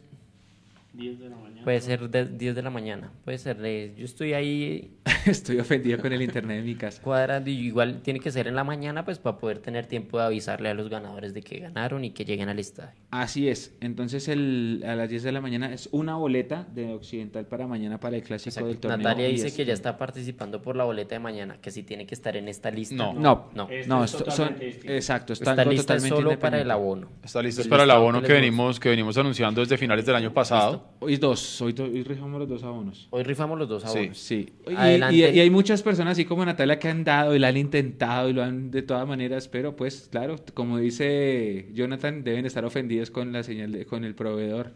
10 0.93 1.19
de 1.19 1.29
la 1.29 1.35
mañana. 1.37 1.52
Puede 1.63 1.81
ser 1.81 2.09
de 2.09 2.25
10 2.25 2.55
de 2.55 2.61
la 2.61 2.69
mañana. 2.69 3.11
Puede 3.25 3.37
ser 3.37 3.57
de. 3.57 3.93
Yo 3.97 4.05
estoy 4.05 4.33
ahí 4.33 4.97
Estoy 5.25 5.59
ofendido 5.59 5.99
con 5.99 6.11
el 6.11 6.21
internet 6.21 6.57
de 6.57 6.63
mi 6.63 6.75
casa. 6.75 7.01
cuadrando 7.01 7.49
y 7.49 7.53
igual 7.53 8.01
tiene 8.01 8.19
que 8.19 8.31
ser 8.31 8.47
en 8.47 8.55
la 8.55 8.63
mañana, 8.63 9.05
pues 9.05 9.19
para 9.19 9.37
poder 9.37 9.59
tener 9.59 9.85
tiempo 9.85 10.17
de 10.19 10.25
avisarle 10.25 10.69
a 10.69 10.73
los 10.73 10.89
ganadores 10.89 11.33
de 11.33 11.41
que 11.41 11.59
ganaron 11.59 12.03
y 12.03 12.11
que 12.11 12.25
lleguen 12.25 12.49
al 12.49 12.59
estadio. 12.59 12.91
Así 13.11 13.47
es. 13.47 13.75
Entonces 13.79 14.27
el, 14.27 14.83
a 14.85 14.95
las 14.95 15.09
10 15.09 15.23
de 15.23 15.31
la 15.31 15.39
mañana 15.41 15.71
es 15.73 15.87
una 15.91 16.15
boleta 16.15 16.67
de 16.73 16.93
Occidental 16.93 17.45
para 17.45 17.67
mañana 17.67 17.99
para 17.99 18.17
el 18.17 18.23
clásico 18.23 18.49
Exacto. 18.49 18.67
del 18.67 18.77
torneo. 18.79 18.97
Natalia 18.97 19.27
dice 19.29 19.47
es- 19.47 19.53
que 19.53 19.65
ya 19.65 19.73
está 19.73 19.97
participando 19.97 20.61
por 20.61 20.75
la 20.75 20.83
boleta 20.83 21.15
de 21.15 21.19
mañana, 21.19 21.57
que 21.61 21.71
si 21.71 21.83
tiene 21.83 22.05
que 22.05 22.15
estar 22.15 22.35
en 22.35 22.47
esta 22.49 22.69
lista. 22.71 22.95
No. 22.95 23.13
No, 23.13 23.49
No. 23.53 23.69
Esto 23.69 23.87
no, 23.95 24.03
es 24.03 24.11
son, 24.11 24.55
exacto, 24.59 25.33
está 25.33 25.51
Esta 25.51 25.65
lista 25.65 25.95
es 25.95 26.03
solo 26.03 26.37
para 26.39 26.59
el 26.61 26.69
abono. 26.69 27.09
Está 27.23 27.41
listo 27.41 27.61
El 27.61 27.69
para 27.69 27.83
el 27.83 27.91
abono 27.91 28.21
que 28.21 28.33
venimos, 28.33 28.79
que 28.79 28.89
venimos 28.89 29.17
anunciando 29.17 29.61
desde 29.61 29.77
finales 29.77 30.05
del 30.05 30.15
año 30.15 30.33
pasado. 30.33 30.89
Hoy 30.99 31.17
dos, 31.17 31.52
hoy, 31.61 31.73
rifamos 32.03 32.39
los 32.39 32.49
dos 32.49 32.63
abonos. 32.63 33.07
Hoy 33.11 33.23
rifamos 33.23 33.57
los 33.59 33.67
dos 33.69 33.83
Sí. 33.83 33.89
abonos. 33.97 34.17
Sí. 34.17 34.49
Y, 34.69 34.73
Adelante. 34.75 35.15
y- 35.15 35.23
y 35.25 35.39
hay 35.39 35.49
muchas 35.49 35.81
personas 35.83 36.13
así 36.13 36.25
como 36.25 36.45
Natalia 36.45 36.79
que 36.79 36.89
han 36.89 37.03
dado 37.03 37.35
y 37.35 37.39
lo 37.39 37.47
han 37.47 37.57
intentado 37.57 38.29
y 38.29 38.33
lo 38.33 38.43
han 38.43 38.71
de 38.71 38.81
todas 38.81 39.07
maneras, 39.07 39.47
pero 39.47 39.75
pues 39.75 40.07
claro, 40.11 40.35
como 40.53 40.77
dice 40.77 41.67
Jonathan, 41.73 42.23
deben 42.23 42.45
estar 42.45 42.65
ofendidos 42.65 43.11
con 43.11 43.31
la 43.31 43.43
señal 43.43 43.71
de- 43.71 43.85
con 43.85 44.03
el 44.03 44.15
proveedor. 44.15 44.71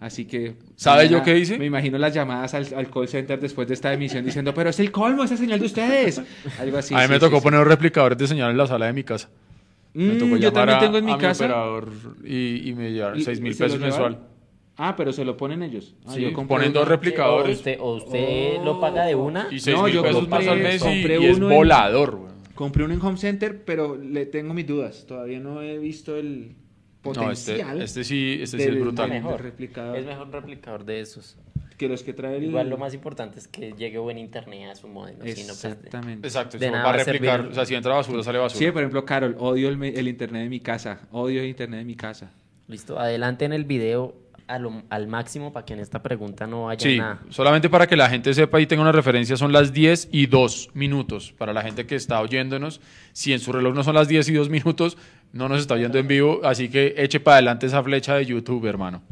Así 0.00 0.24
que 0.24 0.54
¿Sabe 0.76 1.08
yo 1.08 1.22
qué 1.22 1.38
hice? 1.38 1.58
Me 1.58 1.66
imagino 1.66 1.98
las 1.98 2.14
llamadas 2.14 2.54
al, 2.54 2.66
al 2.76 2.90
call 2.90 3.06
center 3.08 3.38
después 3.38 3.66
de 3.68 3.74
esta 3.74 3.92
emisión 3.92 4.24
diciendo, 4.24 4.54
pero 4.54 4.70
es 4.70 4.80
el 4.80 4.90
colmo 4.90 5.24
esa 5.24 5.36
señal 5.36 5.58
de 5.60 5.66
ustedes. 5.66 6.20
Algo 6.60 6.78
así. 6.78 6.94
a 6.94 6.98
mí 6.98 7.02
sí, 7.04 7.08
me 7.10 7.14
sí, 7.16 7.20
tocó 7.20 7.36
sí. 7.38 7.42
poner 7.42 7.60
los 7.60 7.68
replicadores 7.68 8.16
de 8.18 8.26
señal 8.26 8.50
en 8.50 8.56
la 8.56 8.66
sala 8.66 8.86
de 8.86 8.92
mi 8.92 9.04
casa. 9.04 9.28
Me 9.94 10.14
Mm, 10.14 10.18
tocó 10.18 10.30
yo 10.36 10.36
llamar 10.36 10.52
también 10.52 10.76
a- 10.76 10.80
tengo 10.80 10.98
en 10.98 11.04
mi 11.04 11.12
a 11.12 11.18
casa. 11.18 11.44
operador 11.44 11.90
y, 12.24 12.68
y 12.70 12.74
me 12.74 12.92
llevaron 12.92 13.18
¿Y- 13.18 13.22
6 13.24 13.40
mil 13.40 13.56
pesos 13.56 13.80
mensual. 13.80 14.18
Ah, 14.80 14.94
pero 14.96 15.12
se 15.12 15.24
lo 15.24 15.36
ponen 15.36 15.62
ellos. 15.62 15.94
Ah, 16.06 16.12
Sí, 16.14 16.20
yo 16.22 16.32
ponen 16.46 16.72
dos 16.72 16.86
replicadores. 16.88 17.56
O 17.56 17.58
usted, 17.58 17.78
o 17.80 17.94
usted 17.96 18.62
lo 18.64 18.80
paga 18.80 19.04
de 19.06 19.14
una. 19.16 19.48
Y 19.50 19.58
6 19.58 19.76
No, 19.76 19.82
mil 19.84 19.92
yo 19.94 20.02
pesos 20.02 20.28
compré- 20.28 20.48
al 20.48 20.58
mes 20.60 20.76
y, 20.76 20.84
compré 20.84 21.20
y 21.20 21.26
es 21.26 21.40
volador. 21.40 22.16
güey. 22.16 22.32
Compré 22.54 22.84
uno 22.84 22.94
en 22.94 23.00
Home 23.02 23.18
Center, 23.18 23.64
pero 23.64 23.96
le 23.96 24.26
tengo 24.26 24.54
mis 24.54 24.66
dudas. 24.66 25.04
Todavía 25.06 25.40
no 25.40 25.62
he 25.62 25.78
visto 25.78 26.16
el 26.16 26.54
No, 27.04 27.30
este, 27.32 27.52
potencial. 27.52 27.82
este 27.82 28.04
sí, 28.04 28.38
este 28.40 28.56
sí 28.56 28.62
es 28.64 28.70
del- 28.70 28.80
brutal. 28.80 29.10
del 29.10 29.22
mejor. 29.22 29.42
replicador. 29.42 29.96
Es 29.96 30.06
mejor 30.06 30.30
replicador 30.30 30.84
de 30.84 31.00
esos. 31.00 31.36
que 31.76 31.88
los 31.88 32.02
que 32.02 32.12
trae 32.12 32.36
el... 32.38 32.42
Igual 32.42 32.68
lo 32.70 32.76
más 32.76 32.92
importante 32.92 33.38
es 33.38 33.46
que 33.46 33.72
llegue 33.78 33.98
buen 33.98 34.18
internet 34.18 34.68
a 34.68 34.74
su 34.74 34.88
modelo. 34.88 35.18
pues, 35.20 35.38
Exactamente. 35.38 36.26
Exacto, 36.26 36.58
De 36.58 36.66
eso 36.66 36.72
nada 36.72 36.84
va 36.84 36.90
a 36.90 37.04
replicar. 37.04 37.36
servir. 37.36 37.52
O 37.52 37.54
sea, 37.54 37.64
si 37.66 37.74
entra 37.76 37.94
basura, 37.94 38.20
sale 38.24 38.38
basura. 38.38 38.58
Sí, 38.66 38.72
por 38.72 38.82
ejemplo, 38.82 39.04
Carol, 39.04 39.36
odio 39.38 39.68
el, 39.68 40.08
internet 40.08 40.42
de 40.42 40.48
mi 40.48 40.58
casa. 40.58 41.02
Odio 41.12 41.40
el 41.40 41.46
internet 41.46 41.78
de 41.78 41.84
mi 41.84 41.94
casa. 41.94 42.32
Listo, 42.66 42.98
adelante 42.98 43.44
en 43.44 43.52
el 43.52 43.64
video 43.64 44.16
lo- 44.58 44.82
al 44.88 45.08
máximo 45.08 45.52
para 45.52 45.66
que 45.66 45.74
en 45.74 45.80
esta 45.80 46.00
pregunta 46.02 46.46
no 46.46 46.70
haya 46.70 46.80
Sí, 46.80 46.96
nada. 46.96 47.20
solamente 47.28 47.68
para 47.68 47.86
que 47.86 47.96
la 47.96 48.08
gente 48.08 48.32
sepa 48.32 48.60
y 48.60 48.66
tenga 48.66 48.80
una 48.82 48.92
referencia, 48.92 49.36
son 49.36 49.52
las 49.52 49.72
10 49.72 50.08
y 50.10 50.26
2 50.26 50.70
minutos. 50.74 51.34
Para 51.36 51.52
la 51.52 51.62
gente 51.62 51.84
que 51.86 51.96
está 51.96 52.20
oyéndonos, 52.20 52.80
si 53.12 53.32
en 53.34 53.40
su 53.40 53.52
reloj 53.52 53.74
no 53.74 53.82
son 53.84 53.94
las 53.96 54.08
10 54.08 54.28
y 54.28 54.32
2 54.34 54.48
minutos, 54.48 54.96
no 55.32 55.48
nos 55.48 55.60
está 55.60 55.74
oyendo 55.74 55.98
en 55.98 56.06
vivo, 56.08 56.40
así 56.44 56.70
que 56.70 56.94
eche 56.96 57.20
para 57.20 57.34
adelante 57.38 57.66
esa 57.66 57.82
flecha 57.82 58.14
de 58.14 58.24
YouTube, 58.24 58.64
hermano. 58.64 59.02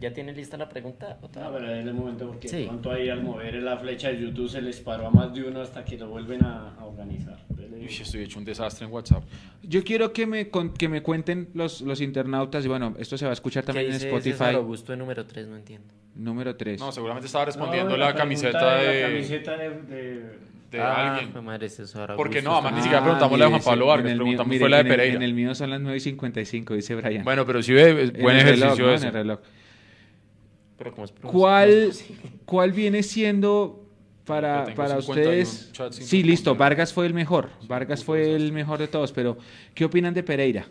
¿Ya 0.00 0.12
tiene 0.14 0.32
lista 0.32 0.56
la 0.56 0.68
pregunta? 0.68 1.18
¿O 1.20 1.26
Ah, 1.26 1.30
todavía? 1.30 1.58
pero 1.60 1.74
en 1.76 1.88
el 1.88 1.94
momento 1.94 2.26
porque 2.26 2.48
Sí. 2.48 2.56
de 2.58 2.64
pronto 2.66 2.90
ahí 2.90 3.08
al 3.10 3.22
mover 3.22 3.54
la 3.56 3.76
flecha 3.76 4.08
de 4.08 4.18
YouTube 4.20 4.48
se 4.48 4.62
les 4.62 4.80
paró 4.80 5.06
a 5.08 5.10
más 5.10 5.34
de 5.34 5.42
uno 5.44 5.60
hasta 5.60 5.84
que 5.84 5.98
lo 5.98 6.08
vuelven 6.08 6.42
a, 6.44 6.74
a 6.78 6.84
organizar. 6.86 7.38
Uy, 7.72 7.84
estoy 7.86 8.22
hecho 8.22 8.38
un 8.38 8.44
desastre 8.44 8.86
en 8.86 8.92
WhatsApp. 8.92 9.22
Yo 9.62 9.84
quiero 9.84 10.12
que 10.12 10.26
me, 10.26 10.48
con- 10.48 10.72
que 10.72 10.88
me 10.88 11.02
cuenten 11.02 11.48
los, 11.54 11.82
los 11.82 12.00
internautas, 12.00 12.64
y 12.64 12.68
bueno, 12.68 12.94
esto 12.98 13.16
se 13.18 13.26
va 13.26 13.30
a 13.32 13.34
escuchar 13.34 13.62
¿Qué 13.62 13.66
también 13.68 13.86
en 13.88 13.92
dice 13.92 14.06
Spotify. 14.08 14.32
César 14.32 14.54
Augusto 14.54 14.92
de 14.92 14.98
número 14.98 15.24
3? 15.26 15.46
No 15.48 15.56
entiendo. 15.56 15.88
Número 16.14 16.56
3. 16.56 16.80
No, 16.80 16.90
seguramente 16.92 17.26
estaba 17.26 17.44
respondiendo 17.44 17.90
No, 17.90 17.96
la, 17.98 18.14
pregunta 18.14 18.22
camiseta 18.22 18.74
de, 18.76 19.00
La 19.02 19.08
camiseta 19.08 19.56
de... 19.56 19.70
de- 19.82 20.50
de 20.70 20.80
ah, 20.80 21.16
alguien. 21.16 21.44
madre, 21.44 21.68
César 21.68 22.14
Porque 22.16 22.40
no, 22.42 22.52
además 22.54 22.74
ni 22.74 22.82
siquiera 22.82 23.02
preguntamos 23.02 23.36
la 23.40 23.44
de 23.46 23.50
Juan 23.50 23.62
Pablo 23.64 23.86
Vargas, 23.86 24.14
preguntamos 24.14 24.56
fue 24.56 24.68
la 24.70 24.76
de 24.76 24.84
Pereira. 24.84 25.16
En 25.16 25.22
el 25.22 25.34
mío 25.34 25.52
son 25.56 25.68
las 25.70 25.80
9 25.80 25.96
y 25.96 26.00
55, 26.00 26.74
dice 26.74 26.94
Brian. 26.94 27.24
Bueno, 27.24 27.44
pero 27.44 27.60
sí 27.60 27.72
ve, 27.72 28.04
es 28.04 28.14
En 28.14 28.22
buen 28.22 28.36
el 28.36 28.44
reloj, 28.44 28.78
ejercicio 28.78 28.86
¿no? 28.86 28.94
En 28.94 29.02
el 29.04 29.12
reloj. 29.12 29.40
Pero 30.80 30.92
¿cómo 30.92 31.04
es 31.04 31.12
¿Cuál, 31.20 31.68
es? 31.90 32.06
¿Cuál 32.46 32.72
viene 32.72 33.02
siendo 33.02 33.84
para, 34.24 34.64
para 34.74 34.98
51 35.02 35.38
ustedes? 35.42 35.70
Sí, 35.90 36.22
listo. 36.22 36.54
Vargas 36.54 36.94
fue 36.94 37.04
el 37.04 37.12
mejor. 37.12 37.50
Vargas 37.68 38.02
fue 38.02 38.34
el 38.34 38.50
mejor 38.50 38.78
de 38.78 38.88
todos, 38.88 39.12
pero 39.12 39.36
¿qué 39.74 39.84
opinan 39.84 40.14
de 40.14 40.22
Pereira? 40.22 40.64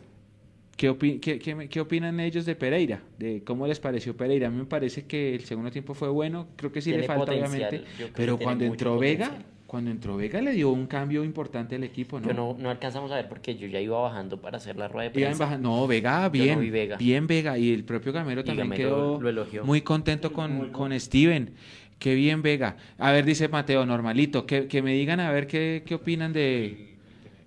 ¿Qué, 0.76 0.90
opi- 0.90 1.20
qué- 1.20 1.38
qué- 1.38 1.70
qué 1.70 1.80
opinan 1.80 2.20
ellos 2.20 2.44
de 2.48 2.56
Pereira? 2.56 3.04
¿De 3.20 3.44
cómo 3.44 3.68
les 3.68 3.80
pareció 3.80 4.18
Pereira? 4.18 4.48
A 4.48 4.50
mí 4.50 4.58
me 4.58 4.66
parece 4.66 5.06
que 5.06 5.36
el 5.36 5.46
segundo 5.46 5.70
tiempo 5.70 5.94
fue 5.94 6.10
bueno. 6.10 6.48
Creo 6.56 6.72
que 6.72 6.82
sí 6.82 6.90
le 6.90 6.96
Tiene 7.00 7.08
falta, 7.08 7.26
potencial, 7.26 7.52
obviamente. 7.68 8.12
Pero 8.16 8.40
cuando 8.40 8.66
entró 8.66 8.98
Vega, 8.98 9.26
potencial. 9.28 9.59
Cuando 9.70 9.92
entró 9.92 10.18
Vega 10.18 10.42
le 10.42 10.52
dio 10.54 10.72
un 10.72 10.88
cambio 10.88 11.24
importante 11.24 11.76
al 11.76 11.84
equipo, 11.84 12.20
¿no? 12.20 12.28
Yo 12.28 12.34
no, 12.34 12.56
no 12.58 12.72
alcanzamos 12.72 13.12
a 13.12 13.16
ver 13.18 13.30
porque 13.30 13.56
yo 13.56 13.68
ya 13.68 13.80
iba 13.80 14.02
bajando 14.02 14.42
para 14.42 14.58
hacer 14.58 14.76
la 14.76 14.88
rueda 14.88 15.10
de 15.10 15.14
prensa. 15.14 15.60
No, 15.60 15.86
Vega, 15.86 16.24
Yo 16.26 16.32
bien. 16.32 16.56
no 16.56 16.62
vi 16.62 16.72
Vega. 16.72 16.98
Bien 16.98 17.28
Vega. 17.28 17.56
Y 17.56 17.72
el 17.72 17.84
propio 17.84 18.12
Gamero 18.12 18.44
también 18.44 18.68
Gamero 18.68 18.90
quedó 18.90 19.22
lo 19.22 19.30
elogió. 19.30 19.64
muy 19.64 19.82
contento 19.82 20.34
con, 20.34 20.56
Muy 20.58 20.68
con 20.70 21.00
Steven. 21.00 21.52
Qué 22.00 22.16
bien 22.16 22.42
Vega. 22.42 22.78
A 22.98 23.12
ver, 23.12 23.26
dice 23.26 23.48
Mateo, 23.48 23.86
normalito. 23.86 24.48
Que, 24.48 24.68
que 24.68 24.82
me 24.82 24.94
digan 24.94 25.20
a 25.20 25.32
ver 25.32 25.46
qué, 25.46 25.84
qué 25.86 25.94
opinan 25.94 26.34
de, 26.34 26.96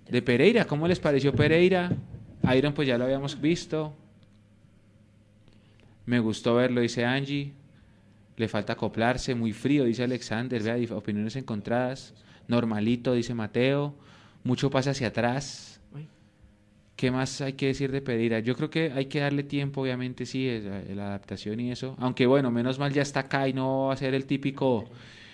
de 0.09 0.21
Pereira. 0.21 0.63
¿Cómo 0.63 0.87
les 0.87 1.01
pareció 1.01 1.33
Pereira? 1.33 1.91
Iron, 2.55 2.73
pues 2.73 2.87
ya 2.87 2.97
lo 2.97 3.03
habíamos 3.03 3.41
visto. 3.41 3.93
Me 6.05 6.19
gustó 6.19 6.55
verlo, 6.55 6.79
dice 6.79 7.03
Angie. 7.03 7.51
Le 8.35 8.47
falta 8.47 8.73
acoplarse, 8.73 9.35
muy 9.35 9.53
frío, 9.53 9.83
dice 9.85 10.03
Alexander. 10.03 10.61
Vea, 10.61 10.95
opiniones 10.95 11.35
encontradas. 11.35 12.13
Normalito, 12.47 13.13
dice 13.13 13.33
Mateo. 13.33 13.95
Mucho 14.43 14.69
pasa 14.69 14.91
hacia 14.91 15.07
atrás. 15.07 15.69
¿Qué 16.95 17.09
más 17.11 17.41
hay 17.41 17.53
que 17.53 17.67
decir 17.67 17.91
de 17.91 18.01
Pereira? 18.01 18.39
Yo 18.39 18.55
creo 18.55 18.69
que 18.69 18.91
hay 18.91 19.05
que 19.07 19.19
darle 19.19 19.43
tiempo, 19.43 19.81
obviamente, 19.81 20.25
sí, 20.25 20.47
es 20.47 20.63
la, 20.63 21.07
adaptación 21.07 21.59
y 21.59 21.71
eso. 21.71 21.95
Aunque 21.99 22.27
bueno, 22.27 22.51
menos 22.51 22.77
mal 22.77 22.93
ya 22.93 23.01
está 23.01 23.21
acá 23.21 23.47
y 23.47 23.53
no 23.53 23.87
va 23.87 23.93
a 23.93 23.97
ser 23.97 24.13
el 24.13 24.25
típico, 24.25 24.85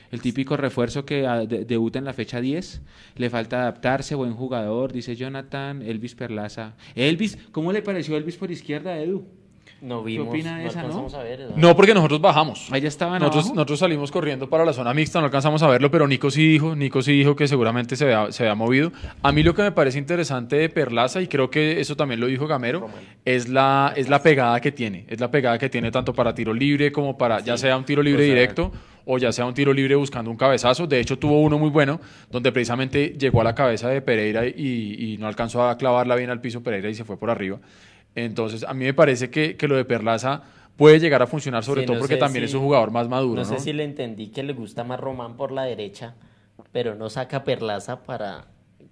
el 0.09 0.21
típico 0.21 0.55
refuerzo 0.55 1.05
que 1.05 1.27
ah, 1.27 1.45
de- 1.45 1.65
debuta 1.65 1.99
en 1.99 2.05
la 2.05 2.13
fecha 2.13 2.39
10. 2.39 2.81
Le 3.17 3.29
falta 3.29 3.61
adaptarse, 3.61 4.15
buen 4.15 4.33
jugador, 4.33 4.93
dice 4.93 5.15
Jonathan, 5.17 5.81
Elvis 5.81 6.15
Perlaza. 6.15 6.75
Elvis, 6.95 7.37
¿cómo 7.51 7.73
le 7.73 7.81
pareció 7.81 8.15
Elvis 8.15 8.37
por 8.37 8.49
izquierda, 8.51 8.97
Edu? 8.97 9.27
No 9.81 10.03
vimos, 10.03 10.27
opina 10.27 10.57
de 10.57 10.63
no 10.63 10.69
esa, 10.69 10.79
no? 10.81 10.87
alcanzamos 10.87 11.13
a 11.13 11.23
ver. 11.23 11.47
No, 11.55 11.75
porque 11.75 11.93
nosotros 11.93 12.19
bajamos. 12.19 12.67
Allá 12.71 12.87
estaban 12.87 13.19
Nosotros, 13.19 13.45
abajo. 13.45 13.55
nosotros 13.55 13.79
salimos 13.79 14.11
corriendo 14.11 14.49
para 14.49 14.65
la 14.65 14.73
zona 14.73 14.93
mixta, 14.93 15.19
no 15.19 15.25
alcanzamos 15.25 15.63
a 15.63 15.67
verlo, 15.67 15.89
pero 15.89 16.07
Nico 16.07 16.29
sí 16.31 16.47
dijo, 16.47 16.75
Nico 16.75 17.01
sí 17.01 17.13
dijo 17.13 17.35
que 17.35 17.47
seguramente 17.47 17.95
se 17.95 18.03
había, 18.05 18.31
se 18.31 18.43
había 18.43 18.55
movido. 18.55 18.91
A 19.23 19.31
mí 19.31 19.41
lo 19.43 19.53
que 19.55 19.61
me 19.61 19.71
parece 19.71 19.97
interesante 19.99 20.57
de 20.57 20.69
Perlaza, 20.69 21.21
y 21.21 21.27
creo 21.27 21.49
que 21.49 21.79
eso 21.79 21.95
también 21.95 22.19
lo 22.19 22.27
dijo 22.27 22.45
Gamero, 22.47 22.89
es 23.25 23.47
la, 23.47 23.93
es 23.95 24.09
la 24.09 24.21
pegada 24.21 24.59
que 24.59 24.71
tiene. 24.71 25.05
Es 25.07 25.19
la 25.19 25.31
pegada 25.31 25.57
que 25.57 25.69
tiene 25.69 25.91
tanto 25.91 26.13
para 26.13 26.33
tiro 26.35 26.53
libre 26.53 26.91
como 26.91 27.17
para, 27.17 27.39
ya 27.39 27.55
sea 27.57 27.77
un 27.77 27.85
tiro 27.85 28.03
libre 28.03 28.23
o 28.23 28.25
sea- 28.25 28.35
directo 28.35 28.71
o 29.11 29.17
ya 29.17 29.31
sea 29.31 29.45
un 29.45 29.53
tiro 29.55 29.73
libre 29.73 29.95
buscando 29.95 30.29
un 30.29 30.37
cabezazo. 30.37 30.85
De 30.85 30.99
hecho, 30.99 31.17
tuvo 31.17 31.41
uno 31.41 31.57
muy 31.57 31.69
bueno, 31.71 31.99
donde 32.29 32.51
precisamente 32.51 33.15
llegó 33.17 33.41
a 33.41 33.43
la 33.43 33.55
cabeza 33.55 33.87
de 33.89 34.01
Pereira 34.01 34.45
y, 34.45 35.13
y 35.13 35.17
no 35.17 35.27
alcanzó 35.27 35.67
a 35.67 35.77
clavarla 35.77 36.15
bien 36.15 36.29
al 36.29 36.41
piso 36.41 36.61
Pereira 36.61 36.89
y 36.89 36.93
se 36.93 37.03
fue 37.05 37.17
por 37.17 37.31
arriba. 37.31 37.57
Entonces, 38.25 38.63
a 38.63 38.73
mí 38.73 38.85
me 38.85 38.93
parece 38.93 39.29
que, 39.29 39.55
que 39.55 39.67
lo 39.67 39.75
de 39.75 39.85
Perlaza 39.85 40.41
puede 40.75 40.99
llegar 40.99 41.21
a 41.21 41.27
funcionar, 41.27 41.63
sobre 41.63 41.81
Sí, 41.81 41.87
todo 41.87 41.95
no 41.97 41.99
porque 42.01 42.15
también 42.17 42.45
si- 42.45 42.51
es 42.51 42.55
un 42.55 42.61
jugador 42.61 42.91
más 42.91 43.07
maduro. 43.09 43.41
No 43.43 43.49
No, 43.49 43.57
sé 43.57 43.63
si 43.63 43.73
le 43.73 43.83
entendí 43.83 44.27
que 44.27 44.43
le 44.43 44.53
gusta 44.53 44.83
más 44.83 44.99
Román 44.99 45.35
por 45.35 45.51
la 45.51 45.63
derecha, 45.63 46.15
pero 46.71 46.95
no 46.95 47.09
saca 47.09 47.43
Perlaza 47.43 48.03
para 48.03 48.45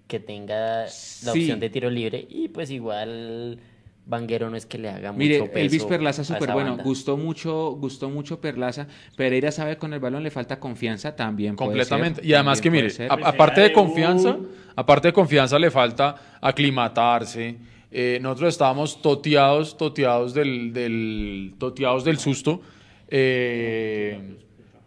que 0.07 0.19
tenga 0.19 0.81
la 0.83 0.87
Sí. 0.89 1.29
opción 1.29 1.59
de 1.59 1.69
tiro 1.69 1.89
libre. 1.89 2.25
Y 2.29 2.47
pues 2.49 2.71
igual 2.71 3.59
Vanguero 4.05 4.49
no 4.49 4.55
es 4.55 4.65
que 4.65 4.77
le 4.77 4.89
haga 4.89 5.11
mucho 5.11 5.19
Mire, 5.19 5.41
peso 5.43 5.59
Elvis 5.59 5.83
Perlaza 5.83 6.23
súper 6.23 6.51
bueno, 6.53 6.69
banda. 6.71 6.83
gustó 6.83 7.17
mucho, 7.17 7.71
gustó 7.71 8.09
mucho 8.09 8.39
Perlaza. 8.39 8.87
Pereira 9.17 9.51
sabe 9.51 9.77
con 9.77 9.93
el 9.93 9.99
balón 9.99 10.23
le 10.23 10.31
falta 10.31 10.59
confianza 10.61 11.13
también. 11.15 11.55
puede 11.57 11.67
completamente. 11.69 12.21
ser, 12.21 12.29
y 12.29 12.33
además 12.33 12.61
que 12.61 12.71
mire, 12.71 12.87
a- 13.09 13.13
aparte 13.29 13.59
de 13.61 13.73
confianza, 13.73 14.37
aparte 14.77 15.09
de 15.09 15.13
confianza 15.13 15.59
le 15.59 15.69
falta 15.71 16.15
aclimatarse. 16.39 17.57
Eh, 17.91 18.19
nosotros 18.21 18.49
estábamos 18.49 19.01
toteados, 19.01 19.77
toteados 19.77 20.33
del, 20.33 20.73
del, 20.73 21.53
toteados 21.57 22.03
del 22.03 22.17
susto. 22.17 22.61
Eh, 23.09 24.37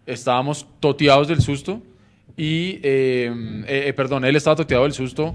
estábamos 0.06 0.66
toteados 0.80 1.28
del 1.28 1.40
susto. 1.40 1.82
Y, 2.36 2.78
eh, 2.82 3.30
eh, 3.66 3.92
perdón, 3.94 4.24
él 4.24 4.36
estaba 4.36 4.56
toteado 4.56 4.84
del 4.84 4.92
susto. 4.92 5.34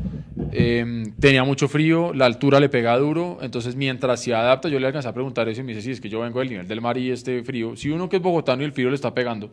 eh, 0.52 1.04
tenía 1.20 1.44
mucho 1.44 1.68
frío, 1.68 2.14
la 2.14 2.26
altura 2.26 2.60
le 2.60 2.70
pega 2.70 2.98
duro. 2.98 3.38
Entonces, 3.42 3.76
mientras 3.76 4.24
se 4.24 4.34
adapta, 4.34 4.70
yo 4.70 4.80
le 4.80 4.88
alcancé 4.88 5.08
a 5.10 5.14
preguntar 5.14 5.48
eso 5.50 5.62
y 5.62 5.64
me 5.64 5.74
dice: 5.74 5.84
Sí, 5.84 5.92
es 5.92 6.02
que 6.02 6.10
yo 6.10 6.22
vengo 6.22 6.40
del 6.40 6.50
nivel 6.50 6.68
del 6.68 6.82
mar 6.82 6.98
y 6.98 7.12
este 7.12 7.44
frío. 7.44 7.76
Si 7.76 7.90
uno 7.90 8.10
que 8.10 8.16
es 8.16 8.22
bogotano 8.22 8.62
y 8.62 8.66
el 8.66 8.72
frío 8.72 8.90
le 8.90 8.96
está 8.96 9.14
pegando, 9.14 9.52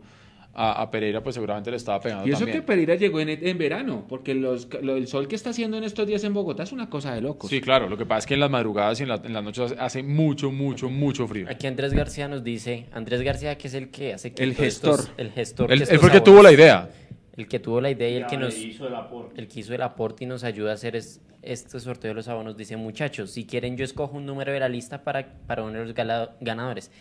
a, 0.55 0.81
a 0.83 0.91
Pereira, 0.91 1.23
pues 1.23 1.33
seguramente 1.33 1.71
le 1.71 1.77
estaba 1.77 1.99
pegando 1.99 2.27
Y 2.27 2.29
eso 2.29 2.39
también. 2.41 2.59
que 2.59 2.65
Pereira 2.67 2.95
llegó 2.95 3.19
en, 3.19 3.29
en 3.29 3.57
verano, 3.57 4.05
porque 4.07 4.35
los, 4.35 4.67
lo- 4.83 4.95
el 4.95 5.07
sol 5.07 5.27
que 5.27 5.35
está 5.35 5.49
haciendo 5.49 5.77
en 5.77 5.83
estos 5.83 6.05
días 6.05 6.23
en 6.23 6.33
Bogotá 6.33 6.61
es 6.63 6.71
una 6.71 6.89
cosa 6.89 7.13
de 7.15 7.21
locos. 7.21 7.49
Sí, 7.49 7.59
claro, 7.59 7.89
lo 7.89 7.97
que 7.97 8.05
pasa 8.05 8.19
es 8.19 8.25
que 8.27 8.33
en 8.35 8.39
las 8.39 8.51
madrugadas 8.51 8.99
y 8.99 9.03
en, 9.03 9.09
la- 9.09 9.21
en 9.23 9.33
las 9.33 9.43
noches 9.43 9.73
hace, 9.79 10.03
mucho, 10.03 10.51
mucho, 10.51 10.89
mucho 10.91 11.27
frío. 11.27 11.47
Aquí 11.49 11.65
Andrés 11.65 11.93
García 11.93 12.27
nos 12.27 12.43
dice, 12.43 12.85
Andrés 12.91 13.21
García 13.23 13.57
que 13.57 13.67
es 13.67 13.73
el 13.73 13.89
que 13.89 14.13
hace 14.13 14.31
que 14.33 14.43
El 14.43 14.53
gestor. 14.55 14.99
estos- 14.99 15.11
el 15.17 15.31
gestor. 15.31 15.71
Él, 15.71 15.79
que 15.79 15.83
él 15.85 15.89
estos 15.89 15.99
fue 15.99 16.07
el 16.09 16.11
que 16.11 16.17
abonos- 16.19 16.23
tuvo 16.33 16.43
la 16.43 16.51
idea. 16.51 16.89
El 17.35 17.47
que 17.47 17.59
tuvo 17.59 17.81
la 17.81 17.89
idea 17.89 18.09
y 18.09 18.15
el 18.17 18.27
que 18.27 18.37
nos 18.37 18.55
hizo 18.55 18.87
el 18.87 18.93
aporte. 18.93 19.41
el 19.41 19.47
que 19.47 19.59
hizo 19.61 19.73
el 19.73 19.81
aporte 19.81 20.23
y 20.23 20.27
nos 20.27 20.43
ayuda 20.43 20.69
a 20.69 20.73
hacer 20.75 20.95
es, 20.95 21.19
este 21.41 21.79
sorteo 21.79 22.09
de 22.09 22.13
los 22.15 22.27
abonos. 22.27 22.55
Dice, 22.55 22.77
muchachos, 22.77 23.31
si 23.31 23.45
quieren 23.47 23.75
yo 23.75 23.83
escojo 23.83 24.15
un 24.17 24.27
número 24.27 24.53
de 24.53 24.59
la 24.59 24.69
lista 24.69 25.03
para, 25.03 25.25
para 25.47 25.63
uno 25.63 25.79
de 25.79 25.85
los 25.85 25.95
ganadores. 26.41 26.91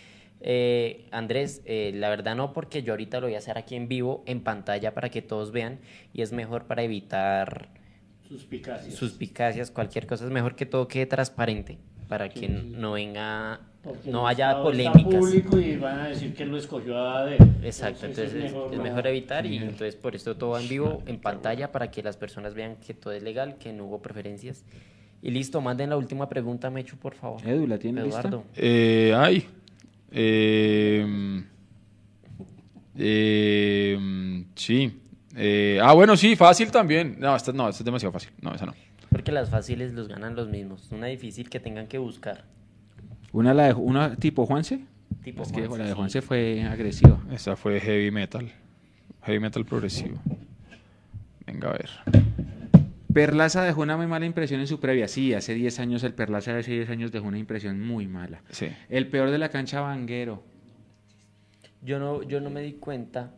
Eh, 0.45 1.07
Andrés, 1.13 1.63
eh, 1.65 1.93
la 1.95 2.11
verdad 2.11 2.35
no, 2.37 2.53
porque 2.53 2.83
yo 2.83 2.93
ahorita 2.93 3.21
lo 3.21 3.27
voy 3.29 3.35
a 3.37 3.39
hacer 3.39 3.57
aquí 3.59 3.77
en 3.77 3.89
vivo, 3.89 4.23
en 4.27 4.41
pantalla, 4.43 4.93
para 4.95 5.09
que 5.09 5.23
todos 5.23 5.53
vean. 5.53 5.79
Y 6.13 6.23
es 6.23 6.33
mejor 6.33 6.65
para 6.65 6.83
evitar 6.83 7.69
Suspicacias. 8.29 8.95
suspicacias, 8.95 9.71
cualquier 9.71 10.07
cosa. 10.07 10.25
Es 10.25 10.31
mejor 10.31 10.55
que 10.57 10.67
todo 10.67 10.89
quede 10.89 11.07
transparente, 11.07 11.79
para 12.09 12.29
que 12.29 12.49
no 12.49 12.93
venga, 12.93 13.61
Porque 13.83 14.11
no 14.11 14.27
haya 14.27 14.63
polémicas. 14.63 15.05
público 15.05 15.59
y 15.61 15.77
van 15.77 15.99
a 16.01 16.09
decir 16.09 16.35
que 16.35 16.43
él 16.45 16.51
lo 16.51 16.57
escogió 16.57 16.99
a 16.99 17.25
dedo. 17.27 17.45
Exacto, 17.63 18.07
entonces 18.07 18.35
es, 18.35 18.45
es 18.47 18.53
no- 18.53 18.83
mejor 18.83 19.07
evitar 19.07 19.45
y 19.47 19.59
entonces 19.59 19.97
por 19.97 20.15
esto 20.17 20.37
todo 20.37 20.51
va 20.51 20.63
en 20.63 20.69
vivo, 20.69 21.03
en 21.07 21.21
pantalla, 21.21 21.71
para 21.73 21.91
que 21.91 22.03
las 22.03 22.17
personas 22.17 22.55
vean 22.55 22.77
que 22.77 22.95
todo 22.95 23.13
es 23.13 23.23
legal, 23.23 23.57
que 23.59 23.73
no 23.73 23.85
hubo 23.85 24.01
preferencias. 24.03 24.65
Y 25.21 25.31
listo, 25.31 25.61
manden 25.61 25.91
la 25.91 25.97
última 25.97 26.29
pregunta, 26.29 26.69
Mechu, 26.71 26.97
por 26.97 27.15
favor. 27.15 27.41
Edu, 27.47 27.67
¿la 27.69 27.79
tiene 27.79 28.01
Eduardo. 28.01 28.39
lista? 28.39 28.61
Eh, 28.61 29.15
ay. 29.17 29.47
Eh, 30.13 31.43
eh, 32.97 34.45
sí. 34.55 35.01
Eh, 35.35 35.81
ah, 35.83 35.95
bueno, 35.95 36.17
sí, 36.17 36.37
fácil 36.37 36.71
también. 36.71 37.17
No, 37.19 37.35
esta 37.35 37.53
no, 37.53 37.69
esta 37.69 37.81
es 37.81 37.85
demasiado 37.85 38.13
fácil. 38.13 38.31
No, 38.41 38.55
esa 38.55 38.67
no. 38.67 38.75
Porque 39.09 39.33
las 39.33 39.51
fáciles 39.51 39.93
los 39.93 40.09
ganan 40.09 40.37
los 40.37 40.49
mismos. 40.49 40.89
Una 40.91 41.07
difícil 41.07 41.49
que 41.49 41.61
tengan 41.61 41.87
que 41.87 41.99
buscar. 41.99 42.45
Una, 43.33 43.55
la 43.55 43.69
de, 43.69 43.75
una 43.75 44.17
tipo 44.17 44.47
Juanse. 44.47 44.81
Tipo 45.23 45.43
es 45.43 45.53
que 45.53 45.67
Juanse, 45.67 45.79
la 45.79 45.85
de 45.85 45.91
sí. 45.91 45.97
Juanse 45.97 46.23
fue 46.23 46.63
agresiva. 46.65 47.21
Esa 47.31 47.57
fue 47.57 47.81
heavy 47.81 48.11
metal. 48.11 48.51
Heavy 49.23 49.41
metal 49.41 49.65
progresivo. 49.65 50.19
Venga, 51.47 51.71
a 51.71 51.73
ver. 51.73 51.91
Perlaza 53.13 53.63
dejó 53.65 53.83
una 53.83 53.97
muy 53.97 54.07
mala 54.07 54.27
impresión 54.27 54.61
en 54.61 54.67
su 54.67 54.81
previa. 54.81 55.09
Sí, 55.09 55.35
hace 55.35 55.55
10 55.55 55.79
años 55.81 56.03
el 56.05 56.15
Perlaza 56.15 56.53
de 56.55 56.61
hace 56.61 56.73
10 56.73 56.91
años 56.91 57.13
dejó 57.13 57.27
una 57.27 57.39
impresión 57.39 57.81
muy 57.81 58.07
mala. 58.07 58.43
Sí. 58.51 58.69
El 58.89 59.09
peor 59.09 59.31
de 59.31 59.39
la 59.39 59.49
cancha 59.51 59.81
Vanguero. 59.81 60.43
Yo 61.83 61.99
no, 61.99 62.23
yo 62.23 62.41
no 62.41 62.49
me 62.51 62.63
di 62.63 62.75
cuenta 62.75 63.33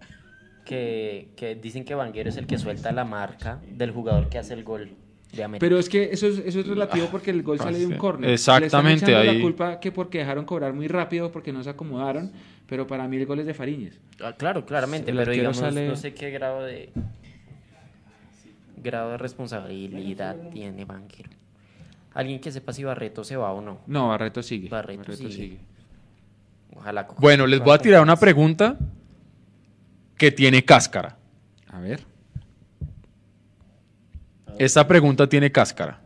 que, 0.64 1.28
que 1.36 1.54
dicen 1.54 1.84
que 1.84 1.94
Vanguero 1.94 2.28
es 2.28 2.36
el 2.36 2.46
que 2.46 2.58
suelta 2.58 2.92
la 2.92 3.04
marca 3.04 3.60
del 3.70 3.90
jugador 3.90 4.28
que 4.28 4.38
hace 4.38 4.54
el 4.54 4.64
gol 4.64 4.90
de 5.32 5.44
América. 5.44 5.60
Pero 5.66 5.78
es 5.78 5.88
que 5.88 6.10
eso 6.12 6.26
es, 6.28 6.38
eso 6.38 6.60
es 6.60 6.66
relativo 6.66 7.08
porque 7.10 7.30
el 7.30 7.42
gol 7.42 7.58
sale 7.58 7.78
de 7.78 7.86
un 7.86 7.92
sí. 7.92 7.98
córner. 7.98 8.30
Exactamente, 8.30 9.06
Le 9.06 9.12
están 9.12 9.28
ahí- 9.28 9.36
la 9.38 9.42
culpa 9.42 9.80
que 9.80 9.92
porque 9.92 10.18
dejaron 10.18 10.44
cobrar 10.44 10.72
muy 10.74 10.88
rápido, 10.88 11.32
porque 11.32 11.52
no 11.52 11.62
se 11.64 11.70
acomodaron, 11.70 12.32
pero 12.68 12.86
para 12.86 13.08
mí 13.08 13.16
el 13.16 13.26
gol 13.26 13.40
es 13.40 13.46
de 13.46 13.54
Fariñez. 13.54 13.98
Ah, 14.22 14.34
claro, 14.36 14.64
claramente, 14.64 15.10
El 15.10 15.16
pero 15.16 15.32
digamos, 15.32 15.56
sale- 15.56 15.88
no 15.88 15.96
sé 15.96 16.14
qué 16.14 16.30
grado 16.30 16.62
de 16.62 16.90
grado 18.84 19.10
de 19.10 19.18
responsabilidad 19.18 20.36
tiene 20.52 20.84
Banquero. 20.84 21.30
Alguien 22.14 22.38
que 22.40 22.52
sepa 22.52 22.72
si 22.72 22.84
Barreto 22.84 23.24
se 23.24 23.36
va 23.36 23.50
o 23.52 23.60
no. 23.60 23.80
No, 23.88 24.08
Barreto 24.10 24.40
sigue. 24.42 24.68
Barreto 24.68 25.12
sigue. 25.16 25.58
Ojalá 26.76 27.06
coja- 27.08 27.20
Bueno, 27.20 27.46
les 27.48 27.58
voy 27.60 27.74
a 27.74 27.78
tirar 27.78 28.02
una 28.02 28.14
pregunta 28.16 28.76
que 30.16 30.30
tiene 30.30 30.64
cáscara. 30.64 31.16
A 31.68 31.80
ver. 31.80 32.04
Esta 34.58 34.86
pregunta 34.86 35.28
tiene 35.28 35.50
cáscara. 35.50 36.00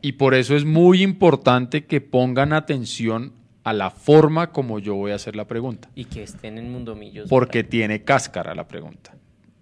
Y 0.00 0.12
por 0.12 0.34
eso 0.34 0.54
es 0.54 0.64
muy 0.64 1.02
importante 1.02 1.84
que 1.86 2.00
pongan 2.00 2.52
atención 2.52 3.32
a 3.64 3.72
la 3.72 3.90
forma 3.90 4.52
como 4.52 4.78
yo 4.78 4.94
voy 4.94 5.10
a 5.12 5.16
hacer 5.16 5.34
la 5.36 5.46
pregunta. 5.46 5.88
y 5.94 6.04
que 6.04 6.22
estén 6.22 6.56
en 6.58 6.70
Mundo 6.70 6.94
Millos. 6.94 7.28
Porque 7.28 7.64
tiene 7.64 8.02
cáscara 8.04 8.54
la 8.54 8.66
pregunta. 8.68 9.14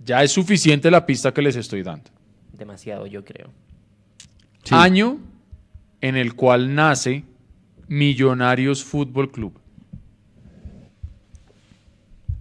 Ya 0.05 0.23
es 0.23 0.31
suficiente 0.33 0.91
la 0.91 1.05
pista 1.07 1.33
que 1.33 1.43
les 1.43 1.57
estoy 1.57 1.83
dando. 1.83 2.11
Demasiado, 2.57 3.07
yo 3.07 3.25
creo. 3.25 3.51
Sí. 4.63 4.75
Año 4.75 5.19
en 6.01 6.17
el 6.17 6.35
cual 6.35 6.75
nace 6.75 7.25
Millonarios 7.89 8.85
Fútbol 8.85 9.31
Club. 9.31 9.59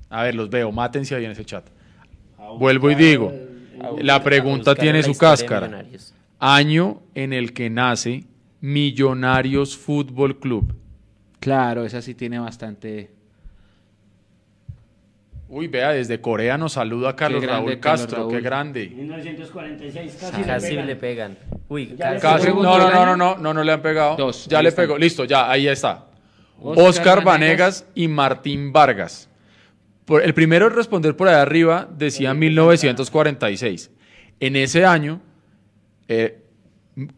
A 0.09 0.23
ver, 0.23 0.35
los 0.35 0.49
veo, 0.49 0.71
mátense 0.71 1.15
ahí 1.15 1.25
en 1.25 1.31
ese 1.31 1.45
chat. 1.45 1.67
Vuelvo 2.57 2.89
y 2.89 2.95
digo, 2.95 3.33
la 4.01 4.23
pregunta 4.23 4.75
tiene 4.75 5.01
la 5.01 5.05
su 5.05 5.17
cáscara. 5.17 5.85
Año 6.39 7.01
en 7.13 7.33
el 7.33 7.53
que 7.53 7.69
nace 7.69 8.23
Millonarios 8.61 9.77
Fútbol 9.77 10.39
Club. 10.39 10.75
Claro, 11.39 11.85
esa 11.85 12.01
sí 12.01 12.15
tiene 12.15 12.39
bastante. 12.39 13.11
Uy, 15.47 15.67
vea, 15.67 15.91
desde 15.91 16.19
Corea 16.19 16.57
nos 16.57 16.73
saluda 16.73 17.15
Carlos 17.15 17.41
grande, 17.41 17.69
Raúl 17.71 17.79
Carlos 17.79 18.01
Castro, 18.01 18.17
Raúl. 18.23 18.31
qué 18.33 18.41
grande. 18.41 18.89
1946, 18.89 20.17
casi, 20.19 20.41
Casi 20.43 20.73
le 20.75 20.85
le 20.85 20.95
pegan. 20.95 21.37
Uy, 21.69 21.93
Ya 21.97 22.13
le 22.13 22.19
casi. 22.19 22.47
Casi- 22.47 22.55
no, 22.55 22.63
no, 22.63 22.77
no, 22.91 23.05
no, 23.05 23.15
no, 23.15 23.37
no, 23.37 23.53
no 23.53 23.63
le 23.63 23.71
han 23.71 23.81
pegado. 23.81 24.15
Dos, 24.17 24.47
Ya 24.47 24.57
ahí 24.57 24.63
le 24.63 24.69
están. 24.69 24.85
pegó, 24.85 24.97
listo, 24.97 25.23
ya, 25.25 25.49
ahí 25.49 25.67
está. 25.67 26.07
Oscar 26.59 26.87
Oscar, 26.87 27.23
Vanegas. 27.23 27.25
Vanegas 27.25 27.87
y 27.95 28.07
Martín 28.07 28.71
Vargas. 28.73 29.29
Por- 30.05 30.23
el 30.23 30.33
primero 30.33 30.67
en 30.67 30.73
responder 30.73 31.15
por 31.15 31.27
allá 31.27 31.41
arriba 31.41 31.87
decía 31.95 32.33
1946. 32.33 33.91
En 34.39 34.55
ese 34.55 34.85
año, 34.85 35.21
eh, 36.07 36.41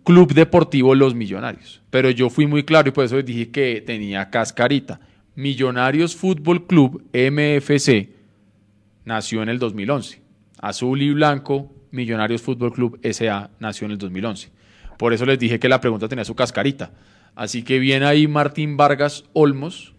Club 0.04 0.34
Deportivo 0.34 0.95
Los 0.95 1.14
Millonarios. 1.16 1.82
Pero 1.91 2.10
yo 2.10 2.30
fui 2.30 2.48
muy 2.48 2.64
claro 2.64 2.90
y 2.90 2.91
por 2.91 3.06
eso 3.06 3.16
les 3.16 3.26
dije 3.26 3.52
que 3.52 3.82
tenía 3.86 4.30
cascarita. 4.30 4.99
Millonarios 5.36 6.16
Fútbol 6.16 6.66
Club 6.66 7.04
MFC 7.14 8.10
nació 9.07 9.41
en 9.41 9.47
el 9.49 9.57
2011. 9.57 10.21
Azul 10.61 11.01
y 11.01 11.13
Blanco, 11.13 11.73
Millonarios 11.91 12.41
Fútbol 12.41 12.73
Club 12.73 12.99
SA 13.09 13.51
nació 13.59 13.85
en 13.85 13.91
el 13.91 13.97
2011. 13.97 14.51
Por 14.97 15.13
eso 15.13 15.25
les 15.25 15.39
dije 15.39 15.59
que 15.59 15.69
la 15.69 15.79
pregunta 15.79 16.09
tenía 16.09 16.25
su 16.25 16.35
cascarita. 16.35 16.91
Así 17.34 17.63
que 17.63 17.79
viene 17.79 18.05
ahí 18.05 18.27
Martín 18.27 18.75
Vargas 18.75 19.23
Olmos, 19.31 19.93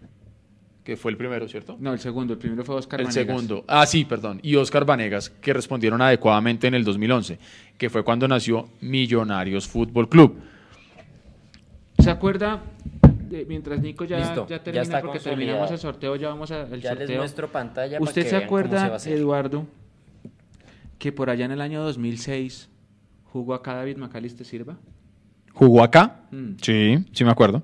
que 0.85 0.97
fue 0.97 1.10
el 1.10 1.16
primero, 1.16 1.48
¿cierto? 1.48 1.76
No, 1.80 1.94
el 1.94 2.01
segundo. 2.01 2.35
El 2.35 2.39
primero 2.39 2.64
fue 2.64 2.74
Oscar 2.74 3.01
el 3.01 3.06
Vanegas. 3.06 3.26
segundo. 3.26 3.64
Ah, 3.66 3.86
sí, 3.86 4.05
perdón. 4.05 4.40
Y 4.43 4.56
Oscar 4.56 4.85
Vanegas, 4.85 5.30
que 5.30 5.55
respondieron 5.55 6.02
adecuadamente 6.02 6.66
en 6.66 6.74
el 6.74 6.85
2011, 6.85 7.39
que 7.78 7.89
fue 7.89 8.05
cuando 8.05 8.28
nació 8.28 8.68
Millonarios 8.82 9.66
Fútbol 9.66 10.09
Club. 10.09 10.39
¿Se 11.98 12.10
acuerda? 12.10 12.62
De- 13.29 13.45
mientras 13.47 13.81
Nico 13.81 14.05
ya, 14.05 14.19
Listo, 14.19 14.47
ya 14.49 14.57
ya 14.57 14.63
termina, 14.63 14.83
está 14.83 15.01
porque 15.01 15.19
terminamos 15.19 15.71
el 15.71 15.79
sorteo, 15.79 16.17
ya 16.17 16.29
vamos 16.29 16.51
al 16.51 16.69
Ya 16.81 16.91
les 16.95 16.99
sorteo. 17.01 17.19
muestro 17.19 17.49
pantalla 17.53 17.99
para 17.99 18.09
¿Usted 18.09 18.23
que 18.23 18.29
se 18.31 18.37
acuerda. 18.37 18.97
Eduardo, 19.07 19.67
que 20.99 21.13
por 21.13 21.31
allá 21.31 21.45
en 21.45 21.53
el 21.53 21.61
año 21.61 21.83
2006 21.83 22.69
jugó 23.25 23.55
acá 23.55 23.75
David 23.75 23.97
Macalister 23.99 24.47
Silva? 24.47 24.77
¿Jugó 25.53 25.83
acá? 25.83 26.23
Mm. 26.31 26.53
Sí, 26.63 27.05
sí 27.13 27.25
me 27.25 27.31
acuerdo. 27.31 27.63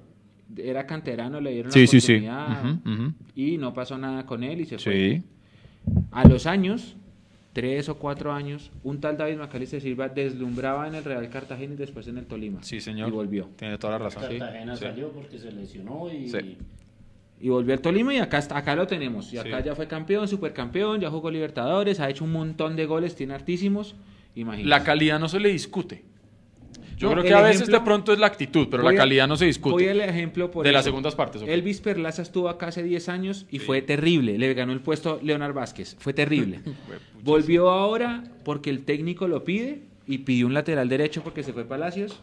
Era 0.57 0.87
canterano, 0.87 1.41
le 1.41 1.51
dieron 1.51 1.73
Sí, 1.73 1.81
la 1.81 1.87
sí, 1.89 2.01
sí. 2.01 2.29
y 3.35 3.59
no 3.59 3.75
pasó 3.75 3.99
nada 3.99 4.25
con 4.27 4.45
él 4.45 4.61
y 4.61 4.65
se 4.67 4.79
fue. 4.79 4.93
Sí. 4.93 5.23
A 6.13 6.27
los 6.29 6.47
años, 6.47 6.97
tres 7.55 7.89
o 7.89 7.95
cuatro 7.97 8.33
años, 8.33 8.71
un 8.83 9.01
tal 9.01 9.17
David 9.17 9.37
Macalister 9.39 9.81
Silva 9.81 10.09
deslumbraba 10.11 10.87
en 10.89 10.97
el 10.97 11.05
Real 11.05 11.31
Cartagena 11.31 11.73
y 11.73 11.77
después 11.77 12.07
en 12.09 12.19
el 12.19 12.27
Tolima. 12.27 12.63
Sí, 12.63 12.81
señor. 12.81 13.09
Y 13.09 13.13
volvió. 13.13 13.49
Tiene 13.57 13.79
toda 13.79 13.95
la 13.95 14.05
razón. 14.05 14.25
Cartagena 14.25 14.77
Sí. 14.77 14.85
salió 14.85 15.11
porque 15.13 15.39
se 15.39 15.51
lesionó 15.53 16.13
y... 16.13 16.29
Sí. 16.29 16.59
Y 17.41 17.49
volvió 17.49 17.75
al 17.75 17.81
Tolima 17.81 18.13
y 18.13 18.19
acá, 18.19 18.39
acá 18.51 18.75
lo 18.77 18.87
tenemos. 18.87 19.33
Y 19.33 19.39
acá 19.39 19.59
Sí. 19.61 19.65
ya 19.67 19.75
fue 19.75 19.87
campeón, 19.87 20.27
supercampeón, 20.29 21.01
ya 21.01 21.11
jugó 21.11 21.31
Libertadores, 21.31 22.01
ha 22.01 22.11
hecho 22.11 22.25
un 22.25 22.33
montón 22.33 22.75
de 22.77 22.87
goles, 22.87 23.15
tiene 23.15 23.35
hartísimos. 23.35 23.95
Imagínate. 24.35 24.69
La 24.69 24.83
calidad 24.83 25.19
no 25.21 25.29
se 25.29 25.39
le 25.41 25.49
discute. 25.51 26.05
Yo 26.97 27.09
No, 27.09 27.13
creo 27.15 27.23
el 27.25 27.29
que 27.29 27.35
a 27.35 27.41
veces 27.43 27.63
ejemplo- 27.63 27.79
de 27.79 27.85
pronto 27.85 28.13
es 28.13 28.19
la 28.19 28.27
actitud, 28.27 28.69
pero 28.71 28.83
Voy 28.83 28.95
la 28.95 28.99
calidad 29.01 29.27
no 29.29 29.37
se 29.37 29.45
Voy 29.45 29.49
discute. 29.49 29.91
al 29.91 30.01
ejemplo 30.01 30.51
por 30.51 30.65
De 30.65 30.73
las 30.73 30.81
eso. 30.83 30.91
segundas 30.91 31.15
partes. 31.15 31.43
ok. 31.43 31.49
Elvis 31.49 31.81
Perlaza 31.81 32.23
estuvo 32.23 32.49
acá 32.49 32.69
hace 32.69 32.83
10 32.83 33.09
años 33.09 33.47
y 33.51 33.59
fue 33.59 33.83
terrible. 33.83 34.39
Le 34.39 34.55
ganó 34.55 34.73
el 34.73 34.81
puesto 34.81 35.19
Leonard 35.23 35.53
Vázquez. 35.55 35.97
Fue 35.99 36.13
terrible. 36.13 36.61
Volvió 37.23 37.71
ahora 37.71 38.25
porque 38.45 38.71
el 38.71 38.85
técnico 38.85 39.29
lo 39.29 39.45
pide 39.45 39.83
y 40.07 40.19
pidió 40.19 40.47
un 40.47 40.55
lateral 40.55 40.89
derecho 40.89 41.23
porque 41.23 41.43
se 41.43 41.53
fue 41.53 41.65
Palacios. 41.65 42.21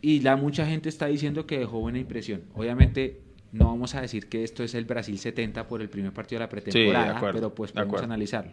Y 0.00 0.20
la 0.20 0.36
mucha 0.36 0.66
gente 0.66 0.88
está 0.88 1.06
diciendo 1.06 1.46
que 1.46 1.58
dejó 1.58 1.78
buena 1.80 1.98
impresión. 1.98 2.42
Obviamente 2.54 3.20
no 3.52 3.66
vamos 3.66 3.94
a 3.94 4.00
decir 4.00 4.28
que 4.28 4.42
esto 4.44 4.64
es 4.64 4.74
el 4.74 4.84
Brasil 4.84 5.18
70 5.18 5.68
por 5.68 5.80
el 5.80 5.88
primer 5.88 6.12
partido 6.12 6.38
de 6.40 6.44
la 6.46 6.48
pretemporada, 6.48 7.04
de 7.04 7.16
acuerdo, 7.16 7.38
pero 7.38 7.54
pues 7.54 7.72
de 7.72 7.80
podemos 7.82 8.02
analizarlo. 8.02 8.52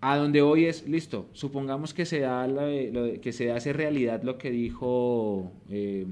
A 0.00 0.16
donde 0.16 0.42
hoy 0.42 0.66
es, 0.66 0.86
listo, 0.88 1.28
supongamos 1.32 1.92
que 1.92 2.06
se, 2.06 2.20
da 2.20 2.46
la 2.46 2.66
lo 2.66 3.20
que 3.20 3.32
se 3.32 3.50
hace 3.50 3.72
realidad 3.72 4.22
lo 4.22 4.38
que 4.38 4.50
dijo, 4.50 5.52
eh, 5.70 6.06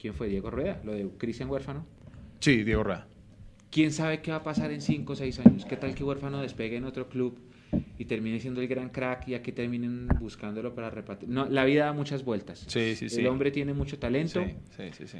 ¿quién 0.00 0.14
fue? 0.14 0.28
Diego 0.28 0.50
Rueda, 0.50 0.80
lo 0.84 0.92
de 0.92 1.08
Cristian 1.18 1.50
Huérfano. 1.50 1.84
Sí, 2.38 2.62
Diego 2.62 2.84
Rueda. 2.84 3.08
¿Quién 3.70 3.90
sabe 3.90 4.22
qué 4.22 4.30
va 4.30 4.36
a 4.36 4.42
pasar 4.44 4.70
en 4.70 4.80
5 4.80 5.14
o 5.14 5.16
6 5.16 5.40
años? 5.40 5.64
¿Qué 5.64 5.76
tal 5.76 5.96
que 5.96 6.04
Huérfano 6.04 6.40
despegue 6.40 6.76
en 6.76 6.84
otro 6.84 7.08
club 7.08 7.40
y 7.98 8.04
termine 8.04 8.38
siendo 8.38 8.60
el 8.60 8.68
gran 8.68 8.90
crack 8.90 9.26
y 9.26 9.34
aquí 9.34 9.50
terminen 9.50 10.06
buscándolo 10.20 10.76
para 10.76 10.90
repartir? 10.90 11.28
No, 11.28 11.46
la 11.46 11.64
vida 11.64 11.86
da 11.86 11.92
muchas 11.92 12.24
vueltas. 12.24 12.64
Sí, 12.68 12.94
sí, 12.94 13.08
sí. 13.08 13.20
El 13.20 13.26
hombre 13.26 13.50
tiene 13.50 13.74
mucho 13.74 13.98
talento 13.98 14.44
Sí, 14.44 14.54
sí, 14.76 14.84
sí, 14.92 15.06
sí. 15.08 15.18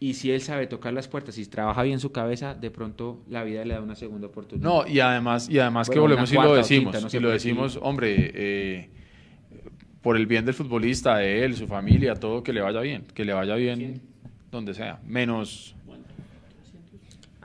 Y 0.00 0.14
si 0.14 0.30
él 0.30 0.40
sabe 0.40 0.66
tocar 0.66 0.92
las 0.92 1.08
puertas 1.08 1.38
y 1.38 1.46
trabaja 1.46 1.82
bien 1.82 2.00
su 2.00 2.12
cabeza, 2.12 2.54
de 2.54 2.70
pronto 2.70 3.22
la 3.28 3.44
vida 3.44 3.64
le 3.64 3.74
da 3.74 3.80
una 3.80 3.94
segunda 3.94 4.26
oportunidad. 4.26 4.68
No, 4.68 4.86
y 4.86 5.00
además, 5.00 5.48
y 5.48 5.58
además 5.58 5.88
que 5.88 5.98
volvemos 5.98 6.30
y 6.32 6.34
lo 6.34 6.54
decimos, 6.54 6.92
quinta, 6.94 7.08
no 7.08 7.18
y 7.18 7.20
lo 7.22 7.30
decimos, 7.30 7.78
hombre, 7.80 8.32
eh, 8.34 8.90
por 10.02 10.16
el 10.16 10.26
bien 10.26 10.44
del 10.44 10.54
futbolista, 10.54 11.18
de 11.18 11.44
él, 11.44 11.56
su 11.56 11.66
familia, 11.66 12.14
todo, 12.14 12.42
que 12.42 12.52
le 12.52 12.60
vaya 12.60 12.80
bien, 12.80 13.04
que 13.14 13.24
le 13.24 13.32
vaya 13.32 13.54
bien 13.54 14.02
donde 14.50 14.74
sea, 14.74 15.00
menos... 15.04 15.74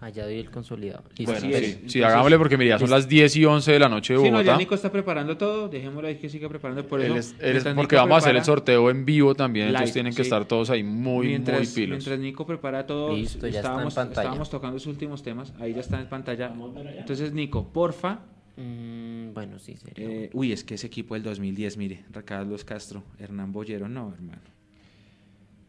Allá 0.02 0.24
doy 0.24 0.40
el 0.40 0.50
consolidado. 0.50 1.04
Listo. 1.18 1.34
Bueno, 1.34 1.40
sí, 1.48 1.54
es. 1.54 1.60
sí, 1.66 1.72
Entonces- 1.74 2.04
hagámosle 2.06 2.38
porque 2.38 2.58
mira, 2.58 2.80
son 2.80 2.90
las 2.90 3.08
10 3.10 3.36
y 3.36 3.44
11 3.44 3.74
de 3.74 3.80
la 3.80 3.90
noche 3.90 4.14
de 4.14 4.20
Sí, 4.20 4.26
no, 4.26 4.32
Bogotá. 4.38 4.52
ya 4.54 4.58
Nico 4.58 4.74
está 4.76 4.90
preparando 4.92 5.36
todo, 5.38 5.68
dejémoslo 5.68 6.08
ahí 6.08 6.16
que 6.16 6.30
siga 6.30 6.48
preparando 6.48 6.88
por 6.88 7.02
eso. 7.02 7.12
Él 7.14 7.20
es- 7.20 7.36
él 7.40 7.58
es- 7.58 7.64
porque 7.66 7.96
Nico 7.98 8.08
vamos 8.08 8.16
a 8.16 8.18
hacer 8.20 8.36
el 8.38 8.44
sorteo 8.46 8.90
en 8.90 9.04
vivo 9.04 9.36
también, 9.36 9.68
entonces 9.68 9.90
Live, 9.90 9.94
tienen 9.94 10.12
que 10.14 10.24
sí. 10.24 10.28
estar 10.28 10.46
todos 10.46 10.70
ahí 10.70 10.84
muy, 10.84 11.28
mientras, 11.28 11.58
muy 11.60 11.68
pilos. 11.68 11.98
Mientras 11.98 12.20
Nico 12.20 12.46
prepara 12.46 12.86
todo, 12.88 13.14
Listo, 13.14 13.40
ya 13.42 13.48
está 13.48 13.48
en 13.48 13.56
estábamos, 13.66 13.94
pantalla. 13.96 14.22
estábamos 14.22 14.50
tocando 14.50 14.74
los 14.76 14.86
últimos 14.88 15.22
temas, 15.22 15.54
ahí 15.60 15.74
ya 15.74 15.82
está 15.82 16.00
en 16.00 16.08
pantalla. 16.08 16.54
Entonces, 16.98 17.34
Nico, 17.34 17.68
porfa. 17.68 18.20
Mm, 18.56 19.34
bueno, 19.34 19.60
sí, 19.60 19.76
sería. 19.78 20.06
eh, 20.10 20.30
uy, 20.34 20.52
es 20.52 20.64
que 20.64 20.76
ese 20.76 20.88
equipo 20.88 21.14
del 21.14 21.24
2010, 21.24 21.78
mire, 21.78 22.04
Carlos 22.26 22.64
Castro, 22.64 23.04
Hernán 23.20 23.52
Bollero, 23.52 23.88
no, 23.90 24.14
hermano. 24.14 24.42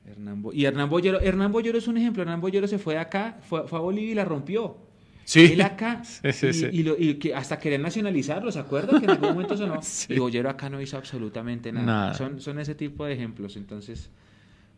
Hernán 0.06 0.42
Bo- 0.42 0.52
y 0.52 0.64
Hernán 0.64 0.88
Bollero, 0.90 1.20
Hernán 1.20 1.52
Bollero 1.52 1.78
es 1.78 1.86
un 1.88 1.96
ejemplo, 1.96 2.22
Hernán 2.22 2.40
Bollero 2.40 2.66
se 2.66 2.78
fue 2.78 2.94
de 2.94 3.00
acá, 3.00 3.38
fue, 3.48 3.66
fue 3.68 3.78
a 3.78 3.82
Bolivia 3.82 4.10
y 4.12 4.14
la 4.14 4.24
rompió. 4.24 4.76
Sí. 5.24 5.52
Él 5.52 5.60
acá, 5.62 6.02
Sí, 6.04 6.32
sí, 6.32 6.46
y, 6.48 6.52
sí. 6.52 6.66
y 6.72 6.82
lo- 6.82 6.96
y 6.98 7.14
que 7.14 7.34
hasta 7.34 7.58
querer 7.58 7.78
nacionalizarlo, 7.80 8.50
¿se 8.50 8.58
acuerdan? 8.58 8.98
Que 8.98 9.04
en 9.04 9.10
algún 9.10 9.30
momento 9.30 9.56
sonó. 9.56 9.78
Sí. 9.82 10.14
Y 10.14 10.18
Bollero 10.18 10.50
acá 10.50 10.68
no 10.68 10.80
hizo 10.80 10.96
absolutamente 10.96 11.70
nada. 11.70 11.86
Nada. 11.86 12.14
Son, 12.14 12.40
son 12.40 12.58
ese 12.58 12.74
tipo 12.74 13.04
de 13.04 13.12
ejemplos. 13.14 13.56
Entonces, 13.56 14.10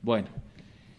bueno. 0.03 0.28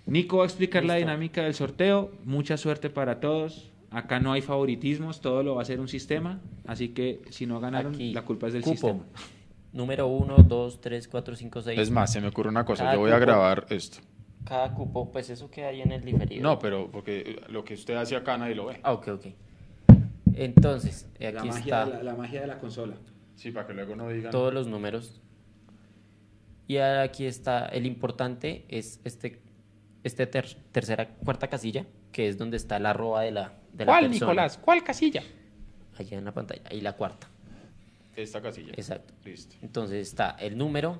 Nico 0.05 0.37
va 0.37 0.43
a 0.43 0.47
explicar 0.47 0.83
la 0.83 0.95
dinámica 0.95 1.43
del 1.43 1.53
sorteo. 1.53 2.11
Mucha 2.25 2.57
suerte 2.57 2.89
para 2.89 3.19
todos. 3.19 3.69
Acá 3.91 4.19
no 4.19 4.33
hay 4.33 4.41
favoritismos, 4.41 5.21
todo 5.21 5.43
lo 5.43 5.53
va 5.55 5.61
a 5.61 5.63
hacer 5.63 5.79
un 5.79 5.87
sistema. 5.87 6.41
Así 6.65 6.89
que 6.89 7.21
si 7.29 7.45
no 7.45 7.59
ganaron, 7.59 7.93
Aquí, 7.93 8.11
la 8.11 8.23
culpa 8.23 8.47
es 8.47 8.53
del 8.53 8.63
cupo. 8.63 8.73
sistema. 8.75 9.03
Número 9.71 10.07
1, 10.07 10.37
2, 10.47 10.81
3, 10.81 11.07
4, 11.07 11.35
5, 11.35 11.61
6. 11.61 11.79
Es 11.79 11.89
más, 11.91 12.11
se 12.11 12.19
me 12.19 12.27
ocurre 12.27 12.49
una 12.49 12.65
cosa, 12.65 12.83
Cada 12.83 12.95
yo 12.95 12.99
voy 13.01 13.11
a 13.11 13.19
grabar 13.19 13.65
esto. 13.69 13.99
Cada 14.45 14.73
cupo, 14.73 15.09
pues 15.11 15.29
eso 15.29 15.49
queda 15.49 15.69
ahí 15.69 15.81
en 15.81 15.91
el 15.91 16.03
diferido. 16.03 16.43
No, 16.43 16.59
pero 16.59 16.89
porque 16.91 17.41
lo 17.49 17.63
que 17.63 17.75
usted 17.75 17.95
hace 17.95 18.15
acá 18.15 18.37
nadie 18.37 18.55
lo 18.55 18.65
ve. 18.65 18.79
Ah, 18.83 18.93
ok, 18.93 19.07
ok. 19.09 19.25
Entonces, 20.35 21.07
La 21.19 21.29
aquí 21.29 21.47
magia, 21.47 21.59
está 21.59 21.85
de 21.85 21.91
la, 21.91 22.03
la 22.03 22.15
magia 22.15 22.41
de 22.41 22.47
la 22.47 22.59
consola. 22.59 22.95
Sí, 23.35 23.51
para 23.51 23.67
que 23.67 23.73
luego 23.73 23.95
no 23.95 24.09
digan... 24.09 24.31
todos 24.31 24.53
los 24.53 24.67
números. 24.67 25.21
Y 26.67 26.77
aquí 26.77 27.25
está, 27.25 27.67
el 27.67 27.85
importante 27.85 28.65
es 28.69 28.99
este, 29.03 29.41
este 30.03 30.27
ter- 30.27 30.57
tercera, 30.71 31.07
cuarta 31.15 31.47
casilla, 31.47 31.85
que 32.11 32.27
es 32.27 32.37
donde 32.37 32.57
está 32.57 32.79
la 32.79 32.91
arroba 32.91 33.21
de 33.21 33.31
la, 33.31 33.53
de 33.73 33.85
la 33.85 33.91
¿Cuál, 33.91 34.07
persona. 34.09 34.31
Nicolás? 34.31 34.57
¿Cuál 34.57 34.83
casilla? 34.83 35.23
Allá 35.97 36.17
en 36.17 36.25
la 36.25 36.33
pantalla, 36.33 36.61
ahí 36.69 36.81
la 36.81 36.93
cuarta. 36.93 37.29
Esta 38.15 38.41
casilla. 38.41 38.71
Exacto. 38.73 39.13
Listo. 39.23 39.55
Entonces 39.61 40.07
está 40.07 40.31
el 40.39 40.57
número 40.57 40.99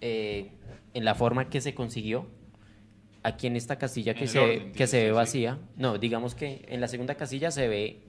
eh, 0.00 0.52
en 0.94 1.04
la 1.04 1.14
forma 1.14 1.48
que 1.48 1.60
se 1.60 1.74
consiguió. 1.74 2.26
Aquí 3.24 3.46
en 3.46 3.54
esta 3.56 3.76
casilla 3.78 4.14
que 4.14 4.26
se, 4.26 4.38
orden, 4.40 4.72
que 4.72 4.86
se 4.86 5.02
ve 5.02 5.08
sí. 5.10 5.12
vacía. 5.14 5.58
No, 5.76 5.96
digamos 5.98 6.34
que 6.34 6.64
en 6.68 6.80
la 6.80 6.88
segunda 6.88 7.14
casilla 7.14 7.50
se 7.50 7.68
ve. 7.68 8.02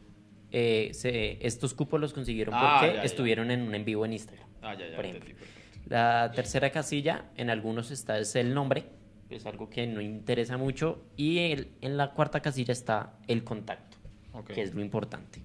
eh, 0.56 0.90
se- 0.94 1.46
estos 1.48 1.74
cupos 1.74 2.00
los 2.00 2.14
consiguieron 2.14 2.54
Ah, 2.56 2.78
porque 2.80 2.94
ya, 2.96 3.00
ya. 3.02 3.04
estuvieron 3.06 3.50
en 3.50 3.64
un 3.64 3.74
en 3.74 3.86
vivo 3.86 4.06
en 4.06 4.14
Instagram. 4.14 4.48
Ah, 4.62 4.74
ya, 4.76 4.96
por 4.96 5.04
entendí, 5.06 5.32
ejemplo. 5.32 5.36
perfecto. 5.36 5.90
La 5.90 6.32
tercera 6.36 6.70
casilla, 6.72 7.26
en 7.38 7.50
algunos 7.50 7.90
está 7.90 8.20
es 8.20 8.36
el 8.36 8.54
nombre, 8.54 8.86
que 9.30 9.36
es 9.38 9.46
algo 9.48 9.70
que 9.72 9.88
no 9.88 10.00
interesa 10.00 10.58
mucho. 10.58 11.06
Y 11.18 11.40
el- 11.40 11.70
en 11.82 11.98
la 11.98 12.12
cuarta 12.12 12.40
casilla 12.42 12.72
está 12.72 13.18
el 13.28 13.44
contacto, 13.44 13.98
Ok. 14.34 14.52
que 14.54 14.62
es 14.62 14.76
lo 14.76 14.82
importante. 14.82 15.42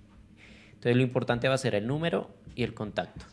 Entonces 0.68 0.94
lo 0.96 1.02
importante 1.02 1.48
va 1.48 1.54
a 1.54 1.58
ser 1.58 1.74
el 1.74 1.86
número 1.86 2.28
y 2.54 2.62
el 2.62 2.74
contacto. 2.74 3.24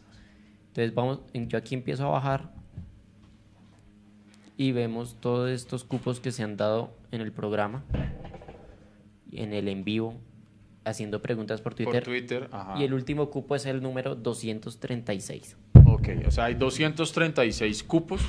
Entonces 0.70 0.94
vamos, 0.96 1.20
yo 1.34 1.58
aquí 1.58 1.76
empiezo 1.76 2.06
a 2.08 2.10
bajar 2.12 2.54
y 4.58 4.72
vemos 4.72 5.18
todos 5.20 5.50
estos 5.50 5.84
cupos 5.84 6.20
que 6.20 6.32
se 6.32 6.44
han 6.44 6.58
dado 6.58 6.94
en 7.12 7.22
el 7.22 7.32
programa, 7.32 7.84
en 9.32 9.54
el 9.54 9.68
en 9.68 9.84
vivo, 9.84 10.16
haciendo 10.86 11.22
preguntas 11.22 11.62
por 11.62 11.74
Twitter. 11.76 11.94
Por 11.96 12.04
Twitter, 12.04 12.50
ajá. 12.52 12.80
Y 12.80 12.84
el 12.84 12.94
último 12.94 13.30
cupo 13.30 13.56
es 13.56 13.66
el 13.66 13.82
número 13.82 14.16
236. 14.16 15.58
Ok, 15.86 16.10
o 16.28 16.32
sea, 16.32 16.46
hay 16.46 16.54
236 16.56 17.84
cupos. 17.84 18.22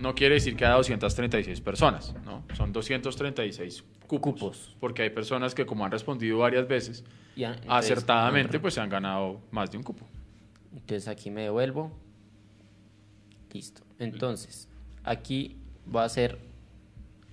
No 0.00 0.14
quiere 0.14 0.34
decir 0.34 0.56
que 0.56 0.64
haya 0.66 0.74
236 0.74 1.60
personas, 1.60 2.14
¿no? 2.24 2.42
Son 2.54 2.72
236 2.72 3.82
cupos. 4.06 4.32
Cupos. 4.34 4.76
Porque 4.80 5.02
hay 5.02 5.10
personas 5.10 5.54
que 5.54 5.64
como 5.64 5.84
han 5.84 5.90
respondido 5.92 6.38
varias 6.38 6.66
veces, 6.68 7.04
Y 7.34 7.44
a- 7.44 7.50
entonces, 7.50 7.70
acertadamente, 7.70 8.58
pues 8.60 8.74
se 8.74 8.80
han 8.80 8.90
ganado 8.90 9.40
más 9.50 9.70
de 9.70 9.78
un 9.78 9.84
cupo. 9.84 10.06
Entonces 10.72 11.08
aquí 11.08 11.30
me 11.30 11.42
devuelvo. 11.42 11.92
Listo. 13.52 13.82
Entonces, 13.98 14.68
aquí 15.06 15.56
voy 15.86 16.02
a 16.02 16.04
hacer 16.04 16.38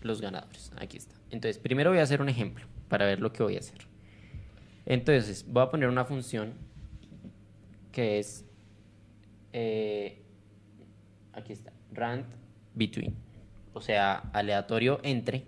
los 0.02 0.22
ganadores. 0.22 0.72
Aquí 0.78 0.98
está. 0.98 1.16
Entonces, 1.32 1.58
primero 1.58 1.90
voy 1.90 2.00
a 2.00 2.04
hacer 2.04 2.22
un 2.22 2.30
ejemplo 2.30 2.66
para 2.88 3.06
ver 3.06 3.20
lo 3.20 3.34
que 3.34 3.44
voy 3.44 3.56
a 3.56 3.60
hacer. 3.60 3.80
Entonces, 4.86 5.46
voy 5.48 5.64
a 5.64 5.70
poner 5.70 5.90
una 5.90 6.06
función 6.06 6.54
que 7.92 8.20
es. 8.20 8.46
eh, 9.52 10.22
aquí 11.34 11.54
está. 11.54 11.74
Rand 11.92 12.26
between. 12.76 13.16
O 13.74 13.82
sea, 13.82 14.16
aleatorio 14.34 15.00
entre 15.04 15.46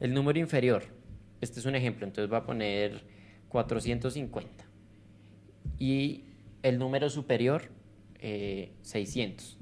el 0.00 0.12
número 0.12 0.38
inferior. 0.38 0.84
Este 1.40 1.60
es 1.60 1.66
un 1.66 1.74
ejemplo. 1.74 2.06
Entonces, 2.06 2.28
voy 2.28 2.38
a 2.38 2.44
poner 2.44 3.02
450 3.48 4.64
y 5.78 6.24
el 6.62 6.78
número 6.78 7.08
superior 7.08 7.70
eh, 8.18 8.72
600. 8.82 9.58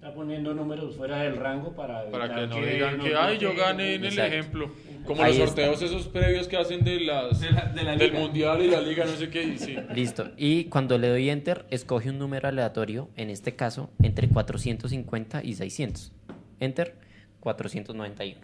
Está 0.00 0.14
poniendo 0.14 0.54
números 0.54 0.96
fuera 0.96 1.18
del 1.24 1.36
rango 1.36 1.74
para 1.74 2.10
Para 2.10 2.34
que 2.34 2.46
no 2.46 2.56
digan 2.56 2.98
que, 3.00 3.14
ay, 3.14 3.36
yo 3.36 3.50
bloqueen". 3.50 3.66
gané 3.68 3.94
en 3.96 4.04
el 4.06 4.18
ejemplo. 4.18 4.70
Como 5.04 5.22
Ahí 5.22 5.36
los 5.36 5.50
está. 5.50 5.66
sorteos 5.66 5.82
esos 5.82 6.08
previos 6.08 6.48
que 6.48 6.56
hacen 6.56 6.82
de 6.84 7.00
las, 7.00 7.38
del 7.38 8.12
Mundial 8.14 8.62
y 8.62 8.70
la 8.70 8.80
Liga, 8.80 9.04
no 9.04 9.12
sé 9.12 9.28
qué. 9.28 9.42
y 9.42 9.58
sí. 9.58 9.76
Listo. 9.94 10.30
Y 10.38 10.64
cuando 10.64 10.96
le 10.96 11.08
doy 11.08 11.28
enter, 11.28 11.66
escoge 11.68 12.08
un 12.08 12.18
número 12.18 12.48
aleatorio, 12.48 13.10
en 13.16 13.28
este 13.28 13.56
caso, 13.56 13.90
entre 14.02 14.26
450 14.30 15.42
y 15.44 15.52
600. 15.52 16.12
Enter 16.60 16.94
491. 17.40 18.40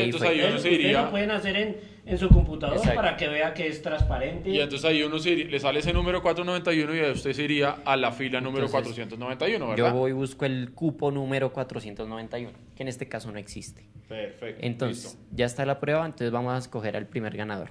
Y 0.00 0.04
entonces 0.04 0.28
fue. 0.28 0.38
ahí 0.38 0.40
uno 0.40 0.50
se 0.50 0.56
Ustedes 0.56 0.78
iría- 0.80 1.02
lo 1.02 1.10
pueden 1.10 1.30
hacer 1.30 1.56
en, 1.56 1.76
en 2.06 2.18
su 2.18 2.28
computador 2.28 2.76
Exacto. 2.76 2.96
para 2.96 3.16
que 3.16 3.28
vea 3.28 3.54
que 3.54 3.66
es 3.66 3.80
transparente. 3.82 4.50
Y 4.50 4.60
entonces 4.60 4.84
ahí 4.84 5.02
uno 5.02 5.18
se 5.18 5.30
iría- 5.30 5.46
le 5.50 5.60
sale 5.60 5.80
ese 5.80 5.92
número 5.92 6.20
491 6.22 6.94
y 6.94 6.98
ahí 7.00 7.10
usted 7.12 7.32
se 7.32 7.42
iría 7.44 7.76
a 7.84 7.96
la 7.96 8.12
fila 8.12 8.40
número 8.40 8.66
Entonces, 8.66 8.94
491, 8.94 9.76
Yo 9.76 9.84
¿verdad? 9.84 9.98
voy 9.98 10.10
y 10.10 10.14
busco 10.14 10.44
el 10.44 10.72
cupo 10.72 11.10
número 11.10 11.52
491, 11.52 12.50
que 12.76 12.82
en 12.82 12.88
este 12.88 13.08
caso 13.08 13.30
no 13.32 13.38
existe. 13.38 13.86
Perfecto. 14.08 14.60
Entonces, 14.66 15.04
listo. 15.14 15.18
ya 15.34 15.46
está 15.46 15.64
la 15.64 15.80
prueba, 15.80 16.04
entonces 16.04 16.30
vamos 16.30 16.52
a 16.54 16.58
escoger 16.58 16.96
al 16.96 17.06
primer 17.06 17.36
ganador. 17.36 17.70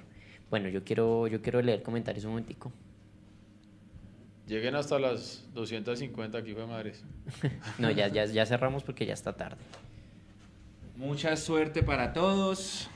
Bueno, 0.50 0.68
yo 0.68 0.84
quiero, 0.84 1.26
yo 1.26 1.40
quiero 1.42 1.62
leer 1.62 1.82
comentarios 1.82 2.24
un 2.24 2.30
momentico. 2.32 2.72
Lleguen 4.46 4.74
hasta 4.74 4.98
las 4.98 5.48
250 5.54 6.36
aquí, 6.38 6.52
fue 6.52 6.66
madres. 6.66 7.02
No, 7.78 7.90
ya, 7.90 8.08
ya, 8.08 8.26
ya 8.26 8.44
cerramos 8.44 8.82
porque 8.82 9.06
ya 9.06 9.14
está 9.14 9.32
tarde. 9.32 9.56
Mucha 10.96 11.36
suerte 11.36 11.82
para 11.82 12.12
todos. 12.12 12.88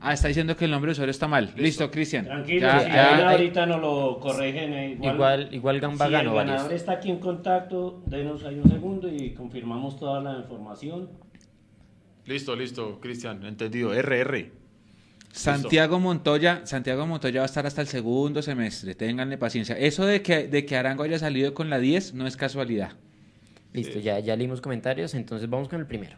Ah, 0.00 0.12
está 0.12 0.28
diciendo 0.28 0.56
que 0.56 0.64
el 0.64 0.70
nombre 0.72 0.88
de 0.88 0.92
usuario 0.92 1.12
está 1.12 1.28
mal. 1.28 1.52
Listo, 1.56 1.88
Cristian. 1.90 2.24
Tranquilo, 2.24 2.60
Ya- 2.66 2.80
si 2.80 2.86
ya- 2.88 3.30
ahorita 3.30 3.66
nos 3.66 3.80
lo 3.80 4.18
corrigen. 4.20 4.72
eh, 4.72 4.90
igual, 4.94 5.14
Igual, 5.14 5.48
igual 5.54 5.80
Gamba 5.80 6.06
si 6.06 6.12
ganó 6.12 6.30
el 6.30 6.36
varios. 6.36 6.54
ganador 6.56 6.72
está 6.74 6.92
aquí 6.92 7.08
en 7.10 7.18
contacto, 7.20 8.02
denos 8.06 8.44
ahí 8.44 8.56
un 8.58 8.68
segundo 8.68 9.08
y 9.08 9.32
confirmamos 9.32 9.98
toda 9.98 10.20
la 10.20 10.38
información. 10.40 11.08
Listo, 12.26 12.54
listo, 12.56 12.98
Cristian, 13.00 13.44
entendido. 13.44 13.92
RR. 13.94 14.50
Santiago 15.30 15.98
Montoya, 15.98 16.60
Santiago 16.66 17.06
Montoya 17.06 17.40
va 17.40 17.44
a 17.44 17.46
estar 17.46 17.64
hasta 17.66 17.80
el 17.80 17.86
segundo 17.86 18.42
semestre, 18.42 18.94
ténganle 18.94 19.38
paciencia. 19.38 19.78
Eso 19.78 20.04
de 20.04 20.20
que, 20.20 20.46
de 20.48 20.66
que 20.66 20.76
Arango 20.76 21.04
haya 21.04 21.18
salido 21.18 21.54
con 21.54 21.70
la 21.70 21.78
10 21.78 22.12
no 22.12 22.26
es 22.26 22.36
casualidad. 22.36 22.90
Listo, 23.72 23.98
ya, 24.00 24.18
ya 24.18 24.36
leímos 24.36 24.60
comentarios, 24.60 25.14
entonces 25.14 25.48
vamos 25.48 25.68
con 25.68 25.80
el 25.80 25.86
primero. 25.86 26.16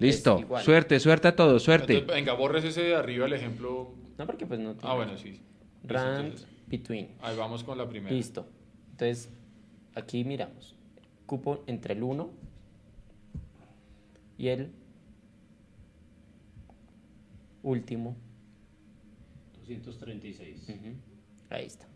Listo, 0.00 0.40
suerte, 0.64 0.98
suerte 0.98 1.28
a 1.28 1.36
todos, 1.36 1.62
suerte. 1.62 1.92
Entonces, 1.92 2.16
venga, 2.16 2.32
borres 2.32 2.64
ese 2.64 2.82
de 2.82 2.96
arriba, 2.96 3.26
el 3.26 3.34
ejemplo. 3.34 3.92
No, 4.18 4.26
porque 4.26 4.46
pues 4.46 4.58
no 4.58 4.74
tiene- 4.74 4.88
Ah, 4.90 4.94
bueno, 4.96 5.16
sí. 5.18 5.40
Rand 5.84 6.24
entonces, 6.24 6.48
between. 6.66 7.08
ahí 7.20 7.36
vamos 7.36 7.62
con 7.64 7.76
la 7.78 7.86
primera. 7.88 8.12
Listo. 8.14 8.46
Entonces, 8.92 9.28
aquí 9.94 10.24
miramos. 10.24 10.74
Cupo 11.26 11.62
entre 11.66 11.92
el 11.94 12.02
1 12.02 12.30
y 14.38 14.48
el 14.48 14.70
último 17.62 18.16
236. 19.68 20.66
Ujú. 20.68 20.94
Ahí 21.50 21.66
está. 21.66 21.86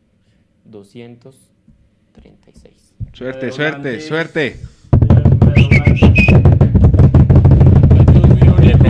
236. 0.67 2.95
Suerte, 3.13 3.51
suerte, 3.51 4.01
suerte. 4.01 4.61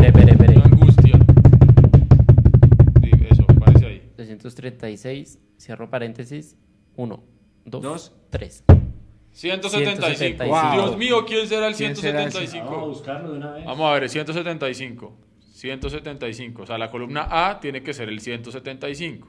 Espere, 0.07 0.33
espere, 0.33 0.33
espere, 0.33 0.33
espere. 0.33 0.55
Qué 0.55 0.69
angustia. 0.75 1.19
Sí, 3.03 3.11
eso, 3.31 3.47
parece 3.59 3.87
ahí. 3.87 4.11
236, 4.17 5.39
cierro 5.59 5.89
paréntesis, 5.89 6.57
1, 6.97 7.23
2, 7.65 7.83
Dos. 7.83 8.13
3. 8.31 8.65
175. 9.33 10.01
175. 10.07 10.73
Dios 10.73 10.97
mío, 10.99 11.25
¿quién 11.27 11.49
será 11.49 11.69
el 11.69 11.75
¿Quién 11.75 11.97
será 11.97 12.23
el- 12.25 12.31
175? 12.33 12.71
Vamos 12.71 12.83
a 12.83 12.87
buscarlo 12.89 13.33
de 13.33 13.39
una 13.39 13.53
vez. 13.53 13.65
Vamos 13.65 13.91
a 13.91 13.95
ver, 13.95 14.09
175. 14.11 15.17
175. 15.55 16.63
O 16.63 16.67
sea, 16.67 16.77
la 16.79 16.91
columna 16.91 17.27
A 17.31 17.59
tiene 17.61 17.83
que 17.83 17.95
ser 17.95 18.09
el 18.11 18.21
175. 18.21 19.29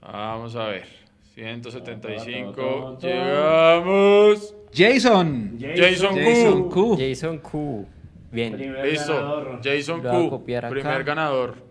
Vamos 0.00 0.54
a 0.54 0.66
ver. 0.68 0.86
175. 1.34 2.52
Ta, 2.52 2.56
ta, 2.56 2.92
ta, 2.92 2.98
ta. 3.00 3.06
Llegamos. 3.08 4.54
Jason. 4.72 5.58
Jason 5.60 6.14
Jason 6.16 6.68
Q. 6.68 6.70
Q. 6.70 6.96
Jason 6.98 7.38
Q. 7.38 7.86
Bien. 8.30 8.52
Primer 8.54 8.84
Listo. 8.86 9.14
ganador. 9.14 9.60
Jason 9.62 10.02
Lo 10.02 10.10
voy 10.12 10.20
a 10.20 10.24
Q. 10.24 10.30
copiar 10.30 10.64
acá. 10.66 10.74
Primer 10.74 11.04
ganador. 11.04 11.68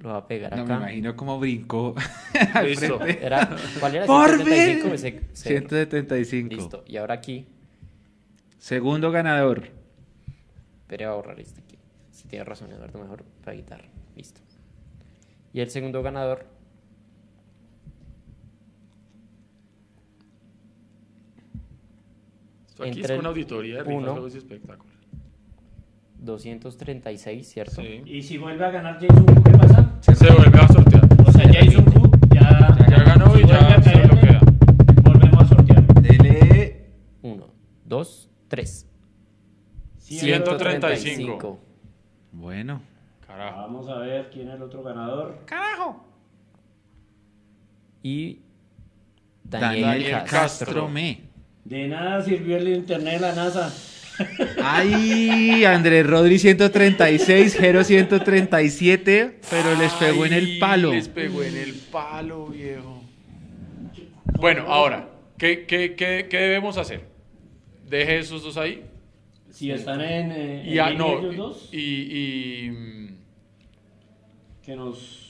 Lo 0.00 0.08
va 0.08 0.16
a 0.16 0.26
pegar 0.26 0.50
No 0.56 0.64
me 0.64 0.72
acá. 0.74 0.82
imagino 0.82 1.14
cómo 1.16 1.38
brincó. 1.38 1.94
Listo. 2.64 3.00
Era, 3.04 3.48
¿Cuál 3.78 3.94
era? 3.96 4.06
¡Por 4.06 4.28
175. 4.30 4.82
fin! 4.84 4.94
Ese- 4.94 5.08
ese- 5.32 5.48
175. 5.48 6.54
Listo. 6.56 6.84
Y 6.88 6.96
ahora 6.96 7.14
aquí. 7.14 7.46
Segundo 8.58 9.10
ganador. 9.12 9.68
Espere, 10.82 11.06
voy 11.06 11.12
a 11.12 11.16
borrar 11.16 11.40
este 11.40 11.60
aquí. 11.62 11.78
Si 12.10 12.26
tiene 12.28 12.44
razón, 12.44 12.72
Eduardo, 12.72 12.98
mejor 12.98 13.24
para 13.44 13.56
guitarra. 13.56 13.84
Listo. 14.16 14.40
Y 15.52 15.60
el 15.60 15.70
segundo 15.70 16.02
ganador. 16.02 16.46
Aquí 22.80 22.90
es 22.90 22.96
Entre 22.96 23.16
con 23.16 23.24
el 23.24 23.26
auditoría 23.30 23.74
de 23.76 23.82
rifas, 23.84 23.96
uno. 24.02 24.12
juegos 24.12 24.34
y 24.34 24.38
espectáculos. 24.38 24.92
236, 26.18 27.48
¿cierto? 27.48 27.82
Sí. 27.82 28.02
Y 28.06 28.22
si 28.22 28.38
vuelve 28.38 28.64
a 28.64 28.70
ganar 28.70 28.94
Jason 29.00 29.26
Q, 29.26 29.42
¿qué 29.42 29.50
pasa? 29.52 29.98
Se 30.00 30.32
vuelve 30.32 30.58
a 30.58 30.68
sortear. 30.68 31.08
O 31.26 31.32
sea, 31.32 31.52
Jason 31.52 31.84
Q 31.84 32.10
ya, 32.34 32.76
Ya 32.88 33.02
ganó 33.04 33.38
y 33.38 33.46
ya 33.46 33.58
a 33.74 33.82
se 33.82 33.92
caer, 33.92 34.08
bloquea. 34.08 34.40
Volvemos 35.02 35.42
a 35.42 35.46
sortear. 35.48 35.84
Dele. 36.02 36.90
1, 37.22 37.46
2, 37.84 38.30
3. 38.48 38.86
135. 39.98 41.58
Bueno. 42.32 42.82
Carajo. 43.26 43.60
Vamos 43.62 43.88
a 43.88 43.98
ver 43.98 44.30
quién 44.30 44.48
es 44.48 44.54
el 44.54 44.62
otro 44.62 44.82
ganador. 44.82 45.38
Y 48.02 48.40
Daniel, 49.44 49.82
Daniel 49.82 50.12
Castro. 50.24 50.66
Castro 50.66 50.88
Me. 50.88 51.31
De 51.64 51.86
nada 51.88 52.22
sirvió 52.22 52.56
el 52.56 52.68
internet 52.68 53.14
de 53.14 53.20
la 53.20 53.34
NASA. 53.34 53.72
Ay, 54.62 55.64
Andrés 55.64 56.06
Rodri 56.06 56.38
136, 56.38 57.56
Jero 57.56 57.84
137, 57.84 59.40
pero 59.50 59.74
les 59.74 59.92
pegó 59.92 60.26
en 60.26 60.32
el 60.32 60.58
palo. 60.58 60.92
Les 60.92 61.08
pegó 61.08 61.42
en 61.42 61.56
el 61.56 61.74
palo, 61.90 62.46
viejo. 62.46 63.02
Bueno, 64.38 64.64
ahora, 64.68 65.08
¿qué, 65.38 65.66
qué, 65.66 65.94
qué, 65.94 66.26
qué 66.28 66.36
debemos 66.36 66.76
hacer? 66.76 67.04
Deje 67.88 68.18
esos 68.18 68.42
dos 68.42 68.56
ahí. 68.56 68.82
Si 69.50 69.70
están 69.70 70.00
en, 70.00 70.32
eh, 70.32 70.64
Y, 70.66 70.78
ah, 70.78 70.90
no, 70.90 71.18
ellos 71.18 71.36
dos, 71.36 71.68
y, 71.72 71.78
y, 71.78 72.70
mm, 72.70 73.16
que 74.64 74.76
nos... 74.76 75.21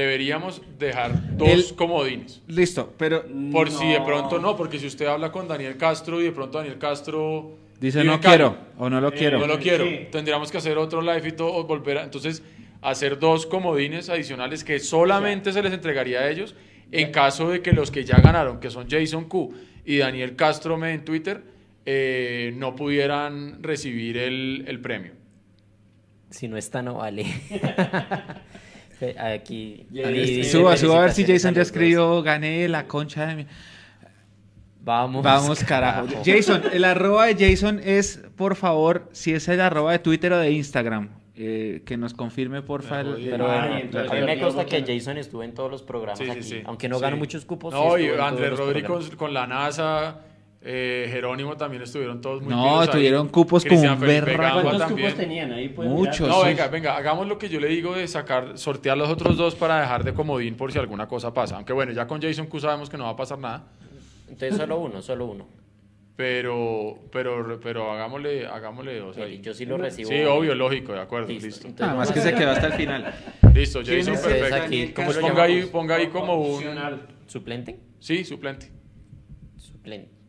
deberíamos 0.00 0.62
dejar 0.78 1.36
dos 1.36 1.48
El- 1.48 1.76
comodines. 1.76 2.42
Listo, 2.48 2.92
pero 2.96 3.24
Por 3.52 3.70
si 3.70 3.86
de 3.88 4.00
pronto 4.00 4.38
no, 4.38 4.56
porque 4.56 4.78
si 4.78 4.86
usted 4.86 5.06
habla 5.06 5.30
con 5.32 5.46
Daniel 5.48 5.76
Castro 5.76 6.20
y 6.20 6.24
de 6.24 6.32
pronto 6.32 6.58
Daniel 6.58 6.78
Castro 6.78 7.56
dice 7.80 8.02
no 8.04 8.20
quiero 8.20 8.56
o 8.78 8.90
no 8.90 9.00
lo 9.00 9.08
Eh, 9.08 9.14
quiero. 9.16 9.38
No 9.38 9.46
lo 9.46 9.58
quiero. 9.58 9.84
Sí. 9.84 10.08
Tendríamos 10.10 10.50
que 10.50 10.58
hacer 10.58 10.76
otro 10.78 11.00
live 11.02 11.28
y 11.28 11.32
todo, 11.32 11.54
o 11.54 11.64
volver 11.64 11.98
a, 11.98 12.04
entonces 12.04 12.42
hacer 12.82 13.18
dos 13.18 13.46
comodines 13.46 14.08
adicionales 14.08 14.64
que 14.64 14.78
solamente 14.80 15.52
se 15.52 15.62
les 15.62 15.72
entregaría 15.72 16.20
a 16.20 16.30
ellos 16.30 16.54
en 16.92 17.12
caso 17.12 17.50
de 17.50 17.60
que 17.62 17.72
los 17.72 17.90
que 17.90 18.04
ya 18.04 18.20
ganaron, 18.20 18.58
que 18.60 18.70
son 18.70 18.88
Jason 18.90 19.26
Q 19.26 19.54
y 19.84 19.98
Daniel 19.98 20.34
Castro 20.36 20.76
me 20.76 20.92
en 20.92 21.04
Twitter, 21.04 21.42
eh, 21.86 22.52
no 22.56 22.74
pudieran 22.76 23.62
recibir 23.62 24.16
el, 24.18 24.64
el 24.66 24.80
premio. 24.80 25.12
Si 26.30 26.46
no 26.48 26.56
está, 26.56 26.80
no 26.82 26.94
vale. 26.94 27.24
Aquí. 29.18 29.86
Suba, 30.44 30.76
suba 30.76 30.98
a 30.98 31.00
ver 31.02 31.12
si 31.12 31.24
Jason 31.24 31.54
ya 31.54 31.62
escribió, 31.62 32.22
gané 32.22 32.68
la 32.68 32.86
concha 32.86 33.26
de 33.26 33.34
mi... 33.36 33.46
Vamos. 34.82 35.22
Vamos, 35.22 35.62
carajo. 35.64 36.06
Jason, 36.24 36.62
el 36.72 36.84
arroba 36.84 37.26
de 37.26 37.50
Jason 37.50 37.80
es, 37.84 38.22
por 38.36 38.56
favor, 38.56 39.08
si 39.12 39.32
es 39.34 39.46
el 39.48 39.60
arroba 39.60 39.92
de 39.92 39.98
Twitter 39.98 40.32
o 40.32 40.38
de 40.38 40.52
Instagram, 40.52 41.10
eh, 41.36 41.82
que 41.84 41.98
nos 41.98 42.14
confirme, 42.14 42.62
porfa. 42.62 43.00
el- 43.02 43.12
jodí. 43.12 43.28
Pero 43.30 43.50
Ay, 43.50 43.58
bueno, 43.68 43.78
entonces 43.78 44.10
a 44.10 44.14
mí 44.14 44.20
me 44.22 44.40
consta 44.40 44.64
que 44.64 44.82
Jason 44.86 45.18
estuvo 45.18 45.42
en 45.42 45.52
todos 45.52 45.70
los 45.70 45.82
programas 45.82 46.18
Sí, 46.18 46.24
sí, 46.24 46.30
aquí. 46.30 46.42
sí. 46.42 46.62
Aunque 46.64 46.88
no 46.88 46.96
Sí. 46.96 47.02
ganó 47.02 47.16
muchos 47.18 47.44
cupos. 47.44 47.74
sí 47.74 47.80
No, 47.80 47.98
y 47.98 48.08
Andrés 48.08 48.56
Rodríguez 48.56 49.10
con 49.16 49.34
la 49.34 49.46
NASA, 49.46 50.16
eh, 50.62 51.08
Jerónimo 51.10 51.56
también 51.56 51.82
estuvieron 51.82 52.20
todos 52.20 52.42
muy 52.42 52.52
No, 52.52 52.80
ahí. 52.80 52.88
tuvieron 52.88 53.28
cupos 53.28 53.64
como 53.64 53.70
Cristian 53.70 53.94
un 53.94 54.00
Felipe. 54.00 54.32
Gamba 54.36 54.62
¿Cuántos 54.62 54.78
también. 54.88 55.08
cupos 55.08 55.20
tenían 55.20 55.52
ahí? 55.52 55.68
Pueden 55.70 55.92
Muchos. 55.92 56.20
mirar. 56.20 56.36
No, 56.36 56.44
venga, 56.44 56.68
venga, 56.68 56.96
hagamos 56.96 57.26
lo 57.28 57.38
que 57.38 57.48
yo 57.48 57.60
le 57.60 57.68
digo 57.68 57.94
de 57.94 58.06
sacar, 58.06 58.58
sortear 58.58 58.98
los 58.98 59.08
otros 59.08 59.36
dos 59.38 59.54
para 59.54 59.80
dejar 59.80 60.04
de 60.04 60.12
comodín 60.12 60.56
por 60.56 60.70
si 60.72 60.78
alguna 60.78 61.08
cosa 61.08 61.32
pasa. 61.32 61.56
Aunque 61.56 61.72
bueno, 61.72 61.92
ya 61.92 62.06
con 62.06 62.20
Jason 62.20 62.46
Q 62.46 62.60
sabemos 62.60 62.90
que 62.90 62.98
no 62.98 63.04
va 63.04 63.10
a 63.10 63.16
pasar 63.16 63.38
nada. 63.38 63.68
Entonces 64.28 64.56
solo 64.56 64.78
uno, 64.78 65.00
solo 65.02 65.26
uno. 65.26 65.48
Pero, 66.16 66.98
pero, 67.10 67.58
pero 67.62 67.90
hagámosle, 67.92 68.46
hagámosle 68.46 68.98
dos 68.98 69.16
ahí. 69.16 69.40
yo 69.40 69.54
sí 69.54 69.64
lo 69.64 69.78
recibo. 69.78 70.10
Sí, 70.10 70.20
obvio, 70.24 70.54
lógico, 70.54 70.92
de 70.92 71.00
acuerdo, 71.00 71.28
Listo. 71.28 71.46
listo. 71.46 71.66
Entonces 71.68 71.86
Nada 71.86 71.98
más 71.98 72.08
vamos 72.10 72.22
que 72.24 72.30
se 72.30 72.36
quedó 72.38 72.50
hasta 72.50 72.66
el 72.66 72.72
final. 72.74 73.14
Listo, 73.54 73.80
¿Quién 73.82 74.04
Jason, 74.04 74.22
perfecto. 74.30 74.54
aquí, 74.56 74.88
¿cómo 74.92 75.06
Pues 75.06 75.16
ponga 75.18 75.42
ahí, 75.44 75.62
ponga 75.72 75.94
ahí 75.96 76.08
como 76.08 76.34
un... 76.34 76.62
¿Suplente? 77.26 77.80
Sí, 78.00 78.24
suplente. 78.26 78.70
Suplente. 79.56 80.19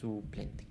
Suplente. 0.00 0.66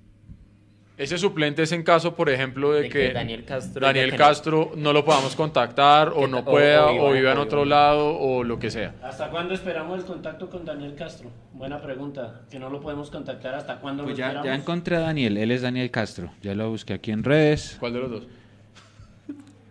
Ese 0.97 1.17
suplente 1.17 1.63
es 1.63 1.71
en 1.71 1.83
caso, 1.83 2.13
por 2.15 2.29
ejemplo, 2.29 2.73
de, 2.73 2.81
De 2.81 2.89
que, 2.89 3.07
que 3.07 3.13
Daniel 3.13 3.45
Castro 3.45 3.79
Daniel 3.85 4.11
no. 4.11 4.17
Castro 4.17 4.71
no. 4.75 4.91
lo 4.91 5.05
podamos 5.05 5.33
contactar 5.33 6.09
o 6.13 6.27
no 6.27 6.43
pueda 6.43 6.87
o 6.87 6.91
viva- 6.93 7.03
o 7.05 7.11
viva 7.13 7.31
en 7.31 7.37
otro 7.37 7.63
lado 7.63 8.17
o 8.19 8.43
lo 8.43 8.59
que 8.59 8.69
sea. 8.69 8.95
¿Hasta 9.01 9.29
cuándo 9.29 9.53
esperamos 9.53 9.97
el 9.99 10.05
contacto 10.05 10.49
con 10.49 10.65
Daniel 10.65 10.95
Castro? 10.95 11.29
Buena 11.53 11.81
pregunta. 11.81 12.41
Que 12.51 12.59
no 12.59 12.69
lo 12.69 12.81
podemos 12.81 13.09
contactar. 13.09 13.55
¿Hasta 13.55 13.79
cuándo 13.79 14.03
Pues 14.03 14.15
lo 14.15 14.17
ya, 14.19 14.25
esperamos? 14.27 14.45
ya 14.47 14.55
encontré 14.55 14.95
a 14.97 14.99
Daniel, 14.99 15.37
él 15.37 15.51
es 15.51 15.61
Daniel 15.61 15.89
Castro. 15.89 16.31
Ya 16.41 16.53
lo 16.53 16.69
busqué 16.69 16.93
aquí 16.93 17.11
en 17.11 17.23
redes. 17.23 17.77
¿Cuál 17.79 17.93
de 17.93 17.99
los 17.99 18.11
dos? 18.11 18.27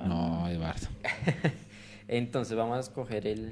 No, 0.07 0.49
Eduardo. 0.49 0.87
Entonces 2.09 2.57
vamos 2.57 2.77
a 2.79 2.81
escoger 2.81 3.27
el. 3.27 3.49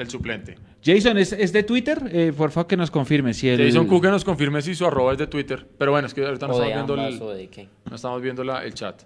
El 0.00 0.08
suplente. 0.08 0.56
Jason, 0.82 1.18
¿es, 1.18 1.32
es 1.32 1.52
de 1.52 1.62
Twitter? 1.62 2.02
Eh, 2.10 2.32
por 2.34 2.50
favor, 2.50 2.66
que 2.66 2.76
nos 2.76 2.90
confirme 2.90 3.34
si 3.34 3.48
el... 3.50 3.62
Jason 3.66 3.86
Cook 3.86 4.02
que 4.02 4.08
nos 4.08 4.24
confirme 4.24 4.62
si 4.62 4.74
su 4.74 4.86
arroba 4.86 5.12
es 5.12 5.18
de 5.18 5.26
Twitter. 5.26 5.66
Pero 5.76 5.90
bueno, 5.92 6.06
es 6.06 6.14
que 6.14 6.24
ahorita 6.24 6.46
no 6.46 6.54
estamos 6.54 6.74
viendo, 6.74 6.94
el, 6.94 7.22
o 7.22 7.30
de 7.34 7.48
qué. 7.48 7.68
no 7.88 7.96
estamos 7.96 8.22
viendo 8.22 8.42
la- 8.42 8.64
el 8.64 8.72
chat. 8.72 9.02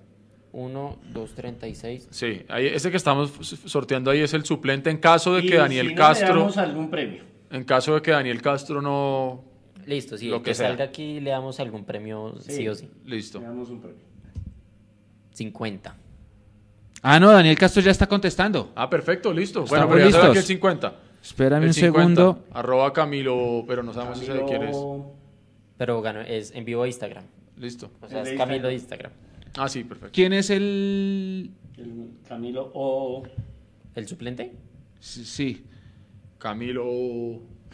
1, 0.52 0.98
2, 1.12 1.34
36. 1.34 2.06
Sí, 2.12 2.42
ahí, 2.48 2.66
ese 2.68 2.92
que 2.92 2.96
estamos 2.96 3.32
sorteando 3.66 4.12
ahí 4.12 4.20
es 4.20 4.32
el 4.34 4.44
suplente 4.44 4.88
en 4.88 4.98
caso 4.98 5.34
de 5.34 5.44
Y 5.44 5.48
que 5.48 5.56
Daniel 5.56 5.88
si 5.88 5.94
no, 5.94 5.98
Castro, 6.00 6.28
Le 6.34 6.40
damos 6.40 6.56
algún 6.58 6.90
premio. 6.90 7.24
en 7.50 7.64
caso 7.64 7.96
de 7.96 8.02
que 8.02 8.12
Daniel 8.12 8.40
Castro 8.40 8.80
no, 8.80 9.42
Listo, 9.84 10.16
sí, 10.16 10.28
Lo 10.28 10.36
el 10.36 10.42
que 10.42 10.54
salga 10.54 10.84
aquí 10.84 11.18
le 11.18 11.30
damos 11.30 11.58
algún 11.58 11.84
premio 11.84 12.36
sí, 12.38 12.52
Sí. 12.52 12.68
o 12.68 12.74
sí. 12.76 12.88
listo. 13.04 13.40
Le 13.40 13.46
damos 13.46 13.68
un 13.68 13.80
premio. 13.80 13.98
50. 15.32 15.96
Ah, 17.06 17.20
no, 17.20 17.30
Daniel 17.30 17.56
Castro 17.58 17.82
ya 17.82 17.90
está 17.90 18.06
contestando. 18.06 18.72
Ah, 18.74 18.88
perfecto, 18.88 19.30
listo. 19.32 19.64
Estamos 19.64 19.70
Bueno, 19.70 19.88
pero 19.88 19.98
ya 20.06 20.10
será 20.10 20.18
aquí 20.24 20.26
el 20.28 20.34
listos. 20.36 20.46
50. 20.48 20.94
Espérame 21.22 21.62
El 21.64 21.68
un 21.68 21.74
50, 21.74 21.98
segundo. 21.98 22.44
Arroba 22.52 22.92
Camilo, 22.94 23.64
pero 23.68 23.82
no 23.82 23.92
sabemos 23.92 24.18
si 24.18 24.24
sabe 24.26 24.44
quién 24.46 24.62
es. 24.62 24.74
Camilo- 24.76 25.12
Pero 25.76 26.00
ganó, 26.02 26.20
es 26.22 26.50
en 26.54 26.64
vivo 26.64 26.86
Instagram. 26.86 27.24
Listo. 27.58 27.90
O 28.00 28.08
sea, 28.08 28.22
es 28.22 28.32
Camilo 28.38 28.68
de 28.68 28.74
Instagram. 28.74 29.12
Instagram. 29.12 29.54
Ah, 29.64 29.68
sí, 29.68 29.84
perfecto. 29.84 30.10
¿Quién 30.14 30.32
es 30.32 30.48
el...? 30.50 31.50
el 31.76 32.10
Camilo 32.28 32.70
O. 32.74 33.22
¿El 33.94 34.08
suplente? 34.08 34.52
Sí, 34.98 35.24
Sí. 35.26 35.64
Camilo 36.38 36.84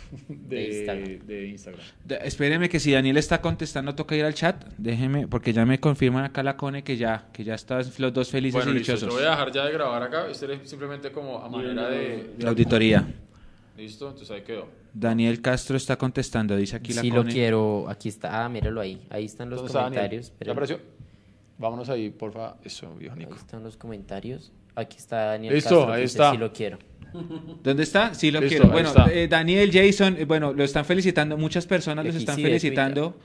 de, 0.28 0.56
De 0.56 0.68
Instagram. 0.78 1.26
de 1.26 1.46
Instagram. 1.48 1.82
De- 2.04 2.18
espéreme 2.24 2.68
que 2.68 2.80
si 2.80 2.92
Daniel 2.92 3.16
está 3.16 3.40
contestando 3.40 3.94
toca 3.94 4.16
ir 4.16 4.24
al 4.24 4.34
chat. 4.34 4.64
Déjeme, 4.78 5.26
porque 5.28 5.52
ya 5.52 5.64
me 5.66 5.78
confirman 5.80 6.24
acá 6.24 6.42
la 6.42 6.56
Cone 6.56 6.82
que 6.82 6.96
ya, 6.96 7.28
que 7.32 7.44
ya 7.44 7.54
están 7.54 7.84
los 7.98 8.12
dos 8.12 8.30
felices 8.30 8.54
Bueno, 8.64 8.72
y 8.72 8.78
listo. 8.78 8.92
Yo 8.92 8.96
dichosos. 8.96 9.14
voy 9.14 9.24
a 9.26 9.30
dejar 9.30 9.52
ya 9.52 9.64
de 9.66 9.72
grabar 9.72 10.02
acá. 10.02 10.28
Este 10.28 10.52
es 10.54 10.68
simplemente 10.68 11.12
como 11.12 11.38
a 11.38 11.48
manera 11.48 11.88
de... 11.88 12.34
La 12.38 12.50
auditoría. 12.50 13.06
Listo, 13.76 14.08
entonces 14.08 14.30
ahí 14.30 14.42
quedó. 14.42 14.68
Daniel 14.92 15.40
Castro 15.40 15.76
está 15.76 15.96
contestando, 15.96 16.56
dice 16.56 16.76
aquí 16.76 16.92
la 16.92 17.00
Sí 17.02 17.10
lo 17.10 17.18
Cone. 17.22 17.32
quiero. 17.32 17.86
Aquí 17.88 18.08
está. 18.08 18.44
Ah, 18.44 18.48
míralo 18.48 18.80
ahí. 18.80 19.00
Ahí 19.08 19.24
están 19.24 19.48
los 19.48 19.62
comentarios. 19.62 20.26
¿Ya 20.26 20.32
Espere. 20.32 20.50
apareció? 20.50 20.80
Vámonos 21.56 21.88
ahí, 21.88 22.10
porfa. 22.10 22.56
Eso, 22.64 22.94
viejo 22.96 23.14
Ahí 23.14 23.20
Nico. 23.20 23.34
están 23.36 23.62
los 23.62 23.76
comentarios. 23.76 24.52
Aquí 24.74 24.96
está 24.98 25.26
Daniel 25.26 25.54
Listo, 25.54 25.76
Castro, 25.76 25.92
ahí 25.94 26.02
dice, 26.02 26.12
está. 26.14 26.30
Sí 26.32 26.38
lo 26.38 26.52
quiero. 26.52 26.78
¿Dónde 27.62 27.82
está? 27.82 28.14
Sí, 28.14 28.30
lo 28.30 28.40
Listo, 28.40 28.56
quiero. 28.62 28.72
Bueno, 28.72 28.92
eh, 29.12 29.26
Daniel, 29.28 29.70
Jason, 29.72 30.16
eh, 30.18 30.24
bueno, 30.24 30.52
lo 30.52 30.64
están 30.64 30.84
felicitando, 30.84 31.36
muchas 31.36 31.66
personas 31.66 32.04
los 32.04 32.14
están 32.14 32.36
felicitando 32.38 33.16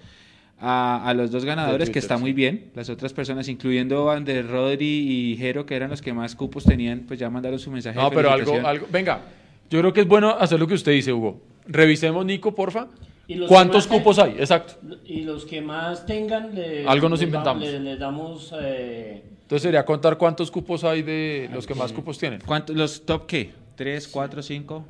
a, 0.60 1.08
a 1.08 1.14
los 1.14 1.32
dos 1.32 1.44
ganadores, 1.46 1.90
que 1.90 2.00
está 2.00 2.16
sí. 2.16 2.22
muy 2.22 2.34
bien. 2.34 2.72
Las 2.76 2.90
otras 2.90 3.14
personas, 3.14 3.48
incluyendo 3.50 4.10
Andrés 4.10 4.48
Rodri 4.48 4.86
y 5.34 5.38
Jero, 5.38 5.66
que 5.66 5.76
eran 5.76 5.90
los 5.90 6.02
que 6.02 6.14
más 6.14 6.36
cupos 6.36 6.64
tenían, 6.64 7.02
pues 7.08 7.20
ya 7.20 7.30
mandaron 7.30 7.60
su 7.60 7.72
mensaje. 7.72 7.98
No, 7.98 8.10
de 8.10 8.16
pero 8.16 8.32
algo, 8.32 8.66
algo. 8.66 8.88
Venga, 8.92 9.22
yo 9.70 9.80
creo 9.80 9.94
que 9.94 10.02
es 10.02 10.08
bueno 10.08 10.30
hacer 10.30 10.60
lo 10.60 10.68
que 10.68 10.76
usted 10.76 10.92
dice, 10.94 11.12
Hugo. 11.14 11.42
Revisemos, 11.68 12.26
Nico, 12.26 12.54
porfa. 12.56 12.88
Y 13.28 13.36
los 13.36 13.50
¿Cuántos 13.50 13.88
cupos 13.88 14.20
hay? 14.20 14.36
Exacto. 14.38 14.76
Y 15.04 15.22
los 15.24 15.46
que 15.46 15.60
más 15.60 16.06
tengan, 16.06 16.54
le- 16.54 16.86
Algo 16.88 17.10
nos 17.10 17.20
da- 17.20 17.26
inventamos. 17.26 17.64
le- 17.68 17.98
damos 17.98 18.54
eh, 18.62 19.24
Entonces 19.42 19.64
sería 19.64 19.84
contar 19.84 20.18
cuántos 20.20 20.52
cupos 20.52 20.84
hay 20.84 21.02
de 21.02 21.50
los 21.52 21.66
que 21.66 21.74
más 21.74 21.92
cupos 21.92 22.20
tienen. 22.20 22.40
¿Cuántos, 22.46 22.76
¿Los 22.76 23.04
top 23.04 23.26
qué? 23.26 23.52
¿Tres, 23.76 24.08
cuatro, 24.08 24.42
cinco? 24.42 24.86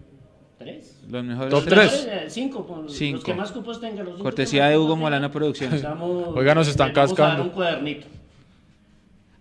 tres. 0.57 0.97
Los 1.09 1.23
mejores. 1.23 1.49
Top 1.49 1.65
tres. 1.67 2.03
tres. 2.05 2.33
Cinco, 2.33 2.65
con 2.65 2.89
Cinco. 2.89 3.15
Los 3.17 3.23
que 3.25 3.33
más 3.33 3.51
cupos 3.51 3.81
tengan. 3.81 4.05
Los 4.05 4.13
cinco 4.15 4.23
Cortesía 4.23 4.65
que 4.65 4.69
de 4.71 4.77
Hugo 4.77 4.87
tengan, 4.89 4.99
Molano 5.01 5.31
Producciones. 5.31 5.81
damos- 5.81 6.27
Oiga, 6.35 6.55
nos 6.55 6.67
están 6.67 6.91
a 6.91 6.93
dar 6.93 7.07
cascando. 7.07 7.43
un 7.43 7.49
cuadernito. 7.49 8.07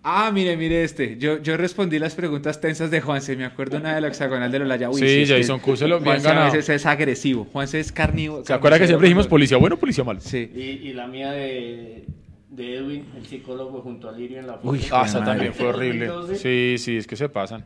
Ah, 0.07 0.29
mire, 0.31 0.55
mire 0.55 0.83
este. 0.83 1.17
Yo, 1.17 1.41
yo 1.41 1.57
respondí 1.57 1.97
las 1.97 2.13
preguntas 2.13 2.61
tensas 2.61 2.91
de 2.91 3.01
Juanse. 3.01 3.35
Me 3.35 3.45
acuerdo 3.45 3.77
una 3.77 3.95
de 3.95 4.01
la 4.01 4.07
hexagonal 4.09 4.51
de 4.51 4.59
Lolaya. 4.59 4.89
Uy, 4.89 4.99
Sí, 4.99 5.05
es 5.23 5.29
que 5.29 5.37
Jason 5.37 5.59
Q 5.59 5.77
se 5.77 5.87
lo- 5.87 5.95
bien 5.97 6.05
Juanse 6.05 6.27
a 6.27 6.33
ganado. 6.33 6.53
veces 6.53 6.69
es 6.69 6.85
agresivo. 6.85 7.47
Juanse 7.51 7.79
es 7.79 7.91
carnívoro. 7.91 8.45
¿Se 8.45 8.53
acuerda 8.53 8.77
que 8.77 8.85
siempre 8.85 9.07
dijimos 9.07 9.27
policía 9.27 9.57
bueno, 9.57 9.77
policía 9.77 10.03
malo? 10.03 10.19
Sí. 10.21 10.51
Y, 10.55 10.59
y 10.89 10.93
la 10.93 11.07
mía 11.07 11.31
de, 11.31 12.05
de 12.51 12.75
Edwin, 12.75 13.05
el 13.17 13.25
psicólogo, 13.25 13.81
junto 13.81 14.07
a 14.07 14.11
Lirio 14.11 14.39
en 14.39 14.45
la 14.47 14.53
foto. 14.57 14.69
Uy, 14.69 14.81
Ah, 14.91 15.03
esa 15.07 15.19
Madre. 15.21 15.31
también 15.31 15.53
fue 15.55 15.67
horrible. 15.67 16.05
2012. 16.05 16.35
Sí, 16.77 16.83
sí, 16.83 16.97
es 16.97 17.07
que 17.07 17.15
se 17.15 17.27
pasan. 17.27 17.65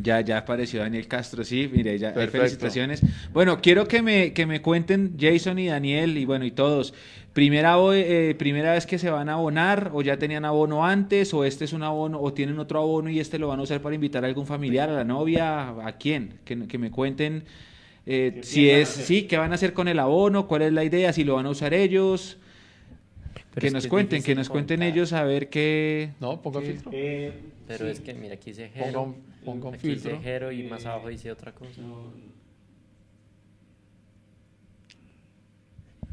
Ya, 0.00 0.20
ya 0.20 0.38
apareció 0.38 0.80
Daniel 0.80 1.08
Castro, 1.08 1.42
sí, 1.42 1.68
mire, 1.72 1.98
ya 1.98 2.12
hay 2.16 2.28
felicitaciones. 2.28 3.02
Bueno, 3.32 3.60
quiero 3.60 3.88
que 3.88 4.00
me, 4.00 4.32
que 4.32 4.46
me 4.46 4.62
cuenten 4.62 5.16
Jason 5.18 5.58
y 5.58 5.66
Daniel 5.66 6.16
y 6.16 6.24
bueno, 6.24 6.44
y 6.44 6.52
todos. 6.52 6.94
Primera, 7.32 7.76
eh, 7.94 8.34
primera 8.38 8.72
vez 8.72 8.86
que 8.86 8.98
se 8.98 9.10
van 9.10 9.28
a 9.28 9.34
abonar 9.34 9.90
o 9.92 10.02
ya 10.02 10.16
tenían 10.16 10.44
abono 10.44 10.86
antes 10.86 11.34
o 11.34 11.44
este 11.44 11.64
es 11.64 11.72
un 11.72 11.82
abono 11.82 12.20
o 12.20 12.32
tienen 12.32 12.58
otro 12.58 12.80
abono 12.80 13.10
y 13.10 13.20
este 13.20 13.38
lo 13.38 13.48
van 13.48 13.60
a 13.60 13.62
usar 13.62 13.80
para 13.80 13.94
invitar 13.94 14.24
a 14.24 14.28
algún 14.28 14.46
familiar, 14.46 14.88
a 14.88 14.92
la 14.92 15.04
novia, 15.04 15.68
a 15.68 15.92
quién, 15.98 16.40
que, 16.44 16.66
que 16.66 16.78
me 16.78 16.90
cuenten 16.90 17.44
eh, 18.10 18.32
¿Qué 18.36 18.42
si 18.42 18.70
es, 18.70 18.88
sí, 18.88 19.24
qué 19.24 19.36
van 19.36 19.52
a 19.52 19.56
hacer 19.56 19.74
con 19.74 19.86
el 19.86 19.98
abono, 19.98 20.48
cuál 20.48 20.62
es 20.62 20.72
la 20.72 20.82
idea, 20.82 21.12
si 21.12 21.24
lo 21.24 21.34
van 21.34 21.44
a 21.44 21.50
usar 21.50 21.74
ellos, 21.74 22.38
Pero 23.52 23.66
que 23.66 23.70
nos 23.70 23.86
cuenten, 23.86 24.22
que 24.22 24.34
nos 24.34 24.48
cuenten 24.48 24.82
ellos 24.82 25.12
a 25.12 25.24
ver 25.24 25.50
qué... 25.50 26.12
No, 26.18 26.40
ponga 26.40 26.62
filtro. 26.62 26.90
Eh, 26.94 27.34
Pero 27.66 27.84
sí. 27.84 27.90
es 27.90 28.00
que, 28.00 28.14
mira, 28.14 28.34
aquí 28.36 28.52
dice 28.52 28.70
Ponga 28.78 29.00
un, 29.00 29.27
ponga 29.44 29.68
un 29.68 29.74
Aquí 29.74 29.88
dice 29.88 30.10
filtro. 30.10 30.22
Jero 30.22 30.52
y 30.52 30.62
más 30.68 30.84
abajo 30.86 31.08
dice 31.08 31.30
otra 31.32 31.52
cosa. 31.52 31.80
No, 31.80 32.12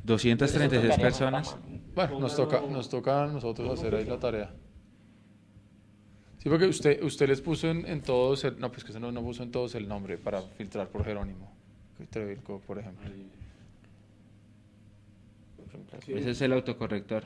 236 0.03 0.97
personas. 0.99 1.57
Bueno, 1.95 2.19
nos 2.19 2.35
toca, 2.35 2.61
nos 2.61 2.89
toca 2.89 3.23
a 3.23 3.27
nosotros 3.27 3.80
hacer 3.80 3.95
ahí 3.95 4.06
la 4.06 4.19
tarea. 4.19 4.53
Sí, 6.39 6.49
porque 6.49 6.68
usted, 6.68 7.02
usted 7.02 7.27
les 7.27 7.41
puso 7.41 7.69
en, 7.72 7.88
en 7.88 8.02
todos, 8.02 8.43
el, 8.43 8.60
no, 8.60 8.72
pues 8.72 8.84
que 8.84 8.91
usted 8.91 9.02
no, 9.02 9.11
no 9.11 9.23
puso 9.23 9.41
en 9.41 9.52
todos 9.52 9.73
el 9.73 9.88
nombre 9.88 10.18
para 10.19 10.41
filtrar 10.43 10.89
por 10.89 11.03
Jerónimo. 11.03 11.52
Trevilco, 12.11 12.60
por 12.60 12.77
ejemplo. 12.77 13.10
Ese 16.07 16.30
es 16.31 16.41
el 16.41 16.53
autocorrector. 16.53 17.23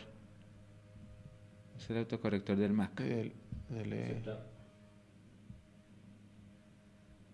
Es 1.78 1.90
el 1.90 1.98
autocorrector 1.98 2.56
del 2.56 2.72
Mac. 2.72 2.96
Del- 3.02 3.34
del, 3.70 3.94
eh, 3.94 4.22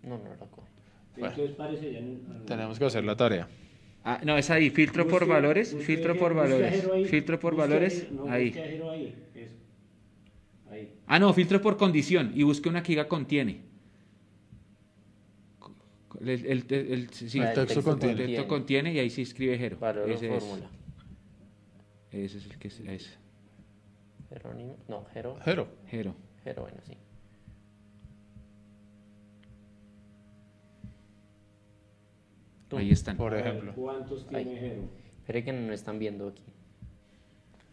No, 0.06 0.18
no 0.18 0.34
lo 0.34 0.46
coge. 0.50 0.68
Entonces 1.16 1.50
parece 1.56 1.92
ya 1.92 1.98
en- 1.98 2.44
tenemos 2.46 2.78
que 2.78 2.84
hacer 2.86 3.04
la 3.04 3.16
tarea. 3.16 3.48
Ah, 4.04 4.20
no, 4.24 4.36
es 4.38 4.48
ahí, 4.50 4.70
filtro 4.70 5.06
por 5.08 5.26
valores, 5.26 5.72
busque 5.74 5.86
filtro 5.86 6.16
por 6.16 6.32
valores, 6.34 6.86
ahí, 6.92 7.04
filtro 7.06 7.40
por 7.40 7.56
valores, 7.56 8.10
no, 8.12 8.30
ahí. 8.30 8.52
ahí, 8.56 9.14
eso. 9.34 9.52
Ahí. 10.70 10.94
Ah, 11.06 11.18
no, 11.18 11.32
filtro 11.32 11.60
por 11.60 11.76
condición 11.76 12.30
y 12.34 12.44
busque 12.44 12.68
una 12.68 12.82
que 12.82 12.92
diga 12.92 13.08
contiene. 13.08 13.62
El, 16.20 16.28
el- 16.28 16.46
el- 16.46 16.72
el- 16.92 17.10
sí, 17.10 17.40
Ah, 17.40 17.48
El 17.52 17.54
texto 17.66 17.82
contiene. 17.82 18.20
el 18.22 18.26
texto 18.28 18.48
contiene 18.48 18.92
y 18.92 18.98
ahí 19.00 19.10
sí 19.10 19.22
escribe 19.22 19.58
Jero. 19.58 19.78
Valor 19.78 20.08
o 20.08 20.12
Ese 20.12 20.34
es, 20.34 20.42
fórmula. 20.44 20.70
ese 22.12 22.38
es 22.38 22.46
el 22.46 22.58
que 22.58 22.68
es, 22.68 23.18
Jerónimo. 24.30 24.76
No, 24.88 25.04
Jero. 25.12 25.36
Jero. 25.44 25.68
Jero. 25.88 26.14
Jero, 26.44 26.62
bueno, 26.62 26.78
sí. 26.86 26.96
Tú. 32.68 32.78
Ahí 32.78 32.90
están. 32.90 33.16
Por 33.16 33.34
ejemplo. 33.34 33.72
¿Cuántos 33.74 34.26
tiene. 34.28 34.56
Jero? 34.58 34.82
Espere 35.20 35.44
que 35.44 35.52
no 35.52 35.72
están 35.72 35.98
viendo 35.98 36.28
aquí. 36.28 36.42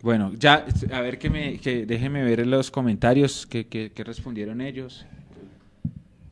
Bueno, 0.01 0.33
ya, 0.37 0.65
a 0.91 1.01
ver 1.01 1.17
que 1.17 1.29
me, 1.29 1.57
que 1.59 1.85
déjenme 1.85 2.23
ver 2.23 2.45
los 2.45 2.69
comentarios 2.69 3.45
que, 3.47 3.67
que, 3.67 3.91
que 3.91 4.03
respondieron 4.03 4.59
ellos. 4.59 5.05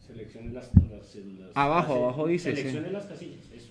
Seleccione 0.05 0.51
las, 0.51 0.69
las, 0.75 1.15
las- 1.15 1.55
Abajo, 1.55 1.93
las- 1.93 2.01
abajo 2.03 2.27
dice, 2.27 2.53
Seleccione 2.55 2.87
sí. 2.87 2.93
las 2.93 3.05
casillas, 3.05 3.49
eso. 3.55 3.69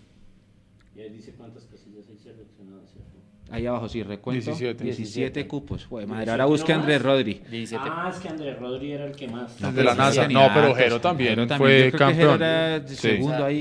Y 0.97 1.01
ahí 1.01 1.11
dice 1.11 1.35
cuántas 1.37 1.65
casillas 1.65 2.07
hay 2.09 2.17
seleccionadas, 2.17 2.91
¿cierto? 2.93 3.19
Ahí 3.53 3.67
abajo, 3.67 3.89
sí, 3.89 4.03
recuento. 4.05 4.45
17. 4.45 4.85
17 4.85 5.47
cupos. 5.49 5.85
Joder, 5.87 6.07
madre, 6.07 6.27
17 6.27 6.31
ahora 6.31 6.45
busque 6.47 6.73
a 6.73 6.77
nomás. 6.77 6.85
Andrés 6.87 7.03
Rodri. 7.03 7.43
17. 7.51 7.85
Ah, 7.91 8.11
es 8.15 8.21
que 8.21 8.29
Andrés 8.29 8.59
Rodri 8.61 8.93
era 8.93 9.05
el 9.07 9.13
que 9.17 9.27
más. 9.29 9.61
No, 9.61 9.73
de 9.73 9.83
la 9.83 9.91
pero 9.93 10.05
NASA. 10.05 10.29
No, 10.29 10.49
pero. 10.55 10.75
Jero 10.77 11.01
también 11.01 11.31
Jero 11.49 11.57
fue 11.57 11.71
Yo 11.71 11.81
creo 11.81 11.91
que 11.91 11.99
campeón. 11.99 12.17
Jero 12.17 12.35
era 12.35 12.87
Sí. 12.89 12.97
segundo 12.97 13.35
O 13.35 13.37
sea, 13.39 13.47
ahí. 13.47 13.59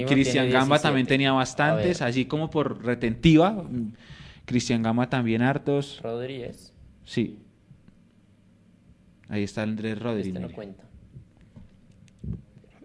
Y- 0.00 0.04
Cristian 0.06 0.46
Gamba 0.50 0.76
17. 0.76 0.82
también 0.82 1.06
tenía 1.06 1.32
bastantes, 1.32 2.00
así 2.02 2.24
como 2.24 2.48
por 2.48 2.82
retentiva. 2.82 3.62
Cristian 4.46 4.82
Gamba 4.82 5.10
también 5.10 5.42
hartos. 5.42 6.00
Rodríguez. 6.02 6.72
Sí. 7.04 7.38
Ahí 9.28 9.42
está 9.42 9.64
Andrés 9.64 9.98
Rodri. 9.98 10.28
Este 10.28 10.40
no 10.40 10.50
cuenta. 10.50 10.84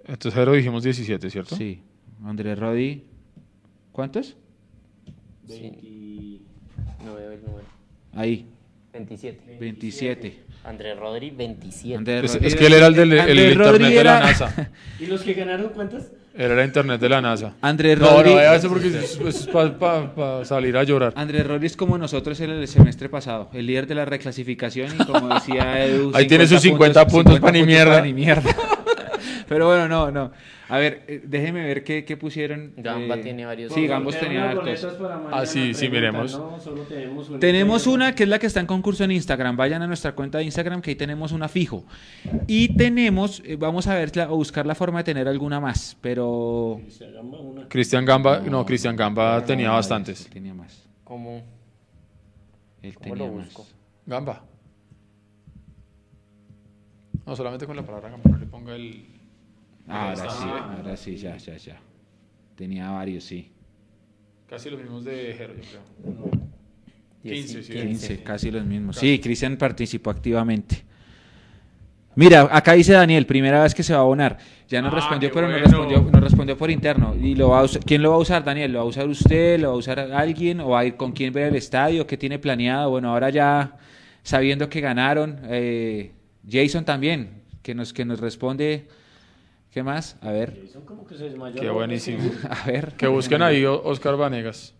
Entonces 0.05 0.33
Jero 0.33 0.51
dijimos 0.53 0.83
17, 0.83 1.29
¿cierto? 1.29 1.55
Sí. 1.55 1.81
Andrés 2.25 2.59
Rodri. 2.59 3.05
¿Cuántos? 3.91 4.35
20 5.47 5.79
No 7.11 7.17
veo 7.17 7.31
el 7.31 7.41
número. 7.43 7.65
Ahí. 8.15 8.45
27. 8.93 9.57
27. 9.59 10.39
Andrés 10.65 10.97
Rodri, 10.99 11.29
27. 11.31 11.97
Andrés 11.97 12.23
Es, 12.35 12.41
Rodri- 12.41 12.45
es 12.47 12.55
que 12.55 12.65
él 12.67 12.73
era 12.73 12.87
el 12.87 12.93
del 12.95 13.13
el 13.13 13.29
internet 13.29 13.57
Rodri 13.57 13.83
de 13.85 14.03
la 14.03 14.17
era- 14.17 14.19
NASA. 14.19 14.71
¿Y 14.99 15.05
los 15.05 15.21
que 15.21 15.33
ganaron 15.33 15.69
cuántas? 15.73 16.11
Él 16.33 16.51
era 16.51 16.63
internet 16.63 16.99
de 17.01 17.09
la 17.09 17.21
NASA. 17.21 17.53
Andrés 17.61 17.97
No, 17.99 18.07
Rodri. 18.09 18.29
no, 18.31 18.35
vaya 18.35 18.55
eso 18.55 18.69
porque 18.69 18.87
es, 18.89 19.47
para 19.79 20.45
salir 20.45 20.75
a 20.77 20.83
llorar. 20.83 21.13
Andrés 21.15 21.45
Rodri 21.47 21.67
es 21.67 21.75
como 21.77 21.97
nosotros 21.97 22.39
en 22.41 22.51
el 22.51 22.67
semestre 22.67 23.09
pasado, 23.09 23.49
el 23.53 23.65
líder 23.65 23.87
de 23.87 23.95
la 23.95 24.05
reclasificación 24.05 24.89
y 24.99 25.05
como 25.05 25.33
decía 25.33 25.83
Edu, 25.85 26.11
Ahí 26.13 26.27
tiene 26.27 26.45
sus 26.47 26.61
50 26.61 27.07
puntos 27.07 27.39
pa' 27.39 27.51
ni 27.51 27.63
mierda. 27.63 27.99
pa' 27.99 28.05
ni 28.05 28.13
mierda. 28.13 28.55
Pero 29.47 29.67
bueno, 29.67 29.87
no, 29.87 30.11
no. 30.11 30.31
A 30.73 30.77
ver, 30.77 31.03
eh, 31.09 31.21
déjeme 31.25 31.65
ver 31.65 31.83
qué, 31.83 32.05
qué 32.05 32.15
pusieron. 32.15 32.71
Gamba 32.77 33.15
eh, 33.15 33.21
tiene 33.23 33.45
varios. 33.45 33.73
Sí, 33.73 33.87
Gambos 33.87 34.17
tenía 34.17 34.51
hartos. 34.51 34.63
boletas 34.63 34.93
para 34.93 35.17
mañana, 35.17 35.37
Ah, 35.41 35.45
sí, 35.45 35.73
sí, 35.73 35.89
miremos. 35.89 36.31
No, 36.37 36.57
solo 36.61 36.83
tenemos 36.83 37.29
una. 37.29 37.39
Tenemos 37.39 37.87
una 37.87 38.15
que 38.15 38.23
es 38.23 38.29
la 38.29 38.39
que 38.39 38.47
está 38.47 38.61
en 38.61 38.67
concurso 38.67 39.03
en 39.03 39.11
Instagram. 39.11 39.57
Vayan 39.57 39.81
a 39.81 39.87
nuestra 39.87 40.13
cuenta 40.15 40.37
de 40.37 40.45
Instagram 40.45 40.81
que 40.81 40.91
ahí 40.91 40.95
tenemos 40.95 41.33
una 41.33 41.49
fijo. 41.49 41.83
Y 42.47 42.77
tenemos, 42.77 43.41
eh, 43.45 43.57
vamos 43.57 43.87
a 43.87 43.95
ver, 43.95 44.15
la- 44.15 44.23
a 44.23 44.27
buscar 44.27 44.65
la 44.65 44.73
forma 44.73 44.99
de 44.99 45.03
tener 45.03 45.27
alguna 45.27 45.59
más, 45.59 45.97
pero... 45.99 46.79
Cristian 47.67 48.05
Gamba, 48.05 48.39
no, 48.39 48.65
Cristian 48.65 48.95
Gamba 48.95 49.43
tenía 49.43 49.67
No, 49.67 49.73
bastantes. 49.73 50.29
Tenía 50.29 50.53
más. 50.53 50.87
¿Cómo? 51.03 51.43
Él 52.81 52.93
¿Cómo 52.95 53.13
tenía 53.15 53.27
lo 53.29 53.35
más. 53.35 53.45
busco? 53.47 53.67
Gamba. 54.05 54.45
No, 57.25 57.35
solamente 57.35 57.65
con 57.67 57.75
la 57.75 57.83
palabra 57.85 58.09
Gamba, 58.09 58.29
no 58.29 58.37
le 58.37 58.45
ponga 58.45 58.73
el... 58.75 59.05
Ahora 59.91 60.29
sí, 60.29 60.45
ahora 60.77 60.97
sí, 60.97 61.17
ya, 61.17 61.37
ya, 61.37 61.57
ya. 61.57 61.79
Tenía 62.55 62.89
varios, 62.91 63.23
sí. 63.23 63.51
Casi 64.47 64.69
los 64.69 64.79
mismos 64.81 65.03
de 65.05 65.33
Jero, 65.37 65.53
yo 65.55 65.61
creo. 65.61 66.31
15, 67.23 67.63
sí. 67.63 67.73
15, 67.73 68.23
casi 68.23 68.51
los 68.51 68.65
mismos. 68.65 68.97
Sí, 68.97 69.19
Cristian 69.19 69.57
participó 69.57 70.09
activamente. 70.09 70.83
Mira, 72.15 72.49
acá 72.51 72.73
dice 72.73 72.91
Daniel, 72.93 73.25
primera 73.25 73.63
vez 73.63 73.73
que 73.73 73.83
se 73.83 73.93
va 73.93 73.99
a 73.99 74.01
abonar. 74.01 74.37
Ya 74.67 74.81
nos 74.81 74.91
Ah, 74.91 74.95
respondió, 74.97 75.31
pero 75.31 75.47
nos 75.47 75.61
bueno. 75.61 75.65
respondió, 75.65 76.11
nos 76.11 76.21
respondió 76.23 76.57
por 76.57 76.69
interno. 76.69 77.15
¿Y 77.15 77.35
lo 77.35 77.49
va 77.49 77.59
a 77.61 77.63
usar- 77.63 77.83
quién 77.85 78.01
lo 78.01 78.09
va 78.09 78.15
a 78.17 78.19
usar, 78.19 78.43
Daniel? 78.43 78.73
¿Lo 78.73 78.79
va 78.79 78.85
a 78.85 78.87
usar 78.87 79.07
usted? 79.07 79.59
¿Lo 79.61 79.69
va 79.69 79.73
a 79.75 79.77
usar 79.77 79.99
alguien? 79.99 80.59
¿O 80.59 80.69
va 80.69 80.79
a 80.79 80.85
ir 80.85 80.95
con 80.95 81.13
quién 81.13 81.31
ver 81.31 81.47
el 81.47 81.55
estadio? 81.55 82.05
¿Qué 82.05 82.17
tiene 82.17 82.37
planeado? 82.37 82.89
Bueno, 82.89 83.11
ahora 83.13 83.29
ya 83.29 83.77
sabiendo 84.23 84.67
que 84.69 84.81
ganaron, 84.81 85.39
eh, 85.45 86.11
Jason 86.49 86.83
también, 86.83 87.43
que 87.61 87.73
nos, 87.73 87.93
que 87.93 88.03
nos 88.03 88.19
responde. 88.19 88.87
¿Qué 89.71 89.83
más? 89.83 90.17
A 90.21 90.31
ver, 90.31 90.67
como 90.85 91.05
que 91.05 91.15
se 91.15 91.23
desmayó. 91.25 91.59
Qué 91.59 91.69
buenísimo. 91.69 92.29
a 92.49 92.65
ver. 92.65 92.93
Que 92.97 93.07
busquen 93.07 93.41
ahí 93.41 93.63
Oscar 93.65 94.17
Vanegas. 94.17 94.73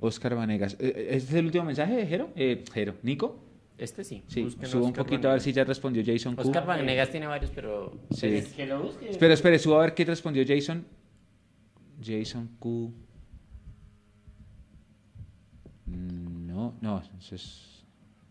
Oscar 0.00 0.34
Vanegas. 0.34 0.76
Eh, 0.80 1.08
¿Este 1.10 1.28
es 1.30 1.34
el 1.34 1.46
último 1.46 1.64
mensaje 1.64 1.94
de 1.94 2.06
Jero? 2.06 2.30
Eh, 2.36 2.64
Jero, 2.72 2.94
¿Nico? 3.02 3.38
Este 3.76 4.02
sí. 4.02 4.22
Sí, 4.28 4.42
busquen 4.42 4.68
subo 4.68 4.84
un 4.84 4.90
Oscar 4.90 5.04
poquito 5.04 5.28
a 5.28 5.32
ver 5.32 5.40
si 5.40 5.52
ya 5.52 5.64
respondió 5.64 6.02
Jason 6.04 6.36
Q. 6.36 6.42
Oscar 6.42 6.64
Vanegas 6.64 7.10
tiene 7.10 7.26
varios, 7.26 7.50
pero... 7.54 7.98
Sí. 8.10 8.42
Que 8.56 8.66
lo 8.66 8.82
busque. 8.84 9.10
Espera, 9.10 9.34
espera, 9.34 9.58
subo 9.58 9.76
a 9.76 9.82
ver 9.82 9.94
qué 9.94 10.04
respondió 10.06 10.42
Jason. 10.46 10.86
Jason 12.02 12.48
Q. 12.58 12.92
Mm, 15.86 16.46
No, 16.46 16.74
no, 16.80 17.02
eso 17.18 17.34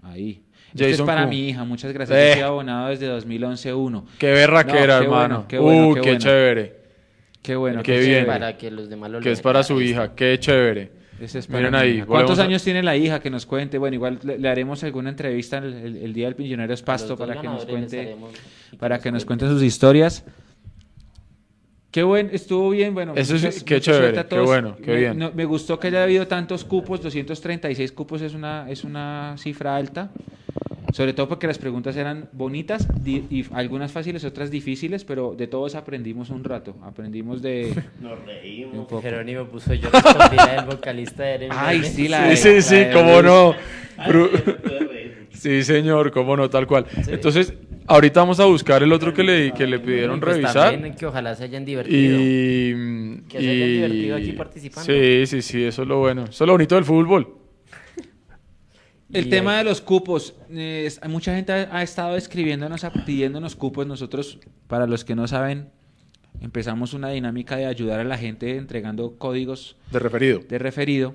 ahí. 0.04 0.42
Esto 0.74 0.86
es 0.86 0.92
Jason 0.92 1.06
para 1.06 1.24
Q. 1.26 1.30
mi 1.30 1.50
hija, 1.50 1.64
muchas 1.66 1.94
gracias. 1.94 2.18
Eh. 2.18 2.28
Yo 2.30 2.34
soy 2.34 2.42
abonado 2.44 2.90
desde 2.90 3.08
2011-1. 3.08 4.04
Qué 4.18 4.32
berraquera, 4.32 4.96
No, 4.96 5.00
qué 5.00 5.06
hermano. 5.06 5.10
bueno, 5.10 5.46
qué 5.48 5.58
bueno, 5.60 5.88
uh, 5.90 5.94
qué 5.96 6.02
qué, 6.02 6.08
bueno. 6.10 6.20
chévere. 6.20 6.76
Qué 7.42 7.56
bueno. 7.56 7.84
Qué 7.84 7.94
qué 7.94 8.00
bien. 8.00 8.26
Para 8.26 8.58
que 8.58 8.72
los 8.72 8.90
demás 8.90 9.12
lo 9.12 9.20
Que 9.20 9.32
es 9.32 9.42
para 9.42 9.64
su 9.64 9.82
hija. 9.82 10.16
Qué 10.16 10.40
chévere. 10.40 10.92
Ese 11.20 11.40
es 11.40 11.50
Miren 11.50 11.72
mi 11.72 11.78
ahí. 11.78 11.90
hija. 11.98 12.06
¿Cuántos 12.06 12.32
volvemos 12.32 12.40
a- 12.40 12.44
años 12.50 12.64
tiene 12.64 12.82
la 12.84 12.96
hija? 12.98 13.20
Que 13.20 13.30
nos 13.30 13.46
cuente. 13.46 13.78
Bueno, 13.78 13.96
igual 13.96 14.20
le, 14.24 14.40
le 14.40 14.50
haremos 14.50 14.84
alguna 14.84 15.10
entrevista 15.10 15.60
el, 15.60 15.74
el- 15.74 15.98
el 15.98 16.14
día 16.14 16.26
del 16.28 16.36
los 16.36 16.82
Pasto 16.82 17.16
para 17.16 17.40
que 17.40 17.48
nos 17.48 17.66
cuente. 17.66 18.16
para 18.80 19.00
que 19.00 19.12
nos 19.12 19.26
cuenten 19.26 19.50
sus 19.50 19.62
historias. 19.62 20.26
Qué 21.94 22.02
buen, 22.02 22.32
estuvo 22.34 22.72
bien, 22.72 22.96
bueno. 22.96 23.14
Eso 23.16 23.38
sí, 23.38 23.46
muchas- 23.46 23.64
qué 23.64 23.80
chévere, 23.80 24.26
qué 24.28 24.40
bueno, 24.40 24.76
qué 24.84 24.92
me, 24.92 24.98
bien. 24.98 25.20
no- 25.20 25.32
me 25.32 25.46
gustó 25.46 25.80
que 25.80 25.88
haya 25.88 26.02
habido 26.02 26.26
tantos 26.28 26.66
cupos, 26.66 27.04
236 27.04 27.92
cupos 27.92 28.24
es 28.24 28.34
una, 28.34 28.66
es 28.68 28.84
una 28.84 29.36
cifra 29.38 29.76
alta, 29.76 30.10
sobre 30.92 31.14
todo 31.14 31.28
porque 31.30 31.46
las 31.46 31.60
preguntas 31.60 31.96
eran 31.96 32.30
bonitas 32.32 32.88
di- 33.04 33.26
y 33.30 33.46
algunas 33.54 33.92
fáciles, 33.92 34.24
otras 34.26 34.50
difíciles, 34.50 35.04
pero 35.06 35.36
de 35.38 35.46
todos 35.46 35.76
aprendimos 35.76 36.32
un 36.32 36.44
rato, 36.44 36.76
aprendimos 36.82 37.44
de... 37.44 37.72
Nos 38.02 38.18
un 38.20 38.26
reímos. 38.26 38.88
poco. 38.88 39.02
Jerónimo 39.04 39.46
puso 39.46 39.76
yo 39.76 39.92
respondí 39.92 40.36
la 40.38 40.54
del 40.56 40.66
vocalista 40.66 41.22
de 41.24 41.34
Eren 41.36 41.50
Ay, 41.54 41.84
sí, 41.84 42.08
la 42.08 42.24
Sí, 42.24 42.30
de- 42.30 42.38
sí, 42.38 42.54
la 42.56 42.62
sí, 42.62 42.76
de 42.88 42.92
cómo 42.92 43.12
Luis. 43.22 43.24
no. 43.24 43.56
Ay, 43.98 44.12
sí, 45.34 45.64
señor, 45.64 46.12
cómo 46.12 46.36
no, 46.38 46.50
tal 46.50 46.66
cual. 46.68 46.86
Entonces, 47.08 47.54
ahorita 47.88 48.22
vamos 48.22 48.40
a 48.40 48.46
buscar 48.46 48.82
el 48.84 48.92
otro 48.94 49.14
que 49.14 49.24
le, 49.24 49.52
que 49.54 49.68
le 49.68 49.80
pidieron 49.80 50.20
pues 50.20 50.34
revisar. 50.38 50.72
también 50.72 50.96
que 50.96 51.06
ojalá 51.06 51.36
se 51.36 51.44
hayan 51.46 51.66
divertido. 51.66 52.18
Y, 52.20 53.24
Que 53.28 53.40
se 53.42 53.50
hayan 53.50 53.68
y- 53.68 53.72
divertido 53.74 54.16
aquí 54.18 54.32
participando. 54.34 54.92
Sí, 54.92 55.26
sí, 55.28 55.42
sí, 55.42 55.64
eso 55.64 55.82
es 55.84 55.88
lo 55.88 56.00
bueno. 56.00 56.24
Eso 56.26 56.44
es 56.44 56.48
lo 56.48 56.54
bonito 56.54 56.76
del 56.76 56.86
fútbol. 56.86 57.38
El 59.14 59.28
Y 59.28 59.30
tema 59.30 59.52
hay- 59.60 59.64
de 59.64 59.70
los 59.70 59.82
cupos, 59.82 60.36
eh, 60.50 60.90
mucha 61.08 61.36
gente 61.36 61.52
ha, 61.52 61.78
ha 61.78 61.84
estado 61.84 62.16
escribiéndonos, 62.18 62.84
a- 62.84 62.92
pidiéndonos 62.92 63.56
cupos. 63.56 63.86
Nosotros, 63.86 64.40
para 64.68 64.88
los 64.88 65.04
que 65.06 65.14
no 65.16 65.28
saben, 65.28 65.70
empezamos 66.42 66.94
una 66.94 67.10
dinámica 67.10 67.56
de 67.58 67.66
ayudar 67.68 68.00
a 68.00 68.04
la 68.04 68.18
gente 68.18 68.58
entregando 68.58 69.18
códigos 69.18 69.78
De 69.92 70.00
referido. 70.00 70.40
de 70.50 70.58
referido 70.58 71.14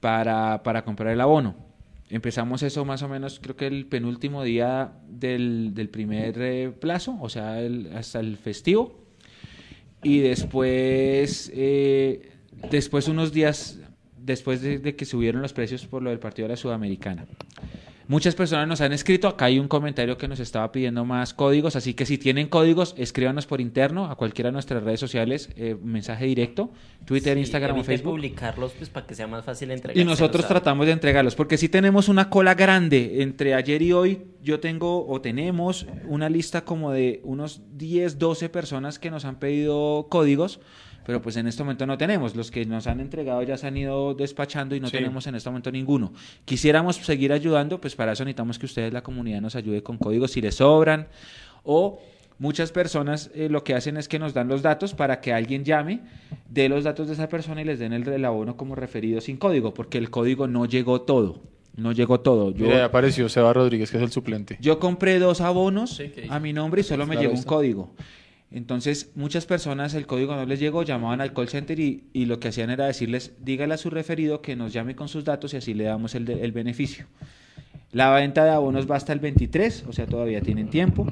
para, 0.00 0.62
para 0.64 0.82
comprar 0.84 1.12
el 1.12 1.20
abono. 1.20 1.54
Empezamos 2.14 2.62
eso 2.62 2.84
más 2.84 3.02
o 3.02 3.08
menos, 3.08 3.40
creo 3.42 3.56
que 3.56 3.66
el 3.66 3.86
penúltimo 3.86 4.44
día 4.44 4.92
del, 5.08 5.74
del 5.74 5.88
primer 5.88 6.40
eh, 6.40 6.70
plazo, 6.70 7.18
o 7.20 7.28
sea, 7.28 7.58
hasta 7.96 8.20
el 8.20 8.36
festivo. 8.36 9.04
Y 10.00 10.20
después, 10.20 11.50
eh, 11.52 12.30
después 12.70 13.08
unos 13.08 13.32
días, 13.32 13.80
después 14.16 14.62
de, 14.62 14.78
de 14.78 14.94
que 14.94 15.06
subieron 15.06 15.42
los 15.42 15.52
precios 15.52 15.86
por 15.86 16.02
lo 16.02 16.10
del 16.10 16.20
partido 16.20 16.46
de 16.46 16.52
la 16.52 16.56
Sudamericana. 16.56 17.26
Muchas 18.06 18.34
personas 18.34 18.68
nos 18.68 18.80
han 18.82 18.92
escrito, 18.92 19.28
acá 19.28 19.46
hay 19.46 19.58
un 19.58 19.66
comentario 19.66 20.18
que 20.18 20.28
nos 20.28 20.38
estaba 20.38 20.70
pidiendo 20.72 21.04
más 21.04 21.32
códigos, 21.32 21.74
así 21.74 21.94
que 21.94 22.04
si 22.04 22.18
tienen 22.18 22.48
códigos, 22.48 22.94
escríbanos 22.98 23.46
por 23.46 23.60
interno 23.60 24.06
a 24.10 24.16
cualquiera 24.16 24.48
de 24.48 24.52
nuestras 24.52 24.82
redes 24.82 25.00
sociales, 25.00 25.48
eh, 25.56 25.76
mensaje 25.82 26.26
directo, 26.26 26.70
Twitter, 27.06 27.34
Sí, 27.34 27.40
Instagram 27.40 27.78
o 27.78 27.84
Facebook. 27.84 28.12
publicarlos 28.12 28.72
pues 28.72 28.90
para 28.90 29.06
que 29.06 29.14
sea 29.14 29.26
más 29.26 29.44
fácil 29.44 29.70
entregar. 29.70 29.96
Y 29.96 30.04
nosotros 30.04 30.46
tratamos 30.46 30.86
de 30.86 30.92
entregarlos, 30.92 31.34
porque 31.34 31.56
si 31.56 31.68
tenemos 31.68 32.08
una 32.08 32.28
cola 32.28 32.54
grande 32.54 33.22
entre 33.22 33.54
ayer 33.54 33.80
y 33.80 33.92
hoy, 33.92 34.22
yo 34.42 34.60
tengo 34.60 35.06
o 35.06 35.20
tenemos 35.22 35.86
una 36.06 36.28
lista 36.28 36.64
como 36.64 36.92
de 36.92 37.20
unos 37.24 37.62
10, 37.72 38.18
12 38.18 38.48
personas 38.50 38.98
que 38.98 39.10
nos 39.10 39.24
han 39.24 39.38
pedido 39.38 40.08
códigos, 40.10 40.60
pero 41.04 41.20
pues 41.22 41.36
en 41.36 41.46
este 41.46 41.62
momento 41.62 41.86
no 41.86 41.96
tenemos. 41.98 42.34
Los 42.36 42.50
que 42.50 42.64
nos 42.66 42.86
han 42.86 43.00
entregado 43.00 43.42
ya 43.42 43.56
se 43.56 43.66
han 43.66 43.76
ido 43.76 44.14
despachando 44.14 44.74
y 44.74 44.80
no 44.80 44.88
Sí. 44.88 44.96
tenemos 44.96 45.26
en 45.26 45.34
este 45.34 45.48
momento 45.50 45.70
ninguno. 45.72 46.12
Quisiéramos 46.44 46.96
seguir 46.96 47.32
ayudando, 47.32 47.80
pues 47.80 47.94
para 47.96 48.12
eso 48.12 48.24
necesitamos 48.24 48.58
que 48.58 48.66
ustedes, 48.66 48.92
la 48.92 49.02
comunidad, 49.02 49.40
nos 49.40 49.56
ayude 49.56 49.82
con 49.82 49.98
códigos 49.98 50.32
si 50.32 50.40
les 50.40 50.56
sobran 50.56 51.08
o... 51.62 52.00
Muchas 52.36 52.72
personas 52.72 53.30
eh, 53.36 53.48
lo 53.48 53.62
que 53.62 53.74
hacen 53.74 53.96
es 53.96 54.08
que 54.08 54.18
nos 54.18 54.34
dan 54.34 54.48
los 54.48 54.60
datos 54.60 54.92
para 54.92 55.20
que 55.20 55.32
alguien 55.32 55.64
llame, 55.64 56.00
dé 56.50 56.68
los 56.68 56.82
datos 56.82 57.06
de 57.06 57.12
esa 57.14 57.28
persona 57.28 57.62
y 57.62 57.64
les 57.64 57.78
den 57.78 57.92
el, 57.92 58.06
el 58.08 58.24
abono 58.24 58.56
como 58.56 58.74
referido 58.74 59.20
sin 59.20 59.36
código, 59.36 59.72
porque 59.72 59.98
el 59.98 60.10
código 60.10 60.48
no 60.48 60.66
llegó 60.66 61.02
todo. 61.02 61.38
No 61.76 61.92
llegó 61.92 62.18
todo. 62.20 62.50
Yo, 62.50 62.66
Mira, 62.66 62.86
apareció 62.86 63.28
Seba 63.28 63.52
Rodríguez, 63.52 63.88
que 63.92 63.98
es 63.98 64.02
el 64.02 64.10
suplente. 64.10 64.58
yo 64.60 64.80
compré 64.80 65.20
dos 65.20 65.40
abonos 65.40 66.02
a 66.28 66.40
mi 66.40 66.52
nombre 66.52 66.80
y 66.80 66.84
solo 66.84 67.06
me 67.06 67.14
llegó 67.16 67.34
un 67.34 67.44
código. 67.44 67.94
Entonces, 68.54 69.10
muchas 69.16 69.46
personas 69.46 69.94
el 69.94 70.06
código 70.06 70.36
no 70.36 70.46
les 70.46 70.60
llegó, 70.60 70.84
llamaban 70.84 71.20
al 71.20 71.32
call 71.32 71.48
center 71.48 71.80
y, 71.80 72.04
lo 72.14 72.38
que 72.38 72.48
hacían 72.48 72.70
era 72.70 72.86
decirles, 72.86 73.32
dígale 73.40 73.74
a 73.74 73.76
su 73.76 73.90
referido 73.90 74.42
que 74.42 74.54
nos 74.54 74.72
llame 74.72 74.94
con 74.94 75.08
sus 75.08 75.24
datos 75.24 75.52
y 75.54 75.56
así 75.56 75.74
le 75.74 75.82
damos 75.82 76.14
el, 76.14 76.52
beneficio. 76.52 77.06
La 77.90 78.14
venta 78.14 78.44
de 78.44 78.52
abonos 78.52 78.88
va 78.88 78.94
hasta 78.94 79.12
el 79.12 79.18
23, 79.18 79.86
o 79.88 79.92
sea, 79.92 80.06
todavía 80.06 80.40
tienen 80.40 80.70
tiempo. 80.70 81.04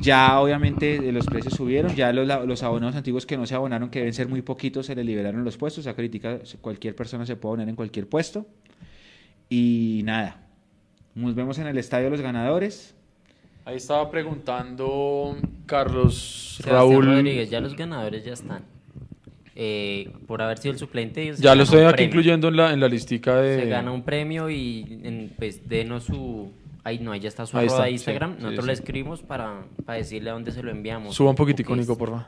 Ya 0.00 0.40
obviamente 0.40 0.96
eh, 0.96 1.12
los 1.12 1.24
precios 1.26 1.54
subieron, 1.54 1.94
ya 1.94 2.12
los, 2.12 2.26
los 2.26 2.62
abonos 2.64 2.96
antiguos 2.96 3.26
que 3.26 3.36
no 3.36 3.46
se 3.46 3.54
abonaron, 3.54 3.88
que 3.88 4.00
deben 4.00 4.12
ser 4.12 4.26
muy 4.26 4.42
poquitos, 4.42 4.86
se 4.86 4.96
les 4.96 5.06
liberaron 5.06 5.44
los 5.44 5.56
puestos. 5.56 5.86
O 5.86 5.94
sea, 5.94 5.94
cualquier 6.60 6.96
persona 6.96 7.26
se 7.26 7.36
puede 7.36 7.50
abonar 7.50 7.68
en 7.68 7.76
cualquier 7.76 8.08
puesto. 8.08 8.44
Y 9.48 10.00
nada, 10.04 10.48
nos 11.14 11.36
vemos 11.36 11.60
en 11.60 11.68
el 11.68 11.78
estadio 11.78 12.06
de 12.06 12.10
los 12.10 12.22
ganadores. 12.22 12.93
Ahí 13.66 13.76
estaba 13.76 14.10
preguntando 14.10 15.36
Carlos 15.66 16.58
Sebastián 16.58 16.76
Raúl. 16.76 17.06
Rodríguez, 17.06 17.48
ya 17.50 17.60
los 17.60 17.74
ganadores 17.76 18.24
ya 18.24 18.32
están. 18.34 18.62
Eh, 19.56 20.10
por 20.26 20.42
haber 20.42 20.58
sido 20.58 20.72
el 20.72 20.78
suplente. 20.78 21.32
Ya 21.38 21.54
lo 21.54 21.62
estoy 21.62 21.82
aquí 21.82 21.92
premio. 21.92 22.06
incluyendo 22.08 22.48
en 22.48 22.56
la, 22.56 22.72
en 22.72 22.80
la 22.80 22.88
listica 22.88 23.36
de. 23.36 23.60
Se 23.62 23.68
gana 23.68 23.92
un 23.92 24.02
premio 24.02 24.50
y 24.50 25.00
en- 25.04 25.32
pues 25.38 25.68
denos 25.68 26.04
su. 26.04 26.50
Ahí 26.82 26.98
no, 26.98 27.12
ahí 27.12 27.20
ya 27.20 27.28
está 27.28 27.46
su 27.46 27.56
Ahí 27.56 27.66
está, 27.66 27.84
de 27.84 27.92
Instagram. 27.92 28.32
sí, 28.36 28.42
Nosotros 28.42 28.64
sí. 28.64 28.66
le 28.66 28.72
escribimos 28.74 29.22
para, 29.22 29.62
para 29.86 29.96
decirle 29.96 30.28
a 30.30 30.34
dónde 30.34 30.52
se 30.52 30.62
lo 30.62 30.70
enviamos. 30.70 31.14
Suba 31.14 31.30
un 31.30 31.36
poquitico. 31.36 31.74
Nico, 31.74 31.96
porfa. 31.96 32.26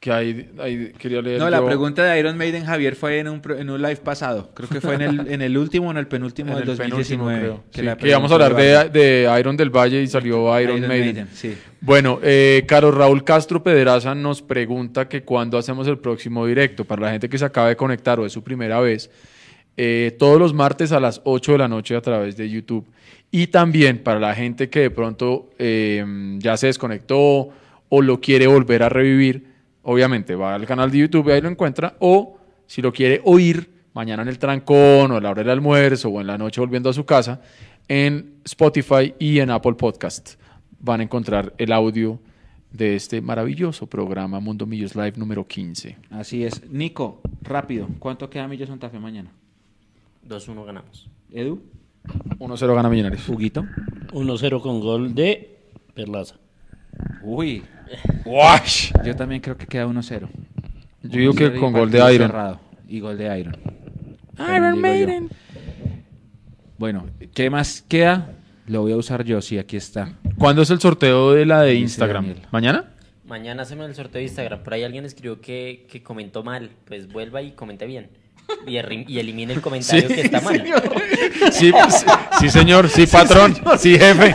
Que 0.00 0.12
ahí, 0.12 0.48
ahí 0.60 0.92
quería 0.96 1.20
leer. 1.20 1.40
No, 1.40 1.50
la 1.50 1.64
pregunta 1.64 2.04
de 2.04 2.20
Iron 2.20 2.36
Maiden 2.38 2.64
Javier 2.64 2.94
fue 2.94 3.18
en 3.18 3.28
un, 3.28 3.42
en 3.58 3.68
un 3.68 3.82
live 3.82 3.96
pasado. 3.96 4.50
Creo 4.54 4.68
que 4.68 4.80
fue 4.80 4.94
en 4.94 5.02
el, 5.02 5.28
en 5.32 5.42
el 5.42 5.58
último 5.58 5.88
o 5.88 5.90
en 5.90 5.96
el 5.96 6.06
penúltimo 6.06 6.52
en 6.52 6.60
del 6.60 6.70
el 6.70 6.76
penúltimo, 6.76 7.24
2019. 7.24 7.40
creo. 7.40 7.64
que 7.72 7.80
Sí, 7.80 7.82
la 7.84 7.96
que 7.96 8.08
íbamos 8.08 8.30
a 8.30 8.34
hablar 8.34 8.54
de, 8.54 8.90
de 8.90 9.36
Iron 9.40 9.56
del 9.56 9.70
Valle 9.70 10.00
y 10.00 10.06
salió 10.06 10.60
Iron, 10.60 10.86
Maiden. 10.86 11.28
sí. 11.32 11.56
Bueno, 11.80 12.20
eh, 12.22 12.64
Carlos 12.68 12.94
Raúl 12.94 13.24
Castro 13.24 13.62
Pedraza 13.62 14.14
nos 14.14 14.40
pregunta 14.40 15.08
que 15.08 15.22
cuándo 15.22 15.58
hacemos 15.58 15.88
el 15.88 15.98
próximo 15.98 16.46
directo. 16.46 16.84
Para 16.84 17.02
la 17.02 17.10
gente 17.10 17.28
que 17.28 17.38
se 17.38 17.44
acaba 17.44 17.68
de 17.68 17.76
conectar 17.76 18.20
o 18.20 18.26
es 18.26 18.32
su 18.32 18.44
primera 18.44 18.78
vez, 18.80 19.10
eh, 19.76 20.14
todos 20.18 20.38
los 20.38 20.54
martes 20.54 20.92
a 20.92 21.00
las 21.00 21.20
8 21.24 21.52
de 21.52 21.58
la 21.58 21.68
noche 21.68 21.96
a 21.96 22.00
través 22.00 22.36
de 22.36 22.48
YouTube. 22.48 22.86
Y 23.30 23.48
también 23.48 23.98
para 23.98 24.18
la 24.18 24.34
gente 24.34 24.68
que 24.68 24.80
de 24.80 24.90
pronto 24.90 25.50
eh, 25.58 26.04
ya 26.38 26.56
se 26.56 26.68
desconectó 26.68 27.50
o 27.88 28.02
lo 28.02 28.20
quiere 28.20 28.46
volver 28.46 28.82
a 28.82 28.88
revivir, 28.88 29.44
obviamente 29.88 30.34
va 30.34 30.54
al 30.54 30.66
canal 30.66 30.90
de 30.90 30.98
YouTube 30.98 31.28
y 31.28 31.32
ahí 31.32 31.40
lo 31.40 31.48
encuentra. 31.48 31.96
O 32.00 32.38
si 32.66 32.82
lo 32.82 32.92
quiere 32.92 33.22
oír 33.24 33.70
mañana 33.94 34.22
en 34.22 34.28
el 34.28 34.38
trancón 34.38 35.10
o 35.10 35.16
a 35.16 35.20
la 35.20 35.30
hora 35.30 35.42
del 35.42 35.50
almuerzo 35.50 36.10
o 36.10 36.20
en 36.20 36.26
la 36.26 36.36
noche 36.36 36.60
volviendo 36.60 36.90
a 36.90 36.92
su 36.92 37.06
casa, 37.06 37.40
en 37.88 38.34
Spotify 38.44 39.14
y 39.18 39.38
en 39.38 39.50
Apple 39.50 39.74
Podcast 39.74 40.34
van 40.78 41.00
a 41.00 41.04
encontrar 41.04 41.54
el 41.56 41.72
audio 41.72 42.20
de 42.70 42.96
este 42.96 43.22
maravilloso 43.22 43.86
programa 43.86 44.40
Mundo 44.40 44.66
Millos 44.66 44.94
Live 44.94 45.14
número 45.16 45.46
15. 45.46 45.96
Así 46.10 46.44
es. 46.44 46.68
Nico, 46.70 47.22
rápido. 47.40 47.88
¿Cuánto 47.98 48.28
queda 48.28 48.46
Millo 48.46 48.66
Santa 48.66 48.90
Fe 48.90 48.98
mañana? 48.98 49.32
2-1 50.28 50.66
ganamos. 50.66 51.08
Edu, 51.32 51.62
1-0 52.38 52.74
gana 52.74 52.90
Millonarios. 52.90 53.26
Huguito. 53.26 53.64
1-0 54.12 54.60
con 54.60 54.80
gol 54.80 55.14
de 55.14 55.56
Perlaza. 55.94 56.36
Uy, 57.22 57.62
¡Wash! 58.24 58.92
yo 59.04 59.14
también 59.16 59.40
creo 59.40 59.56
que 59.56 59.66
queda 59.66 59.86
1-0. 59.86 60.28
Yo 61.02 61.18
digo 61.18 61.34
que 61.34 61.48
1-0 61.52 61.56
y 61.56 61.60
con 61.60 61.72
gol 61.72 61.90
de 61.90 61.98
Iron. 62.14 62.28
cerrado. 62.28 62.60
Y 62.88 63.00
gol 63.00 63.18
de 63.18 63.38
Iron. 63.38 63.56
Iron 64.38 64.80
Maiden. 64.80 65.28
Bueno, 66.78 67.06
¿qué 67.34 67.50
más 67.50 67.82
queda? 67.88 68.32
Lo 68.66 68.82
voy 68.82 68.92
a 68.92 68.96
usar 68.96 69.24
yo, 69.24 69.40
sí, 69.40 69.58
aquí 69.58 69.76
está. 69.76 70.12
¿Cuándo 70.38 70.62
es 70.62 70.70
el 70.70 70.80
sorteo 70.80 71.32
de 71.32 71.46
la 71.46 71.62
de 71.62 71.72
Dice 71.72 71.82
Instagram? 71.82 72.26
Daniel. 72.26 72.46
¿Mañana? 72.50 72.84
Mañana 73.26 73.62
hacemos 73.62 73.88
el 73.88 73.94
sorteo 73.94 74.20
de 74.20 74.24
Instagram. 74.24 74.62
Por 74.62 74.74
ahí 74.74 74.84
alguien 74.84 75.04
escribió 75.04 75.40
que, 75.40 75.86
que 75.90 76.02
comentó 76.02 76.42
mal. 76.42 76.70
Pues 76.86 77.10
vuelva 77.10 77.42
y 77.42 77.52
comente 77.52 77.86
bien. 77.86 78.10
Y, 78.66 78.76
elimine 79.18 79.54
el 79.54 79.60
comentario 79.62 80.08
Sí, 80.08 80.14
que 80.14 80.20
está 80.22 80.40
mal. 80.40 80.62
Sí, 81.52 81.72
sí, 81.72 82.06
sí, 82.40 82.48
señor, 82.48 82.88
sí, 82.88 83.06
patrón, 83.06 83.56
sí, 83.78 83.98
jefe. 83.98 84.34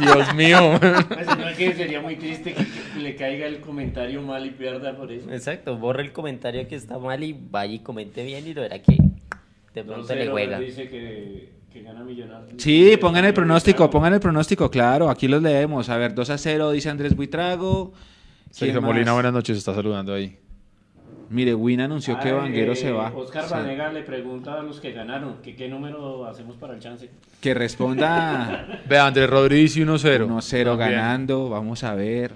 Dios 0.00 0.34
mío. 0.34 0.78
Pues, 1.08 1.56
que 1.56 1.74
sería 1.74 2.00
muy 2.00 2.16
triste 2.16 2.52
que, 2.54 2.64
que 2.64 3.00
le 3.00 3.16
caiga 3.16 3.46
el 3.46 3.60
comentario 3.60 4.22
mal 4.22 4.44
y 4.44 4.50
pierda 4.50 4.96
por 4.96 5.12
eso. 5.12 5.30
Exacto, 5.30 5.76
borre 5.76 6.02
el 6.02 6.12
comentario 6.12 6.66
que 6.66 6.74
está 6.74 6.98
mal 6.98 7.22
y 7.22 7.32
vaya 7.32 7.74
y 7.74 7.78
comente 7.80 8.24
bien 8.24 8.46
y 8.46 8.54
lo 8.54 8.62
verá 8.62 8.80
que 8.80 8.98
de 9.74 9.84
pronto 9.84 10.14
le 10.14 10.26
2-0 10.26 10.30
juega. 10.30 10.58
Dice 10.58 10.88
que, 10.88 11.52
Que 11.72 11.82
gana 11.82 12.02
Millonarios. 12.04 12.62
Sí, 12.62 12.96
pongan 13.00 13.24
el 13.24 13.34
pronóstico, 13.34 13.90
pongan 13.90 14.14
el 14.14 14.20
pronóstico, 14.20 14.70
claro, 14.70 15.10
aquí 15.10 15.28
los 15.28 15.42
leemos. 15.42 15.88
A 15.88 15.96
ver, 15.96 16.14
2 16.14 16.30
a 16.30 16.38
0, 16.38 16.70
dice 16.70 16.90
Andrés 16.90 17.14
Buitrago. 17.16 17.92
¿Quién 17.92 18.52
Sergio 18.52 18.80
más? 18.80 18.92
Molina, 18.92 19.12
buenas 19.12 19.32
noches, 19.32 19.58
está 19.58 19.74
saludando 19.74 20.14
ahí. 20.14 20.38
Mire, 21.30 21.54
Win 21.54 21.80
anunció 21.80 22.18
que 22.20 22.30
Ah, 22.30 22.34
Vanguero 22.34 22.72
eh, 22.72 22.76
se 22.76 22.92
va. 22.92 23.12
Oscar 23.14 23.44
Sí. 23.44 23.50
Vanega 23.54 23.92
le 23.92 24.02
pregunta 24.02 24.58
a 24.58 24.62
los 24.62 24.80
que 24.80 24.92
ganaron 24.92 25.42
que 25.42 25.54
qué 25.56 25.68
número 25.68 26.26
hacemos 26.26 26.56
para 26.56 26.74
el 26.74 26.80
chance. 26.80 27.10
Que 27.40 27.54
responda 27.54 28.82
Ve, 28.88 28.98
Andrés 28.98 29.28
Rodríguez 29.30 29.76
1-0. 29.76 30.26
1-0 30.26 30.64
También. 30.64 30.90
ganando, 30.90 31.48
vamos 31.48 31.82
a 31.84 31.94
ver. 31.94 32.32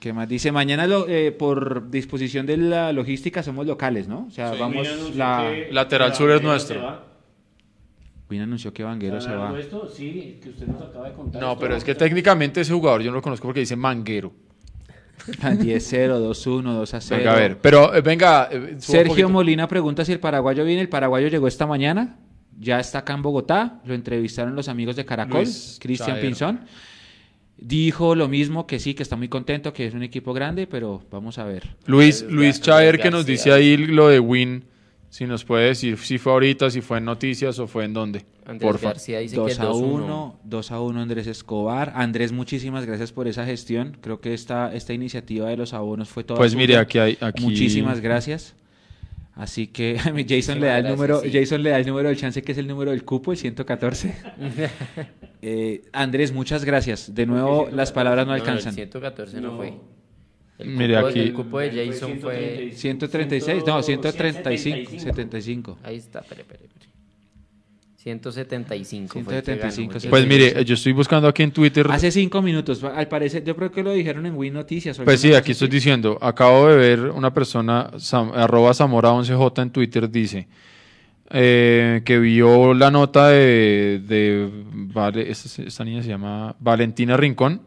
¿Qué 0.00 0.12
más 0.12 0.28
dice? 0.28 0.52
Mañana 0.52 0.86
lo- 0.86 1.08
eh, 1.08 1.32
por 1.32 1.90
disposición 1.90 2.46
de 2.46 2.56
la 2.56 2.92
logística 2.92 3.42
somos 3.42 3.66
locales, 3.66 4.06
¿no? 4.06 4.26
O 4.28 4.30
sea, 4.30 4.52
Sí, 4.52 4.58
vamos 4.60 4.86
la 5.16 5.50
Lateral 5.72 6.14
sur 6.14 6.30
es 6.30 6.42
nuestro. 6.42 7.08
Win 8.30 8.42
anunció 8.42 8.72
que 8.74 8.84
Vanguero 8.84 9.20
se 9.20 9.30
¿Ganarlo 9.30 9.54
va. 9.54 9.60
esto? 9.60 9.88
Sí, 9.88 10.38
que 10.42 10.50
usted 10.50 10.66
nos 10.66 10.82
acaba 10.82 11.08
de 11.08 11.14
contar. 11.14 11.40
No, 11.40 11.52
esto 11.52 11.60
pero 11.60 11.74
es 11.76 11.82
que 11.82 11.94
técnicamente 11.94 12.60
ese 12.60 12.74
jugador 12.74 13.00
yo 13.02 13.10
no 13.10 13.16
lo 13.16 13.22
conozco 13.22 13.48
porque 13.48 13.60
dice 13.60 13.74
manguero. 13.74 14.32
10-0, 15.26 16.20
2-1, 16.20 16.62
2-0. 16.62 17.16
Venga, 17.16 17.32
a 17.32 17.36
ver. 17.36 17.58
Pero 17.58 17.94
eh, 17.94 18.00
venga. 18.00 18.48
eh, 18.50 18.76
Sergio. 18.78 19.28
Molina 19.28 19.68
pregunta 19.68 20.04
si 20.04 20.12
el 20.12 20.20
paraguayo 20.20 20.64
viene. 20.64 20.80
El 20.80 20.88
paraguayo 20.88 21.28
llegó 21.28 21.46
esta 21.48 21.66
mañana. 21.66 22.16
Ya 22.58 22.80
está 22.80 22.98
acá 23.00 23.14
en 23.14 23.22
Bogotá. 23.22 23.80
Lo 23.84 23.94
entrevistaron 23.94 24.54
los 24.56 24.68
amigos 24.68 24.96
de 24.96 25.04
Caracol, 25.04 25.46
Cristian. 25.78 26.18
Pinzón. 26.20 26.60
Dijo 27.56 28.14
lo 28.14 28.28
mismo, 28.28 28.66
que 28.66 28.78
sí, 28.78 28.94
que 28.94 29.02
está 29.02 29.16
muy 29.16 29.28
contento, 29.28 29.72
que 29.72 29.86
es 29.86 29.94
un 29.94 30.04
equipo 30.04 30.32
grande, 30.32 30.68
pero 30.68 31.02
vamos 31.10 31.38
a 31.38 31.44
ver. 31.44 31.74
Luis, 31.86 32.22
Luis 32.22 32.60
Chaer 32.60 33.00
que 33.00 33.10
nos 33.10 33.26
dice 33.26 33.52
ahí 33.52 33.76
lo 33.76 34.08
de 34.08 34.20
Win. 34.20 34.64
Si 35.10 35.26
nos 35.26 35.44
puede 35.44 35.68
decir 35.68 35.96
si 35.98 36.18
fue 36.18 36.32
ahorita, 36.32 36.70
si 36.70 36.80
fue 36.82 36.98
en 36.98 37.06
noticias 37.06 37.58
o 37.58 37.66
fue 37.66 37.84
en 37.84 37.94
dónde. 37.94 38.24
Andrés 38.44 38.70
Porfa. 38.70 38.88
García 38.88 39.18
dice 39.20 39.34
que 39.36 39.40
2 39.40 39.50
es 39.52 39.60
a 39.60 39.64
2-1. 39.68 39.74
1, 40.04 40.40
2 40.44 40.70
a 40.70 40.80
1 40.80 41.00
Andrés 41.00 41.26
Escobar. 41.26 41.92
Andrés, 41.94 42.32
muchísimas 42.32 42.84
gracias 42.86 43.12
por 43.12 43.26
esa 43.28 43.44
gestión. 43.46 43.96
Creo 44.00 44.20
que 44.20 44.34
esta, 44.34 44.74
esta 44.74 44.92
iniciativa 44.92 45.48
de 45.48 45.56
los 45.56 45.72
abonos 45.74 46.08
fue 46.08 46.24
toda 46.24 46.38
Pues 46.38 46.54
mire, 46.54 46.76
aquí 46.76 46.98
hay. 46.98 47.18
Aquí... 47.20 47.42
Muchísimas 47.42 48.00
gracias. 48.00 48.54
Así 49.34 49.68
que 49.68 49.98
Jason 50.28 50.60
le 50.60 50.66
da 50.66 50.78
el 50.78 50.82
gracias, 50.82 50.90
número, 50.90 51.20
sí. 51.20 51.30
Jason 51.32 51.62
le 51.62 51.70
da 51.70 51.78
el 51.78 51.86
número 51.86 52.08
del 52.08 52.18
chance 52.18 52.42
que 52.42 52.52
es 52.52 52.58
el 52.58 52.66
número 52.66 52.90
del 52.90 53.04
cupo, 53.04 53.32
el 53.32 53.38
114. 53.38 54.14
Eh, 55.40 55.82
Andrés, 55.92 56.32
muchas 56.32 56.64
gracias. 56.64 57.14
De 57.14 57.24
nuevo, 57.24 57.68
las 57.72 57.92
palabras 57.92 58.26
no 58.26 58.32
No, 58.32 58.34
el 58.36 58.40
alcanzan. 58.40 58.74
114 58.74 59.40
no, 59.40 59.52
No. 59.52 59.56
fue. 59.56 59.74
El 60.58 60.68
Mire, 60.70 60.94
cupo, 60.96 61.06
aquí- 61.08 61.20
el 61.20 61.32
cupo 61.32 61.58
de 61.60 61.86
Jason 61.86 62.18
fue... 62.20 62.72
136, 62.74 63.62
no, 63.66 63.82
135, 63.82 64.90
175. 64.90 65.00
75. 65.00 65.78
Ahí 65.84 65.96
está, 65.96 66.18
espere, 66.20 66.42
espere, 66.42 66.64
espere. 66.64 66.88
175 67.96 69.20
fue 69.24 69.36
el 69.38 69.42
que 69.42 69.52
175, 69.52 69.88
ganó. 69.90 70.00
sí. 70.00 70.08
Pues 70.08 70.26
mire, 70.26 70.64
yo 70.64 70.74
estoy 70.74 70.92
buscando 70.92 71.28
aquí 71.28 71.42
en 71.42 71.50
Twitter. 71.50 71.86
Hace 71.90 72.10
cinco 72.10 72.40
minutos, 72.40 72.82
al 72.84 73.08
parecer, 73.08 73.44
yo 73.44 73.54
creo 73.56 73.70
que 73.72 73.82
lo 73.82 73.92
dijeron 73.92 74.24
en 74.26 74.34
Win 74.36 74.54
Noticias. 74.54 74.98
Pues 75.04 75.20
sí, 75.20 75.34
aquí 75.34 75.52
estoy 75.52 75.68
diciendo, 75.68 76.16
acabo 76.20 76.68
de 76.68 76.76
ver 76.76 77.00
una 77.10 77.34
persona, 77.34 77.90
Sam- 77.96 78.32
arroba 78.34 78.70
Zamora11J 78.70 79.62
en 79.62 79.70
Twitter, 79.70 80.10
dice 80.10 80.46
eh, 81.30 82.00
que 82.04 82.18
vio 82.18 82.72
la 82.72 82.90
nota 82.90 83.28
de, 83.28 84.00
de 84.06 84.48
Vale- 84.72 85.30
esta, 85.30 85.62
esta 85.62 85.84
niña 85.84 86.02
se 86.02 86.08
llama 86.08 86.56
Valentina 86.60 87.16
Rincón, 87.16 87.60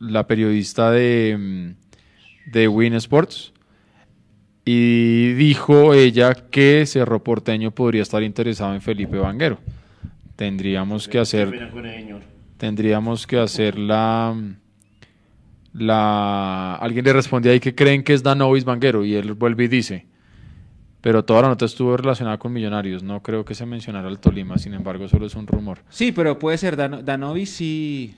la 0.00 0.26
periodista 0.26 0.90
de, 0.90 1.36
mm, 1.38 1.83
de 2.46 2.68
Win 2.68 2.94
Sports, 2.94 3.52
y 4.64 5.32
dijo 5.34 5.92
ella 5.94 6.32
que 6.34 6.84
Cerro 6.86 7.22
Porteño 7.22 7.70
podría 7.70 8.02
estar 8.02 8.22
interesado 8.22 8.74
en 8.74 8.80
Felipe 8.80 9.18
Vanguero. 9.18 9.58
Tendríamos 10.36 11.06
que 11.06 11.18
hacer 11.18 11.50
señor. 11.50 12.22
tendríamos 12.56 13.26
que 13.26 13.38
hacer 13.38 13.78
la 13.78 14.34
la 15.72 16.74
alguien 16.76 17.04
le 17.04 17.12
responde 17.12 17.50
ahí 17.50 17.60
que 17.60 17.74
creen 17.74 18.02
que 18.04 18.14
es 18.14 18.22
Danovis 18.22 18.64
Vanguero 18.64 19.04
y 19.04 19.14
él 19.14 19.34
vuelve 19.34 19.64
y 19.64 19.68
dice 19.68 20.06
pero 21.00 21.24
toda 21.24 21.42
la 21.42 21.48
nota 21.48 21.64
estuvo 21.64 21.96
relacionada 21.96 22.38
con 22.38 22.52
Millonarios 22.52 23.02
no 23.02 23.22
creo 23.22 23.44
que 23.44 23.54
se 23.54 23.66
mencionara 23.66 24.08
al 24.08 24.20
Tolima 24.20 24.56
sin 24.58 24.74
embargo 24.74 25.08
solo 25.08 25.26
es 25.26 25.34
un 25.34 25.46
rumor 25.46 25.80
Sí, 25.90 26.12
pero 26.12 26.38
puede 26.38 26.58
ser 26.58 26.76
Dano- 26.76 27.02
Danovis 27.02 27.50
sí. 27.50 28.14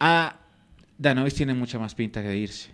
Ah, 0.00 0.36
Danovis 0.98 1.34
tiene 1.34 1.54
mucha 1.54 1.78
más 1.78 1.94
pinta 1.94 2.22
que 2.22 2.36
irse. 2.36 2.70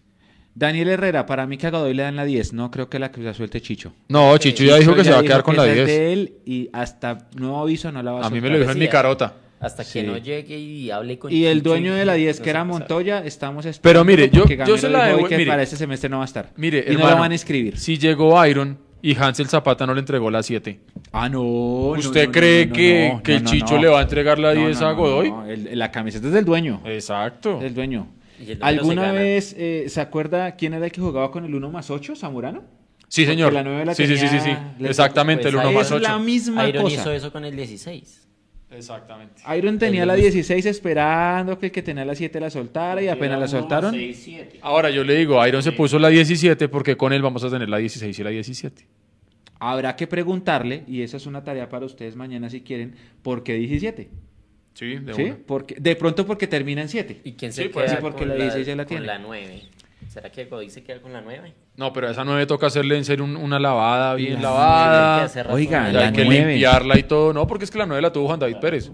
Daniel 0.54 0.88
Herrera, 0.88 1.26
para 1.26 1.46
mí 1.46 1.56
que 1.56 1.66
a 1.68 1.70
Godoy 1.70 1.94
le 1.94 2.02
dan 2.02 2.16
la 2.16 2.24
10. 2.24 2.52
No 2.52 2.70
creo 2.70 2.88
que 2.90 2.98
la 2.98 3.10
que 3.12 3.20
la 3.20 3.32
suelte 3.34 3.60
Chicho. 3.60 3.92
no 4.08 4.36
Chicho 4.38 4.64
ya 4.64 4.76
dijo 4.76 4.94
que 4.94 5.04
se 5.04 5.12
va 5.12 5.18
a 5.20 5.22
quedar 5.22 5.42
con 5.42 5.56
la 5.56 5.62
esa 5.64 5.72
es 5.72 5.86
10 5.86 5.86
de 5.86 6.12
él 6.12 6.32
y 6.44 6.68
hasta 6.72 7.28
nuevo 7.36 7.60
aviso 7.60 7.92
no 7.92 8.02
la 8.02 8.12
va 8.12 8.22
a 8.22 8.26
a 8.26 8.30
mí 8.30 8.40
me 8.40 8.50
lo 8.50 8.58
dijo 8.58 8.70
en 8.72 8.78
mi 8.78 8.88
carota 8.88 9.34
Hasta 9.60 9.84
Sí. 9.84 10.00
que 10.00 10.06
no 10.06 10.16
llegue 10.16 10.58
y 10.58 10.90
hable 10.90 11.18
con 11.18 11.30
Y 11.30 11.44
el 11.44 11.58
Chicho 11.58 11.68
dueño 11.70 11.94
de 11.94 12.04
la 12.06 12.14
10, 12.14 12.38
no 12.38 12.44
que 12.44 12.50
era. 12.50 12.64
Montoya, 12.64 13.24
estamos 13.24 13.66
esperando. 13.66 13.82
Pero 13.82 14.04
mire, 14.04 14.30
yo- 14.30 14.46
yo 14.66 14.78
se 14.78 14.88
la 14.88 15.12
devu- 15.14 15.28
que 15.28 15.36
mire. 15.36 15.50
para 15.50 15.62
este 15.62 15.76
semestre 15.76 16.08
no 16.08 16.16
va 16.18 16.22
a 16.22 16.26
estar. 16.26 16.50
mire 16.56 16.84
y 16.88 16.96
no 16.96 17.08
lo 17.08 17.16
van 17.16 17.32
a 17.32 17.34
escribir. 17.34 17.78
si 17.78 17.98
llegó 17.98 18.44
Iron 18.46 18.78
y 19.02 19.14
Hansel 19.16 19.48
Zapata 19.48 19.86
no 19.86 19.94
le 19.94 20.00
entregó 20.00 20.30
la 20.30 20.42
7 20.42 20.80
Ah, 21.12 21.28
no. 21.28 21.42
no, 21.42 21.90
¿Usted 21.98 22.26
no, 22.26 22.32
cree 22.32 22.64
no, 22.66 22.70
no, 22.70 22.76
que, 22.76 23.10
no, 23.14 23.22
que 23.22 23.34
el 23.36 23.44
Chicho 23.44 23.74
no. 23.76 23.82
le 23.82 23.88
va 23.88 23.98
a 24.00 24.02
entregar 24.02 24.38
la 24.38 24.52
No, 24.54 24.60
10 24.66 24.80
no, 24.80 24.86
a 24.88 24.92
Godoy? 24.92 25.32
el- 25.48 25.78
la 25.78 25.90
camiseta 25.90 26.26
es 26.28 26.32
del 26.32 26.44
dueño. 26.44 26.80
exacto 26.86 27.58
Del 27.60 27.74
dueño. 27.74 28.08
¿Alguna 28.60 29.12
vez 29.12 29.54
eh, 29.58 29.84
se 29.88 30.00
acuerda 30.00 30.56
quién 30.56 30.74
era 30.74 30.86
el 30.86 30.92
que 30.92 31.00
jugaba 31.00 31.30
con 31.30 31.44
el 31.44 31.54
1 31.54 31.70
más 31.70 31.90
8, 31.90 32.14
Zamorano? 32.16 32.62
sí 33.08 33.22
Porque 33.22 33.32
señor 33.34 33.52
la 33.52 33.62
nueve 33.64 33.84
la 33.84 33.94
sí, 33.94 34.06
sí, 34.06 34.16
sí, 34.16 34.28
sí, 34.28 34.38
sí. 34.38 34.44
tenía- 34.44 34.74
le- 34.78 34.88
exactamente 34.88 35.42
pues 35.42 35.52
el 35.54 35.58
1 35.60 35.68
ahí 35.68 35.74
más 35.74 35.86
es 35.86 35.92
8 35.92 36.02
la 36.08 36.18
misma 36.18 36.68
Iron 36.68 36.82
cosa. 36.84 36.94
hizo 36.94 37.12
eso 37.12 37.32
con 37.32 37.44
el 37.44 37.56
16. 37.56 38.28
exactamente 38.70 39.42
Iron 39.58 39.78
tenía 39.78 40.02
El 40.02 40.08
la 40.08 40.14
mismo. 40.14 40.24
16 40.30 40.66
esperando 40.66 41.58
que 41.58 41.66
el 41.66 41.72
que 41.72 41.82
tenía 41.82 42.04
la 42.04 42.14
7 42.14 42.38
la 42.38 42.50
soltara 42.50 43.02
y 43.02 43.08
apenas 43.08 43.40
la 43.40 43.48
soltaron. 43.48 43.92
seis, 43.92 44.20
siete. 44.22 44.58
Ahora 44.62 44.90
yo 44.90 45.02
le 45.02 45.16
digo, 45.16 45.44
Iron 45.46 45.62
se 45.62 45.72
puso 45.72 45.98
la 45.98 46.08
17 46.08 46.68
porque 46.68 46.96
con 46.96 47.12
él 47.12 47.20
vamos 47.22 47.42
a 47.42 47.50
tener 47.50 47.68
la 47.68 47.78
16 47.78 48.16
y 48.18 48.22
la 48.22 48.30
17. 48.30 48.86
Habrá 49.58 49.94
que 49.96 50.06
preguntarle, 50.06 50.84
y 50.86 51.02
esa 51.02 51.16
es 51.18 51.26
una 51.26 51.44
tarea 51.44 51.68
para 51.68 51.84
ustedes 51.84 52.16
mañana 52.16 52.48
si 52.48 52.62
quieren, 52.62 52.94
¿por 53.22 53.42
qué 53.42 53.54
17? 53.54 54.08
Sí, 54.80 54.96
de 54.96 55.14
¿Sí? 55.14 55.22
una. 55.24 55.36
Porque, 55.46 55.76
de 55.78 55.94
pronto 55.94 56.26
porque 56.26 56.46
termina 56.46 56.80
en 56.82 56.88
7. 56.88 57.20
¿Y 57.22 57.32
quién 57.34 57.52
Sí, 57.52 57.64
se 57.64 57.68
pues, 57.68 57.84
queda 57.86 57.96
sí, 57.96 58.02
porque 58.02 58.20
con, 58.20 58.28
la 58.30 58.34
la, 58.34 58.44
16 58.44 58.66
ya 58.66 58.74
la 58.76 58.84
con 58.84 58.88
tiene. 58.88 59.06
la 59.06 59.18
9? 59.18 59.62
¿Será 60.08 60.30
que 60.30 60.46
Godoy 60.46 60.70
se 60.70 60.82
queda 60.82 61.00
con 61.00 61.12
la 61.12 61.20
9? 61.20 61.52
No, 61.76 61.92
pero 61.92 62.08
a 62.08 62.10
esa 62.12 62.24
9 62.24 62.46
toca 62.46 62.66
hacerle 62.66 62.96
en 62.96 63.04
serio 63.04 63.24
un- 63.24 63.36
una 63.36 63.60
lavada 63.60 64.14
bien 64.14 64.34
La 64.36 64.40
lavada. 64.40 65.30
Oiga, 65.50 65.92
la 65.92 66.08
hay 66.08 66.12
que 66.12 66.24
nueve. 66.24 66.52
limpiarla 66.52 66.98
y 66.98 67.02
todo. 67.04 67.32
No, 67.32 67.46
porque 67.46 67.64
es 67.64 67.70
que 67.70 67.78
la 67.78 67.86
9 67.86 68.00
la 68.02 68.12
tuvo 68.12 68.26
Juan 68.26 68.40
David 68.40 68.56
Pérez. 68.60 68.90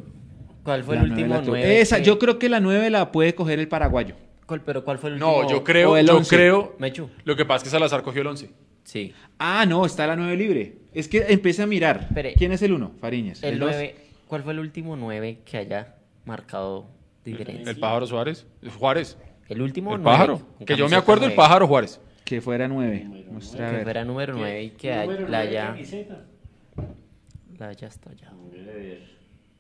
¿Cuál 0.65 0.83
fue 0.83 0.97
La 0.97 1.03
el 1.03 1.11
último 1.13 1.35
la 1.35 1.41
tuvo. 1.41 1.53
9? 1.53 1.81
Esa, 1.81 1.99
yo 2.01 2.19
creo 2.19 2.39
que 2.39 2.49
la 2.49 2.59
9 2.61 2.91
la 2.91 3.13
puede 3.13 3.35
coger 3.35 3.61
el 3.61 3.69
paraguayo. 3.69 4.17
¿Pero 4.65 4.85
cuál 4.85 4.99
fue 4.99 5.11
el 5.11 5.15
último? 5.15 5.43
No, 5.43 5.49
yo 5.49 5.63
creo, 5.65 5.97
el 5.97 6.07
yo 6.09 6.17
11. 6.17 6.37
creo. 6.37 6.77
Mechu. 6.79 7.09
Lo 7.25 7.37
que 7.37 7.45
pasa 7.45 7.59
es 7.59 7.63
que 7.65 7.71
Salazar 7.71 8.03
cogió 8.03 8.23
el 8.23 8.27
11. 8.29 8.51
Sí. 8.85 9.13
Ah, 9.39 9.65
no, 9.67 9.87
está 9.87 10.07
la 10.07 10.17
9 10.17 10.37
libre. 10.37 10.75
Es 10.93 11.09
que 11.09 11.25
empieza 11.29 11.63
a 11.63 11.67
mirar. 11.67 12.09
¿Quién 12.37 12.53
es 12.53 12.63
el 12.63 12.73
1? 12.73 12.93
Fariñez. 13.01 13.43
El 13.43 13.59
dos? 13.59 13.71
9, 13.71 13.95
¿Cuál 14.27 14.43
fue 14.43 14.53
el 14.53 14.59
último 14.61 14.97
9 14.97 15.41
que 15.45 15.57
haya 15.59 15.95
marcado 16.25 16.87
diferencia? 17.25 17.71
El 17.71 17.79
pájaro 17.79 18.07
Suárez. 18.07 18.47
Juárez. 18.79 19.17
El 19.49 19.63
último 19.63 19.95
El 19.95 20.03
9. 20.03 20.17
pájaro. 20.17 20.41
Que 20.67 20.77
yo 20.77 20.89
me 20.89 20.97
acuerdo 20.97 21.25
el 21.25 21.31
9, 21.31 21.37
pájaro 21.37 21.67
Juárez. 21.69 22.01
Que 22.25 22.41
fuera 22.41 22.67
9. 22.67 23.27
Muestra 23.31 23.67
a 23.67 23.71
Que 23.71 23.77
ver. 23.77 23.85
fuera 23.85 24.05
número 24.05 24.35
9 24.35 24.63
y 24.65 24.71
que 24.71 24.93
hay- 24.93 25.07
Número 25.07 25.29
la 25.29 25.39
haya, 25.41 25.77
la 27.59 27.69
haya 27.69 27.89
estallado. 27.89 28.37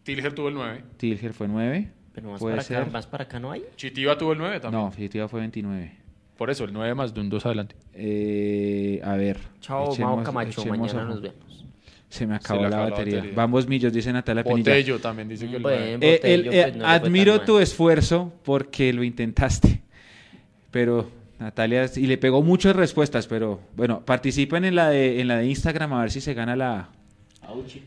Tilger 0.02 0.34
tuvo 0.34 0.48
el 0.48 0.54
9. 0.54 0.84
Tilger 0.96 1.32
fue 1.32 1.48
9. 1.48 1.92
Pero 2.12 2.30
más 2.30 2.40
Puede 2.40 2.56
para, 2.56 2.80
acá, 2.80 2.90
más 2.90 3.06
para 3.06 3.24
acá 3.24 3.38
no 3.38 3.52
hay. 3.52 3.62
Chitiva 3.76 4.16
tuvo 4.16 4.32
el 4.32 4.38
9 4.38 4.58
también. 4.60 4.82
No, 4.82 4.88
Definitiva 4.90 5.28
fue 5.28 5.40
29. 5.40 5.92
Por 6.36 6.50
eso, 6.50 6.64
el 6.64 6.72
9 6.72 6.94
más 6.94 7.12
de 7.14 7.20
un 7.20 7.28
2 7.28 7.44
adelante. 7.46 7.76
Eh, 7.92 9.00
a 9.04 9.14
ver. 9.16 9.38
Chao, 9.60 9.92
echemos- 9.92 10.16
Mao 10.16 10.24
Camacho. 10.24 10.64
Mañana 10.66 11.04
nos 11.04 11.20
vemos. 11.20 11.65
Se 12.08 12.26
me 12.26 12.36
acabó 12.36 12.62
la 12.62 12.68
acabó 12.68 12.84
la 12.84 12.90
batería. 12.90 13.16
batería. 13.16 13.36
Vamos, 13.36 13.66
Millos, 13.68 13.92
dice 13.92 14.12
Natalia 14.12 14.42
Pinilla. 14.44 14.70
Botello 14.72 14.98
también 15.00 15.28
dice 15.28 15.48
que 15.48 15.56
el 15.56 15.62
Bueno. 15.62 15.78
9. 15.98 15.98
Eh, 16.00 16.20
el- 16.22 16.44
Botello, 16.44 16.52
eh, 16.52 16.62
pues, 16.64 16.76
no 16.76 16.82
tan 16.84 16.90
admiro 17.04 17.36
mal. 17.36 17.44
tu 17.46 17.58
esfuerzo 17.58 18.32
porque 18.44 18.92
lo 18.92 19.02
intentaste. 19.02 19.82
Pero 20.70 21.10
Natalia, 21.38 21.90
y 21.96 22.06
le 22.06 22.16
pegó 22.18 22.42
muchas 22.42 22.76
respuestas, 22.76 23.26
pero 23.26 23.60
bueno, 23.76 24.02
participen 24.04 24.64
en 24.64 24.74
la 24.76 24.88
de, 24.90 25.20
en 25.20 25.28
la 25.28 25.36
de 25.38 25.46
Instagram 25.46 25.92
a 25.94 26.00
ver 26.02 26.10
si 26.10 26.20
se 26.20 26.32
gana 26.34 26.54
la. 26.56 26.88
Auchi. 27.42 27.82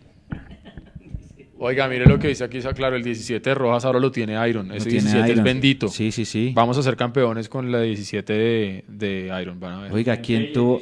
Oiga, 1.59 1.87
mire 1.89 2.05
lo 2.05 2.17
que 2.17 2.29
dice 2.29 2.43
aquí, 2.45 2.59
claro, 2.59 2.95
el 2.95 3.03
17 3.03 3.49
de 3.49 3.53
Rojas 3.53 3.83
ahora 3.85 3.99
lo 3.99 4.11
tiene 4.11 4.33
Iron. 4.49 4.71
Ese 4.71 4.89
tiene 4.89 5.01
17 5.03 5.27
Iron. 5.27 5.37
es 5.39 5.43
bendito. 5.43 5.87
Sí, 5.89 6.11
sí, 6.11 6.23
sí. 6.25 6.51
Vamos 6.55 6.77
a 6.77 6.83
ser 6.83 6.95
campeones 6.95 7.49
con 7.49 7.71
la 7.71 7.81
17 7.81 8.33
de, 8.33 8.85
de 8.87 9.41
Iron, 9.41 9.59
van 9.59 9.73
a 9.73 9.81
ver. 9.81 9.91
Oiga, 9.93 10.17
¿quién 10.17 10.53
tuvo? 10.53 10.81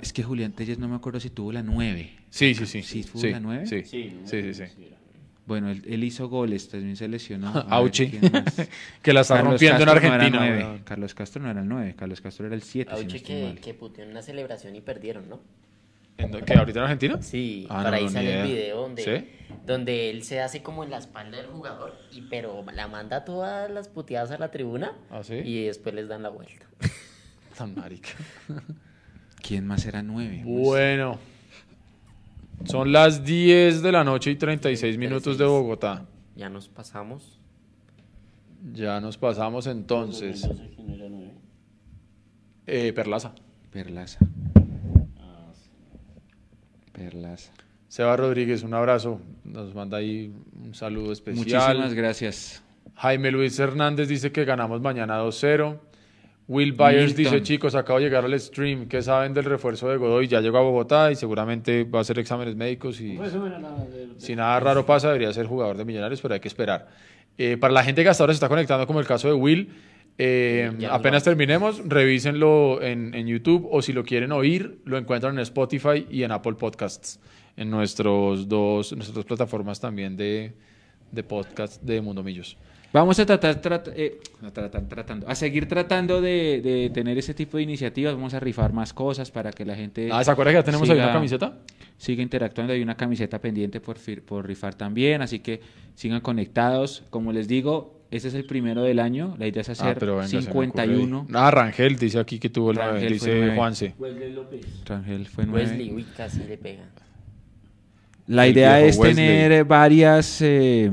Es 0.00 0.12
que 0.12 0.22
Julián 0.22 0.52
Telles 0.52 0.78
no 0.78 0.88
me 0.88 0.96
acuerdo 0.96 1.18
si 1.20 1.30
tuvo 1.30 1.52
la 1.52 1.62
9. 1.62 2.10
Sí, 2.30 2.54
sí, 2.54 2.66
sí. 2.66 2.82
¿Sí 2.82 3.04
tuvo 3.04 3.20
sí, 3.22 3.30
la 3.30 3.40
nueve? 3.40 3.66
Sí, 3.66 3.82
Sí, 3.84 4.12
sí, 4.24 4.42
sí. 4.42 4.54
sí. 4.54 4.62
era. 4.62 4.96
Bueno, 5.46 5.70
él, 5.70 5.82
él 5.88 6.04
hizo 6.04 6.28
goles, 6.28 6.68
también 6.68 6.94
se 6.94 7.08
lesionó. 7.08 7.48
Auchi. 7.70 8.08
que 9.02 9.12
la 9.14 9.22
está 9.22 9.36
Carlos 9.36 9.52
rompiendo 9.52 9.78
en 9.80 9.84
Castro 9.86 9.86
no 9.86 10.14
era 10.14 10.24
Argentina. 10.24 10.38
nueve. 10.46 10.64
weón. 10.64 10.78
Carlos 10.84 11.14
Castro 11.14 11.42
no 11.42 11.50
era 11.50 11.60
el 11.62 11.68
9, 11.68 11.94
Carlos 11.96 12.20
Castro 12.20 12.46
era 12.46 12.54
el 12.54 12.62
7. 12.62 12.90
si 12.90 12.94
no 12.94 13.02
Auche 13.02 13.16
estoy 13.16 13.34
que, 13.54 13.60
que 13.62 13.74
puteó 13.74 14.04
en 14.04 14.10
una 14.10 14.20
celebración 14.22 14.76
y 14.76 14.82
perdieron, 14.82 15.26
¿no? 15.30 15.40
¿En 16.18 16.30
do- 16.32 16.40
¿Qué, 16.42 16.54
ahorita 16.54 16.80
en 16.80 16.84
Argentina? 16.84 17.22
Sí, 17.22 17.66
Ah, 17.70 17.76
para 17.76 17.90
no, 17.90 17.96
ahí 17.96 18.04
no, 18.04 18.10
sale 18.10 18.40
el 18.42 18.46
video 18.48 18.80
donde, 18.82 19.02
¿Sí? 19.04 19.28
donde 19.64 20.10
él 20.10 20.24
se 20.24 20.40
hace 20.40 20.62
como 20.62 20.82
en 20.84 20.90
la 20.90 20.98
espalda 20.98 21.36
del 21.38 21.46
jugador, 21.46 21.94
y 22.12 22.22
pero 22.22 22.64
la 22.74 22.88
manda 22.88 23.24
todas 23.24 23.70
las 23.70 23.88
puteadas 23.88 24.30
a 24.32 24.38
la 24.38 24.50
tribuna 24.50 24.92
¿Ah, 25.10 25.22
sí? 25.22 25.34
y 25.36 25.64
después 25.64 25.94
les 25.94 26.08
dan 26.08 26.22
la 26.22 26.28
vuelta. 26.28 26.66
Tan 27.56 27.74
marica. 27.74 28.10
¿Quién 29.42 29.66
más 29.66 29.86
era 29.86 30.02
nueve? 30.02 30.42
Bueno. 30.44 31.18
Son 32.64 32.90
las 32.90 33.24
10 33.24 33.82
de 33.82 33.92
la 33.92 34.02
noche 34.02 34.32
y 34.32 34.36
36 34.36 34.98
minutos 34.98 35.38
de 35.38 35.44
36. 35.44 35.48
Bogotá. 35.62 36.06
Ya 36.34 36.48
nos 36.48 36.68
pasamos. 36.68 37.38
Ya 38.72 39.00
nos 39.00 39.16
pasamos 39.16 39.68
entonces. 39.68 40.46
Eh, 42.66 42.92
Perlaza. 42.92 43.32
Perlaza. 43.70 44.18
Seba 47.88 48.16
Rodríguez, 48.16 48.62
un 48.62 48.74
abrazo. 48.74 49.20
Nos 49.44 49.74
manda 49.74 49.98
ahí 49.98 50.32
un 50.62 50.74
saludo 50.74 51.12
especial. 51.12 51.38
Muchísimas 51.44 51.94
gracias. 51.94 52.62
Jaime 52.96 53.30
Luis 53.30 53.58
Hernández 53.58 54.08
dice 54.08 54.32
que 54.32 54.44
ganamos 54.44 54.80
mañana 54.80 55.18
2-0. 55.22 55.78
Will 56.48 56.72
Byers 56.72 57.14
Milton. 57.16 57.34
dice, 57.34 57.42
chicos, 57.42 57.74
acabo 57.74 57.98
de 57.98 58.06
llegar 58.06 58.24
al 58.24 58.38
stream. 58.40 58.88
¿Qué 58.88 59.02
saben 59.02 59.34
del 59.34 59.44
refuerzo 59.44 59.88
de 59.90 59.98
Godoy? 59.98 60.28
Ya 60.28 60.40
llegó 60.40 60.56
a 60.58 60.62
Bogotá 60.62 61.12
y 61.12 61.14
seguramente 61.14 61.84
va 61.84 61.98
a 61.98 62.02
hacer 62.02 62.18
exámenes 62.18 62.56
médicos 62.56 63.00
y 63.02 63.16
Pues, 63.16 63.36
bueno, 63.36 63.58
nada, 63.58 63.84
de- 63.84 64.06
de- 64.08 64.20
si 64.20 64.34
nada 64.34 64.58
raro 64.58 64.84
pasa 64.86 65.08
debería 65.08 65.30
ser 65.32 65.46
jugador 65.46 65.76
de 65.76 65.84
Millonarios, 65.84 66.20
pero 66.22 66.34
hay 66.34 66.40
que 66.40 66.48
esperar. 66.48 66.88
Eh, 67.36 67.56
para 67.58 67.72
la 67.74 67.84
gente 67.84 68.02
que 68.02 68.08
hasta 68.08 68.22
ahora 68.24 68.32
se 68.32 68.36
está 68.38 68.48
conectando, 68.48 68.86
como 68.86 68.98
el 68.98 69.06
caso 69.06 69.28
de 69.28 69.34
Will, 69.34 69.70
eh, 70.18 70.70
apenas 70.90 71.22
terminemos, 71.24 71.80
revísenlo 71.86 72.82
en, 72.82 73.14
en 73.14 73.26
YouTube 73.26 73.68
o 73.70 73.80
si 73.82 73.92
lo 73.92 74.04
quieren 74.04 74.32
oír, 74.32 74.80
lo 74.84 74.98
encuentran 74.98 75.34
en 75.34 75.40
Spotify 75.40 76.06
y 76.10 76.24
en 76.24 76.32
Apple 76.32 76.54
Podcasts, 76.54 77.20
en 77.56 77.70
nuestros 77.70 78.48
dos, 78.48 78.92
nuestras 78.92 79.14
dos 79.14 79.24
plataformas 79.24 79.80
también 79.80 80.16
de, 80.16 80.52
de 81.12 81.22
podcast 81.22 81.82
de 81.82 82.00
Mundo 82.00 82.22
Millos. 82.22 82.56
Vamos 82.90 83.18
a 83.20 83.26
tratar, 83.26 83.60
trat- 83.60 83.92
eh, 83.94 84.18
tratar- 84.54 84.88
tratando, 84.88 85.28
a 85.28 85.34
seguir 85.34 85.68
tratando 85.68 86.22
de, 86.22 86.62
de 86.62 86.90
tener 86.92 87.18
ese 87.18 87.34
tipo 87.34 87.58
de 87.58 87.62
iniciativas. 87.64 88.14
Vamos 88.14 88.32
a 88.32 88.40
rifar 88.40 88.72
más 88.72 88.94
cosas 88.94 89.30
para 89.30 89.52
que 89.52 89.66
la 89.66 89.74
gente 89.76 90.08
Ah, 90.10 90.24
¿se 90.24 90.30
acuerdan 90.30 90.54
que 90.54 90.60
ya 90.60 90.64
tenemos 90.64 90.88
ahí 90.88 90.96
siga- 90.96 91.04
una 91.04 91.12
camiseta? 91.12 91.58
siga 91.98 92.22
interactuando. 92.22 92.72
Hay 92.72 92.80
una 92.80 92.96
camiseta 92.96 93.40
pendiente 93.42 93.80
por, 93.82 93.98
por 94.24 94.46
rifar 94.46 94.74
también, 94.74 95.20
así 95.20 95.40
que 95.40 95.60
sigan 95.94 96.22
conectados. 96.22 97.04
Como 97.10 97.30
les 97.30 97.46
digo, 97.46 97.97
este 98.10 98.28
es 98.28 98.34
el 98.34 98.44
primero 98.46 98.82
del 98.82 98.98
año. 99.00 99.34
La 99.38 99.46
idea 99.46 99.62
es 99.62 99.68
hacer 99.68 99.88
Ah, 99.88 99.96
pero 99.98 100.12
venga, 100.16 100.26
ocurre 100.26 100.42
51. 100.42 101.20
ahí. 101.28 101.34
Ah, 101.34 101.50
Rangel 101.50 101.96
dice 101.96 102.18
aquí 102.18 102.38
que 102.38 102.48
tuvo 102.50 102.70
el 102.70 102.76
nueve, 102.76 102.92
Rangel 102.92 103.08
fue 103.08 103.14
dice 103.28 103.38
nueve. 103.38 103.56
Juanse. 103.56 103.94
Wesley 103.98 104.32
López. 104.32 104.66
Rangel 104.86 105.26
fue 105.26 105.46
nueve. 105.46 105.62
Wesley, 105.68 105.92
uy, 105.92 106.06
casi 106.16 106.38
le 106.44 106.56
pega. 106.58 106.84
La 108.26 108.46
El 108.46 108.52
idea 108.52 108.80
es 108.80 108.96
Wesley. 108.98 109.14
tener 109.14 109.64
varias, 109.64 110.40
eh, 110.42 110.90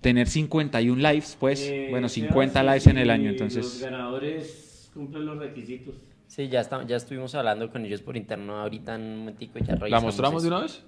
tener 0.00 0.26
51 0.28 1.00
lives, 1.10 1.36
pues, 1.38 1.60
Eh, 1.62 1.86
bueno, 1.90 2.08
Sebas, 2.08 2.28
50 2.28 2.62
y 2.62 2.66
lives 2.66 2.86
en 2.88 2.98
el 2.98 3.10
año, 3.10 3.24
Los 3.24 3.32
entonces... 3.40 3.80
ganadores 3.82 4.90
cumplen 4.94 5.26
los 5.26 5.38
requisitos. 5.38 5.94
Sí, 6.26 6.48
ya, 6.48 6.60
está, 6.60 6.84
ya 6.86 6.96
estuvimos 6.96 7.34
hablando 7.34 7.70
con 7.70 7.84
ellos 7.84 8.00
por 8.00 8.16
interno 8.16 8.56
ahorita 8.58 8.94
en 8.94 9.02
un 9.02 9.18
momentico 9.18 9.58
y 9.58 9.64
ya 9.64 9.76
¿La 9.76 10.00
mostramos 10.00 10.42
de 10.42 10.48
una 10.48 10.60
vez? 10.60 10.82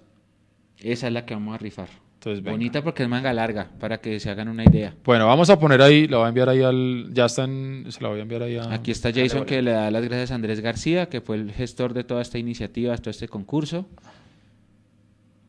Esa 0.78 1.06
es 1.08 1.12
la 1.12 1.24
que 1.26 1.34
vamos 1.34 1.54
a 1.54 1.58
rifar. 1.58 1.88
Entonces, 2.24 2.42
venga. 2.42 2.56
Bonita 2.56 2.82
porque 2.82 3.02
es 3.02 3.08
manga 3.10 3.34
larga, 3.34 3.68
para 3.78 3.98
que 3.98 4.18
se 4.18 4.30
hagan 4.30 4.48
una 4.48 4.64
idea. 4.64 4.94
Bueno, 5.04 5.26
vamos 5.26 5.50
a 5.50 5.58
poner 5.58 5.82
ahí, 5.82 6.08
la 6.08 6.16
voy 6.16 6.24
a 6.24 6.28
enviar 6.30 6.48
ahí 6.48 6.62
al... 6.62 7.12
Ya 7.12 7.26
está 7.26 7.44
en... 7.44 7.84
Se 7.90 8.00
la 8.00 8.08
voy 8.08 8.20
a 8.20 8.22
enviar 8.22 8.42
ahí 8.42 8.56
a... 8.56 8.72
Aquí 8.72 8.92
está 8.92 9.12
Jason 9.12 9.44
que 9.44 9.60
le 9.60 9.72
da 9.72 9.90
las 9.90 10.02
gracias 10.02 10.30
a 10.30 10.34
Andrés 10.36 10.60
García, 10.60 11.10
que 11.10 11.20
fue 11.20 11.36
el 11.36 11.52
gestor 11.52 11.92
de 11.92 12.02
toda 12.02 12.22
esta 12.22 12.38
iniciativa, 12.38 12.96
todo 12.96 13.10
este 13.10 13.28
concurso. 13.28 13.86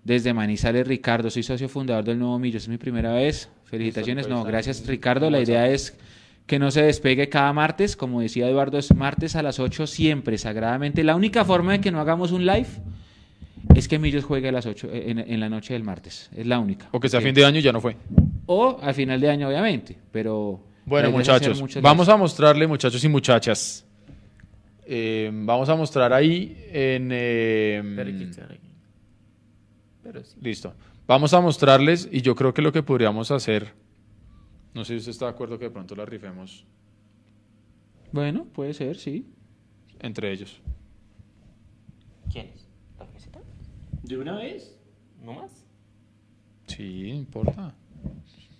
Desde 0.04 0.34
Manizales, 0.34 0.86
Ricardo, 0.86 1.30
soy 1.30 1.44
socio 1.44 1.70
fundador 1.70 2.04
del 2.04 2.20
Nuevo 2.20 2.38
Millo, 2.40 2.58
es 2.58 2.68
mi 2.68 2.78
primera 2.78 3.14
vez. 3.14 3.50
Felicitaciones. 3.64 4.28
No, 4.28 4.44
gracias 4.44 4.86
Ricardo. 4.86 5.30
La 5.30 5.40
idea 5.40 5.70
es 5.70 5.98
que 6.46 6.60
no 6.60 6.72
se 6.72 6.82
despegue 6.82 7.30
cada 7.30 7.54
martes. 7.54 7.96
Como 7.96 8.20
decía 8.20 8.50
Eduardo, 8.50 8.78
es 8.78 8.94
martes 8.94 9.38
a 9.38 9.42
las 9.42 9.60
8 9.62 9.88
siempre, 9.88 10.38
sagradamente. 10.38 11.06
La 11.06 11.16
única 11.16 11.46
forma 11.46 11.72
de 11.72 11.80
que 11.80 11.92
no 11.92 12.02
hagamos 12.02 12.34
un 12.34 12.46
live 12.46 12.68
es 13.74 13.88
que 13.88 13.98
Millos 14.00 14.24
juegue 14.26 14.50
a 14.50 14.52
las 14.52 14.66
8 14.66 14.90
en, 14.92 15.20
en 15.20 15.40
la 15.40 15.50
noche 15.50 15.74
del 15.74 15.84
martes. 15.84 16.30
Es 16.36 16.46
la 16.46 16.60
única. 16.60 16.88
O 16.92 17.00
que 17.00 17.10
sea 17.10 17.20
Porque- 17.20 17.30
fin 17.30 17.36
de 17.36 17.46
año 17.46 17.60
y 17.60 17.62
ya 17.64 17.72
no 17.72 17.82
fue. 17.82 17.96
O 18.46 18.78
al 18.82 18.94
final 18.94 19.20
de 19.20 19.30
año, 19.30 19.48
obviamente. 19.48 19.98
Pero. 20.12 20.60
Bueno, 20.86 21.10
muchachos, 21.12 21.60
muchos 21.60 21.82
vamos 21.82 22.08
a 22.10 22.16
mostrarle, 22.18 22.68
muchachos 22.68 23.04
y 23.04 23.10
muchachas. 23.10 23.86
eh, 24.86 25.32
vamos 25.34 25.68
a 25.70 25.76
mostrar 25.76 26.14
ahí 26.14 26.56
en... 26.72 27.10
eh, 27.12 27.82
Pero 27.96 28.10
aquí. 28.52 28.60
Pero 30.04 30.24
sí. 30.24 30.38
listo. 30.42 30.74
Vamos 31.08 31.34
a 31.34 31.42
mostrarles 31.42 32.08
y 32.12 32.22
yo 32.22 32.36
creo 32.36 32.54
que 32.54 32.62
lo 32.62 32.72
que 32.72 32.84
podríamos 32.84 33.32
hacer... 33.32 33.74
No 34.76 34.84
sé 34.86 34.94
si 34.94 34.98
usted 34.98 35.12
está 35.12 35.26
de 35.26 35.32
acuerdo 35.32 35.58
que 35.58 35.66
de 35.66 35.72
pronto 35.72 35.96
la 35.96 36.06
rifemos 36.06 36.66
Bueno, 38.12 38.46
puede 38.46 38.74
ser, 38.76 38.98
sí. 38.98 39.26
entre 40.00 40.32
ellos. 40.32 40.60
¿Quién 42.32 42.48
es? 42.54 42.65
¿La 42.65 42.65
camiseta? 42.65 42.65
¿De 44.08 44.18
una 44.18 44.38
vez? 44.38 44.76
¿No 45.24 45.34
más? 45.34 45.52
Sí, 46.68 47.10
no 47.10 47.16
importa. 47.16 47.74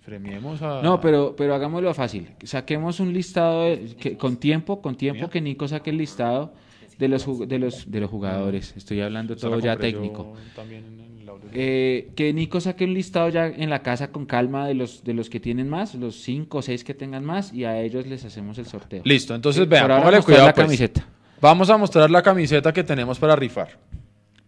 Premiemos 0.04 0.62
a... 0.62 0.82
No, 0.82 1.00
pero, 1.00 1.34
pero 1.36 1.54
hagámoslo 1.54 1.92
fácil. 1.94 2.28
Saquemos 2.44 3.00
un 3.00 3.12
listado 3.12 3.64
de- 3.64 3.96
que, 3.98 4.16
con 4.16 4.36
tiempo, 4.36 4.80
con 4.80 4.94
tiempo 4.96 5.22
Mira. 5.22 5.30
que 5.30 5.40
Nico 5.40 5.66
saque 5.66 5.90
el 5.90 5.98
listado 5.98 6.52
de 6.98 7.08
los, 7.08 7.26
de 7.48 7.58
los, 7.58 7.90
de 7.90 8.00
los 8.00 8.10
jugadores. 8.10 8.74
Estoy 8.76 9.00
hablando 9.00 9.36
todo 9.36 9.58
ya 9.58 9.76
técnico. 9.76 10.34
también 10.54 10.84
en 10.84 11.18
el 11.22 11.28
audio. 11.28 11.48
Eh, 11.52 12.12
que 12.14 12.32
Nico 12.32 12.60
saque 12.60 12.84
un 12.84 12.94
listado 12.94 13.28
ya 13.30 13.46
en 13.48 13.68
la 13.68 13.82
casa 13.82 14.12
con 14.12 14.26
calma 14.26 14.66
de 14.68 14.74
los, 14.74 15.02
de 15.02 15.12
los 15.14 15.28
que 15.28 15.40
tienen 15.40 15.68
más, 15.68 15.94
los 15.96 16.16
cinco 16.22 16.58
o 16.58 16.62
seis 16.62 16.84
que 16.84 16.94
tengan 16.94 17.24
más, 17.24 17.52
y 17.52 17.64
a 17.64 17.80
ellos 17.80 18.06
les 18.06 18.24
hacemos 18.24 18.58
el 18.58 18.66
sorteo. 18.66 19.02
Listo, 19.04 19.34
entonces 19.34 19.64
Sí, 19.64 19.68
vean, 19.68 19.88
póngale 19.88 20.04
mostrar 20.04 20.24
cuidado 20.24 20.46
la 20.46 20.54
pues. 20.54 20.66
camiseta. 20.66 21.06
Vamos 21.40 21.68
a 21.68 21.76
mostrar 21.76 22.10
la 22.10 22.22
camiseta 22.22 22.72
que 22.72 22.84
tenemos 22.84 23.18
para 23.18 23.34
rifar. 23.34 23.76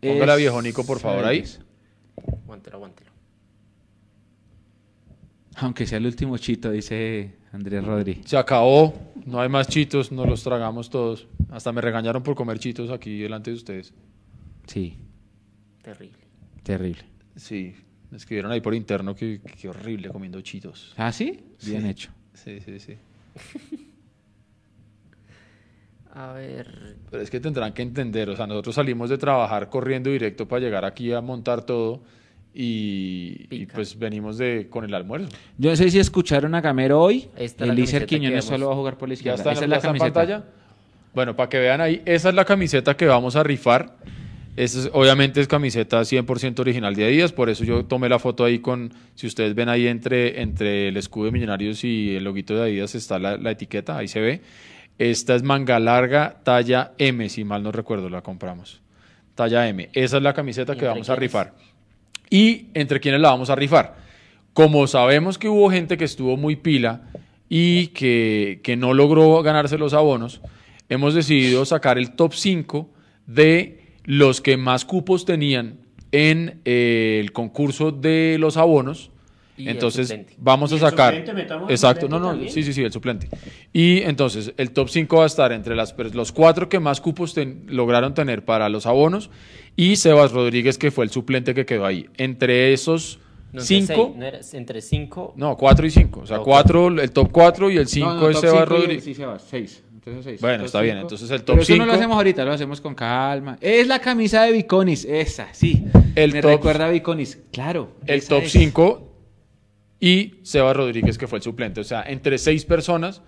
Póngala, 0.00 0.34
Es- 0.34 0.38
viejo 0.40 0.62
Nico, 0.62 0.84
por 0.84 0.98
favor, 0.98 1.24
ahí. 1.24 1.38
es. 1.40 1.60
Aguántelo, 2.44 2.76
aguántelo. 2.76 3.10
Aunque 5.56 5.86
sea 5.86 5.98
el 5.98 6.06
último 6.06 6.38
chito, 6.38 6.70
dice 6.70 7.34
Andrés 7.52 7.84
Rodri. 7.84 8.20
Se 8.24 8.36
acabó, 8.36 8.94
no 9.26 9.40
hay 9.40 9.48
más 9.48 9.66
chitos, 9.68 10.12
nos 10.12 10.26
los 10.28 10.42
tragamos 10.44 10.88
todos. 10.88 11.26
Hasta 11.50 11.72
me 11.72 11.80
regañaron 11.80 12.22
por 12.22 12.34
comer 12.36 12.58
chitos 12.60 12.90
aquí 12.90 13.18
delante 13.18 13.50
de 13.50 13.56
ustedes. 13.56 13.92
Sí, 14.66 14.96
Terrible. 15.82 16.18
terrible. 16.62 17.04
Sí, 17.34 17.74
me 18.10 18.18
escribieron 18.18 18.52
ahí 18.52 18.60
por 18.60 18.74
interno 18.74 19.14
que, 19.16 19.40
que 19.40 19.68
horrible 19.68 20.10
comiendo 20.10 20.40
chitos. 20.42 20.94
¿Ah, 20.96 21.10
sí? 21.10 21.40
Bien 21.64 21.82
Sí. 21.82 21.88
hecho. 21.88 22.10
Sí, 22.34 22.60
sí, 22.60 22.78
sí. 22.78 22.94
A 26.18 26.32
ver. 26.32 26.66
Pero 27.10 27.22
es 27.22 27.30
que 27.30 27.38
tendrán 27.38 27.72
que 27.72 27.82
entender, 27.82 28.28
o 28.28 28.34
sea, 28.36 28.46
nosotros 28.48 28.74
salimos 28.74 29.08
de 29.08 29.18
trabajar 29.18 29.68
corriendo 29.68 30.10
directo 30.10 30.48
para 30.48 30.60
llegar 30.60 30.84
aquí 30.84 31.12
a 31.12 31.20
montar 31.20 31.62
todo 31.64 32.00
y, 32.52 33.66
pues 33.66 33.96
venimos 33.96 34.36
de 34.36 34.66
con 34.68 34.84
el 34.84 34.92
almuerzo. 34.94 35.28
Yo 35.58 35.70
no 35.70 35.76
sé 35.76 35.88
si 35.90 36.00
escucharon 36.00 36.56
a 36.56 36.60
Gamero 36.60 37.00
hoy. 37.00 37.28
Esta 37.36 37.66
camiseta 37.66 38.00
que 38.06 38.16
Quiñones 38.16 38.44
solo 38.44 38.66
va 38.66 38.72
a 38.72 38.76
jugar 38.76 38.98
por 38.98 39.08
la 39.08 39.14
¿Ya 39.14 39.18
izquierda. 39.18 39.36
está, 39.36 39.52
Esa 39.52 39.60
ya 39.60 39.64
es 39.66 39.70
la 39.70 39.76
está 39.76 39.88
en 39.88 39.94
camiseta. 39.98 40.20
pantalla? 40.20 40.44
Bueno, 41.14 41.36
para 41.36 41.48
que 41.48 41.58
vean 41.58 41.80
ahí, 41.80 42.02
esa 42.04 42.30
es 42.30 42.34
la 42.34 42.44
camiseta 42.44 42.96
que 42.96 43.06
vamos 43.06 43.36
a 43.36 43.44
rifar. 43.44 43.94
Esa 44.56 44.80
es- 44.80 44.90
obviamente 44.92 45.40
es 45.40 45.46
camiseta 45.46 46.00
100% 46.04 46.58
original 46.62 46.96
de 46.96 47.04
Adidas, 47.04 47.32
por 47.32 47.48
eso 47.48 47.62
yo 47.62 47.84
tomé 47.84 48.08
la 48.08 48.18
foto 48.18 48.44
ahí 48.44 48.58
con, 48.58 48.92
si 49.14 49.28
ustedes 49.28 49.54
ven 49.54 49.68
ahí 49.68 49.86
entre, 49.86 50.42
entre 50.42 50.88
el 50.88 50.96
escudo 50.96 51.26
de 51.26 51.30
Millonarios 51.32 51.84
y 51.84 52.16
el 52.16 52.24
loguito 52.24 52.56
de 52.56 52.62
Adidas 52.62 52.96
está 52.96 53.20
la, 53.20 53.36
la 53.36 53.52
etiqueta, 53.52 53.96
ahí 53.96 54.08
se 54.08 54.20
ve. 54.20 54.40
Esta 54.98 55.34
es 55.34 55.42
manga 55.42 55.78
larga, 55.78 56.40
talla 56.42 56.92
M, 56.98 57.28
si 57.28 57.44
mal 57.44 57.62
no 57.62 57.72
recuerdo, 57.72 58.08
la 58.10 58.22
compramos. 58.22 58.82
Talla 59.34 59.68
M. 59.68 59.88
Esa 59.92 60.16
es 60.16 60.22
la 60.22 60.34
camiseta 60.34 60.74
¿Y 60.74 60.78
que 60.78 60.86
vamos 60.86 61.08
a 61.08 61.16
rifar. 61.16 61.54
¿Y 62.30 62.66
entre 62.74 63.00
quiénes 63.00 63.20
la 63.20 63.30
vamos 63.30 63.50
a 63.50 63.54
rifar? 63.54 63.96
Como 64.52 64.86
sabemos 64.86 65.38
que 65.38 65.48
hubo 65.48 65.70
gente 65.70 65.96
que 65.96 66.04
estuvo 66.04 66.36
muy 66.36 66.56
pila 66.56 67.02
y 67.48 67.88
que, 67.88 68.60
que 68.64 68.76
no 68.76 68.92
logró 68.92 69.40
ganarse 69.42 69.78
los 69.78 69.94
abonos, 69.94 70.40
hemos 70.88 71.14
decidido 71.14 71.64
sacar 71.64 71.96
el 71.96 72.16
top 72.16 72.34
5 72.34 72.90
de 73.26 73.82
los 74.04 74.40
que 74.40 74.56
más 74.56 74.84
cupos 74.84 75.24
tenían 75.24 75.80
en 76.12 76.60
eh, 76.64 77.18
el 77.20 77.32
concurso 77.32 77.92
de 77.92 78.36
los 78.40 78.56
abonos. 78.56 79.10
Y 79.58 79.68
entonces 79.68 80.14
vamos 80.38 80.70
¿Y 80.70 80.74
a 80.74 80.76
el 80.76 80.80
sacar. 80.80 81.14
suplente 81.26 81.54
Exacto, 81.72 82.08
no, 82.08 82.18
no, 82.18 82.28
también? 82.30 82.52
sí, 82.52 82.62
sí, 82.62 82.72
sí, 82.72 82.82
el 82.84 82.92
suplente. 82.92 83.28
Y 83.72 84.02
entonces 84.02 84.52
el 84.56 84.70
top 84.70 84.88
5 84.88 85.16
va 85.16 85.24
a 85.24 85.26
estar 85.26 85.52
entre 85.52 85.74
las, 85.76 85.94
los 86.14 86.32
cuatro 86.32 86.68
que 86.68 86.78
más 86.80 87.00
cupos 87.00 87.34
ten- 87.34 87.64
lograron 87.68 88.14
tener 88.14 88.44
para 88.44 88.68
los 88.68 88.86
abonos 88.86 89.30
y 89.76 89.96
Sebas 89.96 90.32
Rodríguez, 90.32 90.78
que 90.78 90.90
fue 90.90 91.04
el 91.04 91.10
suplente 91.10 91.54
que 91.54 91.66
quedó 91.66 91.84
ahí. 91.86 92.06
Entre 92.16 92.72
esos 92.72 93.18
No, 93.52 93.60
entre 93.60 93.66
cinco, 93.66 94.04
seis, 94.06 94.16
no 94.16 94.24
era- 94.26 94.40
entre 94.52 94.80
cinco. 94.82 95.34
no, 95.36 95.56
cuatro 95.56 95.86
y 95.86 95.90
cinco. 95.90 96.20
O 96.20 96.26
sea, 96.26 96.38
Ok. 96.40 96.44
cuatro, 96.44 96.88
el 96.88 97.10
top 97.10 97.30
4 97.32 97.70
y 97.70 97.76
el 97.78 97.86
5 97.88 98.06
No, 98.08 98.20
no, 98.20 98.30
es 98.30 98.38
Sebas 98.40 98.60
cinco 98.60 98.74
y 98.74 98.76
el- 98.76 98.82
Rodríguez. 98.82 99.04
Sí, 99.04 99.14
Sebas, 99.14 99.44
seis. 99.48 99.82
3 100.04 100.16
o 100.20 100.22
6. 100.22 100.40
Bueno, 100.40 100.64
está 100.64 100.80
bien, 100.80 100.96
entonces 100.96 101.30
el 101.30 101.42
top 101.42 101.56
Pero 101.56 101.62
eso 101.64 101.76
no 101.76 101.84
lo 101.84 101.92
hacemos 101.92 102.16
ahorita, 102.16 102.42
lo 102.44 102.52
hacemos 102.52 102.80
con 102.80 102.94
calma. 102.94 103.58
Es 103.60 103.86
la 103.88 103.98
camisa 103.98 104.42
de 104.44 104.52
Viconis, 104.52 105.04
esa, 105.04 105.48
sí. 105.52 105.84
El 106.14 106.32
Me 106.32 106.40
top- 106.40 106.50
recuerda 106.52 106.86
a 106.86 106.88
Viconis, 106.90 107.38
claro. 107.52 107.90
el 108.06 108.24
top 108.26 108.44
es. 108.44 108.52
5 108.52 109.07
y 110.00 110.34
Seba 110.42 110.72
Rodríguez, 110.72 111.18
que 111.18 111.26
fue 111.26 111.38
el 111.38 111.42
suplente. 111.42 111.80
O 111.80 111.84
sea, 111.84 112.02
entre 112.06 112.38
seis 112.38 112.64
personas 112.64 113.22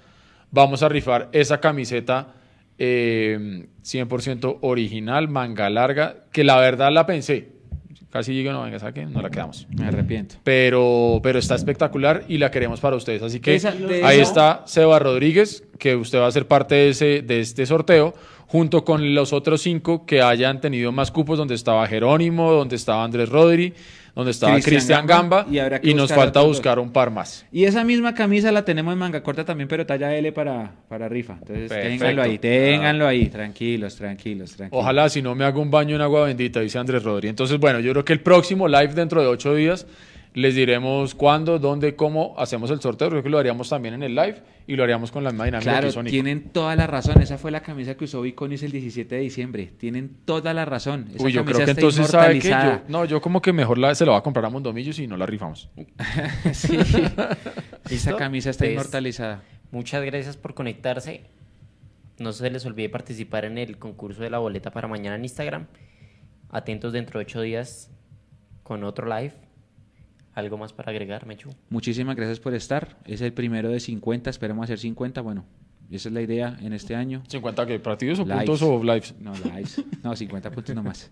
vamos 0.50 0.82
a 0.82 0.88
rifar 0.88 1.28
esa 1.32 1.60
camiseta 1.60 2.34
eh, 2.78 3.66
100% 3.84 4.58
original, 4.62 5.28
manga 5.28 5.68
larga, 5.70 6.24
que 6.32 6.44
la 6.44 6.58
verdad 6.58 6.90
la 6.92 7.06
pensé. 7.06 7.48
Casi 8.10 8.32
digo, 8.32 8.50
no, 8.50 8.62
venga, 8.64 8.78
saque, 8.80 9.06
no 9.06 9.22
la 9.22 9.30
quedamos. 9.30 9.68
Me 9.76 9.86
arrepiento. 9.86 10.36
Pero, 10.42 11.20
pero 11.22 11.38
está 11.38 11.54
espectacular 11.54 12.24
y 12.26 12.38
la 12.38 12.50
queremos 12.50 12.80
para 12.80 12.96
ustedes. 12.96 13.22
Así 13.22 13.38
que 13.38 13.54
Esa- 13.54 13.68
ahí 14.02 14.18
esa- 14.18 14.22
está 14.22 14.62
Seba 14.66 14.98
Rodríguez, 14.98 15.62
que 15.78 15.94
usted 15.94 16.18
va 16.18 16.26
a 16.26 16.32
ser 16.32 16.46
parte 16.48 16.74
de, 16.74 16.88
ese, 16.88 17.22
de 17.22 17.38
este 17.40 17.66
sorteo, 17.66 18.12
junto 18.48 18.84
con 18.84 19.14
los 19.14 19.32
otros 19.32 19.62
cinco 19.62 20.06
que 20.06 20.22
hayan 20.22 20.60
tenido 20.60 20.90
más 20.90 21.12
cupos, 21.12 21.38
donde 21.38 21.54
estaba 21.54 21.86
Jerónimo, 21.86 22.50
donde 22.50 22.74
estaba 22.74 23.04
Andrés 23.04 23.28
Rodri, 23.28 23.74
donde 24.14 24.32
estaba 24.32 24.58
Cristian 24.60 25.06
Gamba, 25.06 25.46
y 25.50 25.58
habrá 25.58 25.80
que 25.80 25.90
y 25.90 25.94
nos 25.94 26.12
falta 26.12 26.40
buscar 26.40 26.78
un 26.78 26.90
par 26.90 27.10
más. 27.10 27.46
Y 27.52 27.64
esa 27.64 27.84
misma 27.84 28.14
camisa 28.14 28.52
la 28.52 28.64
tenemos 28.64 28.92
en 28.92 28.98
manga 28.98 29.22
corta 29.22 29.44
también, 29.44 29.68
pero 29.68 29.86
talla 29.86 30.14
L 30.14 30.32
para, 30.32 30.72
para 30.88 31.08
rifa. 31.08 31.34
Entonces, 31.34 31.68
Perfecto. 31.68 31.88
ténganlo 31.90 32.22
ahí, 32.22 32.38
ténganlo 32.38 33.06
ahí. 33.06 33.26
Tranquilos, 33.26 33.96
tranquilos, 33.96 34.56
tranquilos. 34.56 34.80
Ojalá 34.80 35.08
si 35.08 35.22
no 35.22 35.34
me 35.34 35.44
hago 35.44 35.60
un 35.60 35.70
baño 35.70 35.96
en 35.96 36.02
agua 36.02 36.26
bendita, 36.26 36.60
dice 36.60 36.78
Andrés 36.78 37.02
Rodri. 37.02 37.28
Entonces, 37.28 37.58
bueno, 37.58 37.80
yo 37.80 37.92
creo 37.92 38.04
que 38.04 38.12
el 38.12 38.20
próximo 38.20 38.68
live 38.68 38.94
dentro 38.94 39.20
de 39.20 39.28
ocho 39.28 39.54
días 39.54 39.86
les 40.32 40.54
diremos 40.54 41.14
cuándo, 41.14 41.58
dónde, 41.58 41.96
cómo 41.96 42.34
hacemos 42.38 42.70
el 42.70 42.80
sorteo. 42.80 43.08
Creo 43.10 43.22
que 43.22 43.28
lo 43.28 43.38
haríamos 43.38 43.68
también 43.68 43.94
en 43.94 44.02
el 44.04 44.14
live 44.14 44.36
y 44.66 44.76
lo 44.76 44.84
haríamos 44.84 45.10
con 45.10 45.24
la 45.24 45.30
misma 45.30 45.46
dinámica 45.46 45.70
que 45.70 45.74
Claro, 45.74 45.88
hizo 45.88 46.02
Nico. 46.02 46.10
tienen 46.12 46.50
toda 46.50 46.76
la 46.76 46.86
razón. 46.86 47.20
Esa 47.20 47.36
fue 47.36 47.50
la 47.50 47.60
camisa 47.62 47.96
que 47.96 48.04
usó 48.04 48.22
Viconis 48.22 48.62
el 48.62 48.70
17 48.70 49.14
de 49.16 49.20
diciembre. 49.22 49.72
Tienen 49.76 50.16
toda 50.24 50.54
la 50.54 50.64
razón. 50.64 51.06
Esa 51.14 51.24
Uy, 51.24 51.32
yo 51.32 51.40
camisa 51.40 51.42
creo 51.42 51.66
que 51.66 51.70
está 51.72 51.80
entonces 51.80 52.06
sabe 52.06 52.38
que 52.38 52.48
yo, 52.50 52.80
no, 52.88 53.04
yo 53.06 53.20
como 53.20 53.42
que 53.42 53.52
mejor 53.52 53.78
la, 53.78 53.92
se 53.94 54.06
lo 54.06 54.12
va 54.12 54.18
a 54.18 54.22
comprar 54.22 54.44
a 54.44 54.50
Mondomillos 54.50 54.98
y 55.00 55.06
no 55.08 55.16
la 55.16 55.26
rifamos. 55.26 55.68
Sí. 56.52 56.78
Esa 57.90 58.16
camisa 58.16 58.50
está 58.50 58.64
Pues, 58.64 58.72
inmortalizada. 58.72 59.42
Muchas 59.72 60.04
gracias 60.04 60.36
por 60.36 60.54
conectarse. 60.54 61.22
No 62.18 62.32
se 62.32 62.50
les 62.50 62.64
olvide 62.66 62.88
participar 62.88 63.44
en 63.46 63.58
el 63.58 63.78
concurso 63.78 64.22
de 64.22 64.30
la 64.30 64.38
boleta 64.38 64.70
para 64.70 64.86
mañana 64.86 65.16
en 65.16 65.24
Instagram. 65.24 65.66
Atentos 66.50 66.92
dentro 66.92 67.18
de 67.18 67.24
ocho 67.24 67.40
días 67.40 67.90
con 68.62 68.84
otro 68.84 69.06
live. 69.08 69.32
¿Algo 70.34 70.56
más 70.58 70.72
para 70.72 70.90
agregar, 70.90 71.26
Mechu? 71.26 71.50
Muchísimas 71.70 72.16
gracias 72.16 72.38
por 72.40 72.54
estar. 72.54 72.96
Es 73.04 73.20
el 73.20 73.32
primero 73.32 73.68
de 73.68 73.80
50. 73.80 74.30
Esperemos 74.30 74.64
hacer 74.64 74.78
50. 74.78 75.20
Bueno, 75.22 75.44
esa 75.90 76.08
es 76.08 76.12
la 76.14 76.22
idea 76.22 76.56
en 76.62 76.72
este 76.72 76.94
año. 76.94 77.22
¿50 77.28 77.66
qué? 77.66 77.80
¿Partidos 77.80 78.20
o 78.20 78.22
Lives. 78.24 78.36
puntos 78.44 78.62
o 78.62 78.82
lives? 78.84 79.14
No, 79.18 79.32
lives. 79.34 79.82
No, 80.04 80.14
50 80.14 80.50
puntos 80.52 80.74
nomás. 80.74 81.10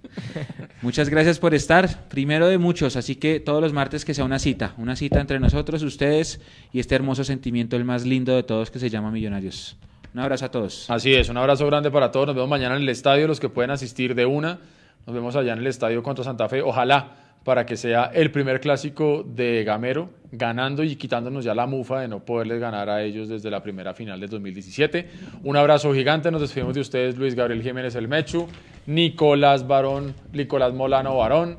Muchas 0.83 1.09
gracias 1.09 1.41
por 1.41 1.53
estar. 1.53 2.09
Primero 2.09 2.47
de 2.47 2.59
muchos, 2.59 2.95
así 2.95 3.17
que 3.17 3.41
todos 3.41 3.61
los 3.61 3.73
martes 3.73 4.05
que 4.05 4.15
sea 4.15 4.25
una 4.25 4.39
cita. 4.39 4.75
Una 4.79 4.95
cita 4.95 5.21
entre 5.21 5.41
nosotros, 5.41 5.83
ustedes 5.83 6.41
y 6.73 6.79
este 6.79 6.95
hermoso 6.95 7.25
sentimiento, 7.25 7.77
el 7.77 7.85
más 7.85 8.07
lindo 8.07 8.37
de 8.37 8.45
todos, 8.45 8.71
que 8.71 8.79
se 8.79 8.89
llama 8.89 9.11
Millonarios. 9.11 9.77
Un 10.15 10.21
abrazo 10.21 10.45
a 10.47 10.51
todos. 10.51 10.89
Así 10.91 11.13
es, 11.13 11.29
un 11.29 11.37
abrazo 11.37 11.67
grande 11.67 11.91
para 11.91 12.13
todos. 12.13 12.29
Nos 12.29 12.37
vemos 12.37 12.49
mañana 12.49 12.77
en 12.77 12.83
el 12.83 12.89
estadio, 12.89 13.27
los 13.27 13.41
que 13.41 13.49
pueden 13.49 13.73
asistir 13.73 14.15
de 14.15 14.27
una. 14.27 14.61
Nos 15.07 15.15
vemos 15.15 15.35
allá 15.35 15.55
en 15.55 15.59
el 15.59 15.67
estadio 15.67 16.03
contra 16.05 16.23
Santa 16.25 16.49
Fe. 16.49 16.63
Ojalá 16.63 17.28
para 17.45 17.65
que 17.65 17.77
sea 17.77 18.11
el 18.15 18.31
primer 18.31 18.61
clásico 18.61 19.25
de 19.27 19.65
Gamero, 19.65 20.11
ganando 20.31 20.83
y 20.85 20.97
quitándonos 20.97 21.45
ya 21.45 21.55
la 21.55 21.67
mufa 21.67 22.01
de 22.01 22.09
no 22.09 22.25
poderles 22.25 22.61
ganar 22.61 22.91
a 22.91 23.03
ellos 23.03 23.29
desde 23.29 23.51
la 23.51 23.63
primera 23.63 23.95
final 23.95 24.21
del 24.21 24.29
2017. 24.29 25.09
Un 25.45 25.57
abrazo 25.57 25.93
gigante, 25.95 26.31
nos 26.31 26.41
despedimos 26.41 26.75
de 26.75 26.81
ustedes, 26.81 27.17
Luis 27.17 27.35
Gabriel 27.35 27.63
Jiménez 27.63 27.95
El 27.95 28.09
Mechu, 28.09 28.47
Nicolás 28.87 29.67
Barón, 29.67 30.15
Nicolás 30.33 30.75
Molano 30.75 31.17
Barón, 31.17 31.57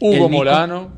Hugo. 0.00 0.28
Molano, 0.28 0.90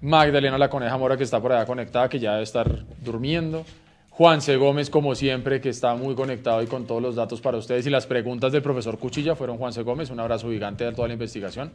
Magdalena 0.00 0.56
La 0.56 0.70
Coneja 0.70 0.96
Mora, 0.96 1.16
que 1.16 1.24
está 1.24 1.40
por 1.40 1.52
allá 1.52 1.66
conectada, 1.66 2.08
que 2.08 2.18
ya 2.18 2.32
debe 2.32 2.44
estar 2.44 2.84
durmiendo. 3.02 3.64
Juanse 4.08 4.56
Gómez, 4.56 4.90
como 4.90 5.14
siempre, 5.14 5.60
que 5.60 5.70
está 5.70 5.94
muy 5.94 6.14
conectado 6.14 6.62
y 6.62 6.66
con 6.66 6.86
todos 6.86 7.00
los 7.00 7.16
datos 7.16 7.40
para 7.40 7.56
ustedes. 7.56 7.86
Y 7.86 7.90
las 7.90 8.06
preguntas 8.06 8.52
del 8.52 8.60
profesor 8.60 8.98
Cuchilla 8.98 9.34
fueron 9.34 9.56
Juanse 9.56 9.82
Gómez. 9.82 10.10
Un 10.10 10.20
abrazo 10.20 10.50
gigante 10.50 10.86
a 10.86 10.92
toda 10.92 11.08
la 11.08 11.14
investigación. 11.14 11.72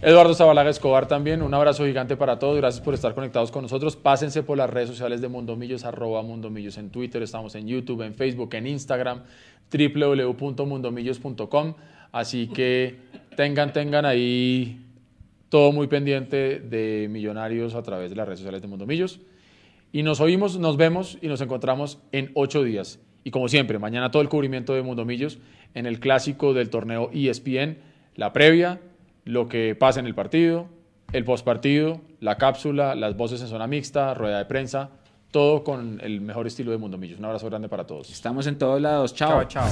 Eduardo 0.00 0.32
Zabalaga 0.32 0.70
Escobar 0.70 1.08
también, 1.08 1.42
un 1.42 1.52
abrazo 1.52 1.84
gigante 1.84 2.16
para 2.16 2.38
todos, 2.38 2.56
gracias 2.56 2.84
por 2.84 2.94
estar 2.94 3.16
conectados 3.16 3.50
con 3.50 3.62
nosotros. 3.62 3.96
Pásense 3.96 4.44
por 4.44 4.56
las 4.56 4.70
redes 4.70 4.88
sociales 4.88 5.20
de 5.20 5.26
Mundomillos, 5.26 5.84
arroba 5.84 6.22
Mundomillos 6.22 6.78
en 6.78 6.90
Twitter, 6.90 7.20
estamos 7.20 7.56
en 7.56 7.66
YouTube, 7.66 8.02
en 8.02 8.14
Facebook, 8.14 8.54
en 8.54 8.68
Instagram, 8.68 9.22
www.mundomillos.com. 9.72 11.74
Así 12.12 12.46
que 12.46 12.94
tengan, 13.34 13.72
tengan 13.72 14.04
ahí 14.04 14.86
todo 15.48 15.72
muy 15.72 15.88
pendiente 15.88 16.60
de 16.60 17.08
Millonarios 17.10 17.74
a 17.74 17.82
través 17.82 18.10
de 18.10 18.16
las 18.16 18.28
redes 18.28 18.38
sociales 18.38 18.62
de 18.62 18.68
Mundomillos. 18.68 19.18
Y 19.90 20.04
nos 20.04 20.20
oímos, 20.20 20.60
nos 20.60 20.76
vemos 20.76 21.18
y 21.20 21.26
nos 21.26 21.40
encontramos 21.40 21.98
en 22.12 22.30
ocho 22.34 22.62
días. 22.62 23.00
Y 23.24 23.32
como 23.32 23.48
siempre, 23.48 23.80
mañana 23.80 24.12
todo 24.12 24.22
el 24.22 24.28
cubrimiento 24.28 24.74
de 24.74 24.82
Mundomillos 24.82 25.40
en 25.74 25.86
el 25.86 25.98
clásico 25.98 26.54
del 26.54 26.70
torneo 26.70 27.10
ESPN, 27.12 27.78
la 28.14 28.32
previa, 28.32 28.80
lo 29.28 29.46
que 29.46 29.74
pasa 29.74 30.00
en 30.00 30.06
el 30.06 30.14
partido, 30.14 30.68
el 31.12 31.22
postpartido, 31.22 32.00
la 32.20 32.38
cápsula, 32.38 32.94
las 32.94 33.14
voces 33.14 33.42
en 33.42 33.48
zona 33.48 33.66
mixta, 33.66 34.14
rueda 34.14 34.38
de 34.38 34.46
prensa, 34.46 34.88
todo 35.30 35.62
con 35.64 36.00
el 36.02 36.22
mejor 36.22 36.46
estilo 36.46 36.70
de 36.70 36.78
Mundomillos. 36.78 37.18
Un 37.18 37.26
abrazo 37.26 37.46
grande 37.46 37.68
para 37.68 37.86
todos. 37.86 38.10
Estamos 38.10 38.46
en 38.46 38.56
todos 38.56 38.80
lados. 38.80 39.14
Chao. 39.14 39.44
chao. 39.44 39.68